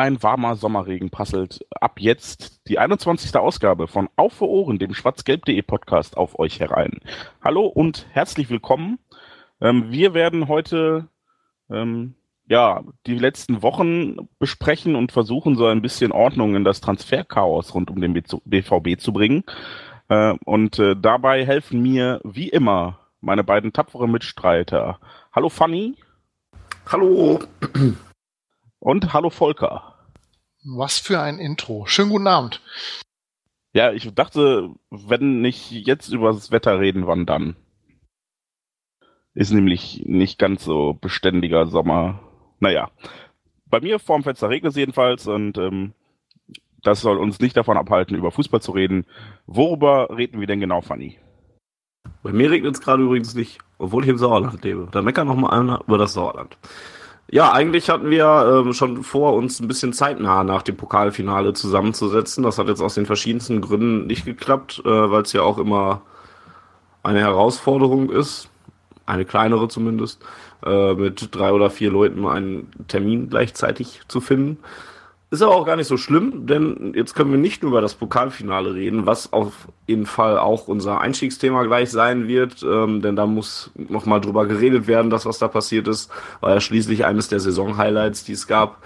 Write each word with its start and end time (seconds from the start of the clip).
Ein 0.00 0.22
warmer 0.22 0.56
Sommerregen 0.56 1.10
passelt 1.10 1.66
ab 1.78 2.00
jetzt 2.00 2.66
die 2.68 2.78
21. 2.78 3.36
Ausgabe 3.36 3.86
von 3.86 4.08
Auf 4.16 4.32
für 4.32 4.48
Ohren, 4.48 4.78
dem 4.78 4.94
schwarzgelb.de 4.94 5.60
Podcast, 5.62 6.16
auf 6.16 6.38
euch 6.38 6.58
herein. 6.58 7.00
Hallo 7.44 7.66
und 7.66 8.06
herzlich 8.10 8.48
willkommen. 8.48 8.98
Ähm, 9.60 9.90
wir 9.90 10.14
werden 10.14 10.48
heute 10.48 11.08
ähm, 11.70 12.14
ja 12.48 12.82
die 13.06 13.18
letzten 13.18 13.62
Wochen 13.62 14.16
besprechen 14.38 14.96
und 14.96 15.12
versuchen, 15.12 15.54
so 15.56 15.66
ein 15.66 15.82
bisschen 15.82 16.12
Ordnung 16.12 16.56
in 16.56 16.64
das 16.64 16.80
Transferchaos 16.80 17.74
rund 17.74 17.90
um 17.90 18.00
den 18.00 18.14
BVB 18.14 18.98
zu 18.98 19.12
bringen. 19.12 19.44
Äh, 20.08 20.34
und 20.46 20.78
äh, 20.78 20.96
dabei 20.96 21.44
helfen 21.44 21.82
mir 21.82 22.22
wie 22.24 22.48
immer 22.48 23.00
meine 23.20 23.44
beiden 23.44 23.74
tapferen 23.74 24.10
Mitstreiter. 24.10 24.98
Hallo 25.30 25.50
Fanny. 25.50 25.96
Hallo. 26.86 27.40
Und 28.78 29.12
hallo 29.12 29.28
Volker. 29.28 29.89
Was 30.64 30.98
für 30.98 31.20
ein 31.20 31.38
Intro. 31.38 31.86
Schönen 31.86 32.10
guten 32.10 32.26
Abend. 32.26 32.60
Ja, 33.72 33.92
ich 33.92 34.12
dachte, 34.14 34.70
wenn 34.90 35.40
nicht 35.40 35.70
jetzt 35.70 36.12
über 36.12 36.32
das 36.32 36.50
Wetter 36.50 36.78
reden, 36.78 37.06
wann 37.06 37.24
dann? 37.24 37.56
Ist 39.32 39.52
nämlich 39.52 40.02
nicht 40.04 40.38
ganz 40.38 40.64
so 40.64 40.92
beständiger 40.92 41.66
Sommer. 41.66 42.20
Naja, 42.58 42.90
bei 43.66 43.80
mir 43.80 43.98
vorm 43.98 44.22
Fenster 44.22 44.50
regnet 44.50 44.72
es 44.72 44.76
jedenfalls 44.76 45.26
und 45.26 45.56
ähm, 45.56 45.94
das 46.82 47.00
soll 47.00 47.16
uns 47.16 47.40
nicht 47.40 47.56
davon 47.56 47.78
abhalten, 47.78 48.16
über 48.16 48.30
Fußball 48.30 48.60
zu 48.60 48.72
reden. 48.72 49.06
Worüber 49.46 50.14
reden 50.14 50.40
wir 50.40 50.46
denn 50.46 50.60
genau, 50.60 50.82
Fanny? 50.82 51.18
Bei 52.22 52.32
mir 52.32 52.50
regnet 52.50 52.74
es 52.74 52.82
gerade 52.82 53.02
übrigens 53.02 53.34
nicht, 53.34 53.60
obwohl 53.78 54.02
ich 54.02 54.10
im 54.10 54.18
Sauerland 54.18 54.62
lebe. 54.62 54.88
Da 54.90 55.00
meckern 55.00 55.28
noch 55.28 55.36
mal 55.36 55.58
einer 55.58 55.82
über 55.86 55.96
das 55.96 56.12
Sauerland. 56.12 56.58
Ja, 57.32 57.52
eigentlich 57.52 57.90
hatten 57.90 58.10
wir 58.10 58.62
ähm, 58.66 58.72
schon 58.72 59.04
vor, 59.04 59.34
uns 59.34 59.60
ein 59.60 59.68
bisschen 59.68 59.92
zeitnah 59.92 60.42
nach 60.42 60.62
dem 60.62 60.76
Pokalfinale 60.76 61.52
zusammenzusetzen. 61.52 62.42
Das 62.42 62.58
hat 62.58 62.66
jetzt 62.66 62.82
aus 62.82 62.94
den 62.94 63.06
verschiedensten 63.06 63.60
Gründen 63.60 64.08
nicht 64.08 64.24
geklappt, 64.24 64.82
äh, 64.84 64.88
weil 64.88 65.22
es 65.22 65.32
ja 65.32 65.42
auch 65.42 65.58
immer 65.58 66.02
eine 67.04 67.20
Herausforderung 67.20 68.10
ist, 68.10 68.48
eine 69.06 69.24
kleinere 69.24 69.68
zumindest, 69.68 70.20
äh, 70.66 70.94
mit 70.94 71.28
drei 71.30 71.52
oder 71.52 71.70
vier 71.70 71.92
Leuten 71.92 72.26
einen 72.26 72.68
Termin 72.88 73.30
gleichzeitig 73.30 74.00
zu 74.08 74.20
finden. 74.20 74.58
Ist 75.32 75.42
aber 75.42 75.54
auch 75.54 75.64
gar 75.64 75.76
nicht 75.76 75.86
so 75.86 75.96
schlimm, 75.96 76.46
denn 76.46 76.92
jetzt 76.96 77.14
können 77.14 77.30
wir 77.30 77.38
nicht 77.38 77.62
nur 77.62 77.70
über 77.70 77.80
das 77.80 77.94
Pokalfinale 77.94 78.74
reden, 78.74 79.06
was 79.06 79.32
auf 79.32 79.68
jeden 79.86 80.06
Fall 80.06 80.36
auch 80.36 80.66
unser 80.66 81.00
Einstiegsthema 81.00 81.62
gleich 81.62 81.92
sein 81.92 82.26
wird, 82.26 82.64
ähm, 82.64 83.00
denn 83.00 83.14
da 83.14 83.26
muss 83.26 83.70
nochmal 83.76 84.20
drüber 84.20 84.46
geredet 84.46 84.88
werden, 84.88 85.08
das, 85.08 85.26
was 85.26 85.38
da 85.38 85.46
passiert 85.46 85.86
ist, 85.86 86.10
war 86.40 86.54
ja 86.54 86.60
schließlich 86.60 87.04
eines 87.04 87.28
der 87.28 87.38
Saison-Highlights, 87.38 88.24
die 88.24 88.32
es 88.32 88.48
gab. 88.48 88.82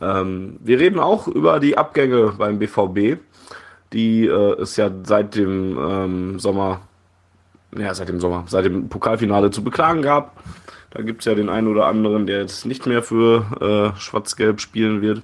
Ähm, 0.00 0.56
wir 0.60 0.80
reden 0.80 0.98
auch 0.98 1.28
über 1.28 1.60
die 1.60 1.76
Abgänge 1.76 2.32
beim 2.38 2.58
BVB, 2.58 3.20
die 3.92 4.26
äh, 4.26 4.60
es 4.62 4.76
ja 4.76 4.90
seit 5.02 5.34
dem 5.34 5.76
ähm, 5.78 6.38
Sommer, 6.38 6.80
ja, 7.76 7.92
seit 7.92 8.08
dem 8.08 8.20
Sommer, 8.20 8.44
seit 8.46 8.64
dem 8.64 8.88
Pokalfinale 8.88 9.50
zu 9.50 9.62
beklagen 9.62 10.00
gab. 10.00 10.42
Da 10.92 11.02
gibt's 11.02 11.26
ja 11.26 11.34
den 11.34 11.50
einen 11.50 11.68
oder 11.68 11.86
anderen, 11.86 12.26
der 12.26 12.40
jetzt 12.40 12.64
nicht 12.64 12.86
mehr 12.86 13.02
für 13.02 13.92
äh, 13.94 14.00
Schwarz-Gelb 14.00 14.62
spielen 14.62 15.02
wird. 15.02 15.22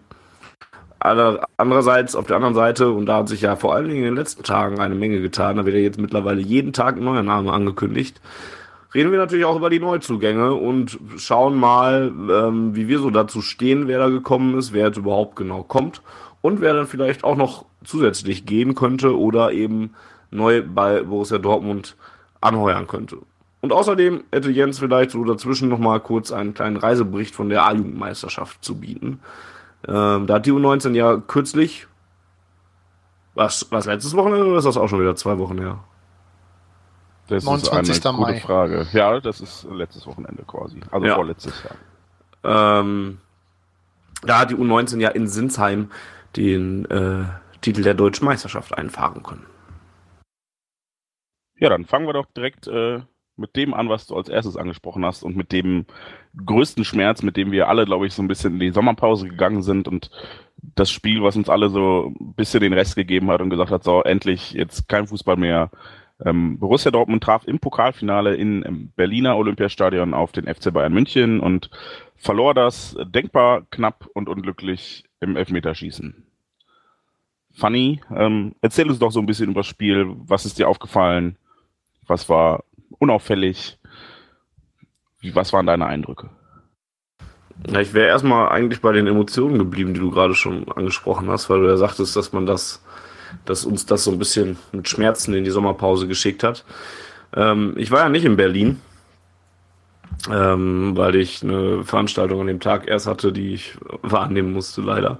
Andererseits, 1.00 2.14
auf 2.14 2.26
der 2.26 2.36
anderen 2.36 2.54
Seite, 2.54 2.90
und 2.90 3.06
da 3.06 3.16
hat 3.18 3.28
sich 3.28 3.40
ja 3.40 3.56
vor 3.56 3.74
allen 3.74 3.88
Dingen 3.88 4.00
in 4.00 4.04
den 4.04 4.16
letzten 4.16 4.42
Tagen 4.42 4.80
eine 4.80 4.94
Menge 4.94 5.20
getan, 5.20 5.56
da 5.56 5.64
wird 5.64 5.74
ja 5.74 5.82
jetzt 5.82 5.98
mittlerweile 5.98 6.42
jeden 6.42 6.74
Tag 6.74 6.96
ein 6.96 7.04
neuer 7.04 7.22
Name 7.22 7.52
angekündigt, 7.52 8.20
reden 8.94 9.10
wir 9.10 9.18
natürlich 9.18 9.46
auch 9.46 9.56
über 9.56 9.70
die 9.70 9.80
Neuzugänge 9.80 10.52
und 10.52 10.98
schauen 11.16 11.56
mal, 11.56 12.12
ähm, 12.30 12.76
wie 12.76 12.86
wir 12.86 12.98
so 12.98 13.08
dazu 13.10 13.40
stehen, 13.40 13.88
wer 13.88 13.98
da 13.98 14.08
gekommen 14.10 14.58
ist, 14.58 14.74
wer 14.74 14.88
jetzt 14.88 14.98
überhaupt 14.98 15.36
genau 15.36 15.62
kommt 15.62 16.02
und 16.42 16.60
wer 16.60 16.74
dann 16.74 16.86
vielleicht 16.86 17.24
auch 17.24 17.36
noch 17.36 17.64
zusätzlich 17.82 18.44
gehen 18.44 18.74
könnte 18.74 19.18
oder 19.18 19.52
eben 19.52 19.94
neu 20.30 20.62
bei 20.62 21.02
Borussia 21.02 21.38
Dortmund 21.38 21.96
anheuern 22.42 22.86
könnte. 22.86 23.18
Und 23.62 23.72
außerdem 23.72 24.24
hätte 24.32 24.50
Jens 24.50 24.78
vielleicht 24.78 25.10
so 25.10 25.24
dazwischen 25.24 25.68
nochmal 25.68 26.00
kurz 26.00 26.32
einen 26.32 26.54
kleinen 26.54 26.76
Reisebericht 26.76 27.34
von 27.34 27.48
der 27.48 27.64
A-Jugendmeisterschaft 27.66 28.64
zu 28.64 28.76
bieten. 28.76 29.20
Ähm, 29.86 30.26
da 30.26 30.34
hat 30.34 30.46
die 30.46 30.52
U19 30.52 30.94
ja 30.94 31.16
kürzlich, 31.16 31.86
was, 33.34 33.70
was 33.70 33.86
letztes 33.86 34.14
Wochenende 34.14 34.46
oder 34.46 34.58
ist 34.58 34.64
das 34.64 34.76
auch 34.76 34.88
schon 34.88 35.00
wieder 35.00 35.16
zwei 35.16 35.38
Wochen 35.38 35.58
her? 35.58 35.78
Das 37.28 37.44
29. 37.44 37.96
ist 37.96 38.06
eine 38.06 38.18
Mai. 38.18 38.32
gute 38.32 38.44
Frage. 38.44 38.86
Ja, 38.92 39.20
das 39.20 39.40
ist 39.40 39.66
letztes 39.70 40.06
Wochenende 40.06 40.42
quasi. 40.42 40.80
Also 40.90 41.06
ja. 41.06 41.14
vorletztes 41.14 41.62
Jahr. 41.62 42.80
Ähm, 42.80 43.18
da 44.22 44.40
hat 44.40 44.50
die 44.50 44.56
U19 44.56 44.98
ja 45.00 45.10
in 45.10 45.28
Sinsheim 45.28 45.90
den 46.36 46.84
äh, 46.86 47.24
Titel 47.60 47.82
der 47.82 47.94
deutschen 47.94 48.24
Meisterschaft 48.24 48.76
einfahren 48.76 49.22
können. 49.22 49.46
Ja, 51.58 51.68
dann 51.68 51.84
fangen 51.84 52.06
wir 52.06 52.14
doch 52.14 52.26
direkt 52.36 52.66
äh, 52.66 53.00
mit 53.40 53.56
dem 53.56 53.74
an, 53.74 53.88
was 53.88 54.06
du 54.06 54.14
als 54.14 54.28
erstes 54.28 54.56
angesprochen 54.56 55.04
hast 55.04 55.24
und 55.24 55.36
mit 55.36 55.50
dem 55.50 55.86
größten 56.44 56.84
Schmerz, 56.84 57.22
mit 57.22 57.36
dem 57.36 57.50
wir 57.50 57.68
alle, 57.68 57.84
glaube 57.86 58.06
ich, 58.06 58.14
so 58.14 58.22
ein 58.22 58.28
bisschen 58.28 58.54
in 58.54 58.60
die 58.60 58.70
Sommerpause 58.70 59.28
gegangen 59.28 59.62
sind 59.62 59.88
und 59.88 60.10
das 60.76 60.90
Spiel, 60.90 61.22
was 61.22 61.36
uns 61.36 61.48
alle 61.48 61.70
so 61.70 62.12
ein 62.20 62.34
bisschen 62.34 62.60
den 62.60 62.72
Rest 62.72 62.94
gegeben 62.94 63.30
hat 63.30 63.40
und 63.40 63.50
gesagt 63.50 63.70
hat, 63.70 63.82
so 63.82 64.02
endlich 64.02 64.52
jetzt 64.52 64.88
kein 64.88 65.06
Fußball 65.06 65.36
mehr. 65.36 65.70
Ähm, 66.24 66.58
Borussia 66.58 66.90
Dortmund 66.90 67.24
traf 67.24 67.46
im 67.46 67.58
Pokalfinale 67.58 68.36
in, 68.36 68.62
im 68.62 68.90
Berliner 68.90 69.36
Olympiastadion 69.36 70.12
auf 70.12 70.32
den 70.32 70.52
FC 70.52 70.72
Bayern 70.72 70.92
München 70.92 71.40
und 71.40 71.70
verlor 72.16 72.52
das 72.52 72.96
denkbar 73.06 73.62
knapp 73.70 74.06
und 74.12 74.28
unglücklich 74.28 75.04
im 75.20 75.36
Elfmeterschießen. 75.36 76.26
Fanny, 77.52 78.00
ähm, 78.14 78.54
erzähl 78.60 78.88
uns 78.88 78.98
doch 78.98 79.10
so 79.10 79.20
ein 79.20 79.26
bisschen 79.26 79.50
über 79.50 79.60
das 79.60 79.66
Spiel. 79.66 80.14
Was 80.26 80.44
ist 80.44 80.58
dir 80.58 80.68
aufgefallen? 80.68 81.36
Was 82.06 82.28
war 82.28 82.64
unauffällig. 83.00 83.78
Was 85.34 85.52
waren 85.52 85.66
deine 85.66 85.86
Eindrücke? 85.86 86.30
Ja, 87.66 87.80
ich 87.80 87.92
wäre 87.92 88.08
erstmal 88.08 88.48
eigentlich 88.48 88.80
bei 88.80 88.92
den 88.92 89.06
Emotionen 89.06 89.58
geblieben, 89.58 89.92
die 89.92 90.00
du 90.00 90.10
gerade 90.10 90.34
schon 90.34 90.70
angesprochen 90.72 91.28
hast, 91.28 91.50
weil 91.50 91.60
du 91.60 91.68
ja 91.68 91.76
sagtest, 91.76 92.16
dass 92.16 92.32
man 92.32 92.46
das, 92.46 92.82
dass 93.44 93.64
uns 93.64 93.84
das 93.84 94.04
so 94.04 94.12
ein 94.12 94.18
bisschen 94.18 94.56
mit 94.72 94.88
Schmerzen 94.88 95.34
in 95.34 95.44
die 95.44 95.50
Sommerpause 95.50 96.06
geschickt 96.06 96.42
hat. 96.42 96.64
Ähm, 97.34 97.74
ich 97.76 97.90
war 97.90 98.00
ja 98.00 98.08
nicht 98.08 98.24
in 98.24 98.36
Berlin, 98.36 98.80
ähm, 100.30 100.96
weil 100.96 101.16
ich 101.16 101.42
eine 101.42 101.84
Veranstaltung 101.84 102.40
an 102.40 102.46
dem 102.46 102.60
Tag 102.60 102.88
erst 102.88 103.06
hatte, 103.06 103.32
die 103.32 103.54
ich 103.54 103.76
wahrnehmen 104.02 104.52
musste, 104.52 104.80
leider. 104.80 105.18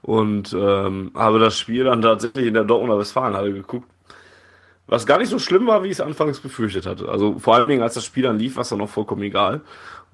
Und 0.00 0.54
ähm, 0.58 1.10
habe 1.14 1.38
das 1.38 1.58
Spiel 1.58 1.84
dann 1.84 2.00
tatsächlich 2.00 2.46
in 2.46 2.54
der 2.54 2.64
Dortmunder 2.64 2.98
Westfalenhalle 2.98 3.52
geguckt 3.52 3.88
was 4.86 5.06
gar 5.06 5.18
nicht 5.18 5.30
so 5.30 5.38
schlimm 5.38 5.66
war, 5.66 5.82
wie 5.82 5.88
ich 5.88 5.94
es 5.94 6.00
anfangs 6.00 6.40
befürchtet 6.40 6.86
hatte. 6.86 7.08
Also 7.08 7.38
vor 7.38 7.54
allen 7.54 7.68
Dingen, 7.68 7.82
als 7.82 7.94
das 7.94 8.04
Spiel 8.04 8.22
dann 8.22 8.38
lief, 8.38 8.56
war 8.56 8.62
es 8.62 8.68
dann 8.68 8.78
noch 8.78 8.88
vollkommen 8.88 9.22
egal, 9.22 9.62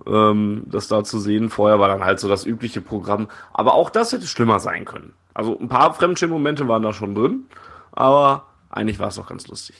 ähm, 0.07 0.63
das 0.67 0.89
da 0.89 1.05
zu 1.05 1.19
sehen. 1.19 1.51
Vorher 1.51 1.79
war 1.79 1.89
dann 1.89 2.05
halt 2.05 2.21
so 2.21 2.29
das 2.29 2.47
übliche 2.47 2.81
Programm. 2.81 3.29
Aber 3.53 3.75
auch 3.75 3.91
das 3.91 4.13
hätte 4.13 4.27
schlimmer 4.27 4.61
sein 4.61 4.85
können. 4.85 5.13
Also 5.35 5.59
ein 5.59 5.69
paar 5.69 5.93
Fremdschirm-Momente 5.95 6.69
waren 6.69 6.83
da 6.83 6.93
schon 6.93 7.15
drin, 7.15 7.47
aber 7.93 8.47
eigentlich 8.71 8.99
war 8.99 9.09
es 9.09 9.17
doch 9.17 9.29
ganz 9.29 9.47
lustig. 9.49 9.77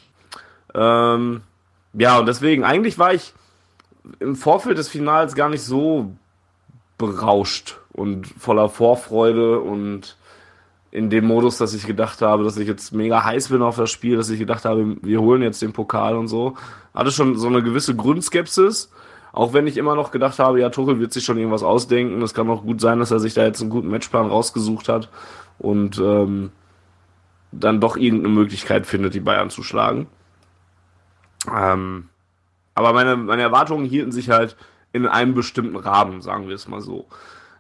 Ähm, 0.75 1.43
ja, 1.95 2.19
und 2.19 2.27
deswegen, 2.27 2.65
eigentlich 2.65 2.99
war 2.99 3.15
ich 3.15 3.35
im 4.19 4.37
Vorfeld 4.37 4.79
des 4.79 4.89
Finals 4.89 5.35
gar 5.35 5.49
nicht 5.49 5.63
so 5.63 6.17
berauscht 6.99 7.79
und 7.93 8.27
voller 8.27 8.69
Vorfreude 8.69 9.61
und 9.61 10.17
in 10.93 11.09
dem 11.09 11.25
Modus, 11.25 11.57
dass 11.57 11.73
ich 11.75 11.87
gedacht 11.87 12.21
habe, 12.23 12.45
dass 12.45 12.59
ich 12.59 12.69
jetzt 12.69 12.93
mega 12.93 13.25
heiß 13.25 13.49
bin 13.49 13.63
auf 13.63 13.77
das 13.77 13.91
Spiel, 13.91 14.17
dass 14.17 14.29
ich 14.29 14.39
gedacht 14.39 14.67
habe, 14.67 14.97
wir 15.03 15.21
holen 15.21 15.43
jetzt 15.43 15.63
den 15.63 15.73
Pokal 15.73 16.15
und 16.17 16.29
so. 16.29 16.55
Hatte 16.95 17.11
schon 17.11 17.39
so 17.39 17.49
eine 17.49 17.63
gewisse 17.63 17.97
Grundskepsis. 17.97 18.93
Auch 19.33 19.55
wenn 19.55 19.67
ich 19.67 19.79
immer 19.79 19.95
noch 19.95 20.11
gedacht 20.11 20.39
habe, 20.39 20.61
ja, 20.61 20.69
Tuchel 20.69 21.01
wird 21.01 21.15
sich 21.15 21.25
schon 21.25 21.39
irgendwas 21.39 21.63
ausdenken. 21.63 22.21
Es 22.21 22.35
kann 22.35 22.51
auch 22.51 22.63
gut 22.63 22.83
sein, 22.83 22.99
dass 22.99 23.11
er 23.11 23.21
sich 23.21 23.33
da 23.33 23.43
jetzt 23.45 23.63
einen 23.63 23.71
guten 23.71 23.89
Matchplan 23.89 24.27
rausgesucht 24.27 24.91
hat 24.91 25.09
und 25.59 25.99
ähm, 25.99 26.53
dann 27.53 27.81
doch 27.81 27.97
irgendeine 27.97 28.35
Möglichkeit 28.35 28.87
findet, 28.87 29.15
die 29.15 29.21
Bayern 29.21 29.49
zu 29.49 29.63
schlagen. 29.63 30.07
Ähm, 31.51 32.11
Aber 32.75 32.93
meine, 32.93 33.17
meine 33.17 33.43
Erwartungen 33.43 33.87
hielten 33.87 34.13
sich 34.13 34.29
halt 34.29 34.57
in 34.93 35.07
einem 35.07 35.33
bestimmten 35.35 35.77
Rahmen, 35.77 36.21
sagen 36.21 36.49
wir 36.49 36.55
es 36.55 36.69
mal 36.69 36.83
so. 36.83 37.07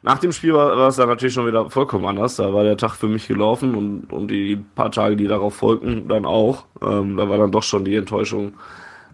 Nach 0.04 0.18
dem 0.18 0.32
Spiel 0.32 0.52
war, 0.52 0.76
war 0.76 0.88
es 0.88 0.96
dann 0.96 1.08
natürlich 1.08 1.32
schon 1.32 1.46
wieder 1.46 1.70
vollkommen 1.70 2.06
anders. 2.06 2.36
Da 2.36 2.52
war 2.52 2.64
der 2.64 2.76
Tag 2.76 2.94
für 2.94 3.06
mich 3.06 3.28
gelaufen 3.28 3.74
und, 3.76 4.12
und 4.12 4.28
die 4.28 4.56
paar 4.56 4.90
Tage, 4.90 5.14
die 5.14 5.28
darauf 5.28 5.54
folgten, 5.54 6.08
dann 6.08 6.26
auch. 6.26 6.64
Ähm, 6.82 7.16
da 7.16 7.28
war 7.28 7.38
dann 7.38 7.52
doch 7.52 7.62
schon 7.62 7.84
die 7.84 7.94
Enttäuschung 7.94 8.54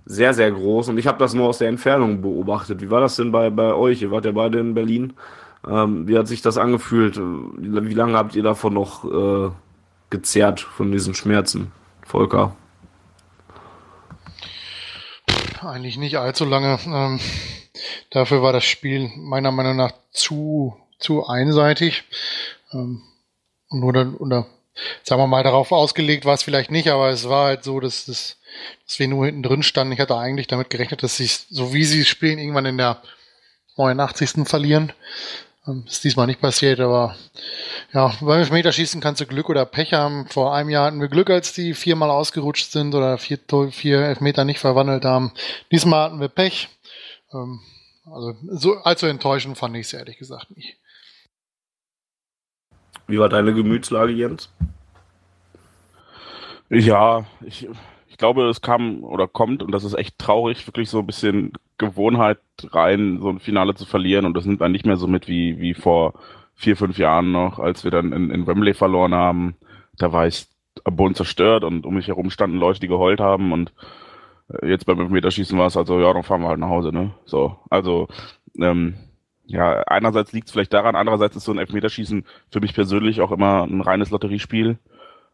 sehr, 0.06 0.32
sehr 0.32 0.50
groß. 0.50 0.88
Und 0.88 0.96
ich 0.96 1.06
habe 1.06 1.19
das 1.19 1.35
nur 1.35 1.46
aus 1.46 1.58
der 1.58 1.69
Entfernung 1.69 2.23
beobachtet. 2.23 2.81
Wie 2.81 2.90
war 2.90 3.02
das 3.02 3.17
denn 3.17 3.31
bei, 3.31 3.50
bei 3.50 3.75
euch? 3.75 4.00
Ihr 4.00 4.11
wart 4.11 4.25
ja 4.25 4.32
beide 4.32 4.58
in 4.58 4.73
Berlin. 4.73 5.12
Ähm, 5.69 6.08
wie 6.08 6.17
hat 6.17 6.26
sich 6.26 6.40
das 6.40 6.56
angefühlt? 6.56 7.20
Wie 7.20 7.94
lange 7.94 8.17
habt 8.17 8.35
ihr 8.35 8.43
davon 8.43 8.73
noch 8.73 9.05
äh, 9.05 9.50
gezerrt, 10.08 10.61
von 10.61 10.90
diesen 10.90 11.14
Schmerzen? 11.14 11.70
Volker? 12.06 12.56
Eigentlich 15.61 15.99
nicht 15.99 16.17
allzu 16.19 16.46
lange. 16.46 16.79
Ähm, 16.87 17.20
dafür 18.11 18.43
war 18.43 18.53
das 18.53 18.65
Spiel 18.65 19.11
meiner 19.17 19.53
Meinung 19.53 19.77
nach 19.77 19.93
zu, 20.13 20.77
zu 20.99 21.27
einseitig. 21.27 22.05
Ähm, 22.73 23.03
nur 23.71 23.93
dann, 23.93 24.17
oder 24.17 24.47
sagen 25.03 25.21
wir 25.21 25.27
mal, 25.27 25.43
darauf 25.43 25.73
ausgelegt 25.73 26.25
war 26.25 26.35
es 26.35 26.43
vielleicht 26.43 26.71
nicht, 26.71 26.89
aber 26.89 27.11
es 27.11 27.29
war 27.29 27.47
halt 27.47 27.65
so, 27.65 27.81
dass, 27.81 28.07
dass, 28.07 28.37
dass 28.87 28.99
wir 28.99 29.09
nur 29.09 29.27
hinten 29.27 29.43
drin 29.43 29.63
standen. 29.63 29.93
Ich 29.93 30.01
hatte 30.01 30.17
eigentlich 30.17 30.47
damit 30.47 30.71
gerechnet, 30.71 31.03
dass 31.03 31.17
sie 31.17 31.27
so 31.27 31.73
wie 31.73 31.85
sie 31.85 32.05
spielen, 32.05 32.39
irgendwann 32.39 32.67
in 32.67 32.79
der 32.79 33.03
89. 33.77 34.49
verlieren. 34.49 34.93
Ähm, 35.67 35.85
ist 35.87 36.05
diesmal 36.05 36.27
nicht 36.27 36.41
passiert, 36.41 36.81
aber 36.81 37.17
ja, 37.93 38.13
beim 38.21 38.41
Elfmeterschießen 38.41 39.01
kannst 39.01 39.21
du 39.21 39.27
Glück 39.27 39.49
oder 39.49 39.67
Pech 39.67 39.93
haben. 39.93 40.27
Vor 40.29 40.55
einem 40.55 40.71
Jahr 40.71 40.87
hatten 40.87 41.01
wir 41.01 41.09
Glück, 41.09 41.31
als 41.31 41.53
die 41.53 41.75
viermal 41.75 42.11
ausgerutscht 42.11 42.71
sind 42.71 42.95
oder 42.95 43.19
vier, 43.19 43.39
vier 43.71 44.01
Elfmeter 44.01 44.45
nicht 44.45 44.61
verwandelt 44.61 45.05
haben. 45.05 45.33
Diesmal 45.71 46.05
hatten 46.05 46.21
wir 46.21 46.29
Pech. 46.29 46.69
Ähm, 47.33 47.61
also 48.07 48.37
so 48.49 48.75
allzu 48.79 49.07
enttäuschend 49.07 49.59
fand 49.59 49.77
ich 49.77 49.87
es 49.87 49.93
ehrlich 49.93 50.19
gesagt 50.19 50.57
nicht. 50.57 50.79
Wie 53.07 53.19
war 53.19 53.29
deine 53.29 53.55
Gemütslage, 53.55 54.13
Jens? 54.13 54.51
Ja, 56.69 57.25
ich, 57.45 57.67
ich 58.07 58.19
glaube, 58.19 58.49
es 58.49 58.61
kam 58.61 59.03
oder 59.03 59.27
kommt, 59.27 59.63
und 59.63 59.73
das 59.73 59.85
ist 59.85 59.95
echt 59.95 60.19
traurig, 60.19 60.67
wirklich 60.67 60.91
so 60.91 60.99
ein 60.99 61.07
bisschen 61.07 61.53
Gewohnheit 61.79 62.39
rein, 62.63 63.19
so 63.21 63.31
ein 63.31 63.41
Finale 63.41 63.75
zu 63.75 63.87
verlieren. 63.87 64.27
Und 64.27 64.35
das 64.35 64.45
nimmt 64.45 64.61
man 64.61 64.73
nicht 64.73 64.85
mehr 64.85 64.97
so 64.97 65.07
mit 65.07 65.29
wie, 65.29 65.59
wie 65.61 65.75
vor 65.75 66.15
vier, 66.55 66.77
fünf 66.77 66.99
Jahren 66.99 67.33
noch, 67.33 67.59
als 67.59 67.85
wir 67.85 67.91
dann 67.91 68.13
in, 68.13 68.31
in 68.31 68.47
Wembley 68.47 68.75
verloren 68.75 69.15
haben. 69.15 69.57
Da 69.97 70.13
war 70.13 70.27
ich 70.27 70.47
am 70.85 70.97
Boden 70.97 71.15
zerstört 71.15 71.65
und 71.65 71.87
um 71.87 71.95
mich 71.95 72.09
herum 72.09 72.31
standen 72.31 72.59
Leute, 72.59 72.81
die 72.81 72.89
geheult 72.89 73.21
haben. 73.21 73.53
Und 73.53 73.73
jetzt 74.62 74.87
beim 74.87 75.00
Elfmeterschießen 75.00 75.59
war 75.59 75.67
es 75.67 75.77
also, 75.77 76.00
ja, 76.00 76.12
dann 76.12 76.23
fahren 76.23 76.43
wir 76.43 76.49
halt 76.49 76.61
nach 76.61 76.69
Hause, 76.69 76.93
ne? 76.93 77.12
So, 77.25 77.56
also, 77.71 78.09
ähm, 78.59 78.95
ja, 79.47 79.83
einerseits 79.83 80.33
liegt 80.33 80.49
es 80.49 80.53
vielleicht 80.53 80.75
daran, 80.75 80.95
andererseits 80.95 81.37
ist 81.37 81.45
so 81.45 81.53
ein 81.53 81.59
Elfmeterschießen 81.59 82.25
für 82.50 82.61
mich 82.61 82.75
persönlich 82.75 83.21
auch 83.21 83.33
immer 83.33 83.62
ein 83.65 83.81
reines 83.81 84.11
Lotteriespiel. 84.11 84.79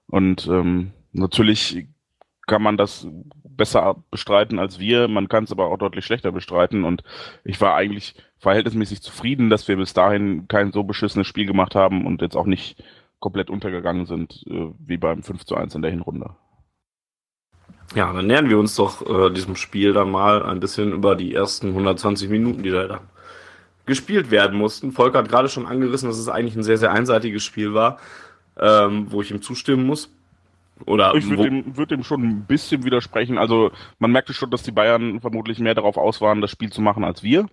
Und 0.07 0.47
ähm, 0.47 0.93
natürlich 1.13 1.89
kann 2.47 2.63
man 2.63 2.77
das 2.77 3.09
besser 3.45 3.97
bestreiten 4.11 4.59
als 4.59 4.79
wir. 4.79 5.09
Man 5.09 5.29
kann 5.29 5.45
es 5.45 5.53
aber 5.53 5.67
auch 5.67 5.79
deutlich 5.79 6.05
schlechter 6.05 6.31
bestreiten. 6.33 6.85
Und 6.85 7.03
ich 7.45 7.61
war 7.61 7.75
eigentlich 7.75 8.15
verhältnismäßig 8.39 9.03
zufrieden, 9.03 9.51
dass 9.51 9.67
wir 9.67 9.77
bis 9.77 9.95
dahin 9.95 10.47
kein 10.49 10.73
so 10.73 10.85
beschissenes 10.85 11.27
Spiel 11.27 11.47
gemacht 11.47 11.75
haben 11.75 12.07
und 12.07 12.23
jetzt 12.23 12.37
auch 12.37 12.47
nicht 12.47 12.83
komplett 13.19 13.51
untergegangen 13.51 14.07
sind, 14.07 14.45
äh, 14.49 14.71
wie 14.79 14.99
beim 14.99 15.23
5 15.23 15.45
zu 15.45 15.57
1 15.57 15.75
in 15.75 15.83
der 15.83 15.91
Hinrunde. 15.91 16.37
Ja, 17.95 18.13
dann 18.13 18.27
nähern 18.27 18.49
wir 18.49 18.59
uns 18.59 18.75
doch 18.75 19.03
äh, 19.07 19.31
diesem 19.31 19.57
Spiel 19.57 19.93
dann 19.93 20.11
mal 20.11 20.43
ein 20.43 20.61
bisschen 20.61 20.93
über 20.93 21.15
die 21.15 21.35
ersten 21.35 21.69
120 21.69 22.29
Minuten, 22.29 22.63
die 22.63 22.71
da 22.71 22.87
dann 22.87 23.01
gespielt 23.87 24.31
werden 24.31 24.59
mussten. 24.59 24.93
Volker 24.93 25.19
hat 25.19 25.29
gerade 25.29 25.49
schon 25.49 25.67
angerissen, 25.67 26.09
dass 26.09 26.19
es 26.19 26.29
eigentlich 26.29 26.57
ein 26.57 26.63
sehr, 26.63 26.79
sehr 26.79 26.93
einseitiges 26.93 27.45
Spiel 27.45 27.75
war, 27.75 27.99
ähm, 28.59 29.07
wo 29.11 29.21
ich 29.21 29.31
ihm 29.31 29.43
zustimmen 29.43 29.87
muss. 29.87 30.11
Oder 30.87 31.15
ich 31.15 31.29
würde 31.29 31.45
dem, 31.45 31.77
würd 31.77 31.91
dem 31.91 32.03
schon 32.03 32.23
ein 32.23 32.47
bisschen 32.47 32.85
widersprechen. 32.85 33.39
Also 33.39 33.71
man 33.99 34.11
merkte 34.11 34.35
schon, 34.35 34.51
dass 34.51 34.63
die 34.63 34.73
Bayern 34.73 35.21
vermutlich 35.21 35.61
mehr 35.61 35.75
darauf 35.75 35.97
aus 35.97 36.21
waren, 36.21 36.41
das 36.41 36.51
Spiel 36.51 36.73
zu 36.73 36.83
machen 36.83 37.05
als 37.05 37.23
wir. 37.23 37.47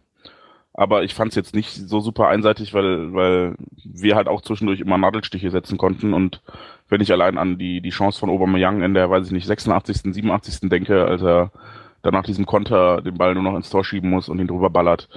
Aber 0.74 1.04
ich 1.04 1.14
fand 1.14 1.30
es 1.30 1.36
jetzt 1.36 1.54
nicht 1.54 1.72
so 1.74 2.00
super 2.00 2.30
einseitig, 2.30 2.74
weil, 2.74 3.14
weil 3.14 3.56
wir 3.84 4.16
halt 4.16 4.28
auch 4.28 4.42
zwischendurch 4.42 4.80
immer 4.80 4.98
Nadelstiche 4.98 5.52
setzen 5.52 5.78
konnten. 5.78 6.14
Und 6.14 6.42
wenn 6.88 7.02
ich 7.02 7.12
allein 7.12 7.38
an 7.38 7.58
die, 7.58 7.82
die 7.82 7.90
Chance 7.90 8.20
von 8.20 8.30
Aubameyang 8.30 8.82
in 8.82 8.94
der, 8.94 9.10
weiß 9.10 9.28
ich 9.28 9.34
nicht, 9.34 9.48
86., 9.48 10.14
87. 10.14 10.70
denke, 10.70 11.06
als 11.06 11.22
er 11.22 11.52
dann 12.02 12.14
nach 12.14 12.24
diesem 12.24 12.46
Konter 12.46 13.02
den 13.02 13.18
Ball 13.18 13.34
nur 13.34 13.44
noch 13.44 13.56
ins 13.56 13.70
Tor 13.70 13.84
schieben 13.84 14.10
muss 14.10 14.30
und 14.30 14.40
ihn 14.40 14.48
drüber 14.48 14.70
ballert, 14.70 15.10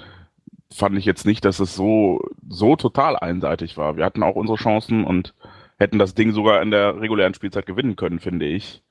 fand 0.73 0.99
ich 0.99 1.05
jetzt 1.05 1.25
nicht, 1.25 1.45
dass 1.45 1.61
es 1.61 1.75
so, 1.75 2.21
so 2.49 2.77
total 2.77 3.17
einseitig 3.17 3.77
war. 3.77 3.97
Wir 3.97 4.05
hatten 4.05 4.23
auch 4.23 4.35
unsere 4.35 4.59
Chancen 4.59 5.05
und 5.05 5.35
hätten 5.79 5.99
das 5.99 6.15
Ding 6.15 6.33
sogar 6.33 6.63
in 6.63 6.71
der 6.71 7.01
regulären 7.01 7.35
Spielzeit 7.35 7.67
gewinnen 7.67 7.97
können, 7.97 8.19
finde 8.19 8.47
ich. 8.47 8.83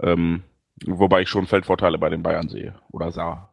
Ähm, 0.00 0.42
wobei 0.86 1.22
ich 1.22 1.28
schon 1.28 1.46
Feldvorteile 1.46 1.98
bei 1.98 2.08
den 2.08 2.22
Bayern 2.22 2.48
sehe 2.48 2.74
oder 2.92 3.10
sah. 3.10 3.47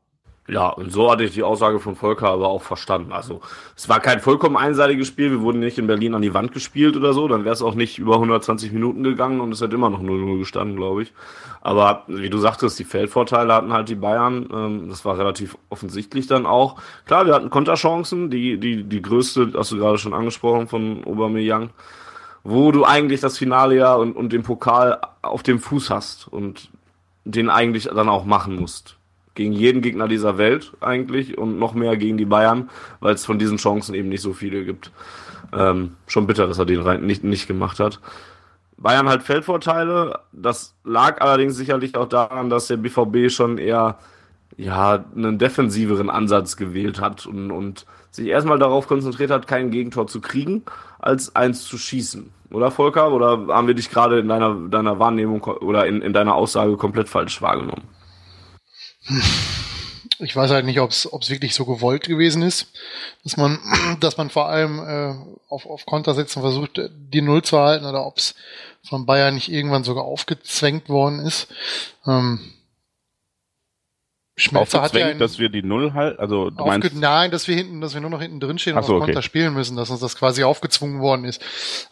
Ja, 0.47 0.69
und 0.69 0.91
so 0.91 1.11
hatte 1.11 1.23
ich 1.23 1.31
die 1.31 1.41
Aussage 1.41 1.79
von 1.79 1.95
Volker 1.95 2.29
aber 2.29 2.49
auch 2.49 2.61
verstanden. 2.61 3.11
Also, 3.11 3.41
es 3.75 3.89
war 3.89 3.99
kein 3.99 4.19
vollkommen 4.19 4.57
einseitiges 4.57 5.07
Spiel. 5.07 5.31
Wir 5.31 5.41
wurden 5.41 5.59
nicht 5.59 5.79
in 5.79 5.87
Berlin 5.87 6.13
an 6.13 6.21
die 6.21 6.35
Wand 6.35 6.51
gespielt 6.51 6.95
oder 6.95 7.13
so. 7.13 7.27
Dann 7.27 7.45
wäre 7.45 7.53
es 7.53 7.63
auch 7.63 7.73
nicht 7.73 7.97
über 7.97 8.13
120 8.15 8.71
Minuten 8.71 9.01
gegangen 9.01 9.41
und 9.41 9.51
es 9.51 9.61
hätte 9.61 9.73
immer 9.73 9.89
noch 9.89 10.01
0-0 10.01 10.37
gestanden, 10.37 10.75
glaube 10.75 11.01
ich. 11.01 11.13
Aber 11.61 12.03
wie 12.07 12.29
du 12.29 12.37
sagtest, 12.37 12.77
die 12.77 12.83
Feldvorteile 12.83 13.55
hatten 13.55 13.73
halt 13.73 13.89
die 13.89 13.95
Bayern. 13.95 14.47
Ähm, 14.53 14.89
das 14.89 15.03
war 15.03 15.17
relativ 15.17 15.57
offensichtlich 15.69 16.27
dann 16.27 16.45
auch. 16.45 16.79
Klar, 17.07 17.25
wir 17.25 17.33
hatten 17.33 17.49
Konterchancen. 17.49 18.29
Die, 18.29 18.59
die, 18.59 18.83
die 18.83 19.01
größte, 19.01 19.53
hast 19.55 19.71
du 19.71 19.77
gerade 19.77 19.97
schon 19.97 20.13
angesprochen, 20.13 20.67
von 20.67 21.03
Aubameyang 21.05 21.71
wo 22.45 22.71
du 22.71 22.85
eigentlich 22.85 23.21
das 23.21 23.39
Finale 23.39 23.75
ja 23.75 23.95
und, 23.95 24.15
und 24.15 24.31
den 24.31 24.43
Pokal 24.43 25.01
auf 25.23 25.41
dem 25.41 25.59
Fuß 25.59 25.89
hast 25.89 26.27
und 26.27 26.69
den 27.23 27.49
eigentlich 27.49 27.85
dann 27.85 28.07
auch 28.07 28.23
machen 28.23 28.55
musst. 28.55 28.97
Gegen 29.35 29.53
jeden 29.53 29.81
Gegner 29.81 30.07
dieser 30.07 30.37
Welt 30.37 30.73
eigentlich 30.81 31.37
und 31.37 31.59
noch 31.59 31.73
mehr 31.73 31.97
gegen 31.97 32.17
die 32.17 32.25
Bayern, 32.25 32.69
weil 33.01 33.13
es 33.13 33.25
von 33.25 33.37
diesen 33.37 33.57
Chancen 33.57 33.93
eben 33.93 34.09
nicht 34.09 34.21
so 34.21 34.33
viele 34.33 34.63
gibt. 34.65 34.91
Ähm, 35.53 35.95
schon 36.07 36.25
bitter, 36.25 36.47
dass 36.47 36.57
er 36.57 36.65
den 36.65 36.81
rein 36.81 37.05
nicht, 37.05 37.23
nicht 37.23 37.47
gemacht 37.47 37.79
hat. 37.79 37.99
Bayern 38.77 39.07
halt 39.07 39.23
Feldvorteile. 39.23 40.19
Das 40.31 40.75
lag 40.83 41.21
allerdings 41.21 41.55
sicherlich 41.55 41.95
auch 41.95 42.07
daran, 42.07 42.49
dass 42.49 42.67
der 42.67 42.77
BVB 42.77 43.29
schon 43.31 43.57
eher 43.57 43.97
ja, 44.57 45.03
einen 45.15 45.37
defensiveren 45.37 46.09
Ansatz 46.09 46.57
gewählt 46.57 47.01
hat 47.01 47.25
und, 47.25 47.51
und 47.51 47.85
sich 48.11 48.27
erstmal 48.27 48.59
darauf 48.59 48.87
konzentriert 48.87 49.31
hat, 49.31 49.47
kein 49.47 49.71
Gegentor 49.71 50.07
zu 50.07 50.21
kriegen, 50.21 50.63
als 50.99 51.35
eins 51.35 51.65
zu 51.65 51.77
schießen. 51.77 52.31
Oder 52.51 52.71
Volker? 52.71 53.11
Oder 53.11 53.47
haben 53.49 53.67
wir 53.67 53.73
dich 53.73 53.89
gerade 53.89 54.19
in 54.19 54.27
deiner, 54.27 54.55
deiner 54.69 54.99
Wahrnehmung 54.99 55.43
oder 55.43 55.85
in, 55.87 56.01
in 56.01 56.13
deiner 56.13 56.35
Aussage 56.35 56.77
komplett 56.77 57.09
falsch 57.09 57.41
wahrgenommen? 57.41 57.83
Ich 60.19 60.35
weiß 60.35 60.51
halt 60.51 60.65
nicht, 60.65 60.79
ob 60.79 60.91
es 60.91 61.29
wirklich 61.29 61.53
so 61.55 61.65
gewollt 61.65 62.03
gewesen 62.03 62.41
ist, 62.41 62.71
dass 63.23 63.37
man, 63.37 63.59
dass 63.99 64.17
man 64.17 64.29
vor 64.29 64.47
allem 64.47 64.79
äh, 64.79 65.15
auf, 65.49 65.65
auf 65.65 65.85
Kontersätzen 65.85 66.41
versucht, 66.41 66.79
die 66.89 67.21
Null 67.21 67.43
zu 67.43 67.59
halten, 67.59 67.85
oder 67.85 68.05
ob 68.05 68.17
es 68.17 68.35
von 68.83 69.05
Bayern 69.05 69.35
nicht 69.35 69.51
irgendwann 69.51 69.83
sogar 69.83 70.05
aufgezwängt 70.05 70.89
worden 70.89 71.19
ist. 71.19 71.47
Ähm, 72.05 72.39
Schmelzer 74.37 74.81
hat 74.81 74.93
ja 74.93 75.07
ein, 75.07 75.19
dass 75.19 75.39
wir 75.39 75.49
die 75.49 75.63
Null 75.63 75.93
halt, 75.93 76.19
also 76.19 76.49
du 76.49 76.65
meinst 76.65 76.93
nein, 76.93 77.31
dass 77.31 77.47
wir 77.47 77.55
hinten, 77.55 77.79
dass 77.79 77.93
wir 77.93 78.01
nur 78.01 78.09
noch 78.09 78.21
hinten 78.21 78.41
drin 78.41 78.59
stehen 78.59 78.75
und 78.75 78.83
so, 78.83 78.95
auf 78.95 78.99
Konter 78.99 79.19
okay. 79.19 79.25
spielen 79.25 79.53
müssen, 79.53 79.77
dass 79.77 79.89
uns 79.89 80.01
das 80.01 80.17
quasi 80.17 80.43
aufgezwungen 80.43 80.99
worden 80.99 81.23
ist. 81.23 81.41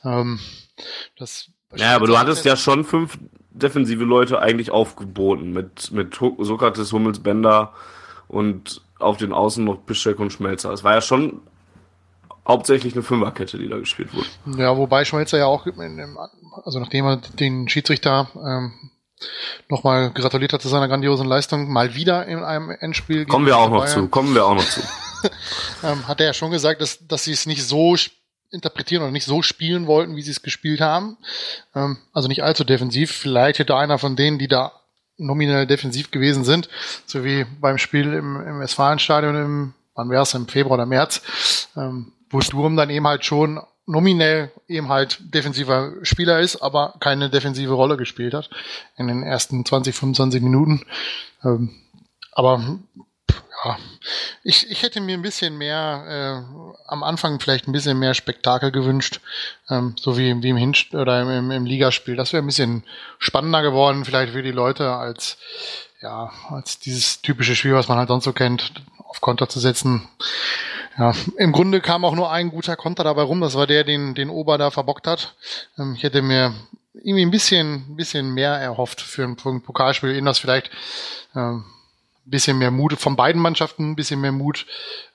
Ähm, 0.03 0.39
das 1.17 1.50
ja, 1.75 1.95
aber 1.95 2.07
du 2.07 2.17
hattest 2.17 2.45
ja 2.45 2.55
schon 2.55 2.83
fünf 2.83 3.17
defensive 3.51 4.03
Leute 4.03 4.39
eigentlich 4.39 4.71
aufgeboten 4.71 5.51
mit 5.51 5.91
mit 5.91 6.15
Sokrates, 6.15 6.91
Hummels, 6.91 7.19
Bender 7.19 7.73
und 8.27 8.81
auf 8.99 9.17
den 9.17 9.33
Außen 9.33 9.63
noch 9.63 9.85
Pischek 9.85 10.19
und 10.19 10.31
Schmelzer. 10.31 10.71
Es 10.71 10.83
war 10.83 10.93
ja 10.95 11.01
schon 11.01 11.41
hauptsächlich 12.47 12.93
eine 12.93 13.03
Fünferkette, 13.03 13.57
die 13.57 13.69
da 13.69 13.77
gespielt 13.77 14.09
wurde. 14.13 14.27
Ja, 14.57 14.75
wobei 14.75 15.05
Schmelzer 15.05 15.37
ja 15.37 15.45
auch, 15.45 15.65
also 16.65 16.79
nachdem 16.79 17.05
er 17.05 17.17
den 17.17 17.69
Schiedsrichter 17.69 18.29
ähm, 18.35 18.73
nochmal 19.69 20.11
gratuliert 20.11 20.53
hat 20.53 20.61
zu 20.61 20.67
seiner 20.67 20.87
grandiosen 20.87 21.27
Leistung, 21.27 21.71
mal 21.71 21.95
wieder 21.95 22.25
in 22.25 22.39
einem 22.39 22.71
Endspiel. 22.71 23.25
Kommen 23.25 23.45
wir 23.45 23.57
auch 23.57 23.69
noch 23.69 23.85
zu, 23.85 24.07
kommen 24.07 24.33
wir 24.35 24.45
auch 24.45 24.55
noch 24.55 24.65
zu. 24.65 24.81
ähm, 25.83 26.07
hat 26.07 26.19
er 26.19 26.27
ja 26.27 26.33
schon 26.33 26.51
gesagt, 26.51 26.81
dass, 26.81 27.05
dass 27.07 27.23
sie 27.23 27.31
es 27.31 27.45
nicht 27.45 27.63
so 27.63 27.95
interpretieren 28.53 29.03
oder 29.03 29.12
nicht 29.12 29.25
so 29.25 29.41
spielen 29.41 29.88
wollten, 29.88 30.15
wie 30.15 30.22
sie 30.22 30.31
es 30.31 30.41
gespielt 30.41 30.79
haben. 30.79 31.17
Ähm, 31.75 31.98
also 32.13 32.27
nicht 32.27 32.43
allzu 32.43 32.63
defensiv. 32.63 33.12
Vielleicht 33.12 33.60
hätte 33.60 33.75
einer 33.75 33.98
von 33.98 34.15
denen, 34.15 34.38
die 34.39 34.48
da 34.48 34.72
nominell 35.17 35.67
defensiv 35.67 36.12
gewesen 36.12 36.43
sind, 36.43 36.69
so 37.05 37.24
wie 37.24 37.45
beim 37.60 37.77
Spiel 37.77 38.13
im, 38.13 38.41
im 38.45 38.60
Westfalenstadion 38.60 39.36
im, 39.36 39.74
wann 39.95 40.10
wäre 40.10 40.24
es, 40.24 40.33
im 40.33 40.48
Februar 40.48 40.75
oder 40.75 40.86
März, 40.86 41.67
ähm, 41.75 42.13
wo 42.29 42.41
Sturm 42.41 42.75
dann 42.75 42.89
eben 42.89 43.07
halt 43.07 43.25
schon 43.25 43.60
nominell 43.86 44.51
eben 44.67 44.89
halt 44.89 45.19
defensiver 45.33 45.93
Spieler 46.03 46.39
ist, 46.39 46.57
aber 46.57 46.95
keine 47.00 47.29
defensive 47.29 47.74
Rolle 47.74 47.98
gespielt 47.98 48.33
hat 48.33 48.50
in 48.98 49.07
den 49.07 49.24
ersten 49.24 49.65
20, 49.65 49.95
25 49.95 50.41
Minuten. 50.41 50.86
Ähm, 51.43 51.75
aber 52.31 52.79
ich, 54.43 54.70
ich 54.70 54.84
hätte 54.84 55.01
mir 55.01 55.15
ein 55.15 55.22
bisschen 55.22 55.58
mehr, 55.58 56.43
äh, 56.48 56.84
am 56.88 57.03
Anfang 57.03 57.39
vielleicht 57.39 57.67
ein 57.67 57.72
bisschen 57.72 57.98
mehr 58.00 58.13
Spektakel 58.13 58.72
gewünscht, 58.72 59.22
ähm, 59.70 59.96
so 60.00 60.17
wie, 60.17 60.41
wie 60.41 60.50
im 60.50 60.58
Hinst 60.58 60.93
oder 60.93 61.22
im, 61.22 61.29
im, 61.29 61.51
im 61.51 61.65
Ligaspiel. 61.65 62.15
Das 62.15 62.34
wäre 62.34 62.43
ein 62.43 62.48
bisschen 62.48 62.84
spannender 63.20 63.62
geworden, 63.62 64.05
vielleicht 64.05 64.34
für 64.34 64.43
die 64.43 64.51
Leute 64.51 64.91
als, 64.91 65.38
ja, 66.01 66.32
als 66.50 66.79
dieses 66.79 67.22
typische 67.22 67.55
Spiel, 67.55 67.74
was 67.74 67.88
man 67.88 67.98
halt 67.98 68.10
sonst 68.10 68.25
so 68.25 68.34
kennt, 68.34 68.74
auf 69.08 69.22
Konter 69.22 69.48
zu 69.48 69.60
setzen. 69.60 70.08
Ja, 70.98 71.13
im 71.38 71.51
Grunde 71.51 71.82
kam 71.82 72.05
auch 72.05 72.13
nur 72.13 72.32
ein 72.32 72.50
guter 72.50 72.75
Konter 72.75 73.03
dabei 73.03 73.24
rum. 73.24 73.41
Das 73.41 73.55
war 73.55 73.65
der, 73.65 73.84
den, 73.84 74.13
den 74.13 74.29
Ober 74.29 74.58
da 74.58 74.70
verbockt 74.70 75.08
hat. 75.08 75.36
Ähm, 75.77 75.96
ich 75.96 76.03
hätte 76.03 76.22
mir 76.22 76.53
irgendwie 76.93 77.25
ein 77.25 77.32
bisschen, 77.32 77.86
ein 77.89 77.96
bisschen 77.96 78.34
mehr 78.34 78.51
erhofft 78.51 79.01
für 79.01 79.24
ein, 79.24 79.38
für 79.38 79.50
ein 79.50 79.62
Pokalspiel, 79.62 80.12
in 80.12 80.25
das 80.25 80.38
vielleicht 80.39 80.70
ähm, 81.36 81.65
ein 82.25 82.31
bisschen 82.31 82.57
mehr 82.57 82.71
Mut 82.71 82.93
von 82.99 83.15
beiden 83.15 83.41
Mannschaften, 83.41 83.91
ein 83.91 83.95
bisschen 83.95 84.21
mehr 84.21 84.31
Mut 84.31 84.65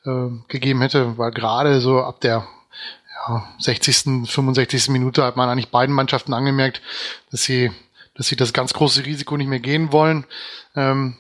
äh, 0.05 0.29
gegeben 0.49 0.83
hätte, 0.83 1.17
weil 1.17 1.31
gerade 1.31 1.81
so 1.81 2.01
ab 2.01 2.21
der 2.21 2.47
ja, 3.27 3.49
60., 3.59 4.29
65. 4.31 4.89
Minute 4.91 5.25
hat 5.25 5.37
man 5.37 5.49
eigentlich 5.49 5.71
beiden 5.71 5.95
Mannschaften 5.95 6.35
angemerkt, 6.35 6.83
dass 7.31 7.43
sie, 7.43 7.71
dass 8.15 8.27
sie 8.27 8.37
das 8.37 8.53
ganz 8.53 8.75
große 8.75 9.05
Risiko 9.07 9.37
nicht 9.37 9.49
mehr 9.49 9.61
gehen 9.61 9.93
wollen 9.93 10.25
ähm, 10.77 11.17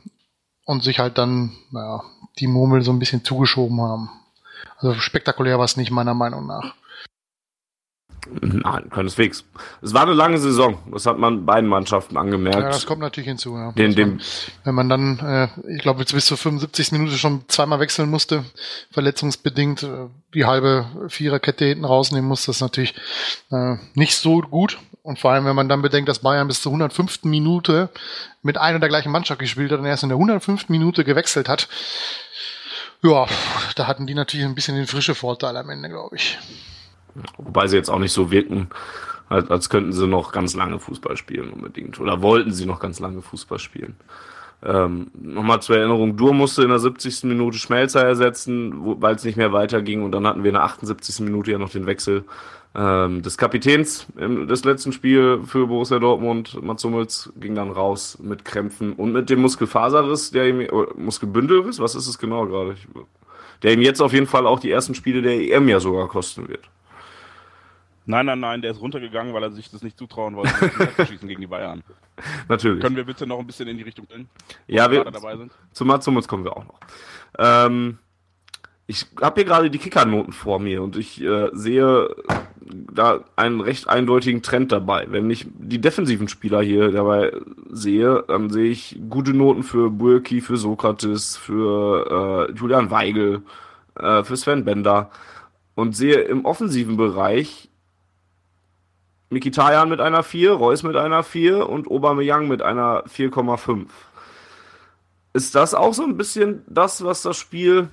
und 0.64 0.82
sich 0.82 0.98
halt 0.98 1.18
dann 1.18 1.56
naja, 1.70 2.02
die 2.38 2.46
Murmel 2.46 2.82
so 2.82 2.92
ein 2.92 2.98
bisschen 2.98 3.24
zugeschoben 3.24 3.80
haben. 3.80 4.10
Also 4.78 4.94
spektakulär 4.94 5.58
war 5.58 5.64
es 5.64 5.76
nicht, 5.76 5.90
meiner 5.90 6.14
Meinung 6.14 6.46
nach. 6.46 6.74
Nein, 8.40 8.90
keineswegs. 8.90 9.44
Es 9.80 9.94
war 9.94 10.02
eine 10.02 10.12
lange 10.12 10.38
Saison. 10.38 10.78
Das 10.92 11.06
hat 11.06 11.18
man 11.18 11.46
beiden 11.46 11.68
Mannschaften 11.68 12.16
angemerkt. 12.16 12.58
Ja, 12.58 12.68
das 12.68 12.86
kommt 12.86 13.00
natürlich 13.00 13.28
hinzu. 13.28 13.56
Ja. 13.56 13.72
Den, 13.72 13.94
man, 13.94 14.20
wenn 14.64 14.74
man 14.74 14.88
dann, 14.88 15.18
äh, 15.20 15.48
ich 15.74 15.82
glaube, 15.82 16.04
bis 16.04 16.26
zur 16.26 16.36
75. 16.36 16.92
Minute 16.92 17.16
schon 17.16 17.44
zweimal 17.48 17.80
wechseln 17.80 18.10
musste, 18.10 18.44
verletzungsbedingt, 18.90 19.82
äh, 19.82 20.08
die 20.34 20.44
halbe 20.44 20.86
Viererkette 21.08 21.64
hinten 21.64 21.84
rausnehmen 21.84 22.28
musste, 22.28 22.50
ist 22.50 22.60
natürlich 22.60 22.94
äh, 23.50 23.76
nicht 23.94 24.16
so 24.16 24.40
gut. 24.40 24.78
Und 25.02 25.18
vor 25.18 25.30
allem, 25.30 25.46
wenn 25.46 25.56
man 25.56 25.68
dann 25.68 25.80
bedenkt, 25.80 26.08
dass 26.08 26.18
Bayern 26.18 26.48
bis 26.48 26.60
zur 26.60 26.72
105. 26.72 27.24
Minute 27.24 27.88
mit 28.42 28.58
einer 28.58 28.78
der 28.78 28.90
gleichen 28.90 29.10
Mannschaft 29.10 29.40
gespielt 29.40 29.72
hat 29.72 29.78
und 29.78 29.86
erst 29.86 30.02
in 30.02 30.10
der 30.10 30.18
105. 30.18 30.68
Minute 30.68 31.04
gewechselt 31.04 31.48
hat, 31.48 31.68
ja, 33.02 33.26
da 33.76 33.86
hatten 33.86 34.06
die 34.06 34.14
natürlich 34.14 34.44
ein 34.44 34.54
bisschen 34.54 34.76
den 34.76 34.86
frische 34.86 35.14
Vorteil 35.14 35.56
am 35.56 35.70
Ende, 35.70 35.88
glaube 35.88 36.16
ich. 36.16 36.38
Wobei 37.36 37.66
sie 37.66 37.76
jetzt 37.76 37.90
auch 37.90 37.98
nicht 37.98 38.12
so 38.12 38.30
wirken, 38.30 38.68
als 39.28 39.68
könnten 39.68 39.92
sie 39.92 40.06
noch 40.06 40.32
ganz 40.32 40.54
lange 40.54 40.78
Fußball 40.78 41.16
spielen 41.16 41.50
unbedingt. 41.50 42.00
Oder 42.00 42.22
wollten 42.22 42.52
sie 42.52 42.66
noch 42.66 42.80
ganz 42.80 42.98
lange 43.00 43.22
Fußball 43.22 43.58
spielen. 43.58 43.96
Ähm, 44.62 45.10
Nochmal 45.14 45.62
zur 45.62 45.76
Erinnerung, 45.76 46.16
Dur 46.16 46.34
musste 46.34 46.62
in 46.62 46.70
der 46.70 46.78
70. 46.78 47.24
Minute 47.24 47.58
Schmelzer 47.58 48.04
ersetzen, 48.04 48.72
weil 49.00 49.14
es 49.14 49.24
nicht 49.24 49.36
mehr 49.36 49.52
weiterging. 49.52 50.02
Und 50.02 50.12
dann 50.12 50.26
hatten 50.26 50.42
wir 50.42 50.48
in 50.48 50.54
der 50.54 50.64
78. 50.64 51.20
Minute 51.20 51.52
ja 51.52 51.58
noch 51.58 51.70
den 51.70 51.86
Wechsel 51.86 52.24
ähm, 52.74 53.22
des 53.22 53.38
Kapitäns 53.38 54.06
im 54.16 54.46
des 54.46 54.64
letzten 54.64 54.92
Spiel 54.92 55.40
für 55.44 55.66
Borussia 55.66 55.98
Dortmund. 55.98 56.62
Mats 56.62 56.84
Hummels 56.84 57.32
ging 57.36 57.54
dann 57.54 57.70
raus 57.70 58.18
mit 58.20 58.44
Krämpfen 58.44 58.92
und 58.94 59.12
mit 59.12 59.30
dem 59.30 59.40
Muskelfaserriss, 59.40 60.30
der 60.30 60.48
ihm, 60.48 60.66
Muskelbündelriss, 60.96 61.80
was 61.80 61.94
ist 61.94 62.08
es 62.08 62.18
genau 62.18 62.46
gerade? 62.46 62.76
Der 63.62 63.72
ihm 63.72 63.82
jetzt 63.82 64.00
auf 64.00 64.12
jeden 64.12 64.26
Fall 64.26 64.46
auch 64.46 64.60
die 64.60 64.70
ersten 64.70 64.94
Spiele 64.94 65.22
der 65.22 65.40
EM 65.40 65.68
ja 65.68 65.80
sogar 65.80 66.08
kosten 66.08 66.48
wird. 66.48 66.68
Nein, 68.08 68.24
nein, 68.24 68.40
nein, 68.40 68.62
der 68.62 68.70
ist 68.70 68.80
runtergegangen, 68.80 69.34
weil 69.34 69.42
er 69.42 69.50
sich 69.50 69.70
das 69.70 69.82
nicht 69.82 69.98
zutrauen 69.98 70.34
wollte, 70.34 70.54
zu 70.96 71.04
schießen 71.04 71.28
gegen 71.28 71.42
die 71.42 71.46
Bayern. 71.46 71.82
Natürlich. 72.48 72.80
Können 72.80 72.96
wir 72.96 73.04
bitte 73.04 73.26
noch 73.26 73.38
ein 73.38 73.46
bisschen 73.46 73.68
in 73.68 73.76
die 73.76 73.82
Richtung 73.82 74.06
gehen? 74.08 74.30
Ja, 74.66 74.90
wir, 74.90 75.04
dabei 75.04 75.36
sind? 75.36 75.52
zu 75.72 75.84
Mats 75.84 76.06
Hummels 76.06 76.26
kommen 76.26 76.42
wir 76.42 76.56
auch 76.56 76.64
noch. 76.64 76.80
Ähm, 77.38 77.98
ich 78.86 79.04
habe 79.20 79.34
hier 79.34 79.44
gerade 79.44 79.70
die 79.70 79.76
Kickernoten 79.76 80.32
vor 80.32 80.58
mir 80.58 80.82
und 80.82 80.96
ich 80.96 81.22
äh, 81.22 81.50
sehe 81.52 82.08
da 82.60 83.24
einen 83.36 83.60
recht 83.60 83.90
eindeutigen 83.90 84.40
Trend 84.40 84.72
dabei. 84.72 85.04
Wenn 85.10 85.28
ich 85.28 85.46
die 85.58 85.78
defensiven 85.78 86.28
Spieler 86.28 86.62
hier 86.62 86.90
dabei 86.90 87.32
sehe, 87.68 88.24
dann 88.26 88.48
sehe 88.48 88.70
ich 88.70 88.98
gute 89.10 89.34
Noten 89.34 89.62
für 89.62 89.90
Burki, 89.90 90.40
für 90.40 90.56
Sokrates, 90.56 91.36
für 91.36 92.48
äh, 92.48 92.52
Julian 92.54 92.90
Weigel, 92.90 93.42
äh, 93.96 94.24
für 94.24 94.38
Sven 94.38 94.64
Bender 94.64 95.10
und 95.74 95.94
sehe 95.94 96.22
im 96.22 96.46
offensiven 96.46 96.96
Bereich 96.96 97.67
Mikitayan 99.30 99.88
mit 99.88 100.00
einer 100.00 100.22
4, 100.22 100.52
Reus 100.52 100.82
mit 100.82 100.96
einer 100.96 101.22
4 101.22 101.68
und 101.68 101.90
Aubameyang 101.90 102.48
mit 102.48 102.62
einer 102.62 103.04
4,5. 103.04 103.86
Ist 105.34 105.54
das 105.54 105.74
auch 105.74 105.92
so 105.92 106.04
ein 106.04 106.16
bisschen 106.16 106.62
das, 106.66 107.04
was 107.04 107.22
das 107.22 107.36
Spiel 107.36 107.90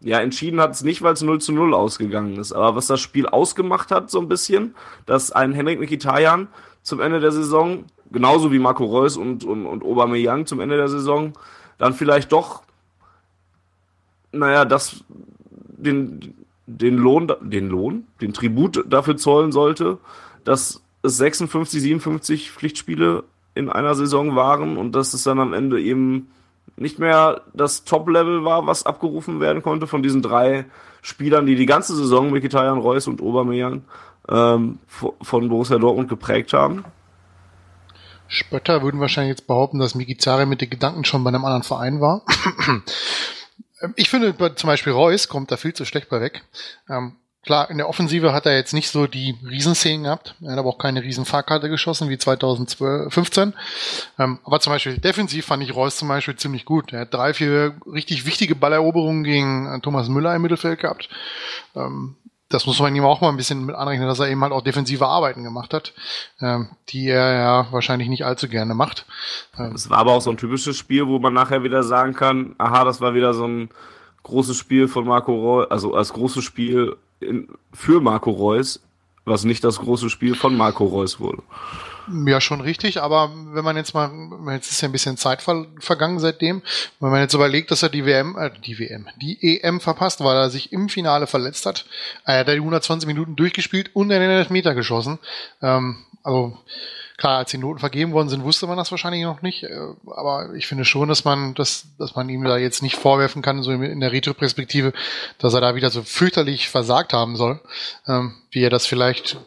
ja, 0.00 0.20
entschieden 0.20 0.60
hat 0.60 0.72
es 0.72 0.82
nicht, 0.82 1.02
weil 1.02 1.14
es 1.14 1.22
0 1.22 1.40
zu 1.40 1.52
0 1.52 1.74
ausgegangen 1.74 2.36
ist. 2.36 2.52
Aber 2.52 2.76
was 2.76 2.86
das 2.86 3.00
Spiel 3.00 3.26
ausgemacht 3.26 3.90
hat, 3.90 4.10
so 4.10 4.20
ein 4.20 4.28
bisschen, 4.28 4.74
dass 5.06 5.32
ein 5.32 5.52
Henrik 5.52 5.80
Mikitayan 5.80 6.48
zum 6.82 7.00
Ende 7.00 7.20
der 7.20 7.32
Saison, 7.32 7.84
genauso 8.12 8.52
wie 8.52 8.58
Marco 8.58 8.84
Reus 8.84 9.16
und, 9.16 9.44
und, 9.44 9.66
und 9.66 9.82
Aubameyang 9.82 10.46
zum 10.46 10.60
Ende 10.60 10.76
der 10.76 10.88
Saison, 10.88 11.32
dann 11.78 11.94
vielleicht 11.94 12.32
doch, 12.32 12.62
naja, 14.32 14.64
das, 14.64 15.04
den, 15.08 16.34
den 16.66 16.98
Lohn, 16.98 17.32
den 17.40 17.68
Lohn, 17.68 18.06
den 18.20 18.32
Tribut 18.32 18.84
dafür 18.86 19.16
zollen 19.16 19.50
sollte, 19.50 19.98
dass 20.46 20.82
es 21.02 21.16
56, 21.18 21.82
57 21.82 22.50
Pflichtspiele 22.50 23.24
in 23.54 23.68
einer 23.68 23.94
Saison 23.94 24.36
waren 24.36 24.76
und 24.76 24.92
dass 24.92 25.12
es 25.12 25.24
dann 25.24 25.40
am 25.40 25.52
Ende 25.52 25.80
eben 25.80 26.30
nicht 26.76 26.98
mehr 26.98 27.42
das 27.54 27.84
Top-Level 27.84 28.44
war, 28.44 28.66
was 28.66 28.86
abgerufen 28.86 29.40
werden 29.40 29.62
konnte 29.62 29.86
von 29.86 30.02
diesen 30.02 30.22
drei 30.22 30.66
Spielern, 31.02 31.46
die 31.46 31.56
die 31.56 31.66
ganze 31.66 31.96
Saison 31.96 32.30
Mkhitaryan, 32.30 32.78
Reus 32.78 33.06
und 33.06 33.20
Aubameyang 33.20 33.84
ähm, 34.28 34.78
von 35.22 35.48
Borussia 35.48 35.78
Dortmund 35.78 36.08
geprägt 36.08 36.52
haben. 36.52 36.84
Spötter 38.28 38.82
würden 38.82 39.00
wahrscheinlich 39.00 39.36
jetzt 39.36 39.46
behaupten, 39.46 39.78
dass 39.78 39.94
Mkhitaryan 39.94 40.48
mit 40.48 40.60
den 40.60 40.70
Gedanken 40.70 41.04
schon 41.04 41.22
bei 41.22 41.28
einem 41.28 41.44
anderen 41.44 41.62
Verein 41.62 42.00
war. 42.00 42.22
ich 43.96 44.10
finde 44.10 44.34
zum 44.56 44.68
Beispiel 44.68 44.92
Reus 44.92 45.28
kommt 45.28 45.50
da 45.50 45.56
viel 45.56 45.74
zu 45.74 45.84
schlecht 45.84 46.08
bei 46.08 46.20
weg. 46.20 46.42
Ähm, 46.88 47.16
Klar, 47.46 47.70
in 47.70 47.78
der 47.78 47.88
Offensive 47.88 48.32
hat 48.32 48.44
er 48.44 48.56
jetzt 48.56 48.74
nicht 48.74 48.90
so 48.90 49.06
die 49.06 49.36
Riesenszenen 49.48 50.02
gehabt. 50.02 50.34
Er 50.42 50.52
hat 50.52 50.58
aber 50.58 50.68
auch 50.68 50.78
keine 50.78 51.04
Riesenfahrkarte 51.04 51.68
geschossen 51.68 52.08
wie 52.08 52.18
2015. 52.18 53.54
Ähm, 54.18 54.40
aber 54.42 54.58
zum 54.58 54.72
Beispiel 54.72 54.98
defensiv 54.98 55.46
fand 55.46 55.62
ich 55.62 55.72
Reus 55.72 55.96
zum 55.96 56.08
Beispiel 56.08 56.34
ziemlich 56.34 56.64
gut. 56.64 56.92
Er 56.92 57.02
hat 57.02 57.14
drei, 57.14 57.32
vier 57.34 57.76
richtig 57.86 58.26
wichtige 58.26 58.56
Balleroberungen 58.56 59.22
gegen 59.22 59.66
äh, 59.72 59.80
Thomas 59.80 60.08
Müller 60.08 60.34
im 60.34 60.42
Mittelfeld 60.42 60.80
gehabt. 60.80 61.08
Ähm, 61.76 62.16
das 62.48 62.66
muss 62.66 62.80
man 62.80 62.94
ihm 62.96 63.04
auch 63.04 63.20
mal 63.20 63.28
ein 63.28 63.36
bisschen 63.36 63.64
mit 63.64 63.76
anrechnen, 63.76 64.08
dass 64.08 64.18
er 64.18 64.28
eben 64.28 64.42
halt 64.42 64.52
auch 64.52 64.62
defensive 64.62 65.06
Arbeiten 65.06 65.44
gemacht 65.44 65.72
hat, 65.72 65.94
ähm, 66.40 66.70
die 66.88 67.08
er 67.08 67.32
ja 67.32 67.66
wahrscheinlich 67.70 68.08
nicht 68.08 68.24
allzu 68.24 68.48
gerne 68.48 68.74
macht. 68.74 69.06
Ähm, 69.56 69.72
es 69.76 69.88
war 69.88 69.98
aber 69.98 70.14
auch 70.14 70.20
so 70.20 70.30
ein 70.30 70.36
typisches 70.36 70.76
Spiel, 70.76 71.06
wo 71.06 71.20
man 71.20 71.32
nachher 71.32 71.62
wieder 71.62 71.84
sagen 71.84 72.14
kann, 72.14 72.56
aha, 72.58 72.82
das 72.82 73.00
war 73.00 73.14
wieder 73.14 73.34
so 73.34 73.46
ein 73.46 73.70
großes 74.24 74.56
Spiel 74.56 74.88
von 74.88 75.04
Marco 75.04 75.32
Reus, 75.32 75.70
also 75.70 75.94
als 75.94 76.12
großes 76.12 76.42
Spiel 76.42 76.96
in, 77.20 77.48
für 77.72 78.00
Marco 78.00 78.30
Reus, 78.30 78.80
was 79.24 79.44
nicht 79.44 79.64
das 79.64 79.78
große 79.78 80.10
Spiel 80.10 80.34
von 80.34 80.56
Marco 80.56 80.84
Reus 80.84 81.18
wurde. 81.20 81.42
Ja, 82.24 82.40
schon 82.40 82.60
richtig, 82.60 83.02
aber 83.02 83.32
wenn 83.52 83.64
man 83.64 83.76
jetzt 83.76 83.92
mal, 83.92 84.10
jetzt 84.52 84.70
ist 84.70 84.80
ja 84.80 84.88
ein 84.88 84.92
bisschen 84.92 85.16
Zeit 85.16 85.42
ver 85.42 85.66
vergangen 85.80 86.20
seitdem, 86.20 86.62
wenn 87.00 87.10
man 87.10 87.20
jetzt 87.20 87.34
überlegt, 87.34 87.72
dass 87.72 87.82
er 87.82 87.88
die 87.88 88.06
WM, 88.06 88.36
äh, 88.38 88.50
die 88.64 88.78
WM, 88.78 89.08
die 89.20 89.58
EM 89.60 89.80
verpasst, 89.80 90.22
weil 90.22 90.36
er 90.36 90.50
sich 90.50 90.72
im 90.72 90.88
Finale 90.88 91.26
verletzt 91.26 91.66
hat, 91.66 91.84
er 92.24 92.40
hat 92.40 92.48
die 92.48 92.52
120 92.52 93.08
Minuten 93.08 93.34
durchgespielt 93.34 93.90
und 93.94 94.10
in 94.10 94.20
den 94.20 94.30
Elfmeter 94.30 94.74
geschossen. 94.74 95.18
Ähm, 95.60 96.04
also 96.22 96.56
Klar, 97.16 97.38
als 97.38 97.50
die 97.50 97.58
Noten 97.58 97.78
vergeben 97.78 98.12
worden 98.12 98.28
sind, 98.28 98.44
wusste 98.44 98.66
man 98.66 98.76
das 98.76 98.90
wahrscheinlich 98.90 99.22
noch 99.22 99.40
nicht. 99.40 99.64
Äh, 99.64 99.78
aber 100.06 100.54
ich 100.54 100.66
finde 100.66 100.84
schon, 100.84 101.08
dass 101.08 101.24
man, 101.24 101.54
dass, 101.54 101.86
dass 101.98 102.14
man 102.14 102.28
ihm 102.28 102.44
da 102.44 102.58
jetzt 102.58 102.82
nicht 102.82 102.96
vorwerfen 102.96 103.42
kann, 103.42 103.62
so 103.62 103.72
in 103.72 104.00
der 104.00 104.12
Retro-Perspektive, 104.12 104.92
dass 105.38 105.54
er 105.54 105.60
da 105.60 105.74
wieder 105.74 105.90
so 105.90 106.02
fürchterlich 106.02 106.68
versagt 106.68 107.12
haben 107.12 107.36
soll, 107.36 107.60
ähm, 108.06 108.34
wie 108.50 108.62
er 108.62 108.70
das 108.70 108.86
vielleicht 108.86 109.38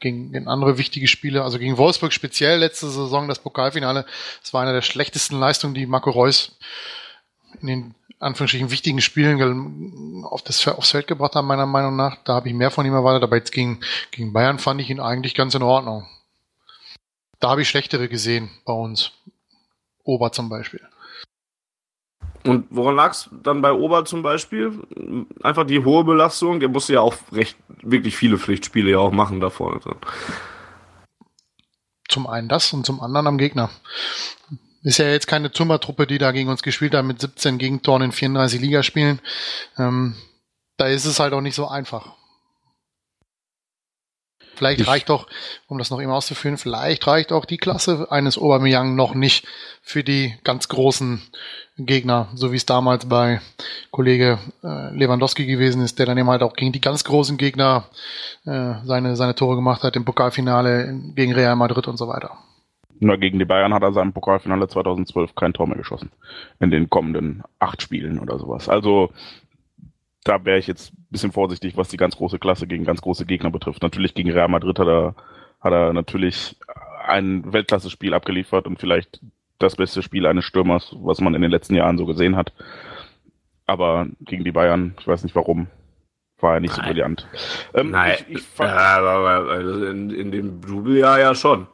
gegen, 0.00 0.48
andere 0.48 0.78
wichtige 0.78 1.08
Spiele, 1.08 1.42
also 1.42 1.58
gegen 1.58 1.76
Wolfsburg 1.76 2.12
speziell 2.12 2.58
letzte 2.58 2.88
Saison, 2.88 3.28
das 3.28 3.40
Pokalfinale, 3.40 4.04
das 4.40 4.52
war 4.54 4.62
eine 4.62 4.72
der 4.72 4.82
schlechtesten 4.82 5.38
Leistungen, 5.38 5.74
die 5.74 5.86
Marco 5.86 6.10
Reus 6.10 6.56
in 7.60 7.66
den 7.66 7.94
Anführungsstrichen 8.20 8.70
wichtigen 8.70 9.00
Spielen 9.00 10.24
auf 10.24 10.42
das, 10.42 10.66
aufs 10.66 10.90
Feld 10.90 11.06
gebracht 11.06 11.34
haben, 11.36 11.46
meiner 11.46 11.66
Meinung 11.66 11.94
nach. 11.94 12.16
Da 12.24 12.34
habe 12.34 12.48
ich 12.48 12.54
mehr 12.54 12.70
von 12.70 12.84
ihm 12.84 12.94
erwartet, 12.94 13.22
aber 13.22 13.36
jetzt 13.36 13.52
gegen, 13.52 13.80
gegen 14.10 14.32
Bayern 14.32 14.58
fand 14.58 14.80
ich 14.80 14.90
ihn 14.90 15.00
eigentlich 15.00 15.34
ganz 15.34 15.54
in 15.54 15.62
Ordnung. 15.62 16.06
Da 17.40 17.50
habe 17.50 17.62
ich 17.62 17.68
schlechtere 17.68 18.08
gesehen 18.08 18.50
bei 18.64 18.72
uns. 18.72 19.12
Ober 20.04 20.32
zum 20.32 20.48
Beispiel. 20.48 20.80
Und 22.44 22.66
woran 22.70 22.96
lag 22.96 23.12
es 23.12 23.28
dann 23.42 23.60
bei 23.60 23.72
Ober 23.72 24.04
zum 24.04 24.22
Beispiel? 24.22 24.72
Einfach 25.42 25.66
die 25.66 25.84
hohe 25.84 26.04
Belastung. 26.04 26.60
Der 26.60 26.68
musste 26.68 26.94
ja 26.94 27.00
auch 27.00 27.14
recht, 27.32 27.56
wirklich 27.82 28.16
viele 28.16 28.38
Pflichtspiele 28.38 28.90
ja 28.92 28.98
auch 28.98 29.12
machen 29.12 29.40
da 29.40 29.50
vorne 29.50 29.80
Zum 32.08 32.26
einen 32.26 32.48
das 32.48 32.72
und 32.72 32.86
zum 32.86 33.00
anderen 33.00 33.26
am 33.26 33.38
Gegner. 33.38 33.70
ist 34.82 34.98
ja 34.98 35.10
jetzt 35.10 35.26
keine 35.26 35.52
Zumba-Truppe, 35.52 36.06
die 36.06 36.18
da 36.18 36.32
gegen 36.32 36.48
uns 36.48 36.62
gespielt 36.62 36.94
hat 36.94 37.04
mit 37.04 37.20
17 37.20 37.58
Gegentoren 37.58 38.02
in 38.02 38.12
34 38.12 38.60
Ligaspielen. 38.60 39.20
Ähm, 39.76 40.14
da 40.78 40.86
ist 40.86 41.04
es 41.04 41.20
halt 41.20 41.34
auch 41.34 41.42
nicht 41.42 41.54
so 41.54 41.68
einfach. 41.68 42.17
Vielleicht 44.58 44.80
ich 44.80 44.88
reicht 44.88 45.08
doch, 45.08 45.26
um 45.68 45.78
das 45.78 45.90
noch 45.90 46.00
eben 46.00 46.10
auszuführen, 46.10 46.58
vielleicht 46.58 47.06
reicht 47.06 47.32
auch 47.32 47.44
die 47.44 47.56
Klasse 47.56 48.08
eines 48.10 48.36
Aubameyang 48.36 48.96
noch 48.96 49.14
nicht 49.14 49.46
für 49.82 50.04
die 50.04 50.34
ganz 50.44 50.68
großen 50.68 51.22
Gegner, 51.78 52.28
so 52.34 52.52
wie 52.52 52.56
es 52.56 52.66
damals 52.66 53.06
bei 53.06 53.40
Kollege 53.92 54.38
äh, 54.64 54.92
Lewandowski 54.94 55.46
gewesen 55.46 55.82
ist, 55.82 55.98
der 55.98 56.06
dann 56.06 56.18
eben 56.18 56.28
halt 56.28 56.42
auch 56.42 56.54
gegen 56.54 56.72
die 56.72 56.80
ganz 56.80 57.04
großen 57.04 57.36
Gegner 57.36 57.84
äh, 58.44 58.74
seine, 58.84 59.14
seine 59.14 59.36
Tore 59.36 59.54
gemacht 59.54 59.84
hat 59.84 59.94
im 59.94 60.04
Pokalfinale 60.04 60.92
gegen 61.14 61.32
Real 61.32 61.54
Madrid 61.54 61.86
und 61.86 61.96
so 61.96 62.08
weiter. 62.08 62.36
Nur 63.00 63.16
gegen 63.18 63.38
die 63.38 63.44
Bayern 63.44 63.72
hat 63.72 63.82
er 63.82 63.92
seinem 63.92 64.12
Pokalfinale 64.12 64.66
2012 64.66 65.36
kein 65.36 65.52
Tor 65.52 65.68
mehr 65.68 65.76
geschossen. 65.76 66.10
In 66.58 66.72
den 66.72 66.90
kommenden 66.90 67.44
acht 67.60 67.80
Spielen 67.80 68.18
oder 68.18 68.38
sowas. 68.38 68.68
Also 68.68 69.10
da 70.28 70.44
wäre 70.44 70.58
ich 70.58 70.66
jetzt 70.66 70.92
ein 70.92 71.06
bisschen 71.10 71.32
vorsichtig, 71.32 71.76
was 71.76 71.88
die 71.88 71.96
ganz 71.96 72.16
große 72.16 72.38
Klasse 72.38 72.66
gegen 72.66 72.84
ganz 72.84 73.00
große 73.00 73.24
Gegner 73.24 73.50
betrifft. 73.50 73.82
Natürlich 73.82 74.12
gegen 74.12 74.30
Real 74.30 74.48
Madrid 74.48 74.78
hat 74.78 74.86
er, 74.86 75.14
hat 75.60 75.72
er 75.72 75.92
natürlich 75.94 76.56
ein 77.06 77.50
Weltklasse-Spiel 77.50 78.12
abgeliefert 78.12 78.66
und 78.66 78.78
vielleicht 78.78 79.20
das 79.58 79.76
beste 79.76 80.02
Spiel 80.02 80.26
eines 80.26 80.44
Stürmers, 80.44 80.94
was 80.98 81.20
man 81.20 81.34
in 81.34 81.40
den 81.40 81.50
letzten 81.50 81.74
Jahren 81.74 81.96
so 81.96 82.04
gesehen 82.04 82.36
hat. 82.36 82.52
Aber 83.66 84.06
gegen 84.20 84.44
die 84.44 84.52
Bayern, 84.52 84.94
ich 85.00 85.08
weiß 85.08 85.22
nicht 85.22 85.34
warum, 85.34 85.68
war 86.40 86.54
er 86.54 86.60
nicht 86.60 86.76
Nein. 86.76 86.86
so 86.86 86.92
brillant. 86.92 87.28
Ähm, 87.74 87.90
Nein, 87.90 88.16
ich, 88.28 88.36
ich 88.36 88.42
fand, 88.42 88.70
also 88.70 89.86
in, 89.86 90.10
in 90.10 90.30
dem 90.30 90.60
Double-Jahr 90.60 91.20
ja 91.20 91.34
schon. 91.34 91.66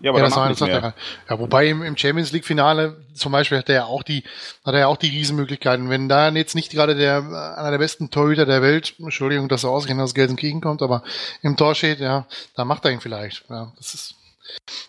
Ja, 0.00 0.10
aber 0.10 0.18
ja, 0.18 0.24
das 0.26 0.36
war, 0.36 0.48
das 0.48 0.60
er, 0.60 0.94
ja, 1.30 1.38
wobei 1.38 1.68
im, 1.68 1.82
im 1.82 1.96
Champions 1.96 2.32
League 2.32 2.44
Finale 2.44 2.96
zum 3.14 3.32
Beispiel 3.32 3.58
hat 3.58 3.68
er 3.68 3.74
ja 3.74 3.84
auch 3.84 4.02
die, 4.02 4.24
hat 4.64 4.74
er 4.74 4.80
ja 4.80 4.86
auch 4.88 4.96
die 4.96 5.08
Riesenmöglichkeiten. 5.08 5.88
Wenn 5.88 6.08
da 6.08 6.28
jetzt 6.30 6.54
nicht 6.54 6.72
gerade 6.72 6.94
der, 6.94 7.18
einer 7.56 7.70
der 7.70 7.78
besten 7.78 8.10
Torhüter 8.10 8.44
der 8.44 8.60
Welt, 8.60 8.94
Entschuldigung, 8.98 9.48
dass 9.48 9.64
er 9.64 9.70
ausgerechnet 9.70 10.04
aus 10.04 10.14
Gelsenkirchen 10.14 10.60
kommt, 10.60 10.82
aber 10.82 11.04
im 11.42 11.56
Tor 11.56 11.74
steht, 11.74 12.00
ja, 12.00 12.26
da 12.54 12.64
macht 12.64 12.84
er 12.84 12.90
ihn 12.90 13.00
vielleicht. 13.00 13.44
Ja, 13.48 13.72
das 13.76 13.94
ist, 13.94 14.14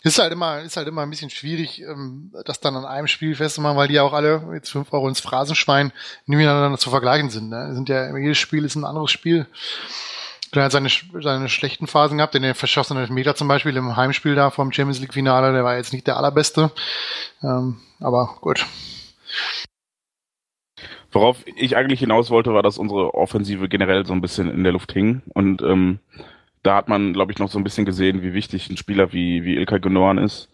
ist 0.01 0.19
halt 0.19 0.33
immer, 0.33 0.61
ist 0.61 0.75
halt 0.75 0.87
immer 0.87 1.03
ein 1.03 1.09
bisschen 1.09 1.29
schwierig, 1.29 1.81
ähm, 1.81 2.33
das 2.45 2.59
dann 2.59 2.75
an 2.75 2.85
einem 2.85 3.07
Spiel 3.07 3.35
festzumachen, 3.35 3.77
weil 3.77 3.87
die 3.87 3.95
ja 3.95 4.03
auch 4.03 4.13
alle 4.13 4.43
jetzt 4.53 4.71
fünf 4.71 4.91
Euro 4.91 5.07
ins 5.07 5.21
Phrasenschwein 5.21 5.93
miteinander 6.25 6.77
zu 6.77 6.89
vergleichen 6.89 7.29
sind. 7.29 7.49
Ne? 7.49 7.73
Sind 7.73 7.89
ja, 7.89 8.15
jedes 8.17 8.37
Spiel 8.37 8.65
ist 8.65 8.75
ein 8.75 8.85
anderes 8.85 9.11
Spiel. 9.11 9.47
Er 10.55 10.65
hat 10.65 10.71
seine, 10.71 10.89
seine 10.89 11.49
schlechten 11.49 11.87
Phasen 11.87 12.17
gehabt, 12.17 12.35
in 12.35 12.43
den 12.43 12.53
verschossenen 12.53 13.13
Meter 13.13 13.35
zum 13.35 13.47
Beispiel 13.47 13.75
im 13.75 13.95
Heimspiel 13.95 14.35
da 14.35 14.49
vom 14.49 14.71
Champions 14.71 14.99
League 14.99 15.13
Finale, 15.13 15.53
der 15.53 15.63
war 15.63 15.77
jetzt 15.77 15.93
nicht 15.93 16.07
der 16.07 16.17
allerbeste. 16.17 16.71
Ähm, 17.43 17.77
aber 17.99 18.37
gut. 18.41 18.65
Worauf 21.11 21.37
ich 21.45 21.77
eigentlich 21.77 22.01
hinaus 22.01 22.29
wollte, 22.29 22.53
war, 22.53 22.61
dass 22.61 22.77
unsere 22.77 23.13
Offensive 23.13 23.69
generell 23.69 24.05
so 24.05 24.13
ein 24.13 24.21
bisschen 24.21 24.51
in 24.51 24.63
der 24.63 24.73
Luft 24.73 24.91
hing. 24.91 25.21
Und 25.33 25.61
ähm, 25.61 25.99
da 26.61 26.75
hat 26.75 26.89
man, 26.89 27.13
glaube 27.13 27.31
ich, 27.31 27.39
noch 27.39 27.49
so 27.49 27.57
ein 27.57 27.63
bisschen 27.63 27.85
gesehen, 27.85 28.21
wie 28.21 28.33
wichtig 28.33 28.69
ein 28.69 28.77
Spieler 28.77 29.13
wie, 29.13 29.43
wie 29.43 29.55
Ilkay 29.55 29.79
Gündogan 29.79 30.17
ist, 30.17 30.49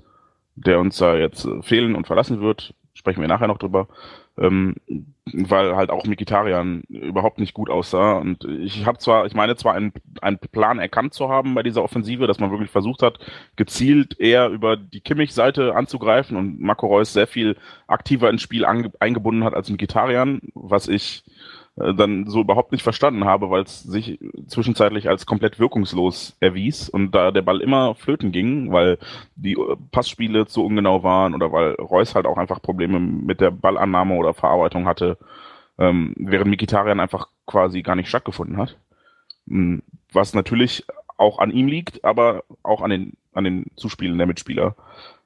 der 0.55 0.79
uns 0.79 0.97
da 0.97 1.15
jetzt 1.15 1.45
äh, 1.45 1.61
fehlen 1.63 1.95
und 1.95 2.05
verlassen 2.05 2.41
wird. 2.41 2.75
Sprechen 2.93 3.21
wir 3.21 3.27
nachher 3.27 3.47
noch 3.47 3.57
drüber 3.57 3.87
ähm, 4.37 4.75
weil 5.33 5.75
halt 5.75 5.89
auch 5.89 6.05
Mikitarian 6.05 6.81
überhaupt 6.89 7.39
nicht 7.39 7.53
gut 7.53 7.69
aussah. 7.69 8.13
Und 8.13 8.43
ich 8.45 8.85
habe 8.85 8.97
zwar, 8.97 9.25
ich 9.25 9.33
meine 9.33 9.55
zwar 9.55 9.73
einen, 9.73 9.93
einen 10.21 10.39
Plan 10.39 10.79
erkannt 10.79 11.13
zu 11.13 11.29
haben 11.29 11.53
bei 11.53 11.63
dieser 11.63 11.83
Offensive, 11.83 12.27
dass 12.27 12.39
man 12.39 12.51
wirklich 12.51 12.71
versucht 12.71 13.01
hat, 13.01 13.19
gezielt 13.55 14.19
eher 14.19 14.49
über 14.49 14.77
die 14.77 15.01
Kimmich-Seite 15.01 15.75
anzugreifen 15.75 16.37
und 16.37 16.59
Marco 16.59 16.87
Reus 16.87 17.13
sehr 17.13 17.27
viel 17.27 17.55
aktiver 17.87 18.29
ins 18.29 18.41
Spiel 18.41 18.65
eingebunden 18.65 19.43
hat 19.43 19.53
als 19.53 19.69
Mikitarian, 19.69 20.41
was 20.53 20.87
ich 20.87 21.23
äh, 21.77 21.93
dann 21.93 22.27
so 22.27 22.41
überhaupt 22.41 22.71
nicht 22.71 22.83
verstanden 22.83 23.25
habe, 23.25 23.49
weil 23.49 23.63
es 23.63 23.83
sich 23.83 24.19
zwischenzeitlich 24.47 25.07
als 25.07 25.25
komplett 25.25 25.59
wirkungslos 25.59 26.35
erwies 26.39 26.89
und 26.89 27.11
da 27.11 27.31
der 27.31 27.41
Ball 27.41 27.61
immer 27.61 27.95
flöten 27.95 28.31
ging, 28.31 28.71
weil 28.71 28.97
die 29.35 29.53
äh, 29.53 29.75
Passspiele 29.91 30.47
zu 30.47 30.65
ungenau 30.65 31.03
waren 31.03 31.33
oder 31.33 31.51
weil 31.51 31.73
Reus 31.75 32.15
halt 32.15 32.25
auch 32.25 32.37
einfach 32.37 32.61
Probleme 32.61 32.99
mit 32.99 33.39
der 33.41 33.51
Ballannahme 33.51 34.15
oder 34.15 34.33
Verarbeitung 34.33 34.85
hatte, 34.85 35.17
ähm, 35.77 36.13
während 36.17 36.49
Mikitarian 36.49 36.99
einfach 36.99 37.27
quasi 37.45 37.81
gar 37.81 37.95
nicht 37.95 38.09
stattgefunden 38.09 38.57
hat. 38.57 38.77
Hm, 39.47 39.81
was 40.11 40.33
natürlich 40.33 40.85
auch 41.17 41.39
an 41.39 41.51
ihm 41.51 41.67
liegt, 41.67 42.03
aber 42.03 42.43
auch 42.63 42.81
an 42.81 42.89
den, 42.89 43.13
an 43.33 43.45
den 43.45 43.65
Zuspielen 43.75 44.17
der 44.17 44.27
Mitspieler. 44.27 44.75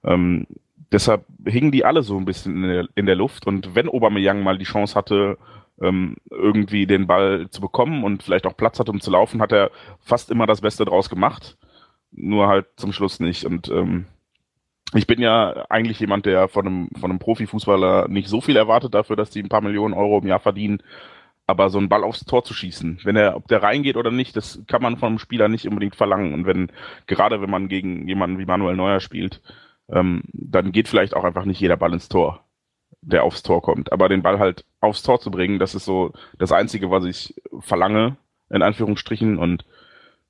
Ähm, 0.03 0.45
deshalb 0.91 1.25
hingen 1.45 1.71
die 1.71 1.85
alle 1.85 2.03
so 2.03 2.17
ein 2.17 2.25
bisschen 2.25 2.63
in 2.63 2.69
der, 2.69 2.87
in 2.95 3.05
der 3.07 3.15
Luft 3.15 3.47
und 3.47 3.73
wenn 3.73 3.89
Aubameyang 3.89 4.43
mal 4.43 4.57
die 4.57 4.65
Chance 4.65 4.95
hatte, 4.95 5.37
ähm, 5.81 6.15
irgendwie 6.29 6.87
den 6.87 7.07
Ball 7.07 7.49
zu 7.49 7.61
bekommen 7.61 8.03
und 8.03 8.23
vielleicht 8.23 8.47
auch 8.47 8.57
Platz 8.57 8.79
hat, 8.79 8.89
um 8.89 9.01
zu 9.01 9.11
laufen, 9.11 9.41
hat 9.41 9.51
er 9.51 9.71
fast 9.99 10.31
immer 10.31 10.45
das 10.45 10.61
Beste 10.61 10.85
draus 10.85 11.09
gemacht. 11.09 11.57
Nur 12.11 12.47
halt 12.47 12.67
zum 12.77 12.93
Schluss 12.93 13.19
nicht. 13.19 13.45
Und 13.45 13.69
ähm, 13.69 14.05
ich 14.93 15.07
bin 15.07 15.19
ja 15.19 15.65
eigentlich 15.69 15.99
jemand, 15.99 16.25
der 16.25 16.47
von 16.47 16.65
einem, 16.65 16.89
von 16.97 17.11
einem 17.11 17.19
Profifußballer 17.19 18.07
nicht 18.07 18.29
so 18.29 18.39
viel 18.39 18.55
erwartet 18.55 18.93
dafür, 18.93 19.15
dass 19.15 19.31
die 19.31 19.41
ein 19.41 19.49
paar 19.49 19.61
Millionen 19.61 19.93
Euro 19.93 20.19
im 20.19 20.27
Jahr 20.27 20.39
verdienen. 20.39 20.81
Aber 21.47 21.69
so 21.69 21.77
einen 21.77 21.89
Ball 21.89 22.03
aufs 22.03 22.25
Tor 22.25 22.43
zu 22.43 22.55
schießen, 22.55 23.01
wenn 23.03 23.15
er, 23.15 23.35
ob 23.35 23.47
der 23.47 23.61
reingeht 23.61 23.97
oder 23.97 24.09
nicht, 24.09 24.35
das 24.35 24.63
kann 24.67 24.81
man 24.81 24.97
von 24.97 25.09
einem 25.09 25.19
Spieler 25.19 25.47
nicht 25.47 25.67
unbedingt 25.67 25.95
verlangen. 25.95 26.33
Und 26.33 26.47
wenn, 26.47 26.71
gerade 27.05 27.39
wenn 27.39 27.51
man 27.51 27.67
gegen 27.67 28.07
jemanden 28.07 28.39
wie 28.39 28.45
Manuel 28.45 28.75
Neuer 28.75 28.99
spielt, 28.99 29.41
ähm, 29.89 30.23
dann 30.33 30.71
geht 30.71 30.87
vielleicht 30.87 31.15
auch 31.15 31.23
einfach 31.23 31.45
nicht 31.45 31.59
jeder 31.59 31.77
Ball 31.77 31.93
ins 31.93 32.09
Tor 32.09 32.44
der 33.05 33.23
aufs 33.23 33.43
Tor 33.43 33.61
kommt. 33.61 33.91
Aber 33.91 34.09
den 34.09 34.23
Ball 34.23 34.39
halt 34.39 34.65
aufs 34.81 35.03
Tor 35.03 35.19
zu 35.19 35.31
bringen, 35.31 35.59
das 35.59 35.75
ist 35.75 35.85
so 35.85 36.11
das 36.37 36.51
Einzige, 36.51 36.89
was 36.91 37.05
ich 37.05 37.35
verlange, 37.59 38.17
in 38.49 38.61
Anführungsstrichen. 38.61 39.37
Und 39.37 39.65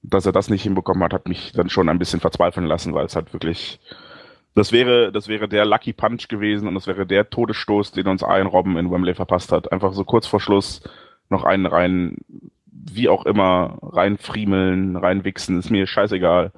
dass 0.04 0.26
er 0.26 0.32
das 0.32 0.50
nicht 0.50 0.64
hinbekommen 0.64 1.04
hat, 1.04 1.14
hat 1.14 1.28
mich 1.28 1.54
dann 1.54 1.70
schon 1.70 1.90
ein 1.90 2.00
bisschen 2.00 2.20
verzweifeln 2.20 2.68
lassen, 2.68 2.94
weil 2.94 3.06
es 3.06 3.16
halt 3.16 3.34
wirklich, 3.34 3.80
das 4.54 4.72
wäre, 4.72 5.12
das 5.12 5.28
wäre 5.28 5.48
der 5.48 5.66
Lucky 5.66 5.94
Punch 5.94 6.28
gewesen 6.28 6.68
und 6.68 6.76
das 6.76 6.88
wäre 6.88 7.06
der 7.06 7.30
Todesstoß, 7.30 7.92
den 7.94 8.08
uns 8.08 8.24
ein 8.24 8.46
Robben 8.46 8.78
in 8.78 8.92
Wembley 8.92 9.16
verpasst 9.16 9.52
hat. 9.52 9.72
Einfach 9.72 9.94
so 9.94 10.04
kurz 10.04 10.28
vor 10.28 10.42
Schluss 10.42 10.82
noch 11.30 11.44
einen 11.44 11.66
rein, 11.66 12.18
wie 12.68 13.10
auch 13.10 13.26
immer, 13.26 13.80
reinfriemeln, 13.82 14.96
reinwichsen, 14.98 15.60
ist 15.60 15.72
mir 15.72 15.88
scheißegal. 15.88 16.52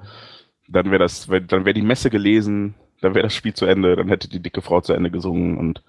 Dann 0.66 0.90
wäre 0.90 0.98
das, 0.98 1.26
dann 1.26 1.64
wäre 1.64 1.74
die 1.74 1.82
Messe 1.82 2.10
gelesen, 2.10 2.74
dann 3.00 3.14
wäre 3.14 3.24
das 3.24 3.34
Spiel 3.34 3.54
zu 3.54 3.66
Ende, 3.66 3.96
dann 3.96 4.08
hätte 4.08 4.28
die 4.28 4.40
dicke 4.40 4.62
Frau 4.62 4.80
zu 4.80 4.92
Ende 4.92 5.10
gesungen 5.10 5.56
und 5.56 5.82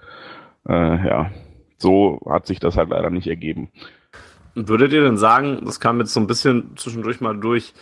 äh, 0.68 0.74
ja, 1.08 1.32
so 1.78 2.22
hat 2.30 2.48
sich 2.48 2.60
das 2.60 2.78
halt 2.78 2.90
leider 2.90 3.10
nicht 3.10 3.28
ergeben. 3.28 3.70
Würdet 4.56 4.94
ihr 4.94 5.04
denn 5.04 5.18
sagen, 5.18 5.62
das 5.66 5.80
kam 5.80 6.00
jetzt 6.00 6.14
so 6.14 6.20
ein 6.20 6.28
bisschen 6.28 6.76
zwischendurch 6.76 7.22
mal 7.22 7.38
durch, 7.38 7.74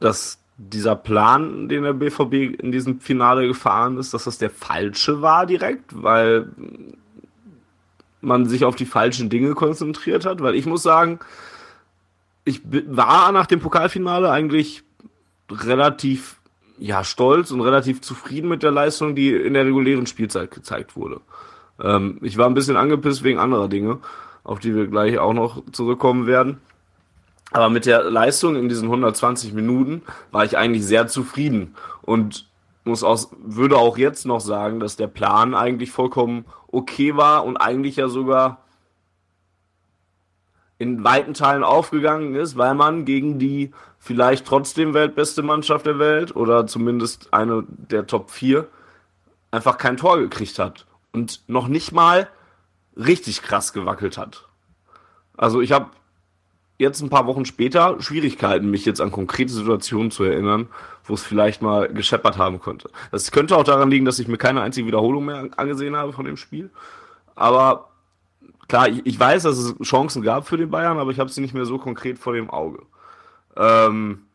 dass 0.00 0.42
dieser 0.56 0.96
Plan, 0.96 1.68
den 1.68 1.84
der 1.84 1.92
BVB 1.92 2.60
in 2.60 2.72
diesem 2.72 3.00
Finale 3.00 3.46
gefahren 3.46 3.96
ist, 3.98 4.12
dass 4.12 4.24
das 4.24 4.38
der 4.38 4.50
falsche 4.50 5.22
war 5.22 5.46
direkt, 5.46 6.02
weil 6.02 6.48
man 8.20 8.46
sich 8.46 8.64
auf 8.64 8.74
die 8.74 8.86
falschen 8.86 9.30
Dinge 9.30 9.54
konzentriert 9.54 10.26
hat? 10.26 10.40
Weil 10.42 10.56
ich 10.56 10.66
muss 10.66 10.82
sagen, 10.82 11.20
ich 12.44 12.62
war 12.64 13.30
nach 13.30 13.46
dem 13.46 13.60
Pokalfinale 13.60 14.30
eigentlich 14.30 14.82
relativ 15.50 16.37
ja, 16.78 17.04
stolz 17.04 17.50
und 17.50 17.60
relativ 17.60 18.00
zufrieden 18.00 18.48
mit 18.48 18.62
der 18.62 18.70
Leistung, 18.70 19.14
die 19.14 19.32
in 19.32 19.54
der 19.54 19.66
regulären 19.66 20.06
Spielzeit 20.06 20.50
gezeigt 20.50 20.96
wurde. 20.96 21.20
Ähm, 21.82 22.18
ich 22.22 22.36
war 22.36 22.46
ein 22.46 22.54
bisschen 22.54 22.76
angepisst 22.76 23.24
wegen 23.24 23.38
anderer 23.38 23.68
Dinge, 23.68 23.98
auf 24.44 24.58
die 24.58 24.74
wir 24.74 24.86
gleich 24.86 25.18
auch 25.18 25.32
noch 25.32 25.62
zurückkommen 25.72 26.26
werden. 26.26 26.58
Aber 27.50 27.70
mit 27.70 27.86
der 27.86 28.04
Leistung 28.04 28.56
in 28.56 28.68
diesen 28.68 28.84
120 28.84 29.54
Minuten 29.54 30.02
war 30.30 30.44
ich 30.44 30.58
eigentlich 30.58 30.84
sehr 30.84 31.06
zufrieden 31.06 31.74
und 32.02 32.46
muss 32.84 33.02
auch, 33.02 33.28
würde 33.42 33.76
auch 33.76 33.96
jetzt 33.96 34.26
noch 34.26 34.40
sagen, 34.40 34.80
dass 34.80 34.96
der 34.96 35.06
Plan 35.06 35.54
eigentlich 35.54 35.90
vollkommen 35.90 36.44
okay 36.70 37.16
war 37.16 37.44
und 37.44 37.56
eigentlich 37.56 37.96
ja 37.96 38.08
sogar 38.08 38.58
in 40.78 41.02
weiten 41.02 41.34
Teilen 41.34 41.64
aufgegangen 41.64 42.34
ist, 42.34 42.56
weil 42.56 42.74
man 42.74 43.04
gegen 43.04 43.38
die 43.38 43.72
vielleicht 43.98 44.46
trotzdem 44.46 44.94
weltbeste 44.94 45.42
Mannschaft 45.42 45.86
der 45.86 45.98
Welt 45.98 46.34
oder 46.36 46.66
zumindest 46.66 47.34
eine 47.34 47.64
der 47.68 48.06
Top 48.06 48.30
4 48.30 48.66
einfach 49.50 49.78
kein 49.78 49.96
Tor 49.96 50.18
gekriegt 50.18 50.58
hat 50.58 50.86
und 51.12 51.42
noch 51.48 51.68
nicht 51.68 51.92
mal 51.92 52.28
richtig 52.96 53.42
krass 53.42 53.72
gewackelt 53.72 54.18
hat. 54.18 54.46
Also 55.36 55.60
ich 55.60 55.72
habe 55.72 55.90
jetzt 56.78 57.00
ein 57.00 57.10
paar 57.10 57.26
Wochen 57.26 57.44
später 57.44 58.00
Schwierigkeiten, 58.00 58.70
mich 58.70 58.84
jetzt 58.84 59.00
an 59.00 59.10
konkrete 59.10 59.52
Situationen 59.52 60.12
zu 60.12 60.24
erinnern, 60.24 60.68
wo 61.04 61.14
es 61.14 61.22
vielleicht 61.22 61.60
mal 61.60 61.88
gescheppert 61.88 62.38
haben 62.38 62.60
könnte. 62.60 62.90
Das 63.10 63.32
könnte 63.32 63.56
auch 63.56 63.64
daran 63.64 63.90
liegen, 63.90 64.04
dass 64.04 64.20
ich 64.20 64.28
mir 64.28 64.38
keine 64.38 64.60
einzige 64.60 64.86
Wiederholung 64.86 65.24
mehr 65.24 65.48
angesehen 65.56 65.96
habe 65.96 66.12
von 66.12 66.24
dem 66.24 66.36
Spiel. 66.36 66.70
Aber 67.34 67.88
klar, 68.68 68.88
ich, 68.88 69.04
ich 69.04 69.18
weiß, 69.18 69.42
dass 69.42 69.58
es 69.58 69.74
Chancen 69.82 70.22
gab 70.22 70.46
für 70.46 70.56
den 70.56 70.70
Bayern, 70.70 70.98
aber 70.98 71.10
ich 71.10 71.18
habe 71.18 71.30
sie 71.30 71.40
nicht 71.40 71.54
mehr 71.54 71.64
so 71.64 71.78
konkret 71.78 72.18
vor 72.18 72.34
dem 72.34 72.50
Auge. 72.50 72.82
Ähm, 73.56 74.26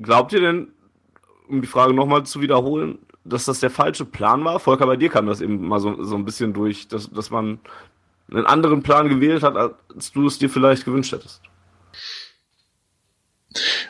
glaubt 0.00 0.32
ihr 0.32 0.40
denn, 0.40 0.72
um 1.48 1.60
die 1.60 1.68
Frage 1.68 1.94
nochmal 1.94 2.24
zu 2.24 2.40
wiederholen, 2.40 2.98
dass 3.24 3.44
das 3.44 3.60
der 3.60 3.70
falsche 3.70 4.04
Plan 4.04 4.44
war? 4.44 4.58
Volker, 4.58 4.86
bei 4.86 4.96
dir 4.96 5.10
kam 5.10 5.26
das 5.26 5.40
eben 5.40 5.66
mal 5.68 5.80
so, 5.80 6.02
so 6.02 6.16
ein 6.16 6.24
bisschen 6.24 6.52
durch, 6.52 6.88
dass, 6.88 7.10
dass 7.10 7.30
man 7.30 7.60
einen 8.30 8.46
anderen 8.46 8.82
Plan 8.82 9.08
gewählt 9.08 9.42
hat, 9.42 9.56
als 9.56 10.12
du 10.12 10.26
es 10.26 10.38
dir 10.38 10.48
vielleicht 10.48 10.84
gewünscht 10.84 11.12
hättest. 11.12 11.42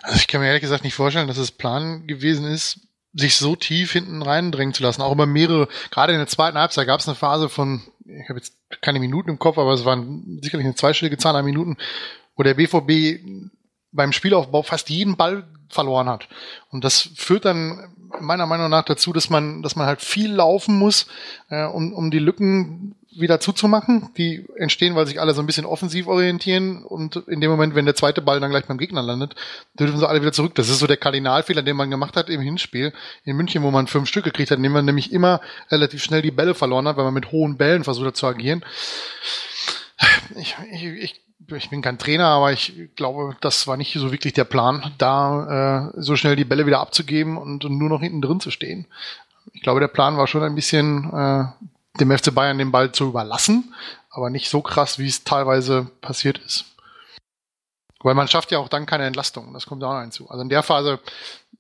Also 0.03 0.16
ich 0.16 0.27
kann 0.27 0.40
mir 0.40 0.48
ehrlich 0.48 0.62
gesagt 0.62 0.85
nicht 0.85 0.94
vorstellen, 0.94 1.29
dass 1.29 1.38
es 1.38 1.53
Plan 1.53 2.07
gewesen 2.07 2.44
ist, 2.44 2.81
sich 3.14 3.37
so 3.37 3.55
tief 3.55 3.92
hinten 3.92 4.22
reindrängen 4.22 4.75
zu 4.75 4.83
lassen. 4.83 5.03
Auch 5.03 5.12
über 5.12 5.27
mehrere, 5.27 5.68
gerade 5.90 6.12
in 6.12 6.18
der 6.18 6.27
zweiten 6.27 6.59
Halbzeit 6.59 6.87
gab 6.87 7.01
es 7.01 7.07
eine 7.07 7.14
Phase 7.14 7.48
von, 7.48 7.83
ich 8.20 8.29
habe 8.29 8.38
jetzt 8.38 8.55
keine 8.81 9.01
Minuten 9.01 9.31
im 9.31 9.38
Kopf, 9.38 9.59
aber 9.59 9.72
es 9.72 9.85
waren 9.85 10.38
sicherlich 10.42 10.66
eine 10.66 10.75
zweistellige 10.75 11.18
Zahl 11.18 11.37
an 11.37 11.44
Minuten, 11.44 11.77
wo 12.37 12.42
der 12.42 12.55
BVB 12.55 13.25
beim 13.92 14.12
Spielaufbau 14.12 14.62
fast 14.62 14.90
jeden 14.90 15.16
Ball 15.16 15.44
verloren 15.68 16.09
hat. 16.09 16.29
Und 16.70 16.85
das 16.85 17.11
führt 17.16 17.44
dann 17.44 17.94
meiner 18.20 18.46
Meinung 18.46 18.70
nach 18.70 18.85
dazu, 18.85 19.12
dass 19.12 19.31
man, 19.31 19.62
dass 19.62 19.77
man 19.77 19.87
halt 19.87 20.03
viel 20.03 20.33
laufen 20.33 20.79
muss, 20.79 21.07
äh, 21.48 21.64
um, 21.64 21.92
um 21.92 22.11
die 22.11 22.18
Lücken 22.18 22.94
wieder 23.16 23.40
zuzumachen. 23.40 24.11
Die 24.16 24.46
entstehen, 24.57 24.94
weil 24.94 25.07
sich 25.07 25.20
alle 25.20 25.35
so 25.35 25.42
ein 25.42 25.46
bisschen 25.46 25.66
offensiv 25.66 26.07
orientieren 26.07 26.85
und 26.85 27.16
in 27.29 27.40
dem 27.40 27.51
Moment, 27.51 27.75
wenn 27.75 27.85
der 27.85 27.94
zweite 27.94 28.22
Ball 28.22 28.40
dann 28.40 28.51
gleich 28.51 28.66
beim 28.66 28.79
Gegner 28.79 29.03
landet, 29.03 29.35
dürfen 29.79 29.98
sie 29.98 30.09
alle 30.09 30.20
wieder 30.20 30.33
zurück. 30.33 30.55
Das 30.55 30.68
ist 30.68 30.79
so 30.79 30.87
der 30.87 30.96
Kardinalfehler, 30.96 31.62
den 31.62 31.77
man 31.77 31.90
gemacht 31.90 32.16
hat 32.16 32.29
im 32.29 32.40
Hinspiel 32.40 32.92
in 33.25 33.37
München, 33.37 33.62
wo 33.62 33.70
man 33.70 33.87
fünf 33.87 34.09
Stück 34.09 34.25
gekriegt 34.25 34.51
hat, 34.51 34.59
indem 34.59 34.72
man 34.72 34.85
nämlich 34.85 35.12
immer 35.12 35.40
relativ 35.70 36.03
schnell 36.03 36.22
die 36.22 36.31
Bälle 36.31 36.55
verloren 36.55 36.88
hat, 36.88 36.96
weil 36.96 37.05
man 37.05 37.14
mit 37.14 37.33
hohen 37.33 37.57
Bällen 37.57 37.85
versucht 37.85 38.07
hat 38.07 38.16
zu 38.16 38.27
agieren. 38.27 38.64
Ich, 40.37 40.57
ich, 40.72 40.85
ich 40.85 41.22
ich 41.57 41.70
bin 41.70 41.83
kein 41.83 41.98
Trainer, 41.98 42.27
aber 42.27 42.53
ich 42.53 42.90
glaube, 42.96 43.37
das 43.40 43.66
war 43.66 43.77
nicht 43.77 43.92
so 43.92 44.12
wirklich 44.12 44.33
der 44.33 44.44
Plan, 44.44 44.92
da 44.98 45.90
äh, 45.96 46.01
so 46.01 46.16
schnell 46.16 46.37
die 46.37 46.44
Bälle 46.44 46.66
wieder 46.66 46.81
abzugeben 46.81 47.37
und, 47.37 47.64
nur 47.64 47.88
noch 47.88 48.01
hinten 48.01 48.22
drin 48.22 48.40
zu 48.40 48.51
stehen. 48.51 48.87
Ich 49.53 49.62
glaube, 49.62 49.81
der 49.81 49.88
Plan 49.88 50.16
war 50.16 50.27
schon 50.27 50.42
ein 50.42 50.55
bisschen 50.55 51.11
äh, 51.12 51.44
dem 52.00 52.16
FC 52.16 52.35
Bayern 52.35 52.59
den 52.59 52.72
Ball 52.72 52.92
zu 52.92 53.05
überlassen, 53.05 53.74
aber 54.11 54.31
nicht 54.31 54.48
so 54.48 54.61
krass, 54.62 54.98
wie 54.98 55.09
es 55.09 55.24
teilweise 55.24 55.90
passiert 56.00 56.38
ist. 56.38 56.64
Weil 58.02 58.14
man 58.14 58.28
schafft 58.28 58.50
ja 58.50 58.59
auch 58.59 58.68
dann 58.68 58.87
keine 58.87 59.07
Entlastung, 59.07 59.52
das 59.52 59.66
kommt 59.66 59.85
auch 59.85 59.92
noch 59.92 60.00
hinzu. 60.00 60.28
Also 60.28 60.42
in 60.42 60.48
der 60.48 60.62
Phase, 60.62 60.98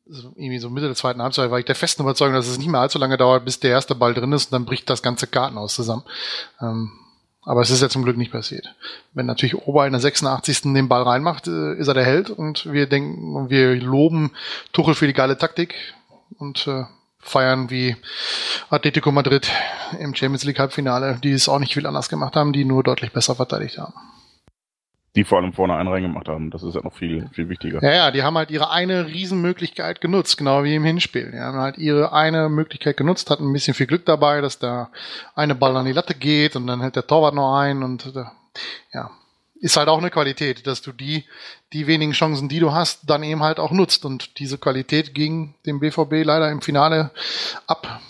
irgendwie 0.06 0.58
so 0.58 0.70
Mitte 0.70 0.86
der 0.86 0.96
zweiten 0.96 1.22
Halbzeit, 1.22 1.50
war 1.50 1.58
ich 1.58 1.64
der 1.64 1.76
festen 1.76 2.02
Überzeugung, 2.02 2.34
dass 2.34 2.48
es 2.48 2.58
nicht 2.58 2.68
mehr 2.68 2.80
allzu 2.80 2.98
lange 2.98 3.16
dauert, 3.16 3.44
bis 3.44 3.60
der 3.60 3.70
erste 3.70 3.94
Ball 3.94 4.14
drin 4.14 4.32
ist 4.32 4.46
und 4.46 4.52
dann 4.52 4.64
bricht 4.64 4.90
das 4.90 5.02
ganze 5.02 5.26
Kartenhaus 5.26 5.74
zusammen. 5.74 6.02
Ähm, 6.60 6.92
aber 7.44 7.60
es 7.60 7.70
ist 7.70 7.82
ja 7.82 7.88
zum 7.88 8.04
Glück 8.04 8.16
nicht 8.16 8.32
passiert. 8.32 8.74
Wenn 9.14 9.26
natürlich 9.26 9.56
Ober 9.66 9.86
in 9.86 9.92
der 9.92 10.00
86. 10.00 10.62
den 10.62 10.88
Ball 10.88 11.02
reinmacht, 11.02 11.48
äh, 11.48 11.74
ist 11.74 11.88
er 11.88 11.94
der 11.94 12.04
Held 12.04 12.30
und 12.30 12.72
wir 12.72 12.86
denken, 12.86 13.50
wir 13.50 13.74
loben 13.76 14.32
Tuchel 14.72 14.94
für 14.94 15.06
die 15.06 15.12
geile 15.12 15.38
Taktik 15.38 15.74
und 16.38 16.66
äh, 16.66 16.84
feiern 17.22 17.70
wie 17.70 17.96
Atletico 18.68 19.10
Madrid 19.12 19.50
im 19.98 20.14
Champions 20.14 20.44
League 20.44 20.58
Halbfinale, 20.58 21.18
die 21.22 21.32
es 21.32 21.48
auch 21.48 21.58
nicht 21.58 21.74
viel 21.74 21.86
anders 21.86 22.08
gemacht 22.08 22.36
haben, 22.36 22.52
die 22.52 22.64
nur 22.64 22.82
deutlich 22.82 23.12
besser 23.12 23.34
verteidigt 23.34 23.78
haben 23.78 23.94
die 25.14 25.24
vor 25.24 25.38
allem 25.38 25.52
vorne 25.52 25.74
einen 25.74 25.88
reingemacht 25.88 26.28
haben. 26.28 26.50
Das 26.50 26.62
ist 26.62 26.74
ja 26.74 26.80
noch 26.82 26.94
viel, 26.94 27.28
viel 27.32 27.48
wichtiger. 27.48 27.82
Ja, 27.82 27.92
ja, 27.92 28.10
die 28.10 28.22
haben 28.22 28.36
halt 28.38 28.50
ihre 28.50 28.70
eine 28.70 29.06
Riesenmöglichkeit 29.06 30.00
genutzt, 30.00 30.38
genau 30.38 30.64
wie 30.64 30.74
im 30.74 30.84
Hinspiel. 30.84 31.32
Die 31.32 31.38
haben 31.38 31.58
halt 31.58 31.76
ihre 31.76 32.12
eine 32.12 32.48
Möglichkeit 32.48 32.96
genutzt, 32.96 33.30
hatten 33.30 33.48
ein 33.48 33.52
bisschen 33.52 33.74
viel 33.74 33.86
Glück 33.86 34.06
dabei, 34.06 34.40
dass 34.40 34.58
da 34.58 34.90
eine 35.34 35.54
Ball 35.54 35.76
an 35.76 35.84
die 35.84 35.92
Latte 35.92 36.14
geht 36.14 36.56
und 36.56 36.66
dann 36.66 36.80
hält 36.80 36.96
der 36.96 37.06
Torwart 37.06 37.34
noch 37.34 37.58
ein 37.58 37.82
und 37.82 38.06
äh, 38.16 38.24
ja, 38.94 39.10
ist 39.62 39.76
halt 39.76 39.88
auch 39.88 39.98
eine 39.98 40.10
Qualität, 40.10 40.66
dass 40.66 40.82
du 40.82 40.92
die, 40.92 41.24
die 41.72 41.86
wenigen 41.86 42.12
Chancen, 42.12 42.48
die 42.48 42.58
du 42.58 42.72
hast, 42.72 43.08
dann 43.08 43.22
eben 43.22 43.42
halt 43.42 43.60
auch 43.60 43.70
nutzt. 43.70 44.04
Und 44.04 44.38
diese 44.40 44.58
Qualität 44.58 45.14
ging 45.14 45.54
dem 45.64 45.78
BVB 45.78 46.24
leider 46.24 46.50
im 46.50 46.60
Finale 46.60 47.12
ab. 47.68 48.00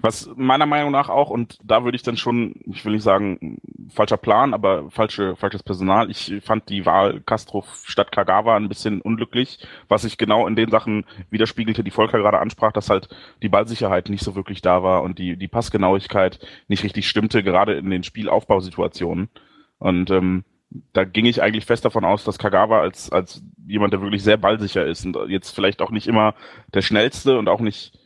Was 0.00 0.30
meiner 0.36 0.66
Meinung 0.66 0.92
nach 0.92 1.08
auch, 1.08 1.30
und 1.30 1.58
da 1.64 1.84
würde 1.84 1.96
ich 1.96 2.02
dann 2.02 2.18
schon, 2.18 2.54
ich 2.66 2.84
will 2.84 2.92
nicht 2.92 3.02
sagen, 3.02 3.58
falscher 3.88 4.18
Plan, 4.18 4.52
aber 4.52 4.90
falsche, 4.90 5.36
falsches 5.36 5.62
Personal. 5.62 6.10
Ich 6.10 6.34
fand 6.44 6.68
die 6.68 6.84
Wahl 6.84 7.20
Castro 7.20 7.64
statt 7.84 8.12
Kagawa 8.12 8.54
ein 8.54 8.68
bisschen 8.68 9.00
unglücklich, 9.00 9.66
was 9.88 10.02
sich 10.02 10.18
genau 10.18 10.46
in 10.46 10.54
den 10.54 10.70
Sachen 10.70 11.04
widerspiegelte, 11.30 11.82
die 11.82 11.90
Volker 11.90 12.18
gerade 12.18 12.38
ansprach, 12.40 12.72
dass 12.72 12.90
halt 12.90 13.08
die 13.42 13.48
Ballsicherheit 13.48 14.10
nicht 14.10 14.22
so 14.22 14.36
wirklich 14.36 14.60
da 14.60 14.82
war 14.82 15.02
und 15.02 15.18
die, 15.18 15.36
die 15.36 15.48
Passgenauigkeit 15.48 16.38
nicht 16.68 16.84
richtig 16.84 17.08
stimmte, 17.08 17.42
gerade 17.42 17.72
in 17.72 17.88
den 17.88 18.04
Spielaufbausituationen. 18.04 19.30
Und 19.78 20.10
ähm, 20.10 20.44
da 20.92 21.04
ging 21.04 21.24
ich 21.24 21.42
eigentlich 21.42 21.64
fest 21.64 21.84
davon 21.84 22.04
aus, 22.04 22.24
dass 22.24 22.38
Kagawa 22.38 22.80
als, 22.80 23.10
als 23.10 23.42
jemand, 23.66 23.92
der 23.92 24.02
wirklich 24.02 24.22
sehr 24.22 24.36
ballsicher 24.36 24.84
ist 24.84 25.04
und 25.04 25.16
jetzt 25.28 25.54
vielleicht 25.54 25.80
auch 25.80 25.90
nicht 25.90 26.06
immer 26.06 26.34
der 26.74 26.82
schnellste 26.82 27.38
und 27.38 27.48
auch 27.48 27.60
nicht 27.60 27.98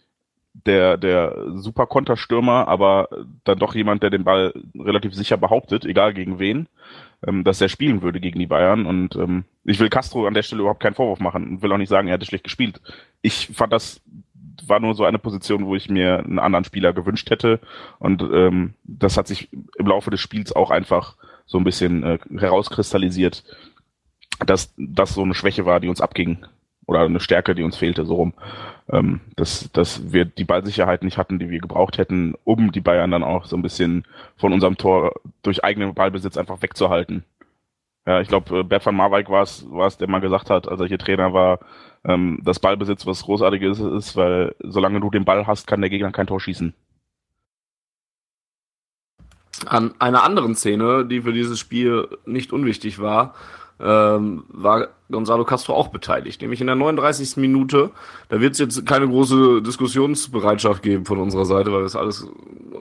der, 0.54 0.96
der 0.96 1.34
super 1.54 1.86
Konterstürmer, 1.86 2.68
aber 2.68 3.08
dann 3.44 3.58
doch 3.58 3.74
jemand, 3.74 4.02
der 4.02 4.10
den 4.10 4.24
Ball 4.24 4.52
relativ 4.78 5.14
sicher 5.14 5.36
behauptet, 5.36 5.84
egal 5.84 6.12
gegen 6.14 6.38
wen, 6.38 6.68
ähm, 7.26 7.42
dass 7.42 7.60
er 7.60 7.68
spielen 7.68 8.02
würde 8.02 8.20
gegen 8.20 8.38
die 8.38 8.46
Bayern. 8.46 8.86
Und 8.86 9.16
ähm, 9.16 9.44
ich 9.64 9.80
will 9.80 9.88
Castro 9.88 10.26
an 10.26 10.34
der 10.34 10.42
Stelle 10.42 10.60
überhaupt 10.60 10.82
keinen 10.82 10.94
Vorwurf 10.94 11.20
machen 11.20 11.48
und 11.48 11.62
will 11.62 11.72
auch 11.72 11.78
nicht 11.78 11.88
sagen, 11.88 12.08
er 12.08 12.14
hätte 12.14 12.26
schlecht 12.26 12.44
gespielt. 12.44 12.80
Ich 13.22 13.48
fand 13.54 13.72
das 13.72 14.02
war 14.66 14.80
nur 14.80 14.94
so 14.94 15.04
eine 15.04 15.18
Position, 15.18 15.66
wo 15.66 15.74
ich 15.74 15.88
mir 15.88 16.20
einen 16.20 16.38
anderen 16.38 16.64
Spieler 16.64 16.92
gewünscht 16.92 17.30
hätte. 17.30 17.58
Und 17.98 18.22
ähm, 18.22 18.74
das 18.84 19.16
hat 19.16 19.26
sich 19.26 19.48
im 19.78 19.86
Laufe 19.86 20.10
des 20.10 20.20
Spiels 20.20 20.54
auch 20.54 20.70
einfach 20.70 21.16
so 21.52 21.58
ein 21.58 21.64
bisschen 21.64 22.02
äh, 22.02 22.18
herauskristallisiert, 22.36 23.44
dass 24.44 24.74
das 24.76 25.14
so 25.14 25.22
eine 25.22 25.34
Schwäche 25.34 25.66
war, 25.66 25.78
die 25.78 25.88
uns 25.88 26.00
abging 26.00 26.44
oder 26.86 27.00
eine 27.00 27.20
Stärke, 27.20 27.54
die 27.54 27.62
uns 27.62 27.76
fehlte, 27.76 28.04
so 28.04 28.14
rum. 28.14 28.34
Ähm, 28.90 29.20
dass, 29.36 29.70
dass 29.72 30.12
wir 30.12 30.24
die 30.24 30.44
Ballsicherheit 30.44 31.04
nicht 31.04 31.18
hatten, 31.18 31.38
die 31.38 31.50
wir 31.50 31.60
gebraucht 31.60 31.98
hätten, 31.98 32.34
um 32.42 32.72
die 32.72 32.80
Bayern 32.80 33.12
dann 33.12 33.22
auch 33.22 33.44
so 33.44 33.54
ein 33.54 33.62
bisschen 33.62 34.04
von 34.36 34.52
unserem 34.52 34.76
Tor 34.76 35.12
durch 35.42 35.62
eigenen 35.62 35.94
Ballbesitz 35.94 36.36
einfach 36.36 36.62
wegzuhalten. 36.62 37.22
Ja, 38.06 38.20
ich 38.20 38.28
glaube, 38.28 38.60
äh, 38.60 38.62
Bert 38.64 38.84
van 38.84 38.96
Marwijk 38.96 39.28
war 39.28 39.42
es, 39.42 39.98
der 39.98 40.08
mal 40.08 40.20
gesagt 40.20 40.50
hat, 40.50 40.66
als 40.66 40.80
er 40.80 40.88
hier 40.88 40.98
Trainer 40.98 41.32
war, 41.34 41.60
ähm, 42.04 42.40
dass 42.42 42.58
Ballbesitz 42.58 43.06
was 43.06 43.22
Großartiges 43.22 43.78
ist, 43.78 44.16
weil 44.16 44.54
solange 44.60 45.00
du 45.00 45.10
den 45.10 45.26
Ball 45.26 45.46
hast, 45.46 45.66
kann 45.66 45.82
der 45.82 45.90
Gegner 45.90 46.10
kein 46.12 46.26
Tor 46.26 46.40
schießen. 46.40 46.74
An 49.66 49.94
einer 49.98 50.22
anderen 50.24 50.54
Szene, 50.54 51.04
die 51.04 51.22
für 51.22 51.32
dieses 51.32 51.58
Spiel 51.58 52.08
nicht 52.24 52.52
unwichtig 52.52 53.00
war, 53.00 53.34
ähm, 53.80 54.44
war 54.48 54.88
Gonzalo 55.10 55.44
Castro 55.44 55.74
auch 55.74 55.88
beteiligt, 55.88 56.40
nämlich 56.40 56.60
in 56.60 56.68
der 56.68 56.76
39. 56.76 57.36
Minute. 57.36 57.90
Da 58.28 58.40
wird 58.40 58.52
es 58.52 58.58
jetzt 58.58 58.86
keine 58.86 59.08
große 59.08 59.62
Diskussionsbereitschaft 59.62 60.82
geben 60.82 61.04
von 61.04 61.18
unserer 61.18 61.44
Seite, 61.44 61.72
weil 61.72 61.80
wir 61.80 61.84
das 61.84 61.96
alles 61.96 62.26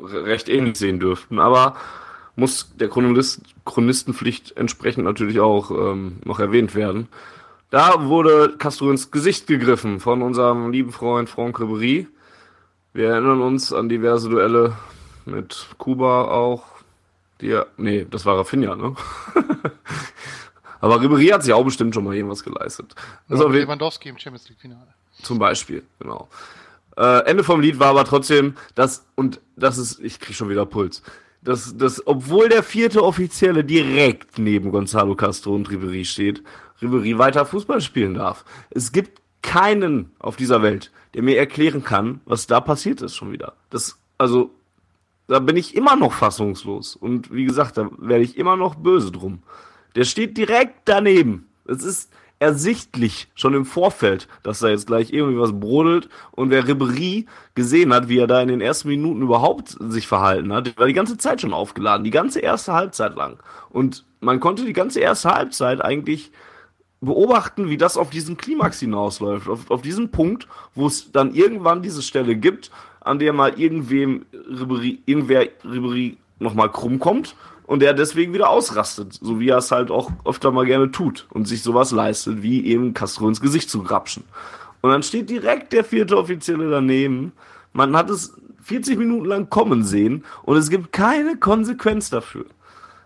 recht 0.04 0.48
ähnlich 0.48 0.78
sehen 0.78 1.00
dürften. 1.00 1.40
Aber 1.40 1.76
muss 2.36 2.74
der 2.76 2.90
Chronist, 2.90 3.42
Chronistenpflicht 3.66 4.56
entsprechend 4.58 5.04
natürlich 5.04 5.40
auch 5.40 5.72
ähm, 5.72 6.18
noch 6.24 6.40
erwähnt 6.40 6.76
werden. 6.76 7.08
Da 7.70 8.08
wurde 8.08 8.56
Castro 8.58 8.92
ins 8.92 9.12
Gesicht 9.12 9.48
gegriffen 9.48 10.00
von 10.00 10.22
unserem 10.22 10.72
lieben 10.72 10.92
Freund 10.92 11.30
Franck 11.30 11.60
Ribéry. 11.60 12.08
Wir 12.94 13.10
erinnern 13.10 13.42
uns 13.42 13.72
an 13.72 13.90
diverse 13.90 14.30
Duelle 14.30 14.74
mit 15.26 15.68
Kuba 15.78 16.26
auch. 16.26 16.64
Die, 17.42 17.60
nee, 17.78 18.06
das 18.10 18.26
war 18.26 18.38
Rafinha, 18.38 18.76
ne? 18.76 18.96
Aber 20.80 20.96
Ribéry 20.96 21.32
hat 21.32 21.44
sich 21.44 21.54
auch 21.54 21.64
bestimmt 21.64 21.94
schon 21.94 22.04
mal 22.04 22.16
irgendwas 22.16 22.44
geleistet. 22.44 22.96
Also 23.30 23.48
ja, 23.48 23.54
Lewandowski 23.54 24.10
im 24.10 24.18
Champions 24.18 24.50
League 24.50 24.60
Finale. 24.60 24.88
Zum 25.22 25.38
Beispiel, 25.38 25.84
genau. 26.00 26.28
Äh, 26.98 27.26
Ende 27.26 27.44
vom 27.44 27.62
Lied 27.62 27.80
war 27.80 27.90
aber 27.90 28.04
trotzdem, 28.04 28.56
dass, 28.76 29.06
und 29.16 29.40
das 29.56 29.78
ist, 29.78 30.00
ich 30.00 30.20
krieg 30.20 30.36
schon 30.36 30.50
wieder 30.50 30.66
Puls, 30.66 31.04
dass, 31.42 31.78
dass, 31.78 32.06
obwohl 32.06 32.50
der 32.50 32.64
vierte 32.64 33.04
Offizielle 33.04 33.64
direkt 33.64 34.38
neben 34.38 34.72
Gonzalo 34.72 35.16
Castro 35.16 35.54
und 35.56 35.70
Ribéry 35.70 36.06
steht, 36.06 36.44
Ribéry 36.82 37.18
weiter 37.18 37.46
Fußball 37.46 37.82
spielen 37.82 38.16
darf. 38.16 38.44
Es 38.72 38.92
gibt 38.92 39.22
keinen 39.42 40.12
auf 40.20 40.36
dieser 40.36 40.62
Welt, 40.62 40.92
der 41.14 41.24
mir 41.24 41.38
erklären 41.38 41.84
kann, 41.84 42.22
was 42.26 42.48
da 42.48 42.60
passiert 42.60 43.02
ist 43.02 43.16
schon 43.16 43.32
wieder. 43.32 43.54
Das, 43.70 43.98
also, 44.18 44.52
da 45.28 45.40
bin 45.40 45.58
ich 45.58 45.76
immer 45.76 45.96
noch 45.96 46.14
fassungslos. 46.14 46.96
Und 46.96 47.34
wie 47.34 47.46
gesagt, 47.46 47.78
da 47.78 47.90
werde 47.98 48.24
ich 48.24 48.38
immer 48.38 48.56
noch 48.56 48.76
böse 48.76 49.12
drum. 49.12 49.44
Der 49.96 50.04
steht 50.04 50.38
direkt 50.38 50.82
daneben. 50.86 51.48
Es 51.66 51.84
ist 51.84 52.12
ersichtlich 52.42 53.30
schon 53.36 53.54
im 53.54 53.66
Vorfeld, 53.66 54.28
dass 54.42 54.60
da 54.60 54.70
jetzt 54.70 54.88
gleich 54.88 55.14
irgendwie 55.14 55.40
was 55.40 55.58
brodelt. 55.58 56.10
Und 56.32 56.50
wer 56.50 56.68
Ribery 56.68 57.28
gesehen 57.54 57.94
hat, 57.94 58.10
wie 58.10 58.18
er 58.18 58.26
da 58.26 58.42
in 58.42 58.48
den 58.48 58.62
ersten 58.62 58.88
Minuten 58.88 59.22
überhaupt 59.22 59.78
sich 59.80 60.08
verhalten 60.08 60.52
hat, 60.52 60.76
war 60.78 60.88
die 60.88 60.94
ganze 60.94 61.18
Zeit 61.18 61.40
schon 61.40 61.54
aufgeladen, 61.54 62.04
die 62.04 62.10
ganze 62.10 62.40
erste 62.40 62.74
Halbzeit 62.74 63.16
lang. 63.16 63.38
Und 63.70 64.06
man 64.22 64.40
konnte 64.40 64.66
die 64.66 64.74
ganze 64.74 65.00
erste 65.00 65.30
Halbzeit 65.30 65.82
eigentlich 65.82 66.32
beobachten, 67.00 67.70
wie 67.70 67.78
das 67.78 67.96
auf 67.96 68.10
diesen 68.10 68.38
Klimax 68.38 68.80
hinausläuft, 68.80 69.48
auf, 69.48 69.70
auf 69.70 69.84
diesen 69.84 70.10
Punkt, 70.10 70.48
wo 70.74 70.88
es 70.88 71.12
dann 71.12 71.36
irgendwann 71.36 71.84
diese 71.84 72.02
Stelle 72.02 72.36
gibt, 72.36 72.72
an 73.02 73.20
der 73.20 73.34
mal 73.34 73.60
irgendwem 73.60 74.26
Ribery, 74.34 75.02
irgendwer 75.06 75.48
Ribery 75.64 76.18
nochmal 76.40 76.72
krumm 76.72 77.00
kommt 77.00 77.36
und 77.66 77.82
der 77.82 77.94
deswegen 77.94 78.34
wieder 78.34 78.50
ausrastet, 78.50 79.14
so 79.22 79.40
wie 79.40 79.50
er 79.50 79.58
es 79.58 79.72
halt 79.72 79.92
auch 79.92 80.12
öfter 80.26 80.52
mal 80.52 80.66
gerne 80.66 80.92
tut 80.92 81.28
und 81.32 81.48
sich 81.48 81.62
sowas 81.64 81.92
leistet, 81.92 82.42
wie 82.42 82.66
eben 82.66 82.94
Castro 82.94 83.28
ins 83.28 83.42
Gesicht 83.42 83.70
zu 83.70 83.84
grapschen. 83.84 84.24
Und 84.82 84.92
dann 84.92 85.04
steht 85.04 85.30
direkt 85.30 85.74
der 85.74 85.84
vierte 85.84 86.18
Offizielle 86.18 86.70
daneben 86.70 87.34
Man 87.74 87.96
hat 87.96 88.10
es 88.10 88.34
40 88.64 88.98
Minuten 88.98 89.26
lang 89.26 89.50
kommen 89.50 89.84
sehen 89.84 90.26
und 90.44 90.58
es 90.58 90.70
gibt 90.70 90.92
keine 90.92 91.38
Konsequenz 91.38 92.10
dafür. 92.10 92.46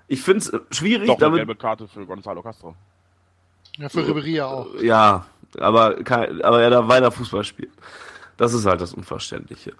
Ich 0.07 0.21
finde 0.21 0.39
es 0.39 0.77
schwierig, 0.77 1.07
Doch, 1.07 1.15
eine 1.15 1.25
damit. 1.25 1.39
gelbe 1.39 1.55
Karte 1.55 1.87
für 1.87 2.05
Gonzalo 2.05 2.41
Castro. 2.41 2.75
Ja, 3.77 3.89
für 3.89 4.07
Ribery 4.07 4.35
ja 4.35 4.47
auch. 4.47 4.67
Ja, 4.81 5.25
aber, 5.59 5.97
aber 6.43 6.61
er 6.61 6.69
da 6.69 6.87
weiter 6.87 7.11
Fußball 7.11 7.43
spielt. 7.43 7.71
Das 8.37 8.53
ist 8.53 8.65
halt 8.65 8.81
das 8.81 8.93
Unverständliche. 8.93 9.73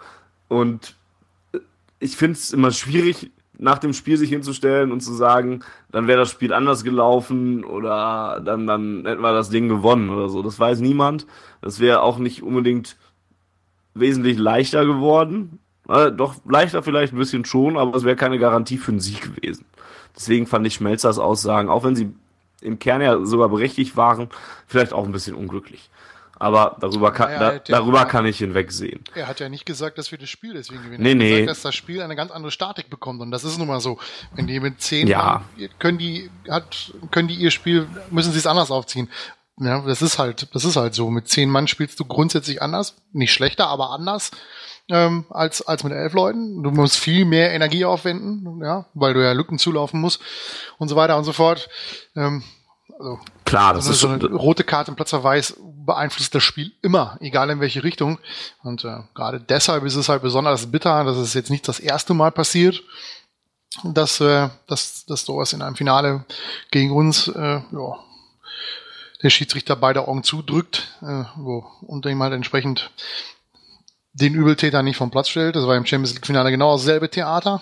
Und 0.48 0.96
äh, 1.54 1.60
ich 2.00 2.18
finde 2.18 2.34
es 2.34 2.54
immer 2.54 2.72
schwierig, 2.72 3.32
nach 3.58 3.78
dem 3.78 3.94
Spiel 3.94 4.18
sich 4.18 4.30
hinzustellen 4.30 4.92
und 4.92 5.02
zu 5.02 5.14
sagen, 5.14 5.62
dann 5.92 6.08
wäre 6.08 6.20
das 6.20 6.32
Spiel 6.32 6.54
anders 6.54 6.84
gelaufen 6.84 7.64
oder 7.64 8.42
dann, 8.44 8.68
dann 8.68 9.06
hätten 9.06 9.22
wir 9.22 9.34
das 9.34 9.50
Ding 9.50 9.70
gewonnen 9.70 10.10
oder 10.10 10.30
so. 10.30 10.42
Das 10.42 10.60
weiß 10.60 10.80
niemand. 10.80 11.26
Das 11.62 11.80
wäre 11.80 12.02
auch 12.02 12.18
nicht 12.18 12.44
unbedingt 12.44 12.98
wesentlich 13.94 14.38
leichter 14.38 14.86
geworden. 14.86 15.60
Äh, 15.88 16.12
doch 16.12 16.36
leichter 16.46 16.84
vielleicht 16.84 17.14
ein 17.14 17.20
bisschen 17.20 17.46
schon, 17.46 17.78
aber 17.78 17.96
es 17.96 18.04
wäre 18.04 18.16
keine 18.16 18.40
Garantie 18.40 18.78
für 18.78 18.92
einen 18.92 19.00
Sieg 19.00 19.22
gewesen. 19.36 19.66
Deswegen 20.16 20.48
fand 20.48 20.66
ich 20.68 20.76
Schmelzers 20.76 21.20
Aussagen, 21.20 21.70
auch 21.70 21.84
wenn 21.84 21.96
sie 21.96 22.14
im 22.62 22.80
Kern 22.80 23.02
ja 23.02 23.24
sogar 23.26 23.50
berechtigt 23.50 23.96
waren, 23.96 24.30
vielleicht 24.66 24.94
auch 24.94 25.06
ein 25.06 25.12
bisschen 25.12 25.36
unglücklich. 25.36 25.90
Aber 26.38 26.76
darüber 26.82 27.12
kann, 27.12 27.32
Ja, 27.32 27.40
da, 27.40 27.52
hätte 27.54 27.72
ja- 27.72 27.80
darüber 27.80 28.06
kann 28.06 28.26
ich 28.26 28.38
hinwegsehen. 28.40 29.04
Er 29.16 29.28
hat 29.28 29.40
ja 29.40 29.48
nicht 29.50 29.66
gesagt, 29.66 29.98
dass 29.98 30.12
wir 30.12 30.18
das 30.18 30.30
Spiel 30.30 30.54
deswegen 30.54 30.84
gewinnen. 30.84 31.02
Nee, 31.04 31.10
er 31.10 31.14
hat 31.14 31.18
nee. 31.20 31.30
gesagt, 31.42 31.50
dass 31.50 31.62
das 31.62 31.76
Spiel 31.76 32.02
eine 32.02 32.16
ganz 32.16 32.32
andere 32.32 32.52
Statik 32.52 32.90
bekommt. 32.90 33.22
Und 33.22 33.32
das 33.32 33.44
ist 33.44 33.58
nun 33.58 33.68
mal 33.68 33.80
so. 33.80 33.98
Wenn 34.36 34.48
die 34.48 34.60
mit 34.60 34.82
zehn 34.82 35.08
Ja. 35.08 35.44
Mann, 35.58 35.70
können 35.80 35.98
die, 35.98 36.30
hat, 36.50 36.94
können 37.12 37.28
die 37.28 37.36
ihr 37.36 37.52
Spiel, 37.52 37.88
müssen 38.12 38.32
sie 38.34 38.40
es 38.40 38.48
anders 38.48 38.70
aufziehen. 38.72 39.10
Ja, 39.58 39.80
das 39.82 40.02
ist 40.02 40.20
halt, 40.20 40.54
das 40.54 40.66
ist 40.66 40.76
halt 40.76 40.94
so. 40.94 41.10
Mit 41.10 41.30
zehn 41.30 41.50
Mann 41.50 41.68
spielst 41.68 41.98
du 42.02 42.06
grundsätzlich 42.06 42.62
anders. 42.62 42.96
Nicht 43.14 43.32
schlechter, 43.34 43.68
aber 43.68 43.92
anders. 43.92 44.32
Ähm, 44.90 45.26
als, 45.30 45.62
als 45.66 45.84
mit 45.84 45.94
elf 45.94 46.14
Leuten. 46.14 46.62
Du 46.62 46.70
musst 46.72 46.98
viel 46.98 47.24
mehr 47.26 47.54
Energie 47.54 47.86
aufwenden, 47.86 48.62
ja, 48.62 48.86
weil 48.94 49.14
du 49.14 49.24
ja 49.24 49.32
Lücken 49.32 49.58
zulaufen 49.58 50.00
musst 50.02 50.22
und 50.78 50.90
so 50.90 50.96
weiter 50.98 51.18
und 51.18 51.24
so 51.24 51.32
fort. 51.34 51.70
Ähm, 52.16 52.44
also 53.00 53.18
Klar, 53.46 53.76
das 53.76 53.86
so, 53.86 53.92
ist 53.92 54.00
so 54.00 54.10
eine 54.10 54.26
rote 54.26 54.64
Karte 54.64 54.90
im 54.92 54.96
Platzverweis 54.96 55.56
beeinflusst 55.86 56.34
das 56.34 56.44
Spiel 56.44 56.72
immer, 56.82 57.18
egal 57.22 57.50
in 57.52 57.60
welche 57.60 57.84
Richtung. 57.84 58.18
Und 58.64 58.84
äh, 58.84 58.98
gerade 59.14 59.40
deshalb 59.40 59.84
ist 59.84 59.96
es 59.96 60.10
halt 60.10 60.24
besonders 60.24 60.72
bitter, 60.72 61.04
dass 61.04 61.18
es 61.18 61.36
jetzt 61.36 61.52
nicht 61.52 61.68
das 61.68 61.80
erste 61.80 62.16
Mal 62.16 62.32
passiert, 62.32 62.82
dass, 63.84 64.20
äh, 64.20 64.50
dass, 64.68 65.06
dass 65.06 65.26
sowas 65.26 65.54
in 65.54 65.62
einem 65.62 65.76
Finale 65.76 66.26
gegen 66.72 66.92
uns 66.92 67.28
äh, 67.28 67.62
ja, 67.72 68.00
der 69.22 69.30
Schiedsrichter 69.30 69.76
beide 69.76 70.08
Augen 70.08 70.24
zudrückt 70.24 70.96
äh, 71.02 71.24
wo, 71.36 71.66
und 71.82 72.06
ihm 72.08 72.22
halt 72.24 72.34
entsprechend 72.34 72.90
den 74.14 74.34
Übeltäter 74.34 74.82
nicht 74.82 74.98
vom 74.98 75.12
Platz 75.12 75.30
stellt. 75.30 75.56
Das 75.56 75.68
war 75.68 75.76
im 75.76 75.86
Champions 75.86 76.14
League 76.14 76.26
Finale 76.26 76.50
genau 76.50 76.76
dasselbe 76.76 77.10
Theater. 77.10 77.62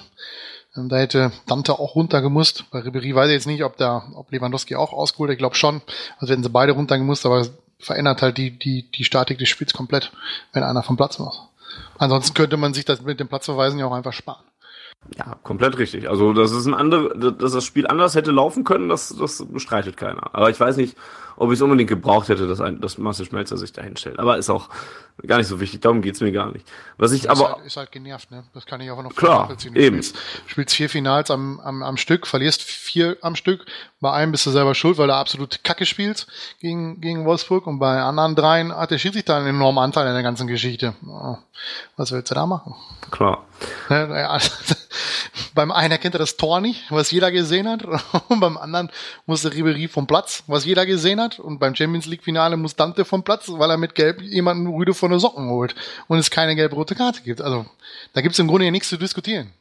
Ähm, 0.75 0.89
Da 0.89 0.97
hätte 0.97 1.31
Dante 1.47 1.73
auch 1.73 1.95
runtergemusst. 1.95 2.65
Bei 2.71 2.79
Ribery 2.79 3.15
weiß 3.15 3.27
ich 3.29 3.33
jetzt 3.33 3.47
nicht, 3.47 3.63
ob 3.63 3.77
da, 3.77 4.03
ob 4.15 4.31
Lewandowski 4.31 4.75
auch 4.75 4.93
ausgeholt. 4.93 5.31
Ich 5.31 5.37
glaube 5.37 5.55
schon. 5.55 5.81
Also 6.19 6.31
hätten 6.31 6.43
sie 6.43 6.49
beide 6.49 6.73
runtergemusst, 6.73 7.25
aber 7.25 7.45
verändert 7.79 8.21
halt 8.21 8.37
die, 8.37 8.51
die, 8.51 8.89
die 8.91 9.03
Statik 9.03 9.37
des 9.37 9.49
Spiels 9.49 9.73
komplett, 9.73 10.11
wenn 10.53 10.63
einer 10.63 10.83
vom 10.83 10.97
Platz 10.97 11.19
muss. 11.19 11.41
Ansonsten 11.97 12.33
könnte 12.33 12.57
man 12.57 12.73
sich 12.73 12.85
das 12.85 13.01
mit 13.01 13.19
dem 13.19 13.27
Platzverweisen 13.27 13.79
ja 13.79 13.85
auch 13.85 13.93
einfach 13.93 14.13
sparen. 14.13 14.43
ja, 15.17 15.35
komplett 15.43 15.77
richtig. 15.77 16.09
Also, 16.09 16.33
das 16.33 16.51
ist 16.51 16.65
ein 16.65 16.73
andere, 16.73 17.33
dass 17.33 17.51
das 17.53 17.65
Spiel 17.65 17.87
anders 17.87 18.15
hätte 18.15 18.31
laufen 18.31 18.63
können, 18.63 18.89
das, 18.89 19.09
das 19.09 19.45
bestreitet 19.45 19.97
keiner. 19.97 20.33
Aber 20.33 20.49
ich 20.49 20.59
weiß 20.59 20.77
nicht, 20.77 20.95
ob 21.43 21.51
ich 21.51 21.59
es 21.59 21.61
unbedingt 21.61 21.89
gebraucht 21.89 22.29
hätte, 22.29 22.47
dass, 22.47 22.61
ein, 22.61 22.79
dass 22.79 22.97
Marcel 22.97 23.25
Schmelzer 23.25 23.57
sich 23.57 23.73
dahin 23.73 23.97
stellt. 23.97 24.17
Aber 24.19 24.37
ist 24.37 24.49
auch 24.49 24.69
gar 25.27 25.37
nicht 25.37 25.47
so 25.47 25.59
wichtig, 25.59 25.81
darum 25.81 26.01
geht's 26.01 26.21
mir 26.21 26.31
gar 26.31 26.51
nicht. 26.51 26.65
Was 26.97 27.11
ich 27.11 27.25
ist, 27.25 27.29
aber, 27.29 27.55
halt, 27.55 27.65
ist 27.65 27.77
halt 27.77 27.91
genervt, 27.91 28.31
ne? 28.31 28.43
Das 28.53 28.65
kann 28.65 28.81
ich 28.81 28.89
aber 28.89 29.03
noch 29.03 29.15
Klar, 29.15 29.41
nachvollziehen. 29.41 29.73
Du 29.73 29.79
eben. 29.81 30.01
Spielst, 30.01 30.17
spielst 30.47 30.75
vier 30.75 30.89
Finals 30.89 31.29
am, 31.29 31.59
am, 31.59 31.83
am 31.83 31.97
Stück, 31.97 32.25
verlierst 32.25 32.63
vier 32.63 33.17
am 33.21 33.35
Stück. 33.35 33.65
Bei 33.99 34.11
einem 34.13 34.31
bist 34.31 34.45
du 34.45 34.51
selber 34.51 34.73
schuld, 34.73 34.97
weil 34.97 35.07
du 35.07 35.15
absolut 35.15 35.63
Kacke 35.63 35.85
spielst 35.85 36.27
gegen, 36.59 37.01
gegen 37.01 37.25
Wolfsburg 37.25 37.67
und 37.67 37.79
bei 37.79 38.01
anderen 38.01 38.35
dreien 38.35 38.75
hat 38.75 38.91
der 38.91 38.97
Schiedsrichter 38.97 39.35
einen 39.35 39.47
enormen 39.47 39.83
Anteil 39.83 40.07
in 40.07 40.13
der 40.13 40.23
ganzen 40.23 40.47
Geschichte. 40.47 40.95
Ja, 41.05 41.39
Was 41.97 42.11
willst 42.11 42.31
du 42.31 42.35
da 42.35 42.45
machen? 42.45 42.75
klar. 43.11 43.45
Ne, 43.89 44.07
naja, 44.07 44.37
beim 45.53 45.71
einen 45.71 45.91
erkennt 45.91 46.15
er 46.15 46.19
das 46.19 46.35
Tor 46.37 46.59
nicht, 46.59 46.83
was 46.89 47.11
jeder 47.11 47.31
gesehen 47.31 47.67
hat, 47.67 47.83
und 48.29 48.39
beim 48.39 48.57
anderen 48.57 48.89
muss 49.25 49.43
der 49.43 49.53
Ribery 49.53 49.87
vom 49.87 50.07
Platz, 50.07 50.43
was 50.47 50.65
jeder 50.65 50.85
gesehen 50.85 51.21
hat, 51.21 51.32
und 51.39 51.59
beim 51.59 51.75
Champions 51.75 52.05
League 52.05 52.23
Finale 52.23 52.57
muss 52.57 52.75
Dante 52.75 53.05
vom 53.05 53.23
Platz, 53.23 53.49
weil 53.49 53.69
er 53.69 53.77
mit 53.77 53.95
Gelb 53.95 54.21
jemanden 54.21 54.67
Rüde 54.67 54.93
von 54.93 55.11
den 55.11 55.19
Socken 55.19 55.49
holt 55.49 55.75
und 56.07 56.17
es 56.17 56.31
keine 56.31 56.55
gelb-rote 56.55 56.95
Karte 56.95 57.21
gibt. 57.23 57.41
Also 57.41 57.65
da 58.13 58.21
gibt's 58.21 58.39
im 58.39 58.47
Grunde 58.47 58.65
ja 58.65 58.71
nichts 58.71 58.89
zu 58.89 58.97
diskutieren. 58.97 59.51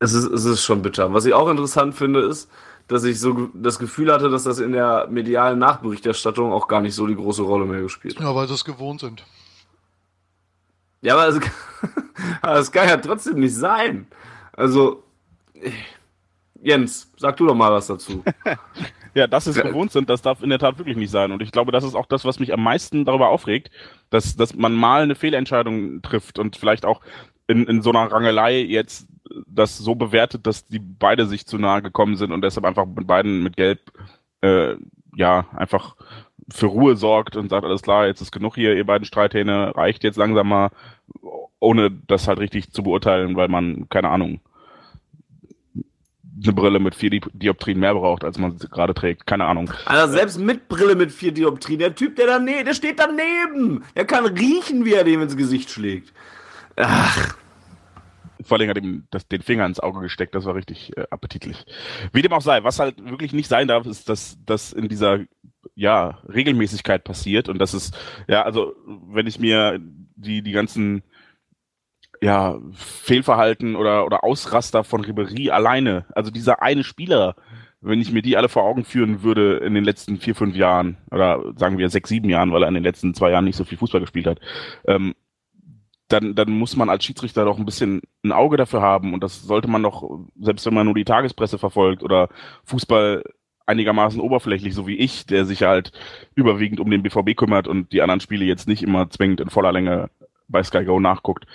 Es 0.00 0.12
ist, 0.12 0.24
es 0.24 0.44
ist 0.44 0.62
schon 0.62 0.82
bitter. 0.82 1.12
Was 1.14 1.24
ich 1.24 1.34
auch 1.34 1.48
interessant 1.48 1.94
finde, 1.94 2.20
ist, 2.20 2.50
dass 2.88 3.04
ich 3.04 3.20
so 3.20 3.50
das 3.54 3.78
Gefühl 3.78 4.12
hatte, 4.12 4.30
dass 4.30 4.44
das 4.44 4.58
in 4.58 4.72
der 4.72 5.06
medialen 5.08 5.58
Nachberichterstattung 5.58 6.52
auch 6.52 6.68
gar 6.68 6.80
nicht 6.80 6.94
so 6.94 7.06
die 7.06 7.14
große 7.14 7.42
Rolle 7.42 7.66
mehr 7.66 7.82
gespielt 7.82 8.16
hat. 8.16 8.22
Ja, 8.22 8.34
weil 8.34 8.48
sie 8.48 8.54
es 8.54 8.64
gewohnt 8.64 9.00
sind. 9.00 9.24
Ja, 11.02 11.14
aber 11.14 11.28
es, 11.28 11.36
aber 12.42 12.54
das 12.54 12.72
kann 12.72 12.88
ja 12.88 12.96
trotzdem 12.96 13.40
nicht 13.40 13.54
sein. 13.54 14.06
Also, 14.52 15.04
Jens, 16.60 17.12
sag 17.16 17.36
du 17.36 17.46
doch 17.46 17.54
mal 17.54 17.70
was 17.70 17.86
dazu. 17.86 18.24
Ja, 19.18 19.26
dass 19.26 19.46
es 19.48 19.56
Ja. 19.56 19.64
gewohnt 19.64 19.90
sind, 19.90 20.08
das 20.08 20.22
darf 20.22 20.42
in 20.42 20.50
der 20.50 20.60
Tat 20.60 20.78
wirklich 20.78 20.96
nicht 20.96 21.10
sein. 21.10 21.32
Und 21.32 21.42
ich 21.42 21.50
glaube, 21.50 21.72
das 21.72 21.82
ist 21.82 21.96
auch 21.96 22.06
das, 22.06 22.24
was 22.24 22.38
mich 22.38 22.52
am 22.52 22.62
meisten 22.62 23.04
darüber 23.04 23.30
aufregt, 23.30 23.70
dass, 24.10 24.36
dass 24.36 24.54
man 24.54 24.74
mal 24.74 25.02
eine 25.02 25.16
Fehlentscheidung 25.16 26.02
trifft 26.02 26.38
und 26.38 26.56
vielleicht 26.56 26.86
auch 26.86 27.00
in, 27.48 27.64
in 27.66 27.82
so 27.82 27.90
einer 27.90 28.10
Rangelei 28.12 28.60
jetzt 28.60 29.08
das 29.46 29.76
so 29.76 29.96
bewertet, 29.96 30.46
dass 30.46 30.66
die 30.68 30.78
beide 30.78 31.26
sich 31.26 31.46
zu 31.46 31.58
nahe 31.58 31.82
gekommen 31.82 32.16
sind 32.16 32.30
und 32.32 32.42
deshalb 32.42 32.64
einfach 32.64 32.86
mit 32.86 33.06
beiden 33.08 33.42
mit 33.42 33.56
Gelb 33.56 33.80
äh, 34.40 34.76
ja 35.16 35.46
einfach 35.56 35.96
für 36.50 36.66
Ruhe 36.66 36.96
sorgt 36.96 37.36
und 37.36 37.50
sagt, 37.50 37.64
alles 37.64 37.82
klar, 37.82 38.06
jetzt 38.06 38.20
ist 38.22 38.30
genug 38.32 38.54
hier, 38.54 38.74
ihr 38.76 38.86
beiden 38.86 39.04
Streithähne, 39.04 39.74
reicht 39.74 40.04
jetzt 40.04 40.16
langsam 40.16 40.48
mal, 40.48 40.70
ohne 41.58 41.90
das 41.90 42.28
halt 42.28 42.38
richtig 42.38 42.70
zu 42.72 42.82
beurteilen, 42.84 43.36
weil 43.36 43.48
man, 43.48 43.88
keine 43.90 44.08
Ahnung, 44.10 44.40
eine 46.42 46.52
Brille 46.52 46.78
mit 46.78 46.94
vier 46.94 47.10
Di 47.10 47.20
Dioptrien 47.32 47.78
mehr 47.78 47.94
braucht, 47.94 48.24
als 48.24 48.38
man 48.38 48.58
sie 48.58 48.68
gerade 48.68 48.94
trägt. 48.94 49.26
Keine 49.26 49.44
Ahnung. 49.44 49.70
Also 49.86 50.12
selbst 50.12 50.38
mit 50.38 50.68
Brille 50.68 50.94
mit 50.94 51.12
vier 51.12 51.32
Dioptrien, 51.32 51.78
der 51.78 51.94
Typ, 51.94 52.16
der 52.16 52.26
daneben, 52.26 52.64
der 52.64 52.74
steht 52.74 52.98
daneben. 52.98 53.84
Der 53.96 54.04
kann 54.04 54.26
riechen, 54.26 54.84
wie 54.84 54.94
er 54.94 55.04
dem 55.04 55.22
ins 55.22 55.36
Gesicht 55.36 55.70
schlägt. 55.70 56.12
Ach, 56.76 57.36
Vor 58.44 58.58
allem 58.58 58.70
hat 58.70 58.78
ihm 58.78 59.04
das, 59.10 59.26
den 59.26 59.42
Finger 59.42 59.66
ins 59.66 59.80
Auge 59.80 60.00
gesteckt, 60.00 60.34
das 60.34 60.44
war 60.44 60.54
richtig 60.54 60.96
äh, 60.96 61.06
appetitlich. 61.10 61.66
Wie 62.12 62.22
dem 62.22 62.32
auch 62.32 62.40
sei, 62.40 62.62
was 62.62 62.78
halt 62.78 63.04
wirklich 63.04 63.32
nicht 63.32 63.48
sein 63.48 63.66
darf, 63.66 63.86
ist, 63.86 64.08
dass 64.08 64.38
das 64.46 64.72
in 64.72 64.88
dieser 64.88 65.20
ja, 65.74 66.18
Regelmäßigkeit 66.32 67.04
passiert 67.04 67.48
und 67.48 67.58
das 67.58 67.74
ist, 67.74 67.96
ja, 68.28 68.42
also 68.42 68.74
wenn 68.86 69.26
ich 69.26 69.38
mir 69.38 69.80
die, 70.16 70.42
die 70.42 70.52
ganzen 70.52 71.02
ja, 72.22 72.58
Fehlverhalten 72.72 73.76
oder, 73.76 74.04
oder 74.04 74.24
Ausraster 74.24 74.84
von 74.84 75.04
Ribery 75.04 75.50
alleine, 75.50 76.06
also 76.14 76.30
dieser 76.30 76.62
eine 76.62 76.84
Spieler, 76.84 77.36
wenn 77.80 78.00
ich 78.00 78.10
mir 78.10 78.22
die 78.22 78.36
alle 78.36 78.48
vor 78.48 78.64
Augen 78.64 78.84
führen 78.84 79.22
würde 79.22 79.58
in 79.58 79.74
den 79.74 79.84
letzten 79.84 80.18
vier, 80.18 80.34
fünf 80.34 80.56
Jahren 80.56 80.96
oder 81.10 81.42
sagen 81.56 81.78
wir 81.78 81.88
sechs, 81.90 82.08
sieben 82.08 82.28
Jahren, 82.28 82.52
weil 82.52 82.62
er 82.62 82.68
in 82.68 82.74
den 82.74 82.82
letzten 82.82 83.14
zwei 83.14 83.30
Jahren 83.30 83.44
nicht 83.44 83.56
so 83.56 83.64
viel 83.64 83.78
Fußball 83.78 84.00
gespielt 84.00 84.26
hat, 84.26 84.40
ähm, 84.86 85.14
dann, 86.08 86.34
dann 86.34 86.50
muss 86.50 86.74
man 86.74 86.88
als 86.88 87.04
Schiedsrichter 87.04 87.44
doch 87.44 87.58
ein 87.58 87.66
bisschen 87.66 88.00
ein 88.24 88.32
Auge 88.32 88.56
dafür 88.56 88.80
haben 88.80 89.14
und 89.14 89.22
das 89.22 89.42
sollte 89.42 89.68
man 89.68 89.82
doch, 89.82 90.02
selbst 90.40 90.66
wenn 90.66 90.74
man 90.74 90.86
nur 90.86 90.94
die 90.94 91.04
Tagespresse 91.04 91.58
verfolgt 91.58 92.02
oder 92.02 92.28
Fußball 92.64 93.22
einigermaßen 93.66 94.20
oberflächlich, 94.20 94.74
so 94.74 94.86
wie 94.86 94.96
ich, 94.96 95.26
der 95.26 95.44
sich 95.44 95.62
halt 95.62 95.92
überwiegend 96.34 96.80
um 96.80 96.90
den 96.90 97.02
BVB 97.02 97.36
kümmert 97.36 97.68
und 97.68 97.92
die 97.92 98.00
anderen 98.00 98.20
Spiele 98.20 98.46
jetzt 98.46 98.66
nicht 98.66 98.82
immer 98.82 99.10
zwingend 99.10 99.40
in 99.40 99.50
voller 99.50 99.72
Länge 99.72 100.08
bei 100.48 100.62
Sky 100.62 100.84
Go 100.84 100.98
nachguckt, 100.98 101.46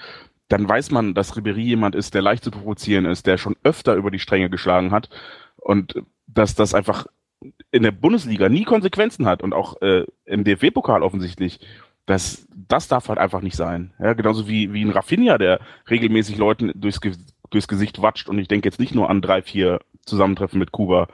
dann 0.50 0.68
weiß 0.68 0.92
man, 0.92 1.14
dass 1.14 1.36
Ribery 1.36 1.64
jemand 1.64 1.96
ist, 1.96 2.14
der 2.14 2.22
leicht 2.22 2.44
zu 2.44 2.52
provozieren 2.52 3.06
ist, 3.06 3.26
der 3.28 3.38
schon 3.38 3.56
öfter 3.64 3.96
über 3.96 4.12
die 4.12 4.20
Stränge 4.20 4.50
geschlagen 4.50 4.92
hat 4.92 5.10
und 5.58 5.96
dass 6.28 6.56
das 6.56 6.74
einfach 6.74 7.08
in 7.72 7.84
der 7.84 7.92
Bundesliga 7.92 8.50
nie 8.50 8.64
Konsequenzen 8.64 9.26
hat 9.26 9.42
und 9.44 9.54
auch 9.54 9.82
äh, 9.82 10.06
im 10.26 10.44
DFB-Pokal 10.44 11.04
offensichtlich 11.04 11.60
das, 12.06 12.48
das 12.54 12.88
darf 12.88 13.08
halt 13.08 13.20
einfach 13.20 13.42
nicht 13.42 13.56
sein. 13.56 13.94
Ja, 14.00 14.14
genauso 14.14 14.48
wie, 14.48 14.74
wie 14.74 14.84
ein 14.84 14.92
Raffinia, 14.92 15.38
der 15.38 15.60
regelmäßig 15.90 16.38
Leuten 16.38 16.72
durchs, 16.76 17.00
durchs 17.50 17.68
Gesicht 17.68 18.02
watscht 18.02 18.28
und 18.30 18.40
ich 18.40 18.48
denke 18.48 18.68
jetzt 18.68 18.80
nicht 18.80 18.94
nur 18.94 19.10
an 19.10 19.22
drei, 19.22 19.42
vier 19.42 19.80
Zusammentreffen 20.06 20.60
mit 20.60 20.72
Kuba. 20.72 21.08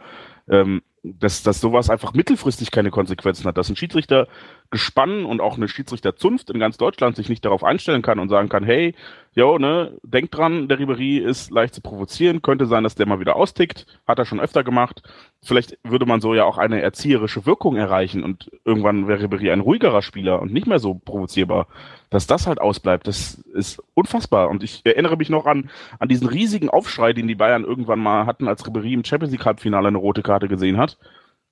Ähm, 0.49 0.81
dass, 1.03 1.43
dass 1.43 1.62
sowas 1.62 1.89
einfach 1.89 2.13
mittelfristig 2.13 2.71
keine 2.71 2.91
Konsequenzen 2.91 3.45
hat, 3.45 3.57
dass 3.57 3.69
ein 3.69 3.75
Schiedsrichter 3.75 4.27
gespann 4.69 5.25
und 5.25 5.41
auch 5.41 5.57
eine 5.57 5.67
Schiedsrichterzunft 5.67 6.49
in 6.49 6.59
ganz 6.59 6.77
Deutschland 6.77 7.15
sich 7.15 7.29
nicht 7.29 7.45
darauf 7.45 7.63
einstellen 7.63 8.01
kann 8.01 8.19
und 8.19 8.29
sagen 8.29 8.49
kann, 8.49 8.63
hey, 8.63 8.95
jo, 9.39 9.58
ne, 9.58 9.97
denkt 10.04 10.36
dran, 10.36 10.67
der 10.67 10.80
Ribery 10.80 11.17
ist 11.17 11.49
leicht 11.49 11.73
zu 11.73 11.82
provozieren, 11.82 12.41
könnte 12.41 12.65
sein, 12.65 12.84
dass 12.84 12.95
der 12.95 13.08
mal 13.08 13.21
wieder 13.21 13.38
austickt, 13.38 13.86
hat 14.06 14.19
er 14.19 14.25
schon 14.25 14.41
öfter 14.41 14.65
gemacht. 14.65 15.02
Vielleicht 15.41 15.78
würde 15.84 16.06
man 16.06 16.19
so 16.19 16.36
ja 16.36 16.43
auch 16.43 16.58
eine 16.58 16.82
erzieherische 16.82 17.45
Wirkung 17.45 17.78
erreichen 17.78 18.23
und 18.25 18.52
irgendwann 18.65 19.08
wäre 19.08 19.23
Ribery 19.23 19.49
ein 19.49 19.62
ruhigerer 19.62 20.02
Spieler 20.02 20.41
und 20.41 20.52
nicht 20.52 20.67
mehr 20.67 20.80
so 20.80 20.93
provozierbar. 20.93 21.67
dass 22.10 22.28
das 22.28 22.47
halt 22.47 22.60
ausbleibt, 22.60 23.08
das 23.08 23.36
ist 23.54 23.82
unfassbar. 23.93 24.49
Und 24.49 24.63
ich 24.63 24.82
erinnere 24.84 25.15
mich 25.15 25.30
noch 25.30 25.45
an, 25.45 25.69
an 25.99 26.10
diesen 26.10 26.28
riesigen 26.28 26.69
Aufschrei, 26.69 27.13
den 27.13 27.28
die 27.28 27.36
Bayern 27.36 27.63
irgendwann 27.63 27.99
mal 27.99 28.25
hatten, 28.25 28.47
als 28.47 28.65
Ribéry 28.65 28.93
im 28.93 29.06
Champions 29.06 29.32
League 29.32 29.45
Halbfinale 29.45 29.88
eine 29.88 29.99
rote 29.99 30.23
Karte 30.23 30.47
gesehen 30.47 30.78
hat. 30.78 30.97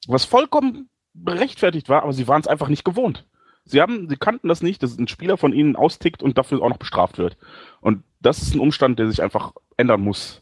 Was 0.07 0.25
vollkommen 0.25 0.89
berechtfertigt 1.13 1.89
war, 1.89 2.03
aber 2.03 2.13
sie 2.13 2.27
waren 2.27 2.41
es 2.41 2.47
einfach 2.47 2.69
nicht 2.69 2.83
gewohnt. 2.83 3.25
Sie 3.67 3.81
haben, 3.81 4.09
sie 4.09 4.17
kannten 4.17 4.47
das 4.47 4.61
nicht, 4.61 4.81
dass 4.81 4.97
ein 4.97 5.07
Spieler 5.07 5.37
von 5.37 5.53
ihnen 5.53 5.75
austickt 5.75 6.23
und 6.23 6.37
dafür 6.37 6.61
auch 6.61 6.69
noch 6.69 6.77
bestraft 6.77 7.17
wird. 7.17 7.37
Und 7.81 8.03
das 8.21 8.41
ist 8.41 8.55
ein 8.55 8.59
Umstand, 8.59 8.99
der 8.99 9.09
sich 9.09 9.21
einfach 9.21 9.53
ändern 9.77 10.01
muss. 10.01 10.41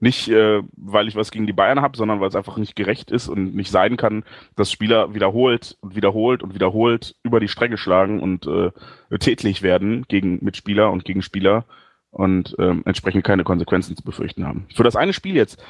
Nicht, 0.00 0.28
äh, 0.28 0.62
weil 0.76 1.08
ich 1.08 1.16
was 1.16 1.32
gegen 1.32 1.48
die 1.48 1.52
Bayern 1.52 1.82
habe, 1.82 1.96
sondern 1.96 2.20
weil 2.20 2.28
es 2.28 2.36
einfach 2.36 2.56
nicht 2.56 2.76
gerecht 2.76 3.10
ist 3.10 3.28
und 3.28 3.56
nicht 3.56 3.72
sein 3.72 3.96
kann, 3.96 4.22
dass 4.54 4.70
Spieler 4.70 5.12
wiederholt 5.12 5.76
und 5.80 5.96
wiederholt 5.96 6.44
und 6.44 6.54
wiederholt 6.54 7.16
über 7.24 7.40
die 7.40 7.48
Strecke 7.48 7.76
schlagen 7.76 8.20
und 8.20 8.46
äh, 8.46 8.70
tätlich 9.18 9.62
werden 9.62 10.04
gegen 10.06 10.38
Mitspieler 10.44 10.92
und 10.92 11.04
gegen 11.04 11.22
Spieler 11.22 11.64
und 12.10 12.54
ähm, 12.60 12.82
entsprechend 12.84 13.24
keine 13.24 13.42
Konsequenzen 13.42 13.96
zu 13.96 14.04
befürchten 14.04 14.46
haben. 14.46 14.66
Für 14.72 14.84
das 14.84 14.94
eine 14.94 15.12
Spiel 15.12 15.34
jetzt 15.34 15.60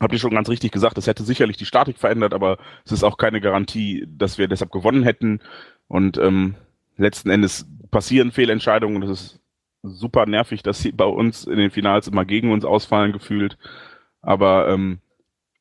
habt 0.00 0.12
ihr 0.12 0.18
schon 0.18 0.34
ganz 0.34 0.48
richtig 0.48 0.72
gesagt, 0.72 0.98
es 0.98 1.06
hätte 1.06 1.22
sicherlich 1.22 1.58
die 1.58 1.66
Statik 1.66 1.98
verändert, 1.98 2.34
aber 2.34 2.58
es 2.84 2.92
ist 2.92 3.04
auch 3.04 3.18
keine 3.18 3.40
Garantie, 3.40 4.06
dass 4.08 4.38
wir 4.38 4.48
deshalb 4.48 4.72
gewonnen 4.72 5.02
hätten. 5.02 5.40
Und 5.90 6.18
ähm, 6.18 6.54
letzten 6.98 7.30
Endes 7.30 7.66
passieren 7.90 8.30
Fehlentscheidungen. 8.30 9.00
Das 9.00 9.10
ist 9.10 9.40
super 9.82 10.24
nervig, 10.24 10.62
dass 10.62 10.80
sie 10.80 10.92
bei 10.92 11.04
uns 11.04 11.44
in 11.44 11.58
den 11.58 11.72
Finals 11.72 12.06
immer 12.06 12.24
gegen 12.24 12.52
uns 12.52 12.64
ausfallen 12.64 13.10
gefühlt. 13.10 13.58
Aber 14.22 14.68
ähm, 14.68 15.00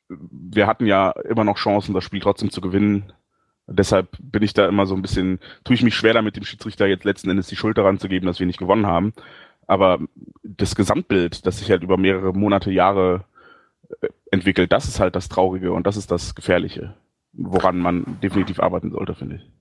wir 0.08 0.68
hatten 0.68 0.86
ja 0.86 1.10
immer 1.28 1.44
noch 1.44 1.58
Chancen, 1.58 1.96
das 1.96 2.04
Spiel 2.04 2.20
trotzdem 2.20 2.52
zu 2.52 2.62
gewinnen. 2.62 3.12
Deshalb 3.66 4.16
bin 4.20 4.44
ich 4.44 4.54
da 4.54 4.68
immer 4.68 4.86
so 4.86 4.94
ein 4.94 5.02
bisschen, 5.02 5.40
tue 5.64 5.74
ich 5.74 5.82
mich 5.82 5.96
schwer 5.96 6.14
damit, 6.14 6.36
dem 6.36 6.46
Schiedsrichter 6.46 6.86
jetzt 6.86 7.06
letzten 7.06 7.32
Endes 7.32 7.48
die 7.48 7.56
Schuld 7.56 7.80
daran 7.80 7.98
zu 7.98 8.08
geben, 8.08 8.28
dass 8.28 8.40
wir 8.40 8.46
nicht 8.46 8.60
gewonnen 8.60 8.86
haben. 8.86 9.14
Aber 9.66 9.98
das 10.44 10.76
Gesamtbild, 10.76 11.48
das 11.48 11.58
sich 11.58 11.72
halt 11.72 11.82
über 11.82 11.98
mehrere 11.98 12.34
Monate, 12.34 12.70
Jahre 12.70 13.26
äh, 14.02 14.10
entwickelt, 14.30 14.72
das 14.72 14.88
ist 14.88 15.00
halt 15.00 15.16
das 15.16 15.28
Traurige 15.28 15.72
und 15.72 15.88
das 15.88 15.98
ist 15.98 16.12
das 16.12 16.36
Gefährliche, 16.36 16.94
woran 17.34 17.80
man 17.80 18.20
definitiv 18.22 18.60
arbeiten 18.60 18.92
sollte, 18.92 19.16
finde 19.16 19.38
ich. 19.38 19.59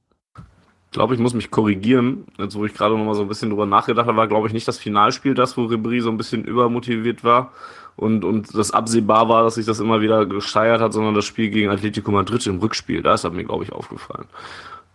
Ich 0.91 0.93
glaube, 0.93 1.15
ich 1.15 1.21
muss 1.21 1.35
mich 1.35 1.51
korrigieren. 1.51 2.25
Jetzt, 2.39 2.57
wo 2.57 2.65
ich 2.65 2.73
gerade 2.73 2.97
noch 2.97 3.05
mal 3.05 3.15
so 3.15 3.23
ein 3.23 3.29
bisschen 3.29 3.51
drüber 3.51 3.67
nachgedacht 3.67 4.07
habe, 4.07 4.17
war, 4.17 4.27
glaube 4.27 4.47
ich, 4.47 4.55
nicht 4.55 4.67
das 4.67 4.79
Finalspiel 4.79 5.35
das, 5.35 5.57
wo 5.57 5.63
Ribéry 5.65 6.01
so 6.01 6.11
ein 6.11 6.17
bisschen 6.17 6.45
übermotiviert 6.45 7.25
war 7.25 7.53
und, 7.99 8.25
und 8.25 8.57
das 8.57 8.71
absehbar 8.71 9.29
war, 9.29 9.43
dass 9.43 9.57
sich 9.57 9.67
das 9.67 9.81
immer 9.81 10.01
wieder 10.01 10.25
gesteigert 10.25 10.81
hat, 10.81 10.93
sondern 10.93 11.15
das 11.15 11.25
Spiel 11.25 11.51
gegen 11.51 11.69
Atletico 11.69 12.13
Madrid 12.13 12.47
im 12.47 12.61
Rückspiel. 12.61 13.03
Das 13.03 13.29
mir, 13.29 13.45
glaube 13.45 13.65
ich, 13.65 13.73
aufgefallen. 13.73 14.27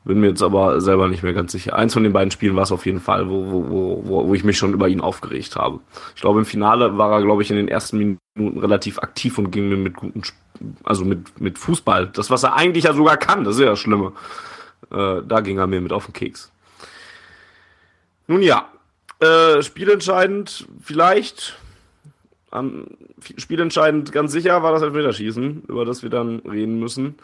Bin 0.06 0.22
mir 0.22 0.30
jetzt 0.30 0.42
aber 0.42 0.80
selber 0.80 1.10
nicht 1.10 1.22
mehr 1.22 1.34
ganz 1.34 1.52
sicher. 1.52 1.76
Eins 1.76 1.94
von 1.94 2.04
den 2.04 2.14
beiden 2.14 2.32
Spielen 2.32 2.56
war 2.56 2.64
es 2.64 2.72
auf 2.72 2.86
jeden 2.86 3.02
Fall, 3.02 3.30
wo, 3.30 3.46
wo, 3.52 4.04
wo, 4.06 4.28
wo 4.28 4.34
ich 4.34 4.46
mich 4.46 4.58
schon 4.58 4.74
über 4.74 4.88
ihn 4.88 5.02
aufgeregt 5.02 5.58
habe. 5.58 5.80
Ich 6.16 6.22
glaube, 6.22 6.40
im 6.40 6.46
Finale 6.46 6.98
war 6.98 7.12
er, 7.12 7.22
glaube 7.22 7.42
ich, 7.42 7.52
in 7.52 7.58
den 7.58 7.68
ersten 7.68 7.98
Minuten 7.98 8.60
relativ 8.60 9.00
aktiv 9.00 9.38
und 9.38 9.52
ging 9.52 9.68
mir 9.68 9.78
mit 9.78 9.96
guten, 9.96 10.22
also 10.86 11.04
mit, 11.04 11.42
mit 11.42 11.58
Fußball. 11.58 12.08
Das, 12.08 12.30
was 12.30 12.44
er 12.44 12.56
eigentlich 12.56 12.86
ja 12.86 12.94
sogar 12.94 13.18
kann, 13.18 13.44
das 13.44 13.56
ist 13.56 13.62
ja 13.62 13.72
das 13.72 13.80
Schlimme. 13.80 14.14
Äh, 14.92 15.22
da 15.28 15.42
ging 15.42 15.58
er 15.58 15.68
mir 15.68 15.82
mit 15.82 15.94
auf 15.94 16.06
den 16.06 16.14
Keks. 16.14 16.52
Nun 18.28 18.42
ja, 18.42 18.68
äh, 19.20 19.62
spielentscheidend 19.62 20.68
vielleicht, 20.82 21.58
ähm, 22.52 22.86
spielentscheidend 23.38 24.12
ganz 24.12 24.32
sicher 24.32 24.64
war 24.64 24.72
das 24.72 24.82
Elfmeterschießen, 24.82 25.64
über 25.68 25.86
das 25.86 26.04
wir 26.04 26.10
dann 26.10 26.40
reden 26.40 26.80
müssen. 26.80 27.16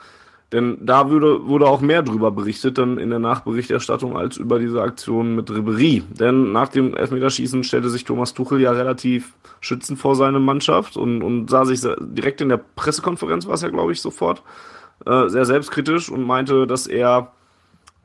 Denn 0.52 0.80
da 0.82 1.12
würde, 1.12 1.46
wurde 1.46 1.68
auch 1.68 1.80
mehr 1.80 2.02
drüber 2.02 2.32
berichtet 2.32 2.80
dann 2.80 2.98
in 2.98 3.12
der 3.12 3.20
Nachberichterstattung 3.20 4.18
als 4.18 4.38
über 4.38 4.58
diese 4.58 4.82
Aktion 4.82 5.36
mit 5.36 5.52
Ribery. 5.52 6.02
Denn 6.10 6.52
nach 6.52 6.70
dem 6.70 6.96
Elfmeterschießen 6.96 7.64
stellte 7.64 7.90
sich 7.90 8.04
Thomas 8.04 8.34
Tuchel 8.34 8.60
ja 8.60 8.72
relativ 8.72 9.34
schützend 9.62 10.00
vor 10.00 10.16
seine 10.16 10.40
Mannschaft 10.40 10.98
und, 10.98 11.22
und 11.22 11.52
sah 11.52 11.66
sich 11.66 11.82
direkt 12.00 12.42
in 12.42 12.50
der 12.50 12.58
Pressekonferenz, 12.58 13.46
war 13.46 13.54
es 13.54 13.62
ja, 13.62 13.70
glaube 13.70 13.92
ich, 13.92 14.02
sofort, 14.02 14.42
äh, 15.06 15.28
sehr 15.30 15.46
selbstkritisch 15.46 16.10
und 16.10 16.24
meinte, 16.24 16.66
dass 16.66 16.88
er 16.88 17.32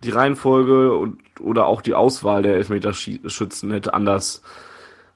die 0.05 0.11
Reihenfolge 0.11 0.95
und, 0.95 1.19
oder 1.41 1.67
auch 1.67 1.83
die 1.83 1.95
Auswahl 1.95 2.43
der 2.43 2.55
Elfmeterschützen 2.55 3.71
hätte 3.73 3.95
anders 3.95 4.43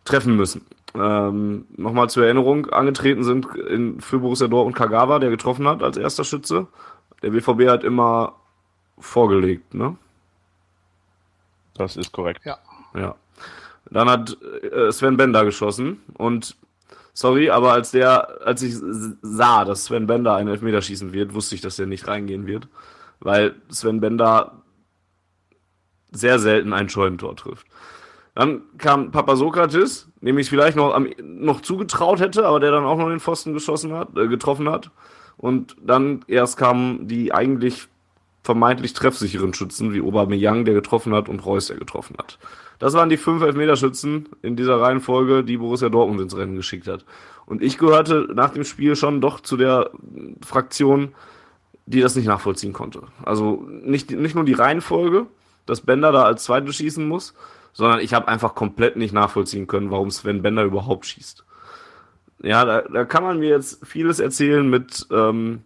treffen 0.04 0.36
müssen. 0.36 0.64
Ähm, 0.94 1.66
Nochmal 1.76 2.10
zur 2.10 2.24
Erinnerung, 2.24 2.66
angetreten 2.70 3.22
sind 3.24 3.46
in, 3.54 4.00
für 4.00 4.18
Borussia 4.18 4.48
Dortmund 4.48 4.76
Kagawa, 4.76 5.18
der 5.18 5.30
getroffen 5.30 5.68
hat 5.68 5.82
als 5.82 5.96
erster 5.96 6.24
Schütze. 6.24 6.66
Der 7.22 7.30
BVB 7.30 7.68
hat 7.68 7.84
immer 7.84 8.34
vorgelegt, 8.98 9.74
ne? 9.74 9.96
Das 11.74 11.96
ist 11.96 12.12
korrekt. 12.12 12.40
Ja. 12.44 12.58
Ja. 12.94 13.14
Dann 13.90 14.10
hat 14.10 14.36
äh, 14.42 14.90
Sven 14.92 15.16
Bender 15.16 15.44
geschossen 15.44 16.00
und 16.14 16.56
sorry, 17.12 17.50
aber 17.50 17.72
als 17.72 17.90
der, 17.90 18.46
als 18.46 18.62
ich 18.62 18.76
sah, 19.22 19.64
dass 19.64 19.84
Sven 19.84 20.06
Bender 20.06 20.34
einen 20.34 20.48
Elfmeter 20.48 20.82
schießen 20.82 21.12
wird, 21.12 21.34
wusste 21.34 21.54
ich, 21.54 21.60
dass 21.60 21.78
er 21.78 21.86
nicht 21.86 22.06
reingehen 22.06 22.46
wird, 22.46 22.68
weil 23.20 23.54
Sven 23.70 24.00
Bender 24.00 24.52
sehr 26.10 26.38
selten 26.38 26.72
ein 26.72 26.88
Scheunentor 26.88 27.36
trifft. 27.36 27.66
Dann 28.34 28.62
kam 28.78 29.10
Papa 29.10 29.34
Sokrates, 29.34 30.08
dem 30.20 30.38
ich 30.38 30.48
vielleicht 30.48 30.76
noch, 30.76 30.94
am, 30.94 31.08
noch 31.20 31.60
zugetraut 31.60 32.20
hätte, 32.20 32.46
aber 32.46 32.60
der 32.60 32.70
dann 32.70 32.84
auch 32.84 32.96
noch 32.96 33.08
den 33.08 33.20
Pfosten 33.20 33.52
geschossen 33.52 33.92
hat, 33.92 34.16
äh, 34.16 34.28
getroffen 34.28 34.68
hat. 34.68 34.90
Und 35.36 35.76
dann 35.82 36.24
erst 36.28 36.56
kamen 36.56 37.08
die 37.08 37.32
eigentlich 37.32 37.88
vermeintlich 38.42 38.92
treffsicheren 38.92 39.54
Schützen, 39.54 39.92
wie 39.92 40.00
Aubameyang, 40.00 40.64
der 40.64 40.74
getroffen 40.74 41.14
hat, 41.14 41.28
und 41.28 41.44
Reus, 41.44 41.66
der 41.66 41.76
getroffen 41.76 42.16
hat. 42.18 42.38
Das 42.78 42.94
waren 42.94 43.08
die 43.08 43.16
fünf 43.16 43.42
Elfmeterschützen 43.42 44.28
in 44.42 44.56
dieser 44.56 44.80
Reihenfolge, 44.80 45.42
die 45.42 45.56
Borussia 45.56 45.88
Dortmund 45.88 46.20
ins 46.20 46.36
Rennen 46.36 46.54
geschickt 46.54 46.86
hat. 46.86 47.04
Und 47.44 47.62
ich 47.62 47.76
gehörte 47.76 48.28
nach 48.34 48.50
dem 48.50 48.64
Spiel 48.64 48.94
schon 48.94 49.20
doch 49.20 49.40
zu 49.40 49.56
der 49.56 49.90
Fraktion, 50.44 51.14
die 51.86 52.00
das 52.00 52.14
nicht 52.14 52.26
nachvollziehen 52.26 52.72
konnte. 52.72 53.02
Also 53.24 53.66
nicht, 53.68 54.10
nicht 54.10 54.34
nur 54.34 54.44
die 54.44 54.52
Reihenfolge, 54.52 55.26
dass 55.68 55.82
Bender 55.82 56.12
da 56.12 56.24
als 56.24 56.44
Zweite 56.44 56.72
schießen 56.72 57.06
muss, 57.06 57.34
sondern 57.72 58.00
ich 58.00 58.14
habe 58.14 58.28
einfach 58.28 58.54
komplett 58.54 58.96
nicht 58.96 59.12
nachvollziehen 59.12 59.66
können, 59.66 59.90
warum 59.90 60.10
Sven 60.10 60.42
Bender 60.42 60.64
überhaupt 60.64 61.06
schießt. 61.06 61.44
Ja, 62.42 62.64
da, 62.64 62.82
da 62.82 63.04
kann 63.04 63.22
man 63.22 63.38
mir 63.38 63.50
jetzt 63.50 63.86
vieles 63.86 64.20
erzählen 64.20 64.68
mit, 64.68 65.06
ähm, 65.10 65.62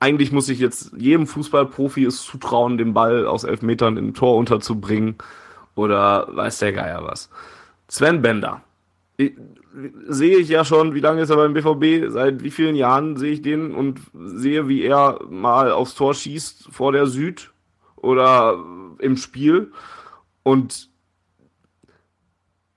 eigentlich 0.00 0.32
muss 0.32 0.48
ich 0.48 0.60
jetzt 0.60 0.92
jedem 0.96 1.26
Fußballprofi 1.26 2.04
es 2.04 2.22
zutrauen, 2.22 2.78
den 2.78 2.94
Ball 2.94 3.26
aus 3.26 3.44
elf 3.44 3.62
Metern 3.62 3.96
im 3.96 4.14
Tor 4.14 4.36
unterzubringen 4.36 5.16
oder 5.74 6.28
weiß 6.30 6.58
der 6.60 6.72
Geier 6.72 7.04
was. 7.04 7.30
Sven 7.88 8.22
Bender. 8.22 8.62
Ich, 9.16 9.32
sehe 10.06 10.38
ich 10.38 10.48
ja 10.48 10.64
schon, 10.64 10.94
wie 10.94 11.00
lange 11.00 11.22
ist 11.22 11.30
er 11.30 11.36
beim 11.36 11.54
BVB? 11.54 12.10
Seit 12.10 12.42
wie 12.42 12.50
vielen 12.50 12.76
Jahren 12.76 13.16
sehe 13.16 13.32
ich 13.32 13.42
den 13.42 13.74
und 13.74 14.00
sehe, 14.14 14.68
wie 14.68 14.82
er 14.82 15.20
mal 15.28 15.70
aufs 15.72 15.94
Tor 15.94 16.14
schießt 16.14 16.68
vor 16.70 16.92
der 16.92 17.06
Süd 17.06 17.50
oder 18.02 18.58
im 18.98 19.16
Spiel. 19.16 19.72
Und 20.42 20.88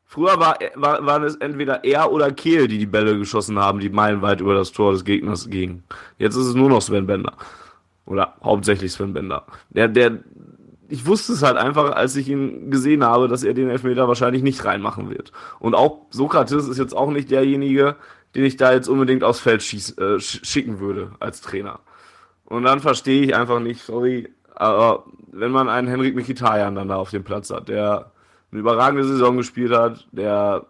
früher 0.06 0.40
war, 0.40 0.58
war, 0.76 1.06
waren 1.06 1.24
es 1.24 1.36
entweder 1.36 1.84
er 1.84 2.12
oder 2.12 2.32
Kehl, 2.32 2.68
die 2.68 2.78
die 2.78 2.86
Bälle 2.86 3.18
geschossen 3.18 3.60
haben, 3.60 3.80
die 3.80 3.90
meilenweit 3.90 4.42
über 4.42 4.54
das 4.54 4.72
Tor 4.72 4.92
des 4.92 5.06
Gegners 5.06 5.50
gingen. 5.50 5.84
Jetzt 6.18 6.36
ist 6.36 6.48
es 6.48 6.56
nur 6.56 6.70
noch 6.70 6.82
Sven 6.82 7.08
Bender. 7.08 7.36
Oder 8.06 8.36
hauptsächlich 8.44 8.92
Sven 8.92 9.14
Bender. 9.14 9.46
Der, 9.70 9.88
der, 9.88 10.20
ich 10.90 11.06
wusste 11.06 11.34
es 11.34 11.44
halt 11.44 11.58
einfach, 11.58 11.92
als 11.96 12.16
ich 12.16 12.28
ihn 12.28 12.70
gesehen 12.72 13.04
habe, 13.04 13.28
dass 13.28 13.44
er 13.44 13.54
den 13.54 13.70
Elfmeter 13.70 14.08
wahrscheinlich 14.08 14.44
nicht 14.44 14.66
reinmachen 14.66 15.10
wird. 15.10 15.32
Und 15.60 15.76
auch 15.76 16.08
Sokrates 16.10 16.68
ist 16.68 16.78
jetzt 16.78 16.96
auch 16.96 17.12
nicht 17.12 17.32
derjenige, 17.32 17.96
den 18.36 18.46
ich 18.46 18.58
da 18.58 18.74
jetzt 18.74 18.88
unbedingt 18.88 19.24
aufs 19.24 19.40
Feld 19.40 19.64
schieß, 19.64 19.98
äh, 19.98 20.20
schicken 20.20 20.80
würde 20.80 21.12
als 21.20 21.42
Trainer. 21.42 21.80
Und 22.46 22.64
dann 22.64 22.82
verstehe 22.82 23.24
ich 23.24 23.36
einfach 23.36 23.60
nicht, 23.62 23.82
sorry, 23.82 24.30
aber 24.62 25.06
wenn 25.32 25.52
man 25.52 25.70
einen 25.70 25.88
Henrik 25.88 26.16
Mikitarian 26.16 26.76
dann 26.76 26.90
da 26.90 26.96
auf 26.96 27.10
dem 27.10 27.24
Platz 27.24 27.50
hat, 27.50 27.68
der 27.68 28.12
eine 28.52 28.60
überragende 28.60 29.04
Saison 29.04 29.38
gespielt 29.38 29.72
hat, 29.72 30.08
der 30.12 30.68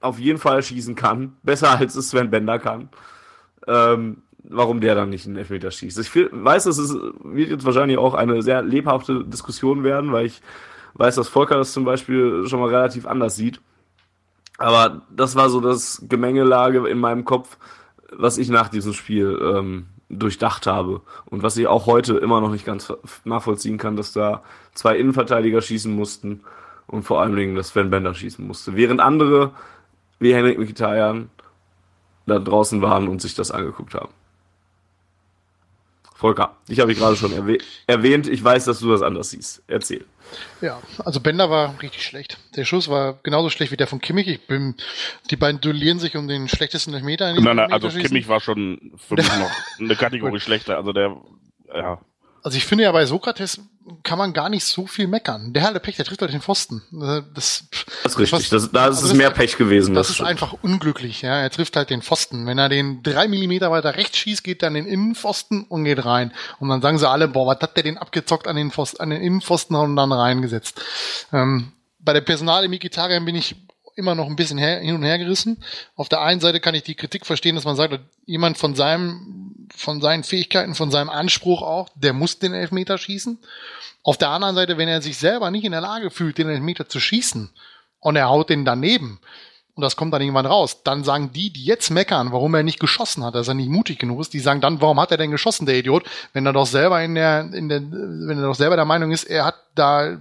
auf 0.00 0.18
jeden 0.18 0.38
Fall 0.38 0.62
schießen 0.62 0.94
kann, 0.94 1.36
besser 1.42 1.78
als 1.78 1.96
es 1.96 2.08
Sven 2.08 2.30
Bender 2.30 2.58
kann, 2.58 2.88
ähm, 3.66 4.22
warum 4.42 4.80
der 4.80 4.94
dann 4.94 5.10
nicht 5.10 5.26
einen 5.26 5.36
Elfmeter 5.36 5.70
schießt. 5.70 5.98
Ich 5.98 6.14
weiß, 6.14 6.64
dass 6.64 6.78
es 6.78 6.94
wird 7.24 7.50
jetzt 7.50 7.66
wahrscheinlich 7.66 7.98
auch 7.98 8.14
eine 8.14 8.40
sehr 8.40 8.62
lebhafte 8.62 9.24
Diskussion 9.24 9.84
werden, 9.84 10.12
weil 10.12 10.26
ich 10.26 10.40
weiß, 10.94 11.16
dass 11.16 11.28
Volker 11.28 11.56
das 11.56 11.72
zum 11.72 11.84
Beispiel 11.84 12.46
schon 12.46 12.60
mal 12.60 12.70
relativ 12.70 13.06
anders 13.06 13.36
sieht. 13.36 13.60
Aber 14.56 15.02
das 15.10 15.36
war 15.36 15.50
so 15.50 15.60
das 15.60 16.02
Gemengelage 16.08 16.88
in 16.88 16.98
meinem 16.98 17.26
Kopf, 17.26 17.58
was 18.10 18.38
ich 18.38 18.48
nach 18.48 18.70
diesem 18.70 18.94
Spiel 18.94 19.38
ähm, 19.42 19.88
durchdacht 20.08 20.66
habe. 20.66 21.02
Und 21.26 21.42
was 21.42 21.56
ich 21.56 21.66
auch 21.66 21.86
heute 21.86 22.16
immer 22.16 22.40
noch 22.40 22.50
nicht 22.50 22.64
ganz 22.64 22.92
nachvollziehen 23.24 23.78
kann, 23.78 23.96
dass 23.96 24.12
da 24.12 24.42
zwei 24.74 24.96
Innenverteidiger 24.96 25.60
schießen 25.60 25.92
mussten 25.92 26.42
und 26.86 27.02
vor 27.02 27.20
allen 27.20 27.34
Dingen, 27.34 27.56
dass 27.56 27.68
Sven 27.68 27.90
Bender 27.90 28.14
schießen 28.14 28.46
musste. 28.46 28.76
Während 28.76 29.00
andere, 29.00 29.52
wie 30.18 30.34
Henrik 30.34 30.58
Mkhitaryan, 30.58 31.30
da 32.26 32.38
draußen 32.38 32.82
waren 32.82 33.08
und 33.08 33.22
sich 33.22 33.34
das 33.34 33.50
angeguckt 33.50 33.94
haben. 33.94 34.12
Volker, 36.16 36.56
dich 36.66 36.80
habe 36.80 36.92
ich 36.92 36.98
gerade 36.98 37.14
schon 37.14 37.32
erwäh 37.32 37.58
erwähnt. 37.86 38.26
Ich 38.26 38.42
weiß, 38.42 38.64
dass 38.64 38.80
du 38.80 38.90
das 38.90 39.02
anders 39.02 39.30
siehst. 39.30 39.62
Erzähl. 39.66 40.04
Ja, 40.62 40.80
also 41.04 41.20
Bender 41.20 41.50
war 41.50 41.80
richtig 41.82 42.02
schlecht. 42.04 42.38
Der 42.56 42.64
Schuss 42.64 42.88
war 42.88 43.18
genauso 43.22 43.50
schlecht 43.50 43.70
wie 43.70 43.76
der 43.76 43.86
von 43.86 44.00
Kimmich. 44.00 44.26
Ich 44.26 44.46
bin, 44.46 44.74
die 45.30 45.36
beiden 45.36 45.60
duellieren 45.60 45.98
sich 45.98 46.16
um 46.16 46.26
den 46.26 46.48
schlechtesten 46.48 46.94
Elfmeter. 46.94 47.30
In 47.30 47.44
nein, 47.44 47.56
nein, 47.56 47.70
also 47.70 47.88
Kimmich 47.88 48.28
war 48.28 48.40
schon 48.40 48.92
für 48.96 49.14
mich 49.14 49.28
noch 49.28 49.50
eine 49.78 49.94
Kategorie 49.94 50.40
schlechter. 50.40 50.78
Also 50.78 50.92
der, 50.92 51.16
ja. 51.74 52.00
Also 52.46 52.58
ich 52.58 52.64
finde 52.64 52.84
ja 52.84 52.92
bei 52.92 53.04
Sokrates 53.06 53.60
kann 54.04 54.18
man 54.18 54.32
gar 54.32 54.48
nicht 54.48 54.64
so 54.64 54.86
viel 54.86 55.08
meckern. 55.08 55.52
Der 55.52 55.64
Herr 55.64 55.76
Pech, 55.80 55.96
der 55.96 56.04
trifft 56.04 56.22
halt 56.22 56.32
den 56.32 56.40
Pfosten. 56.40 56.80
Äh, 56.92 57.22
das, 57.34 57.64
das 58.04 58.12
ist 58.12 58.18
richtig. 58.20 58.50
Das, 58.50 58.70
da 58.70 58.86
ist 58.86 58.98
also 58.98 59.08
es 59.08 59.14
mehr 59.14 59.32
Pech 59.32 59.56
gewesen. 59.56 59.96
Das, 59.96 60.06
das 60.06 60.20
ist 60.20 60.24
einfach 60.24 60.54
unglücklich. 60.62 61.22
Ja, 61.22 61.40
er 61.40 61.50
trifft 61.50 61.74
halt 61.74 61.90
den 61.90 62.02
Pfosten. 62.02 62.46
Wenn 62.46 62.56
er 62.56 62.68
den 62.68 63.02
drei 63.02 63.26
Millimeter 63.26 63.72
weiter 63.72 63.96
rechts 63.96 64.18
schießt, 64.18 64.44
geht 64.44 64.62
dann 64.62 64.74
den 64.74 64.86
Innenpfosten 64.86 65.64
und 65.64 65.82
geht 65.82 66.04
rein. 66.04 66.32
Und 66.60 66.68
dann 66.68 66.80
sagen 66.82 66.98
sie 66.98 67.10
alle, 67.10 67.26
boah, 67.26 67.48
was 67.48 67.60
hat 67.60 67.76
der 67.76 67.82
den 67.82 67.98
abgezockt 67.98 68.46
an 68.46 68.54
den, 68.54 68.70
Pfosten, 68.70 69.00
an 69.00 69.10
den 69.10 69.22
Innenpfosten 69.22 69.74
und 69.74 69.96
dann 69.96 70.12
reingesetzt. 70.12 70.80
Ähm, 71.32 71.72
bei 71.98 72.12
der 72.12 72.20
Personale 72.20 72.68
Mikitarian 72.68 73.24
bin 73.24 73.34
ich 73.34 73.56
immer 73.96 74.14
noch 74.14 74.26
ein 74.26 74.36
bisschen 74.36 74.58
her, 74.58 74.78
hin 74.80 74.94
und 74.94 75.02
her 75.02 75.18
gerissen. 75.18 75.62
Auf 75.96 76.08
der 76.08 76.20
einen 76.20 76.40
Seite 76.40 76.60
kann 76.60 76.74
ich 76.74 76.82
die 76.82 76.94
Kritik 76.94 77.26
verstehen, 77.26 77.56
dass 77.56 77.64
man 77.64 77.76
sagt, 77.76 77.98
jemand 78.26 78.58
von 78.58 78.74
seinem, 78.74 79.68
von 79.74 80.00
seinen 80.00 80.22
Fähigkeiten, 80.22 80.74
von 80.74 80.90
seinem 80.90 81.10
Anspruch 81.10 81.62
auch, 81.62 81.88
der 81.94 82.12
muss 82.12 82.38
den 82.38 82.54
Elfmeter 82.54 82.98
schießen. 82.98 83.38
Auf 84.02 84.18
der 84.18 84.28
anderen 84.28 84.54
Seite, 84.54 84.78
wenn 84.78 84.88
er 84.88 85.02
sich 85.02 85.16
selber 85.16 85.50
nicht 85.50 85.64
in 85.64 85.72
der 85.72 85.80
Lage 85.80 86.10
fühlt, 86.10 86.38
den 86.38 86.48
Elfmeter 86.48 86.88
zu 86.88 87.00
schießen 87.00 87.50
und 87.98 88.16
er 88.16 88.28
haut 88.28 88.50
den 88.50 88.64
daneben 88.64 89.18
und 89.76 89.82
das 89.82 89.94
kommt 89.94 90.14
dann 90.14 90.22
irgendwann 90.22 90.46
raus, 90.46 90.82
dann 90.84 91.04
sagen 91.04 91.32
die, 91.34 91.52
die 91.52 91.64
jetzt 91.64 91.90
meckern, 91.90 92.32
warum 92.32 92.54
er 92.54 92.62
nicht 92.62 92.80
geschossen 92.80 93.22
hat, 93.22 93.34
dass 93.34 93.48
er 93.48 93.54
nicht 93.54 93.68
mutig 93.68 93.98
genug 93.98 94.20
ist, 94.20 94.32
die 94.32 94.40
sagen 94.40 94.62
dann, 94.62 94.80
warum 94.80 94.98
hat 94.98 95.10
er 95.10 95.18
denn 95.18 95.30
geschossen, 95.30 95.66
der 95.66 95.76
Idiot, 95.76 96.04
wenn 96.32 96.46
er 96.46 96.54
doch 96.54 96.66
selber 96.66 97.02
in 97.02 97.14
der, 97.14 97.52
in 97.52 97.68
der, 97.68 97.82
wenn 97.82 98.38
er 98.38 98.46
doch 98.46 98.54
selber 98.54 98.76
der 98.76 98.86
Meinung 98.86 99.10
ist, 99.10 99.24
er 99.24 99.44
hat 99.44 99.56
da 99.74 100.18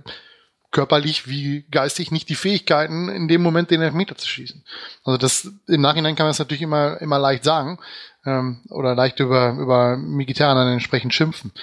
körperlich 0.76 1.28
wie 1.30 1.64
geistig 1.72 2.12
nicht 2.12 2.28
die 2.28 2.36
Fähigkeiten, 2.36 3.08
in 3.08 3.30
dem 3.30 3.42
Moment 3.42 3.72
den 3.72 3.82
Elfmeter 3.82 4.18
zu 4.18 4.28
schießen. 4.28 4.62
Also 5.06 5.18
das 5.18 5.50
im 5.68 5.80
Nachhinein 5.80 6.16
kann 6.16 6.26
man 6.26 6.32
es 6.32 6.40
natürlich 6.40 6.62
immer 6.62 7.00
immer 7.02 7.18
leicht 7.18 7.46
sagen 7.46 7.80
ähm, 8.26 8.60
oder 8.70 8.94
leicht 8.94 9.22
über 9.22 9.54
über 9.58 9.96
Mkhitaryan 9.96 10.58
dann 10.58 10.74
entsprechend 10.74 11.14
schimpfen 11.14 11.54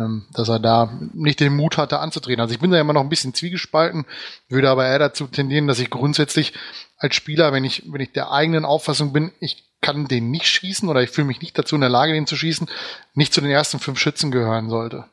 ähm, 0.00 0.26
dass 0.32 0.48
er 0.48 0.58
da 0.58 0.90
nicht 1.12 1.40
den 1.40 1.54
Mut 1.54 1.76
hatte 1.76 2.00
anzutreten. 2.00 2.40
Also 2.40 2.54
ich 2.54 2.60
bin 2.60 2.70
da 2.70 2.80
immer 2.80 2.92
noch 2.92 3.02
ein 3.02 3.08
bisschen 3.08 3.34
zwiegespalten, 3.34 4.06
würde 4.48 4.70
aber 4.70 4.86
eher 4.86 4.98
dazu 4.98 5.26
tendieren, 5.26 5.66
dass 5.66 5.78
ich 5.78 5.90
grundsätzlich 5.90 6.54
als 6.96 7.14
Spieler, 7.14 7.52
wenn 7.52 7.64
ich, 7.64 7.84
wenn 7.90 8.00
ich 8.00 8.12
der 8.12 8.30
eigenen 8.30 8.64
Auffassung 8.64 9.12
bin, 9.12 9.32
ich 9.40 9.69
kann 9.80 10.06
den 10.06 10.30
nicht 10.30 10.46
schießen 10.46 10.88
oder 10.88 11.02
ich 11.02 11.10
fühle 11.10 11.26
mich 11.26 11.40
nicht 11.40 11.58
dazu 11.58 11.74
in 11.74 11.80
der 11.80 11.90
Lage, 11.90 12.12
den 12.12 12.26
zu 12.26 12.36
schießen, 12.36 12.68
nicht 13.14 13.32
zu 13.32 13.40
den 13.40 13.50
ersten 13.50 13.78
fünf 13.78 13.98
Schützen 13.98 14.30
gehören 14.30 14.68
sollte. 14.68 15.04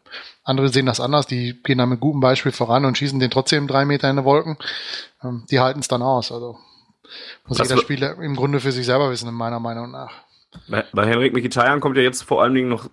Andere 0.44 0.70
sehen 0.70 0.86
das 0.86 1.00
anders, 1.00 1.28
die 1.28 1.62
gehen 1.64 1.78
da 1.78 1.86
mit 1.86 2.00
gutem 2.00 2.22
Beispiel 2.22 2.52
voran 2.52 2.86
und 2.86 2.98
schießen 2.98 3.20
den 3.20 3.32
trotzdem 3.32 3.68
drei 3.68 3.86
Meter 3.86 4.10
in 4.10 4.18
die 4.18 4.24
Wolken. 4.24 4.58
Ähm, 5.24 5.46
die 5.50 5.60
halten 5.60 5.80
es 5.80 5.88
dann 5.88 6.02
aus. 6.02 6.32
Also 6.32 6.58
muss 7.48 7.58
jeder 7.60 7.78
Spieler 7.78 8.18
im 8.20 8.36
Grunde 8.36 8.60
für 8.60 8.72
sich 8.72 8.86
selber 8.86 9.10
wissen, 9.10 9.30
in 9.30 9.36
meiner 9.36 9.60
Meinung 9.60 9.92
nach. 9.92 10.12
Bei, 10.68 10.86
bei 10.94 11.06
Henrik 11.06 11.34
Mkhitaryan 11.34 11.80
kommt 11.80 11.98
ja 11.98 12.04
jetzt 12.04 12.24
vor 12.24 12.42
allen 12.42 12.54
Dingen 12.54 12.70
noch 12.70 12.90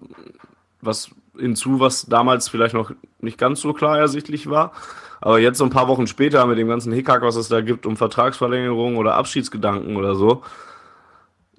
was 0.81 1.11
hinzu, 1.39 1.81
was 1.81 2.07
damals 2.07 2.49
vielleicht 2.49 2.75
noch 2.75 2.93
nicht 3.20 3.39
ganz 3.39 3.61
so 3.61 3.72
klar 3.72 3.99
ersichtlich 3.99 4.49
war. 4.49 4.72
Aber 5.20 5.39
jetzt 5.39 5.59
so 5.59 5.64
ein 5.64 5.70
paar 5.70 5.89
Wochen 5.89 6.07
später 6.07 6.47
mit 6.47 6.59
dem 6.59 6.68
ganzen 6.68 6.93
Hickhack, 6.93 7.22
was 7.22 7.37
es 7.37 7.49
da 7.49 7.61
gibt 7.61 7.87
um 7.87 7.97
Vertragsverlängerung 7.97 8.97
oder 8.97 9.14
Abschiedsgedanken 9.14 9.97
oder 9.97 10.14
so, 10.14 10.43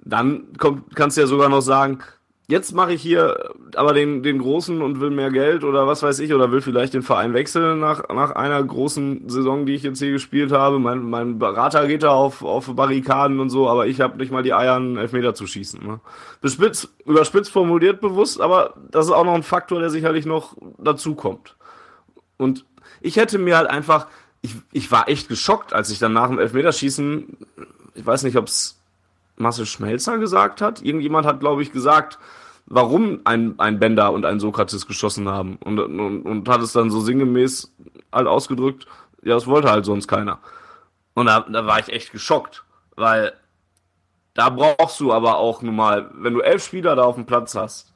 dann 0.06 0.44
kommt, 0.58 0.94
kannst 0.94 1.16
du 1.16 1.20
ja 1.20 1.26
sogar 1.26 1.48
noch 1.48 1.60
sagen, 1.60 1.98
jetzt 2.48 2.72
mache 2.72 2.92
ich 2.92 3.02
hier 3.02 3.50
aber 3.74 3.92
den, 3.92 4.22
den 4.22 4.38
Großen 4.38 4.80
und 4.80 5.00
will 5.00 5.10
mehr 5.10 5.30
Geld 5.30 5.64
oder 5.64 5.86
was 5.88 6.02
weiß 6.04 6.20
ich, 6.20 6.32
oder 6.32 6.52
will 6.52 6.60
vielleicht 6.60 6.94
den 6.94 7.02
Verein 7.02 7.34
wechseln 7.34 7.80
nach, 7.80 8.08
nach 8.08 8.30
einer 8.30 8.62
großen 8.62 9.28
Saison, 9.28 9.66
die 9.66 9.74
ich 9.74 9.82
jetzt 9.82 9.98
hier 9.98 10.12
gespielt 10.12 10.52
habe. 10.52 10.78
Mein, 10.78 11.02
mein 11.02 11.38
Berater 11.40 11.88
geht 11.88 12.04
da 12.04 12.10
auf, 12.10 12.44
auf 12.44 12.74
Barrikaden 12.74 13.40
und 13.40 13.50
so, 13.50 13.68
aber 13.68 13.88
ich 13.88 14.00
habe 14.00 14.16
nicht 14.18 14.30
mal 14.30 14.44
die 14.44 14.54
Eier, 14.54 14.76
einen 14.76 14.96
Elfmeter 14.96 15.34
zu 15.34 15.46
schießen. 15.46 15.84
Ne? 15.84 16.00
Bespitz, 16.40 16.88
überspitzt 17.04 17.50
formuliert 17.50 18.00
bewusst, 18.00 18.40
aber 18.40 18.74
das 18.92 19.06
ist 19.06 19.12
auch 19.12 19.24
noch 19.24 19.34
ein 19.34 19.42
Faktor, 19.42 19.80
der 19.80 19.90
sicherlich 19.90 20.24
noch 20.24 20.56
dazu 20.78 21.16
kommt. 21.16 21.56
Und 22.36 22.64
ich 23.00 23.16
hätte 23.16 23.38
mir 23.38 23.56
halt 23.56 23.68
einfach, 23.68 24.06
ich, 24.40 24.54
ich 24.72 24.92
war 24.92 25.08
echt 25.08 25.28
geschockt, 25.28 25.72
als 25.72 25.90
ich 25.90 25.98
dann 25.98 26.12
nach 26.12 26.28
dem 26.28 26.38
Elfmeterschießen, 26.38 27.36
ich 27.94 28.06
weiß 28.06 28.22
nicht, 28.22 28.36
ob 28.36 28.46
es 28.46 28.76
Marcel 29.36 29.66
Schmelzer 29.66 30.18
gesagt 30.18 30.60
hat. 30.60 30.82
Irgendjemand 30.82 31.26
hat, 31.26 31.40
glaube 31.40 31.62
ich, 31.62 31.72
gesagt, 31.72 32.18
warum 32.66 33.20
ein, 33.24 33.54
ein 33.58 33.78
Bender 33.78 34.12
und 34.12 34.24
ein 34.24 34.40
Sokrates 34.40 34.86
geschossen 34.86 35.28
haben. 35.28 35.56
Und, 35.64 35.78
und, 35.78 36.22
und 36.22 36.48
hat 36.48 36.60
es 36.60 36.72
dann 36.72 36.90
so 36.90 37.00
sinngemäß 37.00 37.72
halt 38.12 38.26
ausgedrückt, 38.26 38.86
ja, 39.22 39.34
das 39.34 39.46
wollte 39.46 39.70
halt 39.70 39.84
sonst 39.84 40.08
keiner. 40.08 40.38
Und 41.14 41.26
da, 41.26 41.40
da 41.40 41.66
war 41.66 41.80
ich 41.80 41.88
echt 41.88 42.12
geschockt, 42.12 42.64
weil 42.94 43.32
da 44.34 44.50
brauchst 44.50 45.00
du 45.00 45.12
aber 45.12 45.38
auch 45.38 45.62
nun 45.62 45.74
mal, 45.74 46.10
wenn 46.14 46.34
du 46.34 46.40
elf 46.40 46.64
Spieler 46.64 46.94
da 46.94 47.04
auf 47.04 47.14
dem 47.14 47.26
Platz 47.26 47.54
hast, 47.54 47.94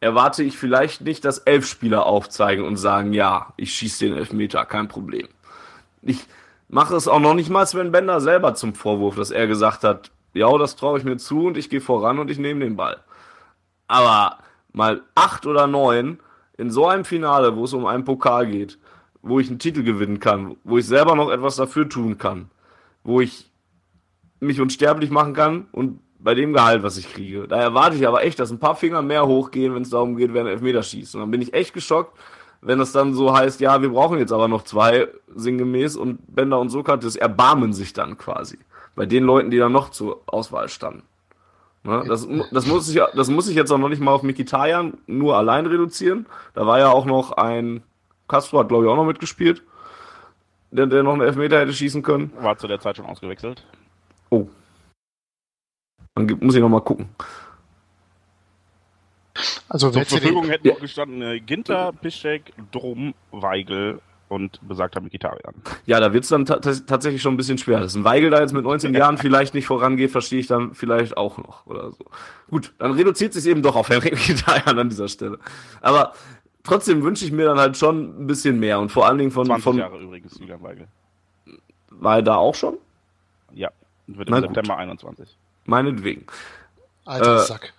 erwarte 0.00 0.42
ich 0.42 0.58
vielleicht 0.58 1.00
nicht, 1.02 1.24
dass 1.24 1.38
elf 1.38 1.66
Spieler 1.66 2.06
aufzeigen 2.06 2.64
und 2.64 2.76
sagen, 2.76 3.12
ja, 3.12 3.52
ich 3.56 3.72
schieße 3.72 4.04
den 4.04 4.16
Elfmeter, 4.16 4.64
kein 4.66 4.88
Problem. 4.88 5.28
Ich 6.02 6.26
mache 6.68 6.96
es 6.96 7.06
auch 7.06 7.20
noch 7.20 7.34
nicht 7.34 7.48
mal 7.48 7.66
Sven 7.66 7.92
Bender 7.92 8.20
selber 8.20 8.54
zum 8.54 8.74
Vorwurf, 8.74 9.14
dass 9.14 9.30
er 9.30 9.46
gesagt 9.46 9.84
hat, 9.84 10.10
ja, 10.34 10.56
das 10.58 10.76
traue 10.76 10.98
ich 10.98 11.04
mir 11.04 11.16
zu 11.16 11.46
und 11.46 11.56
ich 11.56 11.70
gehe 11.70 11.80
voran 11.80 12.18
und 12.18 12.30
ich 12.30 12.38
nehme 12.38 12.60
den 12.60 12.76
Ball. 12.76 12.98
Aber 13.88 14.38
mal 14.72 15.02
acht 15.14 15.46
oder 15.46 15.66
neun 15.66 16.18
in 16.56 16.70
so 16.70 16.86
einem 16.86 17.04
Finale, 17.04 17.56
wo 17.56 17.64
es 17.64 17.72
um 17.72 17.86
einen 17.86 18.04
Pokal 18.04 18.46
geht, 18.46 18.78
wo 19.20 19.38
ich 19.38 19.48
einen 19.48 19.58
Titel 19.58 19.82
gewinnen 19.82 20.20
kann, 20.20 20.56
wo 20.64 20.78
ich 20.78 20.86
selber 20.86 21.14
noch 21.14 21.30
etwas 21.30 21.56
dafür 21.56 21.88
tun 21.88 22.18
kann, 22.18 22.50
wo 23.04 23.20
ich 23.20 23.50
mich 24.40 24.60
unsterblich 24.60 25.10
machen 25.10 25.34
kann 25.34 25.66
und 25.72 26.00
bei 26.18 26.34
dem 26.34 26.52
Gehalt, 26.52 26.82
was 26.82 26.96
ich 26.96 27.12
kriege. 27.12 27.48
Da 27.48 27.56
erwarte 27.56 27.96
ich 27.96 28.06
aber 28.06 28.22
echt, 28.22 28.38
dass 28.38 28.50
ein 28.50 28.60
paar 28.60 28.76
Finger 28.76 29.02
mehr 29.02 29.26
hochgehen, 29.26 29.74
wenn 29.74 29.82
es 29.82 29.90
darum 29.90 30.16
geht, 30.16 30.32
wer 30.32 30.42
einen 30.42 30.50
Elfmeter 30.50 30.82
schießt. 30.82 31.14
Und 31.16 31.22
dann 31.22 31.30
bin 31.30 31.42
ich 31.42 31.52
echt 31.52 31.74
geschockt, 31.74 32.16
wenn 32.60 32.80
es 32.80 32.92
dann 32.92 33.12
so 33.12 33.36
heißt, 33.36 33.60
ja, 33.60 33.82
wir 33.82 33.88
brauchen 33.88 34.18
jetzt 34.18 34.32
aber 34.32 34.46
noch 34.46 34.62
zwei, 34.62 35.08
sinngemäß, 35.34 35.96
und 35.96 36.20
Bender 36.32 36.60
und 36.60 36.68
Sokrates 36.68 37.16
erbarmen 37.16 37.72
sich 37.72 37.92
dann 37.92 38.16
quasi 38.16 38.58
bei 38.94 39.06
den 39.06 39.24
Leuten, 39.24 39.50
die 39.50 39.58
da 39.58 39.68
noch 39.68 39.90
zur 39.90 40.22
Auswahl 40.26 40.68
standen. 40.68 41.02
Ne? 41.84 42.04
Das, 42.06 42.28
das, 42.52 42.66
muss 42.66 42.88
ich, 42.88 43.00
das 43.14 43.28
muss 43.28 43.48
ich 43.48 43.56
jetzt 43.56 43.70
auch 43.72 43.78
noch 43.78 43.88
nicht 43.88 44.00
mal 44.00 44.12
auf 44.12 44.22
Mikitarian 44.22 44.98
nur 45.06 45.36
allein 45.36 45.66
reduzieren. 45.66 46.26
Da 46.54 46.66
war 46.66 46.78
ja 46.78 46.90
auch 46.90 47.06
noch 47.06 47.32
ein, 47.32 47.82
Castro 48.28 48.60
hat 48.60 48.68
glaube 48.68 48.84
ich 48.84 48.90
auch 48.90 48.96
noch 48.96 49.04
mitgespielt, 49.04 49.62
der, 50.70 50.86
der 50.86 51.02
noch 51.02 51.12
einen 51.12 51.22
Elfmeter 51.22 51.58
hätte 51.58 51.72
schießen 51.72 52.02
können. 52.02 52.32
War 52.38 52.56
zu 52.56 52.68
der 52.68 52.80
Zeit 52.80 52.96
schon 52.96 53.06
ausgewechselt. 53.06 53.66
Oh. 54.30 54.46
Dann 56.14 56.26
muss 56.40 56.54
ich 56.54 56.60
noch 56.60 56.68
mal 56.68 56.80
gucken. 56.80 57.08
Also 59.68 59.90
zur 59.90 60.04
Verfügung 60.04 60.44
hätten 60.44 60.68
noch 60.68 60.80
gestanden 60.80 61.22
äh, 61.22 61.40
Ginter, 61.40 61.92
Piszczek, 61.92 62.52
Drum, 62.70 63.14
Weigel 63.30 64.00
und 64.32 64.66
besagter 64.66 65.00
Mikitarian. 65.00 65.54
Ja, 65.84 66.00
da 66.00 66.12
wird 66.14 66.24
es 66.24 66.30
dann 66.30 66.46
tatsächlich 66.46 67.20
schon 67.20 67.34
ein 67.34 67.36
bisschen 67.36 67.58
schwer. 67.58 67.80
Dass 67.80 67.94
ein 67.94 68.04
Weigel 68.04 68.30
da 68.30 68.40
jetzt 68.40 68.54
mit 68.54 68.64
19 68.64 68.94
Jahren 68.94 69.18
vielleicht 69.18 69.52
nicht 69.52 69.66
vorangeht, 69.66 70.10
verstehe 70.10 70.40
ich 70.40 70.46
dann 70.46 70.74
vielleicht 70.74 71.16
auch 71.16 71.36
noch 71.36 71.66
oder 71.66 71.92
so. 71.92 72.06
Gut, 72.48 72.72
dann 72.78 72.92
reduziert 72.92 73.34
sich 73.34 73.46
eben 73.46 73.62
doch 73.62 73.76
auf 73.76 73.90
Henrik 73.90 74.12
Mikitarian 74.28 74.78
an 74.78 74.88
dieser 74.88 75.08
Stelle. 75.08 75.38
Aber 75.82 76.14
trotzdem 76.64 77.02
wünsche 77.02 77.26
ich 77.26 77.32
mir 77.32 77.44
dann 77.44 77.58
halt 77.58 77.76
schon 77.76 78.22
ein 78.22 78.26
bisschen 78.26 78.58
mehr 78.58 78.80
und 78.80 78.90
vor 78.90 79.06
allen 79.06 79.18
Dingen 79.18 79.30
von... 79.30 79.46
20 79.46 79.62
von, 79.62 79.76
Jahre 79.76 80.00
übrigens, 80.00 80.38
Julian 80.38 80.62
Weigel. 80.62 80.88
War 81.90 82.16
er 82.16 82.22
da 82.22 82.36
auch 82.36 82.54
schon? 82.54 82.78
Ja, 83.52 83.70
wird 84.06 84.30
im 84.30 84.34
September 84.34 84.74
gut. 84.74 84.82
21. 84.82 85.36
Meinetwegen. 85.66 86.24
Alter 87.04 87.36
äh, 87.36 87.40
Sack. 87.40 87.72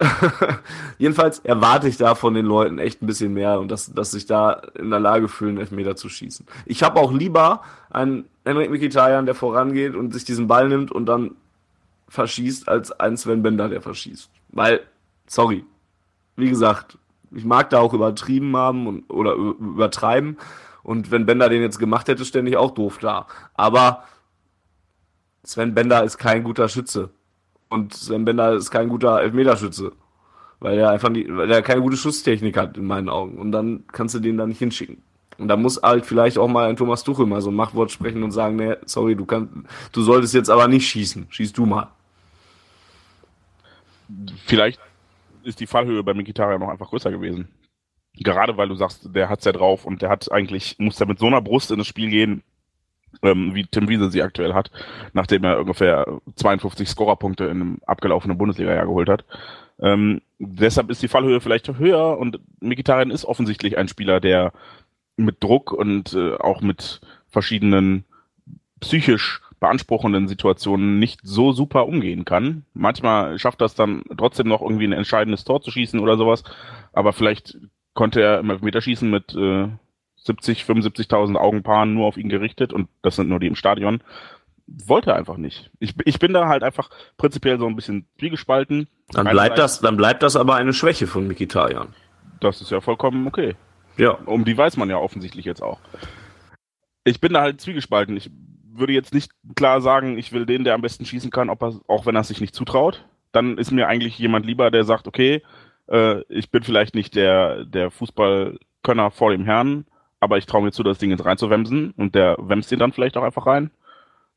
Jedenfalls 0.98 1.40
erwarte 1.40 1.88
ich 1.88 1.96
da 1.96 2.14
von 2.14 2.34
den 2.34 2.46
Leuten 2.46 2.78
echt 2.78 3.02
ein 3.02 3.06
bisschen 3.06 3.34
mehr 3.34 3.60
und 3.60 3.70
dass, 3.70 3.92
dass 3.92 4.12
sich 4.12 4.26
da 4.26 4.52
in 4.78 4.90
der 4.90 5.00
Lage 5.00 5.28
fühlen, 5.28 5.58
Elfmeter 5.58 5.94
zu 5.96 6.08
schießen. 6.08 6.46
Ich 6.64 6.82
habe 6.82 6.98
auch 7.00 7.12
lieber 7.12 7.62
einen 7.90 8.24
Henrik 8.44 8.70
Mikitarian, 8.70 9.26
der 9.26 9.34
vorangeht 9.34 9.94
und 9.94 10.12
sich 10.12 10.24
diesen 10.24 10.48
Ball 10.48 10.68
nimmt 10.68 10.90
und 10.90 11.06
dann 11.06 11.32
verschießt, 12.08 12.68
als 12.68 12.92
einen 12.92 13.16
Sven 13.16 13.42
Bender, 13.42 13.68
der 13.68 13.82
verschießt. 13.82 14.30
Weil, 14.48 14.80
sorry, 15.26 15.64
wie 16.36 16.48
gesagt, 16.48 16.98
ich 17.30 17.44
mag 17.44 17.70
da 17.70 17.78
auch 17.78 17.94
übertrieben 17.94 18.56
haben 18.56 18.86
und, 18.86 19.10
oder 19.10 19.34
übertreiben. 19.34 20.38
Und 20.82 21.10
wenn 21.10 21.26
Bender 21.26 21.48
den 21.48 21.62
jetzt 21.62 21.78
gemacht 21.78 22.08
hätte, 22.08 22.24
stände 22.24 22.50
ich 22.50 22.56
auch 22.56 22.72
doof 22.72 22.98
da. 22.98 23.26
Aber 23.54 24.04
Sven 25.44 25.74
Bender 25.74 26.02
ist 26.04 26.18
kein 26.18 26.42
guter 26.42 26.68
Schütze. 26.68 27.10
Und 27.70 27.94
Sven 27.94 28.24
Bender 28.24 28.52
ist 28.52 28.70
kein 28.70 28.88
guter 28.88 29.20
Elfmeterschütze. 29.20 29.92
Weil 30.58 30.78
er 30.78 30.90
einfach 30.90 31.08
nicht, 31.08 31.34
weil 31.34 31.50
er 31.50 31.62
keine 31.62 31.80
gute 31.80 31.96
Schusstechnik 31.96 32.56
hat, 32.56 32.76
in 32.76 32.84
meinen 32.84 33.08
Augen. 33.08 33.38
Und 33.38 33.52
dann 33.52 33.84
kannst 33.90 34.14
du 34.14 34.18
den 34.18 34.36
da 34.36 34.46
nicht 34.46 34.58
hinschicken. 34.58 35.02
Und 35.38 35.48
da 35.48 35.56
muss 35.56 35.80
halt 35.82 36.04
vielleicht 36.04 36.36
auch 36.36 36.48
mal 36.48 36.68
ein 36.68 36.76
Thomas 36.76 37.02
Tuchel 37.02 37.24
mal 37.24 37.40
so 37.40 37.50
ein 37.50 37.56
Machtwort 37.56 37.90
sprechen 37.90 38.22
und 38.22 38.32
sagen, 38.32 38.56
nee, 38.56 38.74
sorry, 38.84 39.16
du 39.16 39.24
kannst, 39.24 39.54
du 39.92 40.02
solltest 40.02 40.34
jetzt 40.34 40.50
aber 40.50 40.68
nicht 40.68 40.86
schießen. 40.86 41.28
Schieß 41.30 41.54
du 41.54 41.64
mal. 41.64 41.88
Vielleicht 44.44 44.78
ist 45.44 45.60
die 45.60 45.66
Fallhöhe 45.66 46.02
bei 46.02 46.12
Mikitarian 46.12 46.60
noch 46.60 46.68
einfach 46.68 46.90
größer 46.90 47.10
gewesen. 47.10 47.48
Gerade 48.14 48.56
weil 48.58 48.68
du 48.68 48.74
sagst, 48.74 49.08
der 49.14 49.30
hat's 49.30 49.46
ja 49.46 49.52
drauf 49.52 49.86
und 49.86 50.02
der 50.02 50.10
hat 50.10 50.30
eigentlich, 50.30 50.76
muss 50.78 50.98
ja 50.98 51.06
mit 51.06 51.18
so 51.18 51.26
einer 51.26 51.40
Brust 51.40 51.70
in 51.70 51.78
das 51.78 51.86
Spiel 51.86 52.10
gehen, 52.10 52.42
ähm, 53.22 53.54
wie 53.54 53.64
Tim 53.64 53.88
Wiese 53.88 54.10
sie 54.10 54.22
aktuell 54.22 54.54
hat, 54.54 54.70
nachdem 55.12 55.44
er 55.44 55.60
ungefähr 55.60 56.06
52 56.36 56.88
Scorerpunkte 56.88 57.44
in 57.44 57.50
einem 57.50 57.78
abgelaufenen 57.86 58.38
Bundesliga-Jahr 58.38 58.86
geholt 58.86 59.08
hat. 59.08 59.24
Ähm, 59.80 60.20
deshalb 60.38 60.90
ist 60.90 61.02
die 61.02 61.08
Fallhöhe 61.08 61.40
vielleicht 61.40 61.68
höher 61.78 62.18
und 62.18 62.40
Mikitarian 62.60 63.10
ist 63.10 63.24
offensichtlich 63.24 63.78
ein 63.78 63.88
Spieler, 63.88 64.20
der 64.20 64.52
mit 65.16 65.42
Druck 65.42 65.72
und 65.72 66.14
äh, 66.14 66.34
auch 66.34 66.60
mit 66.60 67.00
verschiedenen 67.28 68.04
psychisch 68.80 69.42
beanspruchenden 69.60 70.26
Situationen 70.26 70.98
nicht 70.98 71.20
so 71.22 71.52
super 71.52 71.86
umgehen 71.86 72.24
kann. 72.24 72.64
Manchmal 72.72 73.38
schafft 73.38 73.60
das 73.60 73.74
dann 73.74 74.02
trotzdem 74.16 74.48
noch 74.48 74.62
irgendwie 74.62 74.86
ein 74.86 74.92
entscheidendes 74.92 75.44
Tor 75.44 75.60
zu 75.60 75.70
schießen 75.70 76.00
oder 76.00 76.16
sowas, 76.16 76.42
aber 76.92 77.12
vielleicht 77.12 77.58
konnte 77.92 78.22
er 78.22 78.38
im 78.40 78.50
Elfmeterschießen 78.50 79.08
mit 79.10 79.34
äh, 79.34 79.68
70, 80.24 80.64
75.000 80.64 81.36
Augenpaaren 81.36 81.94
nur 81.94 82.06
auf 82.06 82.16
ihn 82.16 82.28
gerichtet 82.28 82.72
und 82.72 82.88
das 83.02 83.16
sind 83.16 83.28
nur 83.28 83.40
die 83.40 83.46
im 83.46 83.56
Stadion. 83.56 84.02
Wollte 84.66 85.10
er 85.10 85.16
einfach 85.16 85.36
nicht. 85.36 85.70
Ich, 85.80 85.94
ich 86.04 86.18
bin 86.18 86.32
da 86.32 86.46
halt 86.46 86.62
einfach 86.62 86.90
prinzipiell 87.16 87.58
so 87.58 87.66
ein 87.66 87.74
bisschen 87.74 88.06
zwiegespalten. 88.18 88.88
Dann 89.08 89.26
bleibt 89.28 89.58
das, 89.58 89.80
dann 89.80 89.96
bleibt 89.96 90.22
das 90.22 90.36
aber 90.36 90.54
eine 90.54 90.72
Schwäche 90.72 91.06
von 91.06 91.26
Mikitarian. 91.26 91.88
Das 92.38 92.60
ist 92.60 92.70
ja 92.70 92.80
vollkommen 92.80 93.26
okay. 93.26 93.56
Ja. 93.96 94.12
Um 94.26 94.44
die 94.44 94.56
weiß 94.56 94.76
man 94.76 94.88
ja 94.88 94.96
offensichtlich 94.96 95.44
jetzt 95.44 95.62
auch. 95.62 95.80
Ich 97.04 97.20
bin 97.20 97.32
da 97.32 97.40
halt 97.40 97.60
zwiegespalten. 97.60 98.16
Ich 98.16 98.30
würde 98.72 98.92
jetzt 98.92 99.12
nicht 99.12 99.32
klar 99.56 99.80
sagen, 99.80 100.18
ich 100.18 100.32
will 100.32 100.46
den, 100.46 100.64
der 100.64 100.74
am 100.74 100.82
besten 100.82 101.04
schießen 101.04 101.30
kann, 101.30 101.50
ob 101.50 101.62
er, 101.62 101.80
auch 101.88 102.06
wenn 102.06 102.14
er 102.14 102.20
es 102.20 102.28
sich 102.28 102.40
nicht 102.40 102.54
zutraut. 102.54 103.04
Dann 103.32 103.58
ist 103.58 103.72
mir 103.72 103.88
eigentlich 103.88 104.18
jemand 104.18 104.46
lieber, 104.46 104.70
der 104.70 104.84
sagt, 104.84 105.08
okay, 105.08 105.42
äh, 105.88 106.22
ich 106.28 106.50
bin 106.50 106.62
vielleicht 106.62 106.94
nicht 106.94 107.14
der, 107.14 107.64
der 107.64 107.90
Fußballkönner 107.90 109.10
vor 109.10 109.30
dem 109.32 109.44
Herrn, 109.44 109.84
aber 110.20 110.38
ich 110.38 110.46
traue 110.46 110.62
mir 110.62 110.72
zu, 110.72 110.82
das 110.82 110.98
Ding 110.98 111.10
jetzt 111.10 111.24
reinzuwemsen 111.24 111.92
und 111.96 112.14
der 112.14 112.36
wemst 112.38 112.70
ihn 112.72 112.78
dann 112.78 112.92
vielleicht 112.92 113.16
auch 113.16 113.24
einfach 113.24 113.46
rein. 113.46 113.70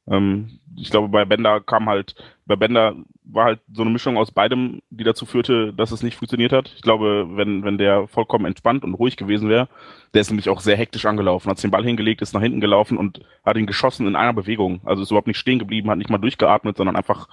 Ähm, 0.08 0.60
ich 0.76 0.90
glaube, 0.90 1.10
bei 1.10 1.26
Bender 1.26 1.62
kam 1.62 1.88
halt, 1.88 2.16
bei 2.46 2.56
Bender 2.56 2.96
war 3.26 3.46
halt 3.46 3.60
so 3.72 3.84
eine 3.84 3.92
Mischung 3.92 4.18
aus 4.18 4.32
beidem, 4.32 4.82
die 4.90 5.04
dazu 5.04 5.26
führte, 5.26 5.74
dass 5.74 5.92
es 5.92 6.04
nicht 6.04 6.18
funktioniert 6.18 6.52
hat. 6.52 6.74
Ich 6.76 6.82
glaube, 6.82 7.28
wenn, 7.32 7.64
wenn 7.64 7.78
der 7.78 8.08
vollkommen 8.08 8.46
entspannt 8.46 8.84
und 8.84 8.96
ruhig 8.96 9.16
gewesen 9.16 9.50
wäre, 9.50 9.70
der 10.14 10.22
ist 10.22 10.30
nämlich 10.30 10.50
auch 10.50 10.60
sehr 10.60 10.78
hektisch 10.78 11.06
angelaufen, 11.06 11.50
hat 11.50 11.64
den 11.64 11.72
Ball 11.72 11.84
hingelegt, 11.84 12.22
ist 12.22 12.34
nach 12.34 12.42
hinten 12.42 12.60
gelaufen 12.60 12.98
und 12.98 13.22
hat 13.46 13.58
ihn 13.58 13.68
geschossen 13.68 14.08
in 14.08 14.16
einer 14.16 14.34
Bewegung. 14.34 14.82
Also 14.84 15.04
ist 15.04 15.12
überhaupt 15.12 15.28
nicht 15.28 15.38
stehen 15.38 15.60
geblieben, 15.60 15.90
hat 15.90 15.98
nicht 15.98 16.10
mal 16.10 16.18
durchgeatmet, 16.18 16.76
sondern 16.76 16.96
einfach, 16.96 17.30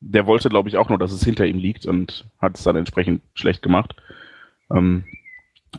der 0.00 0.26
wollte, 0.26 0.48
glaube 0.48 0.68
ich, 0.68 0.76
auch 0.76 0.88
nur, 0.88 0.98
dass 0.98 1.12
es 1.12 1.24
hinter 1.24 1.46
ihm 1.46 1.58
liegt 1.58 1.86
und 1.86 2.26
hat 2.38 2.56
es 2.56 2.62
dann 2.62 2.76
entsprechend 2.76 3.22
schlecht 3.34 3.62
gemacht. 3.62 3.96
Ähm, 4.70 5.04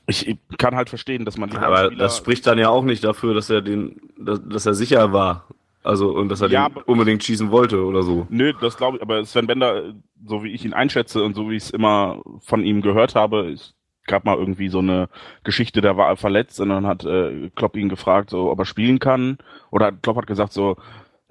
ich 0.08 0.38
kann 0.58 0.76
halt 0.76 0.90
verstehen, 0.90 1.26
dass 1.26 1.38
man. 1.38 1.52
Aber 1.56 1.86
Spieler 1.86 2.04
das 2.04 2.18
spricht 2.18 2.48
dann 2.48 2.58
ja 2.58 2.70
auch 2.70 2.84
nicht 2.84 3.04
dafür, 3.04 3.34
dass 3.34 3.50
er 3.50 3.62
den, 3.62 4.00
dass, 4.18 4.42
dass 4.48 4.66
er 4.66 4.74
sicher 4.74 5.14
war. 5.14 5.48
Also, 5.84 6.10
und 6.10 6.30
dass 6.30 6.42
er 6.42 6.50
ja, 6.50 6.68
den 6.68 6.84
unbedingt 6.84 7.24
schießen 7.24 7.52
wollte 7.52 7.84
oder 7.86 8.04
so. 8.04 8.28
Nö, 8.30 8.54
das 8.60 8.76
glaube 8.76 8.98
ich, 8.98 9.02
aber 9.02 9.24
Sven 9.26 9.48
Bender, 9.48 9.94
so 10.26 10.44
wie 10.44 10.52
ich 10.52 10.66
ihn 10.66 10.74
einschätze 10.74 11.24
und 11.24 11.36
so 11.36 11.50
wie 11.50 11.56
ich 11.56 11.64
es 11.64 11.70
immer 11.70 12.22
von 12.42 12.64
ihm 12.64 12.82
gehört 12.82 13.16
habe, 13.16 13.50
es 13.50 13.74
gab 14.06 14.26
mal 14.26 14.38
irgendwie 14.38 14.68
so 14.68 14.80
eine 14.80 15.08
Geschichte, 15.44 15.80
da 15.82 15.96
war 15.96 16.10
er 16.10 16.18
verletzt 16.18 16.60
und 16.60 16.70
dann 16.70 16.86
hat 16.86 17.06
äh, 17.06 17.50
Klopp 17.56 17.78
ihn 17.78 17.90
gefragt, 17.90 18.30
so, 18.32 18.52
ob 18.52 18.60
er 18.60 18.66
spielen 18.66 19.00
kann. 19.00 19.38
Oder 19.72 19.92
Klopp 19.92 20.18
hat 20.18 20.28
gesagt 20.28 20.52
so, 20.52 20.76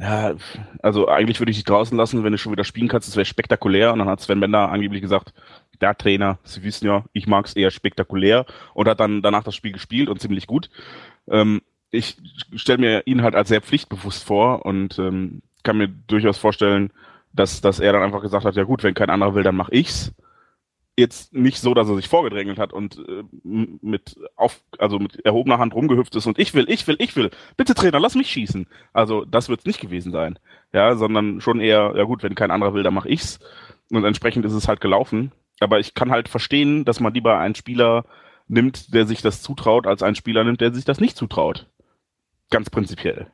ja, 0.01 0.35
also 0.81 1.09
eigentlich 1.09 1.41
würde 1.41 1.51
ich 1.51 1.57
dich 1.57 1.65
draußen 1.65 1.97
lassen, 1.97 2.23
wenn 2.23 2.33
du 2.33 2.39
schon 2.39 2.53
wieder 2.53 2.65
spielen 2.65 2.89
kannst, 2.89 3.09
das 3.09 3.17
wäre 3.17 3.25
spektakulär. 3.25 3.93
Und 3.93 3.99
dann 3.99 4.09
hat 4.09 4.21
Sven 4.21 4.41
Bender 4.41 4.71
angeblich 4.71 5.03
gesagt, 5.03 5.35
der 5.81 5.97
Trainer, 5.97 6.39
Sie 6.45 6.63
wissen 6.63 6.87
ja, 6.87 7.05
ich 7.13 7.27
mag 7.27 7.47
es 7.47 7.57
eher 7.57 7.71
spektakulär 7.71 8.47
und 8.75 8.89
hat 8.89 9.01
dann 9.01 9.23
danach 9.23 9.45
das 9.45 9.55
Spiel 9.57 9.73
gespielt 9.73 10.09
und 10.09 10.21
ziemlich 10.21 10.47
gut. 10.47 10.71
Ähm, 11.29 11.63
ich 11.91 12.17
stelle 12.55 12.79
mir 12.79 13.07
ihn 13.07 13.23
halt 13.23 13.35
als 13.35 13.49
sehr 13.49 13.63
pflichtbewusst 13.63 14.25
vor 14.25 14.67
und 14.67 14.99
ähm, 14.99 15.43
kann 15.63 15.79
mir 15.79 15.89
durchaus 15.89 16.39
vorstellen, 16.39 16.93
dass, 17.33 17.61
dass 17.61 17.81
er 17.81 17.93
dann 17.93 18.03
einfach 18.03 18.23
gesagt 18.23 18.45
hat, 18.45 18.57
ja 18.57 18.65
gut, 18.65 18.83
wenn 18.83 18.95
kein 18.95 19.11
anderer 19.11 19.35
will, 19.35 19.43
dann 19.43 19.57
mach 19.57 19.69
ich's. 19.71 20.13
Jetzt 20.99 21.33
nicht 21.33 21.61
so, 21.61 21.75
dass 21.75 21.89
er 21.89 21.95
sich 21.95 22.09
vorgedrängelt 22.09 22.59
hat 22.59 22.73
und 22.73 22.99
äh, 22.99 23.23
mit 23.45 24.17
auf, 24.35 24.61
also 24.81 24.99
mit 24.99 25.25
erhobener 25.25 25.59
Hand 25.59 25.73
rumgehüpft 25.73 26.17
ist 26.17 26.27
und 26.27 26.41
ich 26.41 26.55
will, 26.55 26.69
ich 26.69 26.89
will, 26.89 26.97
ich 26.99 27.15
will. 27.15 27.31
Bitte 27.57 27.75
Trainer, 27.75 28.01
lass 28.01 28.17
mich 28.17 28.29
schießen. 28.29 28.67
Also 28.93 29.25
das 29.25 29.49
wird's 29.49 29.65
nicht 29.65 29.81
gewesen 29.81 30.11
sein. 30.11 30.41
Ja, 30.73 30.97
sondern 30.97 31.41
schon 31.41 31.61
eher, 31.61 31.93
ja 31.95 32.03
gut, 32.03 32.25
wenn 32.25 32.35
kein 32.35 32.51
anderer 32.51 32.75
will, 32.75 32.83
dann 32.83 32.95
mach 32.95 33.05
ich's. 33.05 33.39
Und 33.93 34.05
entsprechend 34.05 34.45
ist 34.45 34.55
es 34.55 34.67
halt 34.67 34.81
gelaufen. 34.81 35.31
Aber 35.61 35.79
ich 35.79 35.95
kann 35.95 36.11
halt 36.11 36.29
verstehen, 36.29 36.85
dass 36.85 36.99
man 36.99 37.15
lieber 37.15 37.39
einen 37.39 37.55
Spieler 37.55 38.05
nimmt, 38.49 38.93
der 38.93 39.07
sich 39.07 39.23
das 39.23 39.41
zutraut, 39.41 39.87
als 39.87 40.03
einen 40.03 40.17
Spieler 40.17 40.43
nimmt, 40.43 40.61
der 40.61 40.75
sich 40.75 40.85
das 40.85 40.99
nicht 40.99 41.17
zutraut. 41.17 41.69
Ganz 42.51 42.71
prinzipiell. 42.71 43.31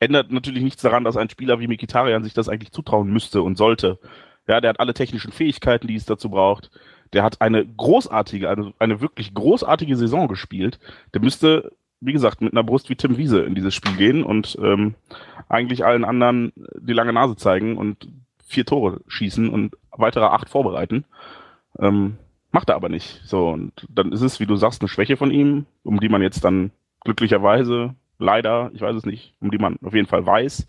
Ändert 0.00 0.32
natürlich 0.32 0.64
nichts 0.64 0.82
daran, 0.82 1.04
dass 1.04 1.16
ein 1.16 1.30
Spieler 1.30 1.60
wie 1.60 1.68
Mikitarian 1.68 2.24
sich 2.24 2.34
das 2.34 2.48
eigentlich 2.48 2.72
zutrauen 2.72 3.12
müsste 3.12 3.42
und 3.42 3.56
sollte. 3.56 4.00
Ja, 4.46 4.60
der 4.60 4.70
hat 4.70 4.80
alle 4.80 4.94
technischen 4.94 5.32
Fähigkeiten, 5.32 5.86
die 5.86 5.94
es 5.94 6.04
dazu 6.04 6.28
braucht. 6.28 6.70
Der 7.12 7.22
hat 7.22 7.40
eine 7.40 7.64
großartige, 7.64 8.50
eine, 8.50 8.72
eine 8.78 9.00
wirklich 9.00 9.32
großartige 9.34 9.96
Saison 9.96 10.28
gespielt. 10.28 10.78
Der 11.14 11.20
müsste, 11.20 11.72
wie 12.00 12.12
gesagt, 12.12 12.40
mit 12.40 12.52
einer 12.52 12.64
Brust 12.64 12.90
wie 12.90 12.96
Tim 12.96 13.16
Wiese 13.16 13.42
in 13.42 13.54
dieses 13.54 13.74
Spiel 13.74 13.96
gehen 13.96 14.22
und 14.22 14.58
ähm, 14.60 14.94
eigentlich 15.48 15.84
allen 15.84 16.04
anderen 16.04 16.52
die 16.56 16.92
lange 16.92 17.12
Nase 17.12 17.36
zeigen 17.36 17.76
und 17.76 18.08
vier 18.46 18.66
Tore 18.66 19.00
schießen 19.08 19.48
und 19.48 19.76
weitere 19.90 20.26
acht 20.26 20.48
vorbereiten. 20.48 21.04
Ähm, 21.78 22.18
macht 22.50 22.68
er 22.68 22.76
aber 22.76 22.88
nicht. 22.88 23.20
So, 23.24 23.48
und 23.48 23.86
dann 23.88 24.12
ist 24.12 24.22
es, 24.22 24.40
wie 24.40 24.46
du 24.46 24.56
sagst, 24.56 24.82
eine 24.82 24.88
Schwäche 24.88 25.16
von 25.16 25.30
ihm, 25.30 25.66
um 25.82 26.00
die 26.00 26.08
man 26.08 26.22
jetzt 26.22 26.44
dann 26.44 26.70
glücklicherweise, 27.00 27.94
leider, 28.18 28.70
ich 28.74 28.80
weiß 28.80 28.96
es 28.96 29.06
nicht, 29.06 29.34
um 29.40 29.50
die 29.50 29.58
man 29.58 29.78
auf 29.82 29.94
jeden 29.94 30.06
Fall 30.06 30.24
weiß. 30.24 30.66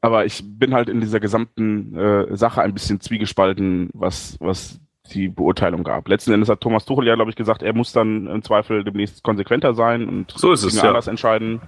Aber 0.00 0.24
ich 0.24 0.42
bin 0.44 0.74
halt 0.74 0.88
in 0.88 1.00
dieser 1.00 1.20
gesamten 1.20 1.94
äh, 1.96 2.36
Sache 2.36 2.62
ein 2.62 2.72
bisschen 2.72 3.00
zwiegespalten, 3.00 3.90
was, 3.92 4.36
was 4.40 4.80
die 5.12 5.28
Beurteilung 5.28 5.82
gab. 5.82 6.08
Letzten 6.08 6.32
Endes 6.32 6.48
hat 6.48 6.60
Thomas 6.60 6.84
Tuchel 6.84 7.06
ja, 7.06 7.16
glaube 7.16 7.30
ich, 7.30 7.36
gesagt, 7.36 7.62
er 7.62 7.74
muss 7.74 7.92
dann 7.92 8.26
im 8.26 8.42
Zweifel 8.42 8.84
demnächst 8.84 9.22
konsequenter 9.22 9.74
sein 9.74 10.08
und 10.08 10.32
so 10.36 10.52
ist 10.52 10.62
es, 10.62 10.76
ja. 10.76 10.88
anders 10.88 11.06
entscheiden 11.06 11.60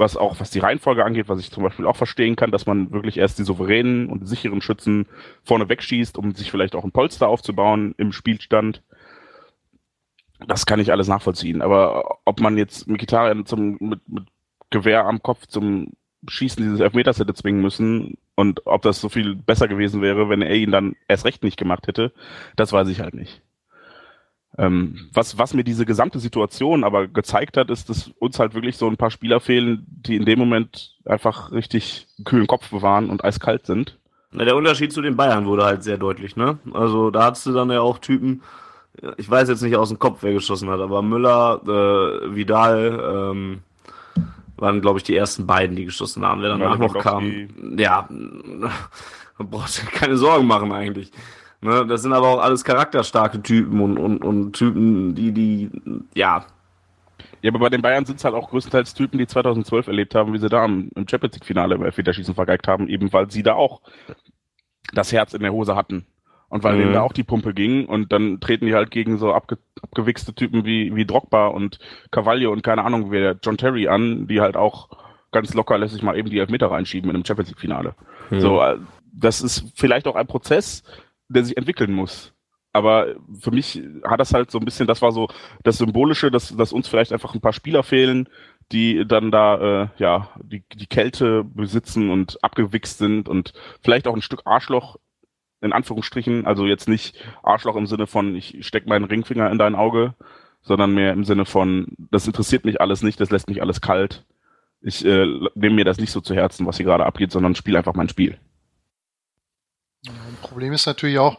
was 0.00 0.16
auch, 0.16 0.40
was 0.40 0.50
die 0.50 0.58
Reihenfolge 0.58 1.04
angeht, 1.04 1.28
was 1.28 1.38
ich 1.38 1.52
zum 1.52 1.62
Beispiel 1.62 1.86
auch 1.86 1.94
verstehen 1.94 2.34
kann, 2.34 2.50
dass 2.50 2.66
man 2.66 2.90
wirklich 2.90 3.18
erst 3.18 3.38
die 3.38 3.44
souveränen 3.44 4.08
und 4.08 4.26
sicheren 4.26 4.60
Schützen 4.60 5.06
vorne 5.44 5.68
wegschießt, 5.68 6.18
um 6.18 6.34
sich 6.34 6.50
vielleicht 6.50 6.74
auch 6.74 6.82
ein 6.82 6.90
Polster 6.90 7.28
aufzubauen 7.28 7.94
im 7.98 8.10
Spielstand. 8.10 8.82
Das 10.48 10.66
kann 10.66 10.80
ich 10.80 10.90
alles 10.90 11.06
nachvollziehen. 11.06 11.62
Aber 11.62 12.18
ob 12.24 12.40
man 12.40 12.56
jetzt 12.56 12.88
Mikitarian 12.88 13.46
zum, 13.46 13.76
mit, 13.78 14.08
mit 14.08 14.24
Gewehr 14.70 15.04
am 15.04 15.22
Kopf 15.22 15.46
zum 15.46 15.92
Schießen 16.28 16.62
dieses 16.62 16.80
Elfmeters 16.80 17.18
hätte 17.18 17.34
zwingen 17.34 17.62
müssen 17.62 18.18
und 18.34 18.66
ob 18.66 18.82
das 18.82 19.00
so 19.00 19.08
viel 19.08 19.34
besser 19.34 19.68
gewesen 19.68 20.02
wäre, 20.02 20.28
wenn 20.28 20.42
er 20.42 20.54
ihn 20.54 20.70
dann 20.70 20.96
erst 21.08 21.24
recht 21.24 21.42
nicht 21.42 21.56
gemacht 21.56 21.86
hätte, 21.86 22.12
das 22.56 22.72
weiß 22.72 22.88
ich 22.88 23.00
halt 23.00 23.14
nicht. 23.14 23.42
Ähm, 24.58 25.08
was, 25.12 25.38
was 25.38 25.54
mir 25.54 25.64
diese 25.64 25.86
gesamte 25.86 26.18
Situation 26.18 26.84
aber 26.84 27.06
gezeigt 27.06 27.56
hat, 27.56 27.70
ist, 27.70 27.88
dass 27.88 28.08
uns 28.18 28.38
halt 28.38 28.54
wirklich 28.54 28.76
so 28.76 28.88
ein 28.88 28.96
paar 28.96 29.10
Spieler 29.10 29.40
fehlen, 29.40 29.86
die 29.88 30.16
in 30.16 30.24
dem 30.24 30.38
Moment 30.38 30.96
einfach 31.04 31.52
richtig 31.52 32.08
kühlen 32.24 32.46
Kopf 32.46 32.68
bewahren 32.70 33.10
und 33.10 33.24
eiskalt 33.24 33.66
sind. 33.66 33.96
Na, 34.32 34.44
der 34.44 34.56
Unterschied 34.56 34.92
zu 34.92 35.02
den 35.02 35.16
Bayern 35.16 35.46
wurde 35.46 35.64
halt 35.64 35.82
sehr 35.82 35.98
deutlich, 35.98 36.36
ne? 36.36 36.58
Also 36.72 37.10
da 37.10 37.24
hattest 37.24 37.46
du 37.46 37.52
dann 37.52 37.70
ja 37.70 37.80
auch 37.80 37.98
Typen, 37.98 38.42
ich 39.16 39.30
weiß 39.30 39.48
jetzt 39.48 39.62
nicht 39.62 39.76
aus 39.76 39.88
dem 39.88 39.98
Kopf, 39.98 40.18
wer 40.22 40.32
geschossen 40.32 40.68
hat, 40.68 40.80
aber 40.80 41.02
Müller, 41.02 41.60
äh, 41.64 42.34
Vidal, 42.34 43.32
ähm, 43.32 43.60
waren, 44.60 44.80
glaube 44.80 44.98
ich, 44.98 45.04
die 45.04 45.16
ersten 45.16 45.46
beiden, 45.46 45.76
die 45.76 45.86
geschossen 45.86 46.24
haben. 46.24 46.42
Wer 46.42 46.50
danach 46.50 46.78
noch 46.78 46.98
kam, 46.98 47.48
ja, 47.76 48.08
brauchst 49.38 49.82
du 49.82 49.86
keine 49.86 50.16
Sorgen 50.16 50.46
machen 50.46 50.72
eigentlich. 50.72 51.10
Ne, 51.62 51.86
das 51.86 52.02
sind 52.02 52.12
aber 52.12 52.28
auch 52.28 52.40
alles 52.40 52.64
charakterstarke 52.64 53.42
Typen 53.42 53.80
und, 53.80 53.98
und, 53.98 54.24
und 54.24 54.52
Typen, 54.52 55.14
die, 55.14 55.32
die, 55.32 55.70
ja. 56.14 56.46
Ja, 57.42 57.50
aber 57.50 57.58
bei 57.58 57.68
den 57.68 57.82
Bayern 57.82 58.06
sind 58.06 58.16
es 58.16 58.24
halt 58.24 58.34
auch 58.34 58.48
größtenteils 58.48 58.94
Typen, 58.94 59.18
die 59.18 59.26
2012 59.26 59.86
erlebt 59.86 60.14
haben, 60.14 60.32
wie 60.32 60.38
sie 60.38 60.48
da 60.48 60.64
im, 60.64 60.90
im 60.94 61.06
Champions 61.06 61.34
League-Finale 61.34 61.74
im 61.74 61.82
Elfmeterschießen 61.82 62.34
vergeigt 62.34 62.66
haben, 62.66 62.88
eben 62.88 63.12
weil 63.12 63.30
sie 63.30 63.42
da 63.42 63.54
auch 63.54 63.82
das 64.94 65.12
Herz 65.12 65.34
in 65.34 65.42
der 65.42 65.52
Hose 65.52 65.76
hatten. 65.76 66.06
Und 66.50 66.64
weil 66.64 66.74
mhm. 66.74 66.80
denen 66.80 66.92
da 66.92 67.02
auch 67.02 67.12
die 67.12 67.22
Pumpe 67.22 67.54
ging 67.54 67.86
und 67.86 68.12
dann 68.12 68.40
treten 68.40 68.66
die 68.66 68.74
halt 68.74 68.90
gegen 68.90 69.18
so 69.18 69.32
abge 69.32 69.56
abgewichste 69.82 70.34
Typen 70.34 70.66
wie, 70.66 70.94
wie 70.94 71.06
Drogba 71.06 71.46
und 71.46 71.78
Cavaglio 72.10 72.52
und 72.52 72.62
keine 72.62 72.84
Ahnung 72.84 73.10
wer, 73.10 73.38
John 73.42 73.56
Terry 73.56 73.88
an, 73.88 74.26
die 74.26 74.40
halt 74.40 74.56
auch 74.56 74.88
ganz 75.32 75.54
locker 75.54 75.78
lässt 75.78 75.94
sich 75.94 76.02
mal 76.02 76.18
eben 76.18 76.28
die 76.28 76.38
Elfmeter 76.38 76.70
reinschieben 76.70 77.08
in 77.08 77.16
einem 77.16 77.24
Champions 77.24 77.50
League 77.50 77.60
Finale. 77.60 77.94
Mhm. 78.30 78.40
So, 78.40 78.60
äh, 78.60 78.78
das 79.12 79.40
ist 79.40 79.72
vielleicht 79.74 80.06
auch 80.06 80.16
ein 80.16 80.26
Prozess, 80.26 80.82
der 81.28 81.44
sich 81.44 81.56
entwickeln 81.56 81.92
muss. 81.92 82.32
Aber 82.72 83.14
für 83.40 83.50
mich 83.50 83.82
hat 84.04 84.20
das 84.20 84.32
halt 84.32 84.50
so 84.50 84.58
ein 84.58 84.64
bisschen, 84.64 84.86
das 84.86 85.02
war 85.02 85.12
so 85.12 85.28
das 85.64 85.78
Symbolische, 85.78 86.30
dass, 86.30 86.56
dass 86.56 86.72
uns 86.72 86.88
vielleicht 86.88 87.12
einfach 87.12 87.34
ein 87.34 87.40
paar 87.40 87.52
Spieler 87.52 87.82
fehlen, 87.82 88.28
die 88.70 89.04
dann 89.06 89.32
da 89.32 89.82
äh, 89.82 89.88
ja 89.98 90.28
die, 90.42 90.62
die 90.74 90.86
Kälte 90.86 91.42
besitzen 91.44 92.10
und 92.10 92.42
abgewichst 92.44 92.98
sind 92.98 93.28
und 93.28 93.52
vielleicht 93.82 94.06
auch 94.06 94.14
ein 94.14 94.22
Stück 94.22 94.42
Arschloch 94.44 94.98
in 95.60 95.72
Anführungsstrichen, 95.72 96.46
also 96.46 96.66
jetzt 96.66 96.88
nicht 96.88 97.16
Arschloch 97.42 97.76
im 97.76 97.86
Sinne 97.86 98.06
von, 98.06 98.34
ich 98.34 98.58
steck 98.66 98.86
meinen 98.86 99.04
Ringfinger 99.04 99.50
in 99.50 99.58
dein 99.58 99.74
Auge, 99.74 100.14
sondern 100.62 100.94
mehr 100.94 101.12
im 101.12 101.24
Sinne 101.24 101.44
von, 101.44 101.88
das 101.98 102.26
interessiert 102.26 102.64
mich 102.64 102.80
alles 102.80 103.02
nicht, 103.02 103.20
das 103.20 103.30
lässt 103.30 103.48
mich 103.48 103.62
alles 103.62 103.80
kalt. 103.80 104.24
Ich 104.82 105.04
äh, 105.04 105.26
nehme 105.54 105.76
mir 105.76 105.84
das 105.84 105.98
nicht 105.98 106.12
so 106.12 106.20
zu 106.20 106.34
Herzen, 106.34 106.66
was 106.66 106.76
hier 106.76 106.86
gerade 106.86 107.06
abgeht, 107.06 107.32
sondern 107.32 107.54
spiele 107.54 107.78
einfach 107.78 107.94
mein 107.94 108.08
Spiel. 108.08 108.38
Ein 110.06 110.38
Problem 110.40 110.72
ist 110.72 110.86
natürlich 110.86 111.18
auch, 111.18 111.38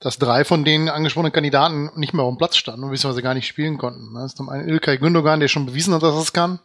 dass 0.00 0.18
drei 0.18 0.44
von 0.44 0.64
den 0.64 0.88
angesprochenen 0.88 1.32
Kandidaten 1.32 1.90
nicht 1.96 2.12
mehr 2.12 2.24
auf 2.24 2.34
dem 2.34 2.38
Platz 2.38 2.56
standen 2.56 2.84
und 2.84 2.90
beziehungsweise 2.90 3.22
gar 3.22 3.34
nicht 3.34 3.46
spielen 3.46 3.78
konnten. 3.78 4.14
Das 4.14 4.32
ist 4.32 4.36
zum 4.36 4.48
einen 4.48 4.68
Ilkay 4.68 4.98
Gündogan, 4.98 5.40
der 5.40 5.48
schon 5.48 5.66
bewiesen 5.66 5.94
hat, 5.94 6.02
dass 6.02 6.14
er 6.14 6.20
es 6.20 6.32
kann, 6.32 6.58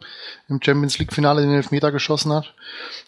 im 0.48 0.60
Champions 0.62 0.98
League 0.98 1.12
Finale 1.12 1.42
den 1.42 1.54
Elfmeter 1.54 1.90
geschossen 1.90 2.32
hat. 2.32 2.54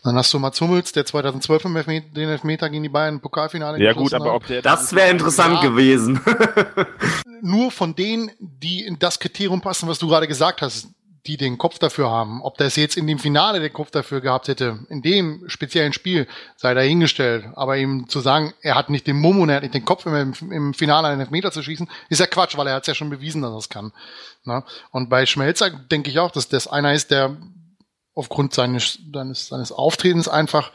Dann 0.03 0.17
hast 0.17 0.33
du 0.33 0.39
Mats 0.39 0.61
Hummels, 0.61 0.93
der 0.93 1.05
2012 1.05 1.67
im 1.67 1.77
Elfmeter, 1.77 2.07
den 2.15 2.29
Elfmeter 2.29 2.71
gegen 2.71 2.83
die 2.83 2.89
Bayern 2.89 3.17
im 3.17 3.21
Pokalfinale 3.21 3.79
ja, 3.79 3.93
geschossen 3.93 4.19
gut, 4.19 4.27
aber 4.27 4.35
ob 4.35 4.47
der 4.47 4.63
Das 4.63 4.95
wäre 4.95 5.11
interessant 5.11 5.63
ja, 5.63 5.69
gewesen. 5.69 6.21
nur 7.43 7.71
von 7.71 7.95
denen, 7.95 8.31
die 8.39 8.85
in 8.85 8.99
das 8.99 9.19
Kriterium 9.19 9.61
passen, 9.61 9.89
was 9.89 9.99
du 9.99 10.09
gerade 10.09 10.29
gesagt 10.29 10.63
hast, 10.63 10.89
die 11.27 11.37
den 11.37 11.57
Kopf 11.57 11.79
dafür 11.79 12.11
haben. 12.11 12.43
Ob 12.43 12.59
das 12.59 12.75
jetzt 12.75 12.97
in 12.97 13.07
dem 13.07 13.19
Finale 13.19 13.61
den 13.61 13.73
Kopf 13.73 13.93
dafür 13.93 14.21
gehabt 14.21 14.49
hätte, 14.49 14.81
in 14.89 15.03
dem 15.03 15.45
speziellen 15.49 15.93
Spiel, 15.93 16.27
sei 16.57 16.75
dahingestellt. 16.75 17.47
Aber 17.55 17.77
ihm 17.77 18.09
zu 18.09 18.21
sagen, 18.21 18.53
er 18.61 18.75
hat 18.75 18.91
nicht 18.91 19.07
den 19.07 19.19
Mumm 19.19 19.41
und 19.41 19.49
er 19.49 19.57
hat 19.57 19.63
nicht 19.63 19.75
den 19.75 19.85
Kopf, 19.85 20.05
im, 20.07 20.35
im 20.51 20.75
Finale 20.75 21.09
einen 21.09 21.21
Elfmeter 21.21 21.53
zu 21.53 21.63
schießen, 21.63 21.89
ist 22.09 22.19
ja 22.19 22.27
Quatsch, 22.27 22.57
weil 22.57 22.67
er 22.67 22.75
hat 22.75 22.83
es 22.83 22.89
ja 22.89 22.95
schon 22.95 23.11
bewiesen, 23.11 23.43
dass 23.43 23.53
er 23.53 23.59
es 23.59 23.69
kann. 23.69 23.93
Na? 24.45 24.65
Und 24.91 25.11
bei 25.11 25.25
Schmelzer 25.25 25.71
denke 25.71 26.11
ich 26.11 26.19
auch, 26.19 26.33
dass 26.33 26.49
das 26.49 26.67
einer 26.67 26.93
ist, 26.93 27.13
der 27.13 27.37
aufgrund 28.15 28.53
seines, 28.53 28.99
seines, 29.13 29.49
seines 29.49 29.71
Auftretens 29.73 30.29
einfach 30.29 30.73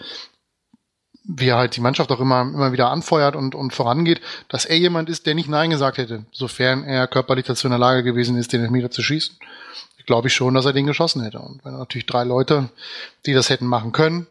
wie 1.29 1.49
er 1.49 1.57
halt 1.57 1.75
die 1.75 1.81
Mannschaft 1.81 2.09
auch 2.09 2.21
immer, 2.21 2.39
immer 2.41 2.71
wieder 2.71 2.89
anfeuert 2.89 3.35
und, 3.35 3.53
und 3.53 3.73
vorangeht, 3.73 4.21
dass 4.47 4.63
er 4.63 4.77
jemand 4.77 5.09
ist, 5.09 5.25
der 5.25 5.35
nicht 5.35 5.49
Nein 5.49 5.71
gesagt 5.71 5.97
hätte, 5.97 6.25
sofern 6.31 6.85
er 6.85 7.05
körperlich 7.05 7.45
dazu 7.45 7.67
in 7.67 7.71
der 7.71 7.79
Lage 7.79 8.01
gewesen 8.03 8.37
ist, 8.37 8.53
den 8.53 8.61
Elfmeter 8.61 8.89
zu 8.89 9.03
schießen 9.03 9.37
glaube 10.07 10.29
ich 10.29 10.33
schon, 10.33 10.55
dass 10.55 10.65
er 10.65 10.73
den 10.73 10.87
geschossen 10.87 11.21
hätte. 11.21 11.39
Und 11.39 11.63
wenn 11.63 11.77
natürlich 11.77 12.07
drei 12.07 12.23
Leute, 12.23 12.69
die 13.27 13.33
das 13.33 13.51
hätten 13.51 13.67
machen 13.67 13.91
können, 13.91 14.25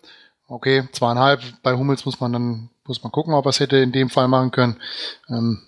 okay, 0.49 0.89
zweieinhalb, 0.91 1.41
bei 1.62 1.74
Hummels 1.74 2.05
muss 2.05 2.18
man 2.18 2.33
dann, 2.33 2.70
muss 2.85 3.03
man 3.05 3.12
gucken, 3.12 3.35
ob 3.35 3.47
er 3.47 3.51
es 3.51 3.61
hätte 3.61 3.77
in 3.77 3.93
dem 3.93 4.11
Fall 4.11 4.27
machen 4.27 4.51
können. 4.51 4.81
Ähm, 5.29 5.62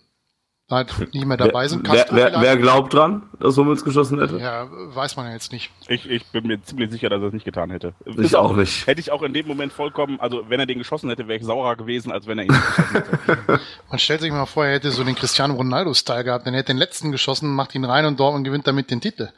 halt 0.70 1.14
nicht 1.14 1.24
mehr 1.24 1.38
dabei 1.38 1.66
sind. 1.66 1.90
Wer, 1.90 2.06
wer, 2.10 2.40
wer, 2.40 2.56
glaubt 2.58 2.92
dran, 2.92 3.22
dass 3.40 3.56
Hummels 3.56 3.84
geschossen 3.84 4.20
hätte? 4.20 4.38
Ja, 4.38 4.68
weiß 4.70 5.16
man 5.16 5.26
ja 5.26 5.32
jetzt 5.32 5.50
nicht. 5.50 5.70
Ich, 5.88 6.08
ich 6.08 6.26
bin 6.26 6.46
mir 6.46 6.62
ziemlich 6.62 6.90
sicher, 6.90 7.08
dass 7.08 7.22
er 7.22 7.28
es 7.28 7.32
nicht 7.32 7.46
getan 7.46 7.70
hätte. 7.70 7.94
Ich 8.04 8.36
auch 8.36 8.54
nicht. 8.54 8.86
Hätte 8.86 9.00
ich 9.00 9.10
auch 9.10 9.22
in 9.22 9.32
dem 9.32 9.46
Moment 9.46 9.72
vollkommen, 9.72 10.20
also 10.20 10.44
wenn 10.48 10.60
er 10.60 10.66
den 10.66 10.78
geschossen 10.78 11.08
hätte, 11.08 11.26
wäre 11.26 11.38
ich 11.38 11.44
saurer 11.44 11.76
gewesen, 11.76 12.12
als 12.12 12.26
wenn 12.26 12.38
er 12.38 12.44
ihn 12.44 12.50
geschossen 12.50 12.92
hätte. 12.92 13.60
Man 13.88 13.98
stellt 13.98 14.20
sich 14.20 14.30
mal 14.30 14.44
vor, 14.44 14.66
er 14.66 14.74
hätte 14.74 14.90
so 14.90 15.04
den 15.04 15.14
Cristiano 15.14 15.54
Ronaldo-Style 15.54 16.24
gehabt, 16.24 16.46
dann 16.46 16.52
hätte 16.52 16.66
den 16.66 16.78
letzten 16.78 17.12
geschossen, 17.12 17.54
macht 17.54 17.74
ihn 17.74 17.86
rein 17.86 18.04
und 18.04 18.20
Dortmund 18.20 18.44
gewinnt 18.44 18.66
damit 18.66 18.90
den 18.90 19.00
Titel. 19.00 19.30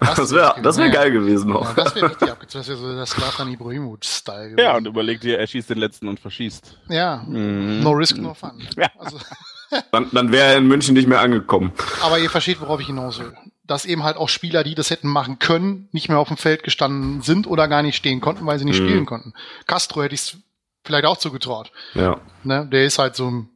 Das 0.00 0.32
wäre 0.32 0.54
das 0.62 0.78
wär 0.78 0.88
geil 0.88 1.10
gewesen 1.10 1.50
noch. 1.50 1.76
Ja, 1.76 1.84
das 1.84 1.94
wäre 1.94 2.10
richtig 2.10 2.30
abgezogen. 2.30 2.60
Das 2.60 2.68
wäre 2.68 2.78
so 2.78 2.94
der 2.94 3.06
Slatan 3.06 3.52
Ibrahimovic-Style 3.52 4.56
Ja, 4.58 4.76
und 4.76 4.86
überleg 4.86 5.20
dir, 5.20 5.38
er 5.38 5.46
schießt 5.46 5.70
den 5.70 5.78
letzten 5.78 6.08
und 6.08 6.18
verschießt. 6.18 6.78
Ja, 6.88 7.22
mhm. 7.26 7.80
no 7.82 7.90
risk, 7.90 8.16
no 8.16 8.34
fun. 8.34 8.66
Ja. 8.76 8.88
Also. 8.98 9.18
dann 9.92 10.08
dann 10.12 10.32
wäre 10.32 10.52
er 10.52 10.56
in 10.56 10.66
München 10.66 10.94
nicht 10.94 11.06
mehr 11.06 11.20
angekommen. 11.20 11.72
Aber 12.02 12.18
ihr 12.18 12.30
versteht, 12.30 12.60
worauf 12.60 12.80
ich 12.80 12.86
hinaus 12.86 13.18
will. 13.20 13.34
Dass 13.64 13.84
eben 13.84 14.02
halt 14.02 14.16
auch 14.16 14.28
Spieler, 14.28 14.64
die 14.64 14.74
das 14.74 14.90
hätten 14.90 15.08
machen 15.08 15.38
können, 15.38 15.88
nicht 15.92 16.08
mehr 16.08 16.18
auf 16.18 16.28
dem 16.28 16.38
Feld 16.38 16.62
gestanden 16.62 17.20
sind 17.22 17.46
oder 17.46 17.68
gar 17.68 17.82
nicht 17.82 17.96
stehen 17.96 18.20
konnten, 18.20 18.46
weil 18.46 18.58
sie 18.58 18.64
nicht 18.64 18.80
mhm. 18.80 18.88
spielen 18.88 19.06
konnten. 19.06 19.34
Castro 19.66 20.02
hätte 20.02 20.14
ich 20.14 20.22
es 20.22 20.36
vielleicht 20.82 21.04
auch 21.04 21.18
zugetraut. 21.18 21.70
Ja. 21.94 22.20
Ne? 22.42 22.66
Der 22.72 22.84
ist 22.84 22.98
halt 22.98 23.16
so 23.16 23.30
ein 23.30 23.50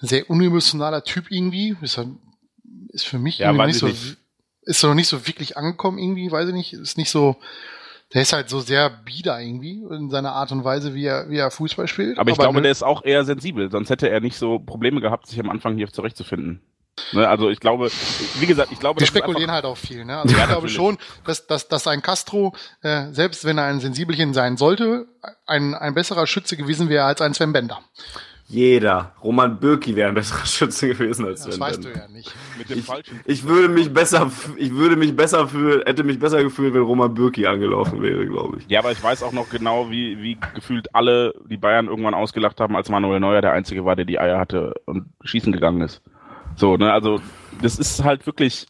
sehr 0.00 0.28
unemotionaler 0.28 1.04
Typ 1.04 1.30
irgendwie. 1.30 1.76
Ist, 1.80 1.96
halt, 1.96 2.08
ist 2.88 3.06
für 3.06 3.18
mich 3.18 3.38
ja, 3.38 3.52
nicht 3.52 3.78
so... 3.78 3.86
Nicht 3.86 4.19
ist 4.62 4.82
noch 4.82 4.94
nicht 4.94 5.08
so 5.08 5.26
wirklich 5.26 5.56
angekommen 5.56 5.98
irgendwie, 5.98 6.30
weiß 6.30 6.48
ich 6.48 6.54
nicht, 6.54 6.72
ist 6.72 6.98
nicht 6.98 7.10
so, 7.10 7.36
der 8.12 8.22
ist 8.22 8.32
halt 8.32 8.48
so 8.48 8.60
sehr 8.60 8.90
bieder 8.90 9.40
irgendwie 9.40 9.82
in 9.90 10.10
seiner 10.10 10.32
Art 10.32 10.52
und 10.52 10.64
Weise, 10.64 10.94
wie 10.94 11.04
er, 11.04 11.30
wie 11.30 11.38
er 11.38 11.50
Fußball 11.50 11.88
spielt. 11.88 12.18
Aber 12.18 12.30
ich 12.30 12.34
Aber 12.34 12.44
glaube, 12.44 12.56
ne, 12.56 12.62
der 12.62 12.72
ist 12.72 12.82
auch 12.82 13.04
eher 13.04 13.24
sensibel, 13.24 13.70
sonst 13.70 13.90
hätte 13.90 14.08
er 14.08 14.20
nicht 14.20 14.36
so 14.36 14.58
Probleme 14.58 15.00
gehabt, 15.00 15.26
sich 15.26 15.40
am 15.40 15.50
Anfang 15.50 15.76
hier 15.76 15.88
zurechtzufinden. 15.88 16.60
Ne, 17.12 17.26
also 17.26 17.48
ich 17.48 17.60
glaube, 17.60 17.90
wie 18.38 18.46
gesagt, 18.46 18.72
ich 18.72 18.78
glaube, 18.78 19.00
wir 19.00 19.06
spekulieren 19.06 19.50
halt 19.50 19.64
auch 19.64 19.76
viel. 19.76 20.04
Ne? 20.04 20.18
Also 20.18 20.34
ja, 20.34 20.42
ich 20.42 20.48
glaube 20.48 20.66
natürlich. 20.66 20.74
schon, 20.74 20.98
dass, 21.24 21.46
dass, 21.46 21.68
dass 21.68 21.86
ein 21.86 22.02
Castro, 22.02 22.54
äh, 22.82 23.10
selbst 23.12 23.44
wenn 23.44 23.58
er 23.58 23.64
ein 23.64 23.80
Sensibelchen 23.80 24.34
sein 24.34 24.56
sollte, 24.56 25.06
ein, 25.46 25.74
ein 25.74 25.94
besserer 25.94 26.26
Schütze 26.26 26.56
gewesen 26.56 26.88
wäre 26.88 27.04
als 27.04 27.20
ein 27.20 27.32
Sven 27.32 27.52
Bender. 27.52 27.80
Jeder. 28.50 29.12
Roman 29.22 29.60
Bürki 29.60 29.94
wäre 29.94 30.08
ein 30.08 30.14
besserer 30.14 30.44
Schütze 30.44 30.88
gewesen 30.88 31.24
als 31.24 31.44
Das 31.44 31.58
weißt 31.58 31.84
du 31.84 31.88
ja 31.88 32.08
nicht. 32.08 32.34
Mit 32.58 32.68
dem 32.68 32.78
ich, 32.80 32.84
falschen. 32.84 33.20
Ich 33.24 33.46
würde 33.46 33.68
mich 33.68 33.92
besser, 33.92 34.30
ich 34.56 34.74
würde 34.74 34.96
mich 34.96 35.14
besser 35.14 35.46
fühlen, 35.46 35.82
hätte 35.86 36.02
mich 36.02 36.18
besser 36.18 36.42
gefühlt, 36.42 36.74
wenn 36.74 36.82
Roman 36.82 37.14
Bürki 37.14 37.46
angelaufen 37.46 38.02
wäre, 38.02 38.26
glaube 38.26 38.58
ich. 38.58 38.68
Ja, 38.68 38.80
aber 38.80 38.90
ich 38.90 39.02
weiß 39.02 39.22
auch 39.22 39.32
noch 39.32 39.48
genau, 39.50 39.90
wie, 39.90 40.20
wie 40.20 40.36
gefühlt 40.54 40.92
alle 40.94 41.32
die 41.48 41.56
Bayern 41.56 41.86
irgendwann 41.86 42.14
ausgelacht 42.14 42.60
haben, 42.60 42.74
als 42.74 42.88
Manuel 42.88 43.20
Neuer 43.20 43.40
der 43.40 43.52
Einzige 43.52 43.84
war, 43.84 43.94
der 43.94 44.04
die 44.04 44.18
Eier 44.18 44.38
hatte 44.38 44.74
und 44.84 45.06
schießen 45.22 45.52
gegangen 45.52 45.82
ist. 45.82 46.02
So, 46.56 46.76
ne, 46.76 46.92
also, 46.92 47.20
das 47.62 47.78
ist 47.78 48.02
halt 48.02 48.26
wirklich, 48.26 48.66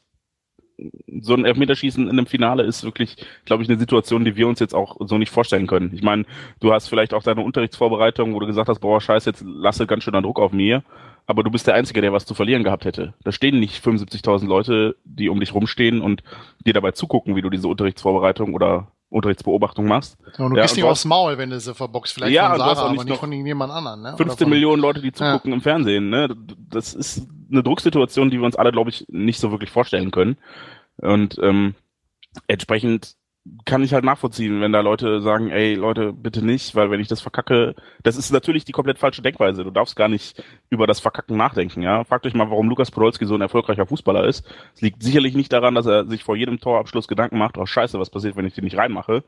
so 1.20 1.35
ein 1.35 1.45
Elfmeterschießen 1.45 2.05
in 2.05 2.11
einem 2.11 2.26
Finale 2.26 2.62
ist 2.62 2.85
wirklich, 2.85 3.16
glaube 3.45 3.62
ich, 3.62 3.68
eine 3.68 3.78
Situation, 3.78 4.24
die 4.24 4.37
wir 4.37 4.49
uns 4.49 4.61
jetzt 4.61 4.74
auch 4.74 4.97
so 5.01 5.18
nicht 5.18 5.31
vorstellen 5.31 5.66
können. 5.66 5.93
Ich 5.95 6.03
meine, 6.03 6.24
du 6.61 6.72
hast 6.72 6.89
vielleicht 6.89 7.14
auch 7.14 7.22
deine 7.22 7.43
Unterrichtsvorbereitung, 7.43 8.35
wo 8.35 8.41
du 8.41 8.47
gesagt 8.47 8.68
hast, 8.68 8.81
boah, 8.81 9.01
scheiße, 9.01 9.31
jetzt 9.31 9.45
lasse 9.47 9.87
ganz 9.87 10.05
schön 10.05 10.14
Druck 10.20 10.39
auf 10.41 10.53
mir, 10.53 10.83
aber 11.26 11.43
du 11.43 11.51
bist 11.51 11.66
der 11.66 11.74
Einzige, 11.74 12.01
der 12.01 12.12
was 12.12 12.26
zu 12.26 12.35
verlieren 12.35 12.64
gehabt 12.64 12.85
hätte. 12.85 13.14
Da 13.24 13.33
stehen 13.33 13.61
nicht 13.61 13.85
75.000 13.85 14.47
Leute, 14.47 14.97
die 15.05 15.28
um 15.28 15.41
dich 15.41 15.55
rumstehen 15.55 16.01
und 16.01 16.22
dir 16.66 16.74
dabei 16.74 16.93
zugucken, 16.93 17.37
wie 17.37 17.43
du 17.43 17.51
diese 17.51 17.68
Unterrichtsvorbereitung 17.68 18.55
oder 18.55 18.89
Unterrichtsbeobachtung 19.11 19.87
machst. 19.87 20.17
Ja, 20.39 20.45
und 20.45 20.53
du 20.53 20.57
ja, 20.57 20.63
gehst 20.63 20.77
nicht 20.77 20.85
aufs 20.85 21.05
Maul, 21.05 21.37
wenn 21.37 21.51
du 21.51 21.61
sie 21.61 21.75
verboxt, 21.75 22.15
vielleicht 22.15 22.33
ja, 22.33 22.51
von 22.51 22.59
Sarah, 22.59 22.81
aber 22.81 22.93
nicht, 22.93 23.05
nicht 23.05 23.19
von 23.19 23.33
irgendjemand 23.33 23.73
anderen. 23.73 24.03
Ne? 24.03 24.17
15 24.17 24.49
Millionen 24.49 24.81
Leute, 24.81 25.03
die 25.03 25.13
zugucken 25.13 25.51
ja. 25.51 25.57
im 25.57 25.61
Fernsehen. 25.61 26.11
Ne? 26.11 26.35
Das 26.71 26.95
ist 26.95 27.27
eine 27.51 27.63
Drucksituation, 27.63 28.31
die 28.31 28.39
wir 28.39 28.47
uns 28.47 28.57
alle, 28.57 28.71
glaube 28.71 28.91
ich, 28.91 29.05
nicht 29.09 29.41
so 29.41 29.51
wirklich 29.51 29.71
vorstellen 29.71 30.13
können. 30.13 30.39
Und 30.99 31.39
ähm, 31.43 31.75
entsprechend 32.47 33.17
kann 33.65 33.83
ich 33.83 33.93
halt 33.93 34.05
nachvollziehen, 34.05 34.61
wenn 34.61 34.73
da 34.73 34.81
Leute 34.81 35.21
sagen, 35.21 35.51
ey 35.51 35.75
Leute, 35.75 36.13
bitte 36.13 36.45
nicht, 36.45 36.75
weil 36.75 36.91
wenn 36.91 37.01
ich 37.01 37.09
das 37.09 37.21
verkacke, 37.21 37.75
das 38.03 38.17
ist 38.17 38.31
natürlich 38.33 38.65
die 38.65 38.73
komplett 38.73 38.99
falsche 38.99 39.23
Denkweise. 39.23 39.65
Du 39.65 39.71
darfst 39.71 39.97
gar 39.97 40.09
nicht 40.09 40.43
über 40.71 40.87
das 40.87 41.01
Verkacken 41.01 41.37
nachdenken, 41.37 41.83
ja. 41.83 42.05
Fragt 42.05 42.27
euch 42.27 42.35
mal, 42.35 42.51
warum 42.51 42.69
Lukas 42.69 42.91
Podolski 42.91 43.27
so 43.27 43.35
ein 43.35 43.41
erfolgreicher 43.41 43.87
Fußballer 43.87 44.25
ist. 44.25 44.47
Es 44.75 44.81
liegt 44.81 45.03
sicherlich 45.03 45.35
nicht 45.35 45.53
daran, 45.53 45.75
dass 45.75 45.87
er 45.87 46.07
sich 46.07 46.25
vor 46.25 46.37
jedem 46.37 46.61
Torabschluss 46.61 47.09
Gedanken 47.09 47.39
macht, 47.39 47.59
oh 47.59 47.67
scheiße, 47.67 47.99
was 47.99 48.11
passiert, 48.11 48.37
wenn 48.37 48.47
ich 48.47 48.55
den 48.55 48.65
nicht 48.65 48.77
reinmache, 48.77 49.25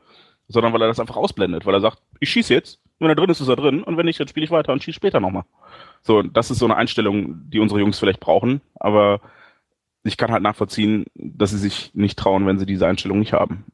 sondern 0.47 0.73
weil 0.73 0.81
er 0.81 0.87
das 0.87 0.99
einfach 0.99 1.17
ausblendet, 1.17 1.65
weil 1.65 1.73
er 1.73 1.81
sagt, 1.81 1.99
ich 2.19 2.29
schieße 2.29 2.53
jetzt, 2.53 2.79
wenn 2.99 3.09
er 3.09 3.15
drin 3.15 3.29
ist, 3.29 3.41
ist 3.41 3.47
er 3.47 3.55
drin 3.55 3.83
und 3.83 3.97
wenn 3.97 4.05
nicht, 4.05 4.19
dann 4.19 4.27
spiele 4.27 4.45
ich 4.45 4.51
weiter 4.51 4.73
und 4.73 4.83
schieße 4.83 4.95
später 4.95 5.19
nochmal. 5.19 5.43
So, 6.01 6.21
das 6.21 6.51
ist 6.51 6.59
so 6.59 6.65
eine 6.65 6.75
Einstellung, 6.75 7.49
die 7.49 7.59
unsere 7.59 7.79
Jungs 7.79 7.99
vielleicht 7.99 8.19
brauchen, 8.19 8.61
aber 8.75 9.21
ich 10.03 10.17
kann 10.17 10.31
halt 10.31 10.43
nachvollziehen, 10.43 11.05
dass 11.15 11.51
sie 11.51 11.57
sich 11.57 11.91
nicht 11.93 12.19
trauen, 12.19 12.45
wenn 12.45 12.59
sie 12.59 12.65
diese 12.65 12.87
Einstellung 12.87 13.19
nicht 13.19 13.33
haben. 13.33 13.65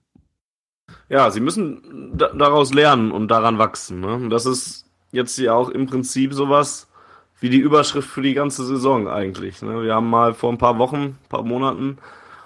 Ja, 1.09 1.31
sie 1.31 1.39
müssen 1.39 2.13
daraus 2.15 2.73
lernen 2.73 3.11
und 3.11 3.29
daran 3.29 3.57
wachsen. 3.57 3.99
Ne? 3.99 4.13
Und 4.13 4.29
das 4.29 4.45
ist 4.45 4.85
jetzt 5.11 5.37
ja 5.39 5.53
auch 5.53 5.69
im 5.69 5.87
Prinzip 5.87 6.33
sowas 6.33 6.87
wie 7.39 7.49
die 7.49 7.57
Überschrift 7.57 8.09
für 8.09 8.21
die 8.21 8.33
ganze 8.33 8.63
Saison 8.65 9.07
eigentlich. 9.07 9.61
Ne? 9.61 9.83
Wir 9.83 9.95
haben 9.95 10.09
mal 10.09 10.33
vor 10.33 10.51
ein 10.51 10.57
paar 10.57 10.77
Wochen, 10.77 11.17
paar 11.29 11.43
Monaten, 11.43 11.97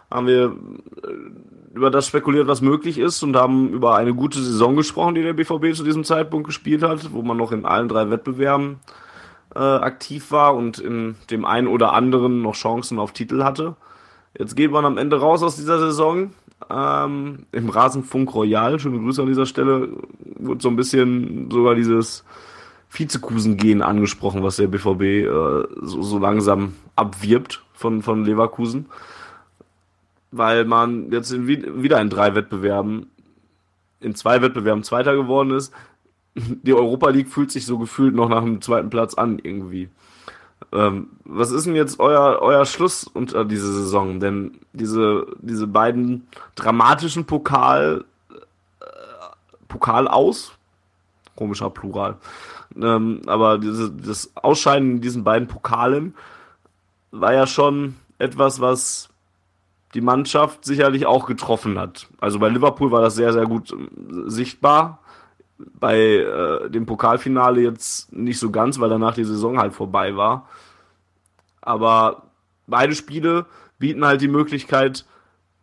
haben 0.10 0.28
wir 0.28 0.56
äh, 1.04 1.76
über 1.76 1.90
das 1.90 2.08
spekuliert, 2.08 2.48
was 2.48 2.62
möglich 2.62 3.00
ist 3.00 3.24
und 3.24 3.36
haben 3.36 3.70
über 3.70 3.96
eine 3.96 4.14
gute 4.14 4.40
Saison 4.40 4.76
gesprochen, 4.76 5.16
die 5.16 5.24
der 5.24 5.34
BVB 5.34 5.76
zu 5.76 5.84
diesem 5.84 6.04
Zeitpunkt 6.04 6.46
gespielt 6.46 6.84
hat, 6.84 7.12
wo 7.12 7.24
man 7.24 7.38
noch 7.38 7.52
in 7.52 7.66
allen 7.66 7.90
drei 7.90 8.10
Wettbewerben 8.12 8.80
äh, 9.56 9.60
aktiv 9.60 10.32
war 10.32 10.56
und 10.56 10.78
in 10.78 11.16
dem 11.32 11.46
einen 11.46 11.68
oder 11.68 11.94
anderen 11.94 12.44
noch 12.44 12.54
Chancen 12.54 13.00
auf 13.00 13.12
Titel 13.12 13.44
hatte. 13.44 13.76
Jetzt 14.38 14.56
geht 14.56 14.72
man 14.72 14.86
am 14.86 14.98
Ende 14.98 15.20
raus 15.20 15.44
aus 15.44 15.56
dieser 15.56 15.80
Saison. 15.80 16.32
Ähm, 16.70 17.46
Im 17.52 17.70
Rasenfunk 17.70 18.34
Royal, 18.34 18.80
schöne 18.80 19.00
Grüße 19.00 19.22
an 19.22 19.28
dieser 19.28 19.46
Stelle, 19.46 19.90
wurde 20.38 20.62
so 20.62 20.70
ein 20.70 20.76
bisschen 20.76 21.50
sogar 21.52 21.76
dieses 21.76 22.24
Vizekusen-Gehen 22.90 23.82
angesprochen, 23.82 24.44
was 24.44 24.58
der 24.58 24.68
BVB 24.68 25.02
äh, 25.02 25.28
so, 25.82 26.02
so 26.02 26.20
langsam 26.20 26.74
abwirbt 26.96 27.64
von, 27.74 28.02
von 28.02 28.24
Leverkusen. 28.26 28.86
Weil 30.32 30.66
man 30.66 31.12
jetzt 31.12 31.32
in, 31.32 31.48
wieder 31.48 32.02
in 32.02 32.10
drei 32.10 32.36
Wettbewerben, 32.36 33.08
in 34.00 34.16
zwei 34.16 34.42
Wettbewerben 34.42 34.84
Zweiter 34.84 35.16
geworden 35.16 35.52
ist, 35.52 35.74
die 36.36 36.74
Europa 36.74 37.10
League 37.10 37.30
fühlt 37.30 37.52
sich 37.52 37.66
so 37.66 37.78
gefühlt 37.78 38.16
noch 38.16 38.30
nach 38.30 38.44
dem 38.44 38.62
zweiten 38.62 38.90
Platz 38.90 39.14
an 39.14 39.40
irgendwie. 39.42 39.90
Ähm, 40.74 41.10
was 41.24 41.52
ist 41.52 41.68
denn 41.68 41.76
jetzt 41.76 42.00
euer, 42.00 42.40
euer 42.42 42.66
Schluss 42.66 43.04
unter 43.04 43.46
diese 43.46 43.72
Saison? 43.72 44.20
Denn 44.20 44.60
diese, 44.74 45.28
diese 45.40 45.68
beiden 45.68 46.28
dramatischen 46.56 47.26
Pokal, 47.26 48.06
äh, 48.82 48.86
Pokal 49.68 50.08
aus, 50.08 50.54
komischer 51.36 51.70
Plural, 51.70 52.18
Ähm, 52.76 53.22
aber 53.28 53.60
diese, 53.60 53.92
das 53.92 54.32
Ausscheiden 54.36 54.94
in 54.94 55.02
diesen 55.02 55.24
beiden 55.24 55.48
Pokalen 55.48 56.16
war 57.12 57.34
ja 57.34 57.46
schon 57.46 57.96
etwas, 58.18 58.60
was 58.60 59.10
die 59.94 60.02
Mannschaft 60.02 60.66
sicherlich 60.66 61.06
auch 61.06 61.28
getroffen 61.28 61.78
hat. 61.78 62.08
Also 62.20 62.40
bei 62.40 62.50
Liverpool 62.50 62.90
war 62.90 63.02
das 63.02 63.14
sehr, 63.14 63.32
sehr 63.32 63.46
gut 63.46 63.72
äh, 63.72 63.76
sichtbar. 64.26 65.03
Bei 65.58 65.98
äh, 65.98 66.70
dem 66.70 66.86
Pokalfinale 66.86 67.62
jetzt 67.62 68.12
nicht 68.12 68.40
so 68.40 68.52
ganz, 68.52 68.80
weil 68.80 68.90
danach 68.90 69.14
die 69.14 69.24
Saison 69.24 69.60
halt 69.60 69.74
vorbei 69.74 70.16
war. 70.16 70.48
Aber 71.62 72.24
beide 72.68 72.96
Spiele 72.96 73.46
bieten 73.80 74.06
halt 74.06 74.22
die 74.22 74.28
Möglichkeit, 74.28 75.06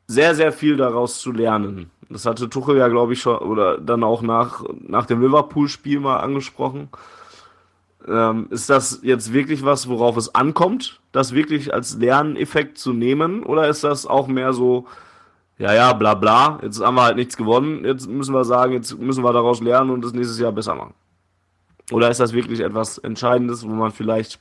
sehr, 0.07 0.35
sehr 0.35 0.53
viel 0.53 0.77
daraus 0.77 1.21
zu 1.21 1.33
lernen. 1.33 1.91
Das 2.09 2.27
hatte 2.27 2.51
Tuchel 2.51 2.77
ja, 2.77 2.89
glaube 2.89 3.13
ich, 3.13 3.21
schon, 3.23 3.39
oder 3.39 3.79
dann 3.79 4.03
auch 4.03 4.23
nach, 4.23 4.65
nach 4.81 5.07
dem 5.07 5.21
Liverpool-Spiel 5.21 6.01
mal 6.01 6.19
angesprochen. 6.19 6.89
Ähm, 8.09 8.49
ist 8.51 8.69
das 8.69 9.01
jetzt 9.03 9.33
wirklich 9.33 9.65
was, 9.65 9.89
worauf 9.89 10.17
es 10.17 10.35
ankommt, 10.35 11.01
das 11.13 11.35
wirklich 11.35 11.73
als 11.73 11.97
Lerneffekt 11.99 12.79
zu 12.79 12.93
nehmen? 12.93 13.45
Oder 13.45 13.69
ist 13.69 13.85
das 13.85 14.07
auch 14.07 14.27
mehr 14.27 14.53
so, 14.53 14.87
ja, 15.61 15.75
ja, 15.75 15.93
bla 15.93 16.15
bla, 16.15 16.59
jetzt 16.63 16.83
haben 16.83 16.95
wir 16.95 17.03
halt 17.03 17.17
nichts 17.17 17.37
gewonnen, 17.37 17.85
jetzt 17.85 18.09
müssen 18.09 18.33
wir 18.33 18.45
sagen, 18.45 18.73
jetzt 18.73 18.99
müssen 18.99 19.23
wir 19.23 19.33
daraus 19.33 19.61
lernen 19.61 19.91
und 19.91 20.03
das 20.03 20.15
nächstes 20.15 20.39
Jahr 20.41 20.53
besser 20.53 20.75
machen? 20.75 20.95
Oder 21.93 22.11
ist 22.11 22.19
das 22.19 22.33
wirklich 22.33 22.61
etwas 22.61 22.97
Entscheidendes, 22.97 23.69
wo 23.69 23.73
man 23.73 23.91
vielleicht 23.91 24.39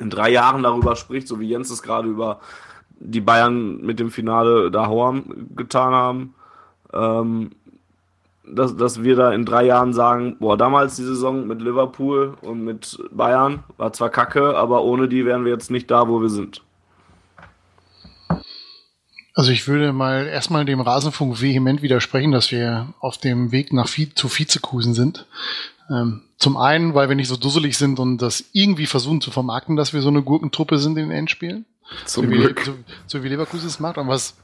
in 0.00 0.10
drei 0.10 0.30
Jahren 0.30 0.64
darüber 0.64 0.96
spricht, 0.96 1.28
so 1.28 1.38
wie 1.38 1.48
Jens 1.48 1.70
es 1.70 1.82
gerade 1.82 2.08
über 2.08 2.40
die 2.98 3.20
Bayern 3.20 3.80
mit 3.80 4.00
dem 4.00 4.10
Finale 4.10 4.72
da 4.72 4.88
Horn 4.88 5.50
getan 5.54 5.94
haben, 5.94 6.34
ähm, 6.92 7.50
dass, 8.44 8.76
dass 8.76 9.04
wir 9.04 9.14
da 9.14 9.32
in 9.32 9.44
drei 9.44 9.66
Jahren 9.66 9.92
sagen, 9.92 10.36
boah, 10.40 10.56
damals 10.56 10.96
die 10.96 11.04
Saison 11.04 11.46
mit 11.46 11.62
Liverpool 11.62 12.34
und 12.40 12.64
mit 12.64 12.98
Bayern 13.12 13.62
war 13.76 13.92
zwar 13.92 14.10
kacke, 14.10 14.56
aber 14.56 14.82
ohne 14.82 15.06
die 15.06 15.24
wären 15.24 15.44
wir 15.44 15.52
jetzt 15.52 15.70
nicht 15.70 15.88
da, 15.92 16.08
wo 16.08 16.20
wir 16.20 16.30
sind. 16.30 16.62
Also 19.38 19.52
ich 19.52 19.68
würde 19.68 19.92
mal 19.92 20.26
erstmal 20.26 20.64
dem 20.64 20.80
Rasenfunk 20.80 21.40
vehement 21.40 21.80
widersprechen, 21.80 22.32
dass 22.32 22.50
wir 22.50 22.92
auf 22.98 23.18
dem 23.18 23.52
Weg 23.52 23.72
nach 23.72 23.88
Vi 23.88 24.12
zu 24.12 24.28
Vizekusen 24.28 24.94
sind. 24.94 25.26
Ähm, 25.88 26.22
zum 26.38 26.56
einen, 26.56 26.92
weil 26.94 27.08
wir 27.08 27.14
nicht 27.14 27.28
so 27.28 27.36
dusselig 27.36 27.78
sind 27.78 28.00
und 28.00 28.18
das 28.18 28.46
irgendwie 28.52 28.86
versuchen 28.86 29.20
zu 29.20 29.30
vermarkten, 29.30 29.76
dass 29.76 29.92
wir 29.92 30.02
so 30.02 30.08
eine 30.08 30.22
Gurkentruppe 30.22 30.78
sind 30.78 30.98
in 30.98 31.10
den 31.10 31.16
Endspielen. 31.16 31.66
Zum 32.04 32.24
so 32.24 32.30
Glück. 32.32 32.62
Wie, 32.62 32.64
so, 32.64 32.74
so, 33.06 33.22
wie 33.22 33.28
Leverkusen 33.28 33.68
es 33.68 33.78
macht. 33.78 33.96
Und 33.96 34.08
was, 34.08 34.34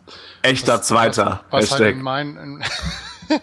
Echter 0.43 0.75
was, 0.75 0.87
Zweiter. 0.87 1.43
Was, 1.51 1.73
was 1.73 1.81
halt 1.81 1.97
in 1.97 2.01
mein, 2.01 2.37
in 2.37 2.65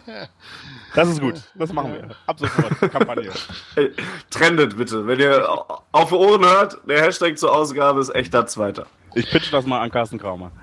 Das 0.95 1.09
ist 1.09 1.19
gut. 1.19 1.35
Das 1.55 1.73
machen 1.73 1.91
wir. 1.91 2.15
Ab 2.27 2.39
sofort. 2.39 2.79
Kampagne. 2.93 3.29
Hey, 3.75 3.91
trendet 4.29 4.77
bitte. 4.77 5.05
Wenn 5.05 5.19
ihr 5.19 5.45
auf 5.91 6.13
Ohren 6.13 6.45
hört, 6.45 6.77
der 6.87 7.01
Hashtag 7.01 7.37
zur 7.37 7.53
Ausgabe 7.53 7.99
ist 7.99 8.15
echter 8.15 8.47
Zweiter. 8.47 8.87
Ich 9.15 9.29
pitch 9.29 9.51
das 9.51 9.65
mal 9.65 9.81
an 9.81 9.91
Carsten 9.91 10.17
Kraumer. 10.17 10.53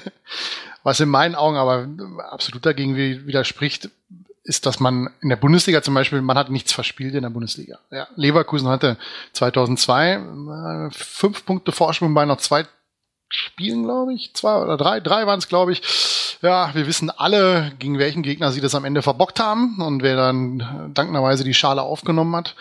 Was 0.82 1.00
in 1.00 1.08
meinen 1.08 1.34
Augen 1.34 1.56
aber 1.56 1.88
absolut 2.30 2.64
dagegen 2.64 2.96
widerspricht, 2.96 3.90
ist, 4.44 4.66
dass 4.66 4.78
man 4.78 5.10
in 5.20 5.28
der 5.28 5.36
Bundesliga 5.36 5.82
zum 5.82 5.94
Beispiel, 5.94 6.22
man 6.22 6.38
hat 6.38 6.50
nichts 6.50 6.72
verspielt 6.72 7.14
in 7.14 7.22
der 7.22 7.30
Bundesliga. 7.30 7.78
Ja, 7.90 8.06
Leverkusen 8.14 8.68
hatte 8.68 8.96
2002 9.32 10.12
äh, 10.12 10.90
fünf 10.92 11.44
Punkte 11.44 11.72
Vorsprung 11.72 12.14
bei 12.14 12.24
noch 12.24 12.38
zwei 12.38 12.64
Spielen, 13.28 13.82
glaube 13.82 14.14
ich. 14.14 14.32
Zwei 14.34 14.56
oder 14.62 14.76
drei, 14.76 15.00
drei 15.00 15.26
waren 15.26 15.40
es, 15.40 15.48
glaube 15.48 15.72
ich. 15.72 15.82
Ja, 16.42 16.72
wir 16.74 16.86
wissen 16.86 17.10
alle, 17.10 17.72
gegen 17.78 17.98
welchen 17.98 18.22
Gegner 18.22 18.52
sie 18.52 18.60
das 18.60 18.74
am 18.76 18.84
Ende 18.84 19.02
verbockt 19.02 19.40
haben 19.40 19.80
und 19.80 20.02
wer 20.02 20.14
dann 20.14 20.92
dankenderweise 20.94 21.42
die 21.42 21.54
Schale 21.54 21.82
aufgenommen 21.82 22.36
hat. 22.36 22.54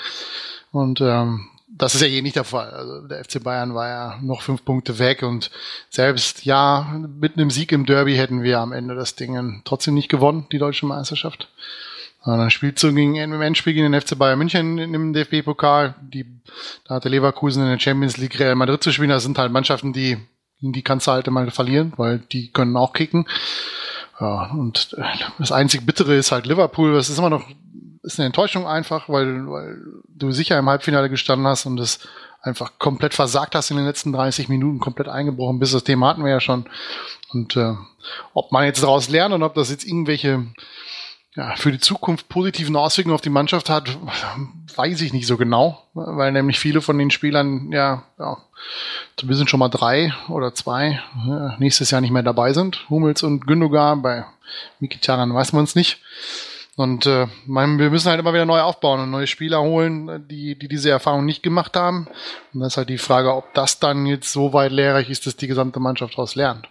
Und 0.72 1.02
ähm, 1.02 1.50
das 1.78 1.94
ist 1.94 2.02
ja 2.02 2.08
eh 2.08 2.22
nicht 2.22 2.36
der 2.36 2.46
Fall. 2.46 2.70
Also 2.72 3.08
der 3.08 3.24
FC 3.24 3.44
Bayern 3.44 3.76
war 3.76 3.88
ja 3.88 4.20
noch 4.22 4.42
fünf 4.42 4.64
Punkte 4.64 4.98
weg 4.98 5.24
und 5.24 5.52
selbst 5.90 6.46
ja, 6.46 7.00
mit 7.20 7.34
einem 7.34 7.52
Sieg 7.52 7.72
im 7.72 7.86
Derby 7.86 8.16
hätten 8.16 8.44
wir 8.44 8.60
am 8.60 8.72
Ende 8.72 8.96
das 8.96 9.16
Ding 9.16 9.62
trotzdem 9.66 9.94
nicht 9.94 10.10
gewonnen, 10.10 10.48
die 10.52 10.58
deutsche 10.58 10.86
Meisterschaft. 10.86 11.50
Dann 12.26 12.50
spielt 12.50 12.80
so 12.80 12.92
gegen, 12.92 13.16
im 13.16 13.42
Endspiel 13.42 13.74
gegen 13.74 13.92
den 13.92 14.02
FC 14.02 14.18
Bayern 14.18 14.40
München 14.40 14.80
im 14.80 15.14
DFB-Pokal. 15.14 15.94
Da 16.88 16.96
hatte 16.96 17.10
Leverkusen 17.10 17.62
in 17.62 17.70
der 17.70 17.80
Champions 17.80 18.18
League 18.18 18.40
Real 18.40 18.56
Madrid 18.56 18.82
zu 18.82 18.92
spielen. 18.92 19.10
Das 19.10 19.24
sind 19.24 19.38
halt 19.38 19.52
Mannschaften, 19.52 19.94
die, 19.94 20.18
die 20.60 20.82
kannst 20.82 21.06
du 21.06 21.12
halt 21.12 21.28
immer 21.28 21.52
verlieren, 21.52 21.94
weil 21.98 22.20
die 22.32 22.52
können 22.52 22.78
auch 22.78 22.94
kicken. 22.94 23.28
Ja, 24.20 24.50
und 24.52 24.96
das 25.38 25.52
einzig 25.52 25.86
Bittere 25.86 26.16
ist 26.16 26.32
halt 26.32 26.48
Liverpool. 26.48 26.94
Das 26.94 27.10
ist 27.10 27.20
immer 27.20 27.30
noch 27.30 27.46
ist 28.06 28.20
eine 28.20 28.28
Enttäuschung 28.28 28.68
einfach, 28.68 29.10
weil, 29.10 29.48
weil 29.50 29.78
du 30.08 30.32
sicher 30.32 30.58
im 30.58 30.70
Halbfinale 30.70 31.10
gestanden 31.10 31.48
hast 31.48 31.66
und 31.66 31.80
es 31.80 32.00
einfach 32.42 32.74
komplett 32.78 33.14
versagt 33.14 33.56
hast 33.56 33.72
in 33.72 33.78
den 33.78 33.86
letzten 33.86 34.14
30 34.14 34.50
Minuten, 34.50 34.80
komplett 34.80 35.08
eingebrochen 35.08 35.60
bist. 35.60 35.74
Das 35.74 35.84
Thema 35.84 36.10
hatten 36.10 36.24
wir 36.24 36.32
ja 36.32 36.40
schon. 36.40 36.66
Und 37.34 37.58
äh, 37.58 37.74
ob 38.34 38.52
man 38.52 38.66
jetzt 38.66 38.84
daraus 38.84 39.10
lernt 39.10 39.34
und 39.34 39.44
ob 39.44 39.56
das 39.56 39.72
jetzt 39.72 39.86
irgendwelche 39.86 40.46
ja, 41.36 41.56
für 41.58 41.72
die 41.72 41.80
Zukunft 41.80 42.30
positiven 42.30 42.76
Auswirkungen 42.76 43.16
auf 43.16 43.22
die 43.22 43.30
Mannschaft 43.30 43.70
hat, 43.70 43.98
weiß 44.76 45.02
ich 45.02 45.12
nicht 45.12 45.28
so 45.28 45.36
genau, 45.36 45.84
weil 45.94 46.32
nämlich 46.32 46.60
viele 46.60 46.82
von 46.82 46.98
den 46.98 47.12
Spielern 47.12 47.72
ja, 47.72 48.04
ja 48.18 48.38
zumindest 49.18 49.50
schon 49.50 49.60
mal 49.60 49.70
drei 49.70 50.14
oder 50.30 50.54
zwei 50.54 51.02
nächstes 51.58 51.92
Jahr 51.92 52.02
nicht 52.02 52.12
mehr 52.12 52.24
dabei 52.24 52.54
sind. 52.54 52.90
Hummels 52.90 53.24
und 53.24 53.48
Gündogan, 53.48 54.02
bei 54.02 54.26
Mikitaran 54.80 55.34
weiß 55.34 55.52
man 55.52 55.66
es 55.66 55.76
nicht. 55.76 56.00
Und 56.78 57.06
äh, 57.06 57.28
mein, 57.46 57.80
wir 57.80 57.90
müssen 57.90 58.10
halt 58.10 58.20
immer 58.20 58.34
wieder 58.34 58.46
neu 58.46 58.60
aufbauen 58.60 59.00
und 59.00 59.12
neue 59.12 59.28
Spieler 59.28 59.62
holen, 59.62 60.28
die, 60.28 60.60
die 60.60 60.68
diese 60.68 60.90
Erfahrung 60.90 61.24
nicht 61.26 61.42
gemacht 61.42 61.78
haben. 61.78 62.08
Und 62.54 62.60
das 62.60 62.74
ist 62.74 62.78
halt 62.78 62.90
die 62.90 62.98
Frage, 62.98 63.34
ob 63.34 63.54
das 63.54 63.80
dann 63.80 64.06
jetzt 64.06 64.32
so 64.32 64.52
weit 64.52 64.74
lehrreich 64.74 65.10
ist, 65.10 65.26
dass 65.26 65.38
die 65.38 65.48
gesamte 65.48 65.80
Mannschaft 65.80 66.14
daraus 66.16 66.36
lernt. 66.36 66.68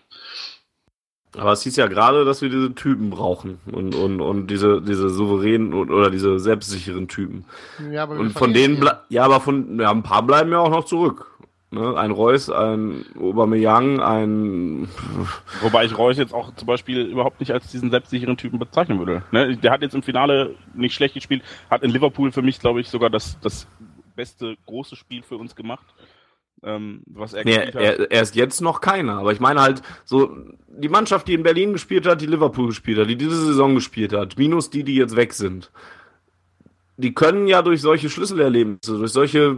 Aber 1.37 1.53
es 1.53 1.63
hieß 1.63 1.77
ja 1.77 1.87
gerade, 1.89 2.25
dass 2.25 2.43
wir 2.43 2.49
diese 2.49 2.75
Typen 2.75 3.11
brauchen 3.11 3.59
und, 3.73 3.95
und, 3.95 4.21
und 4.21 4.47
diese, 4.49 4.81
diese 4.81 5.09
souveränen 5.09 5.75
oder 5.75 6.11
diese 6.11 6.39
selbstsicheren 6.39 7.09
Typen. 7.09 7.45
Ja, 7.91 8.05
aber 8.05 8.17
und 8.17 8.31
von 8.33 8.53
denen, 8.53 8.89
ja, 9.09 9.25
aber 9.25 9.41
von, 9.41 9.81
ja, 9.81 9.91
ein 9.91 10.05
paar 10.05 10.25
bleiben 10.25 10.53
ja 10.53 10.59
auch 10.59 10.71
noch 10.71 10.85
zurück. 10.85 11.34
Ne? 11.71 11.97
Ein 11.97 12.11
Reus, 12.11 12.51
ein 12.51 13.05
Aubameyang, 13.19 14.01
ein... 14.01 14.89
Wobei 15.61 15.85
ich 15.85 15.99
Reus 15.99 16.17
jetzt 16.17 16.33
auch 16.33 16.55
zum 16.55 16.67
Beispiel 16.67 17.01
überhaupt 17.01 17.41
nicht 17.41 17.53
als 17.53 17.71
diesen 17.71 17.91
selbstsicheren 17.91 18.37
Typen 18.37 18.59
bezeichnen 18.59 18.99
würde. 18.99 19.23
Ne? 19.33 19.57
Der 19.57 19.73
hat 19.73 19.83
jetzt 19.83 19.95
im 19.95 20.03
Finale 20.03 20.55
nicht 20.75 20.95
schlecht 20.95 21.15
gespielt, 21.15 21.43
hat 21.71 21.83
in 21.83 21.91
Liverpool 21.91 22.31
für 22.33 22.43
mich, 22.43 22.61
glaube 22.61 22.81
ich, 22.81 22.89
sogar 22.89 23.11
das, 23.11 23.39
das 23.41 23.67
beste 24.15 24.57
große 24.67 24.97
Spiel 24.97 25.23
für 25.23 25.37
uns 25.37 25.57
gemacht. 25.57 25.87
Ähm, 26.63 27.03
was 27.07 27.35
er, 27.35 27.45
nee, 27.45 27.59
hat. 27.59 27.75
Er, 27.75 28.11
er 28.11 28.23
ist 28.23 28.37
jetzt 28.37 28.63
noch 28.63 28.81
keiner, 28.81 29.19
aber 29.19 29.33
ich 29.33 29.41
meine 29.41 29.61
halt 29.61 29.83
so 30.05 30.35
die 30.69 30.89
Mannschaft, 30.89 31.29
die 31.29 31.35
in 31.35 31.43
Berlin 31.43 31.73
gespielt 31.75 32.07
hat, 32.07 32.23
die 32.23 32.27
Liverpool 32.27 32.69
gespielt 32.69 32.99
hat, 32.99 33.09
die 33.09 33.17
diese 33.17 33.45
Saison 33.45 33.75
gespielt 33.75 34.15
hat, 34.15 34.39
minus 34.39 34.71
die, 34.71 34.83
die 34.83 34.95
jetzt 34.95 35.17
weg 35.17 35.35
sind 35.35 35.71
die 36.97 37.15
können 37.15 37.47
ja 37.47 37.63
durch 37.63 37.81
solche 37.81 38.09
Schlüsselerlebnisse, 38.09 38.99
durch 38.99 39.13
solche 39.13 39.57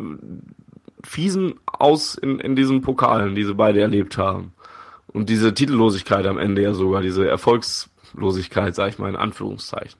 fiesen 1.05 1.55
Aus 1.67 2.15
in, 2.15 2.39
in 2.39 2.57
diesen 2.57 2.81
Pokalen, 2.81 3.35
die 3.35 3.45
sie 3.45 3.55
beide 3.55 3.81
erlebt 3.81 4.19
haben. 4.19 4.53
Und 5.09 5.29
diese 5.29 5.55
Titellosigkeit 5.55 6.27
am 6.27 6.39
Ende 6.39 6.63
ja 6.63 6.75
sogar, 6.75 7.03
diese 7.03 7.29
Erfolgslosigkeit, 7.29 8.75
sag 8.75 8.89
ich 8.91 8.99
mal 8.99 9.09
in 9.09 9.17
Anführungszeichen. 9.17 9.99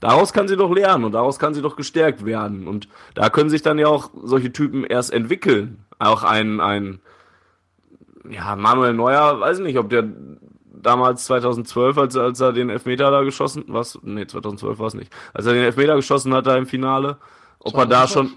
Daraus 0.00 0.32
kann 0.32 0.48
sie 0.48 0.56
doch 0.56 0.72
lernen 0.72 1.04
und 1.04 1.12
daraus 1.12 1.38
kann 1.38 1.54
sie 1.54 1.62
doch 1.62 1.76
gestärkt 1.76 2.24
werden. 2.24 2.68
Und 2.68 2.88
da 3.14 3.30
können 3.30 3.50
sich 3.50 3.62
dann 3.62 3.78
ja 3.78 3.88
auch 3.88 4.10
solche 4.22 4.52
Typen 4.52 4.84
erst 4.84 5.12
entwickeln. 5.12 5.84
Auch 5.98 6.22
ein, 6.22 6.60
ein 6.60 7.00
ja, 8.30 8.54
Manuel 8.54 8.94
Neuer, 8.94 9.40
weiß 9.40 9.58
ich 9.58 9.64
nicht, 9.64 9.78
ob 9.78 9.90
der 9.90 10.08
damals 10.82 11.24
2012, 11.24 11.98
als, 11.98 12.16
als 12.16 12.40
er 12.40 12.52
den 12.52 12.70
Elfmeter 12.70 13.10
da 13.10 13.22
geschossen, 13.22 13.64
was, 13.68 13.98
nee, 14.02 14.26
2012 14.26 14.78
war 14.78 14.86
es 14.86 14.94
nicht, 14.94 15.12
als 15.34 15.46
er 15.46 15.54
den 15.54 15.64
Elfmeter 15.64 15.96
geschossen 15.96 16.32
hat 16.34 16.46
da 16.46 16.56
im 16.56 16.66
Finale, 16.66 17.16
ob 17.58 17.74
er 17.76 17.86
da 17.86 18.06
schon, 18.06 18.32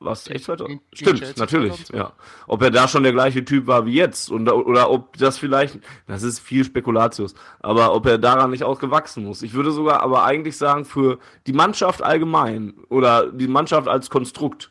was? 0.00 0.28
Echt 0.28 0.44
2000? 0.44 0.80
Stimmt, 0.92 1.36
natürlich, 1.38 1.72
2000? 1.72 1.98
ja. 1.98 2.12
Ob 2.46 2.62
er 2.62 2.70
da 2.70 2.86
schon 2.86 3.02
der 3.02 3.12
gleiche 3.12 3.44
Typ 3.44 3.66
war 3.66 3.84
wie 3.84 3.94
jetzt 3.94 4.30
und, 4.30 4.48
oder 4.48 4.90
ob 4.90 5.16
das 5.16 5.38
vielleicht, 5.38 5.80
das 6.06 6.22
ist 6.22 6.38
viel 6.38 6.64
Spekulatius, 6.64 7.34
aber 7.60 7.94
ob 7.94 8.06
er 8.06 8.18
daran 8.18 8.50
nicht 8.50 8.62
auch 8.62 8.78
gewachsen 8.78 9.24
muss. 9.24 9.42
Ich 9.42 9.54
würde 9.54 9.72
sogar 9.72 10.02
aber 10.02 10.24
eigentlich 10.24 10.56
sagen, 10.56 10.84
für 10.84 11.18
die 11.46 11.52
Mannschaft 11.52 12.02
allgemein 12.02 12.74
oder 12.88 13.30
die 13.32 13.48
Mannschaft 13.48 13.88
als 13.88 14.08
Konstrukt, 14.08 14.70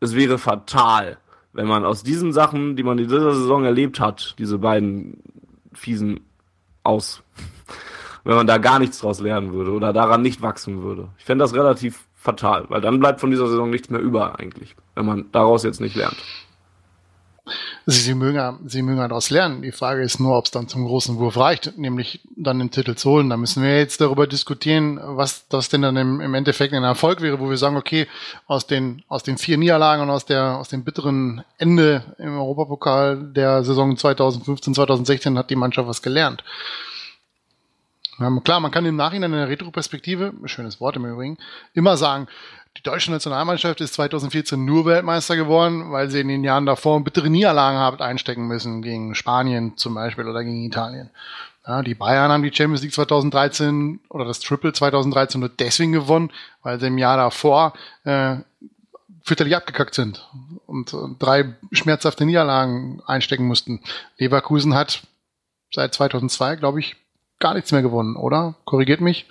es 0.00 0.14
wäre 0.14 0.38
fatal, 0.38 1.18
wenn 1.52 1.66
man 1.66 1.84
aus 1.84 2.02
diesen 2.02 2.32
Sachen, 2.32 2.76
die 2.76 2.82
man 2.82 2.98
in 2.98 3.08
dieser 3.08 3.34
Saison 3.34 3.64
erlebt 3.64 4.00
hat, 4.00 4.34
diese 4.38 4.58
beiden 4.58 5.22
fiesen 5.72 6.20
aus, 6.84 7.22
wenn 8.24 8.36
man 8.36 8.46
da 8.46 8.58
gar 8.58 8.78
nichts 8.78 9.00
draus 9.00 9.20
lernen 9.20 9.52
würde 9.52 9.72
oder 9.72 9.94
daran 9.94 10.20
nicht 10.20 10.42
wachsen 10.42 10.82
würde. 10.82 11.08
Ich 11.16 11.24
fände 11.24 11.42
das 11.42 11.54
relativ 11.54 12.07
fatal, 12.28 12.66
weil 12.68 12.82
dann 12.82 13.00
bleibt 13.00 13.20
von 13.20 13.30
dieser 13.30 13.48
Saison 13.48 13.70
nichts 13.70 13.88
mehr 13.88 14.00
über 14.00 14.38
eigentlich, 14.38 14.76
wenn 14.94 15.06
man 15.06 15.26
daraus 15.32 15.62
jetzt 15.62 15.80
nicht 15.80 15.96
lernt. 15.96 16.16
Sie, 17.86 18.00
sie, 18.00 18.14
mögen, 18.14 18.58
sie 18.66 18.82
mögen 18.82 18.98
daraus 18.98 19.30
lernen. 19.30 19.62
Die 19.62 19.72
Frage 19.72 20.02
ist 20.02 20.20
nur, 20.20 20.36
ob 20.36 20.44
es 20.44 20.50
dann 20.50 20.68
zum 20.68 20.84
großen 20.84 21.16
Wurf 21.16 21.38
reicht, 21.38 21.78
nämlich 21.78 22.20
dann 22.36 22.58
den 22.58 22.70
Titel 22.70 22.94
zu 22.96 23.08
holen. 23.08 23.30
Da 23.30 23.38
müssen 23.38 23.62
wir 23.62 23.78
jetzt 23.78 24.02
darüber 24.02 24.26
diskutieren, 24.26 25.00
was 25.02 25.48
das 25.48 25.70
denn 25.70 25.80
dann 25.80 25.96
im, 25.96 26.20
im 26.20 26.34
Endeffekt 26.34 26.74
ein 26.74 26.84
Erfolg 26.84 27.22
wäre, 27.22 27.40
wo 27.40 27.48
wir 27.48 27.56
sagen, 27.56 27.78
okay, 27.78 28.06
aus 28.46 28.66
den, 28.66 29.02
aus 29.08 29.22
den 29.22 29.38
vier 29.38 29.56
Niederlagen 29.56 30.02
und 30.02 30.10
aus, 30.10 30.26
der, 30.26 30.58
aus 30.58 30.68
dem 30.68 30.84
bitteren 30.84 31.42
Ende 31.56 32.02
im 32.18 32.36
Europapokal 32.36 33.16
der 33.32 33.64
Saison 33.64 33.96
2015, 33.96 34.74
2016 34.74 35.38
hat 35.38 35.48
die 35.48 35.56
Mannschaft 35.56 35.88
was 35.88 36.02
gelernt. 36.02 36.44
Ja, 38.18 38.30
klar, 38.40 38.60
man 38.60 38.70
kann 38.70 38.84
im 38.84 38.96
Nachhinein 38.96 39.32
in 39.32 39.38
der 39.38 39.48
Retroperspektive, 39.48 40.32
schönes 40.44 40.80
Wort 40.80 40.96
im 40.96 41.04
Übrigen, 41.04 41.38
immer 41.72 41.96
sagen, 41.96 42.26
die 42.76 42.82
deutsche 42.82 43.10
Nationalmannschaft 43.10 43.80
ist 43.80 43.94
2014 43.94 44.64
nur 44.64 44.86
Weltmeister 44.86 45.36
geworden, 45.36 45.90
weil 45.90 46.10
sie 46.10 46.20
in 46.20 46.28
den 46.28 46.44
Jahren 46.44 46.66
davor 46.66 47.02
bittere 47.02 47.30
Niederlagen 47.30 47.78
habt 47.78 48.00
einstecken 48.00 48.46
müssen, 48.46 48.82
gegen 48.82 49.14
Spanien 49.14 49.76
zum 49.76 49.94
Beispiel 49.94 50.26
oder 50.28 50.44
gegen 50.44 50.64
Italien. 50.64 51.10
Ja, 51.66 51.82
die 51.82 51.94
Bayern 51.94 52.30
haben 52.30 52.42
die 52.42 52.54
Champions 52.54 52.82
League 52.82 52.94
2013 52.94 54.00
oder 54.08 54.24
das 54.24 54.40
Triple 54.40 54.72
2013 54.72 55.40
nur 55.40 55.50
deswegen 55.50 55.92
gewonnen, 55.92 56.30
weil 56.62 56.80
sie 56.80 56.86
im 56.86 56.98
Jahr 56.98 57.16
davor 57.16 57.72
äh, 58.04 58.36
fürchterlich 59.22 59.54
abgekackt 59.54 59.94
sind 59.94 60.26
und, 60.66 60.94
und 60.94 61.22
drei 61.22 61.56
schmerzhafte 61.72 62.24
Niederlagen 62.24 63.02
einstecken 63.06 63.46
mussten. 63.46 63.80
Leverkusen 64.16 64.74
hat 64.74 65.02
seit 65.72 65.94
2002, 65.94 66.56
glaube 66.56 66.80
ich, 66.80 66.96
gar 67.38 67.54
nichts 67.54 67.72
mehr 67.72 67.82
gewonnen, 67.82 68.16
oder? 68.16 68.54
Korrigiert 68.64 69.00
mich. 69.00 69.26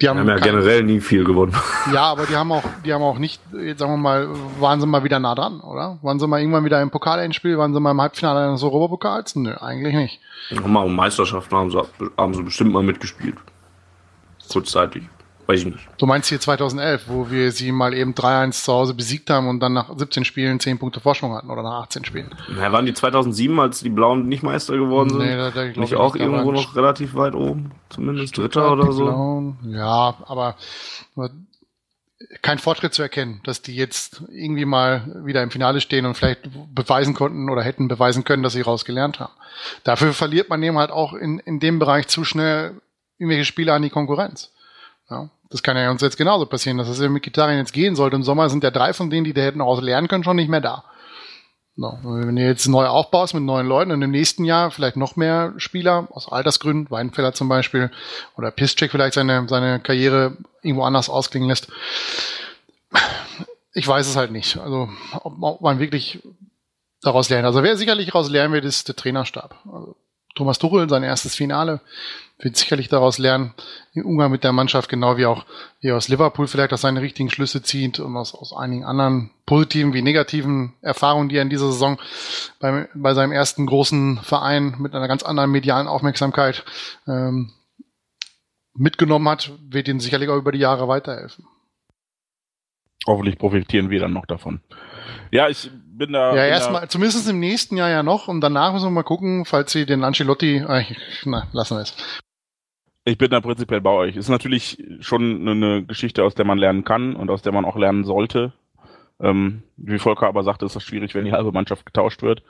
Die 0.00 0.08
haben, 0.08 0.18
haben 0.18 0.28
ja 0.28 0.38
generell 0.38 0.82
nie 0.82 1.00
viel 1.00 1.24
gewonnen. 1.24 1.54
Ja, 1.92 2.02
aber 2.02 2.26
die 2.26 2.34
haben 2.34 2.50
auch, 2.50 2.64
die 2.84 2.92
haben 2.92 3.02
auch 3.02 3.18
nicht, 3.18 3.40
jetzt 3.52 3.78
sagen 3.78 3.92
wir 3.92 3.96
mal, 3.96 4.28
waren 4.58 4.80
sie 4.80 4.86
mal 4.86 5.04
wieder 5.04 5.20
nah 5.20 5.34
dran, 5.34 5.60
oder? 5.60 5.98
Waren 6.02 6.18
sie 6.18 6.26
mal 6.26 6.40
irgendwann 6.40 6.64
wieder 6.64 6.82
im 6.82 6.90
Pokalendspiel? 6.90 7.58
Waren 7.58 7.72
sie 7.72 7.80
mal 7.80 7.92
im 7.92 8.00
Halbfinale 8.00 8.48
eines 8.48 8.62
Europapokals? 8.62 9.36
Nö, 9.36 9.54
eigentlich 9.54 9.94
nicht. 9.94 10.20
Nochmal 10.50 10.84
um 10.84 10.96
Meisterschaften 10.96 11.56
haben 11.56 11.70
sie, 11.70 11.80
haben 12.18 12.34
sie 12.34 12.42
bestimmt 12.42 12.72
mal 12.72 12.82
mitgespielt. 12.82 13.36
Kurzzeitig. 14.50 15.04
Weiß 15.46 15.60
ich 15.60 15.66
nicht. 15.66 15.88
Du 15.98 16.06
meinst 16.06 16.28
hier 16.28 16.40
2011, 16.40 17.04
wo 17.06 17.30
wir 17.30 17.52
sie 17.52 17.70
mal 17.70 17.92
eben 17.92 18.14
3-1 18.14 18.64
zu 18.64 18.72
Hause 18.72 18.94
besiegt 18.94 19.28
haben 19.28 19.48
und 19.48 19.60
dann 19.60 19.74
nach 19.74 19.94
17 19.94 20.24
Spielen 20.24 20.58
10 20.58 20.78
Punkte 20.78 21.00
Vorsprung 21.00 21.34
hatten 21.34 21.50
oder 21.50 21.62
nach 21.62 21.82
18 21.82 22.04
Spielen. 22.04 22.34
Na, 22.48 22.72
waren 22.72 22.86
die 22.86 22.94
2007, 22.94 23.60
als 23.60 23.80
die 23.80 23.90
Blauen 23.90 24.26
nicht 24.26 24.42
Meister 24.42 24.76
geworden 24.76 25.10
sind? 25.10 25.18
Nee, 25.18 25.36
da, 25.36 25.50
da 25.50 25.64
ich 25.64 25.76
nicht 25.76 25.96
auch 25.96 26.16
irgendwo 26.16 26.50
noch 26.50 26.74
relativ 26.76 27.14
weit 27.14 27.34
oben? 27.34 27.72
Zumindest 27.90 28.38
Dritter 28.38 28.72
oder 28.72 28.92
so? 28.92 29.04
Blauen. 29.04 29.58
Ja, 29.64 30.16
aber 30.26 30.56
kein 32.42 32.58
Fortschritt 32.58 32.94
zu 32.94 33.02
erkennen, 33.02 33.40
dass 33.44 33.62
die 33.62 33.74
jetzt 33.74 34.22
irgendwie 34.28 34.64
mal 34.64 35.22
wieder 35.24 35.42
im 35.42 35.50
Finale 35.50 35.80
stehen 35.80 36.06
und 36.06 36.14
vielleicht 36.14 36.48
beweisen 36.74 37.14
konnten 37.14 37.50
oder 37.50 37.62
hätten 37.62 37.88
beweisen 37.88 38.24
können, 38.24 38.42
dass 38.42 38.54
sie 38.54 38.60
rausgelernt 38.60 39.20
haben. 39.20 39.32
Dafür 39.82 40.12
verliert 40.12 40.48
man 40.48 40.62
eben 40.62 40.78
halt 40.78 40.90
auch 40.90 41.12
in, 41.14 41.38
in 41.40 41.60
dem 41.60 41.78
Bereich 41.78 42.08
zu 42.08 42.24
schnell 42.24 42.80
irgendwelche 43.18 43.44
Spiele 43.44 43.72
an 43.72 43.82
die 43.82 43.90
Konkurrenz. 43.90 44.52
Ja, 45.10 45.28
das 45.50 45.62
kann 45.62 45.76
ja 45.76 45.90
uns 45.90 46.00
jetzt 46.00 46.16
genauso 46.16 46.46
passieren, 46.46 46.78
dass 46.78 46.88
es 46.88 46.98
mit 46.98 47.22
Gitarren 47.22 47.58
jetzt 47.58 47.72
gehen 47.72 47.94
sollte. 47.94 48.16
Im 48.16 48.22
Sommer 48.22 48.48
sind 48.48 48.64
ja 48.64 48.70
drei 48.70 48.92
von 48.92 49.10
denen, 49.10 49.24
die 49.24 49.34
da 49.34 49.42
hätten 49.42 49.60
auch 49.60 49.80
lernen 49.80 50.08
können, 50.08 50.24
schon 50.24 50.36
nicht 50.36 50.48
mehr 50.48 50.60
da. 50.60 50.84
No. 51.76 51.98
Wenn 52.02 52.36
du 52.36 52.42
jetzt 52.42 52.68
neu 52.68 52.86
aufbaust 52.86 53.34
mit 53.34 53.42
neuen 53.42 53.66
Leuten 53.66 53.90
und 53.90 54.00
im 54.00 54.12
nächsten 54.12 54.44
Jahr 54.44 54.70
vielleicht 54.70 54.96
noch 54.96 55.16
mehr 55.16 55.54
Spieler 55.56 56.06
aus 56.10 56.30
Altersgründen, 56.30 56.90
Weinfeller 56.90 57.32
zum 57.32 57.48
Beispiel, 57.48 57.90
oder 58.36 58.52
Piszczek 58.52 58.92
vielleicht 58.92 59.14
seine, 59.14 59.48
seine 59.48 59.80
Karriere 59.80 60.36
irgendwo 60.62 60.84
anders 60.84 61.08
ausklingen 61.08 61.48
lässt. 61.48 61.68
Ich 63.72 63.88
weiß 63.88 64.06
es 64.06 64.14
halt 64.14 64.30
nicht. 64.30 64.56
Also, 64.56 64.88
ob, 65.24 65.42
ob 65.42 65.60
man 65.62 65.80
wirklich 65.80 66.20
daraus 67.02 67.28
lernt. 67.28 67.44
Also, 67.44 67.64
wer 67.64 67.76
sicherlich 67.76 68.06
daraus 68.06 68.30
lernen 68.30 68.54
wird, 68.54 68.64
ist 68.64 68.86
der 68.86 68.94
Trainerstab. 68.94 69.56
Also, 69.66 69.96
Thomas 70.36 70.58
Tuchel, 70.60 70.88
sein 70.88 71.02
erstes 71.02 71.34
Finale, 71.34 71.80
wird 72.38 72.56
sicherlich 72.56 72.88
daraus 72.88 73.18
lernen, 73.18 73.54
im 73.92 74.04
Umgang 74.04 74.30
mit 74.30 74.42
der 74.44 74.52
Mannschaft, 74.52 74.88
genau 74.88 75.16
wie 75.16 75.26
auch 75.26 75.46
wie 75.80 75.92
aus 75.92 76.08
Liverpool 76.08 76.48
vielleicht 76.48 76.72
auch 76.72 76.78
seine 76.78 77.00
richtigen 77.00 77.30
Schlüsse 77.30 77.62
zieht 77.62 78.00
und 78.00 78.16
aus, 78.16 78.34
aus 78.34 78.52
einigen 78.52 78.84
anderen 78.84 79.30
positiven 79.46 79.94
wie 79.94 80.02
negativen 80.02 80.74
Erfahrungen, 80.80 81.28
die 81.28 81.36
er 81.36 81.42
in 81.42 81.50
dieser 81.50 81.70
Saison 81.70 81.98
bei, 82.58 82.88
bei 82.94 83.14
seinem 83.14 83.32
ersten 83.32 83.66
großen 83.66 84.18
Verein 84.18 84.76
mit 84.78 84.94
einer 84.94 85.08
ganz 85.08 85.22
anderen 85.22 85.50
medialen 85.50 85.86
Aufmerksamkeit 85.86 86.64
ähm, 87.06 87.52
mitgenommen 88.74 89.28
hat, 89.28 89.52
wird 89.68 89.86
ihm 89.86 90.00
sicherlich 90.00 90.28
auch 90.28 90.36
über 90.36 90.52
die 90.52 90.58
Jahre 90.58 90.88
weiterhelfen. 90.88 91.46
Hoffentlich 93.06 93.38
profitieren 93.38 93.90
wir 93.90 94.00
dann 94.00 94.12
noch 94.12 94.26
davon. 94.26 94.60
Ja, 95.30 95.48
ich 95.48 95.70
bin 95.96 96.12
da. 96.12 96.34
Ja, 96.34 96.44
erstmal, 96.44 96.88
zumindest 96.88 97.28
im 97.28 97.40
nächsten 97.40 97.76
Jahr 97.76 97.90
ja 97.90 98.02
noch 98.02 98.28
und 98.28 98.40
danach 98.40 98.72
müssen 98.72 98.86
wir 98.86 98.90
mal 98.90 99.02
gucken, 99.02 99.44
falls 99.44 99.72
sie 99.72 99.86
den 99.86 100.04
Ancelotti, 100.04 100.56
äh, 100.56 100.84
na, 101.24 101.48
lassen 101.52 101.76
wir 101.76 101.82
es. 101.82 101.96
Ich 103.04 103.18
bin 103.18 103.30
da 103.30 103.40
prinzipiell 103.40 103.82
bei 103.82 103.90
euch. 103.90 104.16
Ist 104.16 104.30
natürlich 104.30 104.82
schon 105.00 105.46
eine 105.46 105.84
Geschichte, 105.84 106.24
aus 106.24 106.34
der 106.34 106.46
man 106.46 106.58
lernen 106.58 106.84
kann 106.84 107.16
und 107.16 107.30
aus 107.30 107.42
der 107.42 107.52
man 107.52 107.66
auch 107.66 107.76
lernen 107.76 108.04
sollte. 108.04 108.54
Ähm, 109.20 109.62
wie 109.76 109.98
Volker 109.98 110.26
aber 110.26 110.42
sagte, 110.42 110.64
ist 110.64 110.74
das 110.74 110.82
schwierig, 110.82 111.14
wenn 111.14 111.26
die 111.26 111.32
halbe 111.32 111.52
Mannschaft 111.52 111.84
getauscht 111.84 112.22
wird. 112.22 112.42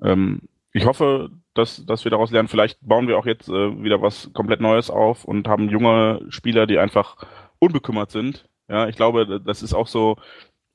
Ähm, 0.00 0.42
ich 0.72 0.86
hoffe, 0.86 1.30
dass, 1.54 1.84
dass 1.84 2.04
wir 2.04 2.10
daraus 2.10 2.30
lernen. 2.30 2.48
Vielleicht 2.48 2.78
bauen 2.80 3.08
wir 3.08 3.18
auch 3.18 3.26
jetzt 3.26 3.48
äh, 3.48 3.82
wieder 3.82 4.00
was 4.00 4.30
komplett 4.32 4.60
Neues 4.60 4.88
auf 4.88 5.24
und 5.24 5.48
haben 5.48 5.68
junge 5.68 6.24
Spieler, 6.28 6.66
die 6.66 6.78
einfach 6.78 7.16
unbekümmert 7.58 8.10
sind. 8.10 8.48
Ja, 8.68 8.88
ich 8.88 8.96
glaube, 8.96 9.40
das 9.44 9.62
ist 9.62 9.74
auch 9.74 9.88
so 9.88 10.16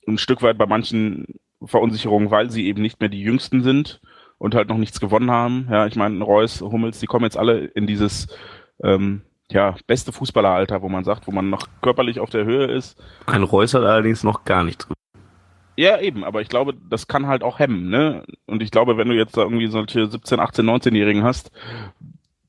ein 0.07 0.17
Stück 0.17 0.41
weit 0.41 0.57
bei 0.57 0.65
manchen 0.65 1.25
Verunsicherungen, 1.63 2.31
weil 2.31 2.49
sie 2.49 2.67
eben 2.67 2.81
nicht 2.81 2.99
mehr 2.99 3.09
die 3.09 3.21
Jüngsten 3.21 3.63
sind 3.63 4.01
und 4.37 4.55
halt 4.55 4.69
noch 4.69 4.77
nichts 4.77 4.99
gewonnen 4.99 5.31
haben. 5.31 5.67
Ja, 5.71 5.87
ich 5.87 5.95
meine, 5.95 6.23
Reus, 6.23 6.61
Hummels, 6.61 6.99
die 6.99 7.07
kommen 7.07 7.25
jetzt 7.25 7.37
alle 7.37 7.65
in 7.65 7.87
dieses 7.87 8.27
ähm, 8.83 9.21
ja, 9.49 9.75
beste 9.87 10.11
Fußballeralter, 10.11 10.81
wo 10.81 10.89
man 10.89 11.03
sagt, 11.03 11.27
wo 11.27 11.31
man 11.31 11.49
noch 11.49 11.67
körperlich 11.81 12.19
auf 12.19 12.29
der 12.29 12.45
Höhe 12.45 12.65
ist. 12.65 13.01
Ein 13.25 13.43
Reus 13.43 13.73
hat 13.73 13.83
allerdings 13.83 14.23
noch 14.23 14.43
gar 14.45 14.63
nichts 14.63 14.87
ja, 15.77 15.99
eben, 16.01 16.23
aber 16.23 16.41
ich 16.41 16.49
glaube, 16.49 16.73
das 16.89 17.07
kann 17.07 17.27
halt 17.27 17.43
auch 17.43 17.59
hemmen, 17.59 17.89
ne? 17.89 18.23
Und 18.47 18.63
ich 18.63 18.71
glaube, 18.71 18.97
wenn 18.97 19.09
du 19.09 19.15
jetzt 19.15 19.37
da 19.37 19.43
irgendwie 19.43 19.67
solche 19.67 20.07
17, 20.07 20.39
18, 20.39 20.65
19-Jährigen 20.65 21.23
hast, 21.23 21.51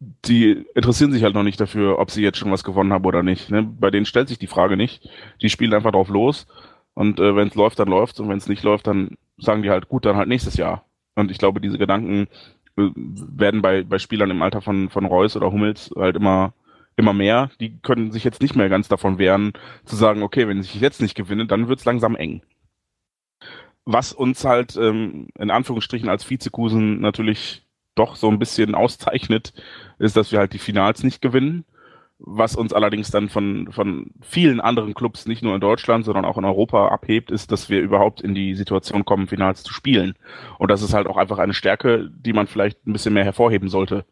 die 0.00 0.64
interessieren 0.74 1.12
sich 1.12 1.22
halt 1.24 1.34
noch 1.34 1.42
nicht 1.42 1.60
dafür, 1.60 1.98
ob 1.98 2.10
sie 2.10 2.22
jetzt 2.22 2.38
schon 2.38 2.50
was 2.50 2.64
gewonnen 2.64 2.92
haben 2.92 3.04
oder 3.04 3.22
nicht. 3.22 3.50
Ne? 3.50 3.62
Bei 3.62 3.90
denen 3.90 4.06
stellt 4.06 4.28
sich 4.28 4.38
die 4.38 4.46
Frage 4.46 4.76
nicht. 4.76 5.08
Die 5.42 5.50
spielen 5.50 5.74
einfach 5.74 5.92
drauf 5.92 6.08
los 6.08 6.46
und 6.98 7.20
äh, 7.20 7.36
wenn 7.36 7.46
es 7.46 7.54
läuft, 7.54 7.78
dann 7.78 7.86
läuft 7.86 8.18
und 8.18 8.28
wenn 8.28 8.38
es 8.38 8.48
nicht 8.48 8.64
läuft, 8.64 8.88
dann 8.88 9.18
sagen 9.36 9.62
die 9.62 9.70
halt, 9.70 9.88
gut, 9.88 10.04
dann 10.04 10.16
halt 10.16 10.28
nächstes 10.28 10.56
Jahr. 10.56 10.84
Und 11.14 11.30
ich 11.30 11.38
glaube, 11.38 11.60
diese 11.60 11.78
Gedanken 11.78 12.26
äh, 12.76 12.90
werden 12.96 13.62
bei, 13.62 13.84
bei 13.84 14.00
Spielern 14.00 14.32
im 14.32 14.42
Alter 14.42 14.60
von, 14.60 14.90
von 14.90 15.06
Reus 15.06 15.36
oder 15.36 15.52
Hummels 15.52 15.92
halt 15.94 16.16
immer, 16.16 16.54
immer 16.96 17.12
mehr. 17.12 17.52
Die 17.60 17.78
können 17.82 18.10
sich 18.10 18.24
jetzt 18.24 18.42
nicht 18.42 18.56
mehr 18.56 18.68
ganz 18.68 18.88
davon 18.88 19.16
wehren, 19.16 19.52
zu 19.84 19.94
sagen, 19.94 20.24
okay, 20.24 20.48
wenn 20.48 20.58
ich 20.58 20.74
jetzt 20.74 21.00
nicht 21.00 21.14
gewinne, 21.14 21.46
dann 21.46 21.68
wird's 21.68 21.84
langsam 21.84 22.16
eng. 22.16 22.42
Was 23.84 24.12
uns 24.12 24.44
halt 24.44 24.76
ähm, 24.76 25.28
in 25.38 25.52
Anführungsstrichen 25.52 26.08
als 26.08 26.28
Vizekusen 26.28 27.00
natürlich 27.00 27.64
doch 27.94 28.16
so 28.16 28.28
ein 28.28 28.40
bisschen 28.40 28.74
auszeichnet, 28.74 29.52
ist, 30.00 30.16
dass 30.16 30.32
wir 30.32 30.40
halt 30.40 30.52
die 30.52 30.58
Finals 30.58 31.04
nicht 31.04 31.22
gewinnen 31.22 31.64
was 32.18 32.56
uns 32.56 32.72
allerdings 32.72 33.10
dann 33.10 33.28
von, 33.28 33.70
von 33.70 34.10
vielen 34.20 34.60
anderen 34.60 34.94
Clubs, 34.94 35.26
nicht 35.26 35.42
nur 35.42 35.54
in 35.54 35.60
Deutschland, 35.60 36.04
sondern 36.04 36.24
auch 36.24 36.36
in 36.36 36.44
Europa 36.44 36.88
abhebt, 36.88 37.30
ist, 37.30 37.52
dass 37.52 37.70
wir 37.70 37.80
überhaupt 37.80 38.20
in 38.20 38.34
die 38.34 38.54
Situation 38.54 39.04
kommen, 39.04 39.28
Finals 39.28 39.62
zu 39.62 39.72
spielen. 39.72 40.14
Und 40.58 40.70
das 40.70 40.82
ist 40.82 40.94
halt 40.94 41.06
auch 41.06 41.16
einfach 41.16 41.38
eine 41.38 41.54
Stärke, 41.54 42.10
die 42.10 42.32
man 42.32 42.48
vielleicht 42.48 42.86
ein 42.86 42.92
bisschen 42.92 43.14
mehr 43.14 43.24
hervorheben 43.24 43.68
sollte. 43.68 44.04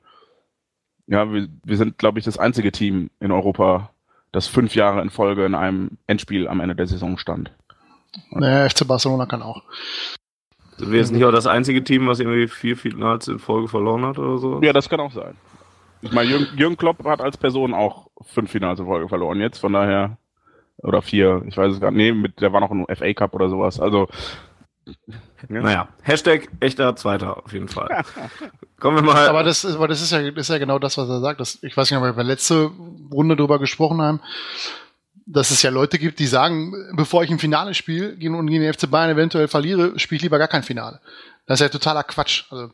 Ja, 1.09 1.33
wir, 1.33 1.49
wir 1.65 1.77
sind, 1.77 1.99
glaube 1.99 2.19
ich, 2.19 2.25
das 2.25 2.39
einzige 2.39 2.71
Team 2.71 3.11
in 3.19 3.33
Europa, 3.33 3.91
das 4.31 4.47
fünf 4.47 4.75
Jahre 4.75 5.03
in 5.03 5.11
Folge 5.11 5.45
in 5.45 5.55
einem 5.55 5.99
Endspiel 6.07 6.47
am 6.47 6.61
Ende 6.61 6.77
der 6.77 6.87
Saison 6.87 7.19
stand. 7.19 7.53
Naja, 8.31 8.69
FC 8.69 8.87
Barcelona 8.87 9.27
kann 9.27 9.43
auch. 9.43 9.63
Sind 10.77 10.93
wir 10.93 10.99
jetzt 10.99 11.13
nicht 11.13 11.25
auch 11.25 11.33
das 11.33 11.47
einzige 11.47 11.83
Team, 11.83 12.07
was 12.07 12.21
irgendwie 12.21 12.49
vier 12.49 12.77
Finals 12.77 13.29
in 13.29 13.39
Folge 13.39 13.69
verloren 13.69 14.05
hat 14.05 14.19
oder 14.19 14.39
so? 14.39 14.61
Ja, 14.63 14.73
das 14.73 14.89
kann 14.89 15.01
auch 15.01 15.13
sein. 15.13 15.37
Ich 16.03 16.13
meine, 16.13 16.31
Jürgen, 16.31 16.47
Jürgen 16.57 16.77
Klopp 16.77 17.05
hat 17.05 17.21
als 17.21 17.37
Person 17.37 17.75
auch 17.75 18.09
fünf 18.23 18.51
Finals 18.51 18.79
in 18.79 18.87
Folge 18.87 19.09
verloren 19.09 19.41
jetzt, 19.41 19.59
von 19.59 19.73
daher, 19.73 20.19
oder 20.79 21.03
vier, 21.03 21.43
ich 21.47 21.57
weiß 21.57 21.73
es 21.73 21.81
gar 21.81 21.91
nicht, 21.91 21.99
nee, 21.99 22.13
mit, 22.13 22.41
der 22.41 22.53
war 22.53 22.61
noch 22.61 22.71
ein 22.71 22.87
FA 22.95 23.13
Cup 23.15 23.35
oder 23.35 23.49
sowas, 23.49 23.81
also. 23.81 24.09
Ja. 25.49 25.61
Naja, 25.61 25.89
Hashtag 26.03 26.49
echter 26.61 26.95
Zweiter 26.97 27.45
auf 27.45 27.53
jeden 27.53 27.69
Fall. 27.69 28.05
Kommen 28.81 28.99
wir 28.99 29.03
mal. 29.03 29.29
Aber 29.29 29.43
das, 29.43 29.65
aber 29.65 29.89
das 29.89 30.01
ist 30.01 30.13
ja, 30.13 30.31
das 30.31 30.43
ist 30.43 30.49
ja 30.49 30.59
genau 30.59 30.79
das, 30.79 30.97
was 30.97 31.09
er 31.09 31.21
sagt. 31.21 31.41
Das, 31.41 31.59
ich 31.63 31.77
weiß 31.77 31.91
nicht, 31.91 32.01
ob 32.01 32.17
wir 32.17 32.25
letzte 32.25 32.71
Runde 33.13 33.37
drüber 33.37 33.59
gesprochen 33.59 34.01
haben, 34.01 34.21
dass 35.27 35.51
es 35.51 35.63
ja 35.63 35.71
Leute 35.71 35.99
gibt, 35.99 36.21
die 36.21 36.27
sagen, 36.27 36.73
bevor 36.95 37.25
ich 37.25 37.31
ein 37.31 37.39
Finale 37.39 37.75
spiele 37.75 38.11
und 38.11 38.47
gegen 38.47 38.63
den 38.63 38.73
FC 38.73 38.89
Bayern 38.89 39.11
eventuell 39.11 39.49
verliere, 39.49 39.99
spiele 39.99 40.17
ich 40.17 40.23
lieber 40.23 40.39
gar 40.39 40.49
kein 40.49 40.63
Finale. 40.63 41.01
Das 41.47 41.61
ist 41.61 41.65
ja 41.65 41.69
totaler 41.69 42.05
Quatsch. 42.05 42.45
Also 42.51 42.71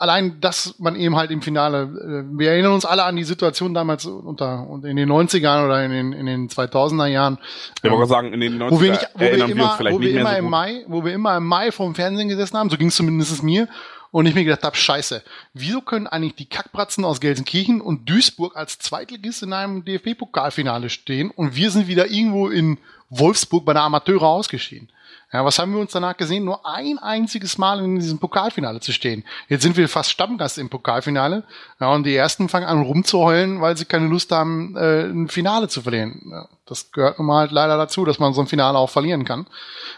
allein, 0.00 0.40
dass 0.40 0.74
man 0.78 0.96
eben 0.96 1.16
halt 1.16 1.30
im 1.30 1.42
Finale, 1.42 1.82
äh, 1.82 2.38
wir 2.38 2.50
erinnern 2.50 2.72
uns 2.72 2.84
alle 2.84 3.04
an 3.04 3.16
die 3.16 3.24
Situation 3.24 3.74
damals 3.74 4.06
unter 4.06 4.68
und 4.68 4.84
in 4.84 4.96
den 4.96 5.10
90ern 5.10 5.64
oder 5.64 5.84
in 5.84 5.90
den, 5.90 6.12
in 6.12 6.26
den 6.26 6.48
2000er 6.48 7.06
Jahren. 7.06 7.38
Ich 7.82 7.90
wollte 7.90 8.06
sagen, 8.06 8.32
in 8.32 8.40
den 8.40 8.62
90ern 8.62 8.70
wo 8.70 8.80
wir, 8.80 8.90
nicht, 8.92 9.08
wo 9.14 9.20
wir 9.20 9.32
immer, 9.32 9.78
wir 9.78 9.92
wo 9.92 10.00
wir 10.00 10.20
immer 10.20 10.30
so 10.30 10.36
im. 10.36 10.50
Mai, 10.50 10.84
wo 10.88 11.04
wir 11.04 11.12
immer 11.12 11.36
im 11.36 11.46
Mai 11.46 11.72
vorm 11.72 11.94
Fernsehen 11.94 12.28
gesessen 12.28 12.58
haben, 12.58 12.70
so 12.70 12.76
ging 12.76 12.88
es 12.88 12.96
zumindest 12.96 13.42
mir, 13.42 13.68
und 14.14 14.26
ich 14.26 14.34
mir 14.36 14.44
gedacht 14.44 14.62
habe, 14.62 14.76
scheiße, 14.76 15.24
wieso 15.54 15.80
können 15.80 16.06
eigentlich 16.06 16.36
die 16.36 16.48
Kackbratzen 16.48 17.04
aus 17.04 17.20
Gelsenkirchen 17.20 17.80
und 17.80 18.08
Duisburg 18.08 18.56
als 18.56 18.78
Zweitligist 18.78 19.42
in 19.42 19.52
einem 19.52 19.84
DFB-Pokalfinale 19.84 20.88
stehen 20.88 21.32
und 21.32 21.56
wir 21.56 21.72
sind 21.72 21.88
wieder 21.88 22.08
irgendwo 22.08 22.48
in 22.48 22.78
Wolfsburg 23.10 23.64
bei 23.64 23.72
der 23.72 23.82
Amateure 23.82 24.26
ausgeschieden? 24.26 24.88
Ja, 25.34 25.44
was 25.44 25.58
haben 25.58 25.72
wir 25.72 25.80
uns 25.80 25.90
danach 25.90 26.16
gesehen? 26.16 26.44
Nur 26.44 26.64
ein 26.64 26.96
einziges 26.98 27.58
Mal 27.58 27.80
in 27.80 27.96
diesem 27.96 28.20
Pokalfinale 28.20 28.78
zu 28.78 28.92
stehen. 28.92 29.24
Jetzt 29.48 29.62
sind 29.62 29.76
wir 29.76 29.88
fast 29.88 30.10
Stammgast 30.10 30.58
im 30.58 30.68
Pokalfinale. 30.68 31.42
Ja, 31.80 31.92
und 31.92 32.04
die 32.04 32.14
ersten 32.14 32.48
fangen 32.48 32.66
an 32.66 32.82
rumzuheulen, 32.82 33.60
weil 33.60 33.76
sie 33.76 33.84
keine 33.84 34.06
Lust 34.06 34.30
haben, 34.30 34.76
äh, 34.76 35.02
ein 35.02 35.26
Finale 35.26 35.66
zu 35.66 35.82
verlieren. 35.82 36.22
Ja, 36.30 36.48
das 36.66 36.92
gehört 36.92 37.18
nun 37.18 37.26
mal 37.26 37.40
halt 37.40 37.50
leider 37.50 37.76
dazu, 37.76 38.04
dass 38.04 38.20
man 38.20 38.32
so 38.32 38.42
ein 38.42 38.46
Finale 38.46 38.78
auch 38.78 38.90
verlieren 38.90 39.24
kann. 39.24 39.48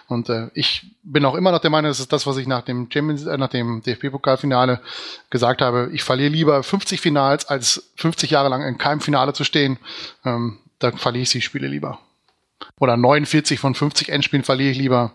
Und 0.08 0.30
äh, 0.30 0.48
ich 0.54 0.86
bin 1.02 1.26
auch 1.26 1.34
immer 1.34 1.52
noch 1.52 1.60
der 1.60 1.68
Meinung, 1.68 1.90
das 1.90 2.00
ist 2.00 2.14
das, 2.14 2.26
was 2.26 2.38
ich 2.38 2.46
nach 2.46 2.62
dem 2.62 2.90
Champions, 2.90 3.26
äh, 3.26 3.36
nach 3.36 3.50
dem 3.50 3.82
DFB-Pokalfinale 3.82 4.80
gesagt 5.28 5.60
habe. 5.60 5.90
Ich 5.92 6.02
verliere 6.02 6.30
lieber 6.30 6.62
50 6.62 6.98
Finals, 6.98 7.44
als 7.44 7.90
50 7.96 8.30
Jahre 8.30 8.48
lang 8.48 8.62
in 8.62 8.78
keinem 8.78 9.02
Finale 9.02 9.34
zu 9.34 9.44
stehen. 9.44 9.76
Ähm, 10.24 10.60
da 10.78 10.92
verliere 10.92 11.24
ich 11.24 11.30
die 11.30 11.42
Spiele 11.42 11.68
lieber. 11.68 11.98
Oder 12.80 12.96
49 12.96 13.58
von 13.60 13.74
50 13.74 14.08
Endspielen 14.10 14.44
verliere 14.44 14.70
ich 14.70 14.78
lieber, 14.78 15.12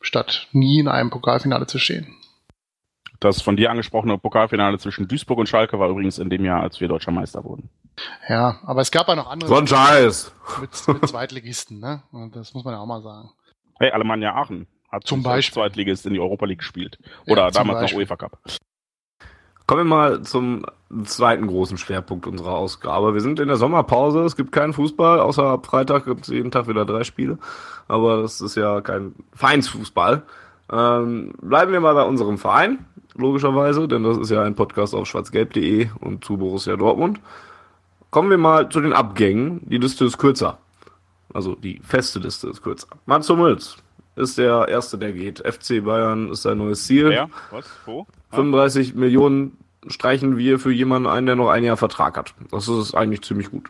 statt 0.00 0.48
nie 0.52 0.78
in 0.80 0.88
einem 0.88 1.10
Pokalfinale 1.10 1.66
zu 1.66 1.78
stehen. 1.78 2.14
Das 3.20 3.40
von 3.40 3.56
dir 3.56 3.70
angesprochene 3.70 4.18
Pokalfinale 4.18 4.78
zwischen 4.78 5.08
Duisburg 5.08 5.38
und 5.38 5.48
Schalke 5.48 5.78
war 5.78 5.88
übrigens 5.88 6.18
in 6.18 6.28
dem 6.28 6.44
Jahr, 6.44 6.60
als 6.62 6.80
wir 6.80 6.88
deutscher 6.88 7.10
Meister 7.12 7.42
wurden. 7.44 7.70
Ja, 8.28 8.58
aber 8.66 8.80
es 8.82 8.90
gab 8.90 9.08
ja 9.08 9.14
noch 9.14 9.30
andere 9.30 9.48
So 9.48 9.56
ein 9.56 9.66
Scheiß. 9.66 10.34
mit, 10.60 10.88
mit 10.88 11.08
Zweitligisten, 11.08 11.78
ne? 11.78 12.02
Und 12.12 12.36
das 12.36 12.52
muss 12.52 12.64
man 12.64 12.74
ja 12.74 12.80
auch 12.80 12.86
mal 12.86 13.00
sagen. 13.02 13.30
Hey, 13.78 13.90
Alemannia 13.92 14.34
Aachen 14.34 14.66
hat 14.90 15.06
Zum 15.06 15.20
sich 15.20 15.26
als 15.28 15.36
Beispiel. 15.36 15.54
Zweitligist 15.54 16.06
in 16.06 16.12
die 16.14 16.20
Europa 16.20 16.44
League 16.44 16.58
gespielt. 16.58 16.98
Oder 17.26 17.44
Ja, 17.44 17.50
damals 17.50 17.80
Beispiel. 17.80 17.96
noch 18.00 18.00
UEFA 18.02 18.16
Cup. 18.16 18.38
Kommen 19.66 19.88
wir 19.88 19.96
mal 19.96 20.22
zum 20.22 20.66
zweiten 21.04 21.46
großen 21.46 21.78
Schwerpunkt 21.78 22.26
unserer 22.26 22.52
Ausgabe. 22.52 23.14
Wir 23.14 23.22
sind 23.22 23.40
in 23.40 23.48
der 23.48 23.56
Sommerpause, 23.56 24.20
es 24.20 24.36
gibt 24.36 24.52
keinen 24.52 24.74
Fußball, 24.74 25.20
außer 25.20 25.58
Freitag 25.62 26.04
gibt 26.04 26.22
es 26.22 26.28
jeden 26.28 26.50
Tag 26.50 26.68
wieder 26.68 26.84
drei 26.84 27.02
Spiele. 27.02 27.38
Aber 27.88 28.22
das 28.22 28.40
ist 28.40 28.56
ja 28.56 28.82
kein 28.82 29.14
Vereinsfußball. 29.34 30.22
Ähm, 30.70 31.32
bleiben 31.40 31.72
wir 31.72 31.80
mal 31.80 31.94
bei 31.94 32.02
unserem 32.04 32.36
Verein, 32.36 32.84
logischerweise, 33.14 33.88
denn 33.88 34.02
das 34.02 34.18
ist 34.18 34.30
ja 34.30 34.42
ein 34.42 34.54
Podcast 34.54 34.94
auf 34.94 35.06
schwarzgelb.de 35.06 35.88
und 36.00 36.24
zu 36.24 36.36
Borussia 36.36 36.76
Dortmund. 36.76 37.20
Kommen 38.10 38.30
wir 38.30 38.38
mal 38.38 38.68
zu 38.68 38.80
den 38.80 38.92
Abgängen. 38.92 39.60
Die 39.64 39.78
Liste 39.78 40.04
ist 40.04 40.18
kürzer. 40.18 40.58
Also 41.32 41.54
die 41.54 41.80
feste 41.82 42.18
Liste 42.18 42.48
ist 42.48 42.62
kürzer. 42.62 42.88
Mats 43.06 43.28
Hummels 43.28 43.76
ist 44.14 44.38
der 44.38 44.68
Erste, 44.68 44.98
der 44.98 45.12
geht. 45.12 45.40
FC 45.40 45.84
Bayern 45.84 46.30
ist 46.30 46.42
sein 46.42 46.58
neues 46.58 46.86
Ziel. 46.86 47.10
Wer? 47.10 47.28
Was? 47.50 47.66
Wo? 47.84 48.06
35 48.34 48.94
Millionen 48.94 49.56
streichen 49.86 50.36
wir 50.38 50.58
für 50.58 50.72
jemanden 50.72 51.08
ein, 51.08 51.26
der 51.26 51.36
noch 51.36 51.50
ein 51.50 51.64
Jahr 51.64 51.76
Vertrag 51.76 52.16
hat. 52.16 52.34
Das 52.50 52.68
ist 52.68 52.94
eigentlich 52.94 53.22
ziemlich 53.22 53.50
gut. 53.50 53.68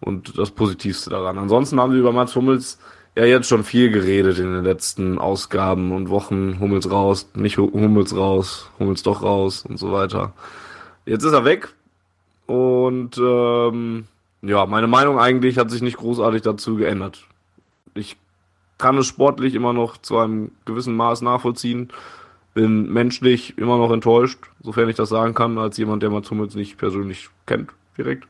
Und 0.00 0.38
das 0.38 0.50
Positivste 0.52 1.10
daran. 1.10 1.38
Ansonsten 1.38 1.80
haben 1.80 1.92
wir 1.92 1.98
über 1.98 2.12
Mats 2.12 2.36
Hummels 2.36 2.78
ja 3.16 3.24
jetzt 3.24 3.48
schon 3.48 3.64
viel 3.64 3.90
geredet 3.90 4.38
in 4.38 4.52
den 4.52 4.62
letzten 4.62 5.18
Ausgaben 5.18 5.90
und 5.90 6.08
Wochen. 6.08 6.58
Hummels 6.60 6.88
raus, 6.88 7.28
nicht 7.34 7.58
Hu- 7.58 7.72
Hummels 7.72 8.14
raus, 8.16 8.70
Hummels 8.78 9.02
doch 9.02 9.22
raus 9.22 9.64
und 9.68 9.76
so 9.78 9.90
weiter. 9.90 10.32
Jetzt 11.04 11.24
ist 11.24 11.32
er 11.32 11.44
weg. 11.44 11.74
Und 12.46 13.18
ähm, 13.18 14.04
ja, 14.42 14.64
meine 14.66 14.86
Meinung 14.86 15.18
eigentlich 15.18 15.58
hat 15.58 15.70
sich 15.70 15.82
nicht 15.82 15.96
großartig 15.96 16.42
dazu 16.42 16.76
geändert. 16.76 17.26
Ich 17.94 18.16
kann 18.78 18.96
es 18.98 19.06
sportlich 19.06 19.54
immer 19.56 19.72
noch 19.72 19.96
zu 19.96 20.16
einem 20.18 20.52
gewissen 20.64 20.94
Maß 20.94 21.22
nachvollziehen 21.22 21.88
bin 22.54 22.92
menschlich 22.92 23.56
immer 23.58 23.78
noch 23.78 23.92
enttäuscht, 23.92 24.38
sofern 24.62 24.88
ich 24.88 24.96
das 24.96 25.08
sagen 25.10 25.34
kann, 25.34 25.58
als 25.58 25.76
jemand, 25.76 26.02
der 26.02 26.10
Mats 26.10 26.30
Hummels 26.30 26.54
nicht 26.54 26.76
persönlich 26.78 27.28
kennt, 27.46 27.70
direkt. 27.96 28.26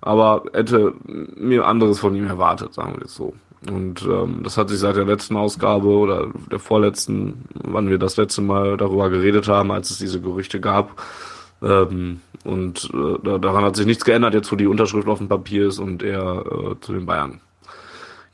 Aber 0.00 0.44
hätte 0.52 0.94
mir 1.04 1.66
anderes 1.66 1.98
von 1.98 2.14
ihm 2.14 2.26
erwartet, 2.26 2.74
sagen 2.74 2.94
wir 2.96 3.04
es 3.04 3.14
so. 3.14 3.34
Und 3.70 4.02
ähm, 4.02 4.40
das 4.42 4.56
hat 4.56 4.70
sich 4.70 4.78
seit 4.78 4.96
der 4.96 5.04
letzten 5.04 5.36
Ausgabe 5.36 5.88
oder 5.88 6.28
der 6.50 6.58
vorletzten, 6.58 7.44
wann 7.54 7.90
wir 7.90 7.98
das 7.98 8.16
letzte 8.16 8.40
Mal 8.40 8.78
darüber 8.78 9.10
geredet 9.10 9.48
haben, 9.48 9.70
als 9.70 9.90
es 9.90 9.98
diese 9.98 10.20
Gerüchte 10.20 10.60
gab. 10.60 11.02
Ähm, 11.62 12.20
und 12.44 12.90
äh, 12.94 13.18
da- 13.22 13.36
daran 13.36 13.64
hat 13.64 13.76
sich 13.76 13.84
nichts 13.84 14.06
geändert, 14.06 14.32
jetzt 14.32 14.50
wo 14.50 14.56
die 14.56 14.66
Unterschrift 14.66 15.06
auf 15.08 15.18
dem 15.18 15.28
Papier 15.28 15.68
ist 15.68 15.78
und 15.78 16.02
er 16.02 16.44
äh, 16.46 16.80
zu 16.80 16.94
den 16.94 17.04
Bayern 17.04 17.40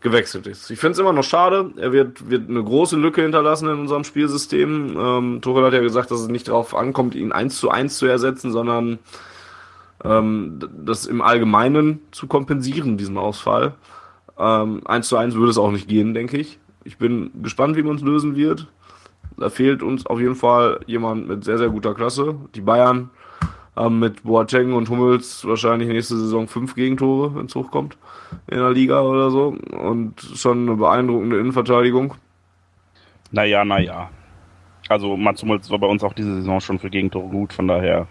gewechselt 0.07 0.46
ist. 0.46 0.70
Ich 0.70 0.78
finde 0.78 0.92
es 0.92 0.98
immer 1.00 1.12
noch 1.12 1.24
schade. 1.24 1.72
Er 1.76 1.90
wird, 1.90 2.30
wird 2.30 2.48
eine 2.48 2.62
große 2.62 2.96
Lücke 2.96 3.22
hinterlassen 3.22 3.68
in 3.68 3.80
unserem 3.80 4.04
Spielsystem. 4.04 4.96
Ähm, 4.96 5.40
Tuchel 5.42 5.64
hat 5.64 5.72
ja 5.72 5.80
gesagt, 5.80 6.12
dass 6.12 6.20
es 6.20 6.28
nicht 6.28 6.46
darauf 6.46 6.76
ankommt, 6.76 7.16
ihn 7.16 7.32
eins 7.32 7.59
zu 7.59 7.70
eins 7.70 7.98
zu 7.98 8.07
ersetzen, 8.07 8.52
sondern 8.52 9.00
ähm, 10.04 10.61
das 10.84 11.07
im 11.07 11.22
Allgemeinen 11.22 12.02
zu 12.12 12.28
kompensieren, 12.28 12.96
diesen 12.96 13.18
Ausfall. 13.18 13.74
Ähm, 14.38 14.82
zu 15.02 15.16
eins 15.16 15.34
würde 15.34 15.50
es 15.50 15.59
auch 15.59 15.72
nicht 15.72 15.88
gehen, 15.88 16.14
denke 16.14 16.36
ich. 16.36 16.61
Ich 16.84 16.98
bin 16.98 17.32
gespannt, 17.42 17.76
wie 17.76 17.82
man 17.82 17.96
es 17.96 18.02
lösen 18.02 18.36
wird. 18.36 18.68
Da 19.36 19.50
fehlt 19.50 19.82
uns 19.82 20.07
auf 20.07 20.20
jeden 20.20 20.36
Fall 20.36 20.78
jemand 20.86 21.26
mit 21.26 21.42
sehr, 21.42 21.59
sehr 21.59 21.70
guter 21.70 21.94
Klasse. 21.94 22.36
Die 22.54 22.61
Bayern 22.61 23.11
haben 23.77 23.99
mit 23.99 24.22
Boateng 24.24 24.72
und 24.72 24.89
Hummels 24.89 25.45
wahrscheinlich 25.47 25.89
nächste 25.89 26.16
Saison 26.16 26.49
fünf 26.49 26.74
Gegentore, 26.74 27.35
wenn 27.35 27.47
es 27.47 27.55
hochkommt, 27.55 27.97
in 28.49 28.57
der 28.59 28.70
Liga 28.70 29.03
oder 29.03 29.31
so. 29.31 29.55
Und 29.79 30.20
schon 30.35 30.66
eine 30.68 30.77
beeindruckende 30.77 31.39
Innenverteidigung. 31.39 32.14
Naja, 33.31 33.64
naja. 33.64 34.11
Also 34.89 35.16
Mats 35.16 35.43
Hummels 35.43 35.70
war 35.70 35.79
bei 35.79 35.87
uns 35.87 36.03
auch 36.05 36.14
diese 36.14 36.37
Saison 36.37 36.61
schon 36.61 36.79
für 36.79 36.91
Gegentore 36.91 37.29
gut, 37.29 37.53
von 37.53 37.68
daher 37.68 38.07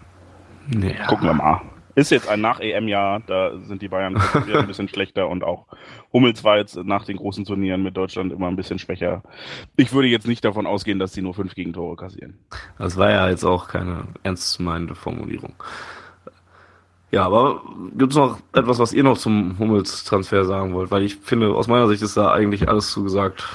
Ja. 0.70 1.08
gucken 1.08 1.28
wir 1.28 1.34
mal. 1.34 1.62
Ist 1.96 2.12
jetzt 2.12 2.28
ein 2.28 2.42
Nach-EM-Jahr, 2.42 3.22
da 3.26 3.58
sind 3.62 3.82
die 3.82 3.88
Bayern 3.88 4.18
ein 4.34 4.68
bisschen 4.68 4.90
schlechter 4.90 5.30
und 5.30 5.44
auch 5.44 5.66
Hummels 6.12 6.44
war 6.44 6.58
jetzt 6.58 6.76
nach 6.76 7.06
den 7.06 7.16
großen 7.16 7.46
Turnieren 7.46 7.84
mit 7.84 7.96
Deutschland 7.96 8.34
immer 8.34 8.48
ein 8.48 8.58
bisschen 8.58 8.80
schwächer. 8.80 9.24
Ich 9.78 9.94
würde 9.94 10.10
jetzt 10.10 10.28
nicht 10.28 10.44
davon 10.44 10.68
ausgehen, 10.68 11.00
dass 11.00 11.14
sie 11.14 11.22
nur 11.22 11.34
fünf 11.34 11.56
Gegentore 11.56 11.96
kassieren. 11.96 12.38
Das 12.78 12.98
war 12.98 13.12
ja 13.12 13.30
jetzt 13.30 13.46
auch 13.46 13.70
keine 13.70 14.08
ernstmeinende 14.24 14.96
Formulierung. 14.96 15.54
Ja, 17.12 17.26
aber 17.26 17.62
gibt 17.96 18.12
es 18.12 18.18
noch 18.18 18.40
etwas, 18.52 18.78
was 18.78 18.92
ihr 18.92 19.04
noch 19.04 19.18
zum 19.18 19.58
Hummels-Transfer 19.58 20.44
sagen 20.44 20.74
wollt? 20.74 20.92
Weil 20.92 21.04
ich 21.04 21.16
finde, 21.16 21.56
aus 21.56 21.68
meiner 21.68 21.88
Sicht 21.88 22.02
ist 22.02 22.18
da 22.18 22.34
eigentlich 22.34 22.68
alles 22.68 22.92
zugesagt. 22.92 23.48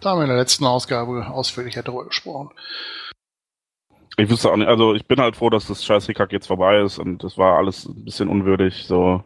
Da 0.00 0.10
haben 0.10 0.18
wir 0.18 0.24
in 0.24 0.28
der 0.28 0.38
letzten 0.38 0.64
Ausgabe 0.64 1.26
ausführlicher 1.26 1.82
darüber 1.82 2.06
gesprochen. 2.06 2.50
Ich 4.18 4.28
wüsste 4.28 4.50
auch 4.50 4.56
nicht, 4.56 4.66
also 4.66 4.94
ich 4.94 5.06
bin 5.06 5.20
halt 5.20 5.36
froh, 5.36 5.48
dass 5.48 5.68
das 5.68 5.84
scheiß 5.84 6.06
Hickhack 6.06 6.32
jetzt 6.32 6.48
vorbei 6.48 6.80
ist 6.80 6.98
und 6.98 7.22
das 7.22 7.38
war 7.38 7.56
alles 7.56 7.86
ein 7.86 8.04
bisschen 8.04 8.28
unwürdig, 8.28 8.84
so, 8.84 9.22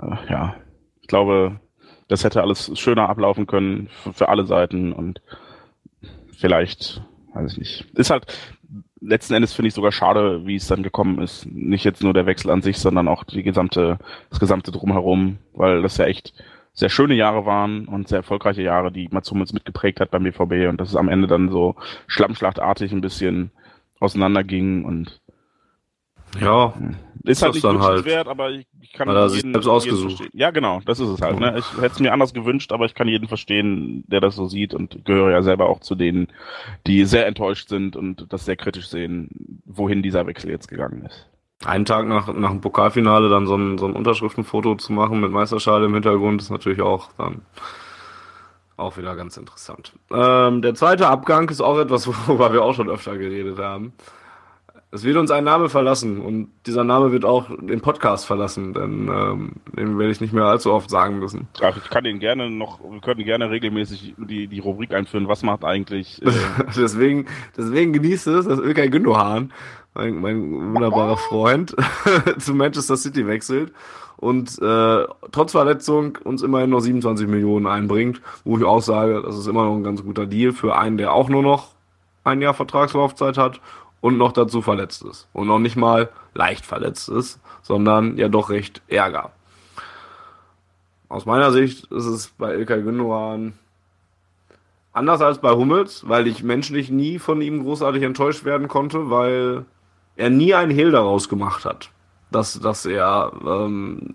äh, 0.00 0.16
ja. 0.28 0.56
Ich 1.00 1.06
glaube, 1.06 1.60
das 2.08 2.24
hätte 2.24 2.42
alles 2.42 2.76
schöner 2.78 3.08
ablaufen 3.08 3.46
können 3.46 3.88
für, 3.88 4.12
für 4.12 4.28
alle 4.28 4.44
Seiten 4.44 4.92
und 4.92 5.22
vielleicht, 6.36 7.00
weiß 7.32 7.52
ich 7.52 7.58
nicht. 7.58 7.86
Ist 7.94 8.10
halt, 8.10 8.26
letzten 9.00 9.34
Endes 9.34 9.52
finde 9.52 9.68
ich 9.68 9.74
sogar 9.74 9.92
schade, 9.92 10.46
wie 10.46 10.56
es 10.56 10.66
dann 10.66 10.82
gekommen 10.82 11.22
ist. 11.22 11.46
Nicht 11.46 11.84
jetzt 11.84 12.02
nur 12.02 12.12
der 12.12 12.26
Wechsel 12.26 12.50
an 12.50 12.62
sich, 12.62 12.78
sondern 12.78 13.06
auch 13.06 13.22
die 13.22 13.44
gesamte, 13.44 13.98
das 14.30 14.40
gesamte 14.40 14.72
Drumherum, 14.72 15.38
weil 15.52 15.80
das 15.80 15.96
ja 15.98 16.06
echt 16.06 16.34
sehr 16.72 16.88
schöne 16.88 17.14
Jahre 17.14 17.46
waren 17.46 17.86
und 17.86 18.08
sehr 18.08 18.18
erfolgreiche 18.18 18.62
Jahre, 18.62 18.90
die 18.90 19.08
Mats 19.12 19.30
Hummels 19.30 19.52
mitgeprägt 19.52 20.00
hat 20.00 20.10
beim 20.10 20.24
BVB 20.24 20.68
und 20.68 20.80
dass 20.80 20.88
es 20.88 20.96
am 20.96 21.08
Ende 21.08 21.28
dann 21.28 21.50
so 21.50 21.76
schlammschlachtartig 22.08 22.90
ein 22.90 23.00
bisschen 23.00 23.52
auseinanderging 24.02 24.84
und 24.84 25.20
Ja, 26.40 26.74
ist 27.24 27.42
halt 27.42 27.54
nicht 27.54 27.64
dann 27.64 27.80
halt. 27.80 27.98
wünschenswert, 27.98 28.26
aber 28.28 28.50
ich, 28.50 28.66
ich 28.80 28.92
kann 28.92 29.08
er 29.08 29.28
sich 29.28 29.42
selbst 29.42 29.66
ausgesucht. 29.68 30.16
verstehen. 30.16 30.30
Ja, 30.32 30.50
genau, 30.50 30.80
das 30.84 30.98
ist 31.00 31.08
es 31.08 31.20
halt. 31.20 31.38
Ne? 31.38 31.54
Ich 31.58 31.72
hätte 31.76 31.86
es 31.94 32.00
mir 32.00 32.12
anders 32.12 32.34
gewünscht, 32.34 32.72
aber 32.72 32.86
ich 32.86 32.94
kann 32.94 33.06
jeden 33.08 33.28
verstehen, 33.28 34.04
der 34.08 34.20
das 34.20 34.34
so 34.36 34.46
sieht 34.46 34.74
und 34.74 35.04
gehöre 35.04 35.30
ja 35.30 35.42
selber 35.42 35.68
auch 35.68 35.80
zu 35.80 35.94
denen, 35.94 36.28
die 36.86 37.04
sehr 37.04 37.26
enttäuscht 37.26 37.68
sind 37.68 37.96
und 37.96 38.26
das 38.30 38.44
sehr 38.44 38.56
kritisch 38.56 38.88
sehen, 38.88 39.60
wohin 39.66 40.02
dieser 40.02 40.26
Wechsel 40.26 40.50
jetzt 40.50 40.68
gegangen 40.68 41.04
ist. 41.04 41.28
einen 41.64 41.84
Tag 41.84 42.06
nach, 42.08 42.32
nach 42.34 42.50
dem 42.50 42.60
Pokalfinale 42.60 43.28
dann 43.28 43.46
so 43.46 43.54
ein, 43.56 43.78
so 43.78 43.86
ein 43.86 43.92
Unterschriftenfoto 43.94 44.74
zu 44.76 44.92
machen 44.92 45.20
mit 45.20 45.30
Meisterschale 45.30 45.86
im 45.86 45.94
Hintergrund 45.94 46.42
ist 46.42 46.50
natürlich 46.50 46.80
auch 46.82 47.10
dann 47.18 47.42
auch 48.76 48.96
wieder 48.96 49.16
ganz 49.16 49.36
interessant. 49.36 49.92
Ähm, 50.10 50.62
der 50.62 50.74
zweite 50.74 51.08
Abgang 51.08 51.48
ist 51.48 51.60
auch 51.60 51.78
etwas, 51.78 52.06
worüber 52.28 52.52
wir 52.52 52.62
auch 52.62 52.74
schon 52.74 52.88
öfter 52.88 53.16
geredet 53.16 53.58
haben. 53.58 53.92
Es 54.94 55.04
wird 55.04 55.16
uns 55.16 55.30
ein 55.30 55.44
Name 55.44 55.70
verlassen 55.70 56.20
und 56.20 56.50
dieser 56.66 56.84
Name 56.84 57.12
wird 57.12 57.24
auch 57.24 57.46
den 57.48 57.80
Podcast 57.80 58.26
verlassen, 58.26 58.74
denn 58.74 59.08
ähm, 59.08 59.52
den 59.74 59.98
werde 59.98 60.12
ich 60.12 60.20
nicht 60.20 60.34
mehr 60.34 60.44
allzu 60.44 60.70
oft 60.70 60.90
sagen 60.90 61.18
müssen. 61.18 61.48
Ach, 61.62 61.74
ich 61.74 61.88
kann 61.88 62.04
den 62.04 62.18
gerne 62.18 62.50
noch, 62.50 62.78
wir 62.80 63.00
können 63.00 63.24
gerne 63.24 63.50
regelmäßig 63.50 64.14
die, 64.18 64.48
die 64.48 64.58
Rubrik 64.58 64.92
einführen, 64.92 65.28
was 65.28 65.42
macht 65.42 65.64
eigentlich. 65.64 66.20
Äh, 66.32 66.64
deswegen, 66.76 67.26
deswegen 67.56 67.92
genießt 67.94 68.26
es, 68.26 68.46
dass 68.46 68.58
Ilkay 68.58 68.90
Gündogan, 68.90 69.52
mein, 69.94 70.20
mein 70.20 70.74
wunderbarer 70.74 71.16
Freund, 71.16 71.74
zu 72.38 72.54
Manchester 72.54 72.96
City 72.96 73.26
wechselt 73.26 73.72
und 74.22 74.56
äh, 74.62 75.04
trotz 75.32 75.50
Verletzung 75.50 76.16
uns 76.22 76.42
immerhin 76.42 76.70
noch 76.70 76.78
27 76.78 77.26
Millionen 77.26 77.66
einbringt, 77.66 78.22
wo 78.44 78.56
ich 78.56 78.64
auch 78.64 78.80
sage, 78.80 79.20
das 79.20 79.36
ist 79.36 79.48
immer 79.48 79.64
noch 79.64 79.74
ein 79.74 79.82
ganz 79.82 80.04
guter 80.04 80.26
Deal 80.26 80.52
für 80.52 80.76
einen, 80.76 80.96
der 80.96 81.12
auch 81.12 81.28
nur 81.28 81.42
noch 81.42 81.72
ein 82.22 82.40
Jahr 82.40 82.54
Vertragslaufzeit 82.54 83.36
hat 83.36 83.60
und 84.00 84.18
noch 84.18 84.30
dazu 84.30 84.62
verletzt 84.62 85.02
ist. 85.02 85.28
Und 85.32 85.48
noch 85.48 85.58
nicht 85.58 85.74
mal 85.74 86.10
leicht 86.34 86.64
verletzt 86.64 87.08
ist, 87.08 87.40
sondern 87.62 88.16
ja 88.16 88.28
doch 88.28 88.50
recht 88.50 88.80
Ärger. 88.86 89.32
Aus 91.08 91.26
meiner 91.26 91.50
Sicht 91.50 91.90
ist 91.90 92.06
es 92.06 92.28
bei 92.28 92.54
Ilkay 92.54 92.82
Gündogan 92.82 93.54
anders 94.92 95.20
als 95.20 95.40
bei 95.40 95.50
Hummels, 95.50 96.08
weil 96.08 96.28
ich 96.28 96.44
menschlich 96.44 96.90
nie 96.90 97.18
von 97.18 97.42
ihm 97.42 97.64
großartig 97.64 98.04
enttäuscht 98.04 98.44
werden 98.44 98.68
konnte, 98.68 99.10
weil 99.10 99.64
er 100.16 100.30
nie 100.30 100.54
einen 100.54 100.72
Hehl 100.72 100.90
daraus 100.90 101.28
gemacht 101.28 101.64
hat, 101.64 101.90
dass, 102.30 102.58
dass 102.60 102.86
er 102.86 103.32
ähm, 103.44 104.14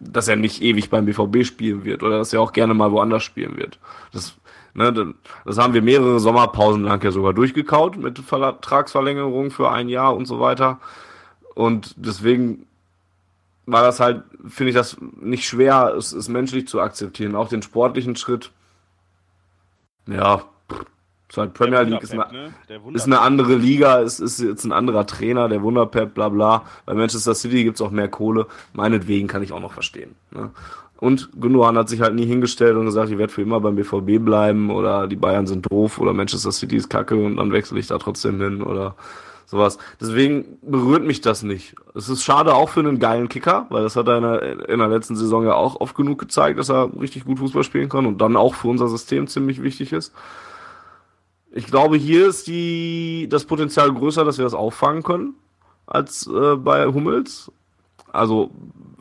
dass 0.00 0.28
er 0.28 0.36
nicht 0.36 0.62
ewig 0.62 0.90
beim 0.90 1.06
BVB 1.06 1.44
spielen 1.44 1.84
wird 1.84 2.02
oder 2.02 2.18
dass 2.18 2.32
er 2.32 2.40
auch 2.40 2.52
gerne 2.52 2.72
mal 2.74 2.92
woanders 2.92 3.24
spielen 3.24 3.56
wird. 3.56 3.78
Das 4.12 4.38
Ne, 4.78 5.14
das 5.44 5.58
haben 5.58 5.74
wir 5.74 5.82
mehrere 5.82 6.20
Sommerpausen 6.20 6.84
lang 6.84 7.02
ja 7.02 7.10
sogar 7.10 7.32
durchgekaut 7.32 7.96
mit 7.96 8.20
Vertragsverlängerung 8.20 9.50
für 9.50 9.72
ein 9.72 9.88
Jahr 9.88 10.14
und 10.14 10.26
so 10.26 10.38
weiter. 10.38 10.78
Und 11.56 11.94
deswegen 11.96 12.66
war 13.66 13.82
das 13.82 13.98
halt, 13.98 14.22
finde 14.46 14.70
ich 14.70 14.76
das 14.76 14.96
nicht 15.20 15.48
schwer, 15.48 15.94
es 15.98 16.12
ist 16.12 16.28
menschlich 16.28 16.68
zu 16.68 16.80
akzeptieren. 16.80 17.34
Auch 17.34 17.48
den 17.48 17.62
sportlichen 17.62 18.14
Schritt. 18.14 18.52
Ja, 20.06 20.44
ist 21.28 21.36
halt 21.36 21.52
Premier 21.52 21.82
League, 21.82 22.02
ist 22.02 22.12
eine, 22.12 22.26
ne? 22.32 22.52
ist 22.94 23.06
eine 23.06 23.20
andere 23.20 23.54
Liga, 23.54 23.98
ist, 23.98 24.18
ist 24.18 24.40
jetzt 24.40 24.64
ein 24.64 24.72
anderer 24.72 25.06
Trainer, 25.06 25.48
der 25.48 25.62
Wunderpep, 25.62 26.14
bla 26.14 26.30
bla. 26.30 26.64
Bei 26.86 26.94
Manchester 26.94 27.34
City 27.34 27.64
gibt 27.64 27.76
es 27.76 27.82
auch 27.82 27.90
mehr 27.90 28.08
Kohle. 28.08 28.46
Meinetwegen 28.72 29.28
kann 29.28 29.42
ich 29.42 29.52
auch 29.52 29.60
noch 29.60 29.72
verstehen. 29.72 30.14
Ne? 30.30 30.50
Und 31.00 31.30
Gündogan 31.40 31.78
hat 31.78 31.88
sich 31.88 32.00
halt 32.00 32.14
nie 32.14 32.26
hingestellt 32.26 32.76
und 32.76 32.86
gesagt, 32.86 33.10
ich 33.10 33.18
werde 33.18 33.32
für 33.32 33.42
immer 33.42 33.60
beim 33.60 33.76
BVB 33.76 34.24
bleiben 34.24 34.70
oder 34.70 35.06
die 35.06 35.16
Bayern 35.16 35.46
sind 35.46 35.70
doof 35.70 35.98
oder 35.98 36.12
Manchester 36.12 36.50
City 36.50 36.76
ist 36.76 36.88
kacke 36.88 37.14
und 37.14 37.36
dann 37.36 37.52
wechsle 37.52 37.78
ich 37.78 37.86
da 37.86 37.98
trotzdem 37.98 38.40
hin 38.40 38.62
oder 38.62 38.96
sowas. 39.46 39.78
Deswegen 40.00 40.58
berührt 40.62 41.04
mich 41.04 41.20
das 41.20 41.44
nicht. 41.44 41.76
Es 41.94 42.08
ist 42.08 42.24
schade 42.24 42.54
auch 42.54 42.70
für 42.70 42.80
einen 42.80 42.98
geilen 42.98 43.28
Kicker, 43.28 43.66
weil 43.70 43.82
das 43.82 43.96
hat 43.96 44.08
er 44.08 44.16
in 44.16 44.22
der, 44.22 44.68
in 44.68 44.78
der 44.78 44.88
letzten 44.88 45.14
Saison 45.14 45.44
ja 45.44 45.54
auch 45.54 45.80
oft 45.80 45.94
genug 45.94 46.18
gezeigt, 46.18 46.58
dass 46.58 46.68
er 46.68 46.90
richtig 47.00 47.24
gut 47.24 47.38
Fußball 47.38 47.64
spielen 47.64 47.88
kann 47.88 48.04
und 48.04 48.20
dann 48.20 48.36
auch 48.36 48.54
für 48.54 48.68
unser 48.68 48.88
System 48.88 49.28
ziemlich 49.28 49.62
wichtig 49.62 49.92
ist. 49.92 50.12
Ich 51.50 51.66
glaube, 51.66 51.96
hier 51.96 52.28
ist 52.28 52.46
die, 52.46 53.26
das 53.30 53.44
Potenzial 53.44 53.92
größer, 53.92 54.24
dass 54.24 54.38
wir 54.38 54.44
das 54.44 54.54
auffangen 54.54 55.02
können 55.02 55.34
als 55.86 56.26
äh, 56.26 56.56
bei 56.56 56.86
Hummels. 56.86 57.50
Also 58.12 58.50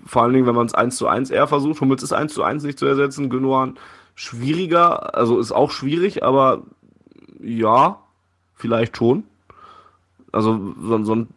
vor 0.06 0.24
allen 0.24 0.34
Dingen, 0.34 0.48
wenn 0.48 0.56
man 0.56 0.68
es 0.68 0.74
1 0.74 0.95
zu 0.95 1.08
1 1.08 1.30
eher 1.30 1.48
versucht. 1.48 1.82
Hummels 1.82 2.04
ist 2.04 2.14
1 2.14 2.34
zu 2.34 2.43
1 2.43 2.64
nicht 2.64 2.80
zu 2.80 2.86
ersetzen. 2.86 3.30
Gündogan 3.30 3.78
schwieriger, 4.16 5.16
also 5.16 5.39
ist 5.39 5.52
auch 5.52 5.72
schwierig, 5.72 6.24
aber 6.24 6.64
ja, 7.41 8.00
vielleicht 8.56 8.98
schon. 8.98 9.26
Also 10.32 10.74
so, 10.82 11.04
so 11.04 11.16
ein 11.16 11.28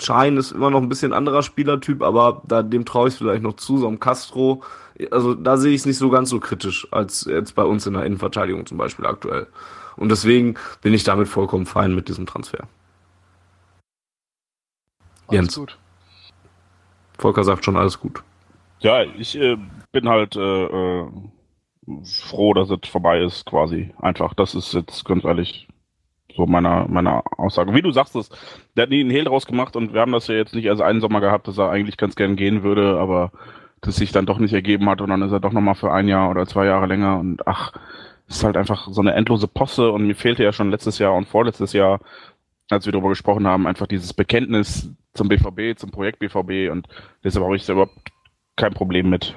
Schein 0.00 0.36
ist 0.36 0.52
immer 0.52 0.70
noch 0.70 0.82
ein 0.82 0.88
bisschen 0.88 1.12
anderer 1.12 1.42
Spielertyp, 1.42 2.02
aber 2.02 2.42
da, 2.46 2.62
dem 2.62 2.84
traue 2.84 3.08
ich 3.08 3.14
vielleicht 3.14 3.42
noch 3.42 3.54
zu, 3.54 3.78
so 3.78 3.88
ein 3.88 4.00
Castro. 4.00 4.62
Also 5.10 5.34
da 5.34 5.56
sehe 5.56 5.72
ich 5.72 5.82
es 5.82 5.86
nicht 5.86 5.98
so 5.98 6.10
ganz 6.10 6.30
so 6.30 6.40
kritisch 6.40 6.88
als 6.90 7.26
jetzt 7.26 7.54
bei 7.54 7.64
uns 7.64 7.86
in 7.86 7.94
der 7.94 8.04
Innenverteidigung 8.04 8.66
zum 8.66 8.78
Beispiel 8.78 9.06
aktuell. 9.06 9.46
Und 9.96 10.10
deswegen 10.10 10.56
bin 10.82 10.94
ich 10.94 11.04
damit 11.04 11.28
vollkommen 11.28 11.66
fein 11.66 11.94
mit 11.94 12.08
diesem 12.08 12.26
Transfer. 12.26 12.68
Alles 15.28 15.40
Jens. 15.40 15.56
gut. 15.56 15.78
Volker 17.18 17.44
sagt 17.44 17.64
schon 17.64 17.76
alles 17.76 17.98
gut. 17.98 18.22
Ja, 18.80 19.02
ich 19.02 19.36
äh, 19.38 19.56
bin 19.90 20.08
halt 20.08 20.36
äh, 20.36 20.64
äh, 20.64 21.06
froh, 22.04 22.52
dass 22.52 22.70
es 22.70 22.88
vorbei 22.88 23.20
ist, 23.22 23.46
quasi. 23.46 23.92
Einfach, 23.98 24.34
das 24.34 24.54
ist 24.54 24.74
jetzt 24.74 25.04
ganz 25.04 25.24
ehrlich 25.24 25.66
so 26.36 26.46
meiner 26.46 26.86
meiner 26.86 27.22
Aussage. 27.38 27.74
Wie 27.74 27.82
du 27.82 27.90
sagst 27.90 28.14
es, 28.14 28.28
der 28.76 28.82
hat 28.82 28.90
nie 28.90 29.00
einen 29.00 29.10
Hehl 29.10 29.24
draus 29.24 29.46
gemacht 29.46 29.74
und 29.74 29.94
wir 29.94 30.00
haben 30.00 30.12
das 30.12 30.26
ja 30.26 30.34
jetzt 30.34 30.54
nicht 30.54 30.68
als 30.68 30.80
einen 30.80 31.00
Sommer 31.00 31.20
gehabt, 31.20 31.48
dass 31.48 31.58
er 31.58 31.70
eigentlich 31.70 31.96
ganz 31.96 32.14
gern 32.14 32.36
gehen 32.36 32.62
würde, 32.62 32.98
aber 32.98 33.32
das 33.80 33.96
sich 33.96 34.12
dann 34.12 34.26
doch 34.26 34.38
nicht 34.38 34.52
ergeben 34.52 34.88
hat 34.88 35.00
und 35.00 35.08
dann 35.10 35.22
ist 35.22 35.32
er 35.32 35.40
doch 35.40 35.52
nochmal 35.52 35.74
für 35.74 35.92
ein 35.92 36.08
Jahr 36.08 36.30
oder 36.30 36.46
zwei 36.46 36.66
Jahre 36.66 36.86
länger 36.86 37.18
und 37.18 37.46
ach, 37.46 37.72
ist 38.28 38.44
halt 38.44 38.56
einfach 38.56 38.88
so 38.90 39.00
eine 39.00 39.14
endlose 39.14 39.48
Posse 39.48 39.90
und 39.90 40.06
mir 40.06 40.14
fehlte 40.14 40.42
ja 40.42 40.52
schon 40.52 40.70
letztes 40.70 40.98
Jahr 40.98 41.14
und 41.14 41.28
vorletztes 41.28 41.72
Jahr, 41.72 42.00
als 42.70 42.86
wir 42.86 42.92
darüber 42.92 43.10
gesprochen 43.10 43.46
haben, 43.46 43.66
einfach 43.66 43.86
dieses 43.86 44.12
Bekenntnis 44.12 44.90
zum 45.14 45.28
BVB, 45.28 45.78
zum 45.78 45.90
Projekt 45.90 46.18
BVB 46.18 46.70
und 46.70 46.88
deshalb 47.22 47.44
habe 47.44 47.56
ich 47.56 47.64
da 47.66 47.74
überhaupt 47.74 47.96
kein 48.56 48.74
Problem 48.74 49.10
mit. 49.10 49.36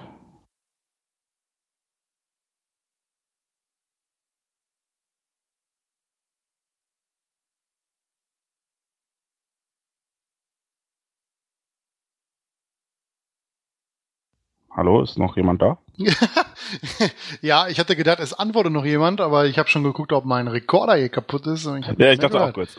Hallo, 14.71 15.01
ist 15.01 15.17
noch 15.17 15.35
jemand 15.35 15.61
da? 15.61 15.79
ja, 17.41 17.67
ich 17.67 17.79
hatte 17.79 17.95
gedacht, 17.95 18.19
es 18.19 18.33
antwortet 18.33 18.71
noch 18.71 18.85
jemand, 18.85 19.19
aber 19.19 19.45
ich 19.45 19.57
habe 19.57 19.69
schon 19.69 19.83
geguckt, 19.83 20.13
ob 20.13 20.25
mein 20.25 20.47
Rekorder 20.47 20.95
hier 20.95 21.09
kaputt 21.09 21.47
ist. 21.47 21.65
Ich 21.65 21.85
ja, 21.97 22.11
ich 22.11 22.19
dachte 22.19 22.37
gehört. 22.37 22.49
auch 22.49 22.53
kurz. 22.53 22.77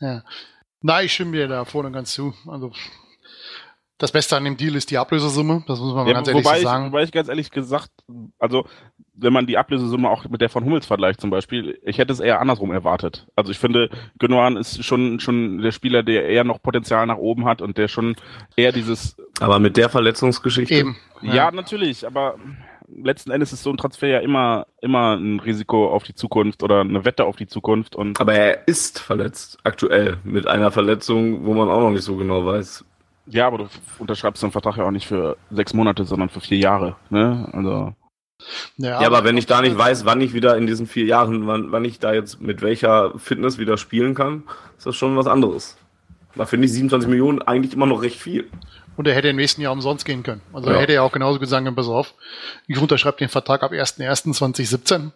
Ja. 0.00 0.22
Nein, 0.80 1.06
ich 1.06 1.12
stimme 1.12 1.32
dir 1.32 1.48
da 1.48 1.64
vorne 1.64 1.90
ganz 1.92 2.12
zu. 2.12 2.34
Also 2.46 2.72
das 3.98 4.12
Beste 4.12 4.36
an 4.36 4.44
dem 4.44 4.56
Deal 4.56 4.74
ist 4.74 4.90
die 4.90 4.98
Ablösesumme, 4.98 5.64
das 5.66 5.78
muss 5.80 5.94
man 5.94 6.04
mal 6.04 6.10
ja, 6.10 6.14
ganz 6.14 6.28
ehrlich 6.28 6.44
wobei 6.44 6.60
sagen. 6.60 6.86
Ich, 6.86 6.92
wobei 6.92 7.02
ich 7.04 7.12
ganz 7.12 7.28
ehrlich 7.28 7.50
gesagt, 7.50 7.90
also 8.38 8.66
wenn 9.14 9.32
man 9.32 9.46
die 9.46 9.56
Ablösesumme 9.56 10.10
auch 10.10 10.28
mit 10.28 10.42
der 10.42 10.50
von 10.50 10.64
Hummels 10.64 10.84
vergleicht 10.84 11.20
zum 11.20 11.30
Beispiel, 11.30 11.80
ich 11.82 11.96
hätte 11.96 12.12
es 12.12 12.20
eher 12.20 12.40
andersrum 12.40 12.70
erwartet. 12.70 13.26
Also 13.34 13.50
ich 13.50 13.58
finde, 13.58 13.88
Gündogan 14.18 14.58
ist 14.58 14.84
schon 14.84 15.20
schon 15.20 15.62
der 15.62 15.72
Spieler, 15.72 16.02
der 16.02 16.28
eher 16.28 16.44
noch 16.44 16.60
Potenzial 16.60 17.06
nach 17.06 17.16
oben 17.16 17.46
hat 17.46 17.62
und 17.62 17.78
der 17.78 17.88
schon 17.88 18.16
eher 18.56 18.72
dieses. 18.72 19.16
Aber 19.40 19.58
mit 19.58 19.78
der 19.78 19.88
Verletzungsgeschichte. 19.88 20.74
Eben. 20.74 20.96
Ja, 21.22 21.34
ja 21.34 21.50
natürlich, 21.50 22.06
aber 22.06 22.36
letzten 22.88 23.30
Endes 23.30 23.52
ist 23.52 23.62
so 23.62 23.70
ein 23.70 23.76
Transfer 23.76 24.08
ja 24.08 24.18
immer, 24.18 24.66
immer 24.80 25.16
ein 25.16 25.40
Risiko 25.40 25.88
auf 25.88 26.04
die 26.04 26.14
Zukunft 26.14 26.62
oder 26.62 26.80
eine 26.80 27.04
Wette 27.04 27.24
auf 27.24 27.36
die 27.36 27.46
Zukunft. 27.46 27.96
Und 27.96 28.20
Aber 28.20 28.34
er 28.34 28.68
ist 28.68 28.98
verletzt, 28.98 29.58
aktuell, 29.64 30.18
mit 30.24 30.46
einer 30.46 30.70
Verletzung, 30.70 31.46
wo 31.46 31.54
man 31.54 31.68
auch 31.68 31.80
noch 31.80 31.90
nicht 31.90 32.04
so 32.04 32.16
genau 32.16 32.44
weiß. 32.44 32.84
Ja, 33.26 33.46
aber 33.46 33.58
du 33.58 33.68
unterschreibst 33.98 34.42
den 34.42 34.52
Vertrag 34.52 34.76
ja 34.76 34.84
auch 34.84 34.90
nicht 34.90 35.06
für 35.06 35.36
sechs 35.50 35.74
Monate, 35.74 36.04
sondern 36.04 36.28
für 36.28 36.40
vier 36.40 36.58
Jahre. 36.58 36.96
Ne? 37.10 37.48
Also. 37.52 37.94
Ja, 38.76 39.00
ja, 39.00 39.06
aber 39.06 39.24
wenn 39.24 39.36
ich 39.36 39.46
da 39.46 39.62
nicht 39.62 39.76
weiß, 39.76 40.04
wann 40.04 40.20
ich 40.20 40.34
wieder 40.34 40.56
in 40.56 40.66
diesen 40.66 40.86
vier 40.86 41.06
Jahren, 41.06 41.46
wann, 41.46 41.72
wann 41.72 41.84
ich 41.84 41.98
da 41.98 42.12
jetzt 42.12 42.40
mit 42.40 42.60
welcher 42.62 43.18
Fitness 43.18 43.58
wieder 43.58 43.78
spielen 43.78 44.14
kann, 44.14 44.44
ist 44.76 44.86
das 44.86 44.94
schon 44.94 45.16
was 45.16 45.26
anderes. 45.26 45.76
Da 46.34 46.44
finde 46.44 46.66
ich 46.66 46.72
27 46.72 47.08
Millionen 47.08 47.40
eigentlich 47.40 47.72
immer 47.72 47.86
noch 47.86 48.02
recht 48.02 48.18
viel. 48.18 48.48
Und 48.96 49.06
er 49.06 49.14
hätte 49.14 49.28
im 49.28 49.36
nächsten 49.36 49.60
Jahr 49.60 49.72
umsonst 49.72 50.04
gehen 50.06 50.22
können. 50.22 50.40
Also 50.52 50.68
ja. 50.68 50.76
er 50.76 50.82
hätte 50.82 50.92
ja 50.94 51.02
auch 51.02 51.12
genauso 51.12 51.38
gesagt, 51.38 51.66
pass 51.76 51.88
auf, 51.88 52.14
ich 52.66 52.78
unterschreibe 52.78 53.18
den 53.18 53.28
Vertrag 53.28 53.62
ab 53.62 53.72
1.1.2017. 53.72 55.10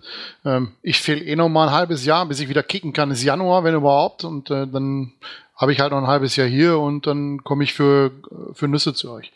Ähm, 0.44 0.72
ich 0.82 1.00
fehle 1.00 1.22
eh 1.22 1.36
noch 1.36 1.49
mal 1.49 1.68
ein 1.68 1.74
halbes 1.74 2.04
Jahr, 2.04 2.26
bis 2.26 2.41
ich 2.41 2.49
wieder 2.49 2.62
kicken 2.62 2.92
kann, 2.92 3.11
ist 3.11 3.22
Januar, 3.22 3.64
wenn 3.64 3.74
überhaupt. 3.74 4.24
Und 4.24 4.50
äh, 4.50 4.66
dann 4.66 5.12
habe 5.61 5.72
ich 5.72 5.80
halt 5.80 5.92
noch 5.92 5.99
ein 5.99 6.07
halbes 6.07 6.37
Jahr 6.37 6.49
hier 6.49 6.78
und 6.78 7.07
dann 7.07 7.45
komme 7.45 7.64
ich 7.64 7.74
für, 7.74 8.12
für 8.54 8.66
Nüsse 8.66 8.95
zu 8.95 9.12
euch. 9.12 9.30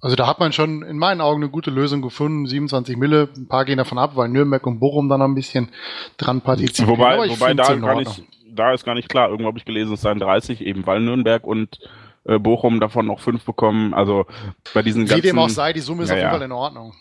Also 0.00 0.14
da 0.14 0.26
hat 0.28 0.38
man 0.38 0.52
schon 0.52 0.82
in 0.82 0.98
meinen 0.98 1.20
Augen 1.20 1.42
eine 1.42 1.50
gute 1.50 1.70
Lösung 1.70 2.02
gefunden. 2.02 2.46
27 2.46 2.96
Mille, 2.96 3.28
ein 3.36 3.48
paar 3.48 3.64
gehen 3.64 3.78
davon 3.78 3.98
ab, 3.98 4.12
weil 4.14 4.28
Nürnberg 4.28 4.64
und 4.66 4.78
Bochum 4.78 5.08
dann 5.08 5.22
ein 5.22 5.34
bisschen 5.34 5.70
dran 6.18 6.42
partizipieren. 6.42 6.98
Wobei, 6.98 7.28
wobei 7.28 7.54
da, 7.54 7.74
gar 7.74 7.96
nicht, 7.96 8.22
da 8.48 8.72
ist 8.72 8.84
gar 8.84 8.94
nicht 8.94 9.08
klar. 9.08 9.30
Irgendwo 9.30 9.48
habe 9.48 9.58
ich 9.58 9.64
gelesen, 9.64 9.94
es 9.94 10.02
seien 10.02 10.20
30, 10.20 10.60
eben 10.60 10.86
weil 10.86 11.00
Nürnberg 11.00 11.44
und 11.44 11.80
äh, 12.24 12.38
Bochum 12.38 12.78
davon 12.78 13.06
noch 13.06 13.18
fünf 13.18 13.44
bekommen. 13.44 13.92
Also 13.94 14.26
bei 14.74 14.82
diesen 14.82 15.06
Wie 15.06 15.08
ganzen, 15.08 15.26
dem 15.26 15.38
auch 15.38 15.48
sei, 15.48 15.72
die 15.72 15.80
Summe 15.80 16.04
ist 16.04 16.10
ja, 16.10 16.16
auf 16.16 16.20
jeden 16.20 16.32
Fall 16.32 16.42
in 16.42 16.52
Ordnung. 16.52 16.94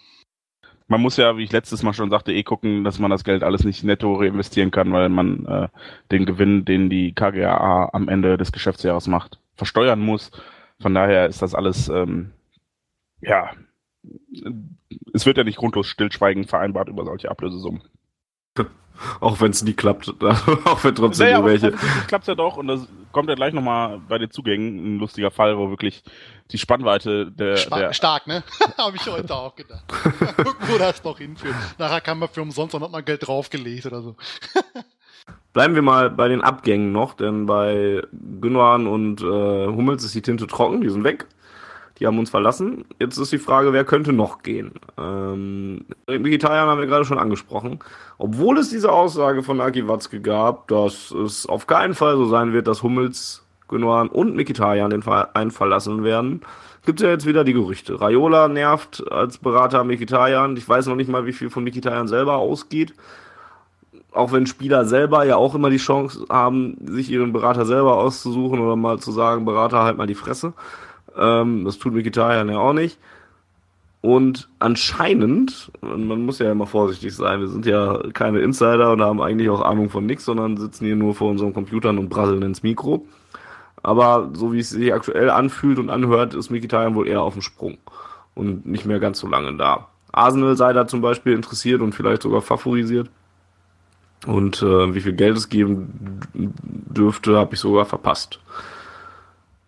Man 0.88 1.02
muss 1.02 1.18
ja, 1.18 1.38
wie 1.38 1.44
ich 1.44 1.52
letztes 1.52 1.84
Mal 1.84 1.94
schon 1.94 2.10
sagte, 2.10 2.32
eh 2.32 2.44
gucken, 2.44 2.84
dass 2.86 3.00
man 3.00 3.12
das 3.12 3.26
Geld 3.26 3.44
alles 3.44 3.66
nicht 3.66 3.84
netto 3.84 4.16
reinvestieren 4.16 4.72
kann, 4.72 4.92
weil 4.94 5.10
man 5.10 5.46
äh, 5.46 5.68
den 6.12 6.26
Gewinn, 6.26 6.64
den 6.64 6.90
die 6.90 7.14
KGAA 7.14 7.90
am 7.92 8.08
Ende 8.08 8.38
des 8.38 8.54
Geschäftsjahres 8.54 9.08
macht, 9.08 9.40
versteuern 9.56 10.00
muss. 10.00 10.32
Von 10.80 10.94
daher 10.94 11.28
ist 11.28 11.42
das 11.42 11.56
alles, 11.56 11.90
ähm, 11.90 12.32
ja, 13.20 13.52
es 15.14 15.26
wird 15.26 15.38
ja 15.38 15.44
nicht 15.44 15.58
grundlos 15.58 15.88
stillschweigen 15.88 16.46
vereinbart 16.46 16.88
über 16.88 17.04
solche 17.04 17.30
Ablösesummen. 17.30 17.82
Auch 19.20 19.40
wenn 19.42 19.52
es 19.52 19.64
nie 19.64 19.74
klappt, 19.74 20.10
auch 20.24 20.84
wenn 20.84 20.96
trotzdem 20.96 21.28
naja, 21.28 21.46
welche. 21.46 21.72
klappt 22.08 22.28
ja 22.28 22.36
doch 22.36 22.58
und 22.58 22.68
das 22.68 22.88
kommt 23.12 23.30
ja 23.30 23.36
gleich 23.36 23.54
nochmal 23.54 24.02
bei 24.08 24.18
den 24.18 24.32
Zugängen 24.32 24.96
ein 24.96 25.00
lustiger 25.00 25.30
Fall, 25.30 25.58
wo 25.58 25.70
wirklich 25.70 26.04
die 26.52 26.58
Spannweite 26.58 27.32
der. 27.32 27.58
Spa 27.58 27.80
der 27.80 27.94
stark, 27.94 28.28
ne? 28.28 28.44
Habe 28.78 28.96
ich 28.96 29.06
heute 29.06 29.36
auch 29.36 29.56
gedacht. 29.56 29.84
Gucken, 30.38 30.68
wo 30.68 30.78
das 30.78 31.04
noch 31.04 31.18
hinführt. 31.20 31.56
Nachher 31.78 32.02
kann 32.02 32.20
man 32.20 32.30
für 32.30 32.42
umsonst 32.42 32.74
noch 32.74 32.90
mal 32.90 33.04
Geld 33.04 33.28
draufgelegt 33.28 33.86
oder 33.86 34.02
so. 34.02 34.16
Bleiben 35.54 35.76
wir 35.76 35.82
mal 35.82 36.10
bei 36.10 36.28
den 36.28 36.42
Abgängen 36.42 36.92
noch, 36.92 37.14
denn 37.14 37.46
bei 37.46 38.02
Günwan 38.12 38.88
und 38.88 39.22
äh, 39.22 39.26
Hummels 39.26 40.04
ist 40.04 40.16
die 40.16 40.22
Tinte 40.22 40.48
trocken, 40.48 40.82
die 40.82 40.90
sind 40.90 41.04
weg. 41.04 41.28
Die 42.00 42.06
haben 42.06 42.20
uns 42.20 42.30
verlassen. 42.30 42.86
Jetzt 43.00 43.18
ist 43.18 43.32
die 43.32 43.40
Frage, 43.40 43.74
wer 43.74 43.84
könnte 43.84 44.14
noch 44.14 44.44
gehen? 44.44 44.74
Ähm, 44.98 45.86
Mkhitaryan 46.08 46.68
haben 46.68 46.80
wir 46.80 46.88
gerade 46.88 47.06
schon 47.06 47.18
angesprochen. 47.18 47.80
Obwohl 48.18 48.58
es 48.60 48.70
diese 48.70 48.92
Aussage 48.92 49.42
von 49.42 49.60
Aki 49.62 49.88
Watzke 49.88 50.22
gab, 50.22 50.68
dass 50.68 51.12
es 51.12 51.48
auf 51.48 51.66
keinen 51.66 51.96
Fall 51.96 52.16
so 52.18 52.26
sein 52.26 52.54
wird, 52.54 52.68
dass 52.68 52.84
Hummels, 52.84 53.44
Gündogan 53.68 54.10
und 54.10 54.36
Mkhitaryan 54.36 54.92
den 54.92 55.02
Verein 55.02 55.50
verlassen 55.50 56.04
werden, 56.04 56.42
gibt 56.86 57.00
es 57.00 57.04
ja 57.04 57.12
jetzt 57.12 57.26
wieder 57.26 57.44
die 57.44 57.54
Gerüchte. 57.54 58.00
Raiola 58.00 58.48
nervt 58.48 59.04
als 59.12 59.40
Berater 59.40 59.84
Mkhitaryan. 59.84 60.56
Ich 60.56 60.70
weiß 60.70 60.86
noch 60.88 60.96
nicht 60.96 61.10
mal, 61.10 61.26
wie 61.26 61.34
viel 61.34 61.50
von 61.50 61.64
Mkhitaryan 61.64 62.08
selber 62.08 62.38
ausgeht. 62.38 62.94
Auch 64.12 64.32
wenn 64.32 64.48
Spieler 64.48 64.86
selber 64.86 65.26
ja 65.26 65.36
auch 65.36 65.54
immer 65.54 65.70
die 65.70 65.78
Chance 65.78 66.26
haben, 66.30 66.78
sich 66.86 67.10
ihren 67.10 67.34
Berater 67.34 67.66
selber 67.66 67.98
auszusuchen 67.98 68.60
oder 68.60 68.76
mal 68.76 69.00
zu 69.00 69.12
sagen, 69.12 69.46
Berater 69.46 69.84
halt 69.84 69.98
mal 69.98 70.08
die 70.08 70.16
Fresse. 70.16 70.54
Ähm, 71.18 71.66
das 71.66 71.78
tut 71.78 71.94
Mkhitaryan 71.94 72.50
ja 72.50 72.58
auch 72.58 72.74
nicht. 72.74 73.00
Und 74.02 74.48
anscheinend, 74.60 75.72
man 75.82 76.22
muss 76.26 76.40
ja 76.40 76.52
immer 76.52 76.68
vorsichtig 76.68 77.16
sein, 77.16 77.40
wir 77.40 77.48
sind 77.48 77.66
ja 77.66 78.00
keine 78.14 78.40
Insider 78.40 78.92
und 78.92 79.02
haben 79.02 79.22
eigentlich 79.22 79.50
auch 79.50 79.62
Ahnung 79.62 79.90
von 79.90 80.06
nichts, 80.06 80.26
sondern 80.26 80.56
sitzen 80.56 80.86
hier 80.86 80.96
nur 80.96 81.16
vor 81.16 81.30
unseren 81.30 81.54
Computern 81.54 81.98
und 81.98 82.10
brasseln 82.10 82.44
ins 82.44 82.64
Mikro. 82.64 83.06
Aber 83.84 84.30
so 84.34 84.54
wie 84.54 84.60
es 84.60 84.70
sich 84.70 84.94
aktuell 84.94 85.30
anfühlt 85.30 85.80
und 85.80 85.90
anhört, 85.90 86.36
ist 86.36 86.52
Mkhitaryan 86.52 86.96
wohl 86.96 87.08
eher 87.08 87.22
auf 87.22 87.34
dem 87.34 87.42
Sprung 87.42 87.78
und 88.36 88.66
nicht 88.66 88.86
mehr 88.86 89.00
ganz 89.00 89.20
so 89.20 89.28
lange 89.28 89.56
da. 89.58 89.88
Arsenal 90.12 90.56
sei 90.58 90.74
da 90.74 90.88
zum 90.88 91.02
Beispiel 91.02 91.34
interessiert 91.34 91.82
und 91.82 91.94
vielleicht 91.94 92.22
sogar 92.22 92.42
favorisiert. 92.42 93.10
Und 94.26 94.62
äh, 94.62 94.96
wie 94.96 95.02
viel 95.02 95.14
Geld 95.14 95.38
es 95.38 95.50
geben 95.50 96.20
dürfte, 96.34 97.38
habe 97.38 97.54
ich 97.54 97.60
sogar 97.60 97.86
verpasst. 97.86 98.40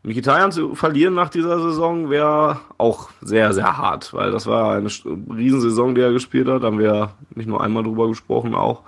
Mkhitaryan 0.03 0.51
zu 0.51 0.76
verlieren 0.76 1.13
nach 1.13 1.30
dieser 1.30 1.59
Saison 1.59 2.09
wäre 2.09 2.61
auch 2.77 3.09
sehr, 3.21 3.53
sehr 3.53 3.77
hart, 3.77 4.13
weil 4.13 4.31
das 4.31 4.47
war 4.47 4.76
eine 4.76 4.88
Riesensaison, 4.88 5.93
die 5.93 6.01
er 6.01 6.13
gespielt 6.13 6.47
hat. 6.47 6.63
Da 6.63 6.67
haben 6.67 6.80
wir 6.80 7.11
nicht 7.35 7.47
nur 7.47 7.61
einmal 7.61 7.84
drüber 7.84 8.07
gesprochen, 8.07 8.55
auch. 8.55 8.84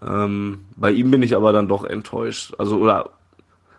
Ähm, 0.00 0.60
bei 0.76 0.90
ihm 0.90 1.10
bin 1.10 1.22
ich 1.22 1.36
aber 1.36 1.52
dann 1.52 1.68
doch 1.68 1.84
enttäuscht. 1.84 2.54
Also, 2.58 2.78
oder 2.78 3.10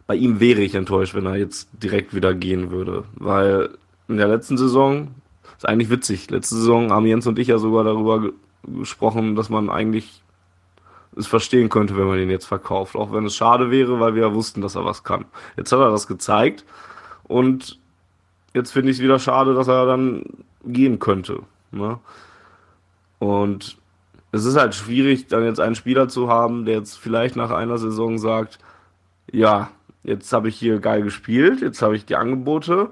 bei 0.06 0.16
ihm 0.16 0.40
wäre 0.40 0.62
ich 0.62 0.76
enttäuscht, 0.76 1.16
wenn 1.16 1.26
er 1.26 1.36
jetzt 1.36 1.70
direkt 1.74 2.14
wieder 2.14 2.34
gehen 2.36 2.70
würde. 2.70 3.06
Weil 3.16 3.72
in 4.08 4.18
der 4.18 4.28
letzten 4.28 4.58
Saison, 4.58 5.10
ist 5.58 5.68
eigentlich 5.68 5.90
witzig, 5.90 6.30
letzte 6.30 6.56
Saison 6.56 6.92
haben 6.92 7.06
Jens 7.06 7.26
und 7.26 7.40
ich 7.40 7.48
ja 7.48 7.58
sogar 7.58 7.84
darüber 7.84 8.22
ge 8.22 8.32
gesprochen, 8.66 9.36
dass 9.36 9.50
man 9.50 9.70
eigentlich 9.70 10.23
es 11.18 11.28
verstehen 11.28 11.70
könnte, 11.70 11.98
wenn 11.98 12.08
man 12.08 12.20
ihn 12.20 12.30
jetzt 12.30 12.46
verkauft. 12.46 12.96
Auch 12.96 13.12
wenn 13.12 13.26
es 13.26 13.36
schade 13.36 13.72
wäre, 13.72 14.00
weil 14.00 14.16
wir 14.16 14.24
ja 14.24 14.34
wussten, 14.34 14.62
dass 14.62 14.76
er 14.76 14.86
was 14.86 15.04
kann. 15.04 15.26
Jetzt 15.58 15.72
hat 15.72 15.80
er 15.80 15.92
das 15.92 16.08
gezeigt 16.08 16.66
und 17.24 17.80
jetzt 18.54 18.72
finde 18.72 18.92
ich 18.92 18.98
es 18.98 19.04
wieder 19.04 19.20
schade, 19.20 19.54
dass 19.54 19.68
er 19.68 19.86
dann 19.86 20.24
gehen 20.66 21.00
könnte. 21.00 21.40
Ne? 21.72 22.00
Und 23.20 23.78
es 24.32 24.46
ist 24.46 24.58
halt 24.58 24.76
schwierig, 24.76 25.28
dann 25.28 25.46
jetzt 25.46 25.60
einen 25.60 25.76
Spieler 25.76 26.08
zu 26.10 26.28
haben, 26.28 26.66
der 26.66 26.76
jetzt 26.76 26.98
vielleicht 26.98 27.36
nach 27.36 27.52
einer 27.52 27.78
Saison 27.78 28.18
sagt, 28.18 28.60
ja, 29.32 29.70
jetzt 30.04 30.34
habe 30.34 30.50
ich 30.50 30.56
hier 30.58 30.80
geil 30.80 31.02
gespielt, 31.04 31.62
jetzt 31.62 31.82
habe 31.82 31.96
ich 31.96 32.06
die 32.06 32.16
Angebote, 32.16 32.90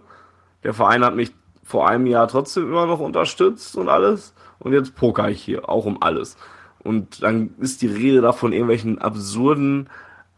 der 0.63 0.73
Verein 0.73 1.03
hat 1.03 1.15
mich 1.15 1.31
vor 1.63 1.87
einem 1.87 2.05
Jahr 2.05 2.27
trotzdem 2.27 2.67
immer 2.67 2.85
noch 2.85 2.99
unterstützt 2.99 3.75
und 3.75 3.89
alles 3.89 4.33
und 4.59 4.73
jetzt 4.73 4.95
poker 4.95 5.29
ich 5.29 5.41
hier, 5.41 5.67
auch 5.67 5.85
um 5.85 6.01
alles. 6.01 6.37
Und 6.83 7.23
dann 7.23 7.51
ist 7.59 7.81
die 7.81 7.87
Rede 7.87 8.21
davon 8.21 8.53
irgendwelchen 8.53 8.99
absurden 8.99 9.87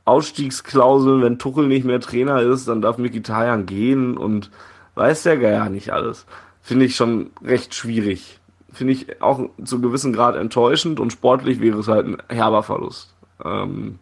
Ausstiegsklauseln, 0.06 1.22
wenn 1.22 1.40
Tuchel 1.40 1.68
nicht 1.68 1.86
mehr 1.86 2.02
Trainer 2.02 2.42
ist, 2.42 2.68
dann 2.68 2.82
darf 2.82 2.98
Mkhitaryan 2.98 3.66
gehen 3.66 4.18
und 4.18 4.52
weiß 4.96 5.24
der 5.24 5.38
gar 5.38 5.70
nicht 5.70 5.92
alles. 5.92 6.26
Finde 6.62 6.86
ich 6.86 6.96
schon 6.96 7.32
recht 7.44 7.74
schwierig. 7.74 8.40
Finde 8.72 8.94
ich 8.94 9.22
auch 9.22 9.50
zu 9.64 9.80
gewissen 9.80 10.14
Grad 10.14 10.36
enttäuschend 10.36 11.00
und 11.00 11.14
sportlich 11.14 11.62
wäre 11.62 11.80
es 11.80 11.88
halt 11.88 12.08
ein 12.08 12.18
herber 12.28 12.64
Verlust. 12.64 13.14
Ähm, 13.44 14.00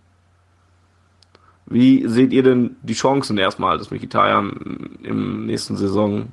wie 1.68 2.08
seht 2.08 2.34
ihr 2.34 2.44
denn 2.44 2.78
die 2.82 2.94
Chancen 2.94 3.38
erstmal, 3.38 3.78
dass 3.78 3.92
Mkhitaryan 3.92 4.98
im 5.04 5.46
nächsten 5.46 5.78
Saison 5.78 6.32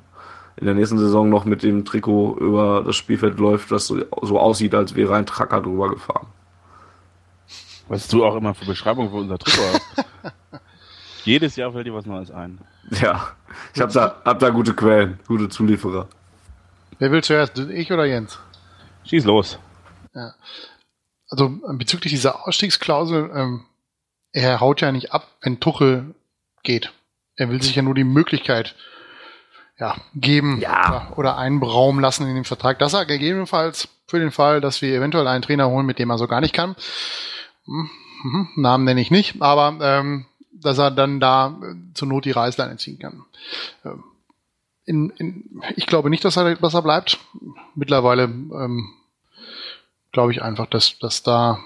in 0.59 0.65
der 0.65 0.75
nächsten 0.75 0.97
Saison 0.97 1.29
noch 1.29 1.45
mit 1.45 1.63
dem 1.63 1.85
Trikot 1.85 2.37
über 2.37 2.83
das 2.85 2.97
Spielfeld 2.97 3.39
läuft, 3.39 3.71
das 3.71 3.87
so, 3.87 4.03
so 4.21 4.39
aussieht, 4.39 4.75
als 4.75 4.93
wäre 4.93 5.15
ein 5.15 5.25
Tracker 5.25 5.61
drüber 5.61 5.89
gefahren. 5.89 6.27
Was 7.87 8.09
du 8.09 8.25
auch 8.25 8.35
immer 8.35 8.53
für 8.53 8.65
Beschreibungen 8.65 9.09
für 9.09 9.15
unser 9.15 9.37
Trikot 9.37 9.63
hast. 9.73 10.05
Jedes 11.23 11.55
Jahr 11.55 11.71
fällt 11.71 11.87
dir 11.87 11.93
was 11.93 12.05
Neues 12.05 12.29
ein. 12.29 12.59
Ja, 13.01 13.29
ich 13.73 13.81
habe 13.81 13.93
da, 13.93 14.21
hab 14.25 14.39
da 14.39 14.49
gute 14.49 14.73
Quellen, 14.73 15.19
gute 15.27 15.47
Zulieferer. 15.47 16.07
Wer 16.97 17.11
will 17.11 17.23
zuerst, 17.23 17.57
ich 17.57 17.91
oder 17.91 18.05
Jens? 18.05 18.39
Schieß 19.05 19.23
los. 19.25 19.59
Ja. 20.13 20.33
Also 21.29 21.45
ähm, 21.45 21.77
bezüglich 21.77 22.11
dieser 22.11 22.47
Ausstiegsklausel, 22.47 23.31
ähm, 23.33 23.65
er 24.33 24.59
haut 24.59 24.81
ja 24.81 24.91
nicht 24.91 25.13
ab, 25.13 25.27
wenn 25.41 25.59
Tuchel 25.59 26.15
geht. 26.63 26.91
Er 27.37 27.49
will 27.49 27.61
sich 27.61 27.75
ja 27.75 27.81
nur 27.81 27.95
die 27.95 28.03
Möglichkeit 28.03 28.75
ja, 29.79 29.95
geben 30.13 30.59
ja. 30.59 31.11
oder 31.15 31.37
einberaumen 31.37 32.01
lassen 32.01 32.27
in 32.27 32.35
den 32.35 32.43
Vertrag, 32.43 32.79
dass 32.79 32.93
er 32.93 33.05
gegebenenfalls 33.05 33.87
für 34.07 34.19
den 34.19 34.31
Fall, 34.31 34.61
dass 34.61 34.81
wir 34.81 34.93
eventuell 34.93 35.27
einen 35.27 35.41
Trainer 35.41 35.69
holen, 35.69 35.85
mit 35.85 35.99
dem 35.99 36.09
er 36.09 36.17
so 36.17 36.27
gar 36.27 36.41
nicht 36.41 36.53
kann, 36.53 36.75
hm, 37.65 37.89
hm, 38.21 38.47
Namen 38.57 38.83
nenne 38.83 39.01
ich 39.01 39.11
nicht, 39.11 39.41
aber 39.41 39.77
ähm, 39.81 40.25
dass 40.51 40.77
er 40.77 40.91
dann 40.91 41.19
da 41.19 41.57
äh, 41.61 41.75
zur 41.93 42.07
Not 42.07 42.25
die 42.25 42.31
Reißleine 42.31 42.77
ziehen 42.77 42.99
kann. 42.99 43.23
Ähm, 43.85 44.03
in, 44.85 45.09
in, 45.11 45.61
ich 45.75 45.85
glaube 45.85 46.09
nicht, 46.09 46.25
dass 46.25 46.35
er, 46.35 46.55
dass 46.55 46.73
er 46.73 46.81
bleibt. 46.81 47.19
Mittlerweile 47.75 48.23
ähm, 48.23 48.89
glaube 50.11 50.31
ich 50.31 50.41
einfach, 50.41 50.65
dass, 50.65 50.97
dass 50.99 51.23
da 51.23 51.59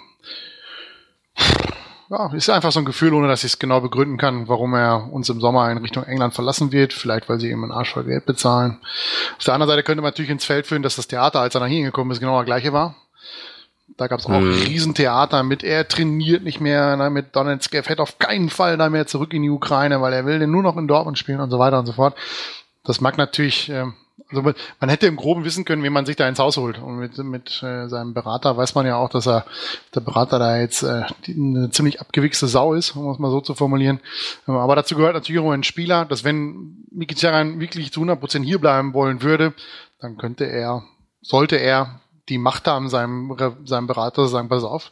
ja, 2.10 2.32
ist 2.34 2.50
einfach 2.50 2.72
so 2.72 2.80
ein 2.80 2.86
Gefühl, 2.86 3.14
ohne 3.14 3.28
dass 3.28 3.44
ich 3.44 3.54
es 3.54 3.60
genau 3.60 3.82
begründen 3.82 4.18
kann, 4.18 4.48
warum 4.48 4.74
er 4.74 5.12
uns 5.12 5.30
im 5.30 5.40
Sommer 5.40 5.72
in 5.72 5.78
Richtung 5.78 6.04
England 6.04 6.34
verlassen 6.34 6.72
wird. 6.72 6.94
Vielleicht, 6.94 7.30
weil 7.30 7.40
sie 7.40 7.50
ihm 7.50 7.64
einen 7.64 7.72
Arsch 7.72 7.94
voll 7.94 8.04
Geld 8.04 8.26
bezahlen. 8.26 8.80
Auf 9.38 9.44
der 9.44 9.54
anderen 9.54 9.70
Seite 9.70 9.84
könnte 9.84 10.02
man 10.02 10.10
natürlich 10.10 10.32
ins 10.32 10.46
Feld 10.46 10.68
führen, 10.68 10.84
dass 10.84 10.96
das 10.96 11.08
Theater, 11.08 11.40
als 11.40 11.56
er 11.56 11.62
nach 11.62 11.68
hier 11.68 11.84
gekommen 11.84 12.12
ist, 12.12 12.20
genau 12.20 12.38
das 12.38 12.46
gleiche 12.46 12.74
war. 12.74 12.96
Da 13.98 14.08
gab 14.08 14.20
es 14.20 14.26
auch 14.26 14.32
mhm. 14.32 14.54
Riesentheater 14.54 15.44
mit, 15.44 15.64
er 15.64 15.88
trainiert 15.88 16.44
nicht 16.44 16.60
mehr 16.60 17.10
mit 17.10 17.36
Donetsk, 17.36 17.76
er 17.76 17.84
fährt 17.84 18.00
auf 18.00 18.18
keinen 18.18 18.50
Fall 18.50 18.78
da 18.78 18.90
mehr 18.90 19.06
zurück 19.06 19.34
in 19.34 19.44
die 19.44 19.50
Ukraine, 19.50 20.02
weil 20.02 20.14
er 20.14 20.26
will 20.26 20.40
den 20.40 20.52
nur 20.52 20.64
noch 20.64 20.78
in 20.78 20.88
Dortmund 20.88 21.20
spielen 21.20 21.40
und 21.40 21.52
so 21.52 21.60
weiter 21.60 21.80
und 21.80 21.86
so 21.86 21.94
fort. 21.94 22.16
Das 22.84 23.02
mag 23.02 23.18
natürlich 23.18 23.70
äh, 23.70 23.86
also 24.30 24.54
man 24.80 24.90
hätte 24.90 25.08
im 25.08 25.16
Groben 25.16 25.44
wissen 25.44 25.66
können, 25.66 25.84
wie 25.84 25.90
man 25.90 26.06
sich 26.06 26.16
da 26.16 26.28
ins 26.28 26.40
Haus 26.40 26.58
holt. 26.58 26.80
Und 26.80 26.98
mit, 26.98 27.18
mit 27.18 27.64
äh, 27.64 27.88
seinem 27.88 28.14
Berater 28.14 28.56
weiß 28.56 28.76
man 28.76 28.86
ja 28.86 28.98
auch, 28.98 29.10
dass 29.10 29.28
er 29.28 29.46
der 29.96 30.02
Berater 30.02 30.40
da 30.40 30.58
jetzt 30.58 30.84
äh, 30.84 31.04
eine 31.28 31.70
ziemlich 31.72 32.00
abgewichste 32.00 32.48
Sau 32.48 32.74
ist, 32.74 32.96
um 32.96 33.10
es 33.12 33.20
mal 33.20 33.32
so 33.32 33.42
zu 33.42 33.56
formulieren. 33.56 34.00
Ähm, 34.48 34.56
aber 34.56 34.76
dazu 34.76 34.96
gehört 34.96 35.16
natürlich 35.16 35.42
auch 35.42 35.52
ein 35.52 35.64
Spieler, 35.64 36.06
dass 36.06 36.24
wenn 36.24 36.86
Mkhitaryan 36.92 37.60
wirklich 37.60 37.92
zu 37.92 38.02
100% 38.02 38.44
hier 38.44 38.60
bleiben 38.60 38.94
wollen 38.94 39.22
würde, 39.22 39.54
dann 40.00 40.18
könnte 40.18 40.46
er, 40.46 40.84
sollte 41.22 41.56
er 41.56 42.02
die 42.30 42.38
Macht 42.38 42.68
haben, 42.68 42.90
seinem, 42.90 43.36
seinem 43.66 43.88
Berater 43.88 44.24
zu 44.24 44.28
sagen, 44.28 44.48
pass 44.48 44.64
auf, 44.64 44.92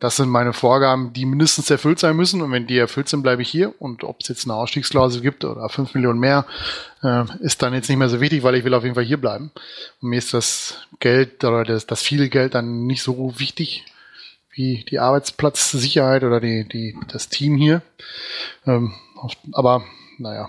das 0.00 0.16
sind 0.16 0.28
meine 0.28 0.52
Vorgaben, 0.52 1.12
die 1.12 1.24
mindestens 1.24 1.70
erfüllt 1.70 2.00
sein 2.00 2.16
müssen. 2.16 2.42
Und 2.42 2.50
wenn 2.50 2.66
die 2.66 2.76
erfüllt 2.76 3.08
sind, 3.08 3.22
bleibe 3.22 3.42
ich 3.42 3.48
hier. 3.48 3.72
Und 3.80 4.02
ob 4.02 4.20
es 4.20 4.28
jetzt 4.28 4.44
eine 4.44 4.54
Ausstiegsklausel 4.54 5.20
gibt 5.20 5.44
oder 5.44 5.68
fünf 5.68 5.94
Millionen 5.94 6.18
mehr, 6.18 6.44
äh, 7.02 7.24
ist 7.40 7.62
dann 7.62 7.72
jetzt 7.72 7.88
nicht 7.88 7.98
mehr 7.98 8.08
so 8.08 8.20
wichtig, 8.20 8.42
weil 8.42 8.56
ich 8.56 8.64
will 8.64 8.74
auf 8.74 8.82
jeden 8.82 8.96
Fall 8.96 9.04
hier 9.04 9.20
bleiben. 9.20 9.52
Und 10.00 10.08
mir 10.08 10.18
ist 10.18 10.34
das 10.34 10.78
Geld 10.98 11.44
oder 11.44 11.64
das, 11.64 11.86
das 11.86 12.02
viele 12.02 12.28
Geld 12.28 12.54
dann 12.54 12.86
nicht 12.86 13.02
so 13.02 13.38
wichtig 13.38 13.84
wie 14.50 14.84
die 14.90 14.98
Arbeitsplatzsicherheit 14.98 16.24
oder 16.24 16.40
die, 16.40 16.68
die, 16.68 16.96
das 17.08 17.28
Team 17.28 17.56
hier. 17.56 17.82
Ähm, 18.66 18.92
aber 19.52 19.84
naja. 20.22 20.48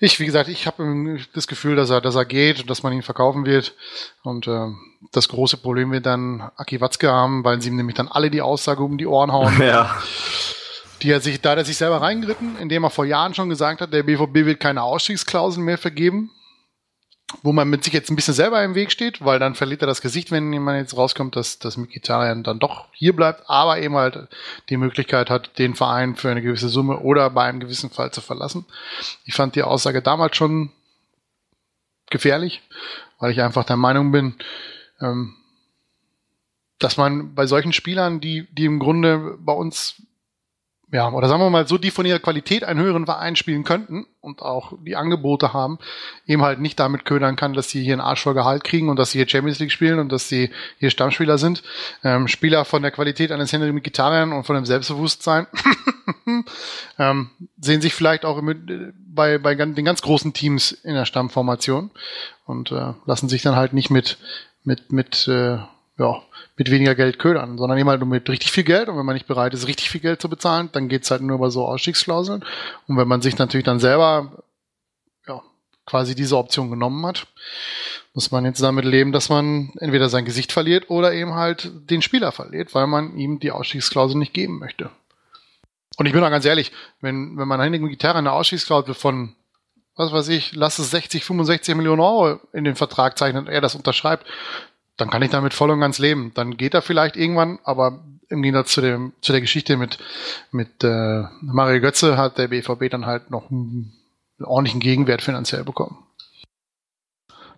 Ich, 0.00 0.18
wie 0.18 0.26
gesagt, 0.26 0.48
ich 0.48 0.66
habe 0.66 1.18
das 1.34 1.46
Gefühl, 1.46 1.76
dass 1.76 1.90
er, 1.90 2.00
dass 2.00 2.14
er 2.14 2.24
geht 2.24 2.60
und 2.60 2.70
dass 2.70 2.82
man 2.82 2.92
ihn 2.92 3.02
verkaufen 3.02 3.44
wird. 3.44 3.74
Und 4.22 4.46
äh, 4.46 4.66
das 5.12 5.28
große 5.28 5.58
Problem 5.58 5.92
wird 5.92 6.06
dann 6.06 6.50
Aki 6.56 6.80
Watzke 6.80 7.10
haben, 7.10 7.44
weil 7.44 7.60
sie 7.60 7.68
ihm 7.68 7.76
nämlich 7.76 7.96
dann 7.96 8.08
alle 8.08 8.30
die 8.30 8.42
Aussage 8.42 8.82
um 8.82 8.98
die 8.98 9.06
Ohren 9.06 9.32
hauen. 9.32 9.62
Ja. 9.62 9.96
Die 11.02 11.12
er 11.12 11.20
sich, 11.20 11.40
da 11.40 11.50
hat 11.50 11.58
er 11.58 11.64
sich 11.64 11.76
selber 11.76 12.00
reingeritten, 12.00 12.56
indem 12.58 12.82
er 12.82 12.90
vor 12.90 13.04
Jahren 13.04 13.32
schon 13.32 13.48
gesagt 13.48 13.80
hat, 13.80 13.92
der 13.92 14.02
BVB 14.02 14.34
wird 14.46 14.58
keine 14.58 14.82
Ausstiegsklauseln 14.82 15.64
mehr 15.64 15.78
vergeben. 15.78 16.32
Wo 17.42 17.52
man 17.52 17.68
mit 17.68 17.84
sich 17.84 17.92
jetzt 17.92 18.10
ein 18.10 18.16
bisschen 18.16 18.34
selber 18.34 18.62
im 18.64 18.74
Weg 18.74 18.90
steht, 18.90 19.22
weil 19.22 19.38
dann 19.38 19.54
verliert 19.54 19.82
er 19.82 19.86
das 19.86 20.00
Gesicht, 20.00 20.30
wenn 20.30 20.52
jemand 20.52 20.78
jetzt 20.78 20.96
rauskommt, 20.96 21.36
dass, 21.36 21.58
dass 21.58 21.76
Mikitarian 21.76 22.42
dann 22.42 22.58
doch 22.58 22.86
hier 22.92 23.14
bleibt, 23.14 23.48
aber 23.48 23.78
eben 23.78 23.94
halt 23.96 24.28
die 24.70 24.78
Möglichkeit 24.78 25.28
hat, 25.28 25.58
den 25.58 25.74
Verein 25.74 26.16
für 26.16 26.30
eine 26.30 26.40
gewisse 26.40 26.70
Summe 26.70 26.98
oder 27.00 27.28
bei 27.30 27.44
einem 27.44 27.60
gewissen 27.60 27.90
Fall 27.90 28.10
zu 28.12 28.22
verlassen. 28.22 28.64
Ich 29.24 29.34
fand 29.34 29.54
die 29.56 29.62
Aussage 29.62 30.00
damals 30.00 30.36
schon 30.36 30.70
gefährlich, 32.08 32.62
weil 33.18 33.32
ich 33.32 33.42
einfach 33.42 33.64
der 33.64 33.76
Meinung 33.76 34.10
bin, 34.10 34.34
ähm, 35.00 35.34
dass 36.78 36.96
man 36.96 37.34
bei 37.34 37.46
solchen 37.46 37.72
Spielern, 37.74 38.20
die, 38.20 38.46
die 38.52 38.64
im 38.64 38.78
Grunde 38.78 39.36
bei 39.38 39.52
uns 39.52 40.00
ja, 40.90 41.10
oder 41.12 41.28
sagen 41.28 41.42
wir 41.42 41.50
mal 41.50 41.68
so, 41.68 41.76
die 41.76 41.90
von 41.90 42.06
ihrer 42.06 42.18
Qualität 42.18 42.64
einen 42.64 42.80
höheren 42.80 43.04
Verein 43.04 43.36
spielen 43.36 43.62
könnten 43.62 44.06
und 44.20 44.40
auch 44.40 44.72
die 44.86 44.96
Angebote 44.96 45.52
haben, 45.52 45.78
eben 46.26 46.42
halt 46.42 46.60
nicht 46.60 46.80
damit 46.80 47.04
ködern 47.04 47.36
kann, 47.36 47.52
dass 47.52 47.68
sie 47.68 47.82
hier 47.82 47.92
einen 47.92 48.00
Arsch 48.00 48.22
voll 48.22 48.32
Gehalt 48.32 48.64
kriegen 48.64 48.88
und 48.88 48.98
dass 48.98 49.10
sie 49.10 49.18
hier 49.18 49.28
Champions 49.28 49.58
League 49.58 49.70
spielen 49.70 49.98
und 49.98 50.10
dass 50.10 50.30
sie 50.30 50.50
hier 50.78 50.88
Stammspieler 50.88 51.36
sind. 51.36 51.62
Ähm, 52.02 52.26
Spieler 52.26 52.64
von 52.64 52.80
der 52.80 52.90
Qualität 52.90 53.32
eines 53.32 53.52
Henry 53.52 53.70
Mkhitaryan 53.70 54.32
und 54.32 54.44
von 54.44 54.56
dem 54.56 54.64
Selbstbewusstsein 54.64 55.46
ähm, 56.98 57.30
sehen 57.60 57.82
sich 57.82 57.92
vielleicht 57.92 58.24
auch 58.24 58.40
mit, 58.40 58.58
bei, 58.96 59.36
bei 59.36 59.54
den 59.54 59.84
ganz 59.84 60.00
großen 60.00 60.32
Teams 60.32 60.72
in 60.72 60.94
der 60.94 61.04
Stammformation 61.04 61.90
und 62.46 62.72
äh, 62.72 62.94
lassen 63.04 63.28
sich 63.28 63.42
dann 63.42 63.56
halt 63.56 63.74
nicht 63.74 63.90
mit, 63.90 64.16
mit, 64.64 64.90
mit, 64.90 65.28
äh, 65.28 65.58
ja, 65.98 66.22
mit 66.56 66.70
weniger 66.70 66.94
Geld 66.94 67.18
ködern, 67.18 67.58
sondern 67.58 67.76
eben 67.78 67.88
halt 67.88 68.00
nur 68.00 68.08
mit 68.08 68.28
richtig 68.28 68.52
viel 68.52 68.64
Geld. 68.64 68.88
Und 68.88 68.96
wenn 68.96 69.04
man 69.04 69.14
nicht 69.14 69.26
bereit 69.26 69.52
ist, 69.52 69.66
richtig 69.66 69.90
viel 69.90 70.00
Geld 70.00 70.22
zu 70.22 70.28
bezahlen, 70.28 70.70
dann 70.72 70.88
geht's 70.88 71.10
halt 71.10 71.22
nur 71.22 71.36
über 71.36 71.50
so 71.50 71.66
Ausstiegsklauseln. 71.66 72.44
Und 72.86 72.96
wenn 72.96 73.08
man 73.08 73.20
sich 73.20 73.36
natürlich 73.36 73.64
dann 73.64 73.80
selber 73.80 74.44
ja, 75.26 75.42
quasi 75.86 76.14
diese 76.14 76.38
Option 76.38 76.70
genommen 76.70 77.04
hat, 77.04 77.26
muss 78.14 78.30
man 78.30 78.44
jetzt 78.44 78.62
damit 78.62 78.84
leben, 78.84 79.12
dass 79.12 79.28
man 79.28 79.72
entweder 79.80 80.08
sein 80.08 80.24
Gesicht 80.24 80.52
verliert 80.52 80.88
oder 80.88 81.12
eben 81.12 81.34
halt 81.34 81.70
den 81.90 82.00
Spieler 82.00 82.32
verliert, 82.32 82.74
weil 82.74 82.86
man 82.86 83.16
ihm 83.16 83.40
die 83.40 83.50
Ausstiegsklausel 83.50 84.16
nicht 84.16 84.34
geben 84.34 84.58
möchte. 84.60 84.90
Und 85.96 86.06
ich 86.06 86.12
bin 86.12 86.22
auch 86.22 86.30
ganz 86.30 86.44
ehrlich, 86.44 86.70
wenn, 87.00 87.36
wenn 87.36 87.48
man 87.48 87.60
Henning 87.60 87.88
Gitarre 87.88 88.18
eine 88.18 88.32
Ausstiegsklausel 88.32 88.94
von, 88.94 89.34
was 89.96 90.12
weiß 90.12 90.28
ich, 90.28 90.54
lass 90.54 90.78
es 90.78 90.92
60, 90.92 91.24
65 91.24 91.74
Millionen 91.74 92.00
Euro 92.00 92.40
in 92.52 92.62
den 92.62 92.76
Vertrag 92.76 93.18
zeichnen 93.18 93.46
und 93.46 93.52
er 93.52 93.60
das 93.60 93.74
unterschreibt, 93.74 94.24
dann 94.98 95.10
kann 95.10 95.22
ich 95.22 95.30
damit 95.30 95.54
voll 95.54 95.70
und 95.70 95.80
ganz 95.80 95.98
leben. 95.98 96.32
Dann 96.34 96.56
geht 96.56 96.74
er 96.74 96.82
vielleicht 96.82 97.16
irgendwann, 97.16 97.58
aber 97.64 98.04
im 98.28 98.42
Gegensatz 98.42 98.72
zu, 98.72 98.82
dem, 98.82 99.12
zu 99.22 99.32
der 99.32 99.40
Geschichte 99.40 99.76
mit, 99.76 99.98
mit 100.50 100.84
äh, 100.84 101.24
Mario 101.40 101.80
Götze 101.80 102.18
hat 102.18 102.36
der 102.36 102.48
BVB 102.48 102.90
dann 102.90 103.06
halt 103.06 103.30
noch 103.30 103.50
einen, 103.50 103.92
einen 104.38 104.46
ordentlichen 104.46 104.80
Gegenwert 104.80 105.22
finanziell 105.22 105.64
bekommen. 105.64 106.04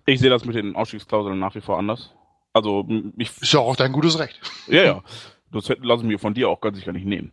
Ich 0.07 0.21
sehe 0.21 0.31
das 0.31 0.45
mit 0.45 0.55
den 0.55 0.77
Ausstiegsklauseln 0.77 1.39
nach 1.39 1.55
wie 1.55 1.61
vor 1.61 1.79
anders. 1.79 2.13
Also 2.53 2.87
ich 3.17 3.31
ist 3.41 3.53
ja 3.53 3.61
auch 3.61 3.77
dein 3.77 3.93
gutes 3.93 4.19
Recht. 4.19 4.41
Ja, 4.69 4.85
ja. 4.85 5.03
Das 5.53 5.69
lasse 5.81 6.03
ich 6.03 6.09
mir 6.09 6.19
von 6.19 6.35
dir 6.35 6.49
auch 6.49 6.61
ganz 6.61 6.77
sicher 6.77 6.93
nicht 6.93 7.07
nehmen 7.07 7.33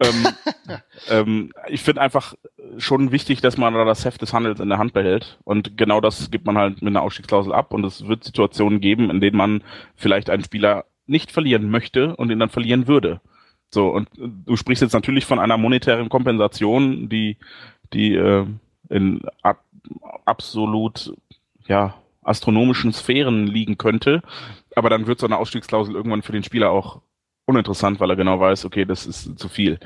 ähm, 0.00 0.26
ähm, 1.08 1.52
ich 1.68 1.82
finde 1.82 2.02
einfach 2.02 2.34
schon 2.78 3.12
wichtig, 3.12 3.40
dass 3.40 3.56
man 3.56 3.74
da 3.74 3.84
das 3.84 4.04
Heft 4.04 4.22
des 4.22 4.32
Handels 4.32 4.60
in 4.60 4.68
der 4.68 4.78
Hand 4.78 4.92
behält. 4.92 5.38
Und 5.44 5.76
genau 5.76 6.00
das 6.00 6.30
gibt 6.30 6.46
man 6.46 6.58
halt 6.58 6.82
mit 6.82 6.90
einer 6.90 7.02
Ausstiegsklausel 7.02 7.52
ab. 7.52 7.72
Und 7.72 7.84
es 7.84 8.06
wird 8.06 8.24
Situationen 8.24 8.80
geben, 8.80 9.10
in 9.10 9.20
denen 9.20 9.36
man 9.36 9.62
vielleicht 9.94 10.30
einen 10.30 10.44
Spieler 10.44 10.84
nicht 11.06 11.32
verlieren 11.32 11.70
möchte 11.70 12.16
und 12.16 12.30
ihn 12.30 12.38
dann 12.38 12.50
verlieren 12.50 12.88
würde. 12.88 13.20
So, 13.70 13.88
und 13.88 14.08
du 14.16 14.56
sprichst 14.56 14.82
jetzt 14.82 14.92
natürlich 14.92 15.24
von 15.24 15.38
einer 15.38 15.56
monetären 15.56 16.08
Kompensation, 16.08 17.08
die, 17.08 17.36
die 17.92 18.14
äh, 18.14 18.46
in 18.88 19.22
ab, 19.42 19.64
absolut 20.24 21.14
ja, 21.66 21.94
astronomischen 22.22 22.92
Sphären 22.92 23.46
liegen 23.46 23.78
könnte. 23.78 24.22
Aber 24.74 24.90
dann 24.90 25.06
wird 25.06 25.20
so 25.20 25.26
eine 25.26 25.38
Ausstiegsklausel 25.38 25.94
irgendwann 25.94 26.22
für 26.22 26.32
den 26.32 26.44
Spieler 26.44 26.70
auch 26.70 27.00
uninteressant, 27.46 28.00
weil 28.00 28.10
er 28.10 28.16
genau 28.16 28.38
weiß, 28.38 28.64
okay, 28.64 28.84
das 28.84 29.06
ist 29.06 29.38
zu 29.38 29.48
viel. 29.48 29.78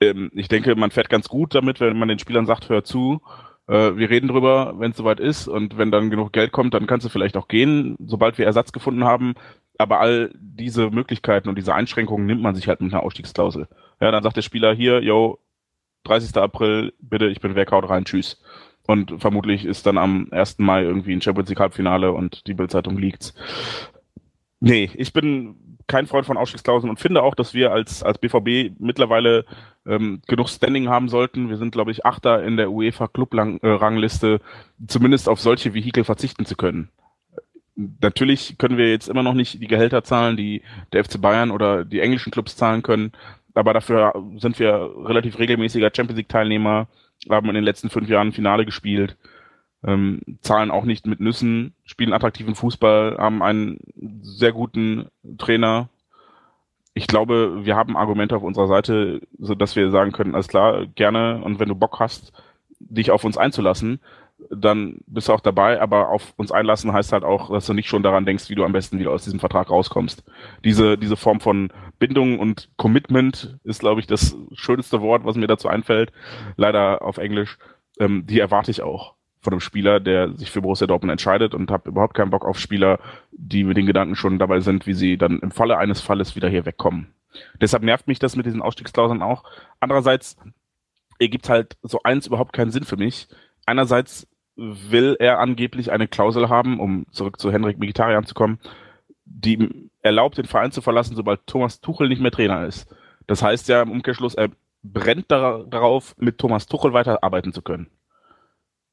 Ähm, 0.00 0.30
ich 0.34 0.48
denke, 0.48 0.74
man 0.74 0.90
fährt 0.90 1.08
ganz 1.08 1.28
gut 1.28 1.54
damit, 1.54 1.80
wenn 1.80 1.98
man 1.98 2.08
den 2.08 2.18
Spielern 2.18 2.46
sagt, 2.46 2.68
hör 2.68 2.84
zu, 2.84 3.20
äh, 3.68 3.96
wir 3.96 4.10
reden 4.10 4.28
drüber, 4.28 4.74
wenn 4.78 4.90
es 4.90 4.96
soweit 4.96 5.20
ist 5.20 5.48
und 5.48 5.78
wenn 5.78 5.90
dann 5.90 6.10
genug 6.10 6.32
Geld 6.32 6.52
kommt, 6.52 6.74
dann 6.74 6.86
kannst 6.86 7.06
du 7.06 7.10
vielleicht 7.10 7.36
auch 7.36 7.48
gehen, 7.48 7.96
sobald 8.04 8.38
wir 8.38 8.46
Ersatz 8.46 8.72
gefunden 8.72 9.04
haben. 9.04 9.34
Aber 9.76 10.00
all 10.00 10.30
diese 10.34 10.90
Möglichkeiten 10.90 11.48
und 11.48 11.56
diese 11.56 11.74
Einschränkungen 11.74 12.26
nimmt 12.26 12.42
man 12.42 12.54
sich 12.54 12.68
halt 12.68 12.80
mit 12.80 12.92
einer 12.92 13.02
Ausstiegsklausel. 13.02 13.68
Ja, 14.00 14.10
dann 14.10 14.22
sagt 14.22 14.36
der 14.36 14.42
Spieler 14.42 14.72
hier, 14.74 15.02
yo, 15.02 15.38
30. 16.04 16.36
April, 16.36 16.92
bitte, 17.00 17.26
ich 17.26 17.40
bin 17.40 17.54
weg, 17.54 17.72
haut 17.72 17.88
rein, 17.88 18.04
tschüss. 18.04 18.40
Und 18.86 19.20
vermutlich 19.20 19.64
ist 19.64 19.86
dann 19.86 19.98
am 19.98 20.28
1. 20.30 20.58
Mai 20.58 20.82
irgendwie 20.82 21.12
ein 21.12 21.22
Champions 21.22 21.48
League 21.48 21.60
Halbfinale 21.60 22.12
und 22.12 22.46
die 22.46 22.54
Bildzeitung 22.54 22.98
liegt's. 22.98 23.34
Nee, 24.60 24.90
ich 24.94 25.12
bin 25.12 25.56
kein 25.86 26.06
Freund 26.06 26.26
von 26.26 26.36
Ausstiegsklauseln 26.36 26.90
und 26.90 27.00
finde 27.00 27.22
auch, 27.22 27.34
dass 27.34 27.54
wir 27.54 27.72
als, 27.72 28.02
als 28.02 28.18
BVB 28.18 28.78
mittlerweile 28.78 29.44
ähm, 29.86 30.22
genug 30.26 30.48
Standing 30.48 30.88
haben 30.88 31.08
sollten. 31.08 31.50
Wir 31.50 31.58
sind, 31.58 31.72
glaube 31.72 31.90
ich, 31.90 32.06
Achter 32.06 32.42
in 32.42 32.56
der 32.56 32.70
UEFA 32.70 33.08
Club-Rangliste, 33.08 34.40
zumindest 34.86 35.28
auf 35.28 35.40
solche 35.40 35.74
Vehikel 35.74 36.04
verzichten 36.04 36.46
zu 36.46 36.56
können. 36.56 36.88
Natürlich 37.76 38.56
können 38.56 38.78
wir 38.78 38.88
jetzt 38.90 39.08
immer 39.08 39.24
noch 39.24 39.34
nicht 39.34 39.60
die 39.60 39.66
Gehälter 39.66 40.04
zahlen, 40.04 40.36
die 40.36 40.62
der 40.92 41.04
FC 41.04 41.20
Bayern 41.20 41.50
oder 41.50 41.84
die 41.84 42.00
englischen 42.00 42.30
Clubs 42.30 42.56
zahlen 42.56 42.82
können, 42.82 43.12
aber 43.52 43.74
dafür 43.74 44.12
sind 44.36 44.58
wir 44.58 44.90
relativ 45.04 45.38
regelmäßiger 45.38 45.90
Champions 45.94 46.18
League-Teilnehmer, 46.18 46.88
haben 47.28 47.48
in 47.48 47.54
den 47.54 47.64
letzten 47.64 47.90
fünf 47.90 48.08
Jahren 48.08 48.32
Finale 48.32 48.64
gespielt 48.64 49.16
ähm, 49.86 50.20
zahlen 50.40 50.70
auch 50.70 50.84
nicht 50.84 51.06
mit 51.06 51.20
Nüssen, 51.20 51.74
spielen 51.84 52.12
attraktiven 52.12 52.54
Fußball, 52.54 53.16
haben 53.18 53.42
einen 53.42 53.78
sehr 54.22 54.52
guten 54.52 55.06
Trainer. 55.38 55.88
Ich 56.94 57.06
glaube, 57.06 57.64
wir 57.64 57.76
haben 57.76 57.96
Argumente 57.96 58.36
auf 58.36 58.42
unserer 58.42 58.68
Seite, 58.68 59.20
so 59.38 59.54
dass 59.54 59.76
wir 59.76 59.90
sagen 59.90 60.12
können, 60.12 60.34
alles 60.34 60.48
klar, 60.48 60.86
gerne 60.86 61.42
und 61.42 61.58
wenn 61.58 61.68
du 61.68 61.74
Bock 61.74 62.00
hast, 62.00 62.32
dich 62.78 63.10
auf 63.10 63.24
uns 63.24 63.36
einzulassen, 63.36 64.00
dann 64.50 64.98
bist 65.06 65.28
du 65.28 65.32
auch 65.32 65.40
dabei, 65.40 65.80
aber 65.80 66.08
auf 66.10 66.34
uns 66.36 66.52
einlassen 66.52 66.92
heißt 66.92 67.12
halt 67.12 67.24
auch, 67.24 67.50
dass 67.50 67.66
du 67.66 67.72
nicht 67.72 67.88
schon 67.88 68.02
daran 68.02 68.26
denkst, 68.26 68.50
wie 68.50 68.54
du 68.54 68.64
am 68.64 68.72
besten 68.72 68.98
wieder 68.98 69.10
aus 69.10 69.24
diesem 69.24 69.40
Vertrag 69.40 69.70
rauskommst. 69.70 70.24
Diese, 70.64 70.98
diese 70.98 71.16
Form 71.16 71.40
von 71.40 71.72
Bindung 71.98 72.38
und 72.38 72.68
Commitment 72.76 73.58
ist, 73.64 73.80
glaube 73.80 74.00
ich, 74.00 74.06
das 74.06 74.36
schönste 74.52 75.00
Wort, 75.00 75.24
was 75.24 75.36
mir 75.36 75.46
dazu 75.46 75.68
einfällt, 75.68 76.12
leider 76.56 77.02
auf 77.02 77.18
Englisch. 77.18 77.58
Ähm, 77.98 78.26
die 78.26 78.40
erwarte 78.40 78.70
ich 78.70 78.82
auch 78.82 79.14
von 79.44 79.52
einem 79.52 79.60
Spieler, 79.60 80.00
der 80.00 80.32
sich 80.36 80.50
für 80.50 80.62
Borussia 80.62 80.86
Dortmund 80.86 81.12
entscheidet 81.12 81.54
und 81.54 81.70
habe 81.70 81.90
überhaupt 81.90 82.14
keinen 82.14 82.30
Bock 82.30 82.44
auf 82.44 82.58
Spieler, 82.58 82.98
die 83.30 83.64
mit 83.64 83.76
den 83.76 83.86
Gedanken 83.86 84.16
schon 84.16 84.38
dabei 84.38 84.60
sind, 84.60 84.86
wie 84.86 84.94
sie 84.94 85.16
dann 85.16 85.38
im 85.40 85.50
Falle 85.50 85.78
eines 85.78 86.00
Falles 86.00 86.34
wieder 86.34 86.48
hier 86.48 86.66
wegkommen. 86.66 87.08
Deshalb 87.60 87.82
nervt 87.82 88.06
mich 88.06 88.18
das 88.18 88.36
mit 88.36 88.46
diesen 88.46 88.62
Ausstiegsklauseln 88.62 89.22
auch. 89.22 89.44
Andererseits 89.80 90.36
ergibt 91.18 91.48
halt 91.48 91.76
so 91.82 92.00
eins 92.02 92.26
überhaupt 92.26 92.52
keinen 92.52 92.70
Sinn 92.70 92.84
für 92.84 92.96
mich. 92.96 93.28
Einerseits 93.66 94.26
will 94.56 95.16
er 95.18 95.40
angeblich 95.40 95.90
eine 95.90 96.08
Klausel 96.08 96.48
haben, 96.48 96.80
um 96.80 97.06
zurück 97.10 97.40
zu 97.40 97.52
Henrik 97.52 97.78
Mkhitaryan 97.78 98.24
zu 98.24 98.34
kommen, 98.34 98.58
die 99.24 99.90
erlaubt, 100.02 100.38
den 100.38 100.44
Verein 100.44 100.72
zu 100.72 100.80
verlassen, 100.80 101.16
sobald 101.16 101.46
Thomas 101.46 101.80
Tuchel 101.80 102.08
nicht 102.08 102.20
mehr 102.20 102.30
Trainer 102.30 102.66
ist. 102.66 102.94
Das 103.26 103.42
heißt 103.42 103.68
ja 103.68 103.82
im 103.82 103.90
Umkehrschluss, 103.90 104.34
er 104.34 104.50
brennt 104.82 105.30
darauf, 105.30 106.14
mit 106.18 106.38
Thomas 106.38 106.66
Tuchel 106.66 106.92
weiterarbeiten 106.92 107.52
zu 107.52 107.62
können. 107.62 107.88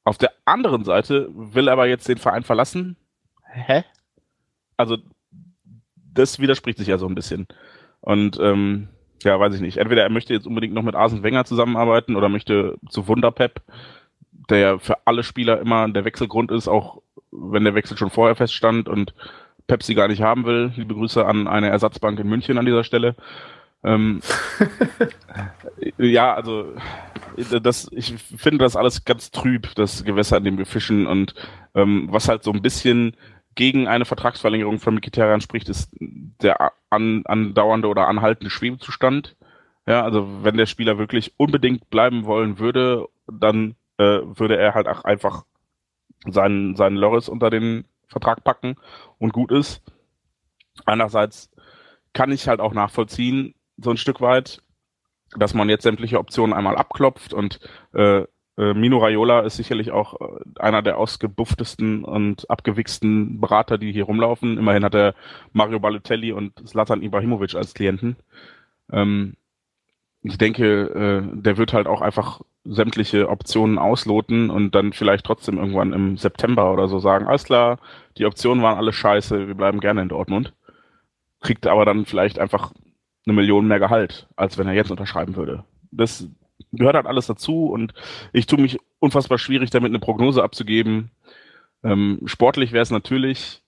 Auf 0.04 0.18
der 0.18 0.32
anderen 0.44 0.84
Seite 0.84 1.28
will 1.32 1.68
er 1.68 1.74
aber 1.74 1.86
jetzt 1.86 2.08
den 2.08 2.18
Verein 2.18 2.42
verlassen. 2.42 2.96
Hä? 3.44 3.84
Also, 4.76 4.98
das 5.94 6.40
widerspricht 6.40 6.78
sich 6.78 6.88
ja 6.88 6.98
so 6.98 7.06
ein 7.06 7.14
bisschen. 7.14 7.46
Und 8.00 8.38
ähm, 8.40 8.88
ja, 9.22 9.38
weiß 9.38 9.54
ich 9.54 9.60
nicht. 9.60 9.76
Entweder 9.76 10.02
er 10.02 10.10
möchte 10.10 10.34
jetzt 10.34 10.46
unbedingt 10.46 10.74
noch 10.74 10.82
mit 10.82 10.96
Arsene 10.96 11.22
Wenger 11.22 11.44
zusammenarbeiten 11.44 12.16
oder 12.16 12.28
möchte 12.28 12.76
zu 12.88 13.06
Wunderpep, 13.06 13.62
der 14.50 14.58
ja 14.58 14.78
für 14.78 15.06
alle 15.06 15.22
Spieler 15.22 15.60
immer 15.60 15.88
der 15.88 16.04
Wechselgrund 16.04 16.50
ist, 16.50 16.68
auch 16.68 17.02
wenn 17.30 17.64
der 17.64 17.74
Wechsel 17.74 17.96
schon 17.96 18.10
vorher 18.10 18.34
feststand 18.34 18.88
und 18.88 19.14
Pepsi 19.68 19.94
gar 19.94 20.08
nicht 20.08 20.22
haben 20.22 20.44
will. 20.44 20.72
Liebe 20.76 20.94
Grüße 20.94 21.24
an 21.24 21.46
eine 21.46 21.68
Ersatzbank 21.68 22.18
in 22.18 22.28
München 22.28 22.58
an 22.58 22.66
dieser 22.66 22.84
Stelle. 22.84 23.14
Ähm, 23.84 24.20
ja, 25.98 26.34
also 26.34 26.72
das, 27.36 27.88
ich 27.92 28.14
finde 28.14 28.58
das 28.64 28.76
alles 28.76 29.04
ganz 29.04 29.30
trüb, 29.30 29.74
das 29.74 30.04
Gewässer, 30.04 30.36
in 30.36 30.44
dem 30.44 30.58
wir 30.58 30.66
fischen 30.66 31.06
und 31.06 31.34
ähm, 31.74 32.08
was 32.10 32.28
halt 32.28 32.44
so 32.44 32.52
ein 32.52 32.62
bisschen 32.62 33.16
gegen 33.54 33.88
eine 33.88 34.04
Vertragsverlängerung 34.04 34.78
von 34.78 34.94
Mikitarian 34.94 35.40
spricht, 35.40 35.68
ist 35.68 35.90
der 36.00 36.72
an, 36.90 37.22
andauernde 37.26 37.88
oder 37.88 38.08
anhaltende 38.08 38.50
Schwebezustand. 38.50 39.36
Ja, 39.86 40.02
also 40.04 40.44
wenn 40.44 40.56
der 40.56 40.66
Spieler 40.66 40.98
wirklich 40.98 41.34
unbedingt 41.36 41.90
bleiben 41.90 42.24
wollen 42.24 42.58
würde, 42.58 43.08
dann 43.26 43.74
äh, 43.98 44.20
würde 44.22 44.56
er 44.56 44.74
halt 44.74 44.86
auch 44.86 45.04
einfach 45.04 45.44
seinen, 46.26 46.76
seinen 46.76 46.96
Loris 46.96 47.28
unter 47.28 47.50
den 47.50 47.84
Vertrag 48.06 48.44
packen 48.44 48.76
und 49.18 49.32
gut 49.32 49.50
ist. 49.50 49.82
Einerseits 50.86 51.50
kann 52.12 52.30
ich 52.30 52.48
halt 52.48 52.60
auch 52.60 52.72
nachvollziehen, 52.72 53.54
so 53.82 53.90
ein 53.90 53.96
Stück 53.96 54.20
weit, 54.20 54.62
dass 55.36 55.54
man 55.54 55.68
jetzt 55.68 55.82
sämtliche 55.82 56.18
Optionen 56.18 56.54
einmal 56.54 56.76
abklopft 56.76 57.32
und 57.32 57.60
äh, 57.94 58.24
äh, 58.58 58.74
Mino 58.74 58.98
Raiola 58.98 59.40
ist 59.40 59.56
sicherlich 59.56 59.90
auch 59.92 60.20
äh, 60.20 60.60
einer 60.60 60.82
der 60.82 60.98
ausgebufftesten 60.98 62.04
und 62.04 62.50
abgewichsten 62.50 63.40
Berater, 63.40 63.78
die 63.78 63.92
hier 63.92 64.04
rumlaufen. 64.04 64.58
Immerhin 64.58 64.84
hat 64.84 64.94
er 64.94 65.14
Mario 65.52 65.80
Balotelli 65.80 66.32
und 66.32 66.68
Zlatan 66.68 67.02
Ibrahimovic 67.02 67.54
als 67.54 67.74
Klienten. 67.74 68.16
Ähm, 68.92 69.36
ich 70.22 70.38
denke, 70.38 70.64
äh, 70.84 71.40
der 71.40 71.56
wird 71.56 71.72
halt 71.72 71.86
auch 71.86 72.00
einfach 72.00 72.42
sämtliche 72.64 73.28
Optionen 73.28 73.78
ausloten 73.78 74.50
und 74.50 74.74
dann 74.74 74.92
vielleicht 74.92 75.26
trotzdem 75.26 75.58
irgendwann 75.58 75.92
im 75.92 76.16
September 76.16 76.72
oder 76.72 76.88
so 76.88 77.00
sagen, 77.00 77.26
alles 77.26 77.44
klar, 77.44 77.78
die 78.18 78.26
Optionen 78.26 78.62
waren 78.62 78.78
alle 78.78 78.92
scheiße, 78.92 79.48
wir 79.48 79.54
bleiben 79.54 79.80
gerne 79.80 80.02
in 80.02 80.08
Dortmund. 80.08 80.52
Kriegt 81.40 81.66
aber 81.66 81.84
dann 81.84 82.06
vielleicht 82.06 82.38
einfach 82.38 82.72
eine 83.26 83.34
Million 83.34 83.66
mehr 83.66 83.78
Gehalt, 83.78 84.28
als 84.36 84.58
wenn 84.58 84.66
er 84.66 84.74
jetzt 84.74 84.90
unterschreiben 84.90 85.36
würde. 85.36 85.64
Das 85.90 86.28
gehört 86.72 86.96
halt 86.96 87.06
alles 87.06 87.26
dazu 87.26 87.66
und 87.66 87.92
ich 88.32 88.46
tue 88.46 88.60
mich 88.60 88.78
unfassbar 88.98 89.38
schwierig 89.38 89.70
damit 89.70 89.90
eine 89.90 89.98
Prognose 89.98 90.42
abzugeben. 90.42 91.10
Ähm, 91.84 92.20
sportlich 92.26 92.72
wäre 92.72 92.82
es 92.82 92.90
natürlich 92.90 93.62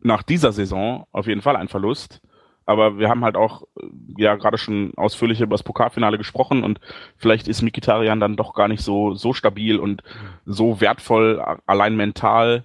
nach 0.00 0.22
dieser 0.22 0.52
Saison 0.52 1.06
auf 1.12 1.26
jeden 1.26 1.42
Fall 1.42 1.56
ein 1.56 1.68
Verlust 1.68 2.20
aber 2.64 2.98
wir 2.98 3.08
haben 3.08 3.24
halt 3.24 3.36
auch 3.36 3.62
äh, 3.76 3.86
ja 4.18 4.36
gerade 4.36 4.58
schon 4.58 4.92
ausführlich 4.96 5.40
über 5.40 5.54
das 5.54 5.62
Pokalfinale 5.62 6.18
gesprochen 6.18 6.64
und 6.64 6.80
vielleicht 7.16 7.48
ist 7.48 7.62
Mikitarian 7.62 8.20
dann 8.20 8.36
doch 8.36 8.54
gar 8.54 8.68
nicht 8.68 8.82
so 8.82 9.14
so 9.14 9.32
stabil 9.32 9.78
und 9.78 10.02
so 10.46 10.80
wertvoll 10.80 11.42
allein 11.66 11.96
mental 11.96 12.64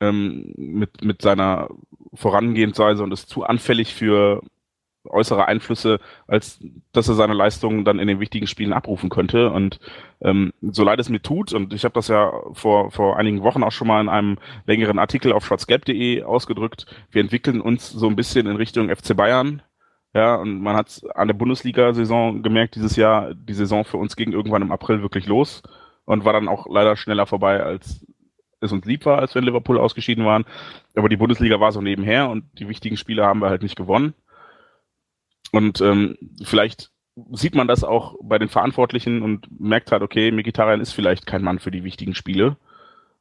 ähm, 0.00 0.52
mit 0.56 1.04
mit 1.04 1.22
seiner 1.22 1.68
Vorangehensweise 2.14 3.02
und 3.02 3.12
ist 3.12 3.28
zu 3.28 3.44
anfällig 3.44 3.94
für 3.94 4.42
äußere 5.08 5.46
Einflüsse, 5.46 5.98
als 6.26 6.60
dass 6.92 7.08
er 7.08 7.14
seine 7.14 7.34
Leistungen 7.34 7.84
dann 7.84 7.98
in 7.98 8.08
den 8.08 8.20
wichtigen 8.20 8.46
Spielen 8.46 8.72
abrufen 8.72 9.08
könnte. 9.08 9.50
Und 9.50 9.80
ähm, 10.20 10.52
so 10.60 10.84
leid 10.84 11.00
es 11.00 11.08
mir 11.08 11.22
tut, 11.22 11.52
und 11.52 11.72
ich 11.72 11.84
habe 11.84 11.94
das 11.94 12.08
ja 12.08 12.32
vor, 12.52 12.90
vor 12.90 13.16
einigen 13.16 13.42
Wochen 13.42 13.62
auch 13.62 13.72
schon 13.72 13.88
mal 13.88 14.00
in 14.00 14.08
einem 14.08 14.38
längeren 14.66 14.98
Artikel 14.98 15.32
auf 15.32 15.46
schwarzgelb.de 15.46 16.22
ausgedrückt, 16.22 16.86
wir 17.10 17.22
entwickeln 17.22 17.60
uns 17.60 17.90
so 17.90 18.06
ein 18.08 18.16
bisschen 18.16 18.46
in 18.46 18.56
Richtung 18.56 18.94
FC 18.94 19.16
Bayern. 19.16 19.62
Ja, 20.12 20.34
und 20.34 20.60
man 20.60 20.74
hat 20.74 21.02
an 21.14 21.28
der 21.28 21.34
Bundesliga-Saison 21.34 22.42
gemerkt, 22.42 22.74
dieses 22.74 22.96
Jahr, 22.96 23.32
die 23.32 23.54
Saison 23.54 23.84
für 23.84 23.96
uns 23.96 24.16
ging 24.16 24.32
irgendwann 24.32 24.62
im 24.62 24.72
April 24.72 25.02
wirklich 25.02 25.26
los 25.26 25.62
und 26.04 26.24
war 26.24 26.32
dann 26.32 26.48
auch 26.48 26.66
leider 26.68 26.96
schneller 26.96 27.26
vorbei, 27.26 27.62
als 27.62 28.04
es 28.60 28.72
uns 28.72 28.84
lieb 28.84 29.06
war, 29.06 29.20
als 29.20 29.34
wir 29.34 29.40
in 29.40 29.46
Liverpool 29.46 29.78
ausgeschieden 29.78 30.24
waren. 30.24 30.44
Aber 30.96 31.08
die 31.08 31.16
Bundesliga 31.16 31.60
war 31.60 31.70
so 31.70 31.80
nebenher 31.80 32.28
und 32.28 32.44
die 32.58 32.68
wichtigen 32.68 32.96
Spiele 32.96 33.24
haben 33.24 33.40
wir 33.40 33.48
halt 33.48 33.62
nicht 33.62 33.76
gewonnen. 33.76 34.14
Und 35.52 35.80
ähm, 35.80 36.16
vielleicht 36.42 36.90
sieht 37.32 37.54
man 37.54 37.68
das 37.68 37.84
auch 37.84 38.16
bei 38.22 38.38
den 38.38 38.48
Verantwortlichen 38.48 39.22
und 39.22 39.48
merkt 39.60 39.92
halt, 39.92 40.02
okay, 40.02 40.30
Mikitarian 40.30 40.80
ist 40.80 40.92
vielleicht 40.92 41.26
kein 41.26 41.42
Mann 41.42 41.58
für 41.58 41.70
die 41.70 41.84
wichtigen 41.84 42.14
Spiele. 42.14 42.56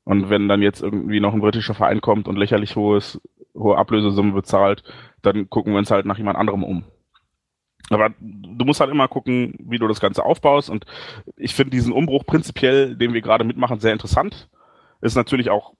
Und 0.04 0.30
wenn 0.30 0.48
dann 0.48 0.62
jetzt 0.62 0.82
irgendwie 0.82 1.20
noch 1.20 1.34
ein 1.34 1.42
britischer 1.42 1.74
Verein 1.74 2.02
kommt 2.02 2.28
und 2.28 2.38
lächerlich 2.38 2.76
hohes, 2.76 3.22
hohe 3.54 3.78
Ablösesummen 3.78 4.34
bezahlt, 4.34 4.84
dann 5.22 5.50
gucken 5.50 5.74
wir 5.74 5.80
uns 5.80 5.92
halt 5.92 6.06
nach 6.06 6.18
jemand 6.18 6.38
anderem 6.38 6.64
um. 6.64 6.84
Aber 7.90 8.12
du 8.20 8.66
musst 8.66 8.80
halt 8.80 8.92
immer 8.92 9.08
gucken, 9.08 9.56
wie 9.60 9.80
du 9.80 9.88
das 9.88 10.00
Ganze 10.00 10.24
aufbaust. 10.24 10.70
Und 10.70 10.86
ich 11.38 11.56
finde 11.56 11.72
diesen 11.72 11.92
Umbruch 11.92 12.26
prinzipiell, 12.26 12.96
den 12.96 13.14
wir 13.14 13.22
gerade 13.22 13.44
mitmachen, 13.44 13.80
sehr 13.80 13.94
interessant. 13.94 14.50
Ist 15.02 15.16
natürlich 15.16 15.50
auch 15.50 15.74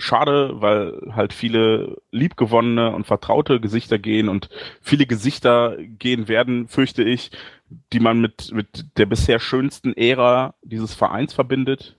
schade, 0.00 0.60
weil 0.60 1.12
halt 1.14 1.32
viele 1.32 1.98
liebgewonnene 2.10 2.92
und 2.94 3.06
vertraute 3.06 3.60
Gesichter 3.60 3.98
gehen 3.98 4.28
und 4.28 4.48
viele 4.80 5.06
Gesichter 5.06 5.76
gehen 5.78 6.28
werden, 6.28 6.68
fürchte 6.68 7.02
ich, 7.02 7.30
die 7.92 8.00
man 8.00 8.20
mit, 8.20 8.52
mit 8.52 8.86
der 8.96 9.06
bisher 9.06 9.38
schönsten 9.38 9.94
Ära 9.94 10.54
dieses 10.62 10.94
Vereins 10.94 11.32
verbindet. 11.32 11.96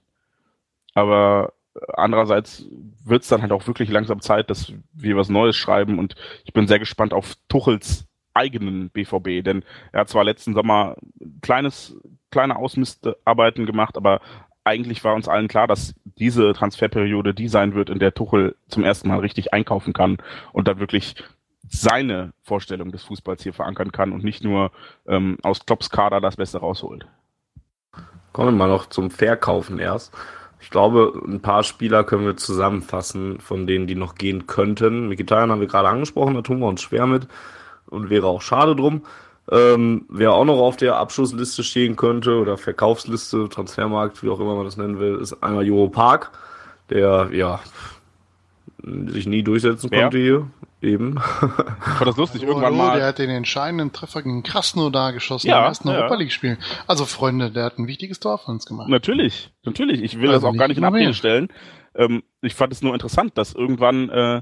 Aber 0.93 1.53
andererseits 1.93 2.65
wird 3.05 3.23
es 3.23 3.29
dann 3.29 3.41
halt 3.41 3.51
auch 3.51 3.67
wirklich 3.67 3.89
langsam 3.89 4.21
Zeit, 4.21 4.49
dass 4.49 4.73
wir 4.93 5.15
was 5.15 5.29
Neues 5.29 5.55
schreiben 5.55 5.99
und 5.99 6.15
ich 6.43 6.53
bin 6.53 6.67
sehr 6.67 6.79
gespannt 6.79 7.13
auf 7.13 7.35
Tuchels 7.47 8.05
eigenen 8.33 8.89
BVB, 8.89 9.43
denn 9.43 9.63
er 9.91 10.01
hat 10.01 10.09
zwar 10.09 10.23
letzten 10.23 10.53
Sommer 10.53 10.95
kleines, 11.41 11.95
kleine 12.29 12.55
Ausmistarbeiten 12.55 13.65
gemacht, 13.65 13.97
aber 13.97 14.21
eigentlich 14.63 15.03
war 15.03 15.15
uns 15.15 15.27
allen 15.27 15.47
klar, 15.47 15.67
dass 15.67 15.93
diese 16.05 16.53
Transferperiode 16.53 17.33
die 17.33 17.47
sein 17.47 17.73
wird, 17.73 17.89
in 17.89 17.99
der 17.99 18.13
Tuchel 18.13 18.55
zum 18.67 18.83
ersten 18.83 19.07
Mal 19.09 19.19
richtig 19.19 19.53
einkaufen 19.53 19.93
kann 19.93 20.17
und 20.53 20.67
da 20.67 20.79
wirklich 20.79 21.15
seine 21.67 22.33
Vorstellung 22.43 22.91
des 22.91 23.03
Fußballs 23.03 23.43
hier 23.43 23.53
verankern 23.53 23.91
kann 23.91 24.11
und 24.11 24.23
nicht 24.23 24.43
nur 24.43 24.71
ähm, 25.07 25.37
aus 25.41 25.65
Klopps 25.65 25.89
Kader 25.89 26.19
das 26.19 26.35
Beste 26.35 26.59
rausholt. 26.59 27.07
Kommen 28.33 28.49
wir 28.49 28.57
mal 28.57 28.67
noch 28.67 28.87
zum 28.87 29.09
Verkaufen 29.09 29.79
erst. 29.79 30.13
Ich 30.59 30.69
glaube, 30.69 31.19
ein 31.25 31.41
paar 31.41 31.63
Spieler 31.63 32.03
können 32.03 32.25
wir 32.25 32.37
zusammenfassen, 32.37 33.39
von 33.39 33.65
denen, 33.65 33.87
die 33.87 33.95
noch 33.95 34.15
gehen 34.15 34.45
könnten. 34.47 35.07
Mikitarian 35.07 35.49
haben 35.49 35.61
wir 35.61 35.67
gerade 35.67 35.89
angesprochen, 35.89 36.35
da 36.35 36.41
tun 36.41 36.59
wir 36.59 36.67
uns 36.67 36.81
schwer 36.81 37.07
mit 37.07 37.27
und 37.87 38.09
wäre 38.09 38.27
auch 38.27 38.41
schade 38.41 38.75
drum. 38.75 39.03
Ähm, 39.51 40.05
wer 40.07 40.31
auch 40.31 40.45
noch 40.45 40.59
auf 40.59 40.77
der 40.77 40.95
Abschlussliste 40.95 41.63
stehen 41.63 41.97
könnte 41.97 42.39
oder 42.39 42.57
Verkaufsliste, 42.57 43.49
Transfermarkt, 43.49 44.23
wie 44.23 44.29
auch 44.29 44.39
immer 44.39 44.55
man 44.55 44.63
das 44.63 44.77
nennen 44.77 44.99
will, 44.99 45.17
ist 45.17 45.43
einmal 45.43 45.65
Juro 45.65 45.89
Park, 45.89 46.31
der 46.89 47.29
ja 47.33 47.59
sich 48.81 49.27
nie 49.27 49.43
durchsetzen 49.43 49.91
wer? 49.91 50.03
konnte 50.03 50.17
hier. 50.17 50.47
Eben. 50.81 51.17
Ich 51.17 51.93
fand 51.93 52.07
das 52.07 52.17
lustig, 52.17 52.41
irgendwann 52.41 52.75
mal. 52.75 52.97
Der 52.97 53.07
hat 53.07 53.19
den 53.19 53.29
entscheidenden 53.29 53.91
Treffer 53.91 54.23
gegen 54.23 54.41
Krasnodar 54.41 55.13
geschossen 55.13 55.47
ja, 55.47 55.59
im 55.59 55.65
ersten 55.65 55.89
ja. 55.89 55.95
Europa 55.95 56.15
League-Spiel. 56.15 56.57
Also 56.87 57.05
Freunde, 57.05 57.51
der 57.51 57.65
hat 57.65 57.77
ein 57.77 57.85
wichtiges 57.85 58.19
Tor 58.19 58.39
für 58.39 58.49
uns 58.49 58.65
gemacht. 58.65 58.89
Natürlich, 58.89 59.51
natürlich. 59.63 60.01
Ich 60.01 60.17
will 60.17 60.29
also 60.31 60.47
das 60.47 60.55
auch 60.55 60.57
gar 60.57 60.67
nicht 60.67 60.77
in 60.77 60.83
Abrede 60.83 61.13
stellen. 61.13 61.49
Ähm, 61.93 62.23
ich 62.41 62.55
fand 62.55 62.73
es 62.73 62.81
nur 62.81 62.93
interessant, 62.93 63.37
dass 63.37 63.53
irgendwann 63.53 64.09
äh, 64.09 64.41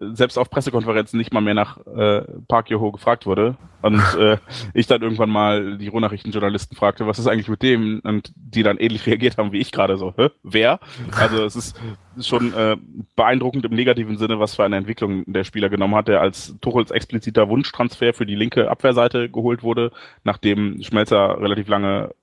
selbst 0.00 0.38
auf 0.38 0.50
Pressekonferenzen 0.50 1.18
nicht 1.18 1.32
mal 1.32 1.40
mehr 1.40 1.54
nach 1.54 1.78
äh, 1.86 2.22
Park 2.48 2.68
Yoho 2.70 2.90
gefragt 2.90 3.26
wurde. 3.26 3.56
Und 3.80 4.02
äh, 4.18 4.38
ich 4.72 4.86
dann 4.86 5.02
irgendwann 5.02 5.30
mal 5.30 5.78
die 5.78 5.88
Rohnachrichtenjournalisten 5.88 6.76
fragte, 6.76 7.06
was 7.06 7.18
ist 7.18 7.26
eigentlich 7.26 7.48
mit 7.48 7.62
dem? 7.62 8.00
Und 8.02 8.32
die 8.34 8.62
dann 8.62 8.78
ähnlich 8.78 9.06
reagiert 9.06 9.38
haben 9.38 9.52
wie 9.52 9.60
ich 9.60 9.72
gerade 9.72 9.96
so. 9.96 10.12
Hä? 10.16 10.30
Wer? 10.42 10.80
Also 11.16 11.44
es 11.44 11.54
ist 11.54 11.80
schon 12.20 12.52
äh, 12.54 12.76
beeindruckend 13.14 13.64
im 13.64 13.74
negativen 13.74 14.18
Sinne, 14.18 14.40
was 14.40 14.56
für 14.56 14.64
eine 14.64 14.76
Entwicklung 14.76 15.24
der 15.26 15.44
Spieler 15.44 15.68
genommen 15.68 15.94
hat, 15.94 16.08
der 16.08 16.20
als 16.20 16.56
Tuchels 16.60 16.90
expliziter 16.90 17.48
Wunschtransfer 17.48 18.14
für 18.14 18.26
die 18.26 18.36
linke 18.36 18.70
Abwehrseite 18.70 19.30
geholt 19.30 19.62
wurde, 19.62 19.92
nachdem 20.24 20.82
Schmelzer 20.82 21.40
relativ 21.40 21.68
lange, 21.68 22.14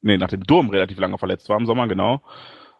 nee, 0.00 0.16
nachdem 0.16 0.42
Durm 0.44 0.70
relativ 0.70 0.98
lange 0.98 1.18
verletzt 1.18 1.48
war 1.48 1.58
im 1.58 1.66
Sommer, 1.66 1.86
genau 1.86 2.22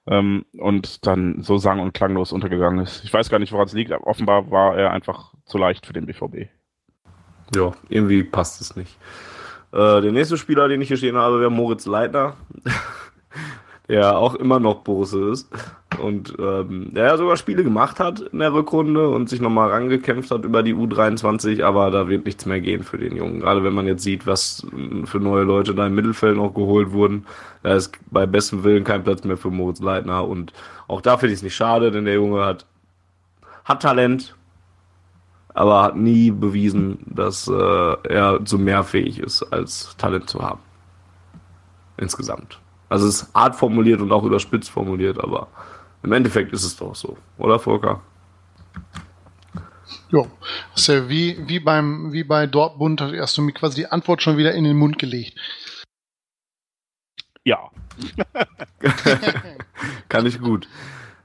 ähm, 0.06 0.44
und 0.58 1.06
dann 1.06 1.42
so 1.42 1.58
sang- 1.58 1.80
und 1.80 1.92
klanglos 1.94 2.32
untergegangen 2.32 2.80
ist. 2.80 3.04
Ich 3.04 3.12
weiß 3.12 3.28
gar 3.28 3.38
nicht, 3.38 3.52
woran 3.52 3.66
es 3.66 3.72
liegt. 3.72 3.92
Offenbar 3.92 4.50
war 4.50 4.76
er 4.76 4.90
einfach 4.90 5.34
zu 5.44 5.58
leicht 5.58 5.86
für 5.86 5.92
den 5.92 6.06
BVB. 6.06 6.48
Ja, 7.54 7.72
irgendwie 7.88 8.22
passt 8.22 8.60
es 8.60 8.76
nicht. 8.76 8.96
Äh, 9.72 10.00
der 10.00 10.12
nächste 10.12 10.36
Spieler, 10.36 10.68
den 10.68 10.80
ich 10.80 10.88
hier 10.88 10.96
stehen 10.96 11.16
habe, 11.16 11.40
wäre 11.40 11.50
Moritz 11.50 11.86
Leitner. 11.86 12.36
Der 13.90 14.16
auch 14.16 14.36
immer 14.36 14.60
noch 14.60 14.82
Borusse 14.82 15.30
ist 15.30 15.50
und 16.00 16.36
ähm, 16.38 16.94
der 16.94 17.06
ja 17.06 17.16
sogar 17.16 17.36
Spiele 17.36 17.64
gemacht 17.64 17.98
hat 17.98 18.20
in 18.20 18.38
der 18.38 18.52
Rückrunde 18.52 19.08
und 19.08 19.28
sich 19.28 19.40
nochmal 19.40 19.70
rangekämpft 19.70 20.30
hat 20.30 20.44
über 20.44 20.62
die 20.62 20.76
U23, 20.76 21.64
aber 21.64 21.90
da 21.90 22.08
wird 22.08 22.24
nichts 22.24 22.46
mehr 22.46 22.60
gehen 22.60 22.84
für 22.84 22.98
den 22.98 23.16
Jungen. 23.16 23.40
Gerade 23.40 23.64
wenn 23.64 23.72
man 23.72 23.88
jetzt 23.88 24.04
sieht, 24.04 24.28
was 24.28 24.64
für 25.06 25.18
neue 25.18 25.42
Leute 25.42 25.74
da 25.74 25.88
im 25.88 25.96
Mittelfeld 25.96 26.36
noch 26.36 26.54
geholt 26.54 26.92
wurden, 26.92 27.26
da 27.64 27.74
ist 27.74 27.98
bei 28.12 28.26
bestem 28.26 28.62
Willen 28.62 28.84
kein 28.84 29.02
Platz 29.02 29.24
mehr 29.24 29.36
für 29.36 29.50
Moritz 29.50 29.80
Leitner 29.80 30.24
und 30.24 30.52
auch 30.86 31.00
da 31.00 31.16
finde 31.16 31.32
ich 31.32 31.40
es 31.40 31.42
nicht 31.42 31.56
schade, 31.56 31.90
denn 31.90 32.04
der 32.04 32.14
Junge 32.14 32.44
hat, 32.44 32.66
hat 33.64 33.82
Talent, 33.82 34.36
aber 35.52 35.82
hat 35.82 35.96
nie 35.96 36.30
bewiesen, 36.30 37.00
dass 37.06 37.48
äh, 37.48 37.96
er 38.08 38.44
zu 38.44 38.56
mehr 38.56 38.84
fähig 38.84 39.18
ist, 39.18 39.42
als 39.52 39.96
Talent 39.96 40.30
zu 40.30 40.40
haben. 40.42 40.60
Insgesamt. 41.96 42.60
Also 42.90 43.06
es 43.06 43.22
ist 43.22 43.36
art 43.36 43.56
formuliert 43.56 44.00
und 44.00 44.12
auch 44.12 44.24
überspitzt 44.24 44.68
formuliert, 44.68 45.18
aber 45.18 45.48
im 46.02 46.12
Endeffekt 46.12 46.52
ist 46.52 46.64
es 46.64 46.76
doch 46.76 46.94
so, 46.94 47.16
oder 47.38 47.58
Volker? 47.58 48.02
Ja, 50.10 50.24
ist 50.74 50.88
ja 50.88 51.08
wie, 51.08 51.38
wie, 51.48 51.60
beim, 51.60 52.12
wie 52.12 52.24
bei 52.24 52.46
Dortmund 52.46 53.00
hast 53.00 53.38
du 53.38 53.42
mir 53.42 53.52
quasi 53.52 53.76
die 53.76 53.86
Antwort 53.86 54.22
schon 54.22 54.36
wieder 54.36 54.52
in 54.54 54.64
den 54.64 54.76
Mund 54.76 54.98
gelegt. 54.98 55.38
Ja. 57.44 57.70
Kann 60.08 60.26
ich 60.26 60.40
gut. 60.40 60.68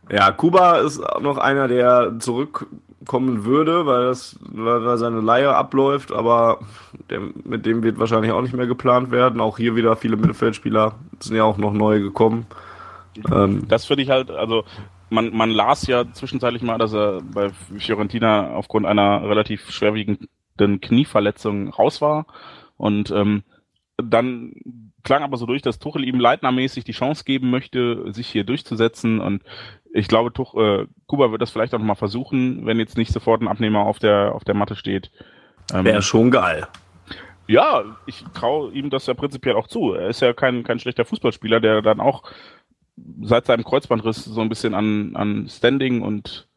Ja, 0.10 0.32
Kuba 0.32 0.78
ist 0.78 1.00
noch 1.20 1.38
einer, 1.38 1.68
der 1.68 2.20
zurück 2.20 2.68
kommen 3.06 3.46
würde, 3.46 3.86
weil, 3.86 4.06
das, 4.06 4.40
weil 4.42 4.98
seine 4.98 5.22
Leihe 5.22 5.56
abläuft, 5.56 6.12
aber 6.12 6.60
der, 7.10 7.22
mit 7.44 7.66
dem 7.66 7.84
wird 7.84 8.00
wahrscheinlich 8.00 8.32
auch 8.32 8.42
nicht 8.42 8.56
mehr 8.56 8.68
geplant 8.68 9.12
werden. 9.12 9.42
Auch 9.42 9.58
hier 9.58 9.76
wieder 9.76 9.96
viele 9.96 10.18
Mittelfeldspieler 10.18 10.96
sind 11.20 11.36
ja 11.36 11.44
auch 11.44 11.58
noch 11.58 11.74
neu 11.74 12.00
gekommen. 12.00 12.46
Ähm, 13.32 13.68
das 13.68 13.86
finde 13.86 14.04
ich 14.04 14.10
halt, 14.10 14.32
also 14.32 14.64
man, 15.10 15.36
man 15.36 15.50
las 15.50 15.88
ja 15.88 16.12
zwischenzeitlich 16.12 16.62
mal, 16.62 16.78
dass 16.78 16.94
er 16.94 17.22
bei 17.22 17.50
Fiorentina 17.78 18.52
aufgrund 18.52 18.86
einer 18.86 19.28
relativ 19.28 19.70
schwerwiegenden 19.72 20.82
Knieverletzung 20.82 21.70
raus 21.70 22.02
war 22.02 22.26
und 22.78 23.12
ähm, 23.12 23.44
dann 23.98 24.54
klang 25.04 25.24
aber 25.24 25.38
so 25.38 25.46
durch, 25.46 25.62
dass 25.62 25.80
Tuchel 25.80 26.04
ihm 26.04 26.20
leitnermäßig 26.20 26.84
die 26.84 26.92
Chance 26.92 27.24
geben 27.24 27.50
möchte, 27.50 28.12
sich 28.12 28.28
hier 28.28 28.44
durchzusetzen. 28.44 29.22
Und 29.22 29.44
ich 29.96 30.10
glaube, 30.10 30.34
Tuch, 30.34 30.56
äh, 30.56 30.88
Kuba 31.08 31.32
wird 31.32 31.42
das 31.42 31.52
vielleicht 31.52 31.74
auch 31.74 31.80
nochmal 31.80 31.96
versuchen, 31.96 32.66
wenn 32.66 32.80
jetzt 32.80 32.98
nicht 32.98 33.14
sofort 33.14 33.42
ein 33.42 33.48
Abnehmer 33.48 33.86
auf 33.86 33.98
der, 33.98 34.36
auf 34.36 34.44
der 34.44 34.54
Matte 34.54 34.76
steht. 34.76 35.10
Ähm, 35.74 35.86
Wäre 35.86 36.02
schon 36.02 36.32
geil. 36.32 36.68
Ja, 37.48 37.84
ich 38.06 38.26
traue 38.34 38.74
ihm 38.74 38.90
das 38.90 39.06
ja 39.06 39.14
prinzipiell 39.14 39.56
auch 39.56 39.68
zu. 39.68 39.94
Er 39.94 40.10
ist 40.10 40.20
ja 40.20 40.34
kein, 40.34 40.64
kein 40.64 40.80
schlechter 40.80 41.06
Fußballspieler, 41.06 41.62
der 41.62 41.82
dann 41.82 42.02
auch 42.02 42.24
seit 43.22 43.46
seinem 43.46 43.64
Kreuzbandriss 43.64 44.26
so 44.26 44.42
ein 44.42 44.50
bisschen 44.50 44.74
an, 44.74 45.16
an 45.16 45.48
Standing 45.48 46.02
und 46.02 46.50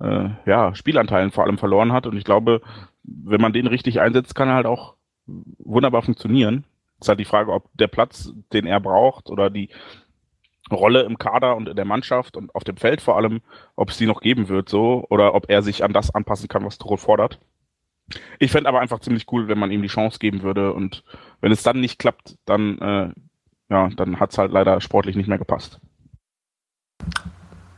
äh, 0.00 0.30
ja, 0.46 0.74
Spielanteilen 0.74 1.30
vor 1.30 1.44
allem 1.44 1.58
verloren 1.58 1.92
hat. 1.92 2.06
Und 2.06 2.16
ich 2.16 2.24
glaube, 2.24 2.62
wenn 3.04 3.40
man 3.40 3.52
den 3.52 3.68
richtig 3.68 4.00
einsetzt, 4.00 4.34
kann 4.34 4.48
er 4.48 4.54
halt 4.54 4.66
auch 4.66 4.94
wunderbar 5.26 6.02
funktionieren. 6.02 6.64
Es 6.98 7.06
ist 7.06 7.08
halt 7.10 7.20
die 7.20 7.26
Frage, 7.26 7.52
ob 7.52 7.68
der 7.74 7.88
Platz, 7.88 8.32
den 8.52 8.66
er 8.66 8.80
braucht 8.80 9.30
oder 9.30 9.50
die 9.50 9.68
Rolle 10.70 11.02
im 11.02 11.18
Kader 11.18 11.56
und 11.56 11.68
in 11.68 11.76
der 11.76 11.84
Mannschaft 11.84 12.36
und 12.36 12.54
auf 12.54 12.64
dem 12.64 12.76
Feld 12.76 13.00
vor 13.00 13.16
allem, 13.16 13.40
ob 13.76 13.90
es 13.90 13.98
die 13.98 14.06
noch 14.06 14.20
geben 14.20 14.48
wird, 14.48 14.68
so, 14.68 15.04
oder 15.10 15.34
ob 15.34 15.50
er 15.50 15.62
sich 15.62 15.84
an 15.84 15.92
das 15.92 16.14
anpassen 16.14 16.48
kann, 16.48 16.64
was 16.64 16.78
Tuchel 16.78 16.98
fordert. 16.98 17.40
Ich 18.38 18.52
fände 18.52 18.68
aber 18.68 18.80
einfach 18.80 19.00
ziemlich 19.00 19.26
cool, 19.32 19.48
wenn 19.48 19.58
man 19.58 19.70
ihm 19.70 19.82
die 19.82 19.88
Chance 19.88 20.18
geben 20.18 20.42
würde 20.42 20.72
und 20.72 21.02
wenn 21.40 21.52
es 21.52 21.62
dann 21.62 21.80
nicht 21.80 21.98
klappt, 21.98 22.36
dann, 22.44 22.78
äh, 22.78 23.12
ja, 23.70 23.88
dann 23.88 24.20
hat 24.20 24.32
es 24.32 24.38
halt 24.38 24.52
leider 24.52 24.80
sportlich 24.80 25.16
nicht 25.16 25.28
mehr 25.28 25.38
gepasst. 25.38 25.80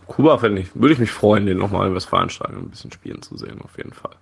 Kuba 0.06 0.38
fände 0.38 0.60
ich, 0.60 0.74
würde 0.74 0.92
ich 0.92 0.98
mich 0.98 1.10
freuen, 1.10 1.46
den 1.46 1.58
nochmal 1.58 1.88
in 1.88 1.94
Westfalenstadion 1.94 2.64
ein 2.64 2.70
bisschen 2.70 2.92
spielen 2.92 3.22
zu 3.22 3.36
sehen, 3.36 3.60
auf 3.62 3.76
jeden 3.78 3.92
Fall. 3.92 4.14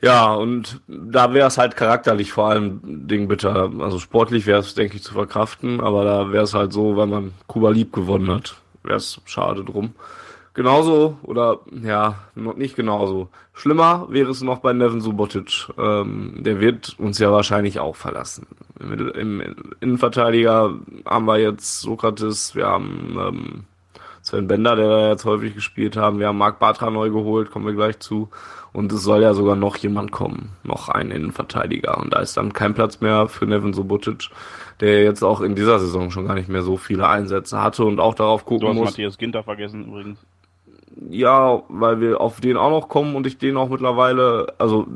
Ja, 0.00 0.32
und 0.32 0.80
da 0.86 1.34
wäre 1.34 1.48
es 1.48 1.58
halt 1.58 1.74
charakterlich 1.74 2.32
vor 2.32 2.48
allem 2.48 2.80
Ding 2.84 3.26
bitter. 3.26 3.70
Also 3.80 3.98
sportlich 3.98 4.46
wäre 4.46 4.60
es, 4.60 4.74
denke 4.74 4.96
ich, 4.96 5.02
zu 5.02 5.14
verkraften, 5.14 5.80
aber 5.80 6.04
da 6.04 6.32
wäre 6.32 6.44
es 6.44 6.54
halt 6.54 6.72
so, 6.72 6.96
weil 6.96 7.08
man 7.08 7.32
Kuba 7.48 7.70
lieb 7.70 7.92
gewonnen 7.92 8.30
hat. 8.30 8.56
Wäre 8.84 8.96
es 8.96 9.20
schade 9.24 9.64
drum. 9.64 9.94
Genauso, 10.54 11.18
oder 11.22 11.60
ja, 11.84 12.16
nicht 12.34 12.74
genauso. 12.74 13.28
Schlimmer 13.52 14.06
wäre 14.10 14.30
es 14.30 14.42
noch 14.42 14.58
bei 14.58 14.72
Nevin 14.72 15.00
Subotic. 15.00 15.68
Ähm, 15.78 16.34
der 16.38 16.60
wird 16.60 16.96
uns 16.98 17.18
ja 17.18 17.30
wahrscheinlich 17.30 17.80
auch 17.80 17.96
verlassen. 17.96 18.46
Im, 18.80 19.08
Im, 19.10 19.56
Innenverteidiger 19.80 20.74
haben 21.04 21.26
wir 21.26 21.38
jetzt 21.38 21.80
Sokrates, 21.80 22.54
wir 22.54 22.66
haben 22.66 23.16
ähm, 23.20 23.64
Sven 24.28 24.46
Bender, 24.46 24.76
der 24.76 24.88
da 24.88 25.08
jetzt 25.10 25.24
häufig 25.24 25.54
gespielt 25.54 25.96
haben, 25.96 26.18
wir 26.18 26.28
haben 26.28 26.38
Marc 26.38 26.58
Bartra 26.58 26.90
neu 26.90 27.10
geholt, 27.10 27.50
kommen 27.50 27.66
wir 27.66 27.74
gleich 27.74 27.98
zu. 27.98 28.28
Und 28.72 28.92
es 28.92 29.02
soll 29.02 29.22
ja 29.22 29.32
sogar 29.32 29.56
noch 29.56 29.76
jemand 29.78 30.12
kommen, 30.12 30.50
noch 30.62 30.90
ein 30.90 31.10
Innenverteidiger. 31.10 31.98
Und 31.98 32.12
da 32.12 32.20
ist 32.20 32.36
dann 32.36 32.52
kein 32.52 32.74
Platz 32.74 33.00
mehr 33.00 33.28
für 33.28 33.46
Nevin 33.46 33.72
Subotic, 33.72 34.28
der 34.80 35.02
jetzt 35.02 35.22
auch 35.22 35.40
in 35.40 35.54
dieser 35.54 35.78
Saison 35.78 36.10
schon 36.10 36.26
gar 36.26 36.34
nicht 36.34 36.50
mehr 36.50 36.62
so 36.62 36.76
viele 36.76 37.08
Einsätze 37.08 37.62
hatte 37.62 37.84
und 37.84 37.98
auch 37.98 38.14
darauf 38.14 38.44
gucken 38.44 38.60
du 38.60 38.68
hast 38.68 38.76
muss. 38.76 38.90
Matthias 38.90 39.16
Ginter 39.16 39.42
vergessen 39.42 39.86
übrigens. 39.86 40.18
Ja, 41.08 41.62
weil 41.68 42.00
wir 42.00 42.20
auf 42.20 42.40
den 42.40 42.56
auch 42.56 42.70
noch 42.70 42.88
kommen 42.88 43.16
und 43.16 43.26
ich 43.26 43.38
den 43.38 43.56
auch 43.56 43.70
mittlerweile, 43.70 44.52
also 44.58 44.86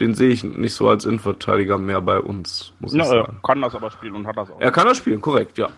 den 0.00 0.14
sehe 0.14 0.28
ich 0.28 0.44
nicht 0.44 0.74
so 0.74 0.88
als 0.88 1.06
Innenverteidiger 1.06 1.78
mehr 1.78 2.00
bei 2.00 2.20
uns, 2.20 2.72
muss 2.80 2.92
ja, 2.92 3.02
ich 3.02 3.08
sagen. 3.08 3.38
Er 3.42 3.48
kann 3.48 3.62
das 3.62 3.74
aber 3.74 3.90
spielen 3.90 4.14
und 4.14 4.26
hat 4.26 4.36
das 4.36 4.50
auch. 4.50 4.60
Er 4.60 4.70
kann 4.70 4.86
das 4.86 4.98
spielen, 4.98 5.20
korrekt, 5.20 5.56
ja. 5.56 5.68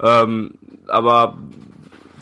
Ähm, 0.00 0.52
aber 0.88 1.36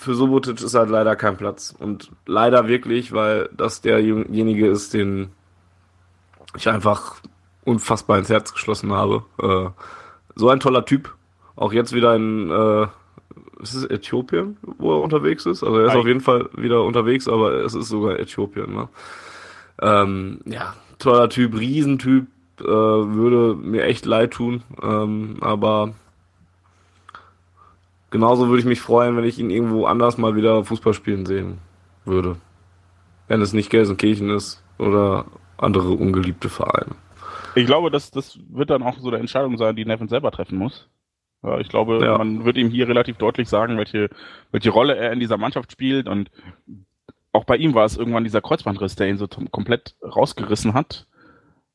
für 0.00 0.14
Subotic 0.14 0.60
ist 0.60 0.74
halt 0.74 0.90
leider 0.90 1.14
kein 1.16 1.36
Platz. 1.36 1.74
Und 1.78 2.10
leider 2.26 2.68
wirklich, 2.68 3.12
weil 3.12 3.48
das 3.52 3.80
derjenige 3.82 4.66
ist, 4.66 4.94
den 4.94 5.30
ich 6.56 6.68
einfach 6.68 7.16
unfassbar 7.64 8.18
ins 8.18 8.30
Herz 8.30 8.52
geschlossen 8.52 8.92
habe. 8.92 9.24
Äh, 9.40 9.70
so 10.34 10.48
ein 10.48 10.60
toller 10.60 10.84
Typ. 10.84 11.14
Auch 11.54 11.72
jetzt 11.72 11.92
wieder 11.92 12.16
in 12.16 12.50
äh, 12.50 12.86
ist 13.62 13.74
es 13.74 13.84
Äthiopien, 13.84 14.56
wo 14.78 14.94
er 14.94 15.02
unterwegs 15.02 15.44
ist. 15.46 15.62
Also 15.62 15.76
er 15.76 15.86
ist 15.86 15.92
Nein. 15.92 16.00
auf 16.00 16.06
jeden 16.06 16.20
Fall 16.20 16.48
wieder 16.54 16.82
unterwegs, 16.82 17.28
aber 17.28 17.52
es 17.64 17.74
ist 17.74 17.88
sogar 17.88 18.18
Äthiopien. 18.18 18.74
Ne? 18.74 18.88
Ähm, 19.82 20.40
ja, 20.46 20.74
toller 20.98 21.28
Typ, 21.28 21.58
Riesentyp, 21.58 22.26
äh, 22.60 22.64
würde 22.64 23.54
mir 23.54 23.84
echt 23.84 24.06
leid 24.06 24.32
tun. 24.32 24.62
Ähm, 24.82 25.36
aber 25.40 25.92
genauso 28.10 28.48
würde 28.48 28.60
ich 28.60 28.66
mich 28.66 28.80
freuen, 28.80 29.16
wenn 29.16 29.24
ich 29.24 29.38
ihn 29.38 29.50
irgendwo 29.50 29.86
anders 29.86 30.18
mal 30.18 30.36
wieder 30.36 30.64
Fußball 30.64 30.94
spielen 30.94 31.26
sehen 31.26 31.58
würde. 32.04 32.36
Wenn 33.28 33.40
es 33.40 33.52
nicht 33.52 33.70
Gelsenkirchen 33.70 34.30
ist 34.30 34.62
oder 34.78 35.26
andere 35.56 35.90
ungeliebte 35.90 36.48
Vereine. 36.48 36.96
Ich 37.54 37.66
glaube, 37.66 37.90
das, 37.90 38.10
das 38.10 38.38
wird 38.48 38.70
dann 38.70 38.82
auch 38.82 38.98
so 38.98 39.08
eine 39.08 39.18
Entscheidung 39.18 39.56
sein, 39.56 39.76
die 39.76 39.84
Nevin 39.84 40.08
selber 40.08 40.30
treffen 40.30 40.58
muss. 40.58 40.88
Ja, 41.42 41.58
ich 41.58 41.68
glaube, 41.68 42.04
ja. 42.04 42.18
man 42.18 42.44
wird 42.44 42.56
ihm 42.56 42.68
hier 42.68 42.86
relativ 42.86 43.16
deutlich 43.16 43.48
sagen, 43.48 43.78
welche, 43.78 44.10
welche 44.52 44.70
Rolle 44.70 44.96
er 44.96 45.12
in 45.12 45.20
dieser 45.20 45.38
Mannschaft 45.38 45.72
spielt 45.72 46.06
und 46.08 46.30
auch 47.32 47.44
bei 47.44 47.56
ihm 47.56 47.74
war 47.74 47.84
es 47.84 47.96
irgendwann 47.96 48.24
dieser 48.24 48.40
Kreuzbandriss, 48.40 48.96
der 48.96 49.08
ihn 49.08 49.16
so 49.16 49.28
komplett 49.28 49.94
rausgerissen 50.02 50.74
hat. 50.74 51.06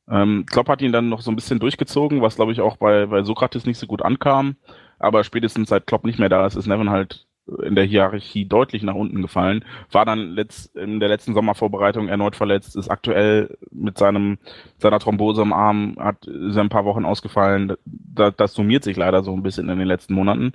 Ähm, 0.08 0.44
Klopp 0.46 0.68
hat 0.68 0.82
ihn 0.82 0.92
dann 0.92 1.08
noch 1.08 1.22
so 1.22 1.30
ein 1.30 1.36
bisschen 1.36 1.58
durchgezogen, 1.58 2.22
was 2.22 2.36
glaube 2.36 2.52
ich 2.52 2.60
auch 2.60 2.76
bei, 2.76 3.06
bei 3.06 3.22
Sokrates 3.22 3.66
nicht 3.66 3.78
so 3.78 3.86
gut 3.86 4.02
ankam. 4.02 4.56
Aber 4.98 5.24
spätestens 5.24 5.68
seit 5.68 5.86
Klopp 5.86 6.04
nicht 6.04 6.18
mehr 6.18 6.28
da 6.28 6.46
ist, 6.46 6.56
ist 6.56 6.66
Nevin 6.66 6.90
halt 6.90 7.26
in 7.62 7.74
der 7.74 7.84
Hierarchie 7.84 8.44
deutlich 8.44 8.82
nach 8.82 8.94
unten 8.94 9.22
gefallen. 9.22 9.64
War 9.92 10.04
dann 10.04 10.30
letzt, 10.30 10.74
in 10.76 10.98
der 11.00 11.08
letzten 11.08 11.34
Sommervorbereitung 11.34 12.08
erneut 12.08 12.34
verletzt, 12.36 12.76
ist 12.76 12.90
aktuell 12.90 13.56
mit 13.70 13.98
seinem, 13.98 14.38
seiner 14.78 14.98
Thrombose 14.98 15.42
im 15.42 15.52
Arm, 15.52 15.96
hat 15.98 16.26
ist 16.26 16.56
ein 16.56 16.68
paar 16.68 16.84
Wochen 16.84 17.04
ausgefallen. 17.04 17.74
Da, 17.84 18.30
das 18.30 18.54
summiert 18.54 18.82
sich 18.84 18.96
leider 18.96 19.22
so 19.22 19.32
ein 19.32 19.42
bisschen 19.42 19.68
in 19.68 19.78
den 19.78 19.88
letzten 19.88 20.14
Monaten. 20.14 20.54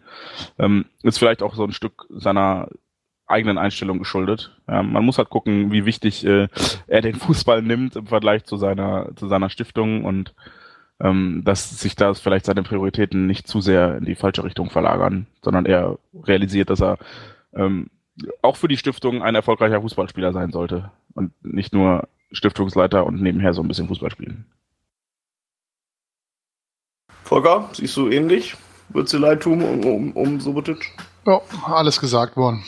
Ähm, 0.60 0.86
ist 1.04 1.18
vielleicht 1.18 1.44
auch 1.44 1.56
so 1.56 1.64
ein 1.64 1.72
Stück 1.72 2.06
seiner 2.10 2.68
eigenen 3.26 3.58
Einstellung 3.58 3.98
geschuldet. 3.98 4.58
Ja, 4.68 4.84
man 4.84 5.06
muss 5.06 5.18
halt 5.18 5.30
gucken, 5.30 5.72
wie 5.72 5.86
wichtig 5.86 6.26
äh, 6.26 6.50
er 6.88 7.02
den 7.02 7.16
Fußball 7.16 7.62
nimmt 7.62 7.96
im 7.96 8.08
Vergleich 8.08 8.44
zu 8.44 8.58
seiner, 8.58 9.16
zu 9.16 9.28
seiner 9.30 9.50
Stiftung 9.50 10.04
und 10.04 10.36
ähm, 11.02 11.42
dass 11.44 11.80
sich 11.80 11.96
da 11.96 12.14
vielleicht 12.14 12.46
seine 12.46 12.64
Prioritäten 12.64 13.26
nicht 13.26 13.48
zu 13.48 13.62
sehr 13.62 13.98
in 13.98 14.06
die 14.06 14.16
falsche 14.16 14.44
Richtung 14.44 14.70
verlagern, 14.70 15.28
sondern 15.42 15.66
er 15.66 15.98
realisiert, 16.14 16.70
dass 16.70 16.82
er 16.82 16.98
ähm, 17.54 17.90
auch 18.42 18.56
für 18.56 18.68
die 18.68 18.78
Stiftung 18.78 19.24
ein 19.24 19.36
erfolgreicher 19.36 19.82
Fußballspieler 19.82 20.32
sein 20.34 20.52
sollte 20.52 20.92
und 21.14 21.34
nicht 21.44 21.74
nur 21.74 22.08
Stiftungsleiter 22.32 23.06
und 23.06 23.22
nebenher 23.22 23.54
so 23.54 23.62
ein 23.62 23.68
bisschen 23.68 23.88
Fußball 23.88 24.12
spielen. 24.12 24.46
Volker, 27.24 27.70
siehst 27.74 27.98
du 27.98 28.10
ähnlich? 28.10 28.56
Würdest 28.90 29.14
du 29.14 29.18
leid 29.18 29.42
tun 29.42 29.62
um, 29.62 29.86
um, 29.86 30.12
um 30.12 30.40
Subotic? 30.40 30.92
Ja, 31.26 31.40
alles 31.66 32.00
gesagt 32.00 32.36
worden. 32.36 32.64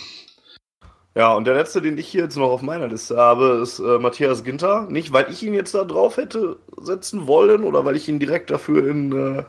Ja, 1.15 1.33
und 1.35 1.45
der 1.45 1.53
letzte, 1.53 1.81
den 1.81 1.97
ich 1.97 2.07
hier 2.07 2.23
jetzt 2.23 2.37
noch 2.37 2.49
auf 2.49 2.63
meiner 2.63 2.87
Liste 2.87 3.17
habe, 3.17 3.59
ist 3.61 3.79
äh, 3.79 3.99
Matthias 3.99 4.43
Ginter. 4.43 4.87
Nicht, 4.89 5.13
weil 5.13 5.29
ich 5.29 5.43
ihn 5.43 5.53
jetzt 5.53 5.75
da 5.75 5.83
drauf 5.83 6.17
hätte 6.17 6.57
setzen 6.81 7.27
wollen 7.27 7.63
oder 7.63 7.85
weil 7.85 7.95
ich 7.95 8.09
ihn 8.09 8.19
direkt 8.19 8.49
dafür 8.49 8.87
in 8.87 9.11
äh, 9.11 9.43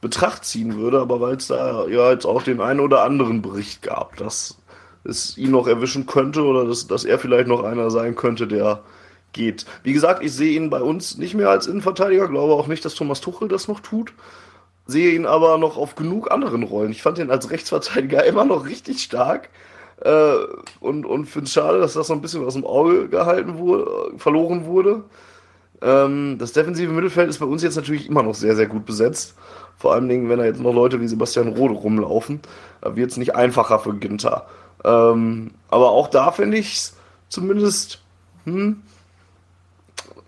Betracht 0.00 0.44
ziehen 0.44 0.76
würde, 0.78 1.00
aber 1.00 1.20
weil 1.20 1.36
es 1.36 1.48
da 1.48 1.86
ja 1.86 2.12
jetzt 2.12 2.24
auch 2.26 2.42
den 2.42 2.60
einen 2.60 2.80
oder 2.80 3.02
anderen 3.02 3.42
Bericht 3.42 3.82
gab, 3.82 4.16
dass 4.16 4.58
es 5.04 5.36
ihn 5.38 5.50
noch 5.50 5.66
erwischen 5.66 6.06
könnte 6.06 6.44
oder 6.44 6.64
dass, 6.66 6.86
dass 6.86 7.04
er 7.04 7.18
vielleicht 7.18 7.48
noch 7.48 7.64
einer 7.64 7.90
sein 7.90 8.14
könnte, 8.14 8.46
der 8.46 8.82
geht. 9.32 9.66
Wie 9.82 9.92
gesagt, 9.92 10.22
ich 10.22 10.32
sehe 10.32 10.54
ihn 10.56 10.70
bei 10.70 10.82
uns 10.82 11.18
nicht 11.18 11.34
mehr 11.34 11.50
als 11.50 11.66
Innenverteidiger, 11.66 12.28
glaube 12.28 12.54
auch 12.54 12.66
nicht, 12.68 12.84
dass 12.84 12.94
Thomas 12.94 13.20
Tuchel 13.20 13.48
das 13.48 13.68
noch 13.68 13.80
tut. 13.80 14.12
Sehe 14.86 15.14
ihn 15.14 15.26
aber 15.26 15.58
noch 15.58 15.76
auf 15.76 15.94
genug 15.94 16.30
anderen 16.30 16.64
Rollen. 16.64 16.90
Ich 16.90 17.02
fand 17.02 17.18
ihn 17.18 17.30
als 17.30 17.50
Rechtsverteidiger 17.50 18.24
immer 18.26 18.44
noch 18.44 18.66
richtig 18.66 19.02
stark. 19.02 19.48
Äh, 20.04 20.34
und 20.80 21.06
und 21.06 21.26
finde 21.26 21.46
es 21.46 21.52
schade, 21.52 21.78
dass 21.78 21.94
das 21.94 22.08
so 22.08 22.12
ein 22.12 22.20
bisschen 22.20 22.44
aus 22.44 22.54
dem 22.54 22.66
Auge 22.66 23.08
gehalten 23.08 23.58
wurde, 23.58 24.12
verloren 24.16 24.66
wurde. 24.66 25.04
Ähm, 25.80 26.38
das 26.38 26.52
defensive 26.52 26.92
Mittelfeld 26.92 27.28
ist 27.28 27.38
bei 27.38 27.46
uns 27.46 27.62
jetzt 27.62 27.76
natürlich 27.76 28.08
immer 28.08 28.22
noch 28.22 28.34
sehr, 28.34 28.56
sehr 28.56 28.66
gut 28.66 28.84
besetzt. 28.84 29.36
Vor 29.78 29.92
allem, 29.94 30.08
wenn 30.08 30.38
da 30.38 30.44
jetzt 30.44 30.60
noch 30.60 30.74
Leute 30.74 31.00
wie 31.00 31.08
Sebastian 31.08 31.48
Rode 31.48 31.74
rumlaufen, 31.74 32.40
wird 32.82 33.10
es 33.10 33.16
nicht 33.16 33.34
einfacher 33.34 33.78
für 33.78 33.94
Ginter. 33.94 34.46
Ähm, 34.84 35.52
aber 35.68 35.90
auch 35.90 36.08
da 36.08 36.32
finde 36.32 36.58
ich 36.58 36.74
es 36.74 36.96
zumindest, 37.28 38.02
hm, 38.44 38.82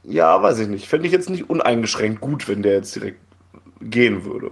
ja, 0.05 0.43
weiß 0.43 0.61
ich 0.61 0.69
nicht. 0.69 0.89
Fände 0.89 1.07
ich 1.07 1.13
jetzt 1.13 1.31
nicht 1.31 1.51
uneingeschränkt 1.51 2.21
gut, 2.21 2.49
wenn 2.49 2.63
der 2.63 2.75
jetzt 2.75 2.95
direkt 2.95 3.21
gehen 3.81 4.25
würde. 4.25 4.51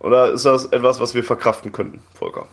Oder 0.00 0.32
ist 0.32 0.44
das 0.44 0.66
etwas, 0.66 1.00
was 1.00 1.14
wir 1.14 1.24
verkraften 1.24 1.72
könnten, 1.72 2.00
Volker? 2.14 2.46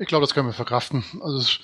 Ich 0.00 0.06
glaube, 0.06 0.22
das 0.22 0.32
können 0.32 0.46
wir 0.46 0.52
verkraften. 0.52 1.02
Also 1.20 1.58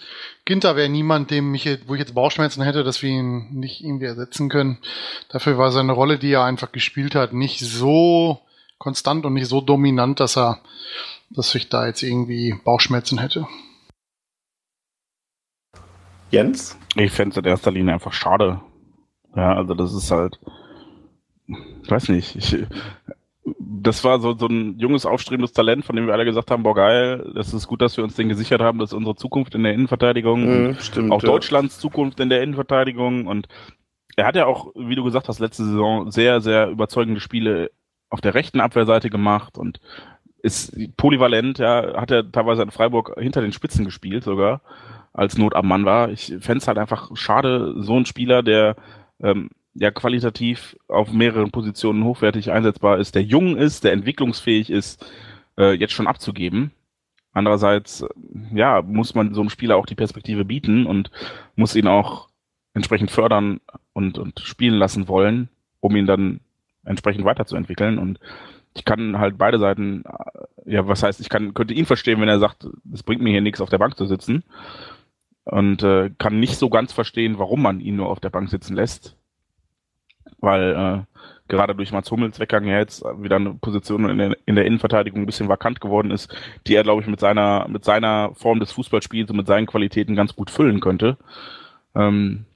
Ginter 0.44 0.74
wäre 0.74 0.88
niemand, 0.88 1.30
dem 1.30 1.54
ich, 1.54 1.66
wo 1.86 1.94
ich 1.94 2.00
jetzt 2.00 2.14
Bauchschmerzen 2.14 2.62
hätte, 2.62 2.82
dass 2.82 3.00
wir 3.00 3.10
ihn 3.10 3.48
nicht 3.52 3.82
irgendwie 3.82 4.06
ersetzen 4.06 4.48
können. 4.48 4.78
Dafür 5.28 5.56
war 5.56 5.70
seine 5.70 5.92
Rolle, 5.92 6.18
die 6.18 6.32
er 6.32 6.44
einfach 6.44 6.72
gespielt 6.72 7.14
hat, 7.14 7.32
nicht 7.32 7.60
so 7.60 8.40
konstant 8.78 9.24
und 9.24 9.34
nicht 9.34 9.46
so 9.46 9.60
dominant, 9.60 10.18
dass 10.18 10.36
er, 10.36 10.60
dass 11.30 11.54
ich 11.54 11.68
da 11.68 11.86
jetzt 11.86 12.02
irgendwie 12.02 12.56
Bauchschmerzen 12.64 13.18
hätte. 13.18 13.46
Jens? 16.30 16.76
Ich 16.96 17.12
fände 17.12 17.32
es 17.32 17.36
in 17.36 17.44
erster 17.44 17.70
Linie 17.70 17.94
einfach 17.94 18.12
schade. 18.12 18.60
Ja, 19.36 19.54
also 19.54 19.74
das 19.74 19.94
ist 19.94 20.10
halt, 20.10 20.38
ich 21.46 21.90
weiß 21.90 22.08
nicht, 22.08 22.34
ich, 22.36 22.66
das 23.58 24.02
war 24.04 24.20
so, 24.20 24.36
so 24.36 24.46
ein 24.46 24.78
junges, 24.78 25.04
aufstrebendes 25.04 25.52
Talent, 25.52 25.84
von 25.84 25.96
dem 25.96 26.06
wir 26.06 26.14
alle 26.14 26.24
gesagt 26.24 26.50
haben, 26.50 26.62
boah 26.62 26.74
geil, 26.74 27.32
das 27.34 27.52
ist 27.52 27.66
gut, 27.66 27.82
dass 27.82 27.96
wir 27.96 28.04
uns 28.04 28.14
den 28.16 28.28
gesichert 28.28 28.62
haben, 28.62 28.78
das 28.78 28.90
ist 28.90 28.94
unsere 28.94 29.16
Zukunft 29.16 29.54
in 29.54 29.62
der 29.62 29.74
Innenverteidigung, 29.74 30.68
Mhm, 30.68 30.74
stimmt, 30.80 31.12
auch 31.12 31.22
ja. 31.22 31.28
Deutschlands 31.28 31.78
Zukunft 31.78 32.20
in 32.20 32.30
der 32.30 32.42
Innenverteidigung 32.42 33.26
und 33.26 33.48
er 34.16 34.26
hat 34.26 34.36
ja 34.36 34.46
auch, 34.46 34.72
wie 34.74 34.94
du 34.94 35.04
gesagt 35.04 35.28
hast, 35.28 35.40
letzte 35.40 35.64
Saison 35.64 36.10
sehr, 36.10 36.40
sehr 36.40 36.68
überzeugende 36.68 37.20
Spiele 37.20 37.70
auf 38.10 38.20
der 38.20 38.34
rechten 38.34 38.60
Abwehrseite 38.60 39.10
gemacht 39.10 39.58
und 39.58 39.80
ist 40.42 40.76
polyvalent, 40.96 41.58
ja, 41.58 42.00
hat 42.00 42.10
er 42.10 42.30
teilweise 42.30 42.62
in 42.62 42.70
Freiburg 42.70 43.14
hinter 43.18 43.40
den 43.40 43.52
Spitzen 43.52 43.84
gespielt 43.84 44.24
sogar, 44.24 44.60
als 45.12 45.36
Not 45.36 45.54
am 45.54 45.66
Mann 45.66 45.84
war. 45.84 46.10
Ich 46.10 46.34
fände 46.40 46.58
es 46.58 46.68
halt 46.68 46.78
einfach 46.78 47.10
schade, 47.14 47.74
so 47.78 47.96
ein 47.96 48.06
Spieler, 48.06 48.42
der 48.42 48.76
ähm, 49.20 49.50
ja 49.74 49.90
qualitativ 49.90 50.76
auf 50.88 51.12
mehreren 51.12 51.50
Positionen 51.50 52.04
hochwertig 52.04 52.50
einsetzbar 52.50 52.98
ist, 52.98 53.14
der 53.14 53.22
jung 53.22 53.56
ist, 53.56 53.84
der 53.84 53.92
entwicklungsfähig 53.92 54.70
ist, 54.70 55.04
äh, 55.58 55.72
jetzt 55.72 55.92
schon 55.92 56.06
abzugeben. 56.06 56.70
Andererseits, 57.32 58.02
äh, 58.02 58.08
ja, 58.54 58.82
muss 58.82 59.14
man 59.14 59.34
so 59.34 59.40
einem 59.40 59.50
Spieler 59.50 59.76
auch 59.76 59.86
die 59.86 59.96
Perspektive 59.96 60.44
bieten 60.44 60.86
und 60.86 61.10
muss 61.56 61.74
ihn 61.74 61.88
auch 61.88 62.28
entsprechend 62.72 63.10
fördern 63.10 63.60
und, 63.92 64.18
und 64.18 64.40
spielen 64.40 64.74
lassen 64.74 65.08
wollen, 65.08 65.48
um 65.80 65.94
ihn 65.96 66.06
dann 66.06 66.40
entsprechend 66.84 67.24
weiterzuentwickeln. 67.24 67.98
Und 67.98 68.20
ich 68.74 68.84
kann 68.84 69.18
halt 69.18 69.38
beide 69.38 69.58
Seiten, 69.58 70.04
äh, 70.04 70.72
ja, 70.72 70.86
was 70.86 71.02
heißt, 71.02 71.20
ich 71.20 71.28
kann, 71.28 71.54
könnte 71.54 71.74
ihn 71.74 71.86
verstehen, 71.86 72.20
wenn 72.20 72.28
er 72.28 72.38
sagt, 72.38 72.66
es 72.92 73.02
bringt 73.02 73.22
mir 73.22 73.30
hier 73.30 73.40
nichts, 73.40 73.60
auf 73.60 73.70
der 73.70 73.78
Bank 73.78 73.96
zu 73.96 74.06
sitzen. 74.06 74.44
Und 75.44 75.82
äh, 75.82 76.10
kann 76.16 76.40
nicht 76.40 76.56
so 76.56 76.70
ganz 76.70 76.92
verstehen, 76.92 77.38
warum 77.38 77.60
man 77.60 77.80
ihn 77.80 77.96
nur 77.96 78.08
auf 78.08 78.20
der 78.20 78.30
Bank 78.30 78.48
sitzen 78.48 78.74
lässt. 78.74 79.16
Weil 80.40 81.06
äh, 81.08 81.18
gerade 81.48 81.74
durch 81.74 81.92
Mats 81.92 82.10
Hummels 82.10 82.40
Weggang 82.40 82.66
ja 82.66 82.78
jetzt 82.78 83.04
wieder 83.04 83.36
eine 83.36 83.54
Position 83.54 84.08
in 84.08 84.18
der, 84.18 84.36
in 84.46 84.54
der 84.54 84.66
Innenverteidigung 84.66 85.20
ein 85.22 85.26
bisschen 85.26 85.48
vakant 85.48 85.80
geworden 85.80 86.10
ist, 86.10 86.34
die 86.66 86.74
er, 86.74 86.82
glaube 86.82 87.02
ich, 87.02 87.08
mit 87.08 87.20
seiner, 87.20 87.66
mit 87.68 87.84
seiner 87.84 88.32
Form 88.34 88.60
des 88.60 88.72
Fußballspiels 88.72 89.30
und 89.30 89.36
mit 89.36 89.46
seinen 89.46 89.66
Qualitäten 89.66 90.16
ganz 90.16 90.34
gut 90.34 90.50
füllen 90.50 90.80
könnte. 90.80 91.16
Ähm, 91.94 92.46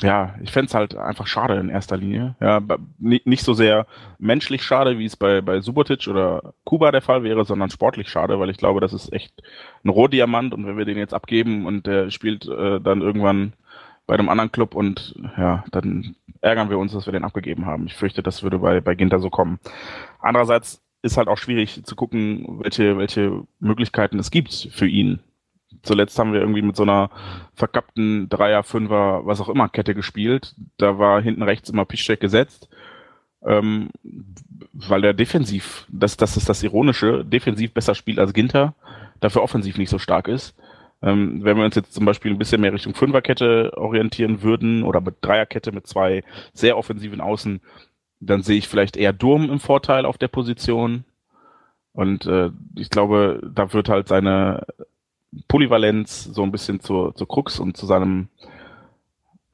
ja, 0.00 0.34
ich 0.42 0.50
fänd's 0.50 0.74
halt 0.74 0.96
einfach 0.96 1.26
schade 1.26 1.56
in 1.58 1.68
erster 1.68 1.96
Linie. 1.96 2.34
Ja, 2.40 2.60
nicht 2.98 3.44
so 3.44 3.52
sehr 3.52 3.86
menschlich 4.18 4.62
schade, 4.62 4.98
wie 4.98 5.04
es 5.04 5.16
bei, 5.16 5.40
bei 5.40 5.60
Subotic 5.60 6.08
oder 6.08 6.54
Kuba 6.64 6.90
der 6.90 7.02
Fall 7.02 7.22
wäre, 7.22 7.44
sondern 7.44 7.70
sportlich 7.70 8.08
schade, 8.08 8.40
weil 8.40 8.50
ich 8.50 8.56
glaube, 8.56 8.80
das 8.80 8.92
ist 8.92 9.12
echt 9.12 9.42
ein 9.84 9.90
Rohdiamant 9.90 10.54
und 10.54 10.66
wenn 10.66 10.78
wir 10.78 10.86
den 10.86 10.98
jetzt 10.98 11.14
abgeben 11.14 11.66
und 11.66 11.86
der 11.86 12.10
spielt 12.10 12.46
äh, 12.48 12.80
dann 12.80 13.02
irgendwann 13.02 13.52
bei 14.06 14.14
einem 14.14 14.28
anderen 14.28 14.52
Club 14.52 14.74
und 14.74 15.14
ja, 15.36 15.64
dann 15.70 16.16
ärgern 16.40 16.70
wir 16.70 16.78
uns, 16.78 16.92
dass 16.92 17.06
wir 17.06 17.12
den 17.12 17.24
abgegeben 17.24 17.66
haben. 17.66 17.86
Ich 17.86 17.94
fürchte, 17.94 18.22
das 18.22 18.42
würde 18.42 18.58
bei, 18.58 18.80
bei 18.80 18.94
Ginter 18.94 19.20
so 19.20 19.30
kommen. 19.30 19.58
Andererseits 20.20 20.82
ist 21.02 21.16
halt 21.16 21.28
auch 21.28 21.38
schwierig 21.38 21.84
zu 21.84 21.96
gucken, 21.96 22.60
welche, 22.62 22.96
welche 22.98 23.42
Möglichkeiten 23.60 24.18
es 24.18 24.30
gibt 24.30 24.52
für 24.72 24.86
ihn. 24.86 25.20
Zuletzt 25.82 26.18
haben 26.18 26.32
wir 26.32 26.40
irgendwie 26.40 26.62
mit 26.62 26.76
so 26.76 26.84
einer 26.84 27.10
verkappten 27.54 28.28
Dreier, 28.28 28.62
Fünfer, 28.62 29.24
was 29.24 29.40
auch 29.40 29.48
immer 29.48 29.68
Kette 29.68 29.94
gespielt. 29.94 30.54
Da 30.76 30.98
war 30.98 31.20
hinten 31.20 31.42
rechts 31.42 31.70
immer 31.70 31.84
Piszczek 31.84 32.20
gesetzt, 32.20 32.68
ähm, 33.44 33.90
weil 34.72 35.04
er 35.04 35.14
defensiv, 35.14 35.86
das, 35.90 36.16
das 36.16 36.36
ist 36.36 36.48
das 36.48 36.62
Ironische, 36.62 37.24
defensiv 37.24 37.72
besser 37.72 37.94
spielt 37.94 38.18
als 38.18 38.32
Ginter, 38.32 38.74
dafür 39.20 39.42
offensiv 39.42 39.76
nicht 39.78 39.90
so 39.90 39.98
stark 39.98 40.28
ist. 40.28 40.54
Ähm, 41.02 41.42
wenn 41.42 41.56
wir 41.56 41.64
uns 41.64 41.74
jetzt 41.74 41.94
zum 41.94 42.04
Beispiel 42.04 42.30
ein 42.30 42.38
bisschen 42.38 42.60
mehr 42.60 42.72
Richtung 42.72 42.94
Fünferkette 42.94 43.72
orientieren 43.76 44.42
würden 44.42 44.84
oder 44.84 45.00
mit 45.00 45.16
Dreierkette 45.20 45.72
mit 45.72 45.86
zwei 45.86 46.22
sehr 46.52 46.78
offensiven 46.78 47.20
Außen, 47.20 47.60
dann 48.20 48.42
sehe 48.42 48.58
ich 48.58 48.68
vielleicht 48.68 48.96
eher 48.96 49.12
Durm 49.12 49.50
im 49.50 49.58
Vorteil 49.58 50.06
auf 50.06 50.16
der 50.16 50.28
Position. 50.28 51.04
Und 51.92 52.26
äh, 52.26 52.50
ich 52.76 52.88
glaube, 52.88 53.40
da 53.52 53.72
wird 53.72 53.88
halt 53.88 54.08
seine 54.08 54.64
Polyvalenz 55.48 56.24
so 56.24 56.42
ein 56.42 56.52
bisschen 56.52 56.80
zur, 56.80 57.14
zur 57.14 57.26
Krux 57.26 57.58
und 57.58 57.76
zu 57.76 57.86
seinem, 57.86 58.28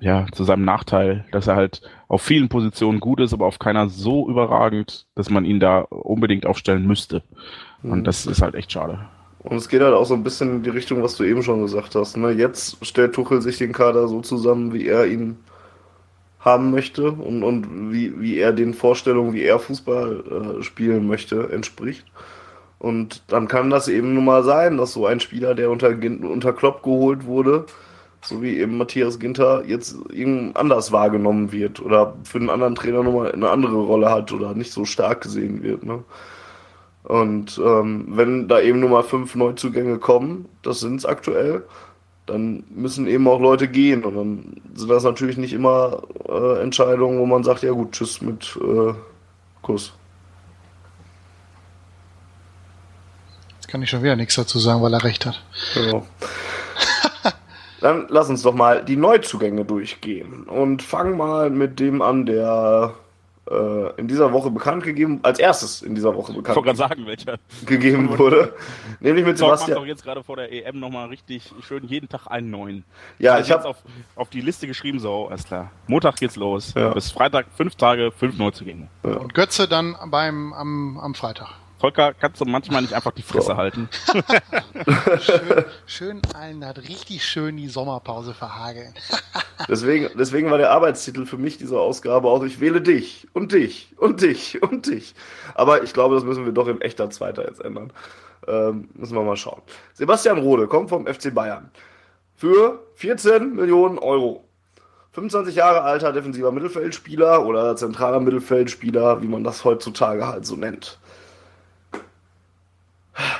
ja, 0.00 0.26
zu 0.32 0.44
seinem 0.44 0.64
Nachteil, 0.64 1.24
dass 1.32 1.46
er 1.46 1.56
halt 1.56 1.80
auf 2.08 2.22
vielen 2.22 2.48
Positionen 2.48 3.00
gut 3.00 3.20
ist, 3.20 3.32
aber 3.32 3.46
auf 3.46 3.58
keiner 3.58 3.88
so 3.88 4.28
überragend, 4.28 5.06
dass 5.14 5.30
man 5.30 5.44
ihn 5.44 5.60
da 5.60 5.80
unbedingt 5.80 6.46
aufstellen 6.46 6.86
müsste. 6.86 7.22
Und 7.82 8.04
das 8.04 8.26
ist 8.26 8.42
halt 8.42 8.54
echt 8.54 8.70
schade. 8.72 9.08
Und 9.40 9.56
es 9.56 9.68
geht 9.68 9.82
halt 9.82 9.94
auch 9.94 10.04
so 10.04 10.14
ein 10.14 10.24
bisschen 10.24 10.56
in 10.56 10.62
die 10.62 10.70
Richtung, 10.70 11.02
was 11.02 11.16
du 11.16 11.24
eben 11.24 11.42
schon 11.42 11.62
gesagt 11.62 11.94
hast. 11.94 12.16
Ne? 12.16 12.32
Jetzt 12.32 12.84
stellt 12.84 13.14
Tuchel 13.14 13.40
sich 13.40 13.58
den 13.58 13.72
Kader 13.72 14.08
so 14.08 14.20
zusammen, 14.20 14.72
wie 14.72 14.86
er 14.88 15.06
ihn 15.06 15.38
haben 16.40 16.70
möchte 16.70 17.12
und, 17.12 17.42
und 17.42 17.92
wie, 17.92 18.20
wie 18.20 18.38
er 18.38 18.52
den 18.52 18.74
Vorstellungen, 18.74 19.32
wie 19.32 19.42
er 19.42 19.58
Fußball 19.58 20.58
äh, 20.58 20.62
spielen 20.62 21.06
möchte, 21.06 21.50
entspricht. 21.52 22.06
Und 22.78 23.22
dann 23.28 23.48
kann 23.48 23.70
das 23.70 23.88
eben 23.88 24.14
nun 24.14 24.24
mal 24.24 24.44
sein, 24.44 24.76
dass 24.76 24.92
so 24.92 25.06
ein 25.06 25.20
Spieler, 25.20 25.54
der 25.54 25.70
unter, 25.70 25.88
unter 25.88 26.52
Klopp 26.52 26.82
geholt 26.82 27.26
wurde, 27.26 27.66
so 28.22 28.42
wie 28.42 28.58
eben 28.58 28.76
Matthias 28.78 29.18
Ginter, 29.18 29.64
jetzt 29.66 29.96
irgend 30.10 30.56
anders 30.56 30.92
wahrgenommen 30.92 31.50
wird 31.52 31.80
oder 31.80 32.14
für 32.24 32.38
einen 32.38 32.50
anderen 32.50 32.74
Trainer 32.74 33.02
nochmal 33.02 33.32
eine 33.32 33.50
andere 33.50 33.76
Rolle 33.76 34.10
hat 34.10 34.32
oder 34.32 34.54
nicht 34.54 34.72
so 34.72 34.84
stark 34.84 35.22
gesehen 35.22 35.62
wird. 35.62 35.84
Ne? 35.84 36.04
Und 37.08 37.58
ähm, 37.64 38.04
wenn 38.10 38.48
da 38.48 38.60
eben 38.60 38.80
nur 38.80 38.90
mal 38.90 39.02
fünf 39.02 39.34
Neuzugänge 39.34 39.98
kommen, 39.98 40.46
das 40.62 40.80
sind 40.80 40.96
es 40.96 41.06
aktuell, 41.06 41.64
dann 42.26 42.64
müssen 42.68 43.06
eben 43.06 43.26
auch 43.26 43.40
Leute 43.40 43.66
gehen. 43.66 44.04
Und 44.04 44.14
dann 44.14 44.60
sind 44.74 44.90
das 44.90 45.04
natürlich 45.04 45.38
nicht 45.38 45.54
immer 45.54 46.02
äh, 46.28 46.60
Entscheidungen, 46.60 47.18
wo 47.18 47.24
man 47.24 47.44
sagt, 47.44 47.62
ja 47.62 47.72
gut, 47.72 47.92
tschüss 47.92 48.20
mit 48.20 48.58
äh, 48.62 48.92
Kuss. 49.62 49.94
Jetzt 53.54 53.68
kann 53.68 53.80
ich 53.80 53.88
schon 53.88 54.02
wieder 54.02 54.14
nichts 54.14 54.34
dazu 54.34 54.58
sagen, 54.58 54.82
weil 54.82 54.92
er 54.92 55.02
recht 55.02 55.24
hat. 55.24 55.42
Genau. 55.72 56.06
Dann 57.80 58.04
lass 58.10 58.28
uns 58.28 58.42
doch 58.42 58.54
mal 58.54 58.84
die 58.84 58.96
Neuzugänge 58.96 59.64
durchgehen 59.64 60.42
und 60.42 60.82
fangen 60.82 61.16
mal 61.16 61.48
mit 61.48 61.80
dem 61.80 62.02
an, 62.02 62.26
der 62.26 62.92
äh, 63.50 64.00
in 64.00 64.08
dieser 64.08 64.32
Woche 64.32 64.50
bekannt 64.50 64.82
gegeben, 64.82 65.20
als 65.22 65.38
erstes 65.38 65.82
in 65.82 65.94
dieser 65.94 66.14
Woche 66.14 66.32
Ich 66.32 66.38
bekannt 66.38 66.56
wollte 66.56 66.66
gerade 66.66 66.78
sagen, 66.78 67.06
welcher. 67.06 67.36
gegeben 67.66 68.18
wurde. 68.18 68.54
Nämlich 69.00 69.24
mit 69.24 69.38
macht 69.38 69.38
Sebastian. 69.38 69.78
doch 69.78 69.86
jetzt 69.86 70.04
gerade 70.04 70.22
vor 70.22 70.36
der 70.36 70.52
EM 70.52 70.78
nochmal 70.80 71.08
richtig 71.08 71.52
schön 71.62 71.84
jeden 71.86 72.08
Tag 72.08 72.26
einen 72.26 72.50
neuen. 72.50 72.84
Ja, 73.18 73.34
Also 73.34 73.46
ich 73.46 73.52
habe 73.52 73.64
auf, 73.68 73.76
auf 74.16 74.28
die 74.30 74.40
Liste 74.40 74.66
geschrieben, 74.66 74.98
so, 75.00 75.28
alles 75.28 75.44
klar. 75.44 75.70
Montag 75.86 76.16
geht's 76.16 76.36
los. 76.36 76.74
Ja. 76.76 76.90
Bis 76.94 77.10
Freitag 77.10 77.46
fünf 77.56 77.74
Tage, 77.76 78.10
fünf 78.12 78.36
Neuzugänge. 78.38 78.88
Und 79.02 79.34
Götze 79.34 79.68
dann 79.68 79.96
beim, 80.10 80.52
am, 80.52 80.98
am 80.98 81.14
Freitag. 81.14 81.48
Volker, 81.78 82.12
kannst 82.14 82.40
du 82.40 82.44
manchmal 82.44 82.82
nicht 82.82 82.92
einfach 82.92 83.12
die 83.12 83.22
Fresse 83.22 83.48
So. 83.48 83.56
halten? 83.56 83.88
Schön, 85.20 85.64
schön 85.86 86.22
allen 86.34 86.64
hat 86.64 86.78
richtig 86.78 87.24
schön 87.24 87.56
die 87.56 87.68
Sommerpause 87.68 88.34
verhageln. 88.34 88.94
Deswegen, 89.68 90.08
deswegen 90.16 90.50
war 90.50 90.58
der 90.58 90.70
Arbeitstitel 90.70 91.26
für 91.26 91.36
mich 91.36 91.58
dieser 91.58 91.80
Ausgabe 91.80 92.28
auch, 92.28 92.44
ich 92.44 92.60
wähle 92.60 92.80
dich 92.80 93.26
und 93.32 93.52
dich 93.52 93.92
und 93.96 94.22
dich 94.22 94.62
und 94.62 94.86
dich. 94.86 95.14
Aber 95.54 95.82
ich 95.82 95.92
glaube, 95.92 96.14
das 96.14 96.22
müssen 96.24 96.44
wir 96.44 96.52
doch 96.52 96.68
in 96.68 96.80
echter 96.80 97.10
Zweiter 97.10 97.44
jetzt 97.46 97.60
ändern. 97.60 97.92
Ähm, 98.46 98.88
müssen 98.94 99.16
wir 99.16 99.22
mal 99.24 99.36
schauen. 99.36 99.60
Sebastian 99.94 100.38
Rode 100.38 100.68
kommt 100.68 100.90
vom 100.90 101.06
FC 101.06 101.34
Bayern. 101.34 101.70
Für 102.36 102.86
14 102.94 103.56
Millionen 103.56 103.98
Euro. 103.98 104.44
25 105.10 105.56
Jahre 105.56 105.82
alter 105.82 106.12
defensiver 106.12 106.52
Mittelfeldspieler 106.52 107.44
oder 107.44 107.74
zentraler 107.74 108.20
Mittelfeldspieler, 108.20 109.22
wie 109.22 109.26
man 109.26 109.42
das 109.42 109.64
heutzutage 109.64 110.28
halt 110.28 110.46
so 110.46 110.54
nennt. 110.54 110.98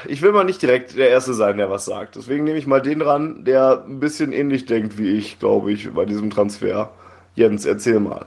Ich 0.07 0.23
will 0.23 0.33
mal 0.33 0.45
nicht 0.45 0.61
direkt 0.63 0.97
der 0.97 1.11
Erste 1.11 1.35
sein, 1.35 1.57
der 1.57 1.71
was 1.71 1.85
sagt. 1.85 2.17
Deswegen 2.17 2.45
nehme 2.45 2.59
ich 2.59 2.67
mal 2.67 2.83
den 2.83 3.01
ran, 3.03 3.45
der 3.45 3.85
ein 3.87 4.01
bisschen 4.01 4.33
ähnlich 4.33 4.67
denkt 4.67 4.99
wie 4.99 5.11
ich, 5.11 5.39
glaube 5.39 5.73
ich, 5.73 5.91
bei 5.93 6.05
diesem 6.05 6.31
Transfer. 6.31 6.91
Jens, 7.35 7.65
erzähl 7.65 8.01
mal. 8.01 8.27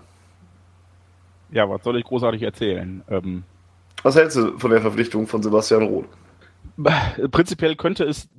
Ja, 1.52 1.70
was 1.70 1.84
soll 1.84 1.98
ich 1.98 2.06
großartig 2.06 2.42
erzählen? 2.44 3.04
Ähm, 3.10 3.44
Was 4.04 4.16
hältst 4.16 4.38
du 4.38 4.58
von 4.58 4.72
der 4.72 4.82
Verpflichtung 4.82 5.28
von 5.28 5.44
Sebastian 5.44 5.84
Roth? 5.84 6.06
prinzipiell 7.32 7.76
könnte 7.76 8.06
es 8.06 8.30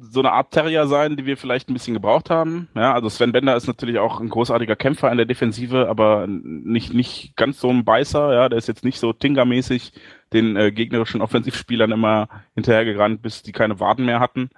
so 0.00 0.20
eine 0.20 0.32
Art 0.32 0.52
Terrier 0.52 0.86
sein, 0.86 1.16
die 1.16 1.26
wir 1.26 1.36
vielleicht 1.36 1.68
ein 1.68 1.74
bisschen 1.74 1.94
gebraucht 1.94 2.30
haben. 2.30 2.68
Ja, 2.74 2.92
also 2.94 3.08
Sven 3.08 3.32
Bender 3.32 3.56
ist 3.56 3.66
natürlich 3.66 3.98
auch 3.98 4.20
ein 4.20 4.28
großartiger 4.28 4.76
Kämpfer 4.76 5.10
in 5.10 5.16
der 5.16 5.26
Defensive, 5.26 5.88
aber 5.88 6.26
nicht, 6.26 6.94
nicht 6.94 7.36
ganz 7.36 7.60
so 7.60 7.70
ein 7.70 7.84
Beißer. 7.84 8.32
Ja, 8.32 8.48
der 8.48 8.58
ist 8.58 8.68
jetzt 8.68 8.84
nicht 8.84 8.98
so 8.98 9.12
Tinga-mäßig 9.12 9.92
den 10.32 10.56
äh, 10.56 10.72
gegnerischen 10.72 11.20
Offensivspielern 11.20 11.92
immer 11.92 12.28
hinterhergerannt, 12.54 13.22
bis 13.22 13.42
die 13.42 13.52
keine 13.52 13.80
Waden 13.80 14.06
mehr 14.06 14.20
hatten. 14.20 14.50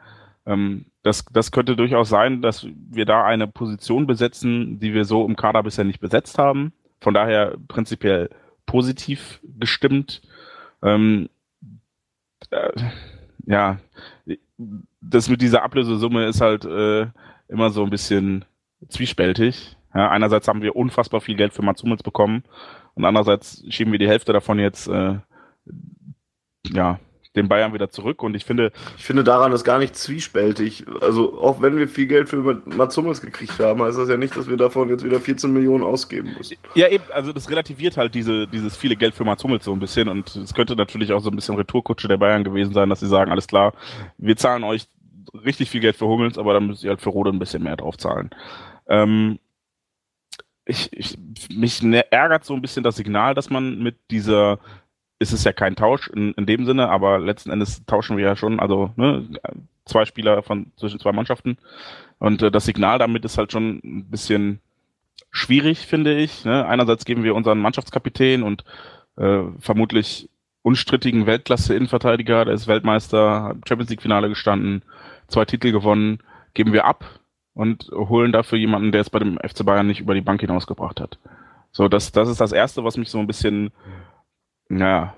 Ähm, 0.47 0.87
das, 1.03 1.25
das 1.27 1.53
könnte 1.53 1.77
durchaus 1.77 2.09
sein, 2.09 2.43
dass 2.43 2.67
wir 2.91 3.05
da 3.05 3.25
eine 3.25 3.47
Position 3.47 4.07
besetzen, 4.07 4.81
die 4.81 4.95
wir 4.95 5.05
so 5.05 5.25
im 5.27 5.37
Kader 5.37 5.63
bisher 5.63 5.85
nicht 5.85 6.01
besetzt 6.01 6.39
haben. 6.39 6.73
Von 7.01 7.15
daher 7.15 7.57
prinzipiell 7.69 8.31
positiv 8.65 9.41
gestimmt. 9.59 10.23
Ähm, 10.83 11.29
äh, 12.51 12.71
ja, 13.47 13.79
das 15.09 15.29
mit 15.29 15.41
dieser 15.41 15.63
Ablösesumme 15.63 16.27
ist 16.27 16.41
halt 16.41 16.65
äh, 16.65 17.07
immer 17.49 17.71
so 17.71 17.85
ein 17.85 17.91
bisschen 17.91 18.45
zwiespältig. 18.89 19.77
Ja, 19.95 20.11
einerseits 20.11 20.49
haben 20.49 20.63
wir 20.63 20.77
unfassbar 20.77 21.21
viel 21.21 21.37
Geld 21.37 21.55
für 21.55 21.63
Mats 21.63 21.83
Hummels 21.83 22.03
bekommen 22.03 22.45
und 22.95 23.05
andererseits 23.05 23.65
schieben 23.69 23.93
wir 23.93 23.99
die 23.99 24.09
Hälfte 24.09 24.33
davon 24.33 24.59
jetzt 24.59 24.89
äh, 24.89 25.19
ja, 26.73 26.99
den 27.37 27.49
Bayern 27.49 27.73
wieder 27.75 27.91
zurück 27.91 28.23
und 28.23 28.35
ich 28.35 28.45
finde. 28.45 28.73
Ich 28.97 29.05
finde 29.05 29.23
daran 29.23 29.53
ist 29.53 29.65
gar 29.65 29.79
nicht 29.79 29.95
zwiespältig. 29.95 30.85
Also 31.01 31.39
auch 31.41 31.61
wenn 31.61 31.77
wir 31.77 31.87
viel 31.87 32.07
Geld 32.07 32.29
für 32.29 32.61
Mats 32.65 32.97
Hummels 32.97 33.21
gekriegt 33.21 33.59
haben, 33.61 33.83
heißt 33.83 33.99
das 33.99 34.09
ja 34.09 34.17
nicht, 34.17 34.37
dass 34.37 34.49
wir 34.49 34.57
davon 34.57 34.89
jetzt 34.89 35.05
wieder 35.05 35.21
14 35.21 35.53
Millionen 35.53 35.85
ausgeben 35.85 36.35
müssen. 36.37 36.57
Ja, 36.75 36.89
eben, 36.89 37.05
also 37.13 37.33
das 37.33 37.49
relativiert 37.51 37.97
halt 37.97 38.15
diese, 38.15 38.47
dieses 38.47 38.77
viele 38.77 38.97
Geld 38.97 39.15
für 39.15 39.25
Mats 39.25 39.45
Hummels 39.45 39.65
so 39.65 39.73
ein 39.73 39.79
bisschen 39.79 40.09
und 40.09 40.35
es 40.35 40.55
könnte 40.55 40.75
natürlich 40.75 41.13
auch 41.13 41.21
so 41.21 41.31
ein 41.31 41.37
bisschen 41.37 41.57
Retourkutsche 41.57 42.09
der 42.09 42.17
Bayern 42.17 42.43
gewesen 42.43 42.73
sein, 42.73 42.89
dass 42.89 43.01
sie 43.01 43.09
sagen, 43.09 43.31
alles 43.31 43.47
klar, 43.47 43.75
wir 44.19 44.37
zahlen 44.37 44.65
euch 44.65 44.89
richtig 45.45 45.71
viel 45.71 45.81
Geld 45.81 45.97
für 45.97 46.07
Hummels, 46.07 46.39
aber 46.39 46.55
dann 46.55 46.67
müsst 46.67 46.85
ihr 46.85 46.91
halt 46.91 47.01
für 47.01 47.11
Rode 47.11 47.31
ein 47.31 47.39
bisschen 47.39 47.63
mehr 47.63 47.77
drauf 47.77 47.97
zahlen. 47.97 48.31
Ähm, 48.89 49.39
ich, 50.65 50.93
ich, 50.93 51.17
mich 51.51 51.83
ne, 51.83 52.11
ärgert 52.11 52.45
so 52.45 52.55
ein 52.55 52.63
bisschen 52.63 52.83
das 52.83 52.97
Signal, 52.97 53.35
dass 53.35 53.51
man 53.51 53.83
mit 53.83 53.97
dieser 54.11 54.59
ist 55.19 55.33
es 55.33 55.45
ja 55.45 55.53
kein 55.53 55.77
Tausch 55.77 56.09
in, 56.09 56.33
in 56.35 56.45
dem 56.45 56.67
Sinne, 56.67 56.91
aber 56.91 57.19
letzten 57.19 57.51
Endes 57.51 57.85
tauschen 57.87 58.17
wir 58.19 58.25
ja 58.25 58.37
schon, 58.37 58.61
also 58.61 58.93
ne, 58.97 59.27
zwei 59.87 60.05
Spieler 60.05 60.43
von 60.43 60.73
zwischen 60.77 61.01
zwei 61.01 61.13
Mannschaften. 61.13 61.57
Und 62.19 62.43
äh, 62.43 62.51
das 62.51 62.67
Signal 62.67 62.99
damit 62.99 63.25
ist 63.25 63.39
halt 63.39 63.53
schon 63.53 63.81
ein 63.83 64.11
bisschen 64.11 64.61
schwierig, 65.31 65.87
finde 65.87 66.15
ich. 66.15 66.45
Ne? 66.45 66.67
Einerseits 66.67 67.05
geben 67.05 67.25
wir 67.25 67.35
unseren 67.35 67.61
Mannschaftskapitän 67.61 68.43
und 68.43 68.65
äh, 69.17 69.43
vermutlich 69.59 70.29
unstrittigen 70.63 71.27
Weltklasse-Innenverteidiger, 71.27 72.45
der 72.45 72.55
ist 72.55 72.67
Weltmeister, 72.67 73.55
Champions 73.67 73.91
League-Finale 73.91 74.29
gestanden, 74.29 74.83
zwei 75.29 75.45
Titel 75.45 75.73
gewonnen, 75.73 76.21
geben 76.55 76.73
wir 76.73 76.85
ab 76.85 77.21
und 77.55 77.91
holen 77.93 78.33
dafür 78.33 78.59
jemanden, 78.59 78.93
der 78.93 79.01
es 79.01 79.11
bei 79.11 79.19
dem 79.19 79.39
FC 79.39 79.65
Bayern 79.65 79.87
nicht 79.87 80.01
über 80.01 80.15
die 80.15 80.21
Bank 80.21 80.41
hinausgebracht 80.41 81.01
hat. 81.01 81.19
So, 81.73 81.89
das, 81.89 82.13
das 82.13 82.29
ist 82.29 82.41
das 82.41 82.53
Erste, 82.53 82.85
was 82.85 82.97
mich 82.97 83.11
so 83.11 83.19
ein 83.19 83.27
bisschen 83.27 83.73
naja, 84.69 85.15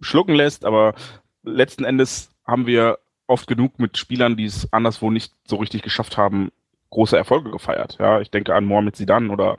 schlucken 0.00 0.34
lässt, 0.34 0.64
aber 0.64 0.94
letzten 1.42 1.84
Endes 1.84 2.30
haben 2.46 2.66
wir 2.66 2.98
oft 3.26 3.46
genug 3.46 3.78
mit 3.78 3.96
Spielern, 3.96 4.36
die 4.36 4.44
es 4.44 4.72
anderswo 4.72 5.10
nicht 5.10 5.32
so 5.44 5.56
richtig 5.56 5.82
geschafft 5.82 6.16
haben, 6.16 6.50
große 6.90 7.16
Erfolge 7.16 7.50
gefeiert. 7.50 7.96
Ja, 7.98 8.20
ich 8.20 8.30
denke 8.30 8.54
an 8.54 8.64
Mohamed 8.64 8.96
Zidane 8.96 9.30
oder 9.30 9.58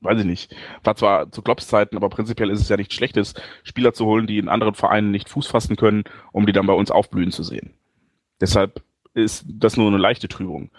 weiß 0.00 0.20
ich 0.20 0.26
nicht. 0.26 0.54
War 0.84 0.94
zwar 0.94 1.32
zu 1.32 1.42
Klopps 1.42 1.66
Zeiten, 1.66 1.96
aber 1.96 2.10
prinzipiell 2.10 2.50
ist 2.50 2.60
es 2.60 2.68
ja 2.68 2.76
nichts 2.76 2.94
Schlechtes, 2.94 3.34
Spieler 3.62 3.94
zu 3.94 4.04
holen, 4.04 4.26
die 4.26 4.38
in 4.38 4.48
anderen 4.48 4.74
Vereinen 4.74 5.10
nicht 5.10 5.28
Fuß 5.28 5.46
fassen 5.46 5.76
können, 5.76 6.04
um 6.30 6.46
die 6.46 6.52
dann 6.52 6.66
bei 6.66 6.74
uns 6.74 6.90
aufblühen 6.90 7.32
zu 7.32 7.42
sehen. 7.42 7.74
Deshalb 8.40 8.82
ist 9.14 9.44
das 9.48 9.76
nur 9.76 9.88
eine 9.88 9.98
leichte 9.98 10.28
Trübung. 10.28 10.70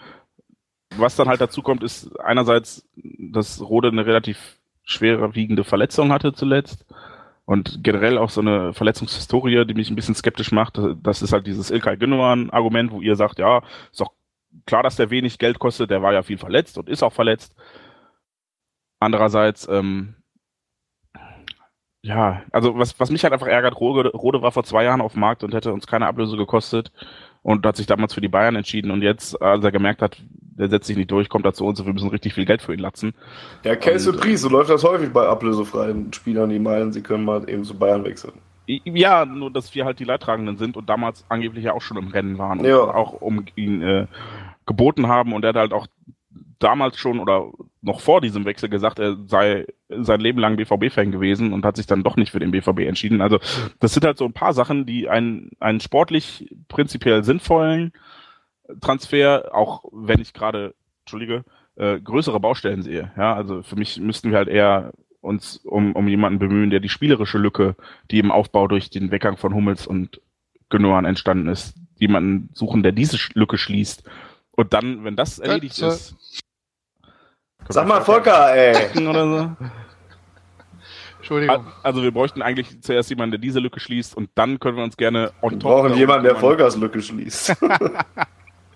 Was 0.96 1.16
dann 1.16 1.28
halt 1.28 1.40
dazu 1.40 1.62
kommt, 1.62 1.82
ist 1.82 2.18
einerseits, 2.20 2.88
dass 2.94 3.60
Rode 3.60 3.88
eine 3.88 4.06
relativ 4.06 4.58
schwerwiegende 4.84 5.64
Verletzung 5.64 6.12
hatte 6.12 6.32
zuletzt 6.32 6.86
und 7.44 7.82
generell 7.82 8.18
auch 8.18 8.30
so 8.30 8.40
eine 8.40 8.72
Verletzungshistorie, 8.72 9.64
die 9.66 9.74
mich 9.74 9.90
ein 9.90 9.96
bisschen 9.96 10.14
skeptisch 10.14 10.52
macht. 10.52 10.78
Das 11.02 11.22
ist 11.22 11.32
halt 11.32 11.46
dieses 11.46 11.70
Ilkay 11.70 11.96
Gündogan-Argument, 11.96 12.92
wo 12.92 13.00
ihr 13.00 13.16
sagt, 13.16 13.38
ja, 13.38 13.62
ist 13.90 14.00
doch 14.00 14.12
klar, 14.64 14.82
dass 14.82 14.96
der 14.96 15.10
wenig 15.10 15.38
Geld 15.38 15.58
kostet, 15.58 15.90
der 15.90 16.02
war 16.02 16.12
ja 16.12 16.22
viel 16.22 16.38
verletzt 16.38 16.78
und 16.78 16.88
ist 16.88 17.02
auch 17.02 17.12
verletzt. 17.12 17.54
Andererseits, 19.00 19.68
ähm, 19.68 20.16
ja, 22.02 22.42
also 22.52 22.78
was, 22.78 22.98
was 23.00 23.10
mich 23.10 23.24
halt 23.24 23.32
einfach 23.32 23.48
ärgert, 23.48 23.78
Rode, 23.80 24.10
Rode 24.10 24.40
war 24.42 24.52
vor 24.52 24.64
zwei 24.64 24.84
Jahren 24.84 25.00
auf 25.00 25.12
dem 25.12 25.20
Markt 25.20 25.42
und 25.44 25.54
hätte 25.54 25.72
uns 25.72 25.86
keine 25.86 26.06
Ablöse 26.06 26.36
gekostet 26.36 26.92
und 27.46 27.64
hat 27.64 27.76
sich 27.76 27.86
damals 27.86 28.12
für 28.12 28.20
die 28.20 28.26
Bayern 28.26 28.56
entschieden 28.56 28.90
und 28.90 29.02
jetzt, 29.02 29.40
als 29.40 29.62
er 29.62 29.70
gemerkt 29.70 30.02
hat, 30.02 30.20
der 30.58 30.68
setzt 30.68 30.88
sich 30.88 30.96
nicht 30.96 31.12
durch, 31.12 31.28
kommt 31.28 31.44
er 31.44 31.52
zu 31.52 31.64
uns 31.64 31.78
und 31.78 31.86
wir 31.86 31.92
müssen 31.92 32.08
richtig 32.08 32.34
viel 32.34 32.44
Geld 32.44 32.60
für 32.60 32.74
ihn 32.74 32.80
latzen. 32.80 33.14
Ja, 33.62 33.76
Case 33.76 34.10
und, 34.10 34.20
Pries, 34.20 34.40
so 34.40 34.48
läuft 34.48 34.68
das 34.68 34.82
häufig 34.82 35.12
bei 35.12 35.28
ablösefreien 35.28 36.12
Spielern, 36.12 36.50
die 36.50 36.58
meinen, 36.58 36.92
sie 36.92 37.02
können 37.02 37.24
mal 37.24 37.48
eben 37.48 37.62
zu 37.62 37.78
Bayern 37.78 38.04
wechseln. 38.04 38.32
Ja, 38.66 39.24
nur 39.24 39.52
dass 39.52 39.72
wir 39.76 39.84
halt 39.84 40.00
die 40.00 40.04
Leidtragenden 40.04 40.56
sind 40.56 40.76
und 40.76 40.88
damals 40.88 41.24
angeblich 41.28 41.62
ja 41.62 41.72
auch 41.72 41.82
schon 41.82 41.98
im 41.98 42.08
Rennen 42.08 42.36
waren 42.36 42.58
und 42.58 42.66
ja. 42.66 42.80
auch 42.80 43.12
um 43.12 43.44
ihn 43.54 43.80
äh, 43.80 44.08
geboten 44.66 45.06
haben 45.06 45.32
und 45.32 45.44
er 45.44 45.50
hat 45.50 45.56
halt 45.56 45.72
auch 45.72 45.86
damals 46.58 46.98
schon 46.98 47.18
oder 47.18 47.50
noch 47.82 48.00
vor 48.00 48.20
diesem 48.20 48.44
Wechsel 48.44 48.68
gesagt, 48.68 48.98
er 48.98 49.16
sei 49.26 49.66
sein 49.88 50.20
Leben 50.20 50.38
lang 50.38 50.56
BVB-Fan 50.56 51.12
gewesen 51.12 51.52
und 51.52 51.64
hat 51.64 51.76
sich 51.76 51.86
dann 51.86 52.02
doch 52.02 52.16
nicht 52.16 52.32
für 52.32 52.40
den 52.40 52.50
BVB 52.50 52.80
entschieden. 52.80 53.20
Also 53.20 53.38
das 53.78 53.94
sind 53.94 54.04
halt 54.04 54.18
so 54.18 54.24
ein 54.24 54.32
paar 54.32 54.52
Sachen, 54.52 54.86
die 54.86 55.08
einen, 55.08 55.50
einen 55.60 55.80
sportlich 55.80 56.48
prinzipiell 56.68 57.24
sinnvollen 57.24 57.92
Transfer, 58.80 59.50
auch 59.54 59.84
wenn 59.92 60.20
ich 60.20 60.32
gerade, 60.32 60.74
entschuldige, 61.04 61.44
äh, 61.76 62.00
größere 62.00 62.40
Baustellen 62.40 62.82
sehe. 62.82 63.12
Ja, 63.16 63.34
also 63.34 63.62
für 63.62 63.76
mich 63.76 64.00
müssten 64.00 64.30
wir 64.30 64.38
halt 64.38 64.48
eher 64.48 64.92
uns 65.20 65.58
um, 65.58 65.94
um 65.94 66.08
jemanden 66.08 66.38
bemühen, 66.38 66.70
der 66.70 66.80
die 66.80 66.88
spielerische 66.88 67.38
Lücke, 67.38 67.76
die 68.10 68.18
im 68.18 68.30
Aufbau 68.30 68.68
durch 68.68 68.90
den 68.90 69.10
Weggang 69.10 69.36
von 69.36 69.54
Hummels 69.54 69.86
und 69.86 70.20
Genoan 70.68 71.04
entstanden 71.04 71.48
ist, 71.48 71.76
jemanden 71.96 72.50
suchen, 72.54 72.82
der 72.82 72.92
diese 72.92 73.18
Lücke 73.34 73.58
schließt. 73.58 74.08
Und 74.52 74.72
dann, 74.72 75.04
wenn 75.04 75.16
das 75.16 75.38
erledigt 75.38 75.80
das, 75.82 76.12
ist. 76.12 76.40
Sag 77.68 77.86
mal, 77.86 78.00
Volker, 78.00 78.54
ey. 78.54 79.06
Oder 79.06 79.26
so. 79.26 79.66
Entschuldigung. 81.18 81.66
Also 81.82 82.02
wir 82.02 82.12
bräuchten 82.12 82.40
eigentlich 82.40 82.80
zuerst 82.82 83.10
jemanden, 83.10 83.32
der 83.32 83.40
diese 83.40 83.58
Lücke 83.58 83.80
schließt 83.80 84.16
und 84.16 84.30
dann 84.36 84.60
können 84.60 84.76
wir 84.76 84.84
uns 84.84 84.96
gerne 84.96 85.32
on 85.42 85.52
wir 85.52 85.58
brauchen 85.58 85.94
jemanden, 85.94 86.24
der 86.24 86.36
Volkers 86.36 86.76
Lücke 86.76 87.02
schließt. 87.02 87.56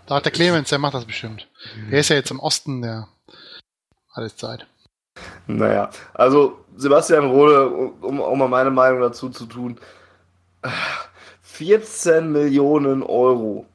Da 0.06 0.16
hat 0.16 0.24
der 0.24 0.32
Clemens, 0.32 0.70
der 0.70 0.80
macht 0.80 0.94
das 0.94 1.04
bestimmt. 1.04 1.48
Der 1.88 2.00
ist 2.00 2.08
ja 2.08 2.16
jetzt 2.16 2.32
im 2.32 2.40
Osten 2.40 2.82
der 2.82 3.06
alles 4.12 4.36
Zeit. 4.36 4.66
Naja, 5.46 5.90
also 6.14 6.58
Sebastian 6.74 7.26
Rohde, 7.26 7.68
um 7.68 8.20
auch 8.20 8.34
mal 8.34 8.48
meine 8.48 8.72
Meinung 8.72 9.02
dazu 9.02 9.28
zu 9.28 9.46
tun, 9.46 9.78
14 11.42 12.32
Millionen 12.32 13.04
Euro 13.04 13.66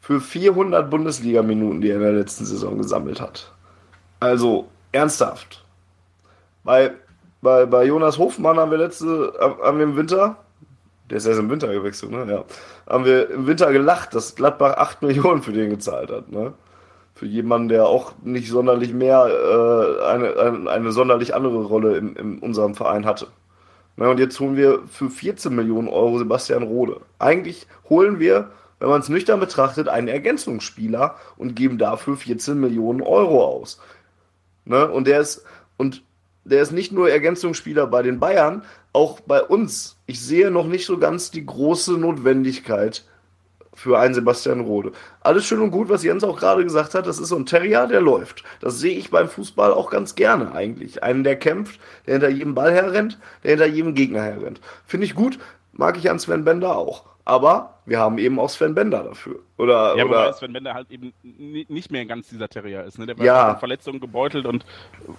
für 0.00 0.18
400 0.18 0.88
Bundesliga-Minuten, 0.88 1.82
die 1.82 1.90
er 1.90 1.96
in 1.96 2.02
der 2.02 2.12
letzten 2.12 2.46
Saison 2.46 2.78
gesammelt 2.78 3.20
hat. 3.20 3.53
Also 4.24 4.68
ernsthaft. 4.92 5.64
Bei, 6.62 6.92
bei, 7.42 7.66
bei 7.66 7.84
Jonas 7.84 8.18
Hofmann 8.18 8.58
haben 8.58 8.70
wir 8.70 8.78
letzte, 8.78 9.34
haben 9.40 9.78
wir 9.78 9.84
im 9.84 9.96
Winter 9.96 10.38
der 11.10 11.18
ist 11.18 11.26
erst 11.26 11.40
im 11.40 11.50
Winter 11.50 11.72
gewechselt, 11.72 12.12
ne? 12.12 12.26
Ja. 12.28 12.44
Haben 12.86 13.04
wir 13.04 13.30
im 13.30 13.46
Winter 13.46 13.72
gelacht, 13.72 14.14
dass 14.14 14.34
Gladbach 14.34 14.76
8 14.76 15.02
Millionen 15.02 15.42
für 15.42 15.52
den 15.52 15.70
gezahlt 15.70 16.10
hat, 16.10 16.30
ne? 16.30 16.54
Für 17.14 17.26
jemanden, 17.26 17.68
der 17.68 17.86
auch 17.86 18.12
nicht 18.22 18.48
sonderlich 18.48 18.92
mehr, 18.92 19.26
äh, 19.26 20.04
eine, 20.06 20.36
eine, 20.36 20.70
eine, 20.70 20.92
sonderlich 20.92 21.34
andere 21.34 21.62
Rolle 21.62 21.96
in, 21.96 22.16
in 22.16 22.38
unserem 22.40 22.74
Verein 22.74 23.06
hatte. 23.06 23.28
Ne? 23.96 24.08
Und 24.08 24.18
jetzt 24.18 24.40
holen 24.40 24.56
wir 24.56 24.80
für 24.90 25.10
14 25.10 25.54
Millionen 25.54 25.86
Euro 25.86 26.18
Sebastian 26.18 26.64
Rode. 26.64 27.02
Eigentlich 27.20 27.68
holen 27.88 28.18
wir, 28.18 28.50
wenn 28.80 28.88
man 28.88 29.00
es 29.00 29.08
nüchtern 29.08 29.38
betrachtet, 29.38 29.86
einen 29.86 30.08
Ergänzungsspieler 30.08 31.14
und 31.36 31.54
geben 31.54 31.78
dafür 31.78 32.16
14 32.16 32.58
Millionen 32.58 33.00
Euro 33.00 33.44
aus. 33.44 33.80
Ne? 34.64 34.88
Und 34.88 35.06
der 35.06 35.20
ist, 35.20 35.44
und 35.76 36.02
der 36.44 36.62
ist 36.62 36.72
nicht 36.72 36.92
nur 36.92 37.10
Ergänzungsspieler 37.10 37.86
bei 37.86 38.02
den 38.02 38.20
Bayern, 38.20 38.62
auch 38.92 39.20
bei 39.20 39.42
uns. 39.42 39.96
Ich 40.06 40.20
sehe 40.20 40.50
noch 40.50 40.66
nicht 40.66 40.86
so 40.86 40.98
ganz 40.98 41.30
die 41.30 41.44
große 41.44 41.94
Notwendigkeit 41.94 43.04
für 43.74 43.98
einen 43.98 44.14
Sebastian 44.14 44.60
Rode. 44.60 44.92
Alles 45.20 45.44
schön 45.46 45.60
und 45.60 45.72
gut, 45.72 45.88
was 45.88 46.04
Jens 46.04 46.22
auch 46.22 46.38
gerade 46.38 46.62
gesagt 46.62 46.94
hat, 46.94 47.06
das 47.06 47.18
ist 47.18 47.28
so 47.28 47.36
ein 47.36 47.46
Terrier, 47.46 47.86
der 47.86 48.00
läuft. 48.00 48.44
Das 48.60 48.78
sehe 48.78 48.96
ich 48.96 49.10
beim 49.10 49.28
Fußball 49.28 49.72
auch 49.72 49.90
ganz 49.90 50.14
gerne 50.14 50.52
eigentlich. 50.52 51.02
Einen, 51.02 51.24
der 51.24 51.36
kämpft, 51.36 51.80
der 52.06 52.14
hinter 52.14 52.28
jedem 52.28 52.54
Ball 52.54 52.72
herrennt, 52.72 53.18
der 53.42 53.50
hinter 53.50 53.66
jedem 53.66 53.94
Gegner 53.94 54.22
herrennt. 54.22 54.60
Finde 54.86 55.06
ich 55.06 55.14
gut, 55.14 55.38
mag 55.72 55.98
ich 55.98 56.08
an 56.08 56.20
Sven 56.20 56.44
Bender 56.44 56.76
auch. 56.76 57.04
Aber 57.26 57.78
wir 57.86 57.98
haben 57.98 58.18
eben 58.18 58.38
auch 58.38 58.50
Sven 58.50 58.74
Bender 58.74 59.02
dafür. 59.02 59.40
Oder, 59.56 59.96
ja, 59.96 60.04
oder 60.04 60.08
wobei 60.26 60.32
Sven 60.32 60.52
Bender 60.52 60.74
halt 60.74 60.90
eben 60.90 61.14
nicht 61.22 61.90
mehr 61.90 62.04
ganz 62.04 62.28
dieser 62.28 62.48
Terrier 62.48 62.84
ist. 62.84 62.98
Ne? 62.98 63.06
Der 63.06 63.18
war 63.18 63.24
Ja. 63.24 63.50
von 63.52 63.58
Verletzungen 63.60 63.98
gebeutelt 64.00 64.44
und 64.44 64.66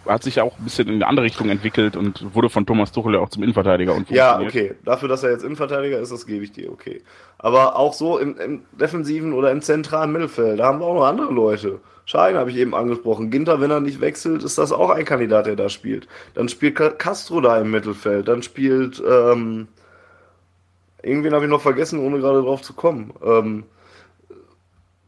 hat 0.07 0.21
sich 0.21 0.35
ja 0.35 0.43
auch 0.43 0.57
ein 0.59 0.63
bisschen 0.63 0.87
in 0.87 0.95
eine 0.95 1.07
andere 1.07 1.25
Richtung 1.25 1.49
entwickelt 1.49 1.95
und 1.95 2.35
wurde 2.35 2.49
von 2.49 2.65
Thomas 2.65 2.91
Tuchel 2.91 3.15
ja 3.15 3.19
auch 3.21 3.29
zum 3.29 3.41
Innenverteidiger. 3.41 3.95
Und 3.95 4.09
Ja, 4.11 4.39
okay. 4.39 4.75
Dafür, 4.83 5.09
dass 5.09 5.23
er 5.23 5.31
jetzt 5.31 5.43
Innenverteidiger 5.43 5.97
ist, 5.99 6.11
das 6.11 6.27
gebe 6.27 6.43
ich 6.43 6.51
dir, 6.51 6.71
okay. 6.71 7.01
Aber 7.39 7.75
auch 7.75 7.93
so 7.93 8.19
im, 8.19 8.37
im 8.37 8.61
defensiven 8.79 9.33
oder 9.33 9.51
im 9.51 9.61
zentralen 9.61 10.11
Mittelfeld, 10.11 10.59
da 10.59 10.65
haben 10.65 10.79
wir 10.79 10.85
auch 10.85 10.95
noch 10.95 11.05
andere 11.05 11.33
Leute. 11.33 11.79
Schein 12.05 12.35
habe 12.35 12.51
ich 12.51 12.57
eben 12.57 12.75
angesprochen. 12.75 13.31
Ginter, 13.31 13.59
wenn 13.61 13.71
er 13.71 13.79
nicht 13.79 13.99
wechselt, 13.99 14.43
ist 14.43 14.59
das 14.59 14.71
auch 14.71 14.91
ein 14.91 15.05
Kandidat, 15.05 15.47
der 15.47 15.55
da 15.55 15.69
spielt. 15.69 16.07
Dann 16.35 16.49
spielt 16.49 16.75
Ca- 16.75 16.91
Castro 16.91 17.41
da 17.41 17.59
im 17.59 17.71
Mittelfeld. 17.71 18.27
Dann 18.27 18.43
spielt, 18.43 19.01
ähm, 19.09 19.67
irgendwen 21.05 21.33
habe 21.33 21.45
ich 21.45 21.51
noch 21.51 21.61
vergessen, 21.61 21.99
ohne 21.99 22.19
gerade 22.19 22.41
drauf 22.41 22.61
zu 22.61 22.73
kommen. 22.73 23.13
Ähm, 23.23 23.63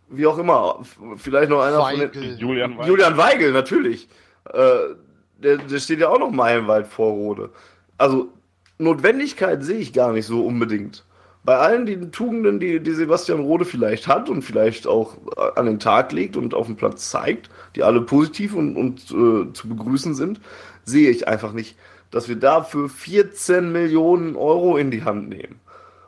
wie 0.10 0.26
auch 0.28 0.38
immer. 0.38 0.84
Vielleicht 1.18 1.49
noch 1.49 1.61
einer 1.61 1.82
von 1.82 1.99
den, 1.99 2.10
Weigel. 2.10 2.38
Julian 2.40 2.78
Weigl. 2.78 2.88
Julian 2.88 3.18
Weigel, 3.18 3.52
natürlich. 3.52 4.07
Äh, 4.53 4.95
der, 5.38 5.57
der 5.57 5.80
steht 5.80 5.99
ja 5.99 6.10
auch 6.10 6.19
noch 6.19 6.32
meilenweit 6.32 6.88
vor 6.88 7.11
Rode. 7.11 7.49
Also, 7.98 8.30
Notwendigkeit 8.78 9.64
sehe 9.64 9.80
ich 9.80 9.94
gar 9.94 10.14
nicht 10.14 10.26
so 10.26 10.45
unbedingt. 10.45 11.03
bei 11.44 11.57
allen 11.57 11.86
den 11.86 12.11
Tugenden, 12.11 12.60
die, 12.60 12.82
die 12.82 12.91
Sebastian 12.91 13.40
Rode 13.40 13.64
vielleicht 13.64 14.06
hat 14.07 14.30
und 14.30 14.41
vielleicht 14.41 14.86
auch 14.86 15.15
an 15.56 15.65
den 15.65 15.80
Tag 15.80 16.11
legt 16.11 16.36
und 16.36 16.53
auf 16.53 16.65
dem 16.65 16.76
Platz 16.76 17.10
zeigt, 17.10 17.49
die 17.76 17.84
alle 17.84 18.02
positiv 18.02 18.53
und, 18.53 18.76
und 18.76 18.99
äh, 19.11 19.53
zu 19.53 19.69
begrüßen 19.69 20.14
sind, 20.14 20.41
sehe 20.84 21.10
ich 21.10 21.28
einfach 21.28 21.53
nicht, 21.53 21.78
dass 22.11 22.28
wir 22.28 22.36
dafür 22.36 22.90
14 22.90 23.72
Millionen 23.72 24.36
Euro 24.36 24.76
in 24.76 24.91
die 24.91 25.03
Hand 25.03 25.30
nehmen. 25.30 25.60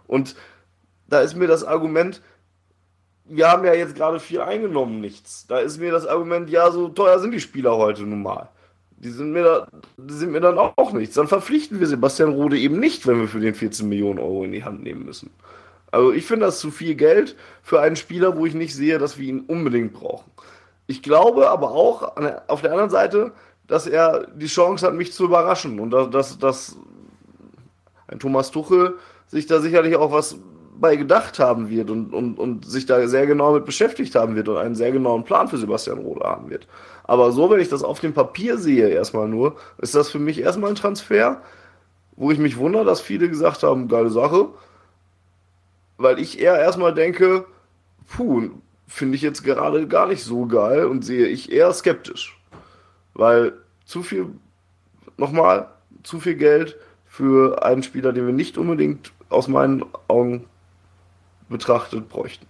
Und 0.09 0.35
da 1.07 1.21
ist 1.21 1.35
mir 1.35 1.47
das 1.47 1.63
Argument, 1.63 2.21
wir 3.25 3.49
haben 3.49 3.63
ja 3.63 3.73
jetzt 3.75 3.95
gerade 3.95 4.19
viel 4.19 4.41
eingenommen, 4.41 4.99
nichts. 4.99 5.45
Da 5.47 5.59
ist 5.59 5.79
mir 5.79 5.91
das 5.91 6.07
Argument, 6.07 6.49
ja, 6.49 6.71
so 6.71 6.89
teuer 6.89 7.19
sind 7.19 7.31
die 7.31 7.39
Spieler 7.39 7.77
heute 7.77 8.01
nun 8.03 8.23
mal. 8.23 8.49
Die 8.97 9.11
sind 9.11 9.31
mir, 9.31 9.43
da, 9.43 9.67
die 9.97 10.13
sind 10.13 10.31
mir 10.31 10.41
dann 10.41 10.57
auch 10.57 10.91
nichts. 10.93 11.15
Dann 11.15 11.27
verpflichten 11.27 11.79
wir 11.79 11.87
Sebastian 11.87 12.33
Rode 12.33 12.57
eben 12.57 12.79
nicht, 12.79 13.05
wenn 13.05 13.21
wir 13.21 13.27
für 13.27 13.39
den 13.39 13.53
14 13.53 13.87
Millionen 13.87 14.19
Euro 14.19 14.43
in 14.43 14.51
die 14.51 14.63
Hand 14.63 14.81
nehmen 14.81 15.05
müssen. 15.05 15.29
Also 15.91 16.11
ich 16.11 16.25
finde 16.25 16.47
das 16.47 16.59
zu 16.59 16.71
viel 16.71 16.95
Geld 16.95 17.35
für 17.61 17.79
einen 17.79 17.95
Spieler, 17.95 18.35
wo 18.35 18.45
ich 18.47 18.55
nicht 18.55 18.75
sehe, 18.75 18.97
dass 18.97 19.17
wir 19.17 19.27
ihn 19.27 19.41
unbedingt 19.41 19.93
brauchen. 19.93 20.29
Ich 20.87 21.03
glaube 21.03 21.49
aber 21.49 21.71
auch 21.71 22.17
auf 22.47 22.61
der 22.61 22.71
anderen 22.71 22.89
Seite, 22.89 23.31
dass 23.67 23.85
er 23.85 24.27
die 24.33 24.47
Chance 24.47 24.87
hat, 24.87 24.95
mich 24.95 25.13
zu 25.13 25.25
überraschen 25.25 25.79
und 25.79 25.91
dass, 25.91 26.09
dass, 26.09 26.39
dass 26.39 26.77
ein 28.07 28.19
Thomas 28.19 28.49
Tuchel 28.49 28.97
sich 29.29 29.45
da 29.45 29.61
sicherlich 29.61 29.95
auch 29.95 30.11
was 30.11 30.37
bei 30.79 30.95
gedacht 30.95 31.39
haben 31.39 31.69
wird 31.69 31.89
und, 31.89 32.13
und, 32.13 32.39
und 32.39 32.65
sich 32.65 32.85
da 32.85 33.05
sehr 33.07 33.27
genau 33.27 33.53
mit 33.53 33.65
beschäftigt 33.65 34.15
haben 34.15 34.35
wird 34.35 34.47
und 34.47 34.57
einen 34.57 34.75
sehr 34.75 34.91
genauen 34.91 35.23
Plan 35.23 35.47
für 35.47 35.57
Sebastian 35.57 35.99
Rode 35.99 36.25
haben 36.25 36.49
wird. 36.49 36.67
Aber 37.03 37.31
so, 37.31 37.49
wenn 37.49 37.59
ich 37.59 37.69
das 37.69 37.83
auf 37.83 37.99
dem 37.99 38.13
Papier 38.13 38.57
sehe, 38.57 38.87
erstmal 38.87 39.27
nur, 39.27 39.57
ist 39.79 39.95
das 39.95 40.09
für 40.09 40.19
mich 40.19 40.39
erstmal 40.39 40.69
ein 40.69 40.75
Transfer, 40.75 41.41
wo 42.15 42.31
ich 42.31 42.39
mich 42.39 42.57
wundere, 42.57 42.85
dass 42.85 43.01
viele 43.01 43.29
gesagt 43.29 43.63
haben, 43.63 43.87
geile 43.87 44.09
Sache, 44.09 44.49
weil 45.97 46.19
ich 46.19 46.39
eher 46.39 46.57
erstmal 46.57 46.93
denke, 46.93 47.45
puh, 48.07 48.49
finde 48.87 49.15
ich 49.15 49.21
jetzt 49.21 49.43
gerade 49.43 49.87
gar 49.87 50.07
nicht 50.07 50.23
so 50.23 50.45
geil 50.45 50.85
und 50.85 51.03
sehe 51.03 51.27
ich 51.27 51.51
eher 51.51 51.71
skeptisch. 51.73 52.39
Weil 53.13 53.53
zu 53.85 54.01
viel, 54.01 54.27
nochmal, 55.17 55.67
zu 56.03 56.19
viel 56.19 56.35
Geld 56.35 56.77
für 57.05 57.63
einen 57.63 57.83
Spieler, 57.83 58.13
den 58.13 58.25
wir 58.25 58.33
nicht 58.33 58.57
unbedingt 58.57 59.11
aus 59.29 59.47
meinen 59.47 59.85
Augen 60.07 60.45
betrachtet 61.47 62.09
bräuchten. 62.09 62.45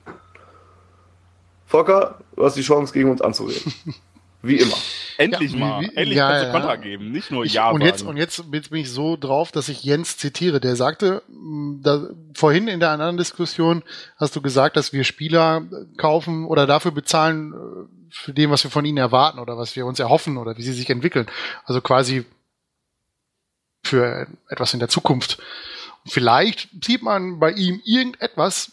Volker, 1.66 2.20
du 2.36 2.44
hast 2.44 2.56
die 2.56 2.62
Chance, 2.62 2.94
gegen 2.94 3.12
uns 3.12 3.22
anzureden. 3.22 3.74
Wie 4.42 4.56
immer. 4.56 4.76
Endlich 5.18 5.52
ja, 5.52 5.58
mal. 5.58 5.82
Wie, 5.82 5.88
wie, 5.88 5.96
Endlich 5.98 6.18
ja, 6.18 6.30
kannst 6.30 6.48
du 6.48 6.52
Kontra 6.52 6.76
geben, 6.78 7.12
nicht 7.12 7.30
nur 7.30 7.44
ich, 7.44 7.54
Ja 7.54 7.72
und 7.72 7.82
jetzt, 7.82 8.04
und 8.04 8.16
jetzt, 8.16 8.42
jetzt 8.54 8.70
bin 8.70 8.80
ich 8.80 8.90
so 8.90 9.18
drauf, 9.18 9.52
dass 9.52 9.68
ich 9.68 9.84
Jens 9.84 10.18
zitiere. 10.18 10.62
Der 10.62 10.78
sagte, 10.78 11.24
mm, 11.28 11.82
da, 11.82 12.08
vorhin 12.34 12.70
in 12.70 12.80
der 12.80 12.92
anderen 12.92 13.18
Diskussion 13.18 13.84
hast 14.16 14.36
du 14.38 14.42
gesagt, 14.42 14.78
dass 14.78 14.94
wir 14.94 15.04
Spieler 15.04 15.64
kaufen 15.98 16.46
oder 16.46 16.66
dafür 16.68 16.92
bezahlen, 16.92 17.54
äh, 17.54 18.12
für 18.12 18.34
dem, 18.34 18.50
was 18.50 18.64
wir 18.64 18.72
von 18.72 18.86
ihnen 18.86 18.98
erwarten 18.98 19.40
oder 19.40 19.58
was 19.58 19.76
wir 19.76 19.86
uns 19.86 20.00
erhoffen 20.00 20.38
oder 20.38 20.58
wie 20.58 20.64
sie 20.64 20.74
sich 20.74 20.90
entwickeln. 20.90 21.28
Also 21.66 21.82
quasi 21.82 22.26
für 23.84 24.28
etwas 24.48 24.74
in 24.74 24.80
der 24.80 24.90
Zukunft. 24.90 25.38
Vielleicht 26.06 26.70
sieht 26.84 27.04
man 27.04 27.40
bei 27.40 27.52
ihm 27.52 27.82
irgendetwas, 27.84 28.72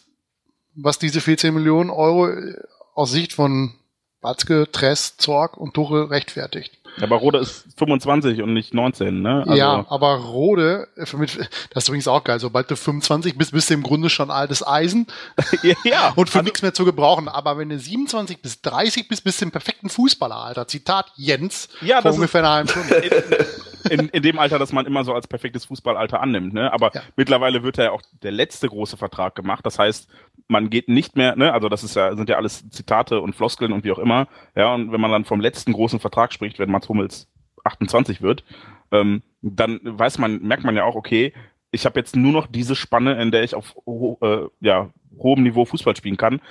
was 0.75 0.99
diese 0.99 1.21
14 1.21 1.53
Millionen 1.53 1.89
Euro 1.89 2.29
äh, 2.29 2.55
aus 2.93 3.11
Sicht 3.11 3.33
von 3.33 3.73
Watzke, 4.21 4.71
Tress, 4.71 5.17
Zorg 5.17 5.57
und 5.57 5.73
Tuchel 5.73 6.05
rechtfertigt. 6.05 6.77
Aber 6.99 7.17
Rode 7.17 7.37
ist 7.37 7.65
25 7.77 8.41
und 8.41 8.53
nicht 8.53 8.73
19, 8.73 9.21
ne? 9.21 9.43
Also 9.45 9.53
ja, 9.53 9.85
aber 9.87 10.15
Rode, 10.15 10.87
äh, 10.95 11.05
das 11.05 11.83
ist 11.83 11.87
übrigens 11.87 12.07
auch 12.07 12.23
geil, 12.23 12.39
sobald 12.39 12.71
du 12.71 12.75
25 12.75 13.37
bist, 13.37 13.51
bist 13.51 13.69
du 13.69 13.75
im 13.75 13.83
Grunde 13.83 14.09
schon 14.09 14.31
altes 14.31 14.65
Eisen. 14.65 15.07
ja. 15.83 16.09
Und 16.15 16.29
für 16.29 16.39
also, 16.39 16.45
nichts 16.45 16.61
mehr 16.63 16.73
zu 16.73 16.85
gebrauchen. 16.85 17.27
Aber 17.27 17.57
wenn 17.57 17.69
du 17.69 17.77
27 17.77 18.41
bis 18.41 18.61
30 18.61 19.07
bist, 19.07 19.23
bist 19.23 19.41
du 19.41 19.45
im 19.45 19.51
perfekten 19.51 19.89
Fußballer, 19.89 20.37
Alter. 20.37 20.67
Zitat 20.67 21.11
Jens. 21.15 21.69
Ja, 21.81 22.01
vor 22.01 22.13
ungefähr 22.13 22.41
einer 22.41 22.51
halben 22.51 22.69
Stunde. 22.69 23.45
In, 23.89 24.09
in, 24.09 24.21
dem 24.21 24.39
Alter, 24.39 24.59
das 24.59 24.73
man 24.73 24.85
immer 24.85 25.03
so 25.03 25.13
als 25.13 25.27
perfektes 25.27 25.65
Fußballalter 25.65 26.21
annimmt, 26.21 26.53
ne? 26.53 26.71
Aber 26.71 26.91
ja. 26.93 27.01
mittlerweile 27.15 27.63
wird 27.63 27.77
ja 27.77 27.91
auch 27.91 28.01
der 28.23 28.31
letzte 28.31 28.67
große 28.67 28.97
Vertrag 28.97 29.35
gemacht. 29.35 29.65
Das 29.65 29.79
heißt, 29.79 30.09
man 30.47 30.69
geht 30.69 30.89
nicht 30.89 31.15
mehr, 31.15 31.35
ne, 31.35 31.53
also 31.53 31.69
das 31.69 31.83
ist 31.83 31.95
ja, 31.95 32.15
sind 32.15 32.29
ja 32.29 32.37
alles 32.37 32.69
Zitate 32.69 33.19
und 33.21 33.35
Floskeln 33.35 33.71
und 33.73 33.83
wie 33.83 33.91
auch 33.91 33.99
immer, 33.99 34.27
ja, 34.55 34.73
und 34.73 34.91
wenn 34.91 35.01
man 35.01 35.11
dann 35.11 35.25
vom 35.25 35.41
letzten 35.41 35.73
großen 35.73 35.99
Vertrag 35.99 36.33
spricht, 36.33 36.59
wenn 36.59 36.71
Mats 36.71 36.89
Hummels 36.89 37.27
28 37.63 38.21
wird, 38.21 38.43
ähm, 38.91 39.21
dann 39.41 39.79
weiß 39.83 40.17
man, 40.19 40.41
merkt 40.41 40.63
man 40.63 40.75
ja 40.75 40.83
auch, 40.83 40.95
okay, 40.95 41.33
ich 41.71 41.85
habe 41.85 41.99
jetzt 41.99 42.15
nur 42.15 42.31
noch 42.31 42.47
diese 42.47 42.75
Spanne, 42.75 43.21
in 43.21 43.31
der 43.31 43.43
ich 43.43 43.55
auf 43.55 43.75
äh, 44.21 44.45
ja, 44.61 44.89
hohem 45.17 45.43
Niveau 45.43 45.65
Fußball 45.65 45.95
spielen 45.95 46.17
kann. 46.17 46.41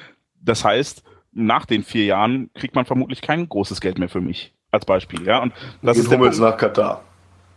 Das 0.41 0.65
heißt, 0.65 1.03
nach 1.33 1.67
den 1.67 1.83
vier 1.83 2.05
Jahren 2.05 2.51
kriegt 2.55 2.75
man 2.75 2.85
vermutlich 2.85 3.23
kein 3.23 3.49
großes 3.49 3.81
Geld 3.81 3.99
mehr 3.99 4.09
für 4.09 4.21
mich, 4.21 4.55
als 4.71 4.85
Beispiel, 4.85 5.25
ja. 5.27 5.43
Und 5.43 5.53
das 5.83 5.99
ist 5.99 6.11
Hummels 6.11 6.39
nach 6.39 6.57
Katar. 6.57 7.03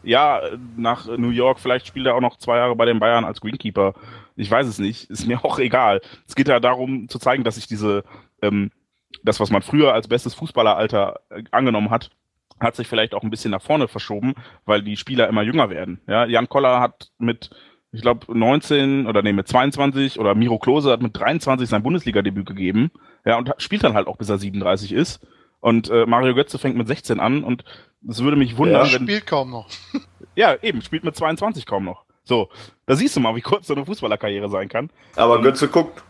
Ja, 0.04 0.42
nach 0.78 1.06
New 1.06 1.30
York, 1.30 1.60
vielleicht 1.60 1.88
spielt 1.88 2.08
er 2.08 2.16
auch 2.16 2.22
noch 2.22 2.38
zwei 2.38 2.58
Jahre 2.58 2.76
bei 2.76 2.86
den 2.86 3.00
Bayern 3.00 3.26
als 3.26 3.42
Greenkeeper. 3.42 3.94
Ich 4.36 4.50
weiß 4.50 4.68
es 4.68 4.80
nicht, 4.80 5.10
ist 5.10 5.28
mir 5.28 5.44
auch 5.44 5.60
egal. 5.60 6.02
Es 6.28 6.36
geht 6.36 6.48
ja 6.48 6.60
darum 6.60 7.10
zu 7.10 7.20
zeigen, 7.20 7.44
dass 7.44 7.56
sich 7.56 7.68
diese, 7.68 8.04
ähm, 8.42 8.72
das, 9.24 9.40
was 9.40 9.52
man 9.52 9.62
früher 9.62 9.94
als 9.94 10.08
bestes 10.08 10.34
Fußballeralter 10.36 11.20
äh, 11.30 11.44
angenommen 11.52 11.90
hat, 11.90 12.12
hat 12.60 12.76
sich 12.76 12.88
vielleicht 12.88 13.14
auch 13.14 13.24
ein 13.24 13.30
bisschen 13.30 13.52
nach 13.52 13.62
vorne 13.62 13.88
verschoben, 13.88 14.34
weil 14.66 14.82
die 14.82 14.98
Spieler 14.98 15.28
immer 15.28 15.44
jünger 15.44 15.70
werden. 15.70 16.02
Ja, 16.08 16.26
Jan 16.26 16.50
Koller 16.50 16.80
hat 16.80 17.10
mit, 17.18 17.50
ich 17.92 18.02
glaube, 18.02 18.38
19 18.38 19.08
oder 19.08 19.22
nee, 19.22 19.34
mit 19.34 19.48
22 19.48 20.20
oder 20.20 20.36
Miro 20.36 20.60
Klose 20.60 20.92
hat 20.92 21.02
mit 21.02 21.18
23 21.18 21.70
sein 21.70 21.84
Bundesliga-Debüt 21.84 22.46
gegeben. 22.46 22.92
Ja, 23.26 23.38
und 23.38 23.54
spielt 23.58 23.84
dann 23.84 23.94
halt 23.94 24.08
auch 24.08 24.18
bis 24.18 24.30
er 24.30 24.38
37 24.38 24.92
ist. 24.92 25.26
Und 25.61 25.90
äh, 25.90 26.06
Mario 26.06 26.34
Götze 26.36 26.57
fängt 26.57 26.77
mit 26.77 26.88
16 26.88 27.19
an 27.19 27.44
und 27.44 27.64
es 28.07 28.23
würde 28.23 28.38
mich 28.38 28.57
wundern, 28.57 28.86
ja, 28.86 28.94
wenn. 28.94 29.03
spielt 29.03 29.27
kaum 29.27 29.52
noch. 29.52 29.68
ja, 30.36 30.56
eben, 30.61 30.81
spielt 30.81 31.03
mit 31.03 31.15
22 31.15 31.65
kaum 31.65 31.84
noch. 31.86 32.06
So, 32.23 32.49
da 32.86 32.95
siehst 32.95 33.15
du 33.15 33.19
mal, 33.19 33.36
wie 33.36 33.41
kurz 33.41 33.68
so 33.68 33.76
eine 33.76 33.86
Fußballerkarriere 33.86 34.49
sein 34.49 34.69
kann. 34.69 34.90
Aber 35.15 35.38
und, 35.38 35.44
Götze 35.44 35.68
guckt. 35.68 36.03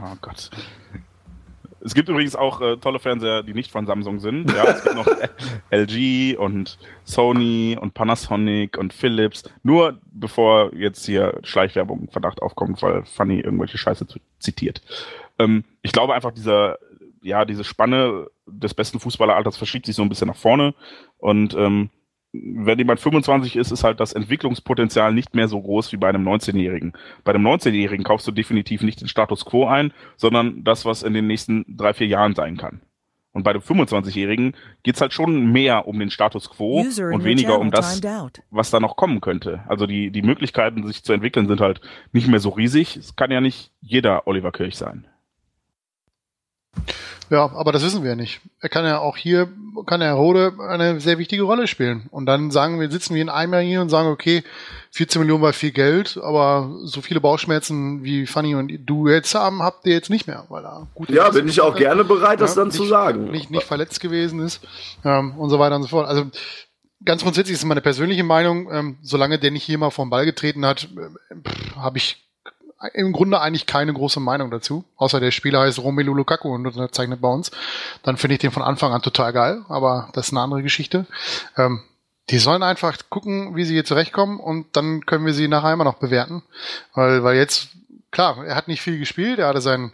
Oh 0.00 0.16
Gott. 0.20 0.50
Es 1.86 1.94
gibt 1.94 2.08
übrigens 2.08 2.34
auch 2.34 2.60
äh, 2.60 2.78
tolle 2.78 2.98
Fernseher, 2.98 3.44
die 3.44 3.54
nicht 3.54 3.70
von 3.70 3.86
Samsung 3.86 4.18
sind. 4.18 4.50
Ja, 4.50 4.64
es 4.64 4.82
gibt 4.82 4.96
noch 4.96 5.06
LG 5.70 6.36
und 6.36 6.78
Sony 7.04 7.78
und 7.80 7.94
Panasonic 7.94 8.76
und 8.76 8.92
Philips. 8.92 9.44
Nur 9.62 10.00
bevor 10.10 10.74
jetzt 10.74 11.06
hier 11.06 11.38
Schleichwerbung 11.44 12.08
Verdacht 12.10 12.42
aufkommt, 12.42 12.82
weil 12.82 13.04
Fanny 13.04 13.38
irgendwelche 13.38 13.78
Scheiße 13.78 14.04
zitiert. 14.40 14.82
Ähm, 15.38 15.62
ich 15.82 15.92
glaube 15.92 16.14
einfach, 16.14 16.32
dieser, 16.32 16.78
ja, 17.26 17.44
diese 17.44 17.64
Spanne 17.64 18.28
des 18.46 18.74
besten 18.74 19.00
Fußballeralters 19.00 19.56
verschiebt 19.56 19.86
sich 19.86 19.96
so 19.96 20.02
ein 20.02 20.08
bisschen 20.08 20.28
nach 20.28 20.36
vorne. 20.36 20.74
Und 21.18 21.54
ähm, 21.54 21.90
wenn 22.32 22.78
jemand 22.78 23.00
25 23.00 23.56
ist, 23.56 23.70
ist 23.70 23.84
halt 23.84 24.00
das 24.00 24.12
Entwicklungspotenzial 24.12 25.12
nicht 25.12 25.34
mehr 25.34 25.48
so 25.48 25.60
groß 25.60 25.92
wie 25.92 25.96
bei 25.96 26.08
einem 26.08 26.26
19-Jährigen. 26.26 26.92
Bei 27.24 27.32
einem 27.34 27.46
19-Jährigen 27.46 28.04
kaufst 28.04 28.26
du 28.26 28.32
definitiv 28.32 28.82
nicht 28.82 29.00
den 29.00 29.08
Status 29.08 29.44
quo 29.44 29.66
ein, 29.66 29.92
sondern 30.16 30.62
das, 30.62 30.84
was 30.84 31.02
in 31.02 31.14
den 31.14 31.26
nächsten 31.26 31.64
drei, 31.68 31.94
vier 31.94 32.06
Jahren 32.06 32.34
sein 32.34 32.56
kann. 32.56 32.80
Und 33.32 33.42
bei 33.42 33.52
dem 33.52 33.60
25-Jährigen 33.60 34.54
geht's 34.82 35.00
halt 35.00 35.12
schon 35.12 35.52
mehr 35.52 35.86
um 35.86 35.98
den 35.98 36.10
Status 36.10 36.48
quo 36.48 36.80
User 36.80 37.10
und 37.10 37.24
weniger 37.24 37.58
um 37.58 37.70
das, 37.70 38.00
was 38.50 38.70
da 38.70 38.80
noch 38.80 38.96
kommen 38.96 39.20
könnte. 39.20 39.62
Also 39.68 39.86
die, 39.86 40.10
die 40.10 40.22
Möglichkeiten, 40.22 40.86
sich 40.86 41.02
zu 41.04 41.12
entwickeln, 41.12 41.46
sind 41.46 41.60
halt 41.60 41.82
nicht 42.12 42.28
mehr 42.28 42.40
so 42.40 42.50
riesig. 42.50 42.96
Es 42.96 43.14
kann 43.14 43.30
ja 43.30 43.42
nicht 43.42 43.72
jeder 43.80 44.26
Oliver 44.26 44.52
Kirch 44.52 44.76
sein. 44.76 45.06
Ja, 47.30 47.50
aber 47.54 47.72
das 47.72 47.82
wissen 47.82 48.02
wir 48.02 48.10
ja 48.10 48.16
nicht. 48.16 48.40
Er 48.60 48.68
kann 48.68 48.84
ja 48.84 48.98
auch 48.98 49.16
hier, 49.16 49.48
kann 49.86 50.00
Herr 50.00 50.14
Rode 50.14 50.54
eine 50.68 51.00
sehr 51.00 51.18
wichtige 51.18 51.42
Rolle 51.42 51.66
spielen. 51.66 52.08
Und 52.10 52.26
dann 52.26 52.50
sagen 52.50 52.78
wir, 52.78 52.90
sitzen 52.90 53.14
wir 53.14 53.22
in 53.22 53.28
einem 53.28 53.52
Jahr 53.52 53.62
hier 53.62 53.80
und 53.80 53.88
sagen, 53.88 54.08
okay, 54.08 54.44
14 54.92 55.20
Millionen 55.20 55.42
war 55.42 55.52
viel 55.52 55.72
Geld, 55.72 56.18
aber 56.22 56.70
so 56.84 57.00
viele 57.00 57.20
Bauchschmerzen 57.20 58.04
wie 58.04 58.26
Fanny 58.26 58.54
und 58.54 58.72
du 58.86 59.08
jetzt 59.08 59.34
haben, 59.34 59.62
habt 59.62 59.86
ihr 59.86 59.92
jetzt 59.92 60.10
nicht 60.10 60.26
mehr, 60.26 60.44
weil 60.48 60.64
er 60.64 60.86
gut 60.94 61.10
Ja, 61.10 61.28
bin 61.30 61.48
ich 61.48 61.60
auch 61.60 61.76
gerne 61.76 62.04
bereit, 62.04 62.40
das 62.40 62.54
ja, 62.54 62.62
dann 62.62 62.68
nicht, 62.68 62.76
zu 62.76 62.84
sagen. 62.84 63.30
Nicht, 63.30 63.50
nicht 63.50 63.64
verletzt 63.64 64.00
gewesen 64.00 64.40
ist 64.40 64.60
ähm, 65.04 65.36
und 65.36 65.50
so 65.50 65.58
weiter 65.58 65.76
und 65.76 65.82
so 65.82 65.88
fort. 65.88 66.08
Also 66.08 66.26
ganz 67.04 67.22
grundsätzlich 67.22 67.56
ist 67.56 67.64
meine 67.64 67.80
persönliche 67.80 68.24
Meinung, 68.24 68.70
ähm, 68.72 68.98
solange 69.02 69.38
der 69.38 69.50
nicht 69.50 69.64
hier 69.64 69.78
mal 69.78 69.90
vom 69.90 70.10
Ball 70.10 70.24
getreten 70.24 70.64
hat, 70.64 70.88
äh, 70.96 71.76
habe 71.76 71.98
ich 71.98 72.25
im 72.92 73.12
Grunde 73.12 73.40
eigentlich 73.40 73.66
keine 73.66 73.92
große 73.92 74.20
Meinung 74.20 74.50
dazu. 74.50 74.84
Außer 74.96 75.20
der 75.20 75.30
Spieler 75.30 75.60
heißt 75.60 75.78
Romelu 75.78 76.14
Lukaku 76.14 76.54
und 76.54 76.66
unterzeichnet 76.66 77.20
bei 77.20 77.28
uns. 77.28 77.50
Dann 78.02 78.16
finde 78.16 78.34
ich 78.34 78.40
den 78.40 78.50
von 78.50 78.62
Anfang 78.62 78.92
an 78.92 79.02
total 79.02 79.32
geil, 79.32 79.64
aber 79.68 80.10
das 80.12 80.26
ist 80.26 80.32
eine 80.32 80.42
andere 80.42 80.62
Geschichte. 80.62 81.06
Ähm, 81.56 81.82
die 82.30 82.38
sollen 82.38 82.62
einfach 82.62 82.96
gucken, 83.08 83.54
wie 83.56 83.64
sie 83.64 83.74
hier 83.74 83.84
zurechtkommen 83.84 84.40
und 84.40 84.76
dann 84.76 85.06
können 85.06 85.26
wir 85.26 85.32
sie 85.32 85.48
nachher 85.48 85.72
immer 85.72 85.84
noch 85.84 85.98
bewerten. 85.98 86.42
Weil, 86.92 87.22
weil 87.22 87.36
jetzt, 87.36 87.68
klar, 88.10 88.44
er 88.44 88.56
hat 88.56 88.68
nicht 88.68 88.82
viel 88.82 88.98
gespielt, 88.98 89.38
er 89.38 89.48
hatte 89.48 89.60
seinen, 89.60 89.92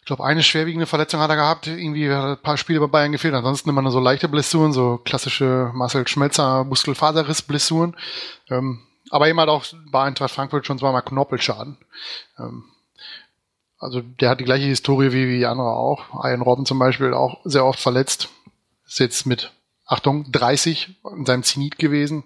ich 0.00 0.06
glaube, 0.06 0.24
eine 0.24 0.42
schwerwiegende 0.42 0.86
Verletzung 0.86 1.20
hat 1.20 1.30
er 1.30 1.36
gehabt, 1.36 1.68
irgendwie 1.68 2.10
hat 2.10 2.38
ein 2.38 2.42
paar 2.42 2.56
Spiele 2.56 2.80
bei 2.80 2.88
Bayern 2.88 3.12
gefehlt, 3.12 3.34
ansonsten 3.34 3.70
immer 3.70 3.82
nur 3.82 3.92
so 3.92 4.00
leichte 4.00 4.28
Blessuren, 4.28 4.72
so 4.72 5.00
klassische 5.04 5.70
Marcel 5.72 6.06
Schmelzer 6.08 6.64
Muskelfaserriss-Blessuren. 6.64 7.96
Ähm, 8.50 8.80
aber 9.10 9.28
eben 9.28 9.38
halt 9.38 9.48
auch 9.48 9.64
bei 9.90 10.04
Eintracht 10.04 10.32
Frankfurt 10.32 10.66
schon 10.66 10.78
zweimal 10.78 11.02
Knorpelschaden. 11.02 11.76
Ähm, 12.38 12.64
also 13.78 14.00
der 14.00 14.30
hat 14.30 14.40
die 14.40 14.44
gleiche 14.44 14.66
Historie 14.66 15.12
wie, 15.12 15.28
wie 15.28 15.46
andere 15.46 15.70
auch. 15.70 16.24
Ian 16.24 16.42
Robben 16.42 16.66
zum 16.66 16.78
Beispiel 16.78 17.14
auch 17.14 17.40
sehr 17.44 17.64
oft 17.64 17.80
verletzt. 17.80 18.28
Ist 18.86 18.98
jetzt 18.98 19.26
mit, 19.26 19.52
Achtung, 19.86 20.30
30 20.30 20.96
in 21.16 21.26
seinem 21.26 21.42
Zenit 21.42 21.78
gewesen. 21.78 22.24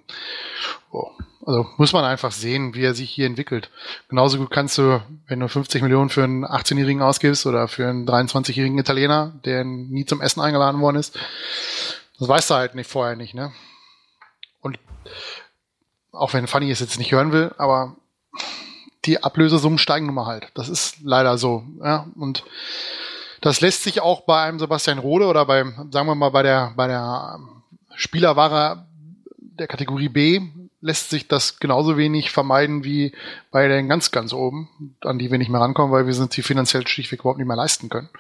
Oh. 0.91 1.11
Also 1.47 1.67
muss 1.77 1.93
man 1.93 2.05
einfach 2.05 2.33
sehen, 2.33 2.75
wie 2.75 2.85
er 2.85 2.95
sich 2.95 3.11
hier 3.11 3.27
entwickelt. 3.27 3.71
Genauso 4.09 4.39
gut 4.39 4.51
kannst 4.51 4.79
du, 4.79 5.03
wenn 5.27 5.41
du 5.41 5.49
50 5.49 5.83
Millionen 5.83 6.09
für 6.09 6.25
einen 6.25 6.45
18-Jährigen 6.45 7.03
ausgibst 7.03 7.47
oder 7.47 7.69
für 7.69 7.87
einen 7.87 8.09
23-jährigen 8.09 8.79
Italiener, 8.79 9.39
der 9.45 9.63
nie 9.65 10.07
zum 10.07 10.23
Essen 10.23 10.41
eingeladen 10.41 10.81
worden 10.81 10.97
ist, 10.97 11.19
das 12.19 12.29
weißt 12.29 12.51
du 12.51 12.55
halt 12.55 12.75
nicht 12.75 12.91
vorher 12.91 13.17
nicht, 13.17 13.35
ne? 13.35 13.53
Und 14.63 14.79
auch 16.15 16.33
wenn 16.33 16.47
Fanny 16.47 16.71
es 16.71 16.81
jetzt 16.81 16.99
nicht 16.99 17.13
hören 17.13 17.33
will, 17.33 17.55
aber 17.59 17.97
die 19.05 19.23
Ablösesummen 19.23 19.79
steigen 19.79 20.07
nun 20.07 20.15
mal 20.15 20.27
halt. 20.27 20.49
Das 20.55 20.69
ist 20.69 20.97
leider 21.03 21.37
so. 21.39 21.65
Ja? 21.83 22.07
Und 22.17 22.45
das 23.41 23.61
lässt 23.61 23.83
sich 23.83 24.01
auch 24.01 24.23
bei 24.23 24.43
einem 24.43 24.59
Sebastian 24.59 24.99
Rode 24.99 25.27
oder 25.27 25.45
beim, 25.45 25.89
sagen 25.91 26.07
wir 26.07 26.15
mal, 26.15 26.31
bei 26.31 26.43
der, 26.43 26.73
bei 26.77 26.87
der 26.87 27.39
Spielerware 27.95 28.87
der 29.37 29.67
Kategorie 29.67 30.09
B 30.09 30.41
lässt 30.81 31.11
sich 31.11 31.29
das 31.29 31.59
genauso 31.61 31.97
wenig 31.97 32.31
vermeiden 32.31 32.85
wie 32.85 33.13
bei 33.51 33.69
den 33.69 33.89
ganz, 33.89 34.11
ganz 34.11 34.33
oben, 34.33 34.69
an 35.03 35.19
die 35.19 35.31
wir 35.31 35.39
nicht 35.39 35.49
mehr 35.49 35.61
rankommen, 35.61 35.93
weil 35.93 36.07
wir 36.07 36.13
sind 36.13 36.33
sie 36.33 36.43
finanziell 36.43 36.87
schlichtweg 36.87 37.21
überhaupt 37.21 37.39
nicht 37.39 37.47
mehr 37.47 37.57
leisten 37.57 37.89
können. 37.89 38.11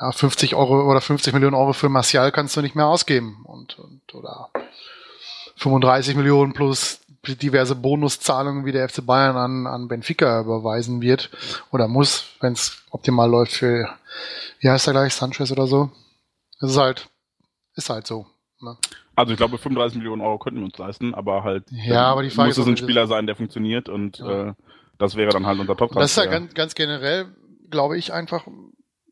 Ja, 0.00 0.10
50 0.10 0.54
Euro 0.54 0.90
oder 0.90 1.00
50 1.00 1.34
Millionen 1.34 1.54
Euro 1.54 1.72
für 1.72 1.88
Martial 1.88 2.32
kannst 2.32 2.56
du 2.56 2.62
nicht 2.62 2.74
mehr 2.74 2.86
ausgeben 2.86 3.44
und, 3.44 3.78
und 3.78 4.14
oder 4.14 4.50
35 5.56 6.16
Millionen 6.16 6.52
plus 6.52 7.00
diverse 7.24 7.74
Bonuszahlungen, 7.74 8.64
wie 8.64 8.72
der 8.72 8.88
FC 8.88 9.04
Bayern 9.04 9.36
an, 9.36 9.66
an 9.66 9.88
Benfica 9.88 10.40
überweisen 10.40 11.00
wird 11.02 11.30
oder 11.70 11.88
muss, 11.88 12.26
wenn 12.40 12.52
es 12.52 12.82
optimal 12.90 13.30
läuft 13.30 13.52
für, 13.52 13.88
wie 14.60 14.68
heißt 14.68 14.86
er 14.86 14.92
gleich, 14.92 15.14
Sanchez 15.14 15.50
oder 15.50 15.66
so. 15.66 15.90
Das 16.60 16.70
ist 16.70 16.78
halt, 16.78 17.08
ist 17.74 17.90
halt 17.90 18.06
so. 18.06 18.26
Ne? 18.60 18.76
Also 19.16 19.32
ich 19.32 19.36
glaube, 19.36 19.58
35 19.58 19.98
Millionen 19.98 20.22
Euro 20.22 20.38
könnten 20.38 20.60
wir 20.60 20.66
uns 20.66 20.78
leisten, 20.78 21.14
aber 21.14 21.44
halt 21.44 21.64
ja, 21.70 22.06
aber 22.06 22.22
die 22.22 22.30
Frage 22.30 22.48
muss 22.48 22.58
es 22.58 22.66
ein 22.66 22.76
Spieler 22.76 23.06
sein, 23.06 23.26
der 23.26 23.36
funktioniert 23.36 23.88
und 23.88 24.18
ja. 24.18 24.48
äh, 24.48 24.54
das 24.98 25.16
wäre 25.16 25.30
dann 25.30 25.46
halt 25.46 25.58
unser 25.58 25.76
top 25.76 25.92
Das 25.92 26.10
ist 26.10 26.16
ja 26.16 26.26
ganz, 26.26 26.54
ganz 26.54 26.74
generell, 26.74 27.26
glaube 27.70 27.96
ich 27.96 28.12
einfach, 28.12 28.46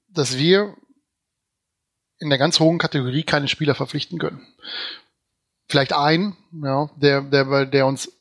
dass 0.09 0.39
wir 0.39 0.75
in 2.19 2.31
der 2.31 2.39
ganz 2.39 2.61
hohen 2.61 2.79
Kategorie 2.79 3.25
keine 3.25 3.49
Spieler 3.49 3.75
verpflichten 3.75 4.19
können 4.19 4.47
vielleicht 5.73 5.93
ein, 5.93 6.37
ja, 6.63 6.89
der, 6.97 7.23
der, 7.23 7.67
der 7.67 7.87
uns 7.87 8.13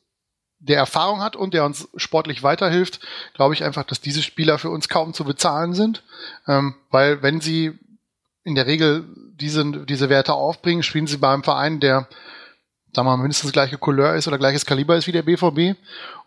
der 0.58 0.78
Erfahrung 0.78 1.20
hat 1.20 1.34
und 1.36 1.54
der 1.54 1.64
uns 1.64 1.88
sportlich 1.96 2.42
weiterhilft, 2.42 3.00
glaube 3.34 3.52
ich 3.52 3.64
einfach, 3.64 3.84
dass 3.84 4.00
diese 4.00 4.22
Spieler 4.22 4.58
für 4.58 4.70
uns 4.70 4.88
kaum 4.88 5.12
zu 5.12 5.24
bezahlen 5.24 5.74
sind, 5.74 6.04
ähm, 6.46 6.76
weil 6.90 7.22
wenn 7.22 7.40
sie 7.40 7.78
in 8.44 8.54
der 8.54 8.66
Regel 8.66 9.04
diese, 9.34 9.64
diese 9.84 10.08
Werte 10.08 10.34
aufbringen, 10.34 10.82
spielen 10.82 11.06
sie 11.06 11.16
beim 11.16 11.42
Verein, 11.42 11.80
der 11.80 12.08
sagen 12.94 13.06
wir 13.06 13.16
mal, 13.16 13.22
mindestens 13.22 13.52
gleiche 13.52 13.78
Couleur 13.78 14.14
ist 14.14 14.28
oder 14.28 14.38
gleiches 14.38 14.66
Kaliber 14.66 14.96
ist 14.96 15.06
wie 15.06 15.12
der 15.12 15.22
BVB. 15.22 15.78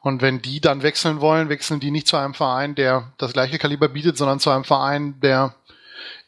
Und 0.02 0.22
wenn 0.22 0.42
die 0.42 0.60
dann 0.60 0.84
wechseln 0.84 1.22
wollen, 1.22 1.50
wechseln 1.50 1.80
die 1.80 1.92
nicht 1.92 2.08
zu 2.08 2.18
einem 2.18 2.34
Verein, 2.34 2.76
der 2.76 3.14
das 3.18 3.34
gleiche 3.34 3.58
Kaliber 3.58 3.88
bietet, 3.88 4.18
sondern 4.18 4.40
zu 4.40 4.50
einem 4.50 4.64
Verein, 4.64 5.20
der 5.22 5.54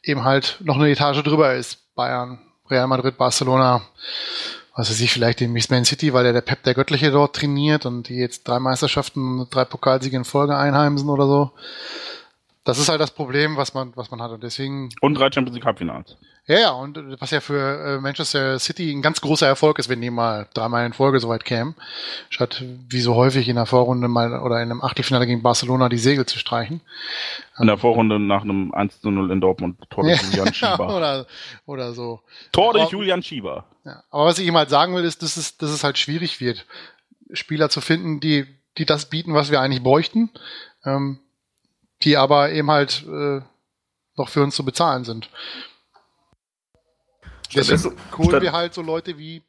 eben 0.03 0.23
halt 0.23 0.57
noch 0.63 0.77
eine 0.77 0.89
Etage 0.89 1.23
drüber 1.23 1.55
ist. 1.55 1.93
Bayern, 1.95 2.39
Real 2.69 2.87
Madrid, 2.87 3.17
Barcelona, 3.17 3.81
was 4.77 4.91
weiß 4.91 5.01
ich, 5.01 5.11
vielleicht 5.11 5.41
in 5.41 5.51
Miss 5.51 5.71
Man 5.71 5.85
City, 5.85 6.13
weil 6.13 6.23
der, 6.23 6.33
der 6.33 6.41
Pep 6.41 6.61
der 6.61 6.75
Göttliche 6.75 7.09
dort 7.09 7.35
trainiert 7.35 7.87
und 7.87 8.09
die 8.09 8.15
jetzt 8.15 8.47
drei 8.47 8.59
Meisterschaften 8.59 9.39
und 9.39 9.53
drei 9.53 9.65
Pokalsiege 9.65 10.15
in 10.15 10.23
Folge 10.23 10.55
einheimsen 10.55 11.09
oder 11.09 11.25
so. 11.25 11.51
Das 12.63 12.77
ist 12.77 12.87
halt 12.87 13.01
das 13.01 13.11
Problem, 13.11 13.57
was 13.57 13.73
man, 13.73 13.93
was 13.95 14.11
man 14.11 14.21
hat. 14.21 14.29
Und 14.31 14.43
deswegen. 14.43 14.89
Und 15.01 15.15
drei 15.15 15.31
Champions 15.31 15.55
League 15.55 15.65
Halbfinals. 15.65 16.15
Ja, 16.47 16.59
ja, 16.59 16.71
und 16.71 16.97
was 17.19 17.31
ja 17.31 17.41
für 17.41 17.95
äh, 17.97 17.99
Manchester 17.99 18.57
City 18.59 18.91
ein 18.91 19.01
ganz 19.01 19.19
großer 19.19 19.47
Erfolg 19.47 19.79
ist, 19.79 19.89
wenn 19.89 19.99
die 19.99 20.09
mal 20.09 20.47
dreimal 20.53 20.85
in 20.85 20.93
Folge 20.93 21.19
so 21.19 21.27
weit 21.27 21.43
kämen, 21.43 21.75
statt 22.29 22.63
wie 22.87 23.01
so 23.01 23.15
häufig 23.15 23.49
in 23.49 23.55
der 23.55 23.65
Vorrunde 23.65 24.07
mal 24.07 24.39
oder 24.39 24.61
in 24.61 24.71
einem 24.71 24.81
Achtelfinale 24.81 25.27
gegen 25.27 25.41
Barcelona 25.41 25.89
die 25.89 25.97
Segel 25.97 26.25
zu 26.25 26.39
streichen. 26.39 26.81
In 27.59 27.67
der 27.67 27.77
Vorrunde 27.77 28.19
nach 28.19 28.43
einem 28.43 28.73
1 28.73 29.01
zu 29.01 29.11
0 29.11 29.31
in 29.31 29.41
Dortmund, 29.41 29.77
Tor 29.89 30.03
durch 30.03 30.21
Julian 30.21 30.53
Schieber. 30.53 30.87
oder, 30.95 31.25
oder 31.65 31.91
so. 31.91 32.21
Tor 32.53 32.73
durch 32.73 32.91
Julian 32.91 33.23
Schieber. 33.23 33.65
Ja, 33.87 34.03
aber 34.09 34.25
was 34.25 34.37
ich 34.37 34.45
ihm 34.45 34.57
halt 34.57 34.69
sagen 34.69 34.93
will, 34.95 35.05
ist, 35.05 35.23
dass 35.23 35.37
es, 35.37 35.55
dass 35.55 35.69
es 35.69 35.85
halt 35.85 35.97
schwierig 35.97 36.41
wird, 36.41 36.65
Spieler 37.31 37.69
zu 37.69 37.79
finden, 37.79 38.19
die, 38.19 38.45
die 38.77 38.85
das 38.85 39.05
bieten, 39.05 39.33
was 39.33 39.49
wir 39.49 39.61
eigentlich 39.61 39.81
bräuchten, 39.81 40.29
ähm, 40.83 41.19
die 42.03 42.17
aber 42.17 42.51
eben 42.51 42.69
halt 42.69 43.05
äh, 43.07 43.39
noch 44.17 44.27
für 44.27 44.43
uns 44.43 44.57
zu 44.57 44.65
bezahlen 44.65 45.05
sind. 45.05 45.29
Deswegen 47.55 47.95
holen 48.17 48.41
wir 48.41 48.51
halt 48.51 48.73
so 48.73 48.81
Leute 48.81 49.17
wie 49.17 49.41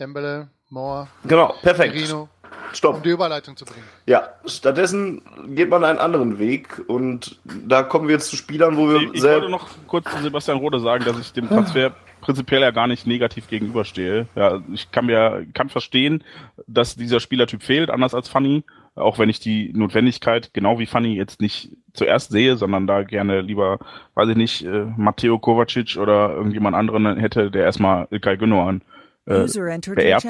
Dembele, 0.00 0.50
Moore, 0.68 1.06
genau, 1.22 1.54
perfekt. 1.62 1.94
Rino, 1.94 2.28
Stopp. 2.72 2.96
um 2.96 3.02
die 3.04 3.10
Überleitung 3.10 3.56
zu 3.56 3.64
bringen. 3.64 3.86
Ja, 4.06 4.30
stattdessen 4.46 5.22
geht 5.54 5.70
man 5.70 5.84
einen 5.84 6.00
anderen 6.00 6.40
Weg 6.40 6.82
und 6.88 7.38
da 7.44 7.84
kommen 7.84 8.08
wir 8.08 8.16
jetzt 8.16 8.30
zu 8.30 8.36
Spielern, 8.36 8.76
wo 8.76 8.88
wir 8.88 8.96
ich, 8.96 9.14
ich 9.14 9.22
wollte 9.22 9.48
noch 9.48 9.68
kurz 9.86 10.10
zu 10.10 10.18
Sebastian 10.18 10.58
Rode 10.58 10.80
sagen, 10.80 11.04
dass 11.04 11.20
ich 11.20 11.32
dem 11.32 11.46
Transfer 11.48 11.94
prinzipiell 12.26 12.60
ja 12.60 12.72
gar 12.72 12.88
nicht 12.88 13.06
negativ 13.06 13.46
gegenüberstehe. 13.46 14.26
Ja, 14.34 14.60
ich 14.72 14.90
kann 14.90 15.06
mir 15.06 15.46
kann 15.54 15.68
verstehen, 15.68 16.24
dass 16.66 16.96
dieser 16.96 17.20
Spielertyp 17.20 17.62
fehlt, 17.62 17.88
anders 17.88 18.14
als 18.14 18.28
Funny, 18.28 18.64
auch 18.96 19.20
wenn 19.20 19.28
ich 19.28 19.38
die 19.38 19.72
Notwendigkeit 19.72 20.52
genau 20.52 20.80
wie 20.80 20.86
Funny 20.86 21.14
jetzt 21.14 21.40
nicht 21.40 21.70
zuerst 21.92 22.32
sehe, 22.32 22.56
sondern 22.56 22.88
da 22.88 23.04
gerne 23.04 23.42
lieber, 23.42 23.78
weiß 24.14 24.30
ich 24.30 24.36
nicht, 24.36 24.64
äh, 24.64 24.86
Matteo 24.96 25.38
Kovacic 25.38 25.96
oder 25.96 26.34
irgendjemand 26.34 26.74
anderen 26.74 27.16
hätte, 27.16 27.52
der 27.52 27.62
erstmal 27.62 28.08
Ilkay 28.10 28.36
Gündogan 28.36 28.82
äh, 29.26 29.46
beerbt. 29.94 30.26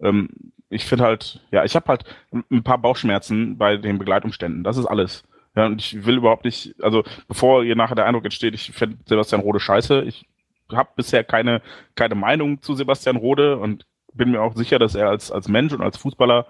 Ähm, 0.00 0.28
ich 0.68 0.84
finde 0.84 1.04
halt, 1.04 1.40
ja, 1.50 1.64
ich 1.64 1.74
habe 1.74 1.86
halt 1.88 2.04
ein 2.50 2.62
paar 2.62 2.76
Bauchschmerzen 2.76 3.56
bei 3.56 3.78
den 3.78 3.96
Begleitumständen. 3.98 4.64
Das 4.64 4.76
ist 4.76 4.84
alles. 4.84 5.24
Ja, 5.56 5.64
und 5.64 5.80
ich 5.80 6.04
will 6.04 6.18
überhaupt 6.18 6.44
nicht, 6.44 6.74
also 6.82 7.04
bevor 7.26 7.64
ihr 7.64 7.74
nachher 7.74 7.94
der 7.94 8.04
Eindruck 8.04 8.26
entsteht, 8.26 8.52
ich 8.52 8.70
finde 8.72 8.98
Sebastian 9.06 9.40
Rode 9.40 9.60
scheiße. 9.60 10.02
Ich 10.02 10.26
habe 10.72 10.90
bisher 10.96 11.24
keine, 11.24 11.62
keine 11.94 12.14
Meinung 12.14 12.62
zu 12.62 12.74
Sebastian 12.74 13.16
Rode 13.16 13.58
und 13.58 13.86
bin 14.14 14.30
mir 14.30 14.42
auch 14.42 14.54
sicher, 14.54 14.78
dass 14.78 14.94
er 14.94 15.08
als, 15.08 15.30
als 15.30 15.48
Mensch 15.48 15.72
und 15.72 15.82
als 15.82 15.96
Fußballer 15.96 16.46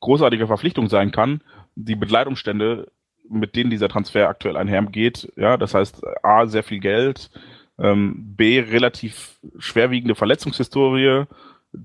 großartige 0.00 0.46
Verpflichtung 0.46 0.88
sein 0.88 1.10
kann. 1.10 1.40
Die 1.74 1.96
Begleitumstände, 1.96 2.90
mit 3.28 3.56
denen 3.56 3.70
dieser 3.70 3.88
Transfer 3.88 4.28
aktuell 4.28 4.56
einhergeht, 4.56 5.32
ja, 5.36 5.56
das 5.56 5.74
heißt 5.74 6.02
A, 6.22 6.46
sehr 6.46 6.62
viel 6.62 6.80
Geld, 6.80 7.30
ähm, 7.78 8.34
B, 8.36 8.60
relativ 8.60 9.38
schwerwiegende 9.58 10.14
Verletzungshistorie, 10.14 11.24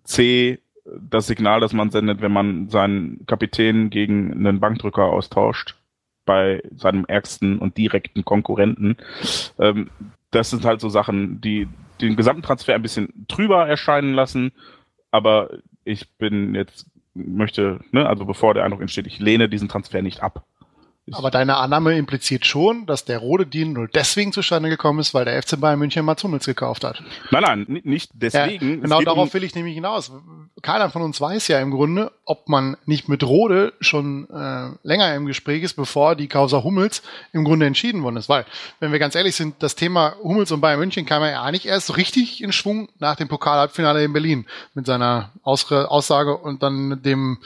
C, 0.03 0.59
das 0.85 1.27
Signal, 1.27 1.59
das 1.59 1.73
man 1.73 1.91
sendet, 1.91 2.21
wenn 2.21 2.31
man 2.31 2.69
seinen 2.69 3.25
Kapitän 3.25 3.89
gegen 3.89 4.31
einen 4.33 4.59
Bankdrücker 4.59 5.05
austauscht 5.05 5.75
bei 6.25 6.61
seinem 6.75 7.05
ärgsten 7.05 7.59
und 7.59 7.77
direkten 7.77 8.23
Konkurrenten. 8.23 8.97
Ähm, 9.59 9.89
das 10.31 10.49
sind 10.49 10.65
halt 10.65 10.81
so 10.81 10.89
Sachen, 10.89 11.41
die 11.41 11.67
den 12.01 12.15
gesamten 12.15 12.41
Transfer 12.41 12.73
ein 12.73 12.81
bisschen 12.81 13.25
trüber 13.27 13.67
erscheinen 13.67 14.13
lassen. 14.13 14.51
Aber 15.11 15.49
ich 15.83 16.09
bin 16.17 16.55
jetzt, 16.55 16.87
möchte, 17.13 17.81
ne, 17.91 18.07
also 18.07 18.25
bevor 18.25 18.53
der 18.53 18.63
Eindruck 18.63 18.81
entsteht, 18.81 19.07
ich 19.07 19.19
lehne 19.19 19.49
diesen 19.49 19.69
Transfer 19.69 20.01
nicht 20.01 20.23
ab. 20.23 20.45
Aber 21.11 21.31
deine 21.31 21.57
Annahme 21.57 21.97
impliziert 21.97 22.45
schon, 22.45 22.85
dass 22.85 23.05
der 23.05 23.17
rote 23.17 23.45
Deal 23.47 23.67
nur 23.67 23.87
deswegen 23.87 24.31
zustande 24.31 24.69
gekommen 24.69 24.99
ist, 24.99 25.13
weil 25.13 25.25
der 25.25 25.41
FC 25.41 25.59
Bayern 25.59 25.79
München 25.79 26.05
Mats 26.05 26.23
Hummels 26.23 26.45
gekauft 26.45 26.83
hat. 26.83 27.01
Nein, 27.31 27.41
nein, 27.41 27.81
nicht 27.83 28.11
deswegen. 28.13 28.69
Ja, 28.69 28.81
genau 28.81 29.01
darauf 29.01 29.29
um 29.29 29.33
will 29.33 29.43
ich 29.43 29.55
nämlich 29.55 29.73
hinaus. 29.73 30.11
Keiner 30.61 30.91
von 30.91 31.01
uns 31.01 31.19
weiß 31.19 31.47
ja 31.47 31.59
im 31.59 31.71
Grunde, 31.71 32.11
ob 32.25 32.47
man 32.49 32.77
nicht 32.85 33.09
mit 33.09 33.23
Rode 33.23 33.73
schon 33.79 34.29
äh, 34.29 34.69
länger 34.87 35.15
im 35.15 35.25
Gespräch 35.25 35.63
ist, 35.63 35.73
bevor 35.73 36.15
die 36.15 36.27
Causa 36.27 36.63
Hummels 36.63 37.01
im 37.33 37.43
Grunde 37.43 37.65
entschieden 37.65 38.03
worden 38.03 38.17
ist. 38.17 38.29
Weil, 38.29 38.45
wenn 38.79 38.91
wir 38.91 38.99
ganz 38.99 39.15
ehrlich 39.15 39.35
sind, 39.35 39.55
das 39.63 39.75
Thema 39.75 40.15
Hummels 40.21 40.51
und 40.51 40.61
Bayern 40.61 40.79
München 40.79 41.07
kam 41.07 41.23
ja 41.23 41.41
eigentlich 41.41 41.65
erst 41.65 41.87
so 41.87 41.93
richtig 41.93 42.43
in 42.43 42.51
Schwung 42.51 42.89
nach 42.99 43.15
dem 43.15 43.27
Pokalhalbfinale 43.27 44.03
in 44.03 44.13
Berlin 44.13 44.45
mit 44.75 44.85
seiner 44.85 45.31
Aussage 45.43 46.37
und 46.37 46.61
dann 46.61 47.01
dem 47.01 47.39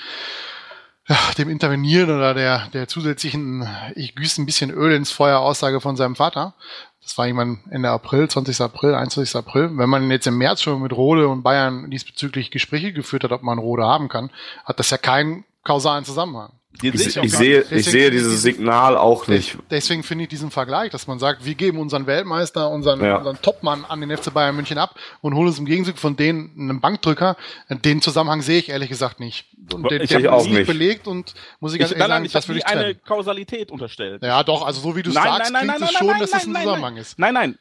ja, 1.07 1.18
dem 1.38 1.49
Intervenieren 1.49 2.10
oder 2.15 2.34
der, 2.34 2.68
der 2.73 2.88
zusätzlichen, 2.88 3.68
ich 3.95 4.15
gieße 4.15 4.41
ein 4.41 4.45
bisschen 4.45 4.72
Öl 4.72 4.95
ins 4.95 5.11
Feuer 5.11 5.40
Aussage 5.40 5.80
von 5.80 5.95
seinem 5.95 6.15
Vater. 6.15 6.56
Das 7.03 7.18
war 7.19 7.27
irgendwann 7.27 7.60
Ende 7.69 7.90
April, 7.90 8.27
20. 8.27 8.60
April, 8.61 8.95
21. 8.95 9.36
April. 9.36 9.77
Wenn 9.77 9.90
man 9.90 10.10
jetzt 10.10 10.26
im 10.26 10.40
März 10.40 10.64
schon 10.64 10.82
mit 10.82 10.94
Rode 10.94 11.27
und 11.27 11.44
Bayern 11.44 11.91
diesbezüglich 11.91 12.49
Gespräche 12.49 12.94
geführt 12.94 13.23
hat, 13.23 13.32
ob 13.32 13.44
man 13.44 13.60
Rode 13.60 13.84
haben 13.84 14.10
kann, 14.10 14.32
hat 14.64 14.80
das 14.80 14.90
ja 14.90 14.98
keinen 14.98 15.45
kausalen 15.64 16.06
Zusammenhang. 16.06 16.53
Ich, 16.81 16.93
ich, 16.93 17.18
ich 17.18 17.31
sehe, 17.34 17.65
ich 17.69 17.85
sehe 17.85 18.11
dieses 18.11 18.41
Signal 18.41 18.97
auch 18.97 19.27
nicht. 19.27 19.57
Deswegen 19.69 20.03
finde 20.03 20.23
ich 20.23 20.30
diesen 20.30 20.52
Vergleich, 20.52 20.91
dass 20.91 21.07
man 21.07 21.19
sagt, 21.19 21.45
wir 21.45 21.56
geben 21.56 21.80
unseren 21.80 22.07
Weltmeister, 22.07 22.69
unseren, 22.69 23.03
ja. 23.03 23.18
unseren 23.18 23.41
Topmann 23.41 23.85
an 23.85 24.02
den 24.02 24.15
FC 24.15 24.34
Bayern 24.34 24.56
München 24.56 24.77
ab 24.77 24.95
und 25.22 25.35
holen 25.35 25.47
uns 25.47 25.60
im 25.60 25.65
Gegenzug 25.65 25.97
von 25.97 26.15
denen 26.15 26.52
einen 26.57 26.81
Bankdrücker. 26.81 27.38
Den 27.69 28.02
Zusammenhang 28.02 28.41
sehe 28.41 28.60
ich 28.60 28.69
ehrlich 28.69 28.89
gesagt 28.89 29.19
nicht. 29.19 29.45
Und 29.73 29.89
den, 29.89 30.02
ich 30.02 30.10
der 30.10 30.34
auch 30.34 30.47
nicht 30.47 30.68
belegt 30.68 31.07
und 31.07 31.34
muss 31.60 31.73
ich 31.73 31.80
ganz 31.80 31.91
ich, 31.91 31.97
ehrlich 31.97 32.10
sagen, 32.10 32.30
das 32.31 32.47
würde 32.47 32.60
ich 32.60 32.65
trennen. 32.65 32.84
eine 32.84 32.95
Kausalität 32.95 33.72
unterstellt. 33.72 34.22
Ja, 34.23 34.43
doch, 34.43 34.65
also 34.65 34.81
so 34.81 34.95
wie 34.95 35.03
du 35.03 35.11
nein, 35.11 35.23
sagst, 35.23 35.52
nein, 35.52 35.68
nein, 35.68 35.77
klingt 35.77 35.91
es 35.91 35.97
schon, 35.97 36.07
dass 36.07 36.34
es 36.34 36.47
ein 36.47 36.56
Zusammenhang 36.56 36.97
ist. 36.97 37.19
Nein, 37.19 37.34
nein, 37.34 37.57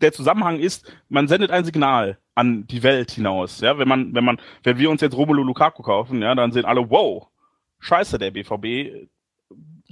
der 0.00 0.12
Zusammenhang 0.12 0.58
ist, 0.58 0.90
man 1.08 1.28
sendet 1.28 1.50
ein 1.50 1.64
Signal 1.64 2.18
an 2.34 2.66
die 2.66 2.82
Welt 2.82 3.12
hinaus. 3.12 3.60
Ja, 3.60 3.78
wenn 3.78 3.88
man, 3.88 4.14
wenn 4.14 4.24
man, 4.24 4.40
wenn 4.62 4.78
wir 4.78 4.90
uns 4.90 5.00
jetzt 5.00 5.16
Romelu 5.16 5.42
Lukaku 5.42 5.82
kaufen, 5.82 6.22
ja, 6.22 6.34
dann 6.34 6.52
sehen 6.52 6.64
alle, 6.64 6.90
wow, 6.90 7.28
scheiße, 7.84 8.18
der 8.18 8.30
BVB 8.30 9.08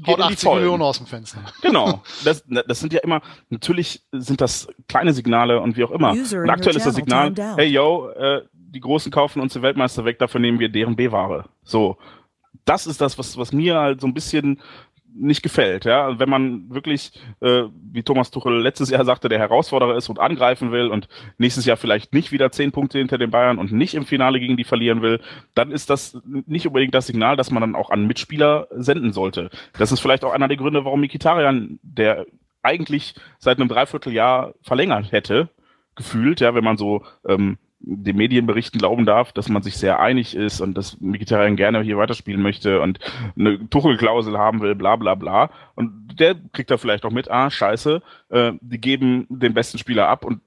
Haut 0.06 0.20
80 0.20 0.54
Millionen 0.54 0.82
aus 0.82 0.98
dem 0.98 1.06
Fenster. 1.06 1.40
Genau. 1.62 2.02
Das, 2.24 2.44
das 2.46 2.80
sind 2.80 2.92
ja 2.92 3.00
immer, 3.00 3.20
natürlich 3.50 4.02
sind 4.10 4.40
das 4.40 4.66
kleine 4.88 5.12
Signale 5.12 5.60
und 5.60 5.76
wie 5.76 5.84
auch 5.84 5.90
immer. 5.90 6.12
Und 6.12 6.50
aktuell 6.50 6.76
ist 6.76 6.86
das 6.86 6.94
Signal, 6.94 7.32
hey 7.56 7.68
yo, 7.68 8.08
äh, 8.10 8.42
die 8.52 8.80
Großen 8.80 9.12
kaufen 9.12 9.40
uns 9.40 9.52
den 9.52 9.62
Weltmeister 9.62 10.04
weg, 10.04 10.18
dafür 10.18 10.40
nehmen 10.40 10.58
wir 10.58 10.70
deren 10.70 10.96
B-Ware. 10.96 11.44
So. 11.62 11.98
Das 12.64 12.86
ist 12.86 13.00
das, 13.00 13.18
was, 13.18 13.36
was 13.36 13.52
mir 13.52 13.76
halt 13.76 14.00
so 14.00 14.06
ein 14.06 14.14
bisschen 14.14 14.60
nicht 15.14 15.42
gefällt. 15.42 15.84
Ja, 15.84 16.18
wenn 16.18 16.28
man 16.28 16.70
wirklich, 16.70 17.12
äh, 17.40 17.64
wie 17.92 18.02
Thomas 18.02 18.30
Tuchel 18.30 18.60
letztes 18.60 18.90
Jahr 18.90 19.04
sagte, 19.04 19.28
der 19.28 19.38
Herausforderer 19.38 19.96
ist 19.96 20.08
und 20.08 20.18
angreifen 20.18 20.72
will 20.72 20.88
und 20.88 21.08
nächstes 21.38 21.66
Jahr 21.66 21.76
vielleicht 21.76 22.14
nicht 22.14 22.32
wieder 22.32 22.50
zehn 22.52 22.72
Punkte 22.72 22.98
hinter 22.98 23.18
den 23.18 23.30
Bayern 23.30 23.58
und 23.58 23.72
nicht 23.72 23.94
im 23.94 24.06
Finale 24.06 24.40
gegen 24.40 24.56
die 24.56 24.64
verlieren 24.64 25.02
will, 25.02 25.20
dann 25.54 25.70
ist 25.70 25.90
das 25.90 26.20
nicht 26.24 26.66
unbedingt 26.66 26.94
das 26.94 27.06
Signal, 27.06 27.36
das 27.36 27.50
man 27.50 27.60
dann 27.60 27.74
auch 27.74 27.90
an 27.90 28.06
Mitspieler 28.06 28.68
senden 28.70 29.12
sollte. 29.12 29.50
Das 29.78 29.92
ist 29.92 30.00
vielleicht 30.00 30.24
auch 30.24 30.32
einer 30.32 30.48
der 30.48 30.56
Gründe, 30.56 30.84
warum 30.84 31.00
Mikitarian, 31.00 31.78
der 31.82 32.26
eigentlich 32.62 33.14
seit 33.38 33.58
einem 33.58 33.68
Dreivierteljahr 33.68 34.54
verlängert 34.62 35.12
hätte, 35.12 35.48
gefühlt, 35.94 36.40
ja, 36.40 36.54
wenn 36.54 36.64
man 36.64 36.76
so 36.76 37.02
ähm, 37.26 37.58
den 37.84 38.16
Medienberichten 38.16 38.78
glauben 38.78 39.06
darf, 39.06 39.32
dass 39.32 39.48
man 39.48 39.62
sich 39.62 39.76
sehr 39.76 40.00
einig 40.00 40.36
ist 40.36 40.60
und 40.60 40.74
dass 40.74 41.00
Mkhitaryan 41.00 41.56
gerne 41.56 41.82
hier 41.82 41.98
weiterspielen 41.98 42.40
möchte 42.40 42.80
und 42.80 42.98
eine 43.36 43.68
Tuchelklausel 43.68 44.38
haben 44.38 44.60
will, 44.60 44.74
bla 44.74 44.96
bla 44.96 45.14
bla. 45.14 45.50
Und 45.74 46.18
der 46.18 46.36
kriegt 46.52 46.70
da 46.70 46.76
vielleicht 46.76 47.04
auch 47.04 47.10
mit, 47.10 47.30
ah, 47.30 47.50
scheiße, 47.50 48.02
äh, 48.30 48.52
die 48.60 48.80
geben 48.80 49.26
den 49.28 49.54
besten 49.54 49.78
Spieler 49.78 50.08
ab 50.08 50.24
und 50.24 50.40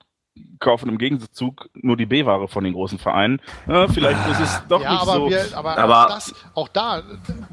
kaufen 0.60 0.90
im 0.90 0.98
Gegenzug 0.98 1.70
nur 1.74 1.98
die 1.98 2.06
B-Ware 2.06 2.48
von 2.48 2.64
den 2.64 2.74
großen 2.74 3.00
Vereinen. 3.00 3.42
Ja, 3.68 3.88
vielleicht 3.88 4.28
ist 4.30 4.40
es 4.40 4.62
doch 4.68 4.82
ja, 4.82 4.92
nicht 4.92 5.02
aber 5.02 5.14
so. 5.14 5.30
Wir, 5.30 5.46
aber, 5.54 5.78
aber 5.78 6.06
auch, 6.06 6.10
das, 6.10 6.36
auch 6.54 6.68
da, 6.68 7.04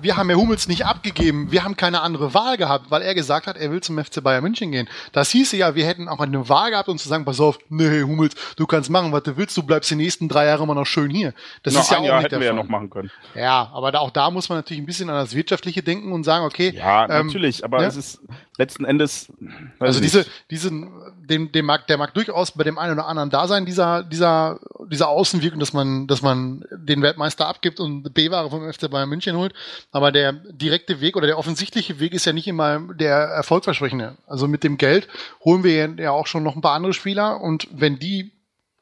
wir 0.01 0.17
haben 0.17 0.31
ja 0.31 0.37
Hummels 0.37 0.69
nicht 0.69 0.87
abgegeben. 0.87 1.51
Wir 1.51 1.65
haben 1.65 1.77
keine 1.77 2.03
andere 2.03 2.35
Wahl 2.35 2.57
gehabt, 2.57 2.91
weil 2.91 3.03
er 3.03 3.15
gesagt 3.15 3.47
hat, 3.47 3.57
er 3.57 3.71
will 3.71 3.81
zum 3.81 4.03
FC 4.03 4.23
Bayern 4.23 4.43
München 4.43 4.73
gehen. 4.73 4.89
Das 5.13 5.31
hieße 5.31 5.57
ja, 5.57 5.75
wir 5.75 5.87
hätten 5.87 6.09
auch 6.09 6.21
eine 6.21 6.49
Wahl 6.49 6.71
gehabt, 6.71 6.89
um 6.89 6.99
zu 6.99 7.09
sagen, 7.09 7.25
pass 7.25 7.41
auf, 7.41 7.59
nee, 7.69 8.03
Hummels, 8.03 8.35
du 8.57 8.67
kannst 8.67 8.91
machen, 8.91 9.13
was 9.13 9.23
du 9.25 9.37
willst, 9.37 9.57
du 9.57 9.63
bleibst 9.63 9.91
die 9.91 9.97
nächsten 9.97 10.29
drei 10.29 10.47
Jahre 10.47 10.63
immer 10.63 10.75
noch 10.75 10.87
schön 10.87 11.11
hier. 11.11 11.35
Das 11.63 11.75
noch 11.75 11.83
ist 11.83 11.91
ja 11.91 11.99
auch 11.99 12.05
Jahr 12.05 12.17
nicht 12.17 12.25
hätten 12.33 12.41
wir 12.41 12.49
Fall. 12.49 12.57
ja 12.57 12.63
noch 12.63 12.69
machen 12.69 12.91
können. 12.91 13.11
Ja, 13.35 13.71
aber 13.73 13.93
da, 13.93 13.99
auch 14.01 14.11
da 14.11 14.31
muss 14.31 14.49
man 14.49 14.59
natürlich 14.59 14.83
ein 14.83 14.87
bisschen 14.87 15.09
an 15.09 15.17
das 15.17 15.35
Wirtschaftliche 15.35 15.83
denken 15.83 16.13
und 16.13 16.25
sagen, 16.25 16.45
okay. 16.45 16.75
Ja, 16.77 17.09
ähm, 17.09 17.27
natürlich, 17.27 17.65
aber 17.65 17.83
ja? 17.83 17.89
es 17.89 17.97
ist 17.97 18.21
letzten 18.59 18.85
Endes. 18.85 19.33
Also 19.79 20.01
diese, 20.01 20.27
diesen, 20.51 20.91
dem, 21.17 21.53
dem 21.53 21.67
mag, 21.67 21.87
der 21.87 21.99
mag 21.99 22.15
durchaus 22.15 22.53
bei 22.53 22.65
dem 22.65 22.79
einen 22.79 22.92
oder 22.93 23.07
anderen 23.07 23.31
da 23.31 23.47
sein, 23.47 23.67
dieser, 23.67 24.03
dieser, 24.03 24.61
dieser 24.91 25.09
Außenwirkung, 25.09 25.59
dass 25.59 25.73
man, 25.73 26.07
dass 26.07 26.23
man 26.23 26.65
den 26.71 27.03
Weltmeister 27.03 27.47
abgibt 27.47 27.81
und 27.81 28.15
B-Ware 28.15 28.51
vom 28.51 28.73
FC 28.73 28.91
Bayern 28.91 29.09
München 29.09 29.37
holt. 29.37 29.55
Aber 29.91 30.13
der 30.13 30.33
direkte 30.33 31.01
Weg 31.01 31.17
oder 31.17 31.27
der 31.27 31.39
offensichtliche 31.39 32.01
Weg 32.01 32.15
ist 32.15 32.25
ja 32.25 32.33
nicht 32.33 32.47
immer 32.47 32.81
der 32.95 33.17
erfolgversprechende. 33.17 34.17
Also 34.27 34.49
mit 34.49 34.65
dem 34.65 34.79
Geld 34.79 35.09
holen 35.45 35.65
wir 35.65 35.95
ja 35.97 36.11
auch 36.11 36.27
schon 36.27 36.43
noch 36.43 36.57
ein 36.57 36.63
paar 36.63 36.75
andere 36.75 36.93
Spieler 36.93 37.41
und 37.41 37.69
wenn 37.73 37.99
die 37.99 38.33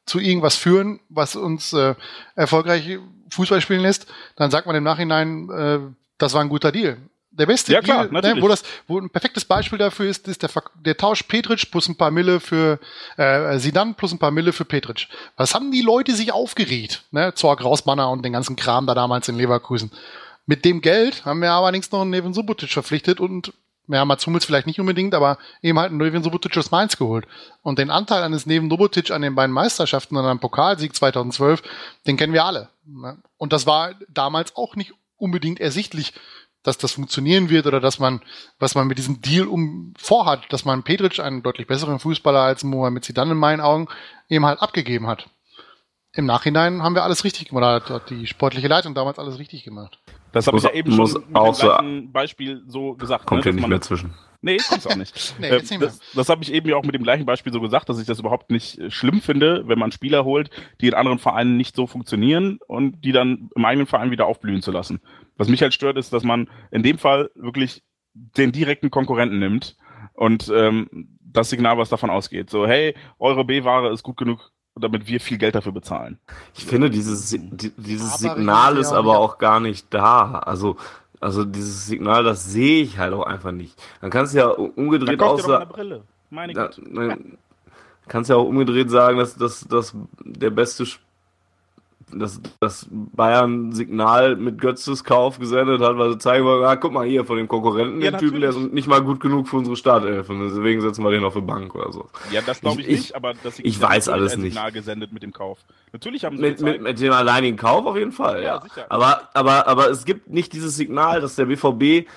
zu 0.05 0.19
irgendwas 0.19 0.55
führen, 0.55 0.99
was 1.09 1.35
uns 1.35 1.73
äh, 1.73 1.95
erfolgreich 2.35 2.99
Fußball 3.29 3.61
spielen 3.61 3.81
lässt, 3.81 4.07
dann 4.35 4.51
sagt 4.51 4.67
man 4.67 4.75
im 4.75 4.83
Nachhinein, 4.83 5.49
äh, 5.49 5.79
das 6.17 6.33
war 6.33 6.41
ein 6.41 6.49
guter 6.49 6.71
Deal 6.71 6.97
der 7.31 7.45
beste 7.45 7.71
ja, 7.71 7.81
klar, 7.81 8.07
Deal, 8.07 8.35
ne, 8.35 8.41
wo 8.41 8.47
das, 8.47 8.63
wo 8.87 8.99
ein 8.99 9.09
perfektes 9.09 9.45
Beispiel 9.45 9.79
dafür 9.79 10.09
ist, 10.09 10.27
ist 10.27 10.43
der, 10.43 10.49
der 10.75 10.97
Tausch 10.97 11.23
Petric 11.23 11.71
plus 11.71 11.87
ein 11.87 11.95
paar 11.95 12.11
Mille 12.11 12.39
für 12.41 12.79
äh, 13.17 13.57
Sidan 13.57 13.95
plus 13.95 14.11
ein 14.11 14.19
paar 14.19 14.31
Mille 14.31 14.51
für 14.51 14.65
Petric. 14.65 15.07
Was 15.37 15.55
haben 15.55 15.71
die 15.71 15.81
Leute 15.81 16.13
sich 16.13 16.33
aufgeregt? 16.33 17.05
Ne? 17.11 17.33
Zorg, 17.33 17.63
Rausbanner 17.63 18.09
und 18.09 18.23
den 18.23 18.33
ganzen 18.33 18.57
Kram 18.57 18.85
da 18.85 18.93
damals 18.93 19.29
in 19.29 19.37
Leverkusen. 19.37 19.91
Mit 20.45 20.65
dem 20.65 20.81
Geld 20.81 21.23
haben 21.23 21.41
wir 21.41 21.51
allerdings 21.53 21.91
noch 21.91 22.01
einen 22.01 22.09
Neven 22.09 22.33
Subotic 22.33 22.69
verpflichtet 22.69 23.21
und 23.21 23.53
ja, 23.87 24.05
Mats 24.05 24.25
Hummels 24.25 24.45
vielleicht 24.45 24.67
nicht 24.67 24.79
unbedingt, 24.79 25.13
aber 25.15 25.37
eben 25.61 25.79
halt 25.79 25.89
einen 25.89 25.99
Neven 25.99 26.23
Subotic 26.23 26.57
aus 26.57 26.71
Mainz 26.71 26.97
geholt. 26.97 27.25
Und 27.61 27.79
den 27.79 27.89
Anteil 27.89 28.23
eines 28.23 28.45
Neven 28.45 28.69
Subotic 28.69 29.11
an 29.11 29.21
den 29.21 29.35
beiden 29.35 29.53
Meisterschaften 29.53 30.17
und 30.17 30.25
am 30.25 30.39
Pokalsieg 30.39 30.95
2012, 30.95 31.63
den 32.07 32.17
kennen 32.17 32.33
wir 32.33 32.45
alle. 32.45 32.69
Ne? 32.85 33.17
Und 33.37 33.53
das 33.53 33.65
war 33.65 33.95
damals 34.09 34.55
auch 34.55 34.75
nicht 34.75 34.93
unbedingt 35.17 35.59
ersichtlich, 35.59 36.13
dass 36.63 36.77
das 36.77 36.93
funktionieren 36.93 37.49
wird 37.49 37.65
oder 37.65 37.79
dass 37.79 37.99
man, 37.99 38.21
was 38.59 38.75
man 38.75 38.87
mit 38.87 38.97
diesem 38.97 39.21
Deal 39.21 39.47
um 39.47 39.93
vorhat, 39.97 40.41
dass 40.49 40.65
man 40.65 40.83
Petric, 40.83 41.19
einen 41.19 41.43
deutlich 41.43 41.67
besseren 41.67 41.99
Fußballer 41.99 42.41
als 42.41 42.63
Mohamed 42.63 43.03
Zidane 43.03 43.31
in 43.31 43.37
meinen 43.37 43.61
Augen, 43.61 43.87
eben 44.29 44.45
halt 44.45 44.61
abgegeben 44.61 45.07
hat. 45.07 45.29
Im 46.13 46.25
Nachhinein 46.25 46.83
haben 46.83 46.93
wir 46.93 47.03
alles 47.03 47.23
richtig 47.23 47.49
gemacht, 47.49 47.89
hat 47.89 48.09
die 48.09 48.27
sportliche 48.27 48.67
Leitung 48.67 48.93
damals 48.93 49.17
alles 49.17 49.39
richtig 49.39 49.63
gemacht. 49.63 49.99
Das 50.33 50.47
habe 50.47 50.57
ich 50.57 50.63
ja 50.63 50.71
eben 50.71 50.91
schon 50.91 51.11
mit 51.27 51.35
auch 51.35 51.57
dem 51.79 52.05
so 52.07 52.11
Beispiel 52.11 52.63
so 52.67 52.93
gesagt. 52.95 53.25
Kommt 53.25 53.45
ne, 53.45 53.51
ja 53.51 53.55
nicht 53.55 53.67
mehr 53.67 53.81
zwischen. 53.81 54.13
Nee, 54.41 54.57
kommt's 54.57 54.87
auch 54.87 54.95
nicht. 54.95 55.35
nee, 55.39 55.49
mehr. 55.49 55.59
Das, 55.59 55.99
das 56.15 56.29
habe 56.29 56.43
ich 56.43 56.51
eben 56.51 56.67
ja 56.67 56.75
auch 56.75 56.83
mit 56.83 56.95
dem 56.95 57.03
gleichen 57.03 57.25
Beispiel 57.25 57.53
so 57.53 57.61
gesagt, 57.61 57.89
dass 57.89 57.99
ich 57.99 58.07
das 58.07 58.19
überhaupt 58.19 58.49
nicht 58.49 58.79
äh, 58.79 58.89
schlimm 58.89 59.21
finde, 59.21 59.67
wenn 59.67 59.77
man 59.77 59.91
Spieler 59.91 60.25
holt, 60.25 60.49
die 60.81 60.87
in 60.87 60.93
anderen 60.95 61.19
Vereinen 61.19 61.57
nicht 61.57 61.75
so 61.75 61.85
funktionieren 61.85 62.59
und 62.67 63.05
die 63.05 63.11
dann 63.11 63.49
im 63.55 63.65
eigenen 63.65 63.87
Verein 63.87 64.11
wieder 64.11 64.25
aufblühen 64.25 64.61
zu 64.61 64.71
lassen. 64.71 64.99
Was 65.37 65.47
mich 65.47 65.61
halt 65.61 65.73
stört, 65.73 65.97
ist, 65.97 66.11
dass 66.11 66.23
man 66.23 66.49
in 66.71 66.83
dem 66.83 66.97
Fall 66.97 67.29
wirklich 67.35 67.83
den 68.13 68.51
direkten 68.51 68.89
Konkurrenten 68.89 69.39
nimmt 69.39 69.77
und 70.13 70.51
ähm, 70.53 71.17
das 71.21 71.49
Signal, 71.49 71.77
was 71.77 71.89
davon 71.89 72.09
ausgeht. 72.09 72.49
So, 72.49 72.67
hey, 72.67 72.95
eure 73.19 73.45
B-Ware 73.45 73.91
ist 73.93 74.03
gut 74.03 74.17
genug, 74.17 74.51
damit 74.75 75.07
wir 75.07 75.19
viel 75.19 75.37
Geld 75.37 75.55
dafür 75.55 75.71
bezahlen. 75.71 76.19
Ich 76.55 76.65
finde, 76.65 76.89
dieses, 76.89 77.29
dieses 77.29 78.19
Signal 78.19 78.77
ist 78.77 78.91
aber 78.91 79.17
auch 79.19 79.37
gar 79.37 79.59
nicht 79.59 79.93
da. 79.93 80.39
Also, 80.39 80.77
also 81.21 81.45
dieses 81.45 81.85
Signal, 81.85 82.23
das 82.23 82.45
sehe 82.45 82.81
ich 82.81 82.97
halt 82.97 83.13
auch 83.13 83.25
einfach 83.25 83.51
nicht. 83.51 83.81
Dann 84.01 84.09
kannst 84.09 84.33
du 84.33 84.39
ja 84.39 84.47
umgedreht 84.47 85.21
auch 85.21 85.39
sagen. 85.39 86.01
Meine 86.31 86.53
Güte. 86.53 87.17
Kannst 88.07 88.29
ja 88.29 88.35
auch 88.35 88.47
umgedreht 88.47 88.89
sagen, 88.89 89.19
dass, 89.19 89.35
dass, 89.35 89.61
dass 89.67 89.95
der 90.19 90.49
beste 90.49 90.85
dass 90.85 90.99
das 92.59 92.87
Bayern 92.91 93.71
Signal 93.71 94.35
mit 94.35 94.59
Götzes 94.59 95.03
Kauf 95.03 95.39
gesendet 95.39 95.81
hat, 95.81 95.97
weil 95.97 96.11
sie 96.11 96.17
zeigen 96.17 96.45
wollen, 96.45 96.63
ah, 96.63 96.75
guck 96.75 96.91
mal 96.91 97.05
hier 97.05 97.25
von 97.25 97.37
dem 97.37 97.47
Konkurrenten, 97.47 98.01
ja, 98.01 98.11
den 98.11 98.19
Typen, 98.19 98.41
der 98.41 98.51
ist 98.51 98.57
nicht 98.57 98.87
mal 98.87 99.01
gut 99.01 99.19
genug 99.19 99.47
für 99.47 99.57
unsere 99.57 99.75
Startelf 99.75 100.27
deswegen 100.27 100.81
setzen 100.81 101.03
wir 101.03 101.11
den 101.11 101.23
auf 101.23 101.33
die 101.33 101.41
Bank 101.41 101.75
oder 101.75 101.91
so. 101.91 102.09
Ja, 102.31 102.41
das 102.41 102.61
glaube 102.61 102.81
ich, 102.81 102.87
ich, 102.87 102.97
nicht, 102.97 103.15
aber 103.15 103.33
das 103.43 103.59
ich 103.59 103.81
weiß 103.81 104.09
alles 104.09 104.37
nicht. 104.37 104.53
Signal 104.53 104.71
gesendet 104.71 105.11
mit 105.11 105.23
dem 105.23 105.33
Kauf. 105.33 105.59
Natürlich 105.93 106.25
haben 106.25 106.37
sie 106.37 106.41
mit, 106.41 106.61
mit, 106.61 106.81
mit, 106.81 106.99
dem 106.99 107.13
alleinigen 107.13 107.57
Kauf 107.57 107.85
auf 107.85 107.97
jeden 107.97 108.11
Fall, 108.11 108.43
ja. 108.43 108.55
ja. 108.55 108.61
Sicher. 108.61 108.85
Aber, 108.89 109.29
aber, 109.33 109.67
aber 109.67 109.89
es 109.89 110.05
gibt 110.05 110.29
nicht 110.29 110.53
dieses 110.53 110.75
Signal, 110.75 111.21
dass 111.21 111.35
der 111.35 111.45
BVB 111.45 112.07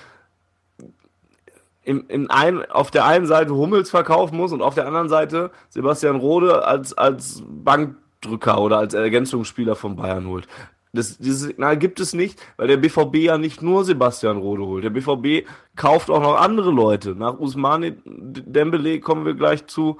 in, 1.85 2.01
in 2.07 2.29
ein, 2.29 2.65
auf 2.69 2.91
der 2.91 3.05
einen 3.05 3.27
Seite 3.27 3.53
Hummels 3.55 3.89
verkaufen 3.89 4.37
muss 4.37 4.51
und 4.51 4.61
auf 4.61 4.75
der 4.75 4.87
anderen 4.87 5.07
Seite 5.07 5.51
Sebastian 5.69 6.15
Rode 6.17 6.65
als, 6.65 6.97
als 6.97 7.43
Bank 7.47 7.95
Drücker 8.21 8.61
oder 8.61 8.77
als 8.77 8.93
Ergänzungsspieler 8.93 9.75
von 9.75 9.95
Bayern 9.95 10.27
holt. 10.27 10.47
Das, 10.93 11.17
dieses 11.17 11.41
Signal 11.41 11.77
gibt 11.77 11.99
es 11.99 12.13
nicht, 12.13 12.41
weil 12.57 12.67
der 12.67 12.77
BVB 12.77 13.15
ja 13.17 13.37
nicht 13.37 13.61
nur 13.61 13.83
Sebastian 13.83 14.37
Rode 14.37 14.65
holt. 14.65 14.83
Der 14.83 14.89
BVB 14.91 15.45
kauft 15.75 16.09
auch 16.09 16.21
noch 16.21 16.39
andere 16.39 16.71
Leute. 16.71 17.15
Nach 17.15 17.37
Usmane 17.37 17.97
Dembele 18.05 19.01
kommen 19.01 19.25
wir 19.25 19.33
gleich 19.33 19.67
zu, 19.67 19.97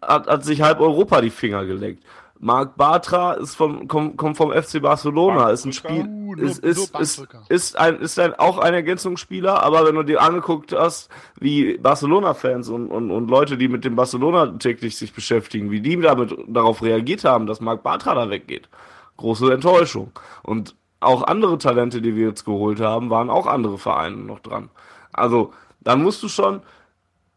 hat, 0.00 0.28
hat 0.28 0.44
sich 0.44 0.62
halb 0.62 0.80
Europa 0.80 1.20
die 1.20 1.30
Finger 1.30 1.66
geleckt. 1.66 2.04
Marc 2.42 2.76
Bartra 2.76 3.34
ist 3.34 3.54
von, 3.54 3.86
kommt, 3.86 4.16
kommt 4.16 4.38
vom 4.38 4.50
FC 4.50 4.80
Barcelona, 4.80 5.50
ist 5.50 5.66
ein 5.66 5.74
Spiel, 5.74 6.06
uh, 6.08 6.34
ist, 6.36 6.64
ist, 6.64 6.98
ist, 6.98 7.28
ist, 7.50 7.78
ein, 7.78 8.00
ist 8.00 8.18
ein, 8.18 8.34
auch 8.34 8.56
ein 8.56 8.72
Ergänzungsspieler, 8.72 9.62
aber 9.62 9.86
wenn 9.86 9.94
du 9.94 10.02
dir 10.02 10.22
angeguckt 10.22 10.72
hast, 10.72 11.10
wie 11.38 11.76
Barcelona-Fans 11.76 12.70
und, 12.70 12.88
und, 12.88 13.10
und 13.10 13.28
Leute, 13.28 13.58
die 13.58 13.68
mit 13.68 13.84
dem 13.84 13.94
Barcelona 13.94 14.46
täglich 14.58 14.96
sich 14.96 15.12
beschäftigen, 15.12 15.70
wie 15.70 15.82
die 15.82 16.00
damit 16.00 16.34
darauf 16.48 16.82
reagiert 16.82 17.24
haben, 17.24 17.46
dass 17.46 17.60
Marc 17.60 17.82
Bartra 17.82 18.14
da 18.14 18.30
weggeht. 18.30 18.70
Große 19.18 19.52
Enttäuschung. 19.52 20.12
Und 20.42 20.74
auch 21.00 21.24
andere 21.24 21.58
Talente, 21.58 22.00
die 22.00 22.16
wir 22.16 22.28
jetzt 22.28 22.46
geholt 22.46 22.80
haben, 22.80 23.10
waren 23.10 23.28
auch 23.28 23.46
andere 23.46 23.76
Vereine 23.76 24.16
noch 24.16 24.40
dran. 24.40 24.70
Also, 25.12 25.52
dann 25.80 26.02
musst 26.02 26.22
du 26.22 26.28
schon, 26.28 26.62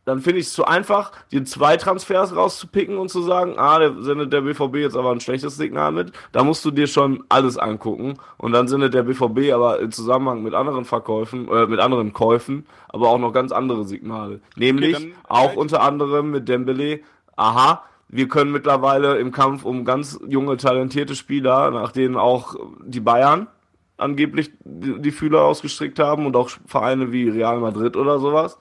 dann 0.05 0.19
finde 0.19 0.39
ich 0.39 0.47
es 0.47 0.53
zu 0.53 0.65
einfach, 0.65 1.11
dir 1.31 1.45
zwei 1.45 1.77
Transfers 1.77 2.35
rauszupicken 2.35 2.97
und 2.97 3.09
zu 3.09 3.21
sagen, 3.21 3.55
ah, 3.57 3.79
der 3.79 4.01
sendet 4.01 4.33
der 4.33 4.41
BVB 4.41 4.75
jetzt 4.77 4.97
aber 4.97 5.11
ein 5.11 5.21
schlechtes 5.21 5.55
Signal 5.55 5.91
mit. 5.91 6.11
Da 6.31 6.43
musst 6.43 6.65
du 6.65 6.71
dir 6.71 6.87
schon 6.87 7.23
alles 7.29 7.57
angucken 7.57 8.15
und 8.37 8.51
dann 8.51 8.67
sendet 8.67 8.93
der 8.93 9.03
BVB 9.03 9.53
aber 9.53 9.79
im 9.79 9.91
Zusammenhang 9.91 10.43
mit 10.43 10.53
anderen 10.53 10.85
Verkäufen, 10.85 11.47
äh, 11.47 11.67
mit 11.67 11.79
anderen 11.79 12.13
Käufen, 12.13 12.65
aber 12.89 13.09
auch 13.09 13.19
noch 13.19 13.31
ganz 13.31 13.51
andere 13.51 13.85
Signale. 13.85 14.41
Nämlich 14.55 14.95
Okay, 14.95 15.15
auch 15.27 15.55
unter 15.55 15.81
anderem 15.81 16.31
mit 16.31 16.49
Dembele, 16.49 16.99
aha, 17.35 17.83
wir 18.09 18.27
können 18.27 18.51
mittlerweile 18.51 19.17
im 19.17 19.31
Kampf 19.31 19.63
um 19.63 19.85
ganz 19.85 20.19
junge, 20.27 20.57
talentierte 20.57 21.15
Spieler, 21.15 21.71
nach 21.71 21.91
denen 21.91 22.15
auch 22.15 22.55
die 22.85 22.99
Bayern 22.99 23.47
angeblich 23.97 24.51
die 24.63 25.01
die 25.01 25.11
Fühler 25.11 25.43
ausgestrickt 25.43 25.99
haben 25.99 26.25
und 26.25 26.35
auch 26.35 26.49
Vereine 26.65 27.11
wie 27.11 27.29
Real 27.29 27.59
Madrid 27.59 27.95
oder 27.95 28.19
sowas. 28.19 28.57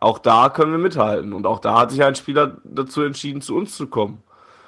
Auch 0.00 0.18
da 0.18 0.48
können 0.48 0.72
wir 0.72 0.78
mithalten. 0.78 1.32
Und 1.32 1.46
auch 1.46 1.58
da 1.58 1.80
hat 1.80 1.90
sich 1.90 2.02
ein 2.02 2.14
Spieler 2.14 2.58
dazu 2.64 3.02
entschieden, 3.02 3.40
zu 3.40 3.56
uns 3.56 3.76
zu 3.76 3.88
kommen. 3.88 4.22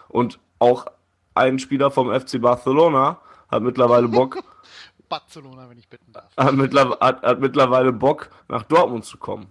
Und 0.08 0.38
auch 0.58 0.86
ein 1.34 1.58
Spieler 1.58 1.90
vom 1.90 2.12
FC 2.12 2.40
Barcelona 2.40 3.18
hat 3.48 3.62
mittlerweile 3.62 4.08
Bock, 4.08 4.38
Barcelona, 5.08 5.68
wenn 5.68 5.78
ich 5.78 5.88
bitten 5.88 6.12
darf. 6.12 6.36
hat, 6.36 6.54
mittler 6.54 6.96
hat, 7.00 7.22
hat 7.22 7.40
mittlerweile 7.40 7.92
Bock, 7.92 8.30
nach 8.48 8.62
Dortmund 8.62 9.04
zu 9.04 9.18
kommen. 9.18 9.46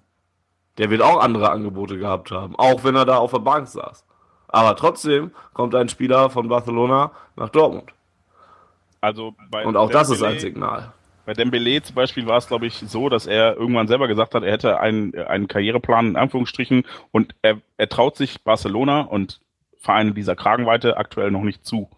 Der 0.78 0.90
wird 0.90 1.02
auch 1.02 1.20
andere 1.20 1.52
Angebote 1.52 1.98
gehabt 1.98 2.32
haben, 2.32 2.56
auch 2.56 2.84
wenn 2.84 2.96
er 2.96 3.06
da 3.06 3.18
auf 3.18 3.32
der 3.32 3.40
Bank 3.40 3.68
saß. 3.68 4.06
Aber 4.48 4.76
trotzdem 4.76 5.32
kommt 5.54 5.76
ein 5.76 5.90
Spieler 5.90 6.30
von 6.30 6.48
Barcelona 6.48 7.12
nach 7.36 7.50
Dortmund. 7.50 7.92
Also 9.02 9.36
bei 9.52 9.66
Und 9.66 9.76
auch 9.76 9.90
das 9.90 10.10
ist 10.10 10.24
ein 10.24 10.40
Signal. 10.40 10.94
Bei 11.26 11.34
Dembele 11.34 11.82
zum 11.82 11.96
Beispiel 11.96 12.26
war 12.26 12.38
es, 12.38 12.48
glaube 12.48 12.68
ich, 12.68 12.76
so, 12.76 13.10
dass 13.10 13.28
er 13.28 13.56
irgendwann 13.56 13.88
selber 13.88 14.08
gesagt 14.08 14.34
hat, 14.36 14.44
er 14.44 14.52
hätte 14.52 14.80
einen, 14.80 15.16
einen 15.16 15.48
Karriereplan 15.48 16.08
in 16.08 16.16
Anführungsstrichen 16.16 16.84
und 17.12 17.36
er, 17.42 17.62
er 17.78 17.90
traut 17.90 18.18
sich 18.18 18.44
Barcelona 18.44 19.02
und 19.02 19.42
Vereine 19.78 20.14
dieser 20.14 20.36
Kragenweite 20.36 20.98
aktuell 20.98 21.32
noch 21.32 21.44
nicht 21.44 21.66
zu. 21.66 21.90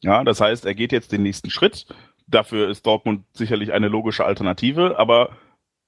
Ja, 0.00 0.24
das 0.24 0.40
heißt, 0.40 0.66
er 0.66 0.74
geht 0.74 0.92
jetzt 0.92 1.12
den 1.12 1.22
nächsten 1.22 1.50
Schritt. 1.50 1.86
Dafür 2.26 2.68
ist 2.68 2.86
Dortmund 2.86 3.24
sicherlich 3.32 3.72
eine 3.72 3.88
logische 3.88 4.24
Alternative, 4.24 4.98
aber 4.98 5.30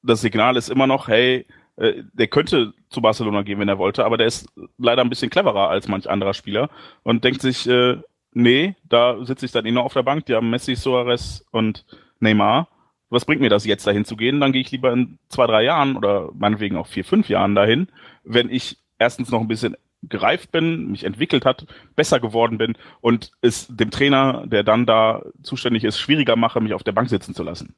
das 0.02 0.20
Signal 0.20 0.56
ist 0.56 0.68
immer 0.68 0.86
noch, 0.86 1.08
hey, 1.08 1.46
äh, 1.76 2.02
der 2.12 2.28
könnte 2.28 2.72
zu 2.88 3.00
Barcelona 3.00 3.42
gehen, 3.42 3.58
wenn 3.58 3.68
er 3.68 3.78
wollte, 3.78 4.04
aber 4.04 4.16
der 4.16 4.26
ist 4.26 4.48
leider 4.78 5.02
ein 5.02 5.10
bisschen 5.10 5.30
cleverer 5.30 5.68
als 5.68 5.88
manch 5.88 6.08
anderer 6.08 6.34
Spieler 6.34 6.70
und 7.02 7.24
denkt 7.24 7.42
sich, 7.42 7.68
äh, 7.68 7.98
nee, 8.32 8.76
da 8.84 9.24
sitze 9.24 9.46
ich 9.46 9.52
dann 9.52 9.66
eh 9.66 9.72
noch 9.72 9.84
auf 9.84 9.92
der 9.92 10.02
Bank, 10.02 10.26
die 10.26 10.34
haben 10.34 10.50
Messi, 10.50 10.76
Suarez 10.76 11.44
und 11.50 11.84
Neymar. 12.20 12.68
Was 13.08 13.24
bringt 13.24 13.40
mir 13.40 13.50
das 13.50 13.64
jetzt 13.64 13.86
dahin 13.86 14.04
zu 14.04 14.16
gehen? 14.16 14.40
Dann 14.40 14.52
gehe 14.52 14.62
ich 14.62 14.70
lieber 14.70 14.92
in 14.92 15.18
zwei, 15.28 15.46
drei 15.46 15.62
Jahren 15.62 15.96
oder 15.96 16.30
meinetwegen 16.34 16.76
auch 16.76 16.88
vier, 16.88 17.04
fünf 17.04 17.28
Jahren 17.28 17.54
dahin, 17.54 17.88
wenn 18.24 18.50
ich 18.50 18.78
erstens 18.98 19.30
noch 19.30 19.40
ein 19.40 19.48
bisschen 19.48 19.76
gereift 20.02 20.52
bin, 20.52 20.90
mich 20.90 21.04
entwickelt 21.04 21.44
hat, 21.44 21.66
besser 21.94 22.20
geworden 22.20 22.58
bin 22.58 22.76
und 23.00 23.32
es 23.40 23.66
dem 23.68 23.90
Trainer, 23.90 24.46
der 24.46 24.62
dann 24.62 24.86
da 24.86 25.22
zuständig 25.42 25.84
ist, 25.84 25.98
schwieriger 25.98 26.36
mache, 26.36 26.60
mich 26.60 26.74
auf 26.74 26.82
der 26.82 26.92
Bank 26.92 27.08
sitzen 27.08 27.34
zu 27.34 27.42
lassen. 27.42 27.74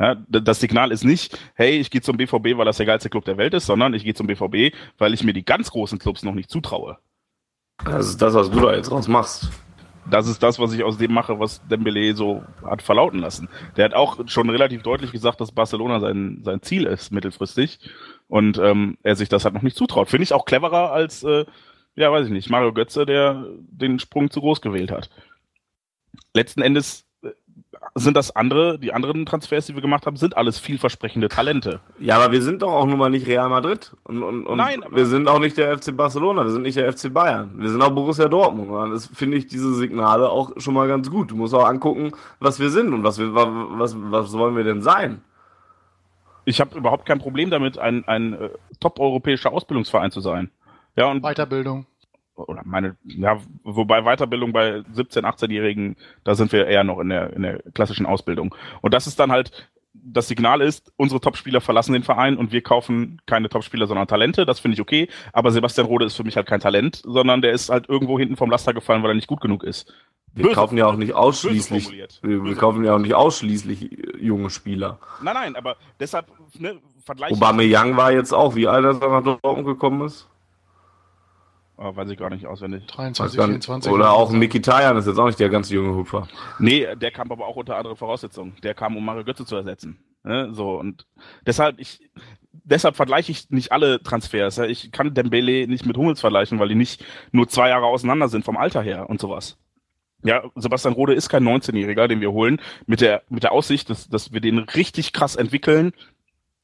Ja, 0.00 0.14
das 0.28 0.60
Signal 0.60 0.92
ist 0.92 1.04
nicht, 1.04 1.38
hey, 1.54 1.78
ich 1.78 1.90
gehe 1.90 2.00
zum 2.00 2.16
BVB, 2.16 2.56
weil 2.56 2.64
das 2.64 2.76
der 2.76 2.86
geilste 2.86 3.10
Club 3.10 3.24
der 3.24 3.36
Welt 3.36 3.52
ist, 3.54 3.66
sondern 3.66 3.94
ich 3.94 4.04
gehe 4.04 4.14
zum 4.14 4.28
BVB, 4.28 4.74
weil 4.96 5.12
ich 5.12 5.24
mir 5.24 5.32
die 5.32 5.44
ganz 5.44 5.70
großen 5.72 5.98
Clubs 5.98 6.22
noch 6.22 6.34
nicht 6.34 6.50
zutraue. 6.50 6.98
Das 7.84 8.08
ist 8.08 8.22
das, 8.22 8.34
was 8.34 8.50
du 8.50 8.60
da 8.60 8.74
jetzt 8.74 8.92
raus 8.92 9.08
machst. 9.08 9.50
Das 10.10 10.26
ist 10.26 10.42
das, 10.42 10.58
was 10.58 10.72
ich 10.72 10.82
aus 10.82 10.98
dem 10.98 11.12
mache, 11.12 11.38
was 11.38 11.66
Dembele 11.68 12.14
so 12.14 12.42
hat 12.64 12.82
verlauten 12.82 13.20
lassen. 13.20 13.48
Der 13.76 13.84
hat 13.84 13.94
auch 13.94 14.26
schon 14.26 14.48
relativ 14.50 14.82
deutlich 14.82 15.12
gesagt, 15.12 15.40
dass 15.40 15.52
Barcelona 15.52 16.00
sein, 16.00 16.40
sein 16.44 16.62
Ziel 16.62 16.86
ist, 16.86 17.10
mittelfristig. 17.10 17.78
Und 18.28 18.58
ähm, 18.58 18.98
er 19.02 19.16
sich 19.16 19.28
das 19.28 19.44
halt 19.44 19.54
noch 19.54 19.62
nicht 19.62 19.76
zutraut. 19.76 20.08
Finde 20.08 20.24
ich 20.24 20.32
auch 20.32 20.44
cleverer 20.44 20.92
als, 20.92 21.22
äh, 21.24 21.44
ja, 21.96 22.12
weiß 22.12 22.26
ich 22.26 22.32
nicht, 22.32 22.50
Mario 22.50 22.72
Götze, 22.72 23.06
der 23.06 23.46
den 23.58 23.98
Sprung 23.98 24.30
zu 24.30 24.40
groß 24.40 24.60
gewählt 24.60 24.90
hat. 24.90 25.10
Letzten 26.34 26.62
Endes 26.62 27.07
sind 27.94 28.16
das 28.16 28.34
andere, 28.34 28.78
die 28.78 28.92
anderen 28.92 29.26
Transfers, 29.26 29.66
die 29.66 29.74
wir 29.74 29.82
gemacht 29.82 30.06
haben, 30.06 30.16
sind 30.16 30.36
alles 30.36 30.58
vielversprechende 30.58 31.28
Talente. 31.28 31.80
Ja, 31.98 32.16
aber 32.16 32.32
wir 32.32 32.42
sind 32.42 32.62
doch 32.62 32.72
auch 32.72 32.86
nun 32.86 32.98
mal 32.98 33.10
nicht 33.10 33.26
Real 33.26 33.48
Madrid. 33.48 33.92
Und, 34.04 34.22
und, 34.22 34.46
und 34.46 34.56
Nein, 34.56 34.84
wir 34.90 35.06
sind 35.06 35.28
auch 35.28 35.38
nicht 35.40 35.56
der 35.56 35.76
FC 35.78 35.96
Barcelona, 35.96 36.44
wir 36.44 36.50
sind 36.50 36.62
nicht 36.62 36.76
der 36.76 36.92
FC 36.92 37.12
Bayern. 37.12 37.50
Wir 37.56 37.70
sind 37.70 37.82
auch 37.82 37.90
Borussia 37.90 38.28
Dortmund. 38.28 38.70
Und 38.70 38.90
das 38.92 39.06
finde 39.06 39.36
ich 39.36 39.46
diese 39.46 39.74
Signale 39.74 40.28
auch 40.30 40.52
schon 40.58 40.74
mal 40.74 40.86
ganz 40.88 41.10
gut. 41.10 41.30
Du 41.30 41.36
musst 41.36 41.54
auch 41.54 41.66
angucken, 41.66 42.12
was 42.40 42.60
wir 42.60 42.70
sind 42.70 42.92
und 42.92 43.04
was 43.04 43.18
wir, 43.18 43.34
wa- 43.34 43.66
was, 43.70 43.96
was 43.98 44.32
wollen 44.32 44.56
wir 44.56 44.64
denn 44.64 44.82
sein? 44.82 45.22
Ich 46.44 46.60
habe 46.60 46.78
überhaupt 46.78 47.04
kein 47.06 47.18
Problem 47.18 47.50
damit, 47.50 47.78
ein, 47.78 48.06
ein 48.08 48.32
äh, 48.34 48.50
top-europäischer 48.80 49.52
Ausbildungsverein 49.52 50.10
zu 50.10 50.20
sein. 50.20 50.50
Ja, 50.96 51.10
und 51.10 51.22
Weiterbildung. 51.22 51.86
Oder 52.46 52.62
meine, 52.64 52.96
ja, 53.04 53.38
wobei 53.64 54.02
Weiterbildung 54.02 54.52
bei 54.52 54.78
17-, 54.94 55.22
18-Jährigen, 55.24 55.96
da 56.24 56.34
sind 56.34 56.52
wir 56.52 56.66
eher 56.66 56.84
noch 56.84 57.00
in 57.00 57.08
der, 57.08 57.32
in 57.32 57.42
der 57.42 57.62
klassischen 57.74 58.06
Ausbildung. 58.06 58.54
Und 58.80 58.94
das 58.94 59.06
ist 59.06 59.18
dann 59.18 59.32
halt, 59.32 59.68
das 59.94 60.28
Signal 60.28 60.60
ist, 60.60 60.92
unsere 60.96 61.20
Topspieler 61.20 61.60
verlassen 61.60 61.92
den 61.92 62.02
Verein 62.04 62.36
und 62.36 62.52
wir 62.52 62.62
kaufen 62.62 63.20
keine 63.26 63.48
Topspieler, 63.48 63.86
sondern 63.86 64.06
Talente. 64.06 64.46
Das 64.46 64.60
finde 64.60 64.74
ich 64.74 64.80
okay. 64.80 65.08
Aber 65.32 65.50
Sebastian 65.50 65.86
Rode 65.86 66.04
ist 66.06 66.14
für 66.14 66.24
mich 66.24 66.36
halt 66.36 66.46
kein 66.46 66.60
Talent, 66.60 67.02
sondern 67.04 67.42
der 67.42 67.52
ist 67.52 67.68
halt 67.68 67.88
irgendwo 67.88 68.18
hinten 68.18 68.36
vom 68.36 68.50
Laster 68.50 68.72
gefallen, 68.74 69.02
weil 69.02 69.10
er 69.10 69.14
nicht 69.14 69.26
gut 69.26 69.40
genug 69.40 69.64
ist. 69.64 69.92
Wir 70.34 70.44
Böse- 70.44 70.54
kaufen 70.54 70.78
ja 70.78 70.86
auch 70.86 70.96
nicht 70.96 71.14
ausschließlich, 71.14 71.90
wir, 72.22 72.44
wir 72.44 72.54
kaufen 72.54 72.84
ja 72.84 72.94
auch 72.94 72.98
nicht 73.00 73.14
ausschließlich 73.14 73.92
äh, 73.92 74.18
junge 74.24 74.50
Spieler. 74.50 74.98
Nein, 75.22 75.34
nein, 75.34 75.56
aber 75.56 75.76
deshalb, 75.98 76.26
ne, 76.58 76.78
Vergleich. 77.04 77.32
Aubameyang 77.32 77.96
war 77.96 78.12
jetzt 78.12 78.32
auch, 78.34 78.54
wie 78.54 78.68
alt 78.68 78.84
er 78.84 79.08
nach 79.08 79.22
Dortmund 79.42 79.66
gekommen 79.66 80.02
ist? 80.06 80.28
Oh, 81.80 81.94
weiß 81.94 82.10
ich 82.10 82.18
gar 82.18 82.28
nicht 82.28 82.44
auswendig. 82.44 82.82
Weiß 82.88 82.96
23, 82.96 83.38
gar 83.38 83.46
nicht. 83.46 83.64
24. 83.64 83.92
Oder 83.92 84.10
auch 84.10 84.32
Mikitarian 84.32 84.96
ist 84.96 85.06
jetzt 85.06 85.18
auch 85.18 85.26
nicht 85.26 85.38
der 85.38 85.48
ganz 85.48 85.70
junge 85.70 85.94
Hupfer. 85.94 86.26
Nee, 86.58 86.88
der 86.96 87.12
kam 87.12 87.30
aber 87.30 87.46
auch 87.46 87.54
unter 87.54 87.76
anderen 87.76 87.96
Voraussetzungen. 87.96 88.56
Der 88.64 88.74
kam, 88.74 88.96
um 88.96 89.04
Mario 89.04 89.22
Götze 89.22 89.46
zu 89.46 89.54
ersetzen. 89.54 89.96
Ne? 90.24 90.52
So, 90.52 90.76
und 90.76 91.06
deshalb, 91.46 91.78
ich, 91.78 92.00
deshalb 92.52 92.96
vergleiche 92.96 93.30
ich 93.30 93.48
nicht 93.50 93.70
alle 93.70 94.02
Transfers. 94.02 94.58
Ich 94.58 94.90
kann 94.90 95.14
Dembele 95.14 95.68
nicht 95.68 95.86
mit 95.86 95.96
Hummels 95.96 96.20
vergleichen, 96.20 96.58
weil 96.58 96.68
die 96.68 96.74
nicht 96.74 97.04
nur 97.30 97.46
zwei 97.46 97.68
Jahre 97.68 97.86
auseinander 97.86 98.28
sind 98.28 98.44
vom 98.44 98.56
Alter 98.56 98.82
her 98.82 99.08
und 99.08 99.20
sowas. 99.20 99.56
Ja, 100.24 100.42
Sebastian 100.56 100.94
Rode 100.94 101.14
ist 101.14 101.28
kein 101.28 101.44
19-Jähriger, 101.44 102.08
den 102.08 102.20
wir 102.20 102.32
holen, 102.32 102.60
mit 102.86 103.00
der, 103.00 103.22
mit 103.28 103.44
der 103.44 103.52
Aussicht, 103.52 103.88
dass, 103.88 104.08
dass 104.08 104.32
wir 104.32 104.40
den 104.40 104.58
richtig 104.58 105.12
krass 105.12 105.36
entwickeln 105.36 105.92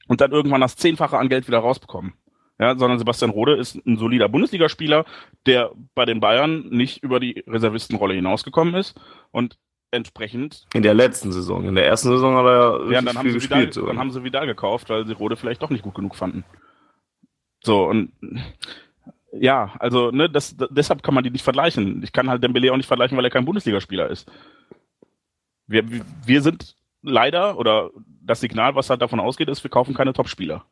und 0.09 0.21
dann 0.21 0.33
irgendwann 0.33 0.61
das 0.61 0.75
Zehnfache 0.75 1.17
an 1.19 1.29
Geld 1.29 1.47
wieder 1.47 1.61
rausbekommen. 1.61 2.15
Ja, 2.59 2.79
sondern 2.79 2.99
Sebastian 2.99 3.33
Rode 3.33 3.57
ist 3.57 3.75
ein 3.85 3.97
solider 3.97 4.29
Bundesligaspieler, 4.29 5.05
der 5.45 5.73
bei 5.95 6.05
den 6.05 6.21
Bayern 6.21 6.69
nicht 6.69 7.03
über 7.03 7.19
die 7.19 7.43
Reservistenrolle 7.49 8.15
hinausgekommen 8.15 8.75
ist 8.75 8.99
und 9.33 9.59
entsprechend 9.91 10.67
In 10.75 10.83
der 10.83 10.95
letzten 10.95 11.33
Saison. 11.33 11.65
In 11.65 11.75
der 11.75 11.87
ersten 11.87 12.09
Saison 12.09 12.37
hat 12.37 12.45
er 12.45 12.93
ja 12.93 13.03
dann 13.03 13.17
haben, 13.17 13.31
viel 13.31 13.41
sie 13.41 13.47
Vidal, 13.47 13.67
gespielt. 13.67 13.89
dann 13.89 13.99
haben 13.99 14.11
sie 14.11 14.23
Vidal 14.23 14.47
gekauft, 14.47 14.89
weil 14.91 15.07
sie 15.07 15.13
Rode 15.13 15.37
vielleicht 15.37 15.63
doch 15.63 15.71
nicht 15.71 15.83
gut 15.83 15.95
genug 15.95 16.15
fanden. 16.15 16.45
So, 17.63 17.85
und 17.87 18.13
ja, 19.33 19.75
also, 19.79 20.11
ne, 20.11 20.31
das, 20.31 20.57
das, 20.57 20.69
deshalb 20.71 21.03
kann 21.03 21.15
man 21.15 21.25
die 21.25 21.31
nicht 21.31 21.45
vergleichen. 21.45 22.03
Ich 22.03 22.13
kann 22.13 22.29
halt 22.29 22.43
Dembele 22.43 22.73
auch 22.73 22.77
nicht 22.77 22.87
vergleichen, 22.87 23.17
weil 23.17 23.25
er 23.25 23.31
kein 23.31 23.45
Bundesligaspieler 23.45 24.09
ist. 24.11 24.31
Wir, 25.67 25.85
wir 26.25 26.43
sind 26.43 26.77
leider, 27.03 27.59
oder 27.59 27.91
das 28.23 28.41
Signal, 28.41 28.75
was 28.75 28.91
halt 28.91 29.03
davon 29.03 29.21
ausgeht, 29.21 29.49
ist, 29.49 29.65
wir 29.65 29.71
kaufen 29.71 29.95
keine 29.95 30.13
Topspieler. 30.13 30.65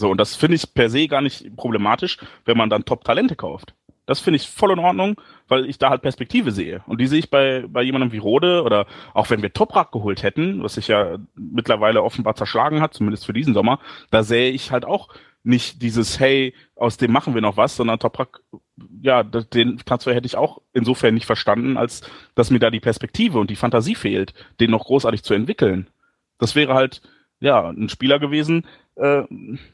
So, 0.00 0.10
und 0.10 0.18
das 0.18 0.34
finde 0.34 0.56
ich 0.56 0.72
per 0.72 0.88
se 0.88 1.08
gar 1.08 1.20
nicht 1.20 1.54
problematisch, 1.56 2.16
wenn 2.46 2.56
man 2.56 2.70
dann 2.70 2.86
Top-Talente 2.86 3.36
kauft. 3.36 3.74
Das 4.06 4.18
finde 4.18 4.36
ich 4.36 4.48
voll 4.48 4.72
in 4.72 4.78
Ordnung, 4.78 5.20
weil 5.46 5.66
ich 5.66 5.76
da 5.76 5.90
halt 5.90 6.00
Perspektive 6.00 6.52
sehe. 6.52 6.82
Und 6.86 7.02
die 7.02 7.06
sehe 7.06 7.18
ich 7.18 7.30
bei, 7.30 7.66
bei 7.68 7.82
jemandem 7.82 8.10
wie 8.10 8.18
Rode 8.18 8.62
oder 8.62 8.86
auch 9.12 9.28
wenn 9.28 9.42
wir 9.42 9.52
Toprak 9.52 9.92
geholt 9.92 10.22
hätten, 10.22 10.62
was 10.62 10.74
sich 10.74 10.88
ja 10.88 11.18
mittlerweile 11.34 12.02
offenbar 12.02 12.34
zerschlagen 12.34 12.80
hat, 12.80 12.94
zumindest 12.94 13.26
für 13.26 13.34
diesen 13.34 13.52
Sommer, 13.52 13.78
da 14.10 14.22
sehe 14.22 14.50
ich 14.50 14.72
halt 14.72 14.86
auch 14.86 15.10
nicht 15.42 15.82
dieses, 15.82 16.18
hey, 16.18 16.54
aus 16.76 16.96
dem 16.96 17.12
machen 17.12 17.34
wir 17.34 17.42
noch 17.42 17.58
was, 17.58 17.76
sondern 17.76 17.98
Toprak, 17.98 18.40
ja, 19.02 19.22
den 19.22 19.78
Transfer 19.78 20.14
hätte 20.14 20.26
ich 20.26 20.36
auch 20.36 20.62
insofern 20.72 21.12
nicht 21.12 21.26
verstanden, 21.26 21.76
als 21.76 22.00
dass 22.34 22.50
mir 22.50 22.58
da 22.58 22.70
die 22.70 22.80
Perspektive 22.80 23.38
und 23.38 23.50
die 23.50 23.56
Fantasie 23.56 23.94
fehlt, 23.94 24.32
den 24.60 24.70
noch 24.70 24.86
großartig 24.86 25.22
zu 25.22 25.34
entwickeln. 25.34 25.88
Das 26.38 26.56
wäre 26.56 26.72
halt, 26.72 27.02
ja, 27.38 27.68
ein 27.68 27.88
Spieler 27.88 28.18
gewesen, 28.18 28.66
äh, 29.00 29.24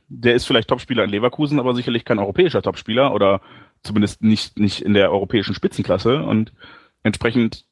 der 0.09 0.35
ist 0.35 0.47
vielleicht 0.47 0.69
Topspieler 0.69 1.05
in 1.05 1.11
Leverkusen, 1.11 1.59
aber 1.59 1.75
sicherlich 1.75 2.05
kein 2.05 2.19
europäischer 2.19 2.63
Topspieler 2.63 3.13
oder 3.13 3.41
zumindest 3.83 4.23
nicht, 4.23 4.59
nicht 4.59 4.83
in 4.83 4.95
der 4.95 5.11
europäischen 5.11 5.55
Spitzenklasse 5.55 6.23
und 6.23 6.53
entsprechend 7.03 7.65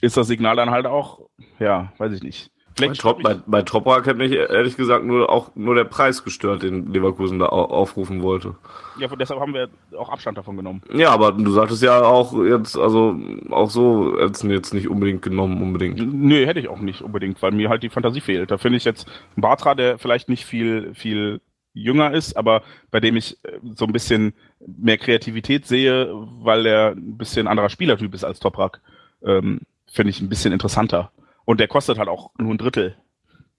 ist 0.00 0.16
das 0.16 0.28
Signal 0.28 0.56
dann 0.56 0.70
halt 0.70 0.86
auch, 0.86 1.28
ja, 1.58 1.92
weiß 1.98 2.12
ich 2.12 2.22
nicht. 2.22 2.50
Bei, 2.78 2.84
Vielleicht 2.84 3.00
Trop, 3.00 3.22
bei, 3.22 3.36
bei 3.46 3.62
Toprak 3.62 4.06
hat 4.06 4.16
mich 4.16 4.32
ehrlich 4.32 4.76
gesagt 4.76 5.04
nur 5.04 5.28
auch 5.30 5.50
nur 5.56 5.74
der 5.74 5.84
Preis 5.84 6.22
gestört, 6.24 6.62
den 6.62 6.92
Leverkusen 6.92 7.38
da 7.38 7.46
au- 7.46 7.64
aufrufen 7.66 8.22
wollte. 8.22 8.54
ja, 8.98 9.08
deshalb 9.08 9.40
haben 9.40 9.52
wir 9.54 9.68
auch 9.98 10.08
Abstand 10.08 10.38
davon 10.38 10.56
genommen. 10.56 10.82
Ja, 10.92 11.10
aber 11.10 11.32
du 11.32 11.50
sagtest 11.50 11.82
ja 11.82 12.02
auch 12.02 12.32
jetzt, 12.44 12.76
also 12.76 13.18
auch 13.50 13.70
so 13.70 14.16
hättest 14.18 14.42
du 14.44 14.48
jetzt 14.48 14.72
nicht 14.74 14.88
unbedingt 14.88 15.22
genommen, 15.22 15.60
unbedingt. 15.62 15.98
Nö, 16.00 16.46
hätte 16.46 16.60
ich 16.60 16.68
auch 16.68 16.80
nicht 16.80 17.02
unbedingt, 17.02 17.40
weil 17.42 17.52
mir 17.52 17.68
halt 17.68 17.82
die 17.82 17.90
Fantasie 17.90 18.20
fehlt. 18.20 18.50
Da 18.50 18.58
finde 18.58 18.76
ich 18.76 18.84
jetzt 18.84 19.06
Bartra, 19.36 19.74
der 19.74 19.98
vielleicht 19.98 20.28
nicht 20.28 20.44
viel, 20.44 20.94
viel 20.94 21.40
jünger 21.74 22.12
ist, 22.12 22.36
aber 22.36 22.62
bei 22.90 22.98
dem 23.00 23.16
ich 23.16 23.36
äh, 23.44 23.58
so 23.76 23.84
ein 23.86 23.92
bisschen 23.92 24.32
mehr 24.66 24.98
Kreativität 24.98 25.66
sehe, 25.66 26.08
weil 26.42 26.66
er 26.66 26.90
ein 26.92 27.16
bisschen 27.16 27.46
anderer 27.46 27.68
Spielertyp 27.68 28.14
ist 28.14 28.24
als 28.24 28.40
Toprak, 28.40 28.80
ähm, 29.24 29.60
finde 29.90 30.10
ich 30.10 30.20
ein 30.20 30.28
bisschen 30.28 30.52
interessanter. 30.52 31.10
Und 31.48 31.60
der 31.60 31.66
kostet 31.68 31.96
halt 31.98 32.10
auch 32.10 32.30
nur 32.36 32.52
ein 32.52 32.58
Drittel. 32.58 32.94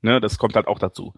Ne, 0.04 0.22
das 0.22 0.38
kommt 0.38 0.56
halt 0.56 0.68
auch 0.68 0.78
dazu. 0.78 1.16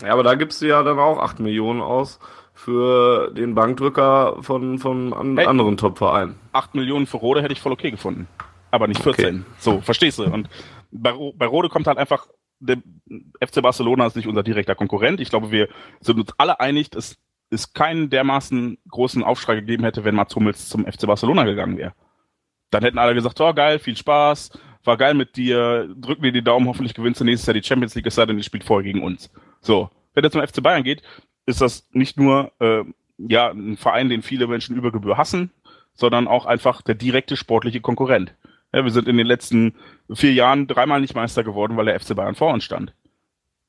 Ja, 0.00 0.14
aber 0.14 0.22
da 0.22 0.34
gibst 0.34 0.62
du 0.62 0.66
ja 0.66 0.82
dann 0.82 0.98
auch 0.98 1.18
8 1.18 1.40
Millionen 1.40 1.82
aus 1.82 2.20
für 2.54 3.30
den 3.34 3.54
Bankdrücker 3.54 4.38
von, 4.40 4.78
von 4.78 5.12
an 5.12 5.36
Hey. 5.36 5.44
anderen 5.44 5.76
Top-Vereinen. 5.76 6.36
8 6.52 6.74
Millionen 6.74 7.04
für 7.06 7.18
Rode 7.18 7.42
hätte 7.42 7.52
ich 7.52 7.60
voll 7.60 7.72
okay 7.72 7.90
gefunden. 7.90 8.28
Aber 8.70 8.88
nicht 8.88 9.02
14. 9.02 9.44
So, 9.58 9.82
verstehst 9.82 10.18
du? 10.18 10.24
Und 10.24 10.48
bei, 10.90 11.12
bei 11.34 11.44
Rode 11.44 11.68
kommt 11.68 11.86
halt 11.86 11.98
einfach, 11.98 12.28
der 12.58 12.78
FC 13.46 13.60
Barcelona 13.60 14.06
ist 14.06 14.16
nicht 14.16 14.28
unser 14.28 14.42
direkter 14.42 14.74
Konkurrent. 14.74 15.20
Ich 15.20 15.28
glaube, 15.28 15.50
wir 15.50 15.68
sind 16.00 16.18
uns 16.18 16.32
alle 16.38 16.60
einig, 16.60 16.88
dass 16.88 17.18
es 17.50 17.74
keinen 17.74 18.08
dermaßen 18.08 18.78
großen 18.88 19.22
Aufschrei 19.22 19.56
gegeben 19.56 19.84
hätte, 19.84 20.02
wenn 20.02 20.14
Mats 20.14 20.34
Hummels 20.34 20.70
zum 20.70 20.86
FC 20.90 21.06
Barcelona 21.06 21.44
gegangen 21.44 21.76
wäre. 21.76 21.92
Dann 22.70 22.82
hätten 22.84 22.96
alle 22.96 23.12
gesagt, 23.14 23.38
oh 23.42 23.52
geil, 23.52 23.78
viel 23.78 23.98
Spaß, 23.98 24.58
war 24.84 24.96
geil 24.96 25.14
mit 25.14 25.36
dir, 25.36 25.88
drücken 25.96 26.22
dir 26.22 26.32
die 26.32 26.42
Daumen, 26.42 26.66
hoffentlich 26.66 26.94
gewinnst 26.94 27.20
du 27.20 27.24
nächstes 27.24 27.46
Jahr 27.46 27.54
die 27.54 27.62
Champions 27.62 27.94
League, 27.94 28.06
es 28.06 28.14
sei 28.14 28.26
denn, 28.26 28.36
ihr 28.36 28.42
spielt 28.42 28.64
vorher 28.64 28.84
gegen 28.84 29.02
uns. 29.02 29.30
So, 29.60 29.90
wenn 30.14 30.24
er 30.24 30.30
zum 30.30 30.46
FC 30.46 30.62
Bayern 30.62 30.82
geht, 30.82 31.02
ist 31.46 31.60
das 31.60 31.88
nicht 31.92 32.18
nur 32.18 32.52
äh, 32.60 32.84
ja 33.18 33.50
ein 33.50 33.76
Verein, 33.76 34.08
den 34.08 34.22
viele 34.22 34.46
Menschen 34.46 34.76
über 34.76 34.92
Gebühr 34.92 35.16
hassen, 35.16 35.50
sondern 35.94 36.28
auch 36.28 36.46
einfach 36.46 36.82
der 36.82 36.94
direkte 36.94 37.36
sportliche 37.36 37.80
Konkurrent. 37.80 38.34
Ja, 38.72 38.84
wir 38.84 38.90
sind 38.90 39.08
in 39.08 39.18
den 39.18 39.26
letzten 39.26 39.74
vier 40.12 40.32
Jahren 40.32 40.66
dreimal 40.66 41.00
nicht 41.00 41.14
Meister 41.14 41.44
geworden, 41.44 41.76
weil 41.76 41.86
der 41.86 41.98
FC 41.98 42.16
Bayern 42.16 42.34
vor 42.34 42.52
uns 42.52 42.64
stand. 42.64 42.94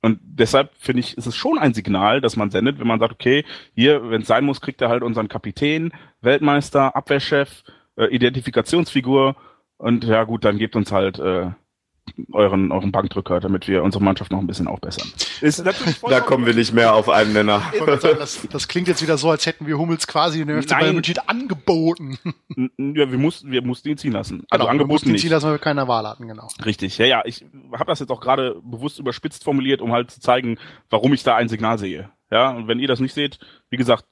Und 0.02 0.20
deshalb 0.22 0.72
finde 0.78 1.00
ich, 1.00 1.18
ist 1.18 1.28
es 1.28 1.36
schon 1.36 1.58
ein 1.58 1.74
Signal, 1.74 2.20
dass 2.20 2.36
man 2.36 2.52
sendet, 2.52 2.80
wenn 2.80 2.88
man 2.88 3.00
sagt, 3.00 3.14
okay, 3.14 3.46
hier, 3.74 4.10
wenn 4.10 4.22
es 4.22 4.28
sein 4.28 4.44
muss, 4.44 4.60
kriegt 4.60 4.82
er 4.82 4.90
halt 4.90 5.02
unseren 5.02 5.30
Kapitän, 5.30 5.94
Weltmeister, 6.22 6.96
Abwehrchef, 6.96 7.64
äh, 7.96 8.08
Identifikationsfigur 8.08 9.36
und 9.84 10.06
ja 10.06 10.24
gut, 10.24 10.46
dann 10.46 10.58
gebt 10.58 10.76
uns 10.78 10.92
halt 10.92 11.20
äh, 11.20 11.52
euren, 12.32 12.72
euren 12.72 12.92
Bankdrücker, 12.92 13.42
damit 13.42 13.68
wir 13.68 13.84
unsere 13.84 14.04
Mannschaft 14.04 14.32
noch 14.32 14.40
ein 14.40 14.48
bisschen 14.48 14.68
aufbessern. 14.68 15.12
Ist 15.42 15.64
natürlich 15.66 16.00
Da 16.00 16.22
kommen 16.22 16.46
wir 16.46 16.54
nicht 16.54 16.74
mehr 16.74 16.94
auf 16.94 17.10
einen 17.10 17.34
Nenner. 17.34 17.62
Das, 17.86 18.48
das 18.50 18.68
klingt 18.68 18.88
jetzt 18.88 19.02
wieder 19.02 19.18
so, 19.18 19.30
als 19.30 19.46
hätten 19.46 19.68
wir 19.68 19.78
Hummels 19.78 20.08
quasi 20.08 20.42
in 20.42 20.48
der 20.48 20.62
FC. 20.62 20.70
Bayern 20.70 20.96
München 20.96 21.18
angeboten. 21.28 22.18
Ja, 22.78 23.12
wir 23.12 23.18
mussten, 23.18 23.52
wir 23.52 23.62
mussten 23.62 23.90
ihn 23.90 23.98
ziehen 23.98 24.14
lassen. 24.14 24.44
Also 24.50 24.52
Genau, 24.52 24.66
wir 24.66 24.70
angeboten 24.70 24.92
mussten 24.92 25.10
ihn 25.10 25.18
ziehen 25.18 25.32
lassen, 25.32 25.48
weil 25.48 25.54
wir 25.56 25.60
keine 25.60 25.88
Wahl 25.88 26.08
hatten, 26.08 26.28
genau. 26.28 26.48
Richtig, 26.64 26.98
ja, 26.98 27.06
ja. 27.06 27.24
Ich 27.26 27.46
habe 27.74 27.86
das 27.86 28.00
jetzt 28.00 28.12
auch 28.12 28.22
gerade 28.22 28.56
bewusst 28.64 29.00
überspitzt 29.00 29.44
formuliert, 29.44 29.82
um 29.82 29.92
halt 29.92 30.12
zu 30.12 30.22
zeigen, 30.22 30.58
warum 30.90 31.14
ich 31.14 31.24
da 31.24 31.36
ein 31.36 31.50
Signal 31.50 31.78
sehe. 31.78 32.10
Ja, 32.34 32.50
und 32.50 32.68
wenn 32.68 32.80
ihr 32.80 32.88
das 32.88 33.00
nicht 33.00 33.14
seht, 33.14 33.38
wie 33.70 33.78
gesagt, 33.78 34.06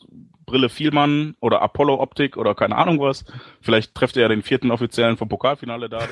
Brille 0.45 0.69
Vielmann 0.69 1.35
oder 1.39 1.64
Apollo 1.64 1.99
Optik 1.99 2.38
oder 2.38 2.53
keine 2.53 2.76
Ahnung 2.76 2.99
was. 2.99 3.26
Vielleicht 3.61 3.95
trefft 3.95 4.15
ihr 4.15 4.22
ja 4.22 4.27
den 4.27 4.43
vierten 4.43 4.69
Offiziellen 4.69 5.18
vom 5.18 5.27
Pokalfinale 5.27 5.89
da. 5.89 6.02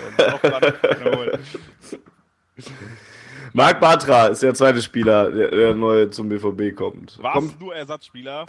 Marc 3.53 3.79
Bartra 3.79 4.27
ist 4.27 4.41
der 4.41 4.55
zweite 4.55 4.81
Spieler, 4.81 5.29
der, 5.29 5.51
der 5.51 5.75
neu 5.75 6.07
zum 6.07 6.29
BVB 6.29 6.75
kommt. 6.75 7.19
Was? 7.21 7.33
kommt 7.33 7.59
Nur 7.59 7.75
Ersatzspieler? 7.75 8.47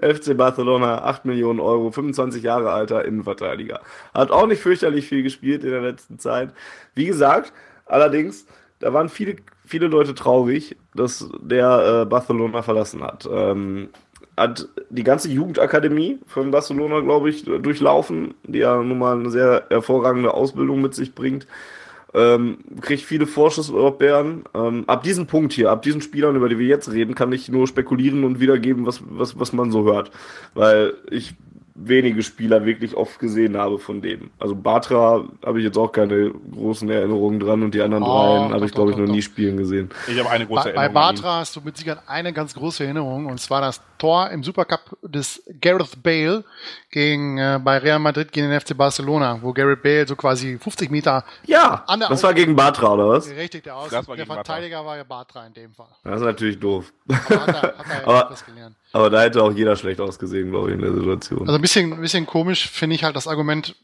FC 0.00 0.36
Barcelona, 0.36 1.04
8 1.04 1.26
Millionen 1.26 1.60
Euro, 1.60 1.92
25 1.92 2.42
Jahre 2.42 2.72
alter 2.72 3.04
Innenverteidiger. 3.04 3.80
Hat 4.12 4.32
auch 4.32 4.48
nicht 4.48 4.62
fürchterlich 4.62 5.06
viel 5.06 5.22
gespielt 5.22 5.62
in 5.62 5.70
der 5.70 5.82
letzten 5.82 6.18
Zeit. 6.18 6.52
Wie 6.96 7.06
gesagt, 7.06 7.52
allerdings, 7.86 8.46
da 8.80 8.92
waren 8.92 9.08
viele, 9.08 9.36
viele 9.72 9.86
Leute 9.86 10.14
traurig, 10.14 10.76
dass 10.94 11.30
der 11.40 12.02
äh, 12.02 12.04
Barcelona 12.04 12.60
verlassen 12.60 13.02
hat. 13.02 13.26
Ähm, 13.32 13.88
hat 14.36 14.68
die 14.90 15.02
ganze 15.02 15.30
Jugendakademie 15.30 16.18
von 16.26 16.50
Barcelona, 16.50 17.00
glaube 17.00 17.30
ich, 17.30 17.44
durchlaufen, 17.44 18.34
die 18.44 18.58
ja 18.58 18.82
nun 18.82 18.98
mal 18.98 19.18
eine 19.18 19.30
sehr 19.30 19.64
hervorragende 19.70 20.34
Ausbildung 20.34 20.82
mit 20.82 20.94
sich 20.94 21.14
bringt. 21.14 21.46
Ähm, 22.12 22.58
kriegt 22.82 23.02
viele 23.02 23.26
Vorschusslorbeeren. 23.26 24.44
Ähm, 24.54 24.84
ab 24.88 25.02
diesem 25.04 25.26
Punkt 25.26 25.54
hier, 25.54 25.70
ab 25.70 25.80
diesen 25.80 26.02
Spielern, 26.02 26.36
über 26.36 26.50
die 26.50 26.58
wir 26.58 26.66
jetzt 26.66 26.92
reden, 26.92 27.14
kann 27.14 27.32
ich 27.32 27.48
nur 27.48 27.66
spekulieren 27.66 28.24
und 28.24 28.40
wiedergeben, 28.40 28.84
was, 28.84 29.00
was, 29.08 29.38
was 29.38 29.54
man 29.54 29.70
so 29.70 29.84
hört. 29.84 30.10
Weil 30.52 30.94
ich 31.10 31.34
wenige 31.88 32.22
Spieler 32.22 32.64
wirklich 32.64 32.94
oft 32.96 33.18
gesehen 33.18 33.56
habe 33.56 33.78
von 33.78 34.02
denen. 34.02 34.30
Also 34.38 34.54
Batra 34.54 35.24
habe 35.44 35.58
ich 35.58 35.64
jetzt 35.64 35.76
auch 35.78 35.90
keine 35.92 36.30
großen 36.54 36.88
Erinnerungen 36.90 37.40
dran 37.40 37.62
und 37.62 37.74
die 37.74 37.80
anderen 37.82 38.04
Oh, 38.04 38.06
dreien 38.06 38.52
habe 38.52 38.66
ich, 38.66 38.72
glaube 38.72 38.90
ich, 38.90 38.96
doch, 38.96 39.00
noch 39.02 39.06
doch, 39.08 39.14
nie 39.14 39.22
spielen 39.22 39.56
gesehen. 39.56 39.90
Ich 40.08 40.18
habe 40.18 40.30
eine 40.30 40.46
große 40.46 40.64
Bei, 40.64 40.72
bei 40.74 40.82
Erinnerung. 40.82 41.02
an 41.08 41.14
ihn. 41.16 41.22
Bartra 41.22 41.38
hast 41.40 41.56
du 41.56 41.60
mit 41.60 41.76
Sicherheit 41.76 42.02
eine 42.06 42.32
ganz 42.32 42.54
große 42.54 42.84
Erinnerung, 42.84 43.26
und 43.26 43.40
zwar 43.40 43.60
das 43.60 43.80
Tor 43.98 44.30
im 44.30 44.42
Supercup 44.42 44.96
des 45.02 45.42
Gareth 45.60 46.02
Bale 46.02 46.44
gegen, 46.90 47.38
äh, 47.38 47.60
bei 47.62 47.78
Real 47.78 47.98
Madrid 47.98 48.32
gegen 48.32 48.50
den 48.50 48.60
FC 48.60 48.76
Barcelona, 48.76 49.38
wo 49.40 49.52
Gareth 49.52 49.82
Bale 49.82 50.06
so 50.06 50.16
quasi 50.16 50.58
50 50.58 50.90
Meter 50.90 51.24
Ja, 51.46 51.84
An 51.86 52.00
der 52.00 52.08
das 52.08 52.22
war 52.22 52.34
gegen 52.34 52.54
Batra, 52.56 52.94
oder 52.94 53.08
was? 53.08 53.26
aus. 53.26 53.30
War 53.30 53.36
Der 53.36 53.48
gegen 54.16 54.28
Bartra. 54.28 54.34
Verteidiger 54.34 54.84
war 54.84 54.96
ja 54.96 55.04
Bartra 55.04 55.46
in 55.46 55.54
dem 55.54 55.72
Fall. 55.72 55.86
Das 56.04 56.16
ist 56.20 56.26
natürlich 56.26 56.58
doof. 56.58 56.92
Aber 57.08 57.18
hat 57.18 57.48
er, 57.48 57.62
hat 57.62 57.74
er 57.90 58.02
Aber- 58.08 58.24
etwas 58.26 58.44
gelernt. 58.44 58.76
Aber 58.92 59.10
da 59.10 59.22
hätte 59.22 59.42
auch 59.42 59.52
jeder 59.52 59.76
schlecht 59.76 60.00
ausgesehen, 60.00 60.50
glaube 60.50 60.68
ich, 60.70 60.74
in 60.74 60.82
der 60.82 60.92
Situation. 60.92 61.40
Also 61.40 61.54
ein 61.54 61.60
bisschen, 61.62 61.92
ein 61.92 62.00
bisschen 62.00 62.26
komisch 62.26 62.68
finde 62.68 62.94
ich 62.94 63.04
halt 63.04 63.16
das 63.16 63.26
Argument, 63.26 63.74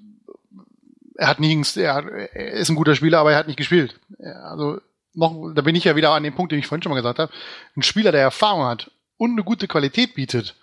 er 1.14 1.28
hat 1.28 1.40
nie, 1.40 1.62
er, 1.76 2.34
ist 2.34 2.68
ein 2.68 2.76
guter 2.76 2.94
Spieler, 2.94 3.18
aber 3.18 3.32
er 3.32 3.38
hat 3.38 3.46
nicht 3.46 3.56
gespielt. 3.56 3.98
Also 4.42 4.80
noch, 5.14 5.52
da 5.54 5.62
bin 5.62 5.74
ich 5.74 5.84
ja 5.84 5.96
wieder 5.96 6.10
an 6.10 6.22
dem 6.22 6.34
Punkt, 6.34 6.52
den 6.52 6.58
ich 6.58 6.66
vorhin 6.66 6.82
schon 6.82 6.90
mal 6.90 6.96
gesagt 6.96 7.18
habe. 7.18 7.32
Ein 7.76 7.82
Spieler, 7.82 8.12
der 8.12 8.20
Erfahrung 8.20 8.64
hat 8.64 8.90
und 9.16 9.32
eine 9.32 9.44
gute 9.44 9.66
Qualität 9.66 10.14
bietet, 10.14 10.54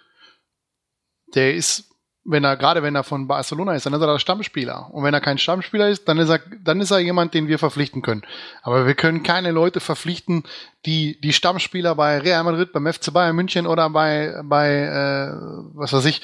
der 1.34 1.56
ist, 1.56 1.90
wenn 2.28 2.44
er, 2.44 2.58
gerade 2.58 2.82
wenn 2.82 2.96
er 2.96 3.04
von 3.04 3.28
Barcelona 3.28 3.76
ist, 3.76 3.86
dann 3.86 3.94
ist 3.94 4.02
er 4.02 4.08
der 4.12 4.18
Stammspieler. 4.20 4.90
Und 4.92 5.04
wenn 5.04 5.14
er 5.14 5.22
kein 5.22 5.38
Stammspieler 5.38 5.90
ist, 5.90 6.08
dann 6.08 6.18
ist 6.18 6.30
er, 6.30 6.40
dann 6.64 6.82
ist 6.82 6.90
er 6.90 6.98
jemand, 7.00 7.36
den 7.36 7.48
wir 7.48 7.60
verpflichten 7.60 8.02
können. 8.02 8.24
Aber 8.64 8.88
wir 8.88 8.96
können 8.96 9.22
keine 9.22 9.52
Leute 9.52 9.80
verpflichten, 9.80 10.44
die, 10.88 11.20
die 11.22 11.34
Stammspieler 11.34 11.94
bei 11.94 12.18
Real 12.18 12.44
Madrid, 12.44 12.74
beim 12.74 12.92
FC 12.92 13.14
Bayern 13.14 13.36
München 13.36 13.68
oder 13.68 13.90
bei, 13.92 14.34
bei, 14.44 14.70
äh, 14.72 15.34
was 15.76 15.94
weiß 15.94 16.06
ich, 16.06 16.22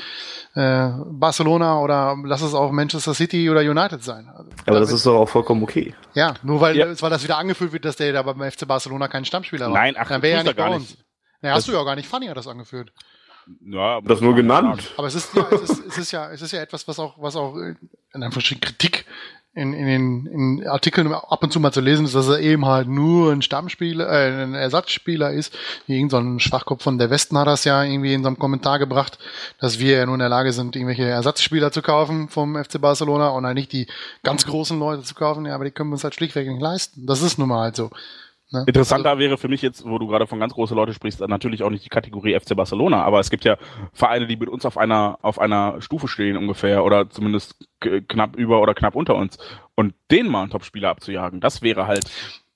äh, 0.56 0.90
Barcelona 1.12 1.80
oder 1.80 2.18
lass 2.26 2.42
es 2.42 2.54
auch 2.56 2.72
Manchester 2.72 3.14
City 3.14 3.50
oder 3.50 3.62
United 3.62 4.04
sein. 4.04 4.28
Also, 4.28 4.50
Aber 4.66 4.80
das 4.80 4.92
ist 4.92 5.06
doch 5.06 5.20
auch 5.20 5.30
vollkommen 5.30 5.62
okay. 5.64 5.94
ja, 6.16 6.34
nur 6.42 6.60
weil, 6.62 6.76
Ja. 6.78 6.88
weil 7.02 7.10
das 7.12 7.24
wieder 7.24 7.38
angeführt 7.38 7.74
wird, 7.74 7.86
dass 7.86 7.96
der 7.96 8.12
da 8.12 8.24
beim 8.24 8.42
FC 8.52 8.68
Barcelona 8.68 9.08
kein 9.08 9.24
Stammspieler 9.24 9.68
war. 9.68 9.74
Nein, 9.74 9.96
ach, 9.98 10.10
dann 10.10 10.22
wäre 10.24 10.38
er 10.40 10.44
du 10.44 10.50
nicht 10.50 10.58
bei 10.58 10.64
gar 10.64 10.72
uns. 10.76 10.90
nicht. 10.90 11.06
Nee, 11.44 11.50
hast 11.50 11.68
du 11.68 11.72
ja 11.74 11.84
gar 11.84 11.96
nicht. 11.96 12.08
Fanny 12.08 12.28
hat 12.28 12.38
das 12.38 12.48
angeführt. 12.48 12.92
Ja, 13.66 14.02
Das 14.02 14.22
nur 14.22 14.36
genannt. 14.36 14.92
Aber 14.98 15.08
es 15.08 15.16
ist, 15.16 15.34
ja, 15.36 15.48
es 15.52 15.62
ist, 15.62 15.86
es 15.86 15.98
ist 15.98 16.12
ja, 16.12 16.32
es 16.32 16.42
ist 16.42 16.52
ja 16.52 16.62
etwas, 16.62 16.88
was 16.88 17.00
auch, 17.00 17.22
was 17.22 17.36
auch 17.36 17.56
in 17.56 17.78
einer 18.14 18.32
verschiedenen 18.32 18.62
Kritik 18.62 19.06
in, 19.54 19.74
in 19.74 19.86
den 19.86 20.26
in 20.28 20.68
Artikeln 20.68 21.12
ab 21.12 21.44
und 21.44 21.52
zu 21.52 21.60
mal 21.60 21.74
zu 21.74 21.82
lesen 21.82 22.06
ist, 22.06 22.16
dass 22.16 22.30
er 22.30 22.40
eben 22.40 22.66
halt 22.66 22.88
nur 22.88 23.34
ein 23.34 23.42
Stammspieler, 23.42 24.08
äh, 24.10 24.44
ein 24.44 24.54
Ersatzspieler 24.54 25.32
ist. 25.32 25.54
Irgend 25.88 26.12
so 26.12 26.18
ein 26.18 26.40
Schwachkopf 26.40 26.84
von 26.84 26.98
der 26.98 27.10
Westen 27.10 27.38
hat 27.38 27.48
das 27.48 27.66
ja 27.66 27.84
irgendwie 27.84 28.14
in 28.14 28.22
so 28.22 28.28
einem 28.28 28.40
Kommentar 28.40 28.80
gebracht, 28.80 29.20
dass 29.60 29.80
wir 29.80 29.98
ja 29.98 30.06
nur 30.06 30.16
in 30.16 30.20
der 30.20 30.30
Lage 30.30 30.54
sind, 30.54 30.76
irgendwelche 30.76 31.04
Ersatzspieler 31.04 31.72
zu 31.74 31.82
kaufen 31.82 32.30
vom 32.30 32.56
FC 32.56 32.80
Barcelona 32.80 33.30
und 33.30 33.46
halt 33.46 33.56
nicht 33.56 33.74
die 33.74 33.88
ganz 34.24 34.46
großen 34.46 34.80
Leute 34.80 35.04
zu 35.04 35.16
kaufen. 35.16 35.46
Ja, 35.46 35.56
aber 35.56 35.66
die 35.66 35.72
können 35.72 35.90
wir 35.90 35.96
uns 35.96 36.06
halt 36.06 36.16
schlichtweg 36.16 36.48
nicht 36.48 36.62
leisten. 36.62 37.06
Das 37.06 37.22
ist 37.22 37.38
nun 37.38 37.50
mal 37.50 37.64
halt 37.64 37.76
so. 37.76 37.90
Ne? 38.54 38.66
Interessanter 38.68 39.18
wäre 39.18 39.38
für 39.38 39.48
mich 39.48 39.62
jetzt, 39.62 39.86
wo 39.88 39.98
du 39.98 40.08
gerade 40.08 40.28
von 40.28 40.40
ganz 40.40 40.54
große 40.54 40.76
Leute 40.76 40.94
sprichst, 40.94 41.22
natürlich 41.22 41.64
auch 41.64 41.70
nicht 41.70 41.86
die 41.86 41.90
Kategorie 41.90 42.38
FC 42.38 42.56
Barcelona, 42.56 43.02
aber 43.04 43.20
es 43.22 43.30
gibt 43.30 43.46
ja 43.46 43.56
Vereine, 43.94 44.28
die 44.28 44.36
mit 44.36 44.50
uns 44.50 44.66
auf 44.66 44.78
einer 44.78 45.18
auf 45.22 45.40
einer 45.40 45.82
Stufe 45.82 46.08
stehen 46.10 46.36
ungefähr 46.36 46.84
oder 46.84 47.10
zumindest 47.10 47.56
knapp 48.10 48.36
über 48.36 48.62
oder 48.62 48.74
knapp 48.74 48.96
unter 48.96 49.16
uns 49.16 49.38
und 49.76 49.94
denen 50.12 50.30
mal 50.30 50.42
einen 50.42 50.52
Topspieler 50.52 50.90
abzujagen, 50.90 51.40
das 51.40 51.62
wäre 51.62 51.88
halt 51.88 52.12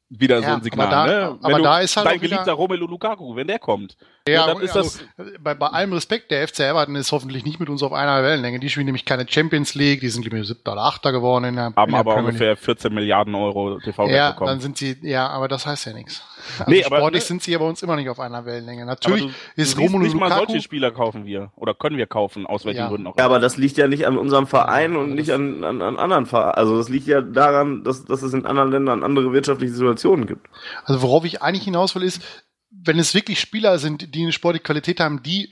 wieder 0.10 0.42
so 0.42 0.48
Ja, 0.48 0.56
ein 0.56 0.64
Signal. 0.64 0.88
aber 0.88 1.08
da- 1.08 1.30
ne? 1.32 1.40
aber 1.42 1.60
da 1.60 1.80
ist 1.80 1.96
halt 1.98 2.08
dein 2.08 2.20
geliebter 2.20 2.54
Romelu 2.54 2.86
Lukaku, 2.88 3.36
wenn 3.36 3.48
der 3.48 3.60
kommt, 3.60 3.96
Ja, 4.28 4.48
dann 4.48 4.60
ist 4.62 4.76
also, 4.76 4.90
das 5.18 5.28
bei, 5.40 5.54
bei 5.54 5.68
allem 5.68 5.94
Respekt, 5.94 6.32
der 6.32 6.48
FC 6.48 6.62
Everton 6.62 6.96
ist 6.96 7.12
hoffentlich 7.12 7.46
nicht 7.46 7.60
mit 7.60 7.70
uns 7.70 7.84
auf 7.84 7.94
einer 7.94 8.24
Wellenlänge. 8.24 8.60
Die 8.60 8.72
spielen 8.72 8.88
nämlich 8.88 9.06
keine 9.06 9.28
Champions 9.30 9.76
League, 9.76 10.00
die 10.00 10.10
sind 10.10 10.24
glaube 10.24 10.40
ich 10.40 10.48
siebter 10.48 10.72
oder 10.72 10.82
achter 10.82 11.12
geworden 11.12 11.44
in 11.44 11.56
der, 11.56 11.68
in 11.68 11.76
haben 11.76 11.92
der 11.92 12.00
aber 12.00 12.14
Premier 12.16 12.32
League. 12.32 12.42
ungefähr 12.42 12.58
14 12.58 12.92
Milliarden 12.92 13.36
Euro 13.36 13.80
TV 13.80 14.08
Ja, 14.10 14.32
bekommen. 14.32 14.48
dann 14.48 14.60
sind 14.62 14.78
sie, 14.80 14.98
ja, 15.04 15.28
aber 15.30 15.48
das 15.48 15.68
heißt 15.68 15.86
ja 15.86 15.94
nichts. 15.94 16.24
Also 16.58 16.72
Nee, 16.72 16.84
aber, 16.84 16.98
sportlich 16.98 17.22
ne- 17.22 17.28
sind 17.28 17.44
sie 17.44 17.56
aber 17.56 17.68
uns 17.68 17.84
immer 17.84 17.96
nicht 17.98 18.10
auf 18.10 18.20
einer 18.20 18.46
Wellenlänge. 18.46 18.86
Natürlich 18.88 19.26
du, 19.26 19.32
ist 19.62 19.78
du 19.78 19.82
Romelu 19.82 20.00
nicht 20.06 20.16
mal 20.16 20.30
Lukaku, 20.30 20.46
solche 20.48 20.62
Spieler 20.64 20.90
kaufen 20.90 21.28
wir 21.28 21.52
oder 21.56 21.76
können 21.76 21.98
wir 21.98 22.08
kaufen, 22.08 22.48
aus 22.48 22.66
welchen 22.66 22.80
Ja. 22.80 22.88
Gründen 22.90 23.06
auch 23.06 23.18
Ja, 23.20 23.26
immer. 23.26 23.36
aber 23.36 23.40
das 23.40 23.58
liegt 23.58 23.78
ja 23.78 23.88
nicht 23.88 24.08
an 24.08 24.18
unserem 24.18 24.48
Verein 24.48 24.94
Ja, 24.94 25.00
und 25.02 25.14
nicht 25.14 25.30
an, 25.34 25.64
an, 25.64 25.84
an 25.84 25.98
anderen 25.98 26.26
Vereinen. 26.26 26.56
Also 26.56 26.80
das 26.80 26.90
liegt 26.90 27.06
ja 27.06 27.22
daran, 27.22 27.84
dass, 27.84 28.06
dass 28.06 28.24
es 28.24 28.34
in 28.34 28.48
anderen 28.48 28.72
Ländern 28.72 29.04
andere 29.04 29.34
wirtschaftliche 29.34 29.74
Situationen 29.74 30.26
gibt. 30.26 30.48
also 30.86 31.04
worauf 31.04 31.26
ich 31.26 31.44
eigentlich 31.44 31.66
hinaus 31.66 31.94
will, 31.94 32.02
ist, 32.02 32.24
wenn 32.70 33.00
es 33.00 33.14
wirklich 33.14 33.40
Spieler 33.40 33.80
sind, 33.80 34.14
die 34.16 34.24
eine 34.24 34.32
sportliche 34.32 34.64
Qualität 34.64 35.00
haben, 35.00 35.24
die 35.24 35.50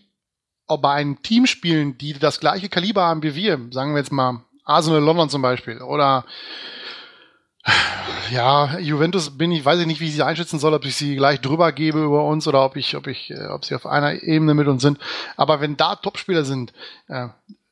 auch 0.67 0.81
bei 0.81 0.93
einem 0.93 1.21
Team 1.21 1.45
spielen, 1.45 1.97
die 1.97 2.13
das 2.13 2.39
gleiche 2.39 2.69
Kaliber 2.69 3.03
haben 3.03 3.23
wie 3.23 3.35
wir, 3.35 3.59
sagen 3.71 3.93
wir 3.93 3.99
jetzt 3.99 4.11
mal 4.11 4.43
Arsenal 4.63 5.01
London 5.01 5.29
zum 5.29 5.41
Beispiel, 5.41 5.81
oder 5.81 6.25
Ja, 8.31 8.77
Juventus 8.79 9.37
bin 9.37 9.51
ich, 9.51 9.63
weiß 9.63 9.79
ich 9.79 9.87
nicht, 9.87 9.99
wie 9.99 10.07
ich 10.07 10.13
sie 10.13 10.25
einschätzen 10.25 10.59
soll, 10.59 10.73
ob 10.73 10.85
ich 10.85 10.95
sie 10.95 11.15
gleich 11.15 11.39
drüber 11.39 11.71
gebe 11.71 12.03
über 12.03 12.25
uns 12.25 12.47
oder 12.47 12.63
ob 12.65 12.75
ich, 12.75 12.95
ob 12.95 13.07
ich, 13.07 13.31
äh, 13.31 13.47
ob 13.47 13.65
sie 13.65 13.75
auf 13.75 13.85
einer 13.85 14.23
Ebene 14.23 14.53
mit 14.53 14.67
uns 14.67 14.81
sind. 14.81 14.99
Aber 15.37 15.61
wenn 15.61 15.77
da 15.77 15.95
Topspieler 15.95 16.45
sind, 16.45 16.73
äh, 17.07 17.27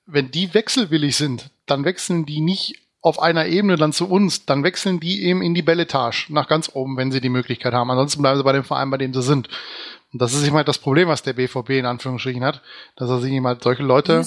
wenn 0.06 0.32
die 0.32 0.54
wechselwillig 0.54 1.16
sind, 1.16 1.52
dann 1.66 1.86
wechseln 1.86 2.26
die 2.26 2.42
nicht 2.42 2.80
auf 3.02 3.20
einer 3.20 3.48
Ebene 3.48 3.78
dann 3.78 3.94
zu 3.94 4.08
uns, 4.08 4.46
dann 4.46 4.64
wechseln 4.64 5.00
die 5.00 5.24
eben 5.24 5.42
in 5.42 5.56
die 5.56 5.64
Belletage 5.64 6.28
nach 6.30 6.48
ganz 6.48 6.70
oben, 6.74 6.98
wenn 6.98 7.12
sie 7.12 7.22
die 7.22 7.30
Möglichkeit 7.30 7.74
haben. 7.74 7.90
Ansonsten 7.90 8.22
bleiben 8.22 8.38
sie 8.38 8.44
bei 8.44 8.54
dem 8.54 8.64
Verein, 8.64 8.92
bei 8.92 8.98
dem 8.98 9.14
sie 9.14 9.24
sind. 9.24 9.50
Und 10.14 10.22
das 10.22 10.34
ist 10.34 10.46
immer 10.46 10.66
das 10.66 10.78
Problem, 10.78 11.08
was 11.08 11.24
der 11.24 11.32
BVB 11.34 11.70
in 11.70 11.86
Anführungsstrichen 11.86 12.44
hat, 12.44 12.62
dass 12.98 13.10
er 13.10 13.20
sich 13.20 13.32
immer 13.32 13.56
solche 13.62 13.82
Leute 13.82 14.22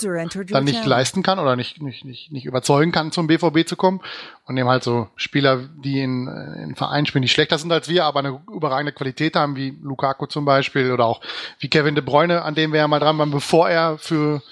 dann 0.49 0.65
nicht 0.65 0.87
leisten 0.87 1.23
kann 1.23 1.39
oder 1.39 1.57
nicht, 1.57 1.83
nicht, 1.83 2.07
nicht, 2.07 2.33
nicht 2.33 2.47
überzeugen 2.47 2.91
kann, 2.91 3.13
zum 3.13 3.27
BVB 3.27 3.67
zu 3.67 3.77
kommen. 3.77 4.01
Und 4.47 4.57
eben 4.57 4.69
halt 4.69 4.83
so 4.83 5.09
Spieler, 5.15 5.59
die 5.85 6.01
in, 6.01 6.27
in 6.27 6.75
Vereinen 6.75 7.05
spielen, 7.05 7.21
die 7.23 7.29
schlechter 7.29 7.59
sind 7.59 7.71
als 7.71 7.89
wir, 7.89 8.07
aber 8.07 8.21
eine 8.21 8.41
überragende 8.51 8.93
Qualität 8.93 9.37
haben, 9.37 9.57
wie 9.57 9.77
Lukaku 9.83 10.25
zum 10.25 10.47
Beispiel 10.47 10.91
oder 10.91 11.05
auch 11.05 11.21
wie 11.59 11.69
Kevin 11.69 11.95
de 11.95 12.03
Bruyne, 12.03 12.43
an 12.43 12.55
dem 12.55 12.73
wir 12.73 12.81
ja 12.81 12.89
mal 12.89 13.01
dran 13.01 13.19
waren, 13.19 13.31
bevor 13.31 13.69
er 13.69 13.99
für 13.99 14.43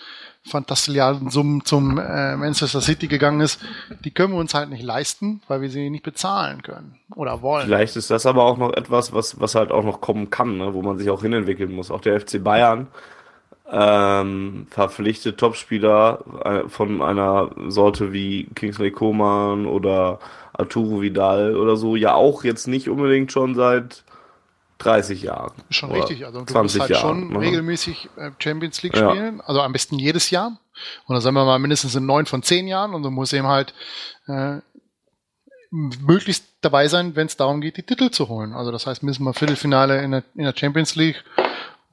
fantastilliarden 0.45 1.31
Summen 1.31 1.65
zum 1.65 1.99
äh, 1.99 2.37
Manchester 2.37 2.81
City 2.81 3.07
gegangen 3.07 3.41
ist, 3.41 3.61
die 4.05 4.11
können 4.11 4.33
wir 4.33 4.41
uns 4.41 4.55
halt 4.55 4.71
nicht 4.71 4.83
leisten, 4.83 5.41
weil 5.49 5.61
wir 5.61 5.71
sie 5.71 5.89
nicht 5.89 6.03
bezahlen 6.03 6.63
können 6.63 6.99
oder 7.15 7.43
wollen. 7.43 7.67
Vielleicht 7.67 7.97
ist 7.97 8.11
das 8.11 8.27
aber 8.27 8.45
auch 8.45 8.59
noch 8.59 8.73
etwas, 8.73 9.13
was, 9.13 9.41
was 9.41 9.55
halt 9.55 9.71
auch 9.71 9.85
noch 9.85 10.01
kommen 10.01 10.31
kann, 10.31 10.59
ne? 10.59 10.75
wo 10.75 10.83
man 10.83 10.99
sich 10.99 11.11
auch 11.11 11.23
hinentwickeln 11.23 11.73
muss. 11.73 11.91
Auch 11.91 12.01
der 12.01 12.21
FC 12.21 12.43
Bayern 12.43 12.89
ähm, 13.71 14.67
verpflichtet 14.71 15.39
Topspieler 15.39 16.25
äh, 16.45 16.69
von 16.69 17.01
einer 17.01 17.51
Sorte 17.69 18.13
wie 18.13 18.49
Kingsley 18.55 18.91
Coman 18.91 19.67
oder 19.67 20.19
Arturo 20.53 21.01
Vidal 21.01 21.57
oder 21.57 21.77
so, 21.77 21.97
ja 21.97 22.15
auch 22.15 22.45
jetzt 22.45 22.67
nicht 22.67 22.89
unbedingt 22.89 23.33
schon 23.33 23.55
seit 23.55 24.05
30 24.85 25.23
Jahren. 25.23 25.53
Schon 25.71 25.93
richtig. 25.93 26.25
Also 26.25 26.43
du 26.43 26.59
musst 26.59 26.81
halt 26.81 26.91
Jahren, 26.91 27.01
schon 27.01 27.29
ne? 27.31 27.41
regelmäßig 27.41 28.09
äh, 28.17 28.31
Champions 28.39 28.83
League 28.83 28.97
spielen. 28.97 29.39
Ja. 29.39 29.45
Also 29.45 29.61
am 29.61 29.73
besten 29.73 29.99
jedes 29.99 30.31
Jahr. 30.31 30.59
Und 31.07 31.15
dann 31.15 31.21
sagen 31.21 31.35
wir 31.35 31.45
mal 31.45 31.59
mindestens 31.59 31.95
in 31.95 32.07
neun 32.07 32.27
von 32.27 32.43
zehn 32.43 32.67
Jahren. 32.67 32.95
Und 32.95 33.03
du 33.03 33.11
musst 33.11 33.33
eben 33.33 33.47
halt 33.47 33.75
äh, 34.27 34.59
möglichst 35.71 36.45
dabei 36.61 36.89
sein, 36.89 37.17
wenn 37.17 37.27
es 37.27 37.37
darum 37.37 37.61
geht, 37.61 37.77
die 37.77 37.83
Titel 37.83 38.11
zu 38.11 38.29
holen. 38.29 38.53
Also 38.53 38.71
das 38.71 38.87
heißt, 38.87 39.03
müssen 39.03 39.25
wir 39.25 39.33
Viertelfinale 39.33 40.03
in 40.03 40.11
der, 40.11 40.23
in 40.35 40.45
der 40.45 40.55
Champions 40.57 40.97
League 40.97 41.25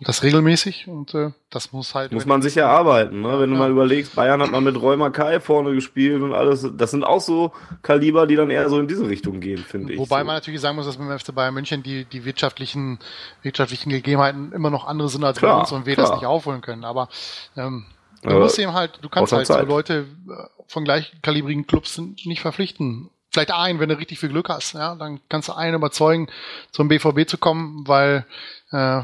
das 0.02 0.24
regelmäßig 0.24 0.88
und 0.88 1.14
äh, 1.14 1.32
das 1.50 1.74
muss 1.74 1.94
halt. 1.94 2.14
Muss 2.14 2.26
man 2.26 2.42
sich 2.42 2.56
erarbeiten, 2.56 3.20
ne? 3.22 3.34
Wenn 3.34 3.50
ja. 3.50 3.56
du 3.56 3.56
mal 3.56 3.70
überlegst, 3.70 4.16
Bayern 4.16 4.42
hat 4.42 4.50
mal 4.50 4.62
mit 4.62 4.80
Räumer 4.80 5.12
Kai 5.12 5.42
vorne 5.42 5.74
gespielt 5.74 6.22
und 6.22 6.34
alles. 6.34 6.66
Das 6.78 6.92
sind 6.92 7.04
auch 7.04 7.20
so 7.20 7.52
Kaliber, 7.82 8.26
die 8.26 8.38
dann 8.38 8.50
eher 8.50 8.70
so 8.70 8.80
in 8.80 8.88
diese 8.88 9.10
Richtung 9.10 9.42
gehen, 9.42 9.58
finde 9.58 9.94
ich. 9.94 10.00
Wobei 10.00 10.20
so. 10.20 10.26
man 10.26 10.36
natürlich 10.36 10.62
sagen 10.62 10.78
muss, 10.78 10.86
dass 10.86 10.96
beim 10.96 11.20
FC 11.20 11.36
Bayern 11.36 11.54
München 11.54 11.84
die, 11.84 12.06
die 12.06 12.24
wirtschaftlichen, 12.24 13.00
wirtschaftlichen 13.42 13.90
Gegebenheiten 13.90 14.54
immer 14.54 14.70
noch 14.70 14.88
andere 14.88 15.10
sind 15.10 15.26
als 15.26 15.40
klar, 15.40 15.56
bei 15.56 15.60
uns 15.62 15.72
und 15.74 15.86
wir 15.86 15.96
klar. 15.96 16.08
das 16.08 16.16
nicht 16.16 16.26
aufholen 16.26 16.62
können. 16.62 16.86
Aber 16.86 17.10
ähm, 17.58 17.86
du 18.24 18.40
musst 18.40 18.58
eben 18.58 18.74
halt, 18.74 19.00
du 19.02 19.10
kannst 19.10 19.34
halt 19.34 19.48
Zeit. 19.48 19.66
so 19.66 19.68
Leute 19.68 20.06
äh, 20.30 20.62
von 20.68 20.86
gleichkalibrigen 20.86 21.68
Clubs 21.68 21.98
nicht 21.98 22.40
verpflichten. 22.40 23.10
Vielleicht 23.32 23.52
einen, 23.52 23.82
wenn 23.82 23.90
du 23.90 23.98
richtig 23.98 24.20
viel 24.20 24.30
Glück 24.30 24.48
hast, 24.48 24.74
ja, 24.76 24.96
dann 24.96 25.20
kannst 25.28 25.50
du 25.50 25.54
einen 25.54 25.76
überzeugen, 25.76 26.30
zum 26.72 26.88
BVB 26.88 27.28
zu 27.28 27.38
kommen, 27.38 27.86
weil 27.86 28.26
äh, 28.72 29.02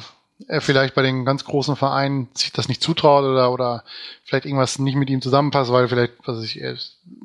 er 0.47 0.61
vielleicht 0.61 0.95
bei 0.95 1.01
den 1.01 1.25
ganz 1.25 1.45
großen 1.45 1.75
Vereinen 1.75 2.27
sich 2.33 2.51
das 2.51 2.67
nicht 2.67 2.81
zutraut 2.83 3.23
oder, 3.23 3.51
oder 3.51 3.83
vielleicht 4.23 4.45
irgendwas 4.45 4.79
nicht 4.79 4.95
mit 4.95 5.09
ihm 5.09 5.21
zusammenpasst, 5.21 5.71
weil 5.71 5.87
vielleicht, 5.87 6.13
was 6.25 6.43
ich, 6.43 6.61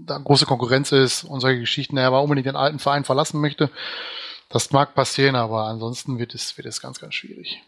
da 0.07 0.19
große 0.19 0.47
Konkurrenz 0.47 0.93
ist 0.93 1.25
und 1.25 1.41
solche 1.41 1.61
Geschichten, 1.61 1.97
er 1.97 2.07
aber 2.07 2.23
unbedingt 2.23 2.47
den 2.47 2.57
alten 2.57 2.79
Verein 2.79 3.05
verlassen 3.05 3.41
möchte. 3.41 3.71
Das 4.49 4.71
mag 4.71 4.95
passieren, 4.95 5.37
aber 5.37 5.65
ansonsten 5.65 6.19
wird 6.19 6.35
es, 6.35 6.57
wird 6.57 6.67
es 6.67 6.81
ganz, 6.81 7.01
ganz 7.01 7.15
schwierig. 7.15 7.63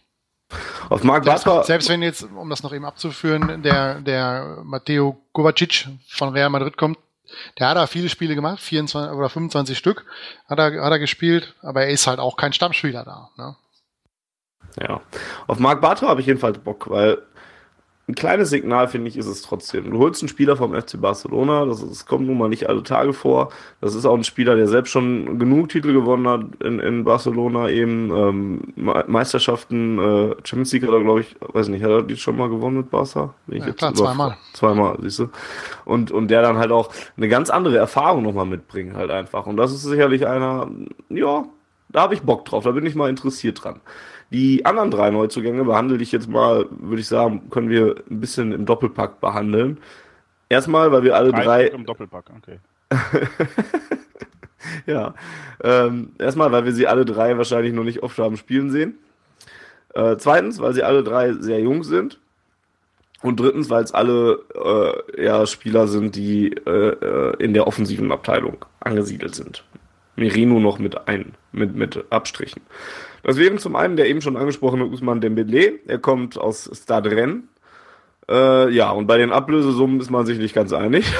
Auf 0.90 1.02
Mark 1.02 1.24
selbst, 1.24 1.46
selbst 1.66 1.88
wenn 1.88 2.02
jetzt, 2.02 2.24
um 2.24 2.50
das 2.50 2.62
noch 2.62 2.72
eben 2.72 2.84
abzuführen, 2.84 3.62
der, 3.62 4.00
der 4.00 4.58
Matteo 4.64 5.18
Kovacic 5.32 5.88
von 6.08 6.30
Real 6.30 6.50
Madrid 6.50 6.76
kommt, 6.76 6.98
der 7.58 7.68
hat 7.68 7.76
da 7.76 7.86
viele 7.86 8.10
Spiele 8.10 8.34
gemacht, 8.34 8.60
24 8.60 9.16
oder 9.16 9.30
25 9.30 9.78
Stück 9.78 10.04
hat 10.46 10.58
er, 10.58 10.82
hat 10.82 10.92
er 10.92 10.98
gespielt, 10.98 11.54
aber 11.62 11.84
er 11.84 11.90
ist 11.90 12.06
halt 12.06 12.18
auch 12.18 12.36
kein 12.36 12.52
Stammspieler 12.52 13.04
da. 13.04 13.30
Ne? 13.36 13.56
Ja. 14.80 15.00
Auf 15.46 15.58
Marc 15.58 15.80
Bartra 15.80 16.08
habe 16.08 16.20
ich 16.20 16.26
jedenfalls 16.26 16.58
Bock, 16.58 16.88
weil 16.90 17.18
ein 18.08 18.16
kleines 18.16 18.50
Signal, 18.50 18.88
finde 18.88 19.08
ich, 19.08 19.16
ist 19.16 19.26
es 19.26 19.42
trotzdem. 19.42 19.90
Du 19.92 19.98
holst 19.98 20.22
einen 20.22 20.28
Spieler 20.28 20.56
vom 20.56 20.74
FC 20.74 21.00
Barcelona, 21.00 21.64
das, 21.66 21.86
das, 21.86 22.04
kommt 22.04 22.26
nun 22.26 22.36
mal 22.36 22.48
nicht 22.48 22.68
alle 22.68 22.82
Tage 22.82 23.12
vor. 23.12 23.50
Das 23.80 23.94
ist 23.94 24.04
auch 24.04 24.16
ein 24.16 24.24
Spieler, 24.24 24.56
der 24.56 24.66
selbst 24.66 24.90
schon 24.90 25.38
genug 25.38 25.68
Titel 25.68 25.92
gewonnen 25.92 26.26
hat 26.26 26.64
in, 26.64 26.80
in 26.80 27.04
Barcelona, 27.04 27.70
eben 27.70 28.10
ähm, 28.10 28.60
Meisterschaften, 29.06 29.98
äh, 29.98 30.34
Champions 30.42 30.72
League 30.72 30.82
hat 30.82 30.90
er, 30.90 31.00
glaube 31.00 31.20
ich, 31.20 31.36
weiß 31.40 31.68
nicht, 31.68 31.84
hat 31.84 31.90
er 31.90 32.02
die 32.02 32.16
schon 32.16 32.36
mal 32.36 32.48
gewonnen 32.48 32.78
mit 32.78 32.90
Barca? 32.90 33.34
Ja, 33.46 33.70
klar, 33.70 33.94
zweimal. 33.94 34.36
Zweimal, 34.52 34.98
siehst 35.00 35.20
du. 35.20 35.28
Und, 35.84 36.10
und 36.10 36.28
der 36.28 36.42
dann 36.42 36.58
halt 36.58 36.72
auch 36.72 36.90
eine 37.16 37.28
ganz 37.28 37.50
andere 37.50 37.78
Erfahrung 37.78 38.24
nochmal 38.24 38.46
mitbringen, 38.46 38.96
halt 38.96 39.12
einfach. 39.12 39.46
Und 39.46 39.56
das 39.56 39.72
ist 39.72 39.82
sicherlich 39.82 40.26
einer, 40.26 40.68
ja, 41.08 41.44
da 41.88 42.00
habe 42.02 42.14
ich 42.14 42.22
Bock 42.22 42.44
drauf, 42.46 42.64
da 42.64 42.72
bin 42.72 42.84
ich 42.84 42.96
mal 42.96 43.10
interessiert 43.10 43.62
dran. 43.62 43.80
Die 44.32 44.64
anderen 44.64 44.90
drei 44.90 45.10
Neuzugänge 45.10 45.62
behandle 45.64 45.98
ich 46.02 46.10
jetzt 46.10 46.28
mal, 46.28 46.66
würde 46.70 47.00
ich 47.00 47.06
sagen, 47.06 47.50
können 47.50 47.68
wir 47.68 47.96
ein 48.10 48.20
bisschen 48.20 48.52
im 48.52 48.64
Doppelpack 48.64 49.20
behandeln. 49.20 49.78
Erstmal, 50.48 50.90
weil 50.90 51.02
wir 51.02 51.14
alle 51.16 51.32
drei. 51.32 51.44
drei 51.44 51.66
Im 51.66 51.84
Doppelpack, 51.84 52.24
okay. 52.38 52.58
ja. 54.86 55.14
Ähm, 55.62 56.12
erstmal, 56.18 56.50
weil 56.50 56.64
wir 56.64 56.72
sie 56.72 56.86
alle 56.86 57.04
drei 57.04 57.36
wahrscheinlich 57.36 57.74
noch 57.74 57.84
nicht 57.84 58.02
oft 58.02 58.18
haben 58.18 58.38
spielen 58.38 58.70
sehen. 58.70 58.94
Äh, 59.94 60.16
zweitens, 60.16 60.60
weil 60.60 60.72
sie 60.72 60.82
alle 60.82 61.02
drei 61.04 61.34
sehr 61.34 61.60
jung 61.60 61.84
sind. 61.84 62.18
Und 63.20 63.38
drittens, 63.38 63.68
weil 63.68 63.84
es 63.84 63.92
alle 63.92 64.40
äh, 64.54 65.24
ja, 65.24 65.46
Spieler 65.46 65.88
sind, 65.88 66.16
die 66.16 66.54
äh, 66.54 66.70
äh 66.70 67.36
in 67.38 67.52
der 67.52 67.66
offensiven 67.66 68.10
Abteilung 68.10 68.64
angesiedelt 68.80 69.34
sind. 69.34 69.62
Merino 70.16 70.58
noch 70.58 70.78
mit 70.78 71.06
ein, 71.06 71.34
mit, 71.52 71.74
mit 71.74 72.04
Abstrichen. 72.10 72.62
Das 73.22 73.36
wären 73.36 73.58
zum 73.58 73.76
einen 73.76 73.96
der 73.96 74.08
eben 74.08 74.20
schon 74.20 74.36
angesprochene 74.36 74.86
Usman 74.86 75.20
Dembele. 75.20 75.80
Er 75.86 75.98
kommt 75.98 76.38
aus 76.38 76.70
Stade 76.74 77.10
Rennes. 77.10 77.44
Äh, 78.28 78.70
ja, 78.70 78.90
und 78.90 79.06
bei 79.06 79.18
den 79.18 79.32
Ablösesummen 79.32 80.00
ist 80.00 80.10
man 80.10 80.26
sich 80.26 80.38
nicht 80.38 80.54
ganz 80.54 80.72
einig. 80.72 81.12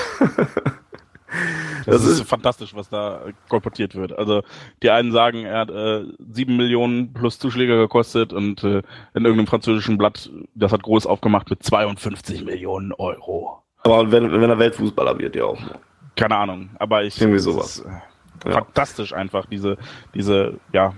Das, 1.84 1.96
das 1.96 2.04
ist, 2.04 2.20
ist, 2.20 2.28
fantastisch, 2.28 2.74
was 2.74 2.88
da 2.88 3.22
kolportiert 3.48 3.94
wird. 3.94 4.16
Also 4.16 4.42
die 4.82 4.90
einen 4.90 5.12
sagen, 5.12 5.44
er 5.44 5.58
hat 5.58 5.70
äh, 5.70 6.04
7 6.32 6.56
Millionen 6.56 7.12
plus 7.12 7.38
Zuschläge 7.38 7.76
gekostet 7.76 8.32
und 8.32 8.62
äh, 8.62 8.82
in 9.14 9.24
irgendeinem 9.24 9.46
französischen 9.46 9.98
Blatt, 9.98 10.30
das 10.54 10.72
hat 10.72 10.82
groß 10.82 11.06
aufgemacht 11.06 11.50
mit 11.50 11.62
52 11.62 12.44
Millionen 12.44 12.92
Euro. 12.92 13.62
Aber 13.82 14.12
wenn, 14.12 14.30
wenn 14.30 14.48
er 14.48 14.58
Weltfußballer 14.58 15.18
wird, 15.18 15.34
ja 15.34 15.44
auch. 15.44 15.58
Keine 16.14 16.36
Ahnung, 16.36 16.70
aber 16.78 17.02
ich. 17.02 17.20
Irgendwie 17.20 17.40
sowas. 17.40 17.78
Ist, 17.78 17.86
äh, 17.86 18.48
ja. 18.48 18.52
Fantastisch 18.52 19.12
einfach, 19.12 19.46
diese, 19.46 19.76
diese, 20.14 20.60
ja, 20.72 20.94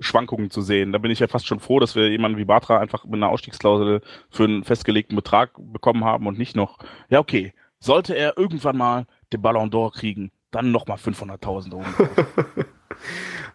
Schwankungen 0.00 0.50
zu 0.50 0.60
sehen. 0.60 0.92
Da 0.92 0.98
bin 0.98 1.10
ich 1.10 1.18
ja 1.18 1.26
fast 1.26 1.46
schon 1.46 1.60
froh, 1.60 1.80
dass 1.80 1.94
wir 1.94 2.08
jemanden 2.08 2.38
wie 2.38 2.44
Batra 2.44 2.78
einfach 2.78 3.04
mit 3.04 3.14
einer 3.14 3.28
Ausstiegsklausel 3.28 4.00
für 4.30 4.44
einen 4.44 4.64
festgelegten 4.64 5.16
Betrag 5.16 5.52
bekommen 5.56 6.04
haben 6.04 6.26
und 6.26 6.38
nicht 6.38 6.56
noch, 6.56 6.78
ja 7.08 7.18
okay, 7.18 7.52
sollte 7.80 8.14
er 8.14 8.36
irgendwann 8.36 8.76
mal 8.76 9.06
den 9.32 9.42
Ballon 9.42 9.70
d'Or 9.70 9.92
kriegen, 9.92 10.30
dann 10.50 10.72
nochmal 10.72 10.96
500.000 10.96 11.74
Euro. 11.74 11.84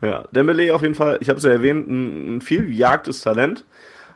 ja, 0.01 0.23
Dembele 0.31 0.73
auf 0.73 0.81
jeden 0.81 0.95
Fall, 0.95 1.17
ich 1.21 1.29
habe 1.29 1.37
es 1.37 1.43
ja 1.43 1.51
erwähnt, 1.51 1.87
ein, 1.87 2.37
ein 2.37 2.41
viel 2.41 2.73
jagtes 2.73 3.21
Talent. 3.21 3.65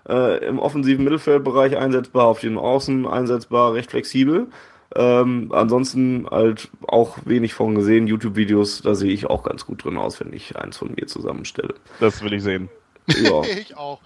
Äh, 0.07 0.45
Im 0.45 0.59
offensiven 0.59 1.03
Mittelfeldbereich 1.03 1.75
einsetzbar, 1.75 2.27
auf 2.27 2.39
den 2.39 2.57
Außen 2.57 3.05
einsetzbar, 3.05 3.73
recht 3.73 3.91
flexibel. 3.91 4.47
Ähm, 4.95 5.51
ansonsten 5.51 6.27
halt 6.29 6.69
auch 6.87 7.17
wenig 7.25 7.53
von 7.53 7.75
gesehen. 7.75 8.07
YouTube-Videos, 8.07 8.81
da 8.81 8.95
sehe 8.95 9.11
ich 9.11 9.27
auch 9.27 9.43
ganz 9.43 9.65
gut 9.65 9.83
drin 9.83 9.97
aus, 9.97 10.19
wenn 10.19 10.33
ich 10.33 10.55
eins 10.55 10.77
von 10.77 10.93
mir 10.95 11.07
zusammenstelle. 11.07 11.75
Das 11.99 12.23
will 12.23 12.33
ich 12.33 12.43
sehen. 12.43 12.69
Ja. 13.07 13.41
ich 13.59 13.75
auch. 13.75 13.99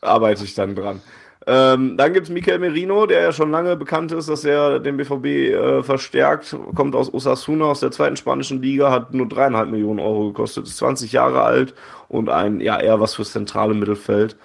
Arbeite 0.00 0.44
ich 0.44 0.54
dann 0.54 0.74
dran. 0.74 1.00
Ähm, 1.46 1.96
dann 1.96 2.12
gibt 2.12 2.26
es 2.26 2.32
Michael 2.32 2.60
Merino, 2.60 3.06
der 3.06 3.20
ja 3.20 3.32
schon 3.32 3.50
lange 3.50 3.76
bekannt 3.76 4.12
ist, 4.12 4.28
dass 4.28 4.44
er 4.44 4.78
den 4.78 4.96
BVB 4.96 5.26
äh, 5.26 5.82
verstärkt, 5.82 6.56
kommt 6.74 6.94
aus 6.94 7.12
Osasuna, 7.12 7.64
aus 7.64 7.80
der 7.80 7.90
zweiten 7.90 8.16
spanischen 8.16 8.62
Liga, 8.62 8.92
hat 8.92 9.12
nur 9.12 9.28
dreieinhalb 9.28 9.68
Millionen 9.68 9.98
Euro 9.98 10.28
gekostet, 10.28 10.66
ist 10.66 10.76
20 10.76 11.10
Jahre 11.10 11.42
alt 11.42 11.74
und 12.08 12.28
ein, 12.28 12.60
ja, 12.60 12.78
eher 12.78 13.00
was 13.00 13.14
fürs 13.14 13.32
zentrale 13.32 13.74
Mittelfeld. 13.74 14.36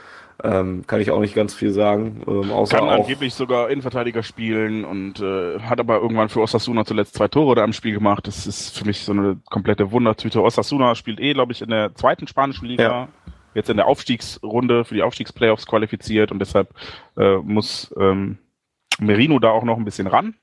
Ähm, 0.43 0.85
kann 0.85 1.01
ich 1.01 1.09
auch 1.09 1.19
nicht 1.19 1.33
ganz 1.33 1.55
viel 1.55 1.71
sagen. 1.71 2.21
Ähm, 2.27 2.51
außer 2.51 2.77
kann 2.77 2.87
auch 2.87 2.93
angeblich 2.93 3.33
sogar 3.33 3.71
Innenverteidiger 3.71 4.21
spielen 4.21 4.85
und 4.85 5.19
äh, 5.19 5.59
hat 5.61 5.79
aber 5.79 5.99
irgendwann 5.99 6.29
für 6.29 6.41
Osasuna 6.41 6.85
zuletzt 6.85 7.15
zwei 7.15 7.27
Tore 7.27 7.55
da 7.55 7.63
im 7.63 7.73
Spiel 7.73 7.93
gemacht. 7.93 8.27
Das 8.27 8.45
ist 8.45 8.77
für 8.77 8.85
mich 8.85 8.99
so 8.99 9.13
eine 9.13 9.39
komplette 9.49 9.91
Wundertüte. 9.91 10.43
Osasuna 10.43 10.93
spielt 10.93 11.19
eh, 11.19 11.33
glaube 11.33 11.53
ich, 11.53 11.63
in 11.63 11.69
der 11.69 11.95
zweiten 11.95 12.27
spanischen 12.27 12.67
Liga. 12.67 12.83
Ja. 12.83 13.07
Jetzt 13.55 13.71
in 13.71 13.77
der 13.77 13.87
Aufstiegsrunde 13.87 14.85
für 14.85 14.93
die 14.93 15.01
Aufstiegsplayoffs 15.01 15.65
qualifiziert 15.65 16.31
und 16.31 16.37
deshalb 16.37 16.69
äh, 17.17 17.37
muss 17.37 17.91
ähm, 17.99 18.37
Merino 18.99 19.39
da 19.39 19.49
auch 19.49 19.63
noch 19.63 19.77
ein 19.77 19.85
bisschen 19.85 20.05
ran. 20.05 20.35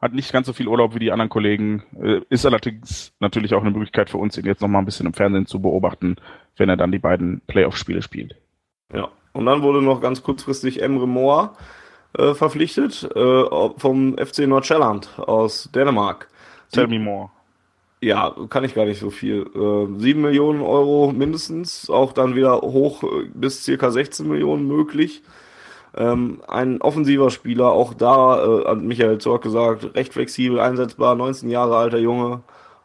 hat 0.00 0.12
nicht 0.12 0.32
ganz 0.32 0.46
so 0.46 0.52
viel 0.52 0.68
Urlaub 0.68 0.94
wie 0.94 1.00
die 1.00 1.10
anderen 1.10 1.28
Kollegen, 1.28 1.82
äh, 2.00 2.20
ist 2.28 2.46
allerdings 2.46 3.12
natürlich 3.18 3.54
auch 3.54 3.62
eine 3.62 3.72
Möglichkeit 3.72 4.10
für 4.10 4.18
uns, 4.18 4.38
ihn 4.38 4.44
jetzt 4.44 4.60
nochmal 4.60 4.82
ein 4.82 4.84
bisschen 4.84 5.06
im 5.06 5.14
Fernsehen 5.14 5.46
zu 5.46 5.60
beobachten, 5.60 6.14
wenn 6.56 6.68
er 6.68 6.76
dann 6.76 6.92
die 6.92 7.00
beiden 7.00 7.40
Playoff-Spiele 7.48 8.02
spielt. 8.02 8.36
Ja, 8.92 9.10
und 9.32 9.46
dann 9.46 9.62
wurde 9.62 9.82
noch 9.82 10.00
ganz 10.00 10.22
kurzfristig 10.22 10.82
Emre 10.82 11.06
Moore 11.08 11.50
äh, 12.18 12.34
verpflichtet 12.34 13.08
äh, 13.14 13.44
vom 13.76 14.16
FC 14.18 14.40
Nordsjælland 14.40 15.18
aus 15.18 15.70
Dänemark. 15.74 16.28
Tell 16.70 16.86
me 16.86 16.98
more. 16.98 17.30
Ja, 18.00 18.34
kann 18.50 18.64
ich 18.64 18.74
gar 18.74 18.84
nicht 18.84 18.98
so 18.98 19.10
viel. 19.10 19.46
Äh, 19.54 20.00
7 20.00 20.20
Millionen 20.20 20.60
Euro 20.60 21.12
mindestens, 21.12 21.88
auch 21.88 22.12
dann 22.12 22.34
wieder 22.34 22.60
hoch 22.60 23.04
äh, 23.04 23.30
bis 23.32 23.64
circa 23.64 23.90
16 23.90 24.26
Millionen 24.28 24.66
möglich. 24.66 25.22
Ähm, 25.94 26.42
ein 26.48 26.80
offensiver 26.80 27.30
Spieler, 27.30 27.70
auch 27.70 27.94
da 27.94 28.44
äh, 28.44 28.64
hat 28.66 28.80
Michael 28.80 29.18
Zorc 29.18 29.42
gesagt, 29.42 29.94
recht 29.94 30.14
flexibel 30.14 30.58
einsetzbar, 30.58 31.14
19 31.14 31.50
Jahre 31.50 31.76
alter 31.76 31.98
Junge, 31.98 32.42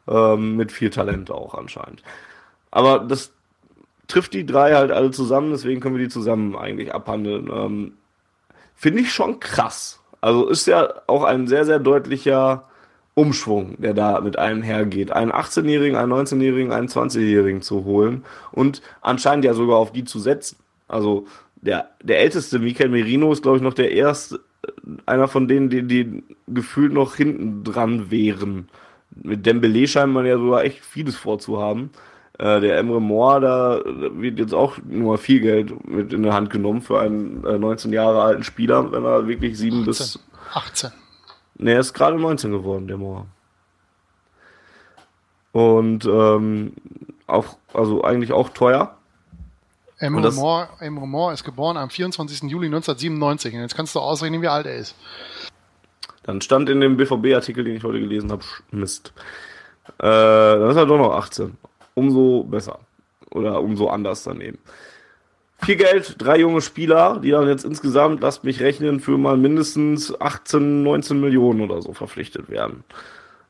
ähm, 0.07 0.56
mit 0.57 0.72
viel 0.72 0.90
Talent 0.90 1.32
auch 1.32 1.56
anscheinend. 1.56 2.03
Aber 2.69 2.99
das 2.99 3.34
trifft 4.07 4.34
die 4.34 4.45
drei 4.45 4.73
halt 4.73 4.91
alle 4.91 5.11
zusammen, 5.11 5.51
deswegen 5.51 5.81
können 5.81 5.95
wir 5.95 6.03
die 6.03 6.11
zusammen 6.11 6.55
eigentlich 6.55 6.93
abhandeln. 6.93 7.49
Ähm, 7.53 7.93
Finde 8.75 9.01
ich 9.01 9.11
schon 9.11 9.39
krass. 9.39 10.01
Also 10.21 10.47
ist 10.47 10.67
ja 10.67 10.93
auch 11.07 11.23
ein 11.23 11.47
sehr, 11.47 11.65
sehr 11.65 11.79
deutlicher 11.79 12.65
Umschwung, 13.13 13.75
der 13.79 13.93
da 13.93 14.21
mit 14.21 14.38
einem 14.38 14.61
hergeht. 14.61 15.11
Einen 15.11 15.31
18-Jährigen, 15.31 15.97
einen 15.97 16.13
19-Jährigen, 16.13 16.71
einen 16.71 16.88
20-Jährigen 16.88 17.61
zu 17.61 17.84
holen 17.85 18.23
und 18.51 18.81
anscheinend 19.01 19.45
ja 19.45 19.53
sogar 19.53 19.77
auf 19.77 19.91
die 19.91 20.03
zu 20.03 20.19
setzen. 20.19 20.57
Also 20.88 21.25
der, 21.55 21.89
der 22.03 22.19
älteste 22.19 22.59
Michael 22.59 22.89
Merino 22.89 23.31
ist, 23.31 23.41
glaube 23.41 23.57
ich, 23.57 23.63
noch 23.63 23.73
der 23.73 23.91
erste, 23.91 24.39
einer 25.05 25.27
von 25.27 25.47
denen, 25.47 25.69
die, 25.69 25.84
die 25.84 26.23
gefühlt 26.47 26.93
noch 26.93 27.15
hinten 27.15 27.63
dran 27.63 28.11
wären. 28.11 28.69
Mit 29.23 29.45
Dembele 29.45 29.88
scheint 29.88 30.13
man 30.13 30.25
ja 30.25 30.38
sogar 30.38 30.63
echt 30.63 30.85
vieles 30.85 31.15
vorzuhaben. 31.15 31.89
Äh, 32.39 32.61
der 32.61 32.77
Emre 32.77 33.01
Moore, 33.01 33.41
da 33.41 33.81
wird 34.22 34.38
jetzt 34.38 34.53
auch 34.53 34.77
nur 34.85 35.18
viel 35.18 35.39
Geld 35.39 35.88
mit 35.88 36.14
in 36.14 36.22
der 36.22 36.34
Hand 36.34 36.51
genommen 36.51 36.81
für 36.81 36.99
einen 36.99 37.43
äh, 37.45 37.57
19 37.57 37.91
Jahre 37.91 38.22
alten 38.22 38.43
Spieler, 38.43 38.91
wenn 38.91 39.03
er 39.05 39.27
wirklich 39.27 39.57
7 39.57 39.85
bis. 39.85 40.19
18. 40.53 40.91
Ne, 41.57 41.73
er 41.73 41.80
ist 41.80 41.93
gerade 41.93 42.19
19 42.19 42.51
geworden, 42.51 42.88
der 42.88 42.97
Moore. 42.97 43.26
Und 45.51 46.05
ähm, 46.05 46.73
auch, 47.26 47.57
also 47.73 48.03
eigentlich 48.03 48.31
auch 48.31 48.49
teuer. 48.49 48.95
Emre 49.97 50.31
Moore, 50.31 50.69
Emre 50.80 51.07
Moore 51.07 51.34
ist 51.34 51.43
geboren 51.43 51.77
am 51.77 51.89
24. 51.89 52.43
Juli 52.43 52.68
1997. 52.68 53.55
Und 53.55 53.61
jetzt 53.61 53.76
kannst 53.76 53.95
du 53.95 53.99
ausrechnen, 53.99 54.43
wie 54.43 54.47
alt 54.47 54.68
er 54.68 54.76
ist. 54.76 54.95
Dann 56.22 56.41
stand 56.41 56.69
in 56.69 56.81
dem 56.81 56.97
BVB-Artikel, 56.97 57.64
den 57.64 57.77
ich 57.77 57.84
heute 57.84 57.99
gelesen 57.99 58.31
habe, 58.31 58.43
Mist. 58.69 59.14
Äh, 59.97 60.03
dann 60.03 60.69
ist 60.69 60.76
er 60.76 60.85
doch 60.85 60.97
noch 60.97 61.15
18. 61.15 61.57
Umso 61.98 62.44
besser. 62.44 62.78
Oder 63.32 63.60
umso 63.60 63.88
anders 63.88 64.24
daneben. 64.24 64.60
Viel 65.64 65.78
Geld, 65.78 66.15
drei 66.19 66.38
junge 66.38 66.61
Spieler, 66.61 67.19
die 67.19 67.32
dann 67.32 67.48
jetzt 67.48 67.65
insgesamt, 67.65 68.22
lasst 68.22 68.44
mich 68.44 68.60
rechnen, 68.60 68.99
für 68.99 69.18
mal 69.18 69.36
mindestens 69.36 70.14
18, 70.22 70.84
19 70.84 71.19
Millionen 71.19 71.61
oder 71.61 71.82
so 71.82 71.94
verpflichtet 71.94 72.52
werden. 72.52 72.84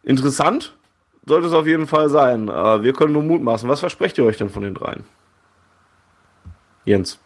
Interessant 0.01 0.77
sollte 1.25 1.47
es 1.47 1.53
auf 1.53 1.67
jeden 1.67 1.87
Fall 1.87 2.07
sein. 2.07 2.47
Äh, 2.47 2.83
wir 2.83 2.93
können 2.93 3.11
nur 3.11 3.23
mutmaßen. 3.23 3.67
Was 3.67 3.81
versprecht 3.81 4.17
ihr 4.17 4.23
euch 4.23 4.37
denn 4.37 4.49
von 4.49 4.63
den 4.63 4.75
dreien? 4.75 5.03
Jens. 6.85 7.19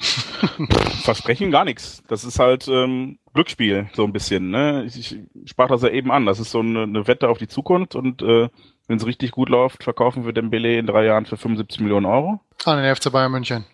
Versprechen 1.04 1.52
gar 1.52 1.64
nichts. 1.64 2.02
Das 2.08 2.24
ist 2.24 2.40
halt 2.40 2.66
ähm, 2.66 3.20
Glücksspiel, 3.32 3.88
so 3.92 4.02
ein 4.02 4.12
bisschen. 4.12 4.50
Ne? 4.50 4.86
Ich, 4.86 4.98
ich 4.98 5.50
sprach 5.50 5.68
das 5.68 5.82
ja 5.82 5.90
eben 5.90 6.10
an. 6.10 6.26
Das 6.26 6.40
ist 6.40 6.50
so 6.50 6.58
eine, 6.58 6.82
eine 6.82 7.06
Wette 7.06 7.28
auf 7.28 7.38
die 7.38 7.46
Zukunft 7.46 7.94
und 7.94 8.22
äh, 8.22 8.48
wenn 8.88 8.96
es 8.96 9.06
richtig 9.06 9.30
gut 9.32 9.48
läuft, 9.48 9.84
verkaufen 9.84 10.24
wir 10.24 10.32
Dembele 10.32 10.78
in 10.78 10.86
drei 10.86 11.04
Jahren 11.04 11.26
für 11.26 11.36
75 11.36 11.80
Millionen 11.80 12.06
Euro. 12.06 12.40
An 12.64 12.82
den 12.82 12.94
FC 12.94 13.10
Bayern 13.10 13.32
München. 13.32 13.64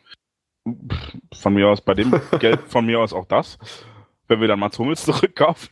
Von 1.32 1.54
mir 1.54 1.68
aus, 1.68 1.80
bei 1.80 1.94
dem 1.94 2.12
Geld 2.40 2.60
von 2.68 2.86
mir 2.86 3.00
aus 3.00 3.12
auch 3.12 3.26
das. 3.26 3.58
Wenn 4.26 4.40
wir 4.40 4.48
dann 4.48 4.60
Mats 4.60 4.78
Hummels 4.78 5.04
zurückkaufen. 5.06 5.70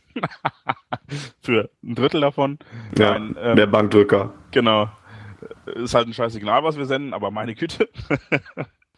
für 1.41 1.69
ein 1.83 1.95
Drittel 1.95 2.21
davon. 2.21 2.57
Ja, 2.97 3.11
Nein, 3.19 3.35
ähm, 3.39 3.55
der 3.55 3.67
Bankdrücker. 3.67 4.33
Genau. 4.51 4.89
Ist 5.75 5.93
halt 5.93 6.07
ein 6.07 6.13
scheiß 6.13 6.33
Signal, 6.33 6.63
was 6.63 6.77
wir 6.77 6.85
senden, 6.85 7.13
aber 7.13 7.29
meine 7.29 7.53
Güte. 7.53 7.89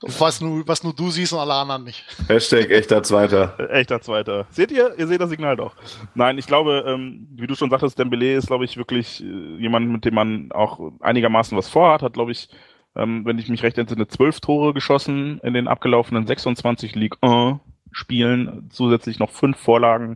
Was 0.02 0.40
nur, 0.40 0.66
was 0.66 0.84
nur 0.84 0.94
du 0.94 1.10
siehst 1.12 1.34
und 1.34 1.40
alle 1.40 1.54
anderen 1.54 1.84
nicht. 1.84 2.06
Hashtag 2.28 2.70
echter 2.70 3.04
Zweiter. 3.04 3.56
Echter 3.70 4.00
Zweiter. 4.00 4.48
Seht 4.50 4.72
ihr? 4.72 4.98
Ihr 4.98 5.08
seht 5.08 5.20
das 5.20 5.30
Signal 5.30 5.58
doch. 5.58 5.76
Nein, 6.16 6.38
ich 6.38 6.48
glaube, 6.48 6.86
ähm, 6.88 7.28
wie 7.32 7.48
du 7.48 7.56
schon 7.56 7.70
sagtest, 7.70 8.00
Dembele 8.00 8.36
ist, 8.36 8.48
glaube 8.48 8.64
ich, 8.64 8.78
wirklich 8.78 9.22
äh, 9.22 9.58
jemand, 9.58 9.90
mit 9.90 10.06
dem 10.06 10.16
man 10.16 10.52
auch 10.54 10.94
einigermaßen 11.02 11.58
was 11.58 11.68
vorhat. 11.68 12.02
Hat, 12.02 12.14
glaube 12.14 12.32
ich, 12.32 12.48
ähm, 12.96 13.26
wenn 13.26 13.40
ich 13.40 13.50
mich 13.50 13.62
recht 13.62 13.78
entsinne, 13.78 14.08
zwölf 14.08 14.40
Tore 14.40 14.74
geschossen 14.74 15.40
in 15.44 15.54
den 15.54 15.68
abgelaufenen 15.68 16.26
26 16.26 16.96
League 16.96 17.18
1 17.20 17.60
Spielen. 17.92 18.70
Zusätzlich 18.70 19.20
noch 19.20 19.32
fünf 19.32 19.58
Vorlagen. 19.58 20.16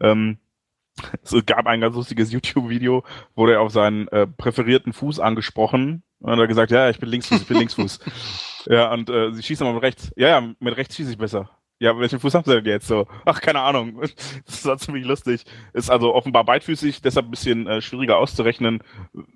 Ähm, 0.00 0.38
es 1.22 1.34
gab 1.44 1.66
ein 1.66 1.82
ganz 1.82 1.94
lustiges 1.94 2.32
YouTube-Video, 2.32 3.04
wurde 3.34 3.54
er 3.54 3.60
auf 3.60 3.72
seinen 3.72 4.08
äh, 4.08 4.26
präferierten 4.26 4.94
Fuß 4.94 5.20
angesprochen 5.20 6.02
und 6.20 6.32
hat 6.32 6.38
er 6.38 6.46
gesagt, 6.46 6.70
ja, 6.70 6.90
ich 6.90 6.98
bin 6.98 7.08
Linksfuß, 7.08 7.42
ich 7.42 7.46
bin 7.46 7.58
Linksfuß. 7.58 8.00
ja, 8.66 8.92
und 8.92 9.08
äh, 9.08 9.32
sie 9.32 9.42
schießen 9.42 9.66
aber 9.66 9.74
mit 9.74 9.82
rechts. 9.82 10.12
Ja, 10.16 10.28
ja, 10.28 10.54
mit 10.58 10.76
rechts 10.76 10.96
schieße 10.96 11.12
ich 11.12 11.18
besser. 11.18 11.50
Ja, 11.80 11.96
welchen 11.98 12.18
Fuß 12.18 12.34
haben 12.34 12.44
sie 12.44 12.54
denn 12.54 12.64
jetzt 12.64 12.88
so? 12.88 13.06
Ach, 13.24 13.40
keine 13.40 13.60
Ahnung. 13.60 14.00
Das 14.46 14.64
war 14.64 14.78
ziemlich 14.78 15.04
lustig. 15.04 15.44
Ist 15.72 15.90
also 15.90 16.14
offenbar 16.14 16.44
beidfüßig, 16.44 17.02
deshalb 17.02 17.26
ein 17.26 17.30
bisschen 17.30 17.66
äh, 17.68 17.80
schwieriger 17.80 18.18
auszurechnen. 18.18 18.80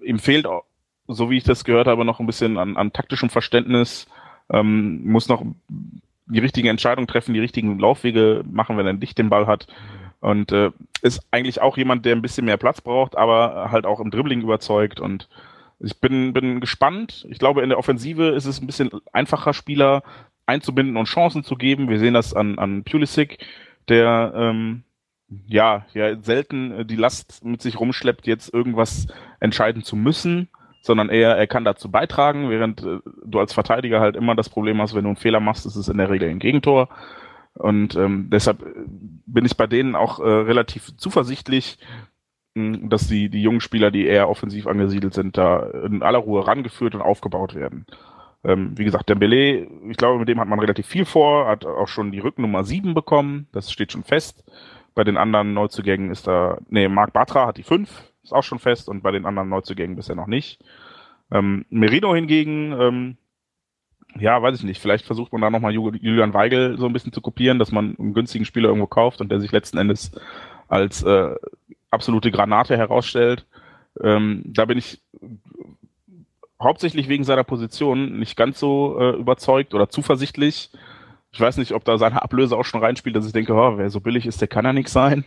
Ihm 0.04 0.18
fehlt, 0.18 0.46
so 1.06 1.30
wie 1.30 1.36
ich 1.36 1.44
das 1.44 1.64
gehört 1.64 1.86
habe, 1.86 2.04
noch 2.04 2.18
ein 2.18 2.26
bisschen 2.26 2.58
an, 2.58 2.76
an 2.76 2.92
taktischem 2.92 3.30
Verständnis. 3.30 4.06
Ähm, 4.50 5.06
muss 5.06 5.28
noch 5.28 5.44
die 6.26 6.40
richtigen 6.40 6.68
Entscheidungen 6.68 7.06
treffen, 7.06 7.34
die 7.34 7.40
richtigen 7.40 7.78
Laufwege 7.78 8.42
machen, 8.50 8.76
wenn 8.76 8.86
er 8.86 8.94
dicht 8.94 9.18
den 9.18 9.30
Ball 9.30 9.46
hat. 9.46 9.68
Und 10.20 10.50
äh, 10.50 10.70
ist 11.02 11.20
eigentlich 11.30 11.60
auch 11.60 11.76
jemand, 11.76 12.04
der 12.04 12.16
ein 12.16 12.22
bisschen 12.22 12.46
mehr 12.46 12.56
Platz 12.56 12.80
braucht, 12.80 13.16
aber 13.16 13.70
halt 13.70 13.86
auch 13.86 14.00
im 14.00 14.10
Dribbling 14.10 14.40
überzeugt 14.40 14.98
und 14.98 15.28
ich 15.82 16.00
bin, 16.00 16.32
bin 16.32 16.60
gespannt. 16.60 17.26
Ich 17.28 17.38
glaube, 17.38 17.62
in 17.62 17.68
der 17.68 17.78
Offensive 17.78 18.28
ist 18.28 18.46
es 18.46 18.60
ein 18.60 18.66
bisschen 18.66 18.90
einfacher, 19.12 19.52
Spieler 19.52 20.02
einzubinden 20.46 20.96
und 20.96 21.06
Chancen 21.06 21.44
zu 21.44 21.56
geben. 21.56 21.88
Wir 21.88 21.98
sehen 21.98 22.14
das 22.14 22.34
an, 22.34 22.58
an 22.58 22.84
Pulisic, 22.84 23.38
der 23.88 24.32
ähm, 24.34 24.84
ja, 25.46 25.86
ja 25.94 26.20
selten 26.20 26.86
die 26.86 26.96
Last 26.96 27.44
mit 27.44 27.62
sich 27.62 27.80
rumschleppt, 27.80 28.26
jetzt 28.26 28.52
irgendwas 28.52 29.08
entscheiden 29.40 29.82
zu 29.82 29.96
müssen, 29.96 30.48
sondern 30.82 31.08
eher 31.08 31.36
er 31.36 31.46
kann 31.46 31.64
dazu 31.64 31.90
beitragen, 31.90 32.50
während 32.50 32.82
äh, 32.82 32.98
du 33.24 33.40
als 33.40 33.52
Verteidiger 33.52 34.00
halt 34.00 34.16
immer 34.16 34.34
das 34.34 34.48
Problem 34.48 34.80
hast, 34.80 34.94
wenn 34.94 35.04
du 35.04 35.10
einen 35.10 35.16
Fehler 35.16 35.40
machst, 35.40 35.66
ist 35.66 35.76
es 35.76 35.88
in 35.88 35.98
der 35.98 36.10
Regel 36.10 36.28
ein 36.28 36.38
Gegentor. 36.38 36.88
Und 37.54 37.96
ähm, 37.96 38.28
deshalb 38.30 38.64
bin 39.26 39.44
ich 39.44 39.56
bei 39.56 39.66
denen 39.66 39.94
auch 39.94 40.20
äh, 40.20 40.22
relativ 40.22 40.96
zuversichtlich, 40.96 41.78
dass 42.54 43.08
die, 43.08 43.30
die 43.30 43.42
jungen 43.42 43.60
Spieler, 43.60 43.90
die 43.90 44.06
eher 44.06 44.28
offensiv 44.28 44.66
angesiedelt 44.66 45.14
sind, 45.14 45.38
da 45.38 45.60
in 45.86 46.02
aller 46.02 46.18
Ruhe 46.18 46.46
rangeführt 46.46 46.94
und 46.94 47.00
aufgebaut 47.00 47.54
werden. 47.54 47.86
Ähm, 48.44 48.76
wie 48.76 48.84
gesagt, 48.84 49.08
Dembele, 49.08 49.68
ich 49.88 49.96
glaube, 49.96 50.18
mit 50.18 50.28
dem 50.28 50.40
hat 50.40 50.48
man 50.48 50.58
relativ 50.58 50.86
viel 50.86 51.04
vor, 51.04 51.46
hat 51.46 51.64
auch 51.64 51.88
schon 51.88 52.10
die 52.10 52.18
Rücknummer 52.18 52.64
7 52.64 52.92
bekommen, 52.92 53.46
das 53.52 53.70
steht 53.70 53.92
schon 53.92 54.02
fest. 54.02 54.44
Bei 54.94 55.04
den 55.04 55.16
anderen 55.16 55.54
Neuzugängen 55.54 56.10
ist 56.10 56.26
da, 56.26 56.58
nee, 56.68 56.88
Marc 56.88 57.12
Batra 57.12 57.46
hat 57.46 57.56
die 57.56 57.62
5, 57.62 58.12
ist 58.22 58.32
auch 58.34 58.42
schon 58.42 58.58
fest 58.58 58.88
und 58.88 59.02
bei 59.02 59.12
den 59.12 59.24
anderen 59.24 59.48
Neuzugängen 59.48 59.96
bisher 59.96 60.16
noch 60.16 60.26
nicht. 60.26 60.62
Ähm, 61.30 61.64
Merino 61.70 62.14
hingegen, 62.14 62.72
ähm, 62.78 63.16
ja, 64.18 64.42
weiß 64.42 64.58
ich 64.58 64.64
nicht, 64.64 64.82
vielleicht 64.82 65.06
versucht 65.06 65.32
man 65.32 65.40
da 65.40 65.48
nochmal 65.48 65.72
Julian 65.72 66.34
Weigel 66.34 66.76
so 66.76 66.86
ein 66.86 66.92
bisschen 66.92 67.12
zu 67.12 67.22
kopieren, 67.22 67.58
dass 67.58 67.72
man 67.72 67.96
einen 67.98 68.12
günstigen 68.12 68.44
Spieler 68.44 68.68
irgendwo 68.68 68.86
kauft 68.86 69.22
und 69.22 69.30
der 69.30 69.40
sich 69.40 69.52
letzten 69.52 69.78
Endes 69.78 70.12
als 70.68 71.02
äh, 71.02 71.34
absolute 71.92 72.30
Granate 72.30 72.76
herausstellt. 72.76 73.46
Ähm, 74.02 74.42
da 74.46 74.64
bin 74.64 74.78
ich 74.78 75.00
hauptsächlich 76.60 77.08
wegen 77.08 77.24
seiner 77.24 77.44
Position 77.44 78.18
nicht 78.18 78.36
ganz 78.36 78.58
so 78.58 78.98
äh, 78.98 79.10
überzeugt 79.10 79.74
oder 79.74 79.88
zuversichtlich. 79.88 80.70
Ich 81.32 81.40
weiß 81.40 81.56
nicht, 81.56 81.72
ob 81.72 81.84
da 81.84 81.98
seine 81.98 82.22
Ablöse 82.22 82.56
auch 82.56 82.64
schon 82.64 82.82
reinspielt, 82.82 83.16
dass 83.16 83.26
ich 83.26 83.32
denke, 83.32 83.54
oh, 83.54 83.78
wer 83.78 83.90
so 83.90 84.00
billig 84.00 84.26
ist, 84.26 84.40
der 84.40 84.48
kann 84.48 84.64
ja 84.64 84.72
nichts 84.72 84.92
sein. 84.92 85.24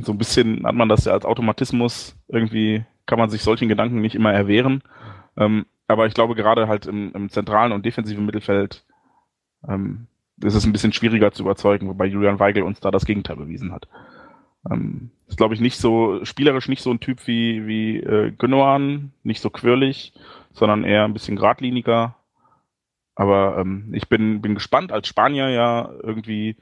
So 0.00 0.12
ein 0.12 0.18
bisschen 0.18 0.66
hat 0.66 0.74
man 0.74 0.88
das 0.88 1.06
ja 1.06 1.12
als 1.12 1.24
Automatismus. 1.24 2.16
Irgendwie 2.28 2.84
kann 3.06 3.18
man 3.18 3.30
sich 3.30 3.42
solchen 3.42 3.68
Gedanken 3.68 4.00
nicht 4.00 4.14
immer 4.14 4.32
erwehren. 4.32 4.82
Ähm, 5.36 5.66
aber 5.88 6.06
ich 6.06 6.14
glaube, 6.14 6.34
gerade 6.34 6.68
halt 6.68 6.86
im, 6.86 7.12
im 7.14 7.28
zentralen 7.28 7.72
und 7.72 7.84
defensiven 7.84 8.24
Mittelfeld 8.26 8.84
ähm, 9.68 10.06
ist 10.42 10.54
es 10.54 10.64
ein 10.64 10.72
bisschen 10.72 10.92
schwieriger 10.92 11.32
zu 11.32 11.42
überzeugen, 11.42 11.88
wobei 11.88 12.06
Julian 12.06 12.38
Weigel 12.40 12.62
uns 12.62 12.80
da 12.80 12.90
das 12.90 13.04
Gegenteil 13.04 13.36
bewiesen 13.36 13.72
hat. 13.72 13.88
Ähm, 14.70 15.10
ist, 15.26 15.36
glaube 15.36 15.54
ich, 15.54 15.60
nicht 15.60 15.78
so, 15.78 16.24
spielerisch 16.24 16.68
nicht 16.68 16.82
so 16.82 16.90
ein 16.90 17.00
Typ 17.00 17.26
wie, 17.26 17.66
wie 17.66 17.98
äh, 17.98 18.30
Gündogan, 18.32 19.12
nicht 19.22 19.40
so 19.40 19.50
quirlig, 19.50 20.12
sondern 20.52 20.84
eher 20.84 21.04
ein 21.04 21.12
bisschen 21.12 21.36
geradliniger. 21.36 22.16
Aber 23.14 23.58
ähm, 23.58 23.90
ich 23.92 24.08
bin, 24.08 24.42
bin 24.42 24.54
gespannt, 24.54 24.92
als 24.92 25.08
Spanier 25.08 25.48
ja 25.50 25.90
irgendwie 26.02 26.56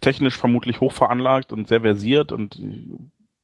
technisch 0.00 0.36
vermutlich 0.36 0.80
hoch 0.80 0.92
veranlagt 0.92 1.52
und 1.52 1.68
sehr 1.68 1.82
versiert 1.82 2.32
und 2.32 2.58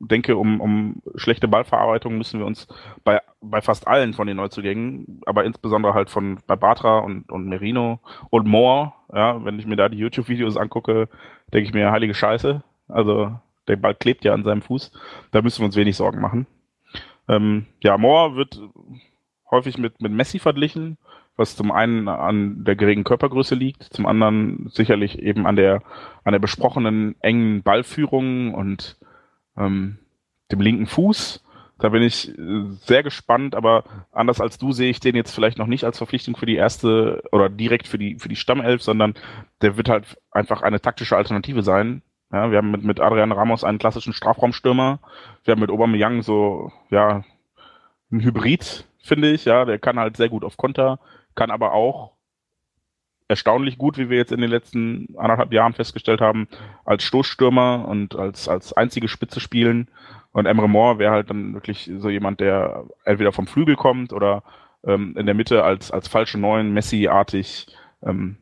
denke, 0.01 0.37
um, 0.37 0.61
um 0.61 1.03
schlechte 1.15 1.47
Ballverarbeitung 1.47 2.17
müssen 2.17 2.41
wir 2.41 2.47
uns 2.47 2.67
bei, 3.05 3.21
bei 3.41 3.61
fast 3.61 3.87
allen 3.87 4.15
von 4.15 4.27
den 4.27 4.39
Neuzugängen, 4.39 5.21
aber 5.27 5.45
insbesondere 5.45 5.95
halt 5.95 6.11
von 6.11 6.39
bei 6.47 6.57
Batra 6.57 7.01
und, 7.01 7.31
und 7.31 7.47
Merino 7.47 8.01
und 8.31 8.47
Moore, 8.47 8.95
ja, 9.13 9.45
wenn 9.45 9.59
ich 9.59 9.67
mir 9.67 9.77
da 9.77 9.89
die 9.89 9.99
YouTube-Videos 9.99 10.57
angucke, 10.57 11.09
denke 11.53 11.69
ich 11.69 11.75
mir, 11.75 11.91
heilige 11.91 12.15
Scheiße. 12.15 12.63
Also 12.91 13.33
der 13.69 13.77
Ball 13.77 13.95
klebt 13.95 14.25
ja 14.25 14.35
an 14.35 14.45
seinem 14.45 14.63
Fuß. 14.63 14.93
Da 15.31 15.43
müssen 15.43 15.61
wir 15.61 15.67
uns 15.67 15.77
wenig 15.77 15.97
Sorgen 15.97 16.21
machen. 16.21 16.47
Ähm, 17.29 17.67
ja, 17.81 17.97
Moore 17.97 18.37
wird 18.37 18.61
häufig 19.51 19.79
mit, 19.79 20.01
mit 20.01 20.13
Messi 20.13 20.39
verglichen, 20.39 20.99
was 21.37 21.57
zum 21.57 21.71
einen 21.73 22.09
an 22.09 22.65
der 22.65 22.77
geringen 22.77 23.05
Körpergröße 23.05 23.55
liegt, 23.55 23.85
zum 23.85 24.07
anderen 24.07 24.69
sicherlich 24.73 25.19
eben 25.21 25.47
an 25.47 25.57
der, 25.57 25.83
an 26.25 26.33
der 26.33 26.39
besprochenen 26.39 27.15
engen 27.21 27.63
Ballführung 27.63 28.55
und 28.55 28.97
ähm, 29.57 29.99
dem 30.51 30.61
linken 30.61 30.87
Fuß. 30.87 31.45
Da 31.79 31.89
bin 31.89 32.03
ich 32.03 32.37
äh, 32.37 32.65
sehr 32.83 33.03
gespannt, 33.03 33.55
aber 33.55 33.85
anders 34.13 34.41
als 34.41 34.59
du 34.59 34.73
sehe 34.73 34.91
ich 34.91 35.01
den 35.01 35.17
jetzt 35.17 35.35
vielleicht 35.35 35.57
noch 35.57 35.67
nicht 35.67 35.85
als 35.85 35.99
Verpflichtung 35.99 36.37
für 36.37 36.47
die 36.47 36.57
erste 36.57 37.23
oder 37.33 37.49
direkt 37.49 37.89
für 37.89 37.99
die, 37.99 38.17
für 38.19 38.29
die 38.29 38.37
Stammelf, 38.37 38.83
sondern 38.83 39.15
der 39.63 39.77
wird 39.77 39.89
halt 39.89 40.19
einfach 40.31 40.63
eine 40.63 40.81
taktische 40.81 41.17
Alternative 41.17 41.63
sein. 41.63 42.03
Ja, 42.33 42.51
wir 42.51 42.59
haben 42.59 42.71
mit, 42.71 42.85
mit 42.85 43.01
Adrian 43.01 43.33
Ramos 43.33 43.65
einen 43.65 43.79
klassischen 43.79 44.13
Strafraumstürmer. 44.13 45.01
Wir 45.45 45.53
haben 45.53 45.61
mit 45.61 45.71
Aubameyang 45.71 46.23
so, 46.23 46.71
ja, 46.91 47.25
ein 48.13 48.21
Hybrid, 48.21 48.87
finde 49.03 49.31
ich, 49.31 49.45
ja. 49.45 49.65
Der 49.65 49.79
kann 49.79 49.99
halt 49.99 50.17
sehr 50.17 50.29
gut 50.29 50.45
auf 50.45 50.57
Konter, 50.57 51.01
kann 51.35 51.51
aber 51.51 51.73
auch 51.73 52.13
erstaunlich 53.29 53.79
gut, 53.79 53.97
wie 53.97 54.11
wir 54.11 54.17
jetzt 54.17 54.33
in 54.33 54.41
den 54.41 54.51
letzten 54.51 55.15
anderthalb 55.17 55.53
Jahren 55.53 55.73
festgestellt 55.73 56.21
haben, 56.21 56.49
als 56.85 57.05
Stoßstürmer 57.05 57.87
und 57.87 58.17
als, 58.17 58.49
als 58.49 58.73
einzige 58.73 59.09
Spitze 59.09 59.41
spielen. 59.41 59.89
Und 60.33 60.47
Emre 60.47 60.69
Moore 60.69 60.99
wäre 60.99 61.13
halt 61.13 61.31
dann 61.31 61.55
wirklich 61.55 61.91
so 61.99 62.09
jemand, 62.09 62.41
der 62.41 62.85
entweder 63.05 63.33
vom 63.33 63.47
Flügel 63.47 63.77
kommt 63.77 64.13
oder 64.13 64.43
ähm, 64.85 65.17
in 65.17 65.27
der 65.27 65.35
Mitte 65.35 65.65
als, 65.65 65.91
als 65.91 66.09
falsche 66.09 66.39
Neun, 66.39 66.73
Messi-artig, 66.73 67.67
ähm, 68.03 68.37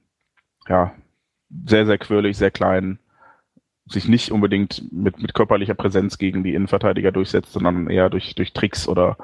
ja, 0.69 0.93
sehr, 1.65 1.87
sehr 1.87 1.99
quirlig, 1.99 2.37
sehr 2.37 2.51
klein, 2.51 2.99
sich 3.89 4.09
nicht 4.09 4.31
unbedingt 4.31 4.93
mit, 4.93 5.21
mit 5.21 5.35
körperlicher 5.35 5.75
Präsenz 5.75 6.19
gegen 6.19 6.45
die 6.45 6.55
Innenverteidiger 6.55 7.13
durchsetzt, 7.13 7.53
sondern 7.53 7.89
eher 7.89 8.11
durch, 8.11 8.35
durch 8.35 8.53
Tricks 8.53 8.89
oder 8.89 9.17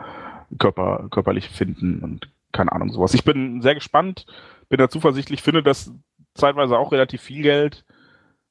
Körper, 0.59 1.09
körperlich 1.11 1.49
finden 1.49 2.01
und 2.01 2.29
keine 2.53 2.73
Ahnung, 2.73 2.93
sowas. 2.93 3.15
Ich 3.15 3.25
bin 3.25 3.63
sehr 3.63 3.75
gespannt 3.75 4.27
bin 4.69 4.79
da 4.79 4.89
zuversichtlich, 4.89 5.43
finde 5.43 5.63
das 5.63 5.93
zeitweise 6.35 6.79
auch 6.79 6.93
relativ 6.93 7.23
viel 7.23 7.43
Geld, 7.43 7.85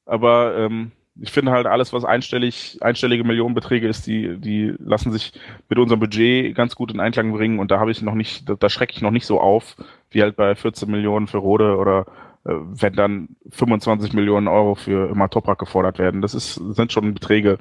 aber 0.06 0.56
ähm, 0.56 0.92
ich 1.20 1.30
finde 1.30 1.52
halt 1.52 1.66
alles, 1.66 1.92
was 1.92 2.04
einstellig, 2.04 2.78
einstellige 2.80 3.24
Millionenbeträge 3.24 3.86
ist, 3.86 4.06
die, 4.06 4.38
die 4.38 4.74
lassen 4.78 5.12
sich 5.12 5.32
mit 5.68 5.78
unserem 5.78 6.00
Budget 6.00 6.54
ganz 6.54 6.74
gut 6.74 6.92
in 6.92 6.98
Einklang 6.98 7.32
bringen 7.32 7.58
und 7.58 7.70
da 7.70 7.78
habe 7.78 7.90
ich 7.90 8.02
noch 8.02 8.14
nicht, 8.14 8.48
da, 8.48 8.54
da 8.54 8.68
schrecke 8.68 8.94
ich 8.94 9.02
noch 9.02 9.10
nicht 9.10 9.26
so 9.26 9.40
auf, 9.40 9.76
wie 10.10 10.22
halt 10.22 10.34
bei 10.36 10.54
14 10.54 10.90
Millionen 10.90 11.26
für 11.26 11.38
Rode 11.38 11.76
oder 11.76 12.06
wenn 12.44 12.94
dann 12.94 13.36
25 13.50 14.12
Millionen 14.12 14.48
Euro 14.48 14.74
für 14.74 15.10
immer 15.10 15.30
Toprak 15.30 15.58
gefordert 15.58 15.98
werden. 15.98 16.22
Das 16.22 16.34
ist, 16.34 16.54
sind 16.54 16.92
schon 16.92 17.14
Beträge, 17.14 17.58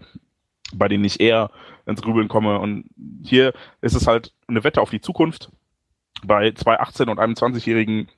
bei 0.73 0.88
denen 0.88 1.05
ich 1.05 1.19
eher 1.19 1.51
ins 1.85 2.01
Grübeln 2.01 2.27
komme. 2.27 2.60
Und 2.60 2.89
hier 3.23 3.53
ist 3.81 3.95
es 3.95 4.07
halt 4.07 4.34
eine 4.47 4.64
Wette 4.64 4.81
auf 4.81 4.89
die 4.89 5.01
Zukunft. 5.01 5.51
Bei 6.26 6.51
zwei 6.51 6.80
18- 6.80 7.10
und 7.10 7.19
21-Jährigen 7.19 8.10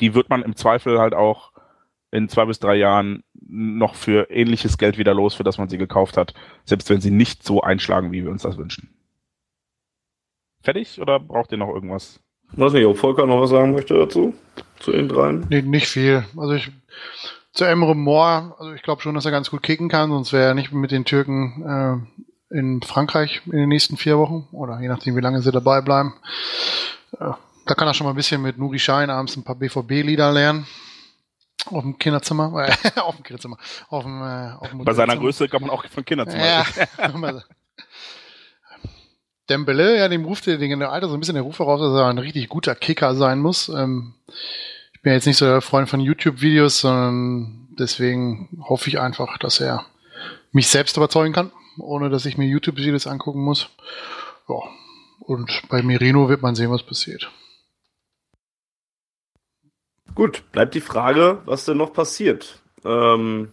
die 0.00 0.14
wird 0.14 0.28
man 0.28 0.42
im 0.42 0.56
Zweifel 0.56 0.98
halt 0.98 1.14
auch 1.14 1.52
in 2.10 2.28
zwei 2.28 2.44
bis 2.44 2.58
drei 2.58 2.76
Jahren 2.76 3.24
noch 3.48 3.94
für 3.94 4.30
ähnliches 4.30 4.78
Geld 4.78 4.98
wieder 4.98 5.14
los, 5.14 5.34
für 5.34 5.44
das 5.44 5.58
man 5.58 5.68
sie 5.68 5.78
gekauft 5.78 6.16
hat, 6.16 6.34
selbst 6.64 6.88
wenn 6.90 7.00
sie 7.00 7.10
nicht 7.10 7.42
so 7.42 7.62
einschlagen, 7.62 8.12
wie 8.12 8.24
wir 8.24 8.30
uns 8.30 8.42
das 8.42 8.56
wünschen. 8.56 8.94
Fertig 10.62 11.00
oder 11.00 11.20
braucht 11.20 11.52
ihr 11.52 11.58
noch 11.58 11.68
irgendwas? 11.68 12.20
Weiß 12.52 12.72
nicht, 12.72 12.86
ob 12.86 12.96
Volker 12.96 13.26
noch 13.26 13.40
was 13.40 13.50
sagen 13.50 13.72
möchte 13.72 13.94
dazu? 13.94 14.34
Zu 14.80 14.92
den 14.92 15.08
dreien? 15.08 15.46
Nee, 15.48 15.62
nicht 15.62 15.88
viel. 15.88 16.24
Also 16.36 16.54
ich 16.54 16.70
zu 17.56 17.64
Emre 17.64 17.96
Moore, 17.96 18.54
also 18.58 18.72
ich 18.72 18.82
glaube 18.82 19.00
schon, 19.02 19.14
dass 19.14 19.24
er 19.24 19.30
ganz 19.30 19.50
gut 19.50 19.62
kicken 19.62 19.88
kann, 19.88 20.10
sonst 20.10 20.32
wäre 20.32 20.48
er 20.48 20.54
nicht 20.54 20.72
mit 20.72 20.90
den 20.90 21.06
Türken 21.06 22.06
äh, 22.50 22.56
in 22.58 22.82
Frankreich 22.82 23.42
in 23.46 23.52
den 23.58 23.68
nächsten 23.68 23.96
vier 23.96 24.18
Wochen 24.18 24.46
oder 24.52 24.78
je 24.80 24.88
nachdem, 24.88 25.16
wie 25.16 25.20
lange 25.20 25.40
sie 25.40 25.52
dabei 25.52 25.80
bleiben. 25.80 26.14
Äh, 27.18 27.32
da 27.64 27.74
kann 27.74 27.88
er 27.88 27.94
schon 27.94 28.04
mal 28.04 28.12
ein 28.12 28.16
bisschen 28.16 28.42
mit 28.42 28.58
Nuri 28.58 28.78
Schein 28.78 29.10
abends 29.10 29.36
ein 29.36 29.42
paar 29.42 29.56
BVB-Lieder 29.56 30.32
lernen. 30.32 30.66
Auf 31.64 31.82
dem 31.82 31.98
Kinderzimmer, 31.98 32.68
äh, 32.68 33.00
auf 33.00 33.16
dem 33.16 33.24
Kinderzimmer, 33.24 33.56
auf 33.88 34.04
dem, 34.04 34.20
äh, 34.20 34.52
auf 34.52 34.68
dem 34.68 34.84
Bei 34.84 34.92
seiner 34.92 35.16
Größe 35.16 35.48
kann 35.48 35.62
man 35.62 35.70
auch 35.70 35.84
von 35.86 36.04
Kinderzimmer 36.04 36.44
ja. 36.44 36.64
Dembele, 39.48 39.98
ja, 39.98 40.08
dem 40.08 40.24
ruft 40.24 40.46
er 40.46 40.58
den 40.58 40.82
Alter 40.82 41.08
so 41.08 41.14
ein 41.14 41.20
bisschen 41.20 41.34
der 41.34 41.44
Ruf 41.44 41.58
heraus, 41.58 41.80
dass 41.80 41.94
er 41.94 42.06
ein 42.06 42.18
richtig 42.18 42.48
guter 42.48 42.74
Kicker 42.74 43.14
sein 43.14 43.38
muss. 43.38 43.68
Ähm, 43.68 44.14
ich 44.92 45.02
bin 45.02 45.12
jetzt 45.12 45.26
nicht 45.26 45.36
so 45.36 45.46
der 45.46 45.60
Freund 45.60 45.88
von 45.88 46.00
YouTube-Videos, 46.00 46.80
sondern 46.80 47.68
deswegen 47.78 48.64
hoffe 48.68 48.88
ich 48.88 48.98
einfach, 48.98 49.38
dass 49.38 49.60
er 49.60 49.86
mich 50.52 50.68
selbst 50.68 50.96
überzeugen 50.96 51.32
kann, 51.32 51.52
ohne 51.78 52.10
dass 52.10 52.26
ich 52.26 52.38
mir 52.38 52.46
YouTube-Videos 52.46 53.06
angucken 53.06 53.42
muss. 53.42 53.68
Ja. 54.48 54.56
Und 55.20 55.62
bei 55.68 55.82
Merino 55.82 56.28
wird 56.28 56.42
man 56.42 56.54
sehen, 56.54 56.70
was 56.70 56.82
passiert. 56.82 57.30
Gut, 60.14 60.50
bleibt 60.52 60.74
die 60.74 60.80
Frage, 60.80 61.42
was 61.44 61.64
denn 61.64 61.76
noch 61.76 61.92
passiert. 61.92 62.60
Ähm, 62.84 63.52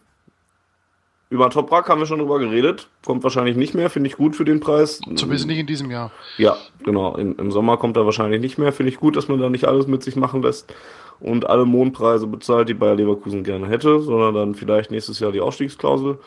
über 1.29 1.49
Toprak 1.49 1.89
haben 1.89 1.99
wir 1.99 2.05
schon 2.05 2.19
drüber 2.19 2.37
geredet. 2.37 2.87
Kommt 3.05 3.23
wahrscheinlich 3.23 3.55
nicht 3.55 3.73
mehr, 3.73 3.89
finde 3.89 4.07
ich 4.07 4.17
gut 4.17 4.35
für 4.35 4.45
den 4.45 4.59
Preis. 4.59 5.01
Zumindest 5.15 5.47
nicht 5.47 5.57
in 5.57 5.65
diesem 5.65 5.89
Jahr. 5.89 6.11
Ja, 6.37 6.57
genau. 6.83 7.15
Im, 7.15 7.35
Im, 7.37 7.51
Sommer 7.51 7.77
kommt 7.77 7.97
er 7.97 8.05
wahrscheinlich 8.05 8.39
nicht 8.39 8.57
mehr. 8.57 8.71
Finde 8.71 8.91
ich 8.91 8.99
gut, 8.99 9.15
dass 9.15 9.27
man 9.27 9.39
da 9.39 9.49
nicht 9.49 9.65
alles 9.65 9.87
mit 9.87 10.03
sich 10.03 10.15
machen 10.15 10.43
lässt 10.43 10.71
und 11.19 11.49
alle 11.49 11.65
Mondpreise 11.65 12.27
bezahlt, 12.27 12.69
die 12.69 12.73
Bayer 12.73 12.95
Leverkusen 12.95 13.43
gerne 13.43 13.67
hätte, 13.67 14.01
sondern 14.01 14.35
dann 14.35 14.55
vielleicht 14.55 14.91
nächstes 14.91 15.19
Jahr 15.19 15.31
die 15.31 15.41
Ausstiegsklausel 15.41 16.19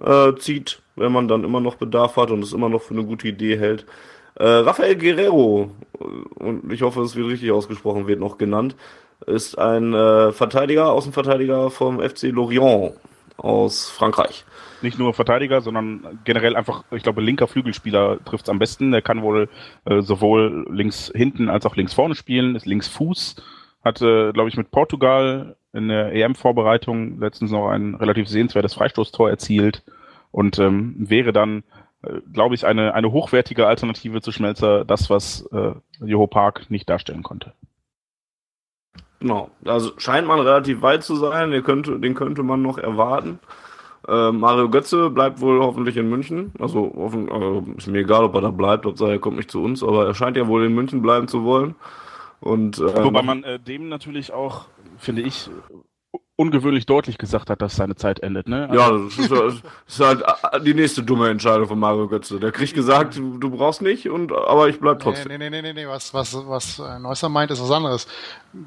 äh, 0.00 0.32
zieht, 0.36 0.80
wenn 0.96 1.12
man 1.12 1.28
dann 1.28 1.44
immer 1.44 1.60
noch 1.60 1.76
Bedarf 1.76 2.16
hat 2.16 2.30
und 2.30 2.42
es 2.42 2.52
immer 2.52 2.68
noch 2.68 2.82
für 2.82 2.94
eine 2.94 3.04
gute 3.04 3.28
Idee 3.28 3.58
hält. 3.58 3.86
Äh, 4.34 4.44
Rafael 4.44 4.96
Guerrero, 4.96 5.70
und 6.34 6.72
ich 6.72 6.82
hoffe, 6.82 7.02
es 7.02 7.14
wird 7.14 7.28
richtig 7.28 7.52
ausgesprochen, 7.52 8.06
wird 8.06 8.20
noch 8.20 8.38
genannt, 8.38 8.74
ist 9.26 9.58
ein 9.58 9.92
äh, 9.92 10.32
Verteidiger, 10.32 10.90
Außenverteidiger 10.90 11.70
vom 11.70 12.00
FC 12.00 12.24
Lorient 12.24 12.94
aus 13.36 13.90
Frankreich. 13.90 14.44
Nicht 14.82 14.98
nur 14.98 15.14
Verteidiger, 15.14 15.60
sondern 15.60 16.20
generell 16.24 16.56
einfach, 16.56 16.84
ich 16.90 17.02
glaube, 17.02 17.22
linker 17.22 17.46
Flügelspieler 17.46 18.18
trifft 18.24 18.46
es 18.46 18.50
am 18.50 18.58
besten. 18.58 18.90
Der 18.90 19.02
kann 19.02 19.22
wohl 19.22 19.48
äh, 19.84 20.02
sowohl 20.02 20.66
links 20.70 21.10
hinten 21.14 21.48
als 21.48 21.66
auch 21.66 21.76
links 21.76 21.94
vorne 21.94 22.14
spielen, 22.14 22.56
ist 22.56 22.66
links 22.66 22.88
Fuß, 22.88 23.36
hatte, 23.84 24.32
glaube 24.34 24.48
ich, 24.48 24.56
mit 24.56 24.70
Portugal 24.70 25.56
in 25.72 25.88
der 25.88 26.12
EM-Vorbereitung 26.12 27.18
letztens 27.18 27.50
noch 27.50 27.70
ein 27.70 27.94
relativ 27.94 28.28
sehenswertes 28.28 28.74
Freistoßtor 28.74 29.30
erzielt 29.30 29.82
und 30.30 30.58
ähm, 30.58 30.94
wäre 30.98 31.32
dann, 31.32 31.62
äh, 32.02 32.20
glaube 32.32 32.54
ich, 32.54 32.66
eine, 32.66 32.94
eine 32.94 33.12
hochwertige 33.12 33.66
Alternative 33.66 34.20
zu 34.20 34.32
Schmelzer, 34.32 34.84
das, 34.84 35.08
was 35.10 35.48
äh, 35.52 35.72
Joho 36.04 36.26
Park 36.26 36.70
nicht 36.70 36.90
darstellen 36.90 37.22
konnte. 37.22 37.52
Genau, 39.22 39.50
also 39.64 39.92
scheint 39.98 40.26
man 40.26 40.40
relativ 40.40 40.82
weit 40.82 41.04
zu 41.04 41.14
sein, 41.14 41.52
den 41.52 41.62
könnte, 41.62 42.00
den 42.00 42.14
könnte 42.14 42.42
man 42.42 42.60
noch 42.60 42.76
erwarten. 42.76 43.38
Äh, 44.08 44.32
Mario 44.32 44.68
Götze 44.68 45.10
bleibt 45.10 45.40
wohl 45.40 45.60
hoffentlich 45.60 45.96
in 45.96 46.10
München. 46.10 46.50
Also, 46.58 46.92
offen, 46.96 47.30
also 47.30 47.64
ist 47.76 47.86
mir 47.86 48.00
egal, 48.00 48.24
ob 48.24 48.34
er 48.34 48.40
da 48.40 48.50
bleibt, 48.50 48.84
ob 48.84 49.00
er 49.00 49.20
kommt 49.20 49.36
nicht 49.36 49.48
zu 49.48 49.62
uns, 49.62 49.84
aber 49.84 50.06
er 50.06 50.14
scheint 50.14 50.36
ja 50.36 50.48
wohl 50.48 50.64
in 50.64 50.74
München 50.74 51.02
bleiben 51.02 51.28
zu 51.28 51.44
wollen. 51.44 51.76
Und, 52.40 52.78
äh, 52.80 53.04
Wobei 53.04 53.22
man 53.22 53.44
äh, 53.44 53.60
dem 53.60 53.88
natürlich 53.88 54.32
auch, 54.32 54.66
finde 54.98 55.22
ich, 55.22 55.48
ungewöhnlich 56.36 56.86
deutlich 56.86 57.18
gesagt 57.18 57.50
hat, 57.50 57.60
dass 57.62 57.76
seine 57.76 57.94
Zeit 57.94 58.20
endet. 58.20 58.48
Ne? 58.48 58.68
Also 58.68 58.80
ja, 58.80 58.90
das 58.90 59.18
ist, 59.18 59.30
das 59.30 59.54
ist, 59.86 60.00
halt 60.00 60.66
die 60.66 60.74
nächste 60.74 61.02
dumme 61.02 61.28
Entscheidung 61.28 61.68
von 61.68 61.78
Mario 61.78 62.08
Götze. 62.08 62.40
Der 62.40 62.52
kriegt 62.52 62.74
gesagt, 62.74 63.16
du 63.16 63.50
brauchst 63.50 63.82
nicht, 63.82 64.08
und 64.08 64.32
aber 64.32 64.68
ich 64.68 64.80
bleib 64.80 65.00
trotzdem. 65.00 65.28
Nee, 65.28 65.38
nee, 65.38 65.50
nee, 65.50 65.62
nee, 65.62 65.72
nee. 65.72 65.86
Was, 65.86 66.14
was, 66.14 66.36
was 66.46 66.78
äh, 66.78 66.98
Neusser 66.98 67.28
meint, 67.28 67.50
ist 67.50 67.62
was 67.62 67.70
anderes. 67.70 68.06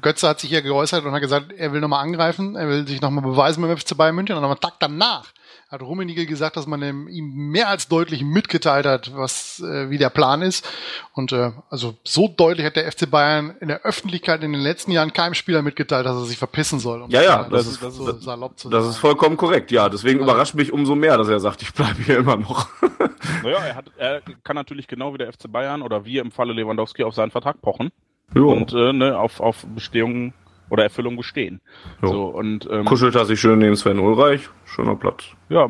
Götze 0.00 0.28
hat 0.28 0.40
sich 0.40 0.50
hier 0.50 0.62
geäußert 0.62 1.04
und 1.04 1.12
hat 1.12 1.20
gesagt, 1.20 1.52
er 1.52 1.72
will 1.72 1.80
nochmal 1.80 2.02
angreifen, 2.02 2.56
er 2.56 2.68
will 2.68 2.86
sich 2.86 3.00
nochmal 3.00 3.24
beweisen 3.24 3.62
beim 3.62 3.76
FC 3.76 3.96
Bayern 3.96 4.14
München 4.14 4.36
und 4.36 4.42
dann 4.42 4.50
am 4.50 4.60
Tag 4.60 4.74
danach 4.78 5.26
hat 5.68 5.82
Rummenigge 5.82 6.26
gesagt, 6.26 6.56
dass 6.56 6.68
man 6.68 6.80
ihm 7.08 7.50
mehr 7.50 7.68
als 7.68 7.88
deutlich 7.88 8.22
mitgeteilt 8.22 8.86
hat, 8.86 9.12
was 9.16 9.60
äh, 9.60 9.90
wie 9.90 9.98
der 9.98 10.10
Plan 10.10 10.40
ist. 10.40 10.68
Und 11.12 11.32
äh, 11.32 11.50
also 11.70 11.96
so 12.04 12.28
deutlich 12.28 12.64
hat 12.64 12.76
der 12.76 12.90
FC 12.90 13.10
Bayern 13.10 13.56
in 13.60 13.68
der 13.68 13.82
Öffentlichkeit 13.82 14.44
in 14.44 14.52
den 14.52 14.62
letzten 14.62 14.92
Jahren 14.92 15.12
keinem 15.12 15.34
Spieler 15.34 15.62
mitgeteilt, 15.62 16.06
dass 16.06 16.14
er 16.14 16.24
sich 16.24 16.38
verpissen 16.38 16.78
soll. 16.78 17.02
Um 17.02 17.10
ja, 17.10 17.22
ja, 17.22 17.42
das, 17.42 17.50
das, 17.50 17.66
ist, 17.66 17.82
das, 17.82 17.96
so 17.96 18.12
salopp 18.20 18.56
zu 18.58 18.70
das 18.70 18.86
ist 18.86 18.98
vollkommen 18.98 19.36
korrekt. 19.36 19.72
Ja, 19.72 19.88
deswegen 19.88 20.20
also, 20.20 20.30
überrascht 20.30 20.54
mich 20.54 20.72
umso 20.72 20.94
mehr, 20.94 21.18
dass 21.18 21.28
er 21.28 21.40
sagt, 21.40 21.62
ich 21.62 21.72
bleibe 21.74 22.00
hier 22.04 22.18
immer 22.18 22.36
noch. 22.36 22.68
naja, 23.42 23.58
er, 23.58 23.74
hat, 23.74 23.90
er 23.96 24.22
kann 24.44 24.54
natürlich 24.54 24.86
genau 24.86 25.14
wie 25.14 25.18
der 25.18 25.32
FC 25.32 25.50
Bayern 25.50 25.82
oder 25.82 26.04
wir 26.04 26.22
im 26.22 26.30
Falle 26.30 26.52
Lewandowski 26.52 27.02
auf 27.02 27.14
seinen 27.14 27.32
Vertrag 27.32 27.60
pochen. 27.60 27.90
Jo. 28.34 28.52
Und 28.52 28.72
äh, 28.72 28.92
ne, 28.92 29.18
auf, 29.18 29.40
auf 29.40 29.66
Bestehung 29.74 30.32
oder 30.70 30.82
Erfüllung 30.84 31.16
bestehen. 31.16 31.60
Jo. 32.02 32.08
So, 32.08 32.24
und, 32.26 32.68
ähm, 32.70 32.84
Kuschelt 32.84 33.14
er 33.14 33.24
sich 33.24 33.40
schön 33.40 33.58
neben 33.58 33.76
Sven 33.76 33.98
Ulreich, 33.98 34.48
schöner 34.64 34.96
Platz. 34.96 35.24
Ja, 35.48 35.68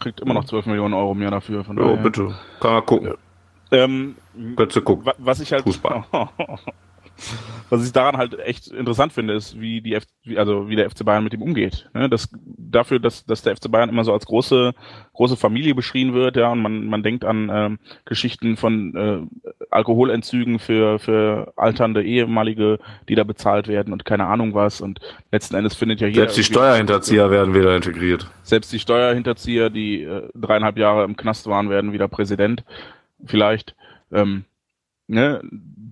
kriegt 0.00 0.20
immer 0.20 0.34
noch 0.34 0.44
12 0.44 0.66
Millionen 0.66 0.94
Euro 0.94 1.14
mehr 1.14 1.30
dafür. 1.30 1.64
Von 1.64 1.76
Jo, 1.76 1.84
daher. 1.84 1.96
bitte. 2.02 2.34
Kann 2.60 2.72
man 2.72 2.86
gucken. 2.86 3.14
Ähm, 3.70 4.16
Götze 4.56 4.82
guckt. 4.82 5.06
wa- 5.06 5.14
was 5.18 5.40
ich 5.40 5.52
halt, 5.52 5.62
Fußball. 5.62 6.04
was 7.70 7.84
ich 7.84 7.92
daran 7.92 8.16
halt 8.16 8.38
echt 8.38 8.68
interessant 8.68 9.12
finde, 9.12 9.34
ist, 9.34 9.60
wie 9.60 9.80
die 9.80 9.94
F 9.94 10.04
wie, 10.22 10.38
also 10.38 10.68
wie 10.68 10.76
der 10.76 10.88
FC 10.88 11.04
Bayern 11.04 11.24
mit 11.24 11.34
ihm 11.34 11.42
umgeht. 11.42 11.88
Ne? 11.94 12.08
Das, 12.08 12.28
dafür, 12.34 12.98
dass, 12.98 13.24
dass 13.26 13.42
der 13.42 13.56
FC 13.56 13.70
Bayern 13.70 13.88
immer 13.88 14.04
so 14.04 14.12
als 14.12 14.26
große, 14.26 14.72
große 15.12 15.36
Familie 15.36 15.74
beschrien 15.74 16.14
wird, 16.14 16.36
ja, 16.36 16.50
und 16.50 16.62
man, 16.62 16.86
man 16.86 17.02
denkt 17.02 17.24
an 17.24 17.50
ähm, 17.52 17.78
Geschichten 18.04 18.56
von 18.56 18.94
äh, 18.96 19.46
Alkoholentzügen 19.70 20.58
für, 20.58 20.98
für 20.98 21.52
alternde 21.56 22.02
ehemalige, 22.02 22.78
die 23.08 23.14
da 23.14 23.24
bezahlt 23.24 23.68
werden 23.68 23.92
und 23.92 24.04
keine 24.04 24.26
Ahnung 24.26 24.54
was. 24.54 24.80
Und 24.80 25.00
letzten 25.30 25.54
Endes 25.54 25.74
findet 25.74 26.00
ja 26.00 26.06
hier 26.06 26.22
Selbst 26.22 26.38
die 26.38 26.44
Steuerhinterzieher 26.44 27.30
werden 27.30 27.54
wieder 27.54 27.76
integriert. 27.76 28.30
selbst 28.42 28.72
die 28.72 28.78
Steuerhinterzieher, 28.78 29.70
die 29.70 30.02
äh, 30.02 30.28
dreieinhalb 30.34 30.78
Jahre 30.78 31.04
im 31.04 31.16
Knast 31.16 31.46
waren, 31.46 31.70
werden 31.70 31.92
wieder 31.92 32.08
Präsident. 32.08 32.64
Vielleicht. 33.24 33.74
Ähm, 34.12 34.44
ne, 35.06 35.40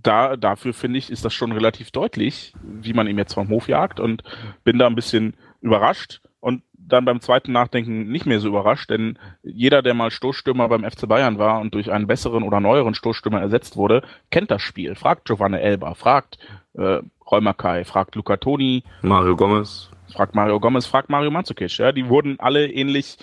da, 0.03 0.37
dafür 0.37 0.75
finde 0.75 0.99
ich, 0.99 1.11
ist 1.11 1.25
das 1.25 1.35
schon 1.35 1.53
relativ 1.53 1.91
deutlich, 1.91 2.55
wie 2.63 2.93
man 2.93 3.07
ihm 3.07 3.19
jetzt 3.19 3.35
vom 3.35 3.49
Hof 3.49 3.69
jagt 3.69 4.01
und 4.01 4.23
bin 4.65 4.79
da 4.79 4.87
ein 4.87 4.95
bisschen 4.95 5.35
überrascht 5.61 6.21
und 6.41 6.63
dann 6.75 7.05
beim 7.05 7.21
zweiten 7.21 7.53
Nachdenken 7.53 8.11
nicht 8.11 8.27
mehr 8.27 8.41
so 8.41 8.49
überrascht, 8.49 8.91
denn 8.91 9.19
jeder, 9.43 9.83
der 9.83 9.95
mal 9.95 10.11
Stoßstürmer 10.11 10.69
beim 10.69 10.85
FC 10.85 11.09
Bayern 11.09 11.39
war 11.39 11.61
und 11.61 11.75
durch 11.75 11.91
einen 11.93 12.07
besseren 12.07 12.43
oder 12.43 12.61
neueren 12.61 12.95
Stoßstürmer 12.95 13.41
ersetzt 13.41 13.77
wurde, 13.77 14.03
kennt 14.31 14.51
das 14.51 14.63
Spiel. 14.63 14.95
Fragt 14.95 15.27
Giovanni 15.27 15.59
Elba, 15.59 15.95
fragt 15.95 16.39
äh, 16.75 16.99
Reumer 17.31 17.55
Kai, 17.55 17.85
fragt 17.85 18.17
Luca 18.17 18.37
Toni, 18.37 18.83
Mario 19.03 19.37
Gomez. 19.37 19.91
fragt 20.13 20.35
Mario 20.35 20.59
Gomez, 20.59 20.87
fragt 20.87 21.09
Mario 21.09 21.31
Mandzukic. 21.31 21.79
Ja, 21.79 21.93
die 21.93 22.09
wurden 22.09 22.41
alle 22.41 22.67
ähnlich 22.69 23.19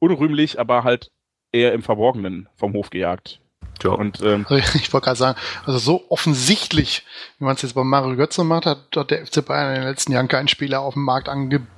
unrühmlich, 0.00 0.58
aber 0.58 0.84
halt 0.84 1.10
eher 1.52 1.72
im 1.72 1.82
Verborgenen 1.82 2.48
vom 2.56 2.72
Hof 2.72 2.90
gejagt. 2.90 3.40
Tja. 3.78 3.90
Und 3.90 4.22
ähm, 4.22 4.46
ich 4.50 4.92
wollte 4.92 5.06
gerade 5.06 5.18
sagen, 5.18 5.38
also 5.66 5.78
so 5.78 6.04
offensichtlich, 6.08 7.04
wie 7.38 7.44
man 7.44 7.56
es 7.56 7.62
jetzt 7.62 7.74
bei 7.74 7.84
Mario 7.84 8.16
Götze 8.16 8.44
macht, 8.44 8.66
hat, 8.66 8.86
hat 8.96 9.10
der 9.10 9.26
FC 9.26 9.44
Bayern 9.44 9.74
in 9.74 9.80
den 9.82 9.88
letzten 9.88 10.12
Jahren 10.12 10.28
keinen 10.28 10.48
Spieler 10.48 10.80
auf 10.80 10.94
dem 10.94 11.04
Markt 11.04 11.28
angeboten, 11.28 11.68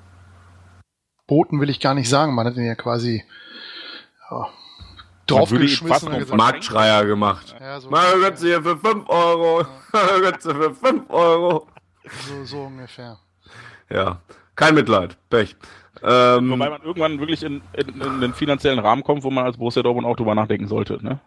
will 1.60 1.70
ich 1.70 1.80
gar 1.80 1.94
nicht 1.94 2.08
sagen. 2.08 2.34
Man 2.34 2.46
hat 2.46 2.56
ihn 2.56 2.66
ja 2.66 2.74
quasi 2.74 3.24
ja, 4.30 4.48
draufgeschmissen. 5.26 6.08
und 6.08 6.18
gesagt, 6.18 6.36
Marktschreier 6.36 7.04
gemacht. 7.04 7.54
ja, 7.60 7.80
so, 7.80 7.90
Mario 7.90 8.20
Götze 8.20 8.46
hier 8.46 8.62
für 8.62 8.76
5 8.76 9.08
Euro. 9.08 9.66
Mario 9.92 10.20
Götze 10.20 10.54
für 10.54 10.74
5 10.74 11.10
Euro. 11.10 11.66
so, 12.28 12.44
so 12.44 12.62
ungefähr. 12.62 13.18
Ja. 13.90 14.20
Kein 14.54 14.74
Mitleid. 14.74 15.16
Pech. 15.28 15.54
Ähm, 16.02 16.50
wobei 16.50 16.70
man 16.70 16.82
irgendwann 16.82 17.18
wirklich 17.20 17.42
in, 17.42 17.62
in, 17.74 18.00
in 18.00 18.20
den 18.20 18.34
finanziellen 18.34 18.78
Rahmen 18.78 19.02
kommt, 19.02 19.22
wo 19.22 19.30
man 19.30 19.44
als 19.44 19.56
Borussia 19.56 19.82
Dortmund 19.82 20.06
auch 20.06 20.16
drüber 20.16 20.34
nachdenken 20.34 20.68
sollte. 20.68 20.98
Ne? 21.02 21.20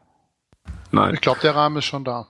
Nein. 0.92 1.14
Ich 1.16 1.22
glaube, 1.22 1.40
der 1.42 1.56
Rahmen 1.56 1.78
ist 1.78 1.86
schon 1.86 2.04
da. 2.04 2.28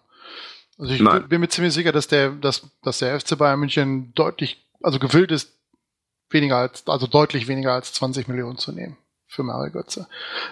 Also 0.79 0.93
ich 0.93 1.01
Nein. 1.01 1.27
bin 1.27 1.41
mir 1.41 1.49
ziemlich 1.49 1.73
sicher, 1.73 1.91
dass 1.91 2.07
der, 2.07 2.31
dass, 2.31 2.65
dass 2.81 2.99
der 2.99 3.19
FC 3.19 3.37
Bayern 3.37 3.59
München 3.59 4.13
deutlich, 4.15 4.65
also 4.81 4.97
gewillt 4.97 5.31
ist, 5.31 5.51
weniger 6.29 6.57
als, 6.57 6.87
also 6.87 7.05
deutlich 7.05 7.47
weniger 7.47 7.73
als 7.73 7.91
20 7.93 8.27
Millionen 8.29 8.57
zu 8.57 8.71
nehmen 8.71 8.97
für 9.27 9.43
Mario 9.43 9.71
Götze. 9.71 10.07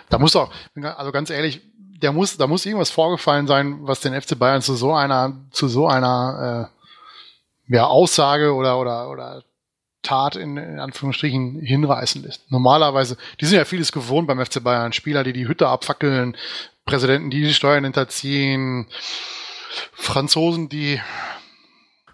Da 0.10 0.20
muss 0.20 0.36
auch, 0.36 0.52
also 0.76 1.12
ganz 1.12 1.30
ehrlich, 1.30 1.62
der 1.78 2.12
muss, 2.12 2.38
da 2.38 2.46
muss 2.46 2.66
irgendwas 2.66 2.90
vorgefallen 2.90 3.48
sein, 3.48 3.80
was 3.82 4.02
den 4.02 4.20
FC 4.20 4.38
Bayern 4.38 4.62
zu 4.62 4.76
so 4.76 4.94
einer, 4.94 5.34
zu 5.52 5.68
so 5.68 5.88
einer 5.88 6.70
äh, 7.70 7.74
ja, 7.76 7.86
Aussage 7.86 8.54
oder 8.54 8.80
oder 8.80 9.10
oder 9.10 9.44
Tat 10.04 10.36
in, 10.36 10.58
in 10.58 10.80
Anführungsstrichen 10.80 11.60
hinreißen 11.60 12.22
lässt. 12.22 12.52
Normalerweise, 12.52 13.18
die 13.42 13.46
sind 13.46 13.58
ja 13.58 13.66
vieles 13.66 13.92
gewohnt 13.92 14.28
beim 14.28 14.44
FC 14.44 14.64
Bayern, 14.64 14.94
Spieler, 14.94 15.24
die 15.24 15.34
die 15.34 15.48
Hütte 15.48 15.68
abfackeln, 15.68 16.38
Präsidenten, 16.88 17.30
die 17.30 17.44
die 17.44 17.54
Steuern 17.54 17.84
hinterziehen, 17.84 18.88
Franzosen, 19.94 20.70
die 20.70 21.00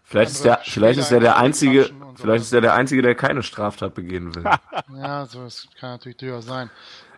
Vielleicht 0.04 0.32
ist 0.32 0.46
der, 0.46 0.60
vielleicht 0.64 1.00
ist 1.00 1.10
der 1.10 1.22
der 1.22 1.38
einzige, 1.38 1.90
vielleicht 2.16 2.44
ist 2.44 2.54
der 2.54 2.62
der 2.62 2.76
einzige, 2.76 3.02
der 3.02 3.16
keine 3.16 3.42
Straftat 3.42 3.96
begehen 3.96 4.36
will. 4.36 4.44
Ja, 4.96 5.26
so 5.26 5.44
das 5.44 5.68
kann 5.80 5.92
natürlich 5.92 6.18
durchaus 6.18 6.46
sein. 6.46 6.70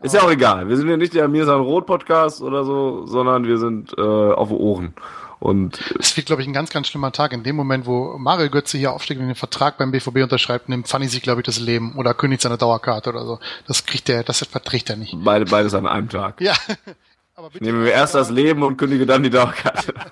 Ist 0.01 0.13
ja 0.13 0.21
auch 0.21 0.31
egal. 0.31 0.69
Wir 0.69 0.77
sind 0.77 0.87
ja 0.87 0.95
nicht 0.95 1.13
der 1.13 1.27
Mirsan 1.27 1.59
Roth 1.61 1.85
Podcast 1.85 2.41
oder 2.41 2.63
so, 2.63 3.05
sondern 3.05 3.45
wir 3.45 3.57
sind 3.57 3.93
äh, 3.97 4.01
auf 4.01 4.49
Ohren. 4.51 4.93
Und 5.39 5.79
Es 5.99 6.15
wird, 6.15 6.27
glaube 6.27 6.41
ich, 6.41 6.47
ein 6.47 6.53
ganz, 6.53 6.69
ganz 6.69 6.87
schlimmer 6.87 7.11
Tag. 7.11 7.33
In 7.33 7.43
dem 7.43 7.55
Moment, 7.55 7.85
wo 7.85 8.17
Mario 8.17 8.49
Götze 8.49 8.77
hier 8.77 8.93
aufsteigt 8.93 9.19
und 9.19 9.27
den 9.27 9.35
Vertrag 9.35 9.77
beim 9.77 9.91
BVB 9.91 10.17
unterschreibt, 10.23 10.69
nimmt 10.69 10.87
Fanny 10.87 11.07
sich, 11.07 11.21
glaube 11.21 11.41
ich, 11.41 11.45
das 11.45 11.59
Leben 11.59 11.95
oder 11.97 12.13
kündigt 12.13 12.41
seine 12.41 12.57
Dauerkarte 12.57 13.09
oder 13.09 13.25
so. 13.25 13.39
Das 13.67 13.85
kriegt 13.85 14.07
er, 14.09 14.23
das 14.23 14.39
verträgt 14.45 14.89
er 14.89 14.95
nicht. 14.95 15.15
beide, 15.23 15.45
beides 15.45 15.73
an 15.73 15.85
einem 15.87 16.07
Tag. 16.09 16.39
Ja. 16.39 16.53
Aber 17.35 17.49
bitte. 17.49 17.65
Nehmen 17.65 17.83
wir 17.83 17.91
erst 17.91 18.15
das 18.15 18.29
Leben 18.29 18.63
und 18.63 18.77
kündige 18.77 19.05
dann 19.05 19.23
die 19.23 19.29
Dauerkarte. 19.29 19.93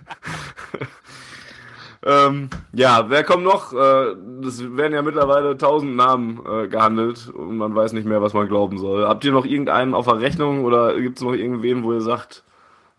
ähm, 2.06 2.50
ja, 2.74 3.10
wer 3.10 3.24
kommt 3.24 3.44
noch? 3.44 3.72
Äh, 3.74 4.16
Es 4.46 4.62
werden 4.76 4.94
ja 4.94 5.02
mittlerweile 5.02 5.58
tausend 5.58 5.96
Namen 5.96 6.42
äh, 6.46 6.68
gehandelt 6.68 7.30
und 7.30 7.58
man 7.58 7.74
weiß 7.76 7.94
nicht 7.94 8.06
mehr, 8.06 8.22
was 8.22 8.34
man 8.34 8.48
glauben 8.50 8.78
soll. 8.78 9.08
Habt 9.08 9.24
ihr 9.24 9.32
noch 9.32 9.46
irgendeinen 9.46 9.94
auf 9.94 10.06
der 10.06 10.20
Rechnung 10.20 10.66
oder 10.66 11.00
gibt 11.00 11.18
es 11.18 11.24
noch 11.24 11.32
irgendwen, 11.34 11.84
wo 11.84 11.94
ihr 11.94 12.02
sagt, 12.02 12.44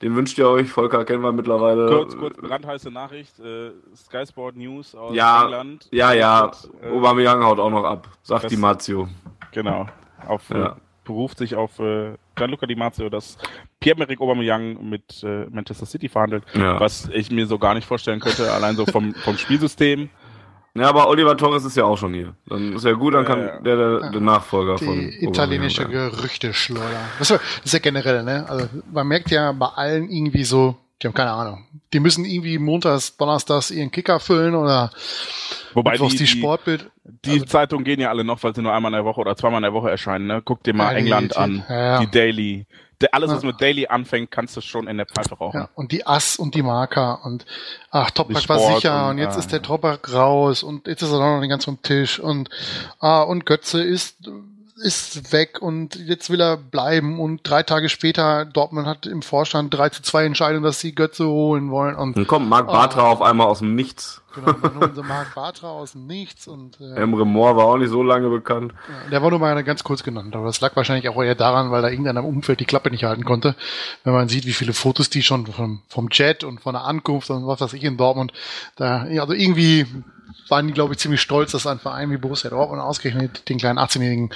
den 0.00 0.16
wünscht 0.16 0.38
ihr 0.38 0.48
euch? 0.48 0.70
Volker 0.72 1.04
kennen 1.04 1.22
wir 1.22 1.32
mittlerweile. 1.32 1.86
Kurz, 1.88 2.16
kurz 2.16 2.36
brandheiße 2.38 2.90
Nachricht, 2.90 3.38
äh, 3.40 3.72
Sky 3.94 4.24
Sport 4.26 4.56
News 4.56 4.94
aus 4.94 5.14
Ja, 5.14 5.44
England. 5.44 5.86
ja, 5.90 6.12
ja. 6.14 6.50
Äh, 6.82 6.88
Aubameyang 6.90 7.44
haut 7.44 7.58
auch 7.60 7.70
noch 7.70 7.84
ab, 7.84 8.08
sagt 8.22 8.44
das- 8.44 8.50
die 8.50 8.56
Mazio. 8.56 9.08
Genau. 9.52 9.86
Auf, 10.26 10.48
Ja. 10.48 10.76
Äh, 11.04 11.06
beruft 11.06 11.38
sich 11.38 11.54
auf 11.54 11.78
äh, 11.78 12.14
Gianluca 12.34 12.66
Di 12.66 12.74
Marzio, 12.74 13.08
dass 13.08 13.38
Pierre-Emerick 13.80 14.20
Aubameyang 14.20 14.88
mit 14.88 15.22
äh, 15.22 15.46
Manchester 15.50 15.86
City 15.86 16.08
verhandelt, 16.08 16.44
Ja. 16.54 16.80
was 16.80 17.08
ich 17.12 17.30
mir 17.30 17.46
so 17.46 17.58
gar 17.58 17.74
nicht 17.74 17.86
vorstellen 17.86 18.20
könnte, 18.20 18.50
allein 18.52 18.76
so 18.76 18.86
vom, 18.86 19.14
vom 19.14 19.36
Spielsystem. 19.36 20.08
Ja, 20.76 20.88
aber 20.88 21.08
Oliver 21.08 21.36
Torres 21.36 21.64
ist 21.64 21.76
ja 21.76 21.84
auch 21.84 21.96
schon 21.96 22.14
hier. 22.14 22.34
Dann 22.46 22.72
ist 22.72 22.84
ja 22.84 22.92
gut, 22.92 23.14
dann 23.14 23.24
kann 23.24 23.38
ja. 23.40 23.60
der, 23.60 23.76
der, 23.76 24.10
der 24.10 24.20
Nachfolger 24.20 24.76
von 24.76 24.98
Die 24.98 25.24
italienische 25.24 25.82
Aubameyang 25.82 26.10
sein. 26.10 26.16
Gerüchteschleuder. 26.20 27.00
Das 27.20 27.30
ist 27.64 27.72
ja 27.72 27.78
generell, 27.78 28.24
ne? 28.24 28.44
Also 28.48 28.66
man 28.92 29.06
merkt 29.06 29.30
ja 29.30 29.52
bei 29.52 29.66
allen 29.68 30.10
irgendwie 30.10 30.42
so, 30.42 30.76
die 31.02 31.08
haben 31.08 31.14
keine 31.14 31.32
Ahnung. 31.32 31.66
Die 31.92 32.00
müssen 32.00 32.24
irgendwie 32.24 32.58
montags, 32.58 33.16
donnerstags 33.16 33.70
ihren 33.70 33.90
Kicker 33.90 34.20
füllen 34.20 34.54
oder 34.54 34.90
Wobei 35.74 35.96
die, 35.96 36.08
die, 36.08 36.26
Sportbild. 36.26 36.90
die 37.24 37.30
also- 37.32 37.44
Zeitungen 37.46 37.84
gehen 37.84 38.00
ja 38.00 38.08
alle 38.10 38.24
noch, 38.24 38.42
weil 38.42 38.54
sie 38.54 38.62
nur 38.62 38.72
einmal 38.72 38.92
in 38.92 38.96
der 38.96 39.04
Woche 39.04 39.20
oder 39.20 39.36
zweimal 39.36 39.58
in 39.58 39.64
der 39.64 39.72
Woche 39.74 39.90
erscheinen. 39.90 40.26
Ne? 40.26 40.40
Guck 40.44 40.62
dir 40.62 40.72
mal 40.74 40.92
Ja, 40.92 40.98
England 40.98 41.36
an, 41.36 41.64
ja, 41.68 41.84
ja. 41.84 41.98
die 42.00 42.10
Daily. 42.10 42.66
Alles, 43.12 43.30
was 43.30 43.42
mit 43.42 43.60
Daily 43.60 43.86
anfängt, 43.86 44.30
kannst 44.30 44.56
du 44.56 44.62
schon 44.62 44.86
in 44.86 44.96
der 44.96 45.04
Pfeife 45.04 45.34
rauchen. 45.34 45.60
Ja, 45.60 45.68
und 45.74 45.92
die 45.92 46.06
Ass 46.06 46.38
und 46.38 46.54
die 46.54 46.62
Marker 46.62 47.22
und 47.24 47.44
ach, 47.90 48.10
Topak 48.12 48.40
Die 48.40 48.48
war 48.48 48.58
sicher 48.58 49.04
und, 49.04 49.10
und, 49.10 49.18
jetzt 49.18 49.36
ist 49.36 49.52
der 49.52 49.58
ja. 49.58 49.62
Topak 49.62 50.10
raus 50.14 50.62
und 50.62 50.86
jetzt 50.86 51.02
ist 51.02 51.10
er 51.12 51.18
noch 51.18 51.40
nicht 51.40 51.50
ganz 51.50 51.66
vom 51.66 51.82
Tisch 51.82 52.18
und 52.18 52.48
ah, 53.00 53.20
und 53.22 53.44
Götze 53.44 53.82
ist 53.82 54.30
ist 54.76 55.32
weg 55.32 55.62
und 55.62 55.94
jetzt 55.96 56.30
will 56.30 56.40
er 56.40 56.56
bleiben 56.56 57.20
und 57.20 57.40
drei 57.44 57.62
Tage 57.62 57.88
später 57.88 58.44
Dortmund 58.44 58.86
hat 58.86 59.06
im 59.06 59.22
Vorstand 59.22 59.72
3 59.72 59.90
zu 59.90 60.02
2 60.02 60.24
Entscheidung, 60.26 60.62
dass 60.62 60.80
sie 60.80 60.94
Götze 60.94 61.26
holen 61.26 61.70
wollen 61.70 61.94
und 61.94 62.16
Dann 62.16 62.26
kommt 62.26 62.48
Marc 62.48 62.66
Bartra 62.66 63.08
Oh. 63.08 63.12
auf 63.12 63.22
einmal 63.22 63.46
aus 63.46 63.60
dem 63.60 63.74
Nichts. 63.74 64.20
Genau, 64.34 64.52
dann 64.52 64.78
holen 64.78 64.94
sie 64.94 65.02
Marc 65.02 65.34
Bartra 65.34 65.68
aus 65.68 65.92
dem 65.92 66.06
Nichts 66.06 66.46
und 66.48 66.80
äh, 66.80 66.94
Emre 66.94 67.26
Moore 67.26 67.56
war 67.56 67.64
auch 67.66 67.76
nicht 67.76 67.90
so 67.90 68.02
lange 68.02 68.28
bekannt. 68.28 68.72
Ja, 68.88 69.10
Der 69.10 69.22
war 69.22 69.30
nur 69.30 69.38
mal 69.38 69.62
ganz 69.64 69.84
kurz 69.84 70.02
genannt, 70.02 70.34
aber 70.36 70.46
das 70.46 70.60
lag 70.60 70.74
wahrscheinlich 70.76 71.08
auch 71.08 71.22
eher 71.22 71.34
daran, 71.34 71.70
weil 71.70 71.82
da 71.82 71.88
irgendeiner 71.88 72.20
im 72.20 72.26
Umfeld 72.26 72.60
die 72.60 72.64
Klappe 72.64 72.90
nicht 72.90 73.04
halten 73.04 73.24
konnte. 73.24 73.54
Wenn 74.04 74.12
man 74.12 74.28
sieht, 74.28 74.46
wie 74.46 74.52
viele 74.52 74.72
Fotos 74.72 75.10
die 75.10 75.22
schon 75.22 75.46
vom, 75.46 75.82
vom 75.88 76.08
Jet 76.10 76.44
und 76.44 76.60
von 76.60 76.74
der 76.74 76.84
Ankunft 76.84 77.30
und 77.30 77.46
was 77.46 77.60
weiß 77.60 77.72
ich 77.74 77.84
in 77.84 77.96
Dortmund, 77.96 78.32
da, 78.76 79.02
also 79.02 79.32
irgendwie 79.32 79.86
waren 80.48 80.66
die, 80.66 80.72
glaube 80.74 80.92
ich, 80.94 80.98
ziemlich 80.98 81.20
stolz, 81.20 81.52
dass 81.52 81.66
ein 81.66 81.78
Verein 81.78 82.10
wie 82.10 82.16
Borussia 82.16 82.50
Dortmund 82.50 82.82
ausgerechnet 82.82 83.48
den 83.48 83.58
kleinen 83.58 83.78
18-jährigen, 83.78 84.30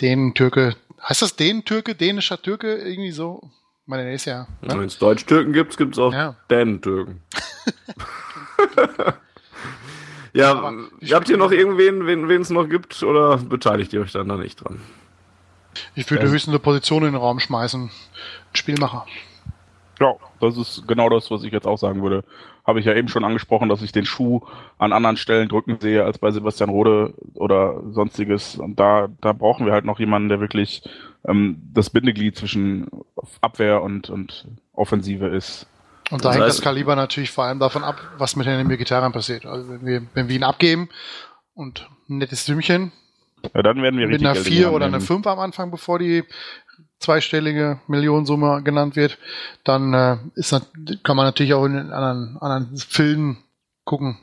den 0.00 0.34
Türke, 0.34 0.76
heißt 1.02 1.22
das 1.22 1.36
den 1.36 1.64
Türke, 1.64 1.94
dänischer 1.94 2.40
Türke, 2.40 2.74
irgendwie 2.76 3.12
so? 3.12 3.40
Ich 3.82 3.88
meine, 3.90 4.04
der 4.04 4.12
ist 4.12 4.26
ja, 4.26 4.46
ne? 4.60 4.74
Wenn 4.78 4.84
es 4.84 4.98
Deutsch-Türken 4.98 5.54
gibt, 5.54 5.76
gibt 5.78 5.94
es 5.94 5.98
auch 5.98 6.12
Ja. 6.12 6.36
Dänen-Türken. 6.50 7.22
ja, 10.38 10.52
Aber 10.52 10.74
habt 11.10 11.28
ihr 11.28 11.36
noch 11.36 11.52
irgendwen, 11.52 12.06
wen 12.06 12.40
es 12.40 12.50
noch 12.50 12.68
gibt, 12.68 13.02
oder 13.02 13.36
beteiligt 13.38 13.92
ihr 13.92 14.00
euch 14.00 14.12
dann 14.12 14.28
da 14.28 14.36
nicht 14.36 14.64
dran? 14.64 14.80
ich 15.94 16.10
würde 16.10 16.28
höchstens 16.28 16.52
eine 16.52 16.58
Position 16.58 17.04
in 17.04 17.12
den 17.12 17.20
Raum 17.20 17.40
schmeißen. 17.40 17.90
Spielmacher. 18.52 19.06
Ja, 20.00 20.14
das 20.40 20.56
ist 20.56 20.86
genau 20.86 21.08
das, 21.08 21.30
was 21.30 21.42
ich 21.42 21.52
jetzt 21.52 21.66
auch 21.66 21.78
sagen 21.78 22.02
würde. 22.02 22.24
Habe 22.64 22.80
ich 22.80 22.86
ja 22.86 22.94
eben 22.94 23.08
schon 23.08 23.24
angesprochen, 23.24 23.68
dass 23.68 23.82
ich 23.82 23.92
den 23.92 24.04
Schuh 24.04 24.42
an 24.78 24.92
anderen 24.92 25.16
Stellen 25.16 25.48
drücken 25.48 25.78
sehe 25.80 26.04
als 26.04 26.18
bei 26.18 26.30
Sebastian 26.30 26.70
Rode 26.70 27.14
oder 27.34 27.82
sonstiges. 27.90 28.56
Und 28.56 28.78
da, 28.78 29.08
da 29.20 29.32
brauchen 29.32 29.66
wir 29.66 29.72
halt 29.72 29.84
noch 29.84 29.98
jemanden, 29.98 30.28
der 30.28 30.40
wirklich 30.40 30.82
ähm, 31.26 31.60
das 31.74 31.90
Bindeglied 31.90 32.36
zwischen 32.36 32.88
Abwehr 33.40 33.82
und, 33.82 34.10
und 34.10 34.46
Offensive 34.72 35.26
ist. 35.26 35.66
Und 36.10 36.24
da 36.24 36.28
Das 36.28 36.36
hängt 36.36 36.44
heißt- 36.44 36.48
das 36.48 36.60
Kaliber 36.62 36.96
natürlich 36.96 37.30
vor 37.30 37.44
allem 37.44 37.58
davon 37.58 37.84
ab, 37.84 38.00
was 38.16 38.34
mit 38.36 38.46
den 38.46 38.68
Vegetariern 38.68 39.12
passiert. 39.12 39.44
Also 39.46 39.68
wenn 39.68 39.84
wir, 39.84 40.02
wenn 40.14 40.28
wir 40.28 40.36
ihn 40.36 40.44
abgeben 40.44 40.88
und 41.54 41.86
ein 42.08 42.18
nettes 42.18 42.46
Sümmchen 42.46 42.92
Ja, 43.54 43.62
dann 43.62 43.82
werden 43.82 43.98
wir 44.00 44.06
mit 44.08 44.20
einer 44.20 44.32
Geld 44.34 44.46
in 44.46 44.52
die 44.52 44.56
4 44.58 44.66
Hand 44.66 44.74
oder 44.76 44.86
einer 44.86 44.96
nehmen. 44.98 45.06
5 45.06 45.26
am 45.26 45.38
Anfang, 45.38 45.70
bevor 45.70 45.98
die 45.98 46.24
zweistellige 47.00 47.78
Millionensumme 47.86 48.62
genannt 48.62 48.96
wird, 48.96 49.18
dann 49.64 49.94
äh, 49.94 50.16
ist, 50.34 50.50
kann 51.04 51.16
man 51.16 51.26
natürlich 51.26 51.54
auch 51.54 51.64
in 51.64 51.76
anderen, 51.92 52.36
anderen 52.40 52.76
Filmen 52.76 53.38
gucken. 53.84 54.18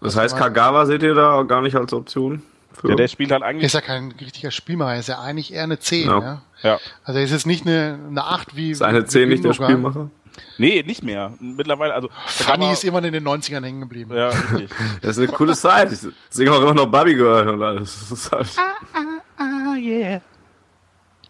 Das 0.00 0.16
heißt, 0.16 0.36
Kagawa 0.36 0.86
seht 0.86 1.02
ihr 1.02 1.14
da 1.14 1.42
gar 1.42 1.60
nicht 1.62 1.74
als 1.76 1.92
Option? 1.92 2.42
Ja, 2.84 2.94
der 2.94 3.08
spielt 3.08 3.32
halt 3.32 3.42
eigentlich. 3.42 3.64
Ist 3.64 3.72
ja 3.74 3.80
kein 3.80 4.12
richtiger 4.12 4.50
Spielmacher, 4.52 4.96
ist 4.98 5.08
ja 5.08 5.20
eigentlich 5.20 5.52
eher 5.52 5.64
eine 5.64 5.78
10. 5.80 6.06
Ja. 6.08 6.20
Ja. 6.20 6.42
Ja. 6.62 6.78
Also 7.04 7.18
er 7.18 7.24
ist 7.24 7.32
jetzt 7.32 7.46
nicht 7.46 7.66
eine, 7.66 7.98
eine 8.08 8.24
8 8.24 8.54
wie. 8.56 8.70
Ist 8.70 8.82
eine 8.82 9.02
wie 9.02 9.06
10 9.06 9.28
nicht 9.28 9.44
der. 9.44 9.52
Spielmacher? 9.52 10.10
Nee, 10.58 10.82
nicht 10.86 11.02
mehr. 11.02 11.32
Mittlerweile, 11.40 11.94
also. 11.94 12.08
Funny 12.26 12.64
Kagawa- 12.66 12.72
ist 12.72 12.84
immer 12.84 13.02
in 13.04 13.12
den 13.12 13.26
90ern 13.26 13.64
hängen 13.64 13.80
geblieben. 13.80 14.14
Ja, 14.14 14.28
richtig. 14.28 14.70
Das 15.02 15.16
ist 15.16 15.18
eine 15.28 15.36
coole 15.36 15.54
Zeit. 15.54 15.92
Ich 15.92 16.00
singe 16.30 16.52
auch 16.52 16.60
immer 16.62 16.74
noch 16.74 16.86
Barbie 16.86 17.14
Girl 17.14 17.48
und 17.48 17.62
alles. 17.62 18.00
Das 18.00 18.12
ist 18.12 18.32
halt 18.32 18.48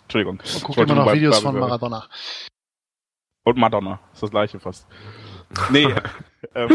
Entschuldigung. 0.03 0.39
Und 0.39 0.45
Ich 0.45 0.63
guckt 0.63 0.79
wollte 0.79 0.93
immer 0.93 1.05
noch 1.05 1.13
Videos 1.13 1.37
bei- 1.43 1.51
von 1.51 1.59
Maradona. 1.61 2.05
Und 3.45 3.57
Madonna. 3.57 4.01
Ist 4.13 4.23
das 4.23 4.31
gleiche 4.31 4.61
fast. 4.61 4.87
Nee, 5.71 5.87
ähm, 6.55 6.69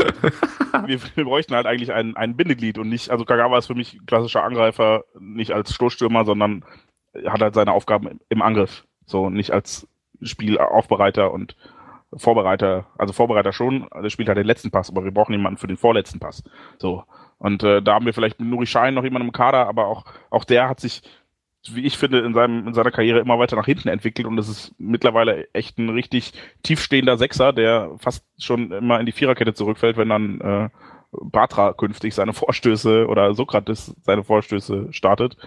wir, 0.85 0.99
wir 1.15 1.23
bräuchten 1.23 1.55
halt 1.55 1.65
eigentlich 1.65 1.93
ein, 1.93 2.15
ein 2.17 2.35
Bindeglied 2.35 2.77
und 2.77 2.89
nicht, 2.89 3.09
also 3.09 3.23
Kagawa 3.23 3.57
ist 3.57 3.67
für 3.67 3.75
mich 3.75 3.99
klassischer 4.05 4.43
Angreifer, 4.43 5.05
nicht 5.19 5.51
als 5.51 5.73
Stoßstürmer, 5.73 6.25
sondern 6.25 6.65
hat 7.27 7.41
halt 7.41 7.53
seine 7.55 7.71
Aufgaben 7.71 8.07
im- 8.07 8.19
im 8.29 8.41
Angriff. 8.41 8.85
So, 9.05 9.29
nicht 9.29 9.51
als 9.51 9.87
Spielaufbereiter 10.21 11.31
und 11.31 11.55
Vorbereiter, 12.17 12.87
also 12.97 13.13
Vorbereiter 13.13 13.53
schon, 13.53 13.87
der 14.01 14.09
spielt 14.09 14.27
halt 14.27 14.37
den 14.37 14.45
letzten 14.45 14.71
Pass, 14.71 14.89
aber 14.89 15.03
wir 15.03 15.11
brauchen 15.11 15.33
jemanden 15.33 15.57
für 15.57 15.67
den 15.67 15.77
vorletzten 15.77 16.19
Pass. 16.19 16.43
So. 16.77 17.03
Und 17.37 17.63
äh, 17.63 17.81
da 17.81 17.95
haben 17.95 18.05
wir 18.05 18.13
vielleicht 18.13 18.39
mit 18.39 18.49
Nuri 18.49 18.65
Schein 18.65 18.93
noch 18.93 19.03
jemanden 19.03 19.27
im 19.27 19.33
Kader, 19.33 19.67
aber 19.67 19.87
auch, 19.87 20.05
auch 20.29 20.45
der 20.45 20.69
hat 20.69 20.79
sich, 20.79 21.01
wie 21.69 21.85
ich 21.85 21.97
finde, 21.97 22.19
in, 22.19 22.33
seinem, 22.33 22.67
in 22.67 22.73
seiner 22.73 22.91
Karriere 22.91 23.19
immer 23.19 23.39
weiter 23.39 23.55
nach 23.55 23.65
hinten 23.65 23.89
entwickelt 23.89 24.27
und 24.27 24.37
es 24.37 24.47
ist 24.47 24.75
mittlerweile 24.77 25.47
echt 25.53 25.77
ein 25.77 25.89
richtig 25.89 26.33
tiefstehender 26.63 27.17
Sechser, 27.17 27.53
der 27.53 27.91
fast 27.97 28.25
schon 28.39 28.71
immer 28.71 28.99
in 28.99 29.05
die 29.05 29.11
Viererkette 29.11 29.53
zurückfällt, 29.53 29.97
wenn 29.97 30.09
dann 30.09 30.41
äh, 30.41 30.69
Batra 31.11 31.73
künftig 31.73 32.13
seine 32.13 32.33
Vorstöße 32.33 33.07
oder 33.07 33.33
Sokrates 33.33 33.95
seine 34.01 34.23
Vorstöße 34.23 34.87
startet. 34.91 35.37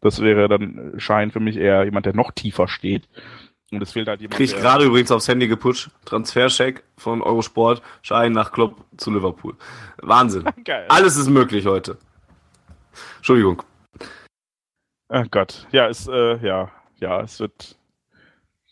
Das 0.00 0.20
wäre 0.20 0.48
dann 0.48 0.94
Schein 0.96 1.30
für 1.30 1.40
mich 1.40 1.56
eher 1.56 1.84
jemand, 1.84 2.06
der 2.06 2.14
noch 2.14 2.30
tiefer 2.30 2.68
steht. 2.68 3.08
Und 3.70 3.82
es 3.82 3.92
fehlt 3.92 4.08
halt 4.08 4.20
jemand, 4.20 4.36
Krieg 4.36 4.50
gerade 4.50 4.84
übrigens 4.84 5.10
aufs 5.10 5.28
Handy 5.28 5.46
geputscht. 5.46 5.90
Transfercheck 6.06 6.84
von 6.96 7.20
Eurosport. 7.22 7.82
Schein 8.02 8.32
nach 8.32 8.50
Klopp 8.52 8.84
zu 8.96 9.12
Liverpool. 9.12 9.54
Wahnsinn. 9.98 10.44
Geil. 10.64 10.86
Alles 10.88 11.16
ist 11.16 11.28
möglich 11.28 11.66
heute. 11.66 11.98
Entschuldigung. 13.16 13.62
Ach 15.08 15.26
Gott. 15.30 15.66
Ja, 15.72 15.88
es, 15.88 16.08
äh, 16.08 16.36
ja, 16.38 16.70
ja, 16.96 17.20
es 17.20 17.40
wird. 17.40 17.76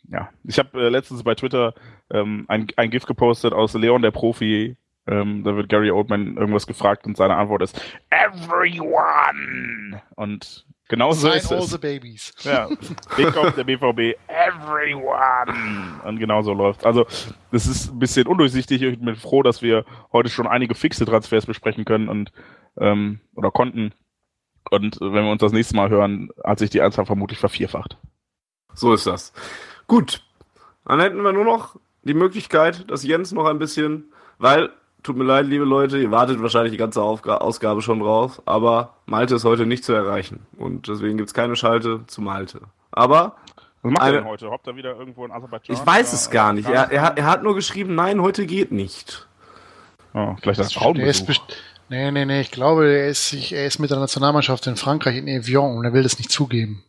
Ja, 0.08 0.30
ich 0.44 0.58
habe 0.58 0.86
äh, 0.86 0.88
letztens 0.88 1.24
bei 1.24 1.34
Twitter 1.34 1.74
ähm, 2.10 2.44
ein, 2.48 2.68
ein 2.76 2.90
GIF 2.90 3.06
gepostet 3.06 3.52
aus 3.52 3.74
Leon 3.74 4.02
der 4.02 4.12
Profi. 4.12 4.76
Ähm, 5.08 5.44
da 5.44 5.56
wird 5.56 5.68
Gary 5.68 5.90
Oldman 5.90 6.36
irgendwas 6.36 6.66
gefragt 6.66 7.06
und 7.06 7.16
seine 7.16 7.36
Antwort 7.36 7.62
ist 7.62 7.80
Everyone. 8.10 10.02
Und 10.14 10.64
genau 10.88 11.12
so 11.12 11.28
ist 11.30 11.50
all 11.52 11.58
es. 11.58 11.70
the 11.70 11.78
babies. 11.78 12.32
Ja, 12.42 12.68
Big 13.16 13.36
auf 13.36 13.54
der 13.54 13.64
BVB, 13.64 14.18
everyone. 14.28 16.00
Und 16.04 16.18
genau 16.18 16.42
so 16.42 16.52
läuft. 16.52 16.84
Also, 16.84 17.06
das 17.52 17.66
ist 17.66 17.92
ein 17.92 17.98
bisschen 17.98 18.26
undurchsichtig. 18.26 18.82
Ich 18.82 18.98
bin 18.98 19.16
froh, 19.16 19.42
dass 19.42 19.62
wir 19.62 19.84
heute 20.12 20.28
schon 20.28 20.46
einige 20.46 20.74
fixe 20.74 21.04
Transfers 21.06 21.46
besprechen 21.46 21.84
können 21.84 22.08
und 22.08 22.32
ähm, 22.78 23.20
oder 23.34 23.50
konnten. 23.50 23.92
Und 24.70 24.98
wenn 25.00 25.24
wir 25.24 25.30
uns 25.30 25.40
das 25.40 25.52
nächste 25.52 25.76
Mal 25.76 25.90
hören, 25.90 26.30
hat 26.44 26.58
sich 26.58 26.70
die 26.70 26.80
Anzahl 26.82 27.06
vermutlich 27.06 27.38
vervierfacht. 27.38 27.96
So 28.74 28.92
ist 28.92 29.06
das. 29.06 29.32
Gut. 29.86 30.22
Dann 30.84 31.00
hätten 31.00 31.22
wir 31.22 31.32
nur 31.32 31.44
noch 31.44 31.76
die 32.02 32.14
Möglichkeit, 32.14 32.90
dass 32.90 33.02
Jens 33.04 33.32
noch 33.32 33.46
ein 33.46 33.58
bisschen, 33.58 34.12
weil, 34.38 34.70
tut 35.02 35.16
mir 35.16 35.24
leid, 35.24 35.46
liebe 35.46 35.64
Leute, 35.64 35.98
ihr 35.98 36.10
wartet 36.10 36.40
wahrscheinlich 36.42 36.72
die 36.72 36.78
ganze 36.78 37.00
Aufga 37.02 37.36
Ausgabe 37.38 37.80
schon 37.82 38.00
drauf, 38.00 38.42
aber 38.46 38.94
Malte 39.06 39.36
ist 39.36 39.44
heute 39.44 39.66
nicht 39.66 39.84
zu 39.84 39.92
erreichen. 39.92 40.46
Und 40.58 40.88
deswegen 40.88 41.16
gibt's 41.18 41.34
keine 41.34 41.54
Schalte 41.56 42.00
zu 42.06 42.20
Malte. 42.20 42.60
Aber 42.90 43.36
Was 43.82 43.92
macht 43.92 44.02
Eine- 44.02 44.16
er 44.16 44.20
denn 44.22 44.30
heute? 44.30 44.50
Hoppt 44.50 44.66
er 44.66 44.76
wieder 44.76 44.96
irgendwo 44.96 45.24
in 45.24 45.30
Aserbaidschan? 45.30 45.76
ich 45.76 45.86
weiß 45.86 46.12
es 46.12 46.30
gar 46.30 46.52
nicht. 46.52 46.68
Er, 46.68 46.90
er, 46.90 47.02
hat- 47.02 47.18
er 47.18 47.26
hat 47.26 47.42
nur 47.44 47.54
geschrieben, 47.54 47.94
nein, 47.94 48.20
heute 48.20 48.46
geht 48.46 48.72
nicht. 48.72 49.28
Oh, 50.14 50.34
vielleicht 50.40 50.58
das 50.58 50.72
Frauenbesuch. 50.72 51.28
nee, 51.88 52.10
nee, 52.10 52.24
nee, 52.24 52.40
ich 52.40 52.50
glaube, 52.50 52.86
er 52.88 53.08
ist, 53.08 53.28
sich- 53.28 53.52
er 53.52 53.66
ist 53.66 53.78
mit 53.78 53.90
der 53.90 53.98
Nationalmannschaft 54.00 54.66
in 54.66 54.76
Frankreich 54.76 55.16
in 55.16 55.28
Evian 55.28 55.76
und 55.76 55.84
er 55.84 55.92
will 55.92 56.02
das 56.02 56.18
nicht 56.18 56.32
zugeben. 56.32 56.82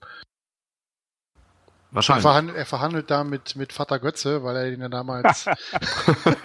Er 1.97 1.99
Wahrscheinlich. 1.99 2.21
verhandelt, 2.21 2.57
er 2.57 2.65
verhandelt 2.67 3.09
da 3.09 3.23
mit, 3.23 3.55
mit 3.55 3.73
Vater 3.73 3.97
Götze, 3.97 4.43
weil 4.43 4.55
er 4.55 4.71
ihn 4.71 4.81
ja 4.81 4.87
damals. 4.89 5.47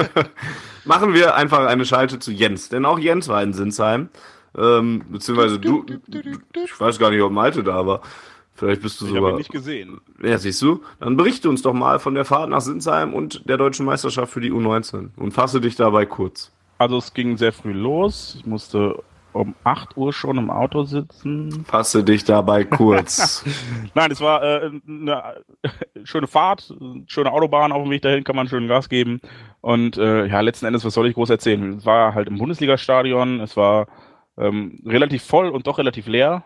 Machen 0.84 1.12
wir 1.14 1.34
einfach 1.34 1.66
eine 1.66 1.84
Schalte 1.84 2.18
zu 2.18 2.32
Jens, 2.32 2.68
denn 2.70 2.84
auch 2.86 2.98
Jens 2.98 3.28
war 3.28 3.42
in 3.42 3.52
Sinsheim. 3.52 4.08
Ähm, 4.56 5.04
beziehungsweise 5.10 5.58
du, 5.58 5.84
ich 6.64 6.80
weiß 6.80 6.98
gar 6.98 7.10
nicht, 7.10 7.20
ob 7.22 7.32
Malte 7.32 7.62
da 7.62 7.86
war. 7.86 8.00
Vielleicht 8.54 8.82
bist 8.82 9.00
du 9.00 9.06
Ich 9.06 9.10
habe 9.10 9.18
ihn 9.18 9.24
sogar. 9.24 9.38
nicht 9.38 9.50
gesehen. 9.50 10.00
Ja, 10.22 10.38
siehst 10.38 10.60
du? 10.62 10.82
Dann 11.00 11.16
berichte 11.16 11.48
uns 11.48 11.62
doch 11.62 11.72
mal 11.72 11.98
von 11.98 12.14
der 12.14 12.24
Fahrt 12.24 12.50
nach 12.50 12.60
Sinsheim 12.60 13.14
und 13.14 13.48
der 13.48 13.56
deutschen 13.56 13.86
Meisterschaft 13.86 14.32
für 14.32 14.40
die 14.40 14.52
U19 14.52 15.08
und 15.16 15.32
fasse 15.32 15.60
dich 15.60 15.76
dabei 15.76 16.06
kurz. 16.06 16.50
Also 16.78 16.98
es 16.98 17.14
ging 17.14 17.36
sehr 17.36 17.52
früh 17.52 17.72
los. 17.72 18.36
Ich 18.38 18.46
musste 18.46 19.02
um 19.32 19.54
8 19.64 19.96
Uhr 19.96 20.12
schon 20.12 20.38
im 20.38 20.50
Auto 20.50 20.84
sitzen. 20.84 21.64
Fasse 21.64 22.04
dich 22.04 22.24
dabei 22.24 22.64
kurz. 22.64 23.44
Nein, 23.94 24.10
es 24.10 24.20
war 24.20 24.42
äh, 24.42 24.70
eine 24.86 25.42
schöne 26.04 26.26
Fahrt, 26.26 26.74
schöne 27.06 27.32
Autobahn 27.32 27.72
auf 27.72 27.82
dem 27.82 27.90
Weg 27.90 28.02
dahin, 28.02 28.24
kann 28.24 28.36
man 28.36 28.48
schön 28.48 28.68
Gas 28.68 28.88
geben. 28.88 29.20
Und 29.60 29.96
äh, 29.96 30.26
ja, 30.26 30.40
letzten 30.40 30.66
Endes, 30.66 30.84
was 30.84 30.94
soll 30.94 31.08
ich 31.08 31.14
groß 31.14 31.30
erzählen? 31.30 31.78
Es 31.78 31.86
war 31.86 32.14
halt 32.14 32.28
im 32.28 32.38
Bundesliga-Stadion, 32.38 33.40
es 33.40 33.56
war 33.56 33.86
ähm, 34.38 34.82
relativ 34.86 35.22
voll 35.22 35.48
und 35.48 35.66
doch 35.66 35.78
relativ 35.78 36.06
leer. 36.06 36.44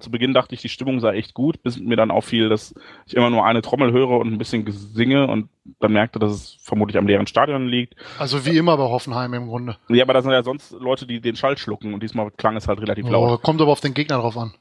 Zu 0.00 0.10
Beginn 0.10 0.34
dachte 0.34 0.54
ich, 0.54 0.60
die 0.62 0.68
Stimmung 0.68 0.98
sei 1.00 1.16
echt 1.16 1.32
gut, 1.34 1.62
bis 1.62 1.78
mir 1.78 1.96
dann 1.96 2.10
auffiel, 2.10 2.48
dass 2.48 2.74
ich 3.06 3.14
immer 3.14 3.30
nur 3.30 3.44
eine 3.44 3.62
Trommel 3.62 3.92
höre 3.92 4.10
und 4.18 4.32
ein 4.32 4.38
bisschen 4.38 4.64
gesinge 4.64 5.28
und 5.28 5.48
dann 5.78 5.92
merkte, 5.92 6.18
dass 6.18 6.32
es 6.32 6.58
vermutlich 6.60 6.98
am 6.98 7.06
leeren 7.06 7.26
Stadion 7.28 7.68
liegt. 7.68 7.94
also 8.18 8.44
wie 8.44 8.56
immer 8.56 8.76
bei 8.76 8.82
Hoffenheim 8.84 9.32
im 9.34 9.46
Grunde. 9.46 9.76
Ja, 9.88 10.02
aber 10.02 10.14
da 10.14 10.22
sind 10.22 10.32
ja 10.32 10.42
sonst 10.42 10.72
Leute, 10.72 11.06
die 11.06 11.20
den 11.20 11.36
Schall 11.36 11.56
schlucken 11.56 11.94
und 11.94 12.02
diesmal 12.02 12.30
klang 12.32 12.56
es 12.56 12.66
halt 12.66 12.80
relativ 12.80 13.08
laut. 13.08 13.30
Oh, 13.30 13.38
kommt 13.38 13.60
aber 13.60 13.70
auf 13.70 13.80
den 13.80 13.94
Gegner 13.94 14.18
drauf 14.18 14.36
an. 14.36 14.54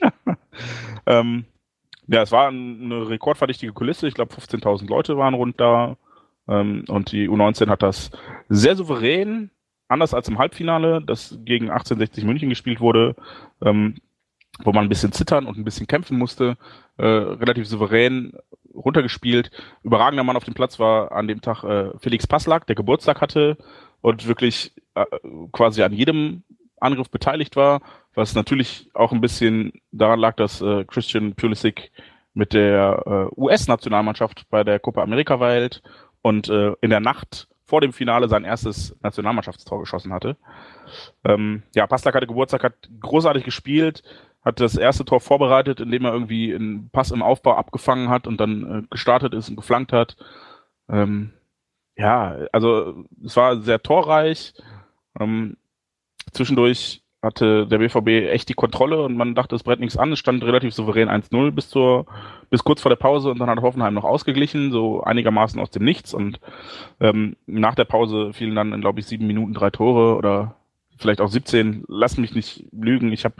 Ähm, 1.06 1.44
ja, 2.06 2.22
es 2.22 2.32
war 2.32 2.48
ein- 2.48 2.80
eine 2.82 3.08
rekordverdächtige 3.08 3.72
Kulisse. 3.72 4.08
Ich 4.08 4.14
glaube, 4.14 4.34
15.000 4.34 4.88
Leute 4.88 5.16
waren 5.16 5.34
rund 5.34 5.60
da. 5.60 5.96
Ähm, 6.48 6.84
und 6.88 7.12
die 7.12 7.28
U19 7.28 7.68
hat 7.68 7.82
das 7.82 8.10
sehr 8.48 8.76
souverän, 8.76 9.50
anders 9.88 10.14
als 10.14 10.28
im 10.28 10.38
Halbfinale, 10.38 11.02
das 11.02 11.38
gegen 11.44 11.70
1860 11.70 12.24
München 12.24 12.48
gespielt 12.48 12.80
wurde, 12.80 13.14
ähm, 13.62 13.96
wo 14.64 14.72
man 14.72 14.84
ein 14.84 14.88
bisschen 14.88 15.12
zittern 15.12 15.46
und 15.46 15.58
ein 15.58 15.64
bisschen 15.64 15.86
kämpfen 15.86 16.18
musste, 16.18 16.56
äh, 16.96 17.06
relativ 17.06 17.66
souverän 17.66 18.32
runtergespielt. 18.74 19.50
Überragender 19.82 20.24
Mann 20.24 20.36
auf 20.36 20.44
dem 20.44 20.54
Platz 20.54 20.78
war 20.78 21.12
an 21.12 21.28
dem 21.28 21.40
Tag 21.40 21.64
äh, 21.64 21.90
Felix 21.98 22.26
Passlack, 22.26 22.66
der 22.66 22.76
Geburtstag 22.76 23.20
hatte 23.20 23.56
und 24.00 24.26
wirklich 24.26 24.72
äh, 24.94 25.04
quasi 25.52 25.82
an 25.82 25.92
jedem 25.92 26.42
Angriff 26.80 27.10
beteiligt 27.10 27.56
war, 27.56 27.80
was 28.14 28.34
natürlich 28.34 28.88
auch 28.94 29.12
ein 29.12 29.20
bisschen 29.20 29.72
daran 29.90 30.20
lag, 30.20 30.36
dass 30.36 30.60
äh, 30.60 30.84
Christian 30.84 31.34
Pulisic 31.34 31.90
mit 32.34 32.52
der 32.52 33.02
äh, 33.36 33.40
US-Nationalmannschaft 33.40 34.46
bei 34.50 34.62
der 34.62 34.78
Copa 34.78 35.02
America 35.02 35.40
weilt 35.40 35.82
und 36.22 36.48
äh, 36.48 36.72
in 36.80 36.90
der 36.90 37.00
Nacht 37.00 37.48
vor 37.64 37.80
dem 37.80 37.92
Finale 37.92 38.28
sein 38.28 38.44
erstes 38.44 38.96
Nationalmannschaftstor 39.02 39.80
geschossen 39.80 40.12
hatte. 40.12 40.36
Ähm, 41.24 41.62
ja, 41.74 41.86
Passlack 41.86 42.14
hatte 42.14 42.26
Geburtstag, 42.26 42.64
hat 42.64 42.74
großartig 43.00 43.44
gespielt, 43.44 44.02
hat 44.42 44.60
das 44.60 44.76
erste 44.76 45.04
Tor 45.04 45.20
vorbereitet, 45.20 45.80
indem 45.80 46.04
er 46.04 46.12
irgendwie 46.12 46.54
einen 46.54 46.90
Pass 46.90 47.10
im 47.10 47.22
Aufbau 47.22 47.54
abgefangen 47.54 48.08
hat 48.08 48.26
und 48.26 48.40
dann 48.40 48.84
äh, 48.84 48.86
gestartet 48.90 49.34
ist 49.34 49.48
und 49.50 49.56
geflankt 49.56 49.92
hat. 49.92 50.16
Ähm, 50.88 51.32
ja, 51.96 52.46
also 52.52 53.04
es 53.24 53.36
war 53.36 53.60
sehr 53.60 53.82
torreich. 53.82 54.54
Ähm, 55.18 55.56
zwischendurch 56.32 57.02
hatte 57.20 57.66
der 57.66 57.78
BVB 57.78 58.30
echt 58.30 58.48
die 58.48 58.54
Kontrolle 58.54 59.02
und 59.02 59.16
man 59.16 59.34
dachte, 59.34 59.56
es 59.56 59.64
brennt 59.64 59.80
nichts 59.80 59.96
an. 59.96 60.12
Es 60.12 60.20
stand 60.20 60.44
relativ 60.44 60.72
souverän 60.72 61.08
1-0 61.08 61.50
bis 61.50 61.68
zur, 61.68 62.06
bis 62.48 62.62
kurz 62.62 62.80
vor 62.80 62.90
der 62.90 62.96
Pause 62.96 63.30
und 63.30 63.40
dann 63.40 63.50
hat 63.50 63.60
Hoffenheim 63.60 63.94
noch 63.94 64.04
ausgeglichen, 64.04 64.70
so 64.70 65.02
einigermaßen 65.02 65.60
aus 65.60 65.70
dem 65.70 65.84
Nichts 65.84 66.14
und 66.14 66.40
ähm, 67.00 67.36
nach 67.46 67.74
der 67.74 67.86
Pause 67.86 68.32
fielen 68.32 68.54
dann 68.54 68.80
glaube 68.80 69.00
ich, 69.00 69.06
sieben 69.06 69.26
Minuten 69.26 69.52
drei 69.52 69.70
Tore 69.70 70.16
oder 70.16 70.54
vielleicht 70.98 71.20
auch 71.20 71.28
17. 71.28 71.84
Lass 71.88 72.18
mich 72.18 72.34
nicht 72.34 72.66
lügen. 72.72 73.12
Ich 73.12 73.24
habe 73.24 73.36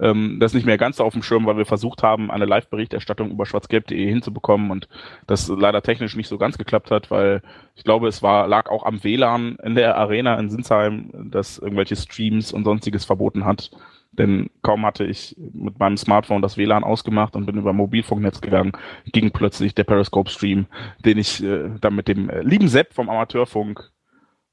ähm, 0.00 0.38
das 0.40 0.54
nicht 0.54 0.66
mehr 0.66 0.78
ganz 0.78 0.96
so 0.96 1.04
auf 1.04 1.12
dem 1.12 1.22
Schirm, 1.22 1.46
weil 1.46 1.56
wir 1.56 1.66
versucht 1.66 2.02
haben, 2.02 2.30
eine 2.30 2.44
Live-Berichterstattung 2.44 3.30
über 3.30 3.46
schwarzgelb.de 3.46 4.08
hinzubekommen 4.08 4.70
und 4.70 4.88
das 5.26 5.48
leider 5.48 5.82
technisch 5.82 6.16
nicht 6.16 6.28
so 6.28 6.38
ganz 6.38 6.58
geklappt 6.58 6.90
hat, 6.90 7.10
weil 7.10 7.42
ich 7.74 7.84
glaube, 7.84 8.08
es 8.08 8.22
war, 8.22 8.46
lag 8.48 8.70
auch 8.70 8.84
am 8.84 9.02
WLAN 9.02 9.56
in 9.62 9.74
der 9.74 9.96
Arena 9.96 10.38
in 10.38 10.50
Sinsheim, 10.50 11.10
das 11.30 11.58
irgendwelche 11.58 11.96
Streams 11.96 12.52
und 12.52 12.64
sonstiges 12.64 13.04
verboten 13.04 13.44
hat. 13.44 13.70
Denn 14.12 14.50
kaum 14.60 14.84
hatte 14.84 15.04
ich 15.04 15.34
mit 15.38 15.78
meinem 15.78 15.96
Smartphone 15.96 16.42
das 16.42 16.58
WLAN 16.58 16.84
ausgemacht 16.84 17.34
und 17.34 17.46
bin 17.46 17.56
über 17.56 17.72
Mobilfunknetz 17.72 18.42
gegangen, 18.42 18.72
ging 19.06 19.30
plötzlich 19.30 19.74
der 19.74 19.84
Periscope-Stream, 19.84 20.66
den 21.04 21.18
ich 21.18 21.42
äh, 21.42 21.70
dann 21.80 21.94
mit 21.94 22.08
dem 22.08 22.28
äh, 22.28 22.42
lieben 22.42 22.68
Sepp 22.68 22.92
vom 22.92 23.08
Amateurfunk 23.08 23.90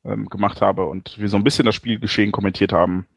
ähm, 0.06 0.28
gemacht 0.30 0.62
habe 0.62 0.86
und 0.86 1.18
wir 1.20 1.30
so 1.30 1.38
ein 1.38 1.44
bisschen 1.44 1.66
das 1.66 1.76
Spielgeschehen 1.76 2.32
kommentiert 2.32 2.74
haben. 2.74 3.08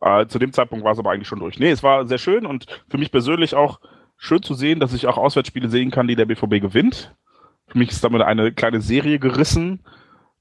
Äh, 0.00 0.26
zu 0.26 0.38
dem 0.38 0.52
Zeitpunkt 0.52 0.84
war 0.84 0.92
es 0.92 0.98
aber 0.98 1.10
eigentlich 1.10 1.28
schon 1.28 1.40
durch. 1.40 1.58
Nee, 1.58 1.70
es 1.70 1.82
war 1.82 2.06
sehr 2.06 2.18
schön 2.18 2.46
und 2.46 2.66
für 2.88 2.98
mich 2.98 3.12
persönlich 3.12 3.54
auch 3.54 3.80
schön 4.16 4.42
zu 4.42 4.54
sehen, 4.54 4.80
dass 4.80 4.94
ich 4.94 5.06
auch 5.06 5.18
Auswärtsspiele 5.18 5.68
sehen 5.68 5.90
kann, 5.90 6.08
die 6.08 6.16
der 6.16 6.26
BVB 6.26 6.60
gewinnt. 6.60 7.14
Für 7.66 7.78
mich 7.78 7.90
ist 7.90 8.02
damit 8.02 8.22
eine 8.22 8.52
kleine 8.52 8.80
Serie 8.80 9.18
gerissen, 9.18 9.80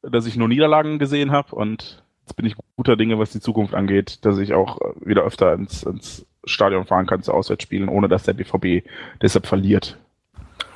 dass 0.02 0.26
ich 0.26 0.36
nur 0.36 0.48
Niederlagen 0.48 0.98
gesehen 0.98 1.32
habe 1.32 1.56
und 1.56 2.04
jetzt 2.22 2.36
bin 2.36 2.46
ich 2.46 2.56
guter 2.76 2.96
Dinge, 2.96 3.20
was 3.20 3.32
die 3.32 3.42
Zukunft 3.42 3.74
angeht, 3.74 4.24
dass 4.26 4.38
ich 4.38 4.54
auch 4.54 4.80
äh, 4.82 5.06
wieder 5.06 5.24
öfter 5.24 5.54
ins, 5.54 5.84
ins 5.84 6.26
Stadion 6.46 6.86
fahren 6.86 7.06
kann 7.06 7.22
zu 7.22 7.34
Auswärtsspielen, 7.34 7.90
ohne 7.90 8.08
dass 8.08 8.24
der 8.24 8.34
BVB 8.34 8.88
deshalb 9.22 9.46
verliert. 9.46 9.98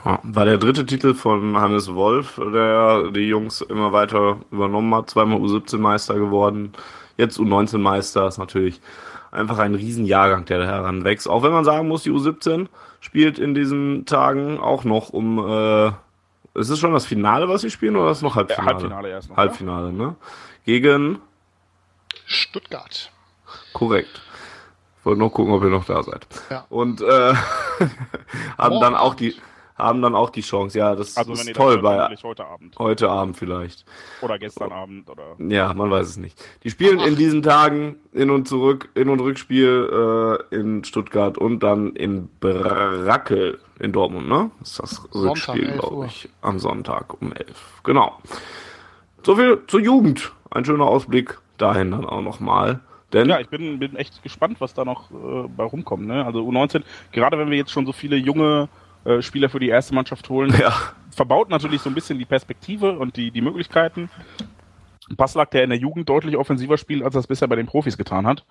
War 0.03 0.45
der 0.45 0.57
dritte 0.57 0.85
Titel 0.85 1.13
von 1.13 1.57
Hannes 1.57 1.93
Wolf, 1.93 2.35
der 2.35 3.11
die 3.11 3.27
Jungs 3.27 3.61
immer 3.61 3.93
weiter 3.93 4.37
übernommen 4.51 4.93
hat, 4.93 5.09
zweimal 5.09 5.39
U17-Meister 5.39 6.15
geworden, 6.15 6.73
jetzt 7.15 7.39
U19-Meister, 7.39 8.27
ist 8.27 8.37
natürlich 8.37 8.81
einfach 9.31 9.59
ein 9.59 9.75
Riesenjahrgang, 9.75 10.43
der 10.43 10.59
da 10.59 10.65
heranwächst. 10.65 11.29
Auch 11.29 11.41
wenn 11.43 11.53
man 11.53 11.63
sagen 11.63 11.87
muss, 11.87 12.03
die 12.03 12.11
U17 12.11 12.67
spielt 12.99 13.39
in 13.39 13.55
diesen 13.55 14.05
Tagen 14.05 14.59
auch 14.59 14.83
noch 14.83 15.09
um, 15.09 15.39
äh, 15.39 15.87
ist 16.53 16.69
es 16.69 16.79
schon 16.79 16.91
das 16.91 17.05
Finale, 17.05 17.47
was 17.47 17.61
sie 17.61 17.71
spielen, 17.71 17.95
oder 17.95 18.11
ist 18.11 18.17
es 18.17 18.23
noch 18.23 18.35
Halbfinale? 18.35 18.65
Ja, 18.65 18.73
Halbfinale 18.73 19.09
erst 19.09 19.29
noch. 19.29 19.37
Halbfinale, 19.37 19.87
ja? 19.87 19.93
ne? 19.93 20.15
Gegen 20.65 21.19
Stuttgart. 22.25 23.09
Korrekt. 23.71 24.21
Ich 24.99 25.05
wollte 25.05 25.19
nur 25.19 25.31
gucken, 25.31 25.53
ob 25.53 25.63
ihr 25.63 25.69
noch 25.69 25.85
da 25.85 26.03
seid. 26.03 26.27
Ja. 26.49 26.65
Und 26.69 27.01
äh, 27.01 27.33
haben 28.57 28.79
dann 28.81 28.95
auch 28.95 29.15
die 29.15 29.35
haben 29.75 30.01
dann 30.01 30.15
auch 30.15 30.29
die 30.29 30.41
Chance. 30.41 30.77
Ja, 30.77 30.95
das 30.95 31.17
Also 31.17 31.33
ist 31.33 31.53
toll 31.53 31.81
das 31.81 31.83
bei 31.83 32.15
heute 32.23 32.45
Abend. 32.45 32.77
heute 32.79 33.09
Abend 33.09 33.37
vielleicht. 33.37 33.85
Oder 34.21 34.37
gestern 34.39 34.71
Abend 34.71 35.09
oder. 35.09 35.35
Ja, 35.39 35.73
man 35.73 35.89
weiß 35.89 36.07
es 36.07 36.17
nicht. 36.17 36.43
Die 36.63 36.69
spielen 36.69 36.99
in 36.99 37.15
diesen 37.15 37.41
Tagen 37.41 37.95
in 38.11 38.29
und 38.29 38.47
zurück, 38.47 38.89
in 38.95 39.09
und 39.09 39.19
Rückspiel 39.19 40.39
äh, 40.51 40.55
in 40.55 40.83
Stuttgart 40.83 41.37
und 41.37 41.61
dann 41.61 41.95
in 41.95 42.29
Brackel 42.39 43.59
in 43.79 43.91
Dortmund, 43.91 44.27
ne? 44.29 44.51
Das 44.59 44.71
ist 44.71 44.79
das 44.79 45.15
Rückspiel, 45.15 45.65
11 45.69 45.79
glaube 45.79 46.05
ich, 46.05 46.29
am 46.41 46.59
Sonntag 46.59 47.21
um 47.21 47.33
11. 47.33 47.81
Genau. 47.83 48.17
So 49.23 49.35
viel 49.35 49.61
zur 49.67 49.79
Jugend. 49.79 50.31
Ein 50.51 50.65
schöner 50.65 50.85
Ausblick 50.85 51.39
dahin 51.57 51.91
dann 51.91 52.05
auch 52.05 52.21
nochmal. 52.21 52.79
Denn 53.11 53.29
Ja, 53.29 53.39
ich 53.39 53.47
bin, 53.49 53.79
bin 53.79 53.95
echt 53.95 54.21
gespannt, 54.23 54.59
was 54.59 54.73
da 54.73 54.85
noch 54.85 55.11
äh, 55.11 55.47
bei 55.47 55.63
rumkommt. 55.63 56.05
Ne? 56.07 56.25
Also 56.25 56.39
U19, 56.47 56.83
gerade 57.11 57.37
wenn 57.37 57.49
wir 57.49 57.57
jetzt 57.57 57.71
schon 57.71 57.85
so 57.85 57.91
viele 57.91 58.15
junge 58.15 58.69
äh, 59.05 59.21
Spieler 59.21 59.49
für 59.49 59.59
die 59.59 59.69
erste 59.69 59.93
Mannschaft 59.95 60.29
holen, 60.29 60.53
ja, 60.59 60.73
verbaut 61.11 61.49
natürlich 61.49 61.81
so 61.81 61.89
ein 61.89 61.95
bisschen 61.95 62.19
die 62.19 62.25
Perspektive 62.25 62.97
und 62.97 63.17
die, 63.17 63.31
die 63.31 63.41
Möglichkeiten. 63.41 64.09
Passlack, 65.17 65.51
der 65.51 65.63
in 65.63 65.69
der 65.69 65.79
Jugend 65.79 66.07
deutlich 66.09 66.37
offensiver 66.37 66.77
spielt, 66.77 67.03
als 67.03 67.15
er 67.15 67.19
es 67.19 67.27
bisher 67.27 67.47
bei 67.47 67.55
den 67.55 67.67
Profis 67.67 67.97
getan 67.97 68.25
hat, 68.25 68.45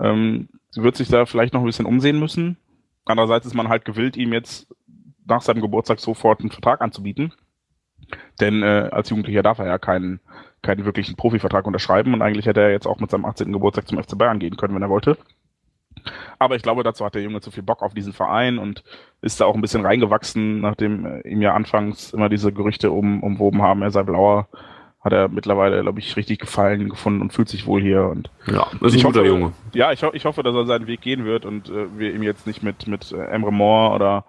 ähm, 0.00 0.48
wird 0.74 0.96
sich 0.96 1.08
da 1.08 1.24
vielleicht 1.26 1.54
noch 1.54 1.60
ein 1.60 1.66
bisschen 1.66 1.86
umsehen 1.86 2.18
müssen. 2.18 2.56
Andererseits 3.04 3.46
ist 3.46 3.54
man 3.54 3.68
halt 3.68 3.84
gewillt, 3.84 4.16
ihm 4.16 4.32
jetzt 4.32 4.66
nach 5.26 5.42
seinem 5.42 5.62
Geburtstag 5.62 6.00
sofort 6.00 6.40
einen 6.40 6.50
Vertrag 6.50 6.80
anzubieten. 6.80 7.32
Denn 8.40 8.62
äh, 8.62 8.88
als 8.90 9.10
Jugendlicher 9.10 9.42
darf 9.42 9.58
er 9.58 9.66
ja 9.66 9.78
keinen, 9.78 10.20
keinen 10.62 10.84
wirklichen 10.84 11.16
Profivertrag 11.16 11.66
unterschreiben 11.66 12.12
und 12.12 12.22
eigentlich 12.22 12.46
hätte 12.46 12.60
er 12.60 12.70
jetzt 12.70 12.86
auch 12.86 13.00
mit 13.00 13.10
seinem 13.10 13.24
18. 13.24 13.52
Geburtstag 13.52 13.88
zum 13.88 14.02
FC 14.02 14.18
Bayern 14.18 14.38
gehen 14.38 14.56
können, 14.56 14.74
wenn 14.74 14.82
er 14.82 14.90
wollte. 14.90 15.16
Aber 16.38 16.56
ich 16.56 16.62
glaube, 16.62 16.82
dazu 16.82 17.04
hat 17.04 17.14
der 17.14 17.22
Junge 17.22 17.40
zu 17.40 17.50
viel 17.50 17.62
Bock 17.62 17.82
auf 17.82 17.94
diesen 17.94 18.12
Verein 18.12 18.58
und 18.58 18.82
ist 19.22 19.40
da 19.40 19.46
auch 19.46 19.54
ein 19.54 19.60
bisschen 19.60 19.84
reingewachsen, 19.86 20.60
nachdem 20.60 21.20
ihm 21.24 21.42
ja 21.42 21.54
anfangs 21.54 22.12
immer 22.12 22.28
diese 22.28 22.52
Gerüchte 22.52 22.90
um, 22.90 23.22
umwoben 23.22 23.62
haben, 23.62 23.82
er 23.82 23.90
sei 23.90 24.02
blauer. 24.02 24.48
Hat 25.00 25.12
er 25.12 25.28
mittlerweile, 25.28 25.82
glaube 25.82 25.98
ich, 25.98 26.16
richtig 26.16 26.38
gefallen 26.38 26.88
gefunden 26.88 27.20
und 27.20 27.32
fühlt 27.32 27.48
sich 27.50 27.66
wohl 27.66 27.82
hier. 27.82 28.04
Und 28.08 28.30
ja, 28.46 28.66
ist 28.80 28.80
ein 28.82 28.88
Ich 28.98 29.04
guter 29.04 29.20
hoffe- 29.20 29.28
Junge. 29.28 29.52
ja, 29.74 29.92
ich, 29.92 30.02
ho 30.02 30.10
ich 30.14 30.24
hoffe, 30.24 30.42
dass 30.42 30.54
er 30.54 30.64
seinen 30.64 30.86
Weg 30.86 31.02
gehen 31.02 31.26
wird 31.26 31.44
und 31.44 31.68
äh, 31.68 31.86
wir 31.98 32.14
ihm 32.14 32.22
jetzt 32.22 32.46
nicht 32.46 32.62
mit, 32.62 32.86
mit 32.86 33.12
äh, 33.12 33.22
Emre 33.26 33.52
Moore 33.52 33.94
oder 33.94 34.24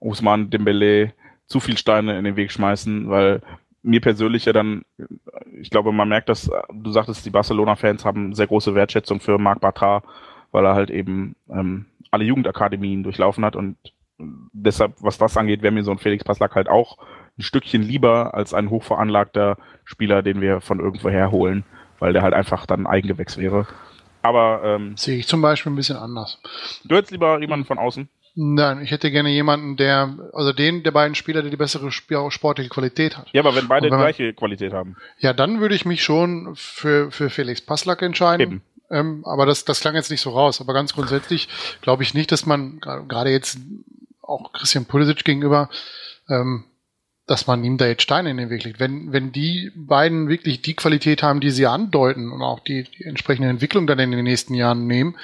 Ousmane 0.00 0.46
Dembele 0.46 1.14
zu 1.46 1.60
viel 1.60 1.78
Steine 1.78 2.18
in 2.18 2.24
den 2.24 2.36
Weg 2.36 2.52
schmeißen, 2.52 3.08
weil 3.08 3.40
mir 3.82 4.02
persönlich 4.02 4.44
ja 4.44 4.52
dann, 4.52 4.82
ich 5.62 5.70
glaube, 5.70 5.92
man 5.92 6.10
merkt 6.10 6.28
das, 6.28 6.48
äh, 6.48 6.60
du 6.74 6.90
sagtest, 6.90 7.24
die 7.24 7.30
Barcelona-Fans 7.30 8.04
haben 8.04 8.34
sehr 8.34 8.48
große 8.48 8.74
Wertschätzung 8.74 9.20
für 9.20 9.38
Marc 9.38 9.60
Bartra, 9.60 10.02
weil 10.52 10.64
er 10.64 10.74
halt 10.74 10.90
eben 10.90 11.36
ähm, 11.50 11.86
alle 12.10 12.24
Jugendakademien 12.24 13.02
durchlaufen 13.02 13.44
hat 13.44 13.56
und 13.56 13.76
deshalb, 14.52 14.94
was 15.00 15.18
das 15.18 15.36
angeht, 15.36 15.62
wäre 15.62 15.72
mir 15.72 15.84
so 15.84 15.90
ein 15.92 15.98
Felix 15.98 16.24
Passlack 16.24 16.54
halt 16.54 16.68
auch 16.68 16.98
ein 17.38 17.42
Stückchen 17.42 17.82
lieber 17.82 18.34
als 18.34 18.52
ein 18.54 18.70
hochveranlagter 18.70 19.56
Spieler, 19.84 20.22
den 20.22 20.40
wir 20.40 20.60
von 20.60 20.80
irgendwoher 20.80 21.30
holen, 21.30 21.64
weil 22.00 22.12
der 22.12 22.22
halt 22.22 22.34
einfach 22.34 22.66
dann 22.66 22.80
ein 22.80 22.86
Eigengewächs 22.86 23.36
wäre. 23.38 23.66
Aber 24.22 24.62
ähm, 24.64 24.96
Sehe 24.96 25.18
ich 25.18 25.28
zum 25.28 25.40
Beispiel 25.40 25.70
ein 25.70 25.76
bisschen 25.76 25.96
anders. 25.96 26.40
du 26.84 26.96
hättest 26.96 27.12
lieber 27.12 27.40
jemanden 27.40 27.64
von 27.66 27.78
außen. 27.78 28.08
Nein, 28.40 28.82
ich 28.82 28.90
hätte 28.90 29.10
gerne 29.10 29.30
jemanden, 29.30 29.76
der, 29.76 30.16
also 30.32 30.52
den 30.52 30.82
der 30.82 30.90
beiden 30.92 31.14
Spieler, 31.14 31.42
der 31.42 31.50
die 31.50 31.56
bessere 31.56 31.88
Sp- 31.94 32.30
sportliche 32.30 32.70
Qualität 32.70 33.16
hat. 33.16 33.28
Ja, 33.32 33.42
aber 33.42 33.54
wenn 33.56 33.68
beide 33.68 33.84
wenn 33.84 33.90
die 33.90 33.96
man- 33.96 34.00
gleiche 34.06 34.32
Qualität 34.34 34.72
haben. 34.72 34.96
Ja, 35.18 35.32
dann 35.32 35.60
würde 35.60 35.74
ich 35.74 35.84
mich 35.84 36.02
schon 36.02 36.52
für, 36.54 37.10
für 37.10 37.30
Felix 37.30 37.60
Passlack 37.60 38.02
entscheiden. 38.02 38.40
Eben. 38.42 38.62
Ähm, 38.90 39.24
aber 39.24 39.46
das, 39.46 39.64
das 39.64 39.80
klang 39.80 39.94
jetzt 39.94 40.10
nicht 40.10 40.20
so 40.20 40.30
raus. 40.30 40.60
Aber 40.60 40.72
ganz 40.72 40.94
grundsätzlich 40.94 41.48
glaube 41.82 42.02
ich 42.02 42.14
nicht, 42.14 42.32
dass 42.32 42.46
man 42.46 42.80
gerade 42.80 43.30
jetzt 43.30 43.58
auch 44.22 44.52
Christian 44.52 44.84
Pulisic 44.84 45.24
gegenüber, 45.24 45.68
ähm, 46.28 46.64
dass 47.26 47.46
man 47.46 47.62
ihm 47.62 47.76
da 47.76 47.86
jetzt 47.86 48.02
Steine 48.02 48.30
in 48.30 48.38
den 48.38 48.48
Weg 48.48 48.64
legt. 48.64 48.80
Wenn, 48.80 49.12
wenn 49.12 49.32
die 49.32 49.70
beiden 49.76 50.28
wirklich 50.28 50.62
die 50.62 50.74
Qualität 50.74 51.22
haben, 51.22 51.40
die 51.40 51.50
sie 51.50 51.66
andeuten 51.66 52.32
und 52.32 52.40
auch 52.42 52.60
die, 52.60 52.84
die 52.84 53.04
entsprechende 53.04 53.50
Entwicklung 53.50 53.86
dann 53.86 53.98
in 53.98 54.10
den 54.10 54.24
nächsten 54.24 54.54
Jahren 54.54 54.86
nehmen, 54.86 55.16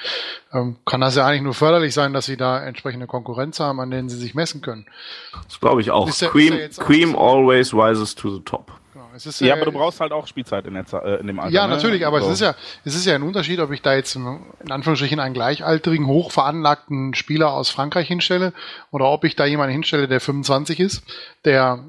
ähm, 0.53 0.77
kann 0.85 1.01
das 1.01 1.17
ja 1.17 1.27
eigentlich 1.27 1.43
nur 1.43 1.55
förderlich 1.55 1.95
sein, 1.95 2.13
dass 2.13 2.27
sie 2.27 2.37
da 2.37 2.63
entsprechende 2.63 3.07
Konkurrenz 3.07 3.59
haben, 3.59 3.81
an 3.81 3.91
denen 3.91 4.11
sie 4.11 4.19
sich 4.19 4.35
messen 4.35 4.61
können. 4.61 4.87
Das 5.49 5.61
glaube 5.61 5.81
ich 5.81 5.91
auch. 5.91 6.07
Ist 6.09 6.21
ist 6.21 6.31
Cream, 6.31 6.53
ja 6.53 6.61
jetzt 6.61 6.81
auch 6.81 6.87
Cream 6.87 7.13
so. 7.13 7.19
always 7.19 7.73
rises 7.73 8.15
to 8.15 8.35
the 8.35 8.43
top. 8.45 8.71
Es 9.15 9.27
ist, 9.27 9.41
Ja, 9.41 9.49
äh, 9.49 9.53
aber 9.53 9.65
du 9.67 9.73
brauchst 9.73 10.01
halt 10.01 10.13
auch 10.13 10.27
Spielzeit 10.27 10.67
in, 10.67 10.75
der, 10.75 10.85
äh, 11.05 11.21
in 11.21 11.27
dem 11.27 11.39
Alter. 11.39 11.53
Ja, 11.53 11.67
ne? 11.67 11.75
natürlich, 11.75 12.07
aber 12.07 12.21
So. 12.21 12.27
es 12.27 12.35
ist 12.35 12.41
ja, 12.41 12.55
es 12.85 12.95
ist 12.95 13.05
ja 13.07 13.15
ein 13.15 13.23
Unterschied, 13.23 13.61
ob 13.61 13.71
ich 13.71 13.81
da 13.83 13.95
jetzt 13.95 14.17
in 14.17 14.45
Anführungsstrichen 14.69 15.21
einen 15.21 15.35
gleichaltrigen, 15.35 16.07
hochveranlagten 16.07 17.15
Spieler 17.15 17.53
aus 17.53 17.71
Frankreich 17.71 18.09
hinstelle 18.09 18.53
oder 18.91 19.07
ob 19.07 19.25
ich 19.25 19.37
da 19.37 19.45
jemanden 19.47 19.73
hinstelle, 19.73 20.09
der 20.09 20.21
25 20.21 20.81
ist, 20.81 21.03
der 21.45 21.85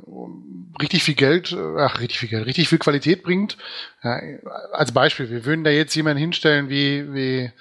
richtig 0.81 1.03
viel 1.03 1.15
Geld, 1.15 1.51
äh, 1.51 1.79
ach, 1.79 1.99
richtig 1.99 2.19
viel 2.19 2.29
Geld, 2.29 2.45
richtig 2.45 2.69
viel 2.69 2.79
Qualität 2.79 3.23
bringt. 3.23 3.57
Ja, 4.03 4.19
als 4.73 4.91
Beispiel, 4.91 5.29
wir 5.29 5.45
würden 5.45 5.63
da 5.63 5.71
jetzt 5.71 5.95
jemanden 5.95 6.19
hinstellen 6.19 6.69
wie, 6.69 7.13
wie, 7.13 7.51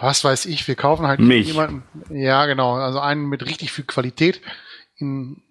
was 0.00 0.24
weiß 0.24 0.46
ich, 0.46 0.66
wir 0.66 0.74
kaufen 0.74 1.06
halt 1.06 1.20
Mich. 1.20 1.48
jemanden, 1.48 1.82
ja, 2.10 2.46
genau, 2.46 2.74
also 2.74 3.00
einen 3.00 3.26
mit 3.28 3.44
richtig 3.44 3.72
viel 3.72 3.84
Qualität 3.84 4.40
in, 4.96 5.42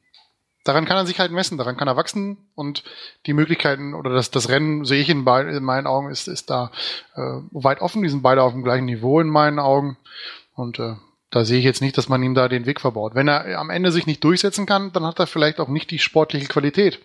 daran 0.67 0.85
kann 0.85 0.97
er 0.97 1.05
sich 1.05 1.19
halt 1.19 1.31
messen, 1.31 1.57
daran 1.57 1.77
kann 1.77 1.87
er 1.87 1.95
wachsen 1.95 2.37
und 2.55 2.83
die 3.25 3.33
Möglichkeiten 3.33 3.93
oder 3.93 4.11
das, 4.11 4.31
das 4.31 4.49
Rennen 4.49 4.85
sehe 4.85 5.01
ich 5.01 5.09
in, 5.09 5.25
in 5.25 5.63
meinen 5.63 5.87
Augen 5.87 6.09
ist, 6.09 6.27
ist 6.27 6.49
da 6.49 6.71
äh, 7.15 7.21
weit 7.51 7.81
offen. 7.81 8.03
Die 8.03 8.09
sind 8.09 8.23
beide 8.23 8.43
auf 8.43 8.53
dem 8.53 8.63
gleichen 8.63 8.85
Niveau 8.85 9.19
in 9.19 9.27
meinen 9.27 9.59
Augen 9.59 9.97
und 10.55 10.79
äh, 10.79 10.95
da 11.29 11.43
sehe 11.43 11.59
ich 11.59 11.65
jetzt 11.65 11.81
nicht, 11.81 11.97
dass 11.97 12.09
man 12.09 12.23
ihm 12.23 12.35
da 12.35 12.47
den 12.47 12.65
Weg 12.65 12.79
verbaut. 12.79 13.15
Wenn 13.15 13.27
er 13.27 13.59
am 13.59 13.69
Ende 13.69 13.91
sich 13.91 14.07
nicht 14.07 14.23
durchsetzen 14.23 14.65
kann, 14.65 14.91
dann 14.93 15.05
hat 15.05 15.19
er 15.19 15.27
vielleicht 15.27 15.59
auch 15.59 15.67
nicht 15.67 15.91
die 15.91 15.99
sportliche 15.99 16.47
Qualität, 16.47 16.99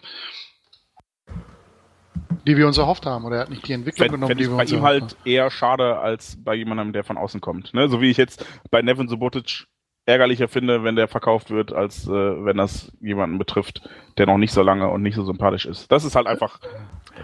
die 2.46 2.56
wir 2.56 2.66
uns 2.66 2.78
erhofft 2.78 3.04
haben. 3.04 3.24
Oder 3.24 3.36
er 3.36 3.42
hat 3.42 3.50
nicht 3.50 3.66
die 3.66 3.72
Entwicklung 3.72 4.06
Fände 4.06 4.14
genommen, 4.14 4.28
fänd 4.28 4.40
die 4.40 4.48
wir 4.48 4.56
bei 4.56 4.62
uns 4.62 4.72
ihm 4.72 4.84
erhofft 4.84 5.02
halt 5.02 5.16
eher 5.26 5.50
schade 5.50 5.98
als 5.98 6.36
bei 6.42 6.54
jemandem, 6.54 6.92
der 6.92 7.02
von 7.02 7.18
außen 7.18 7.40
kommt. 7.40 7.74
Ne? 7.74 7.88
So 7.88 8.00
wie 8.00 8.10
ich 8.10 8.16
jetzt 8.16 8.46
bei 8.70 8.80
Nevin 8.80 9.08
Subotic 9.08 9.66
ärgerlicher 10.06 10.48
finde, 10.48 10.82
wenn 10.84 10.96
der 10.96 11.08
verkauft 11.08 11.50
wird, 11.50 11.72
als 11.72 12.06
äh, 12.06 12.10
wenn 12.10 12.56
das 12.56 12.92
jemanden 13.00 13.38
betrifft, 13.38 13.88
der 14.18 14.26
noch 14.26 14.38
nicht 14.38 14.52
so 14.52 14.62
lange 14.62 14.88
und 14.88 15.02
nicht 15.02 15.14
so 15.14 15.24
sympathisch 15.24 15.66
ist. 15.66 15.90
Das 15.92 16.04
ist 16.04 16.16
halt 16.16 16.26
einfach, 16.26 16.58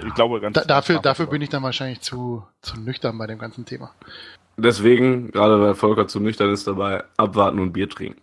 ich 0.06 0.14
glaube, 0.14 0.40
ganz. 0.40 0.54
Da, 0.54 0.64
dafür, 0.64 1.00
dafür 1.00 1.26
bin 1.26 1.42
ich 1.42 1.48
dann 1.48 1.62
wahrscheinlich 1.62 2.00
zu, 2.00 2.46
zu 2.62 2.80
nüchtern 2.80 3.18
bei 3.18 3.26
dem 3.26 3.38
ganzen 3.38 3.64
Thema. 3.64 3.92
Deswegen, 4.56 5.30
gerade 5.30 5.60
weil 5.60 5.74
Volker 5.74 6.08
zu 6.08 6.20
nüchtern 6.20 6.50
ist 6.52 6.66
dabei, 6.66 7.04
abwarten 7.16 7.58
und 7.60 7.72
Bier 7.72 7.88
trinken. 7.88 8.20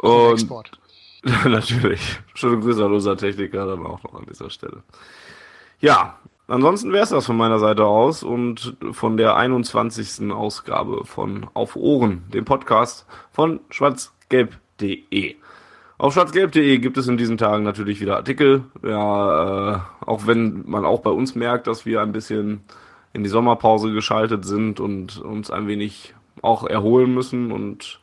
Und 0.00 0.10
Und 0.10 0.32
Export. 0.32 0.70
natürlich. 1.44 2.18
Schöne 2.34 2.60
Grüße 2.60 2.84
an 2.84 2.92
unser 2.92 3.16
Techniker 3.16 3.66
dann 3.66 3.84
auch 3.86 4.02
noch 4.02 4.14
an 4.14 4.26
dieser 4.28 4.50
Stelle. 4.50 4.82
Ja, 5.80 6.18
ansonsten 6.48 6.92
wäre 6.92 7.04
es 7.04 7.10
das 7.10 7.26
von 7.26 7.36
meiner 7.36 7.58
Seite 7.58 7.84
aus 7.84 8.22
und 8.22 8.76
von 8.92 9.16
der 9.16 9.36
21. 9.36 10.30
Ausgabe 10.32 11.04
von 11.04 11.46
Auf 11.54 11.76
Ohren, 11.76 12.24
dem 12.32 12.44
Podcast 12.44 13.06
von 13.32 13.60
schwarzgelb.de. 13.70 15.36
Auf 15.98 16.12
schwarzgelb.de 16.12 16.78
gibt 16.78 16.98
es 16.98 17.08
in 17.08 17.16
diesen 17.16 17.38
Tagen 17.38 17.64
natürlich 17.64 18.00
wieder 18.00 18.16
Artikel. 18.16 18.64
Ja, 18.82 19.74
äh, 19.74 19.80
auch 20.04 20.26
wenn 20.26 20.62
man 20.66 20.84
auch 20.84 21.00
bei 21.00 21.10
uns 21.10 21.34
merkt, 21.34 21.66
dass 21.66 21.86
wir 21.86 22.02
ein 22.02 22.12
bisschen 22.12 22.60
in 23.12 23.22
die 23.22 23.30
Sommerpause 23.30 23.92
geschaltet 23.92 24.44
sind 24.44 24.78
und 24.78 25.18
uns 25.18 25.50
ein 25.50 25.66
wenig 25.66 26.14
auch 26.42 26.64
erholen 26.64 27.14
müssen 27.14 27.50
und 27.50 28.00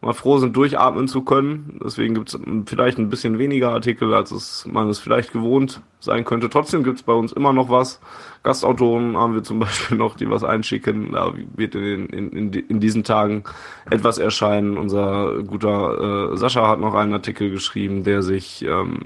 mal 0.00 0.12
froh 0.12 0.38
sind, 0.38 0.56
durchatmen 0.56 1.08
zu 1.08 1.22
können. 1.22 1.80
Deswegen 1.84 2.14
gibt 2.14 2.28
es 2.28 2.40
vielleicht 2.66 2.98
ein 2.98 3.08
bisschen 3.08 3.38
weniger 3.38 3.70
Artikel, 3.70 4.14
als 4.14 4.30
es 4.30 4.66
man 4.70 4.88
es 4.88 5.00
vielleicht 5.00 5.32
gewohnt 5.32 5.82
sein 5.98 6.24
könnte. 6.24 6.48
Trotzdem 6.48 6.84
gibt 6.84 6.98
es 6.98 7.02
bei 7.02 7.12
uns 7.12 7.32
immer 7.32 7.52
noch 7.52 7.68
was. 7.68 8.00
Gastautoren 8.44 9.16
haben 9.16 9.34
wir 9.34 9.42
zum 9.42 9.58
Beispiel 9.60 9.96
noch, 9.98 10.16
die 10.16 10.30
was 10.30 10.44
einschicken. 10.44 11.12
Da 11.12 11.32
wird 11.56 11.74
in, 11.74 12.06
in, 12.06 12.30
in, 12.30 12.52
in 12.52 12.80
diesen 12.80 13.02
Tagen 13.02 13.42
etwas 13.90 14.18
erscheinen. 14.18 14.76
Unser 14.76 15.42
guter 15.42 16.32
äh, 16.32 16.36
Sascha 16.36 16.68
hat 16.68 16.78
noch 16.78 16.94
einen 16.94 17.12
Artikel 17.12 17.50
geschrieben, 17.50 18.04
der 18.04 18.22
sich, 18.22 18.64
ähm, 18.64 19.00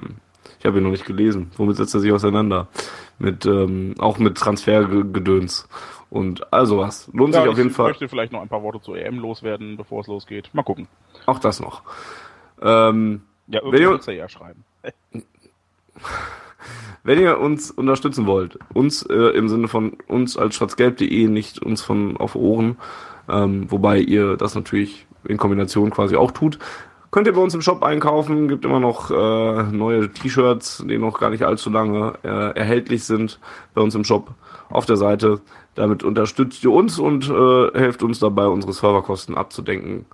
ich 0.59 0.67
habe 0.67 0.79
ihn 0.79 0.85
noch 0.85 0.91
nicht 0.91 1.07
gelesen, 1.07 1.51
womit 1.57 1.77
setzt 1.77 1.95
er 1.95 2.01
sich 2.01 2.13
auseinander? 2.13 2.69
Mit 3.19 3.47
ähm, 3.47 3.95
auch 3.99 4.19
mit 4.19 4.37
Transfergedöns 4.37 5.69
und 6.13 6.53
also 6.53 6.79
was. 6.79 7.09
Lohnt 7.15 7.35
ja, 7.35 7.41
sich 7.41 7.51
auf 7.51 7.57
jeden 7.57 7.71
Fall. 7.71 7.87
Ich 7.87 7.93
möchte 7.93 8.09
vielleicht 8.09 8.33
noch 8.33 8.43
ein 8.43 8.49
paar 8.49 8.63
Worte 8.63 8.81
zur 8.81 8.99
EM 8.99 9.19
loswerden, 9.19 9.79
bevor 9.79 10.03
es 10.03 10.07
losgeht. 10.07 10.51
Mal 10.53 10.63
gucken. 10.63 10.87
Auch 11.25 11.39
das 11.39 11.59
noch. 11.59 11.83
Ähm, 12.61 13.23
ja, 13.47 13.63
irgendwann 13.63 14.01
er 14.07 14.15
ja 14.15 14.29
schreiben. 14.29 14.63
wenn 17.03 17.19
ihr 17.19 17.41
uns 17.41 17.71
unterstützen 17.71 18.27
wollt, 18.27 18.59
uns 18.75 19.03
äh, 19.05 19.15
im 19.15 19.49
Sinne 19.49 19.69
von 19.69 19.97
uns 20.07 20.37
als 20.37 20.55
schwarzgelb.de, 20.55 21.29
nicht 21.29 21.61
uns 21.61 21.81
von 21.81 22.19
auf 22.19 22.37
Ohren, 22.37 22.77
ähm, 23.29 23.71
wobei 23.71 23.99
ihr 23.99 24.37
das 24.37 24.55
natürlich 24.55 25.07
in 25.25 25.39
Kombination 25.39 25.91
quasi 25.91 26.17
auch 26.17 26.33
tut, 26.33 26.59
könnt 27.11 27.27
ihr 27.27 27.33
bei 27.33 27.41
uns 27.41 27.55
im 27.55 27.63
Shop 27.63 27.83
einkaufen. 27.83 28.49
Gibt 28.49 28.67
immer 28.67 28.81
noch 28.81 29.11
äh, 29.11 29.63
neue 29.73 30.11
T-Shirts, 30.13 30.85
die 30.87 30.99
noch 30.99 31.19
gar 31.19 31.31
nicht 31.31 31.45
allzu 31.45 31.71
lange 31.71 32.15
äh, 32.23 32.29
erhältlich 32.29 33.05
sind 33.05 33.41
bei 33.75 33.81
uns 33.81 33.95
im 33.95 34.05
Shop 34.05 34.35
auf 34.69 34.87
der 34.87 34.97
Seite. 34.97 35.41
Damit 35.75 36.05
unterstützt 36.05 36.63
ihr 36.65 36.71
uns 36.71 36.99
und 36.99 37.29
äh, 37.31 37.79
helft 37.79 38.03
uns 38.03 38.19
dabei, 38.19 38.47
unsere 38.47 38.73
Serverkosten 38.73 39.37
abzudenken. 39.37 40.05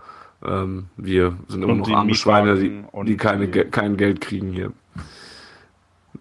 Ähm, 0.44 0.86
wir 0.96 1.36
sind 1.48 1.62
immer 1.62 1.72
und 1.72 1.80
noch 1.80 1.90
arme 1.90 2.14
Schweine, 2.14 2.56
die, 2.56 2.84
die 3.04 3.16
keine, 3.16 3.48
die, 3.48 3.64
kein 3.64 3.96
Geld 3.96 4.20
kriegen 4.20 4.52
hier. 4.52 4.72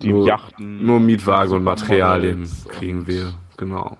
Die 0.01 0.11
nur, 0.11 0.27
Yachten. 0.27 0.85
Nur 0.85 0.99
Mietwagen 0.99 1.53
und 1.53 1.63
Materialien 1.63 2.49
kriegen 2.69 3.07
wir, 3.07 3.33
genau. 3.57 3.97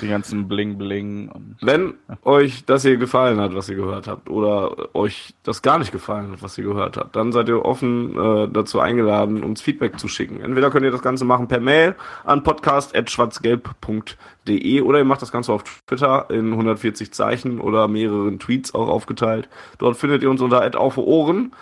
Die 0.00 0.08
ganzen 0.08 0.48
Bling 0.48 0.78
Bling. 0.78 1.30
Wenn 1.60 1.92
euch 2.22 2.64
das 2.64 2.80
hier 2.82 2.96
gefallen 2.96 3.38
hat, 3.40 3.54
was 3.54 3.68
ihr 3.68 3.76
gehört 3.76 4.08
habt, 4.08 4.30
oder 4.30 4.94
euch 4.94 5.34
das 5.42 5.60
gar 5.62 5.78
nicht 5.78 5.92
gefallen 5.92 6.32
hat, 6.32 6.42
was 6.42 6.56
ihr 6.58 6.64
gehört 6.64 6.96
habt, 6.96 7.14
dann 7.16 7.32
seid 7.32 7.48
ihr 7.48 7.64
offen 7.64 8.18
äh, 8.18 8.48
dazu 8.48 8.80
eingeladen, 8.80 9.44
uns 9.44 9.60
Feedback 9.60 9.98
zu 9.98 10.08
schicken. 10.08 10.40
Entweder 10.40 10.70
könnt 10.70 10.84
ihr 10.84 10.90
das 10.90 11.02
Ganze 11.02 11.24
machen 11.24 11.48
per 11.48 11.60
Mail 11.60 11.94
an 12.24 12.42
podcast.schwarzgelb.de 12.42 14.80
oder 14.82 14.98
ihr 14.98 15.04
macht 15.04 15.22
das 15.22 15.32
Ganze 15.32 15.52
auf 15.52 15.64
Twitter 15.86 16.26
in 16.30 16.52
140 16.52 17.12
Zeichen 17.12 17.60
oder 17.60 17.88
mehreren 17.88 18.38
Tweets 18.38 18.74
auch 18.74 18.88
aufgeteilt. 18.88 19.48
Dort 19.78 19.96
findet 19.96 20.22
ihr 20.22 20.30
uns 20.30 20.40
unter 20.40 20.56
auf 20.78 20.98
Ohren, 20.98 21.52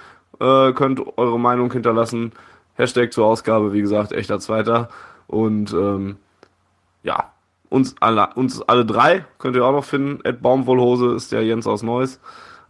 äh, 0.40 0.72
könnt 0.72 1.00
eure 1.16 1.38
Meinung 1.38 1.72
hinterlassen. 1.72 2.32
Hashtag 2.74 3.12
zur 3.12 3.26
Ausgabe, 3.26 3.72
wie 3.72 3.80
gesagt, 3.80 4.12
echter 4.12 4.40
Zweiter. 4.40 4.88
Und 5.26 5.72
ähm, 5.72 6.16
ja, 7.02 7.32
uns 7.74 7.96
alle, 7.98 8.28
uns 8.36 8.62
alle 8.62 8.86
drei 8.86 9.24
könnt 9.38 9.56
ihr 9.56 9.64
auch 9.64 9.72
noch 9.72 9.84
finden. 9.84 10.24
Ed 10.24 10.40
Baumwollhose 10.40 11.14
ist 11.14 11.32
der 11.32 11.42
Jens 11.42 11.66
aus 11.66 11.82
Neuss. 11.82 12.20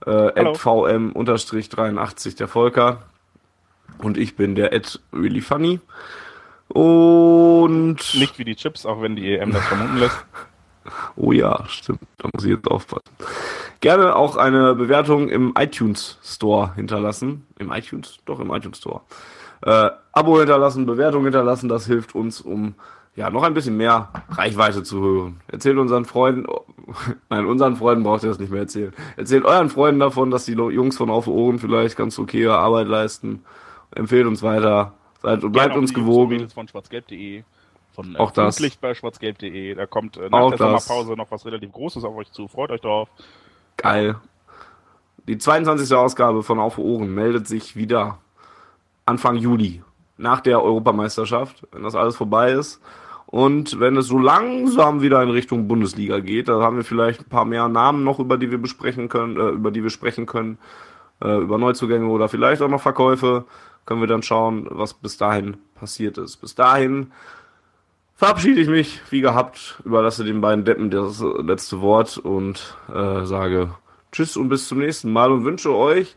Äh, 0.07 0.28
Ed 0.34 0.57
VM-83 0.57 2.36
der 2.36 2.49
Volker. 2.49 3.02
Und 3.99 4.16
ich 4.16 4.34
bin 4.34 4.55
der 4.55 4.73
Ed 4.73 5.00
Really 5.12 5.42
Funny. 5.42 5.81
Und. 6.68 8.15
Nicht 8.15 8.39
wie 8.39 8.44
die 8.44 8.57
Chips, 8.57 8.86
auch 8.86 9.02
wenn 9.02 9.15
die 9.15 9.34
EM 9.34 9.52
das 9.52 9.65
vermuten 9.66 9.99
lässt. 9.99 10.24
oh 11.16 11.33
ja, 11.33 11.65
stimmt. 11.68 12.00
Da 12.16 12.31
muss 12.33 12.44
ich 12.44 12.52
jetzt 12.52 12.66
aufpassen. 12.68 13.05
Gerne 13.81 14.16
auch 14.16 14.36
eine 14.36 14.74
Bewertung 14.74 15.28
im 15.28 15.52
iTunes 15.58 16.18
Store 16.23 16.74
hinterlassen. 16.74 17.47
Im 17.58 17.70
iTunes? 17.70 18.18
Doch, 18.24 18.41
im 18.41 18.50
iTunes 18.50 18.78
Store. 18.78 19.02
Äh, 19.60 19.91
Abo 20.12 20.39
hinterlassen, 20.39 20.86
Bewertung 20.86 21.24
hinterlassen, 21.24 21.68
das 21.68 21.86
hilft 21.86 22.15
uns, 22.15 22.41
um 22.41 22.74
ja, 23.17 23.31
noch 23.31 23.43
ein 23.44 23.55
bisschen 23.55 23.76
mehr 23.76 24.09
Reichweite 24.31 24.83
zu 24.83 25.01
hören. 25.01 25.41
Erzählt 25.47 25.78
unseren 25.78 26.05
Freunden, 26.05 26.47
nein, 27.31 27.47
unseren 27.47 27.76
Freunden 27.76 28.02
braucht 28.02 28.25
ihr 28.25 28.28
das 28.28 28.39
nicht 28.39 28.51
mehr 28.51 28.62
erzählen. 28.62 28.93
Erzählt 29.17 29.44
euren 29.44 29.70
Freunden 29.70 30.01
davon, 30.01 30.31
dass 30.31 30.44
die 30.44 30.52
Jungs 30.52 30.97
von 30.97 31.10
Auf 31.10 31.28
Ohren 31.28 31.59
vielleicht 31.59 31.97
ganz 31.97 32.18
okay 32.18 32.47
Arbeit 32.49 32.89
leisten. 32.89 33.44
Empfehlt 33.94 34.26
uns 34.26 34.43
weiter. 34.43 34.94
Seid 35.23 35.41
bleibt 35.52 35.76
uns 35.76 35.94
gewogen. 35.94 36.49
Von 36.51 36.67
schwarzgelb.de. 36.68 37.44
Von 37.94 38.17
äh, 38.17 38.18
auch 38.18 38.33
das. 38.33 38.59
Licht 38.59 38.81
bei 38.81 38.94
schwarzgelb.de. 38.94 39.75
Da 39.75 39.86
kommt 39.86 40.17
äh, 40.17 40.28
nach 40.28 40.41
auch 40.41 40.51
der 40.51 40.73
das. 40.73 40.86
Sommerpause 40.86 41.17
noch 41.17 41.31
was 41.31 41.47
relativ 41.47 41.70
Großes 41.73 42.05
auf 42.05 42.17
euch 42.17 42.31
zu. 42.33 42.49
Freut 42.49 42.70
euch 42.70 42.81
drauf. 42.81 43.09
Geil. 43.76 44.17
Die 45.28 45.39
22. 45.39 45.97
Ausgabe 45.97 46.43
von 46.43 46.59
Auf 46.59 46.78
Ohren 46.78 47.15
meldet 47.15 47.47
sich 47.47 47.76
wieder 47.76 48.18
Anfang 49.07 49.36
Juli. 49.36 49.83
Nach 50.17 50.41
der 50.41 50.62
Europameisterschaft, 50.62 51.67
wenn 51.73 51.83
das 51.83 51.94
alles 51.94 52.17
vorbei 52.17 52.52
ist. 52.52 52.81
Und 53.35 53.81
wenn 53.81 53.97
es 53.97 54.07
so 54.07 54.17
langsam 54.17 55.03
wieder 55.03 55.21
in 55.21 55.29
Richtung 55.29 55.67
Bundesliga 55.67 56.21
geht, 56.21 56.47
da 56.47 56.61
haben 56.61 56.77
wir 56.77 56.85
vielleicht 56.85 57.23
ein 57.23 57.29
paar 57.29 57.45
mehr 57.45 57.67
Namen 57.67 58.05
noch, 58.05 58.21
über 58.21 58.39
die 58.39 58.53
wir 58.53 58.59
besprechen 58.59 59.09
können, 59.09 59.37
äh, 59.37 59.49
über 59.49 59.73
die 59.73 59.83
wir 59.83 59.91
sprechen 59.91 60.25
können, 60.25 60.57
äh, 61.21 61.39
über 61.39 61.59
Neuzugänge 61.59 62.07
oder 62.07 62.29
vielleicht 62.29 62.63
auch 62.63 62.69
noch 62.69 62.81
Verkäufe, 62.81 63.45
können 63.87 64.01
wir 64.01 64.07
dann 64.07 64.23
schauen, 64.23 64.69
was 64.71 64.95
bis 64.95 65.17
dahin 65.17 65.57
passiert 65.75 66.17
ist. 66.17 66.37
Bis 66.37 66.55
dahin 66.55 67.11
verabschiede 68.15 68.61
ich 68.61 68.69
mich, 68.69 69.01
wie 69.11 69.21
gehabt, 69.21 69.83
überlasse 69.85 70.23
den 70.23 70.41
beiden 70.41 70.65
Deppen 70.65 70.93
das 70.93 71.21
letzte 71.21 71.81
Wort 71.81 72.17
und 72.17 72.77
äh, 72.89 73.25
sage 73.25 73.75
Tschüss 74.13 74.37
und 74.37 74.49
bis 74.49 74.69
zum 74.69 74.79
nächsten 74.79 75.13
Mal 75.13 75.33
und 75.33 75.45
wünsche 75.45 75.75
euch 75.75 76.15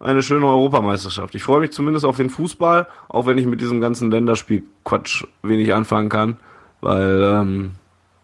eine 0.00 0.22
schöne 0.22 0.46
Europameisterschaft. 0.46 1.34
Ich 1.34 1.42
freue 1.42 1.60
mich 1.60 1.72
zumindest 1.72 2.06
auf 2.06 2.16
den 2.16 2.30
Fußball, 2.30 2.88
auch 3.10 3.26
wenn 3.26 3.36
ich 3.36 3.44
mit 3.44 3.60
diesem 3.60 3.82
ganzen 3.82 4.10
Länderspiel-Quatsch 4.10 5.26
wenig 5.42 5.74
anfangen 5.74 6.08
kann 6.08 6.38
weil 6.84 7.22
ähm, 7.22 7.70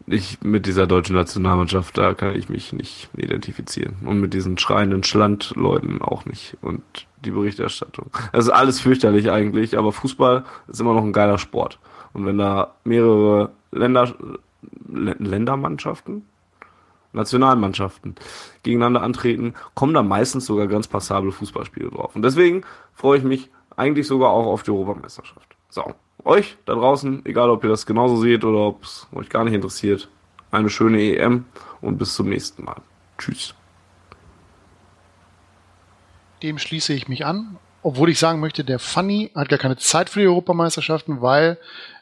ich 0.07 0.43
mit 0.43 0.67
dieser 0.67 0.87
deutschen 0.87 1.17
Nationalmannschaft, 1.17 1.97
da 1.97 2.13
kann 2.15 2.35
ich 2.37 2.49
mich 2.51 2.73
nicht 2.73 3.09
identifizieren. 3.17 3.97
Und 4.05 4.21
mit 4.21 4.35
diesen 4.35 4.59
schreienden 4.59 5.03
Schlandleuten 5.03 6.03
auch 6.03 6.27
nicht. 6.27 6.57
Und 6.61 6.83
die 7.25 7.31
Berichterstattung. 7.31 8.11
Das 8.33 8.45
ist 8.45 8.51
alles 8.51 8.81
fürchterlich 8.81 9.31
eigentlich, 9.31 9.79
aber 9.79 9.93
Fußball 9.93 10.45
ist 10.69 10.81
immer 10.81 10.95
noch 10.95 11.05
ein 11.05 11.13
geiler 11.13 11.39
Sport. 11.39 11.79
Und 12.13 12.27
wenn 12.27 12.39
da 12.39 12.75
mehrere 12.85 13.51
Länder, 13.73 14.15
Ländermannschaften, 14.89 16.27
Nationalmannschaften 17.13 18.15
gegeneinander 18.63 19.03
antreten, 19.03 19.55
kommen 19.75 19.95
da 19.95 20.03
meistens 20.03 20.47
sogar 20.47 20.67
ganz 20.67 20.87
passable 20.87 21.33
Fußballspiele 21.33 21.91
drauf. 21.91 22.15
Und 22.15 22.23
deswegen 22.23 22.63
freue 22.95 23.19
ich 23.19 23.25
mich 23.25 23.51
eigentlich 23.77 24.07
sogar 24.07 24.31
auch 24.31 24.47
auf 24.47 24.63
die 24.63 24.71
Europameisterschaft. 24.71 25.57
So, 25.71 25.95
euch 26.25 26.57
da 26.65 26.75
draußen, 26.75 27.25
egal 27.27 27.51
ob 27.51 27.65
ihr 27.65 27.71
das 27.71 27.87
genauso 27.87 28.17
seht 28.17 28.45
oder 28.45 28.59
ob 28.59 28.85
es 28.85 29.07
euch 29.13 29.29
gar 29.29 29.45
nicht 29.45 29.55
interessiert, 29.55 30.09
eine 30.51 30.71
schöne 30.71 31.01
EM 31.01 31.45
und 31.81 31.99
bis 31.99 32.15
zum 32.15 32.29
nächsten 32.29 32.65
Mal. 32.65 32.81
Tschüss. 33.19 33.55
Dem 36.43 36.59
schließe 36.59 36.93
ich 36.93 37.09
mich 37.09 37.27
an, 37.27 37.59
obwohl 37.83 38.11
ich 38.11 38.19
sagen 38.19 38.41
möchte, 38.41 38.65
der 38.65 38.79
Funny 38.79 39.31
hat 39.35 39.49
gar 39.49 39.59
keine 39.59 39.77
Zeit 39.77 40.11
für 40.11 40.21
die 40.21 40.27
Europameisterschaften, 40.27 41.21
weil 41.21 41.59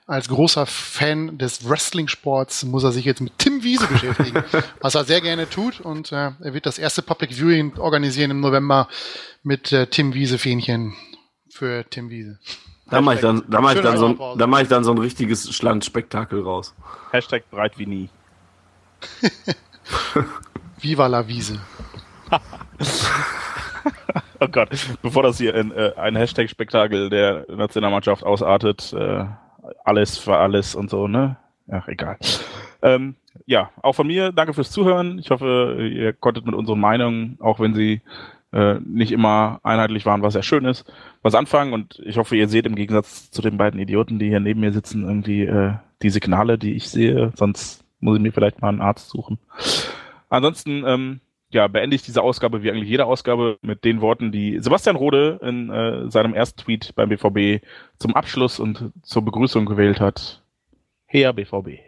als 0.06 0.28
großer 0.28 0.64
Fan 0.64 1.36
des 1.36 1.68
Wrestling-Sports 1.68 2.64
muss 2.64 2.82
er 2.82 2.92
sich 2.92 3.04
jetzt 3.04 3.20
mit 3.20 3.38
Tim 3.38 3.62
Wiese 3.62 3.86
beschäftigen, 3.92 4.42
was 4.80 4.94
er 4.94 5.04
sehr 5.04 5.20
gerne 5.20 5.48
tut. 5.50 5.80
Und 5.80 6.12
äh, 6.12 6.30
er 6.40 6.54
wird 6.54 6.66
das 6.66 6.78
erste 6.78 7.02
Public 7.02 7.34
Viewing 7.34 7.76
organisieren 7.78 8.30
im 8.30 8.40
November 8.40 8.88
mit 9.42 9.70
äh, 9.70 9.86
Tim 9.86 10.14
Wiese-Fähnchen 10.14 10.94
für 11.50 11.84
Tim 11.90 12.08
Wiese. 12.08 12.38
Da 12.90 13.00
mache 13.00 13.16
ich 13.16 13.20
dann, 13.20 13.42
da 13.48 13.60
mach 13.60 13.74
ich 13.74 13.80
dann, 13.80 13.98
so 13.98 14.06
ein, 14.06 14.18
da 14.38 14.46
mach 14.46 14.60
ich 14.60 14.68
dann 14.68 14.84
so 14.84 14.92
ein 14.92 14.98
richtiges 14.98 15.54
Schlandspektakel 15.54 16.42
raus. 16.42 16.74
Hashtag 17.10 17.50
breit 17.50 17.78
wie 17.78 17.86
nie. 17.86 18.08
Viva 20.80 21.06
la 21.06 21.26
Wiese. 21.26 21.60
oh 24.40 24.48
Gott, 24.48 24.70
bevor 25.02 25.22
das 25.22 25.38
hier 25.38 25.54
in 25.54 25.70
äh, 25.72 25.92
ein 25.96 26.16
Hashtag-Spektakel 26.16 27.10
der 27.10 27.46
Nationalmannschaft 27.48 28.24
ausartet, 28.24 28.92
äh, 28.92 29.24
alles 29.84 30.18
für 30.18 30.36
alles 30.36 30.74
und 30.74 30.90
so, 30.90 31.08
ne? 31.08 31.36
Ach, 31.70 31.88
egal. 31.88 32.16
Ähm, 32.82 33.16
ja, 33.46 33.70
auch 33.82 33.94
von 33.94 34.06
mir, 34.06 34.32
danke 34.32 34.54
fürs 34.54 34.70
Zuhören. 34.70 35.18
Ich 35.18 35.30
hoffe, 35.30 35.76
ihr 35.92 36.12
konntet 36.12 36.46
mit 36.46 36.54
unseren 36.54 36.80
Meinungen, 36.80 37.38
auch 37.40 37.60
wenn 37.60 37.74
sie 37.74 38.00
äh, 38.52 38.74
nicht 38.84 39.12
immer 39.12 39.60
einheitlich 39.62 40.06
waren, 40.06 40.22
was 40.22 40.32
sehr 40.32 40.42
schön 40.42 40.64
ist, 40.64 40.90
was 41.22 41.34
anfangen. 41.34 41.72
Und 41.72 42.00
ich 42.04 42.16
hoffe, 42.16 42.36
ihr 42.36 42.48
seht 42.48 42.66
im 42.66 42.76
Gegensatz 42.76 43.30
zu 43.30 43.42
den 43.42 43.56
beiden 43.56 43.80
Idioten, 43.80 44.18
die 44.18 44.28
hier 44.28 44.40
neben 44.40 44.60
mir 44.60 44.72
sitzen, 44.72 45.04
irgendwie 45.04 45.42
äh, 45.42 45.74
die 46.02 46.10
Signale, 46.10 46.58
die 46.58 46.74
ich 46.74 46.88
sehe. 46.88 47.32
Sonst 47.36 47.84
muss 48.00 48.16
ich 48.16 48.22
mir 48.22 48.32
vielleicht 48.32 48.60
mal 48.60 48.68
einen 48.68 48.80
Arzt 48.80 49.10
suchen. 49.10 49.38
Ansonsten, 50.28 50.84
ähm, 50.86 51.20
ja, 51.50 51.66
beende 51.66 51.96
ich 51.96 52.02
diese 52.02 52.22
Ausgabe 52.22 52.62
wie 52.62 52.70
eigentlich 52.70 52.90
jede 52.90 53.06
Ausgabe 53.06 53.58
mit 53.62 53.84
den 53.84 54.00
Worten, 54.02 54.32
die 54.32 54.58
Sebastian 54.60 54.96
Rode 54.96 55.40
in 55.42 55.70
äh, 55.70 56.10
seinem 56.10 56.34
ersten 56.34 56.60
Tweet 56.60 56.94
beim 56.94 57.08
BVB 57.08 57.64
zum 57.98 58.14
Abschluss 58.14 58.60
und 58.60 58.92
zur 59.02 59.24
Begrüßung 59.24 59.64
gewählt 59.64 60.00
hat. 60.00 60.42
Her 61.06 61.32
BVB. 61.32 61.87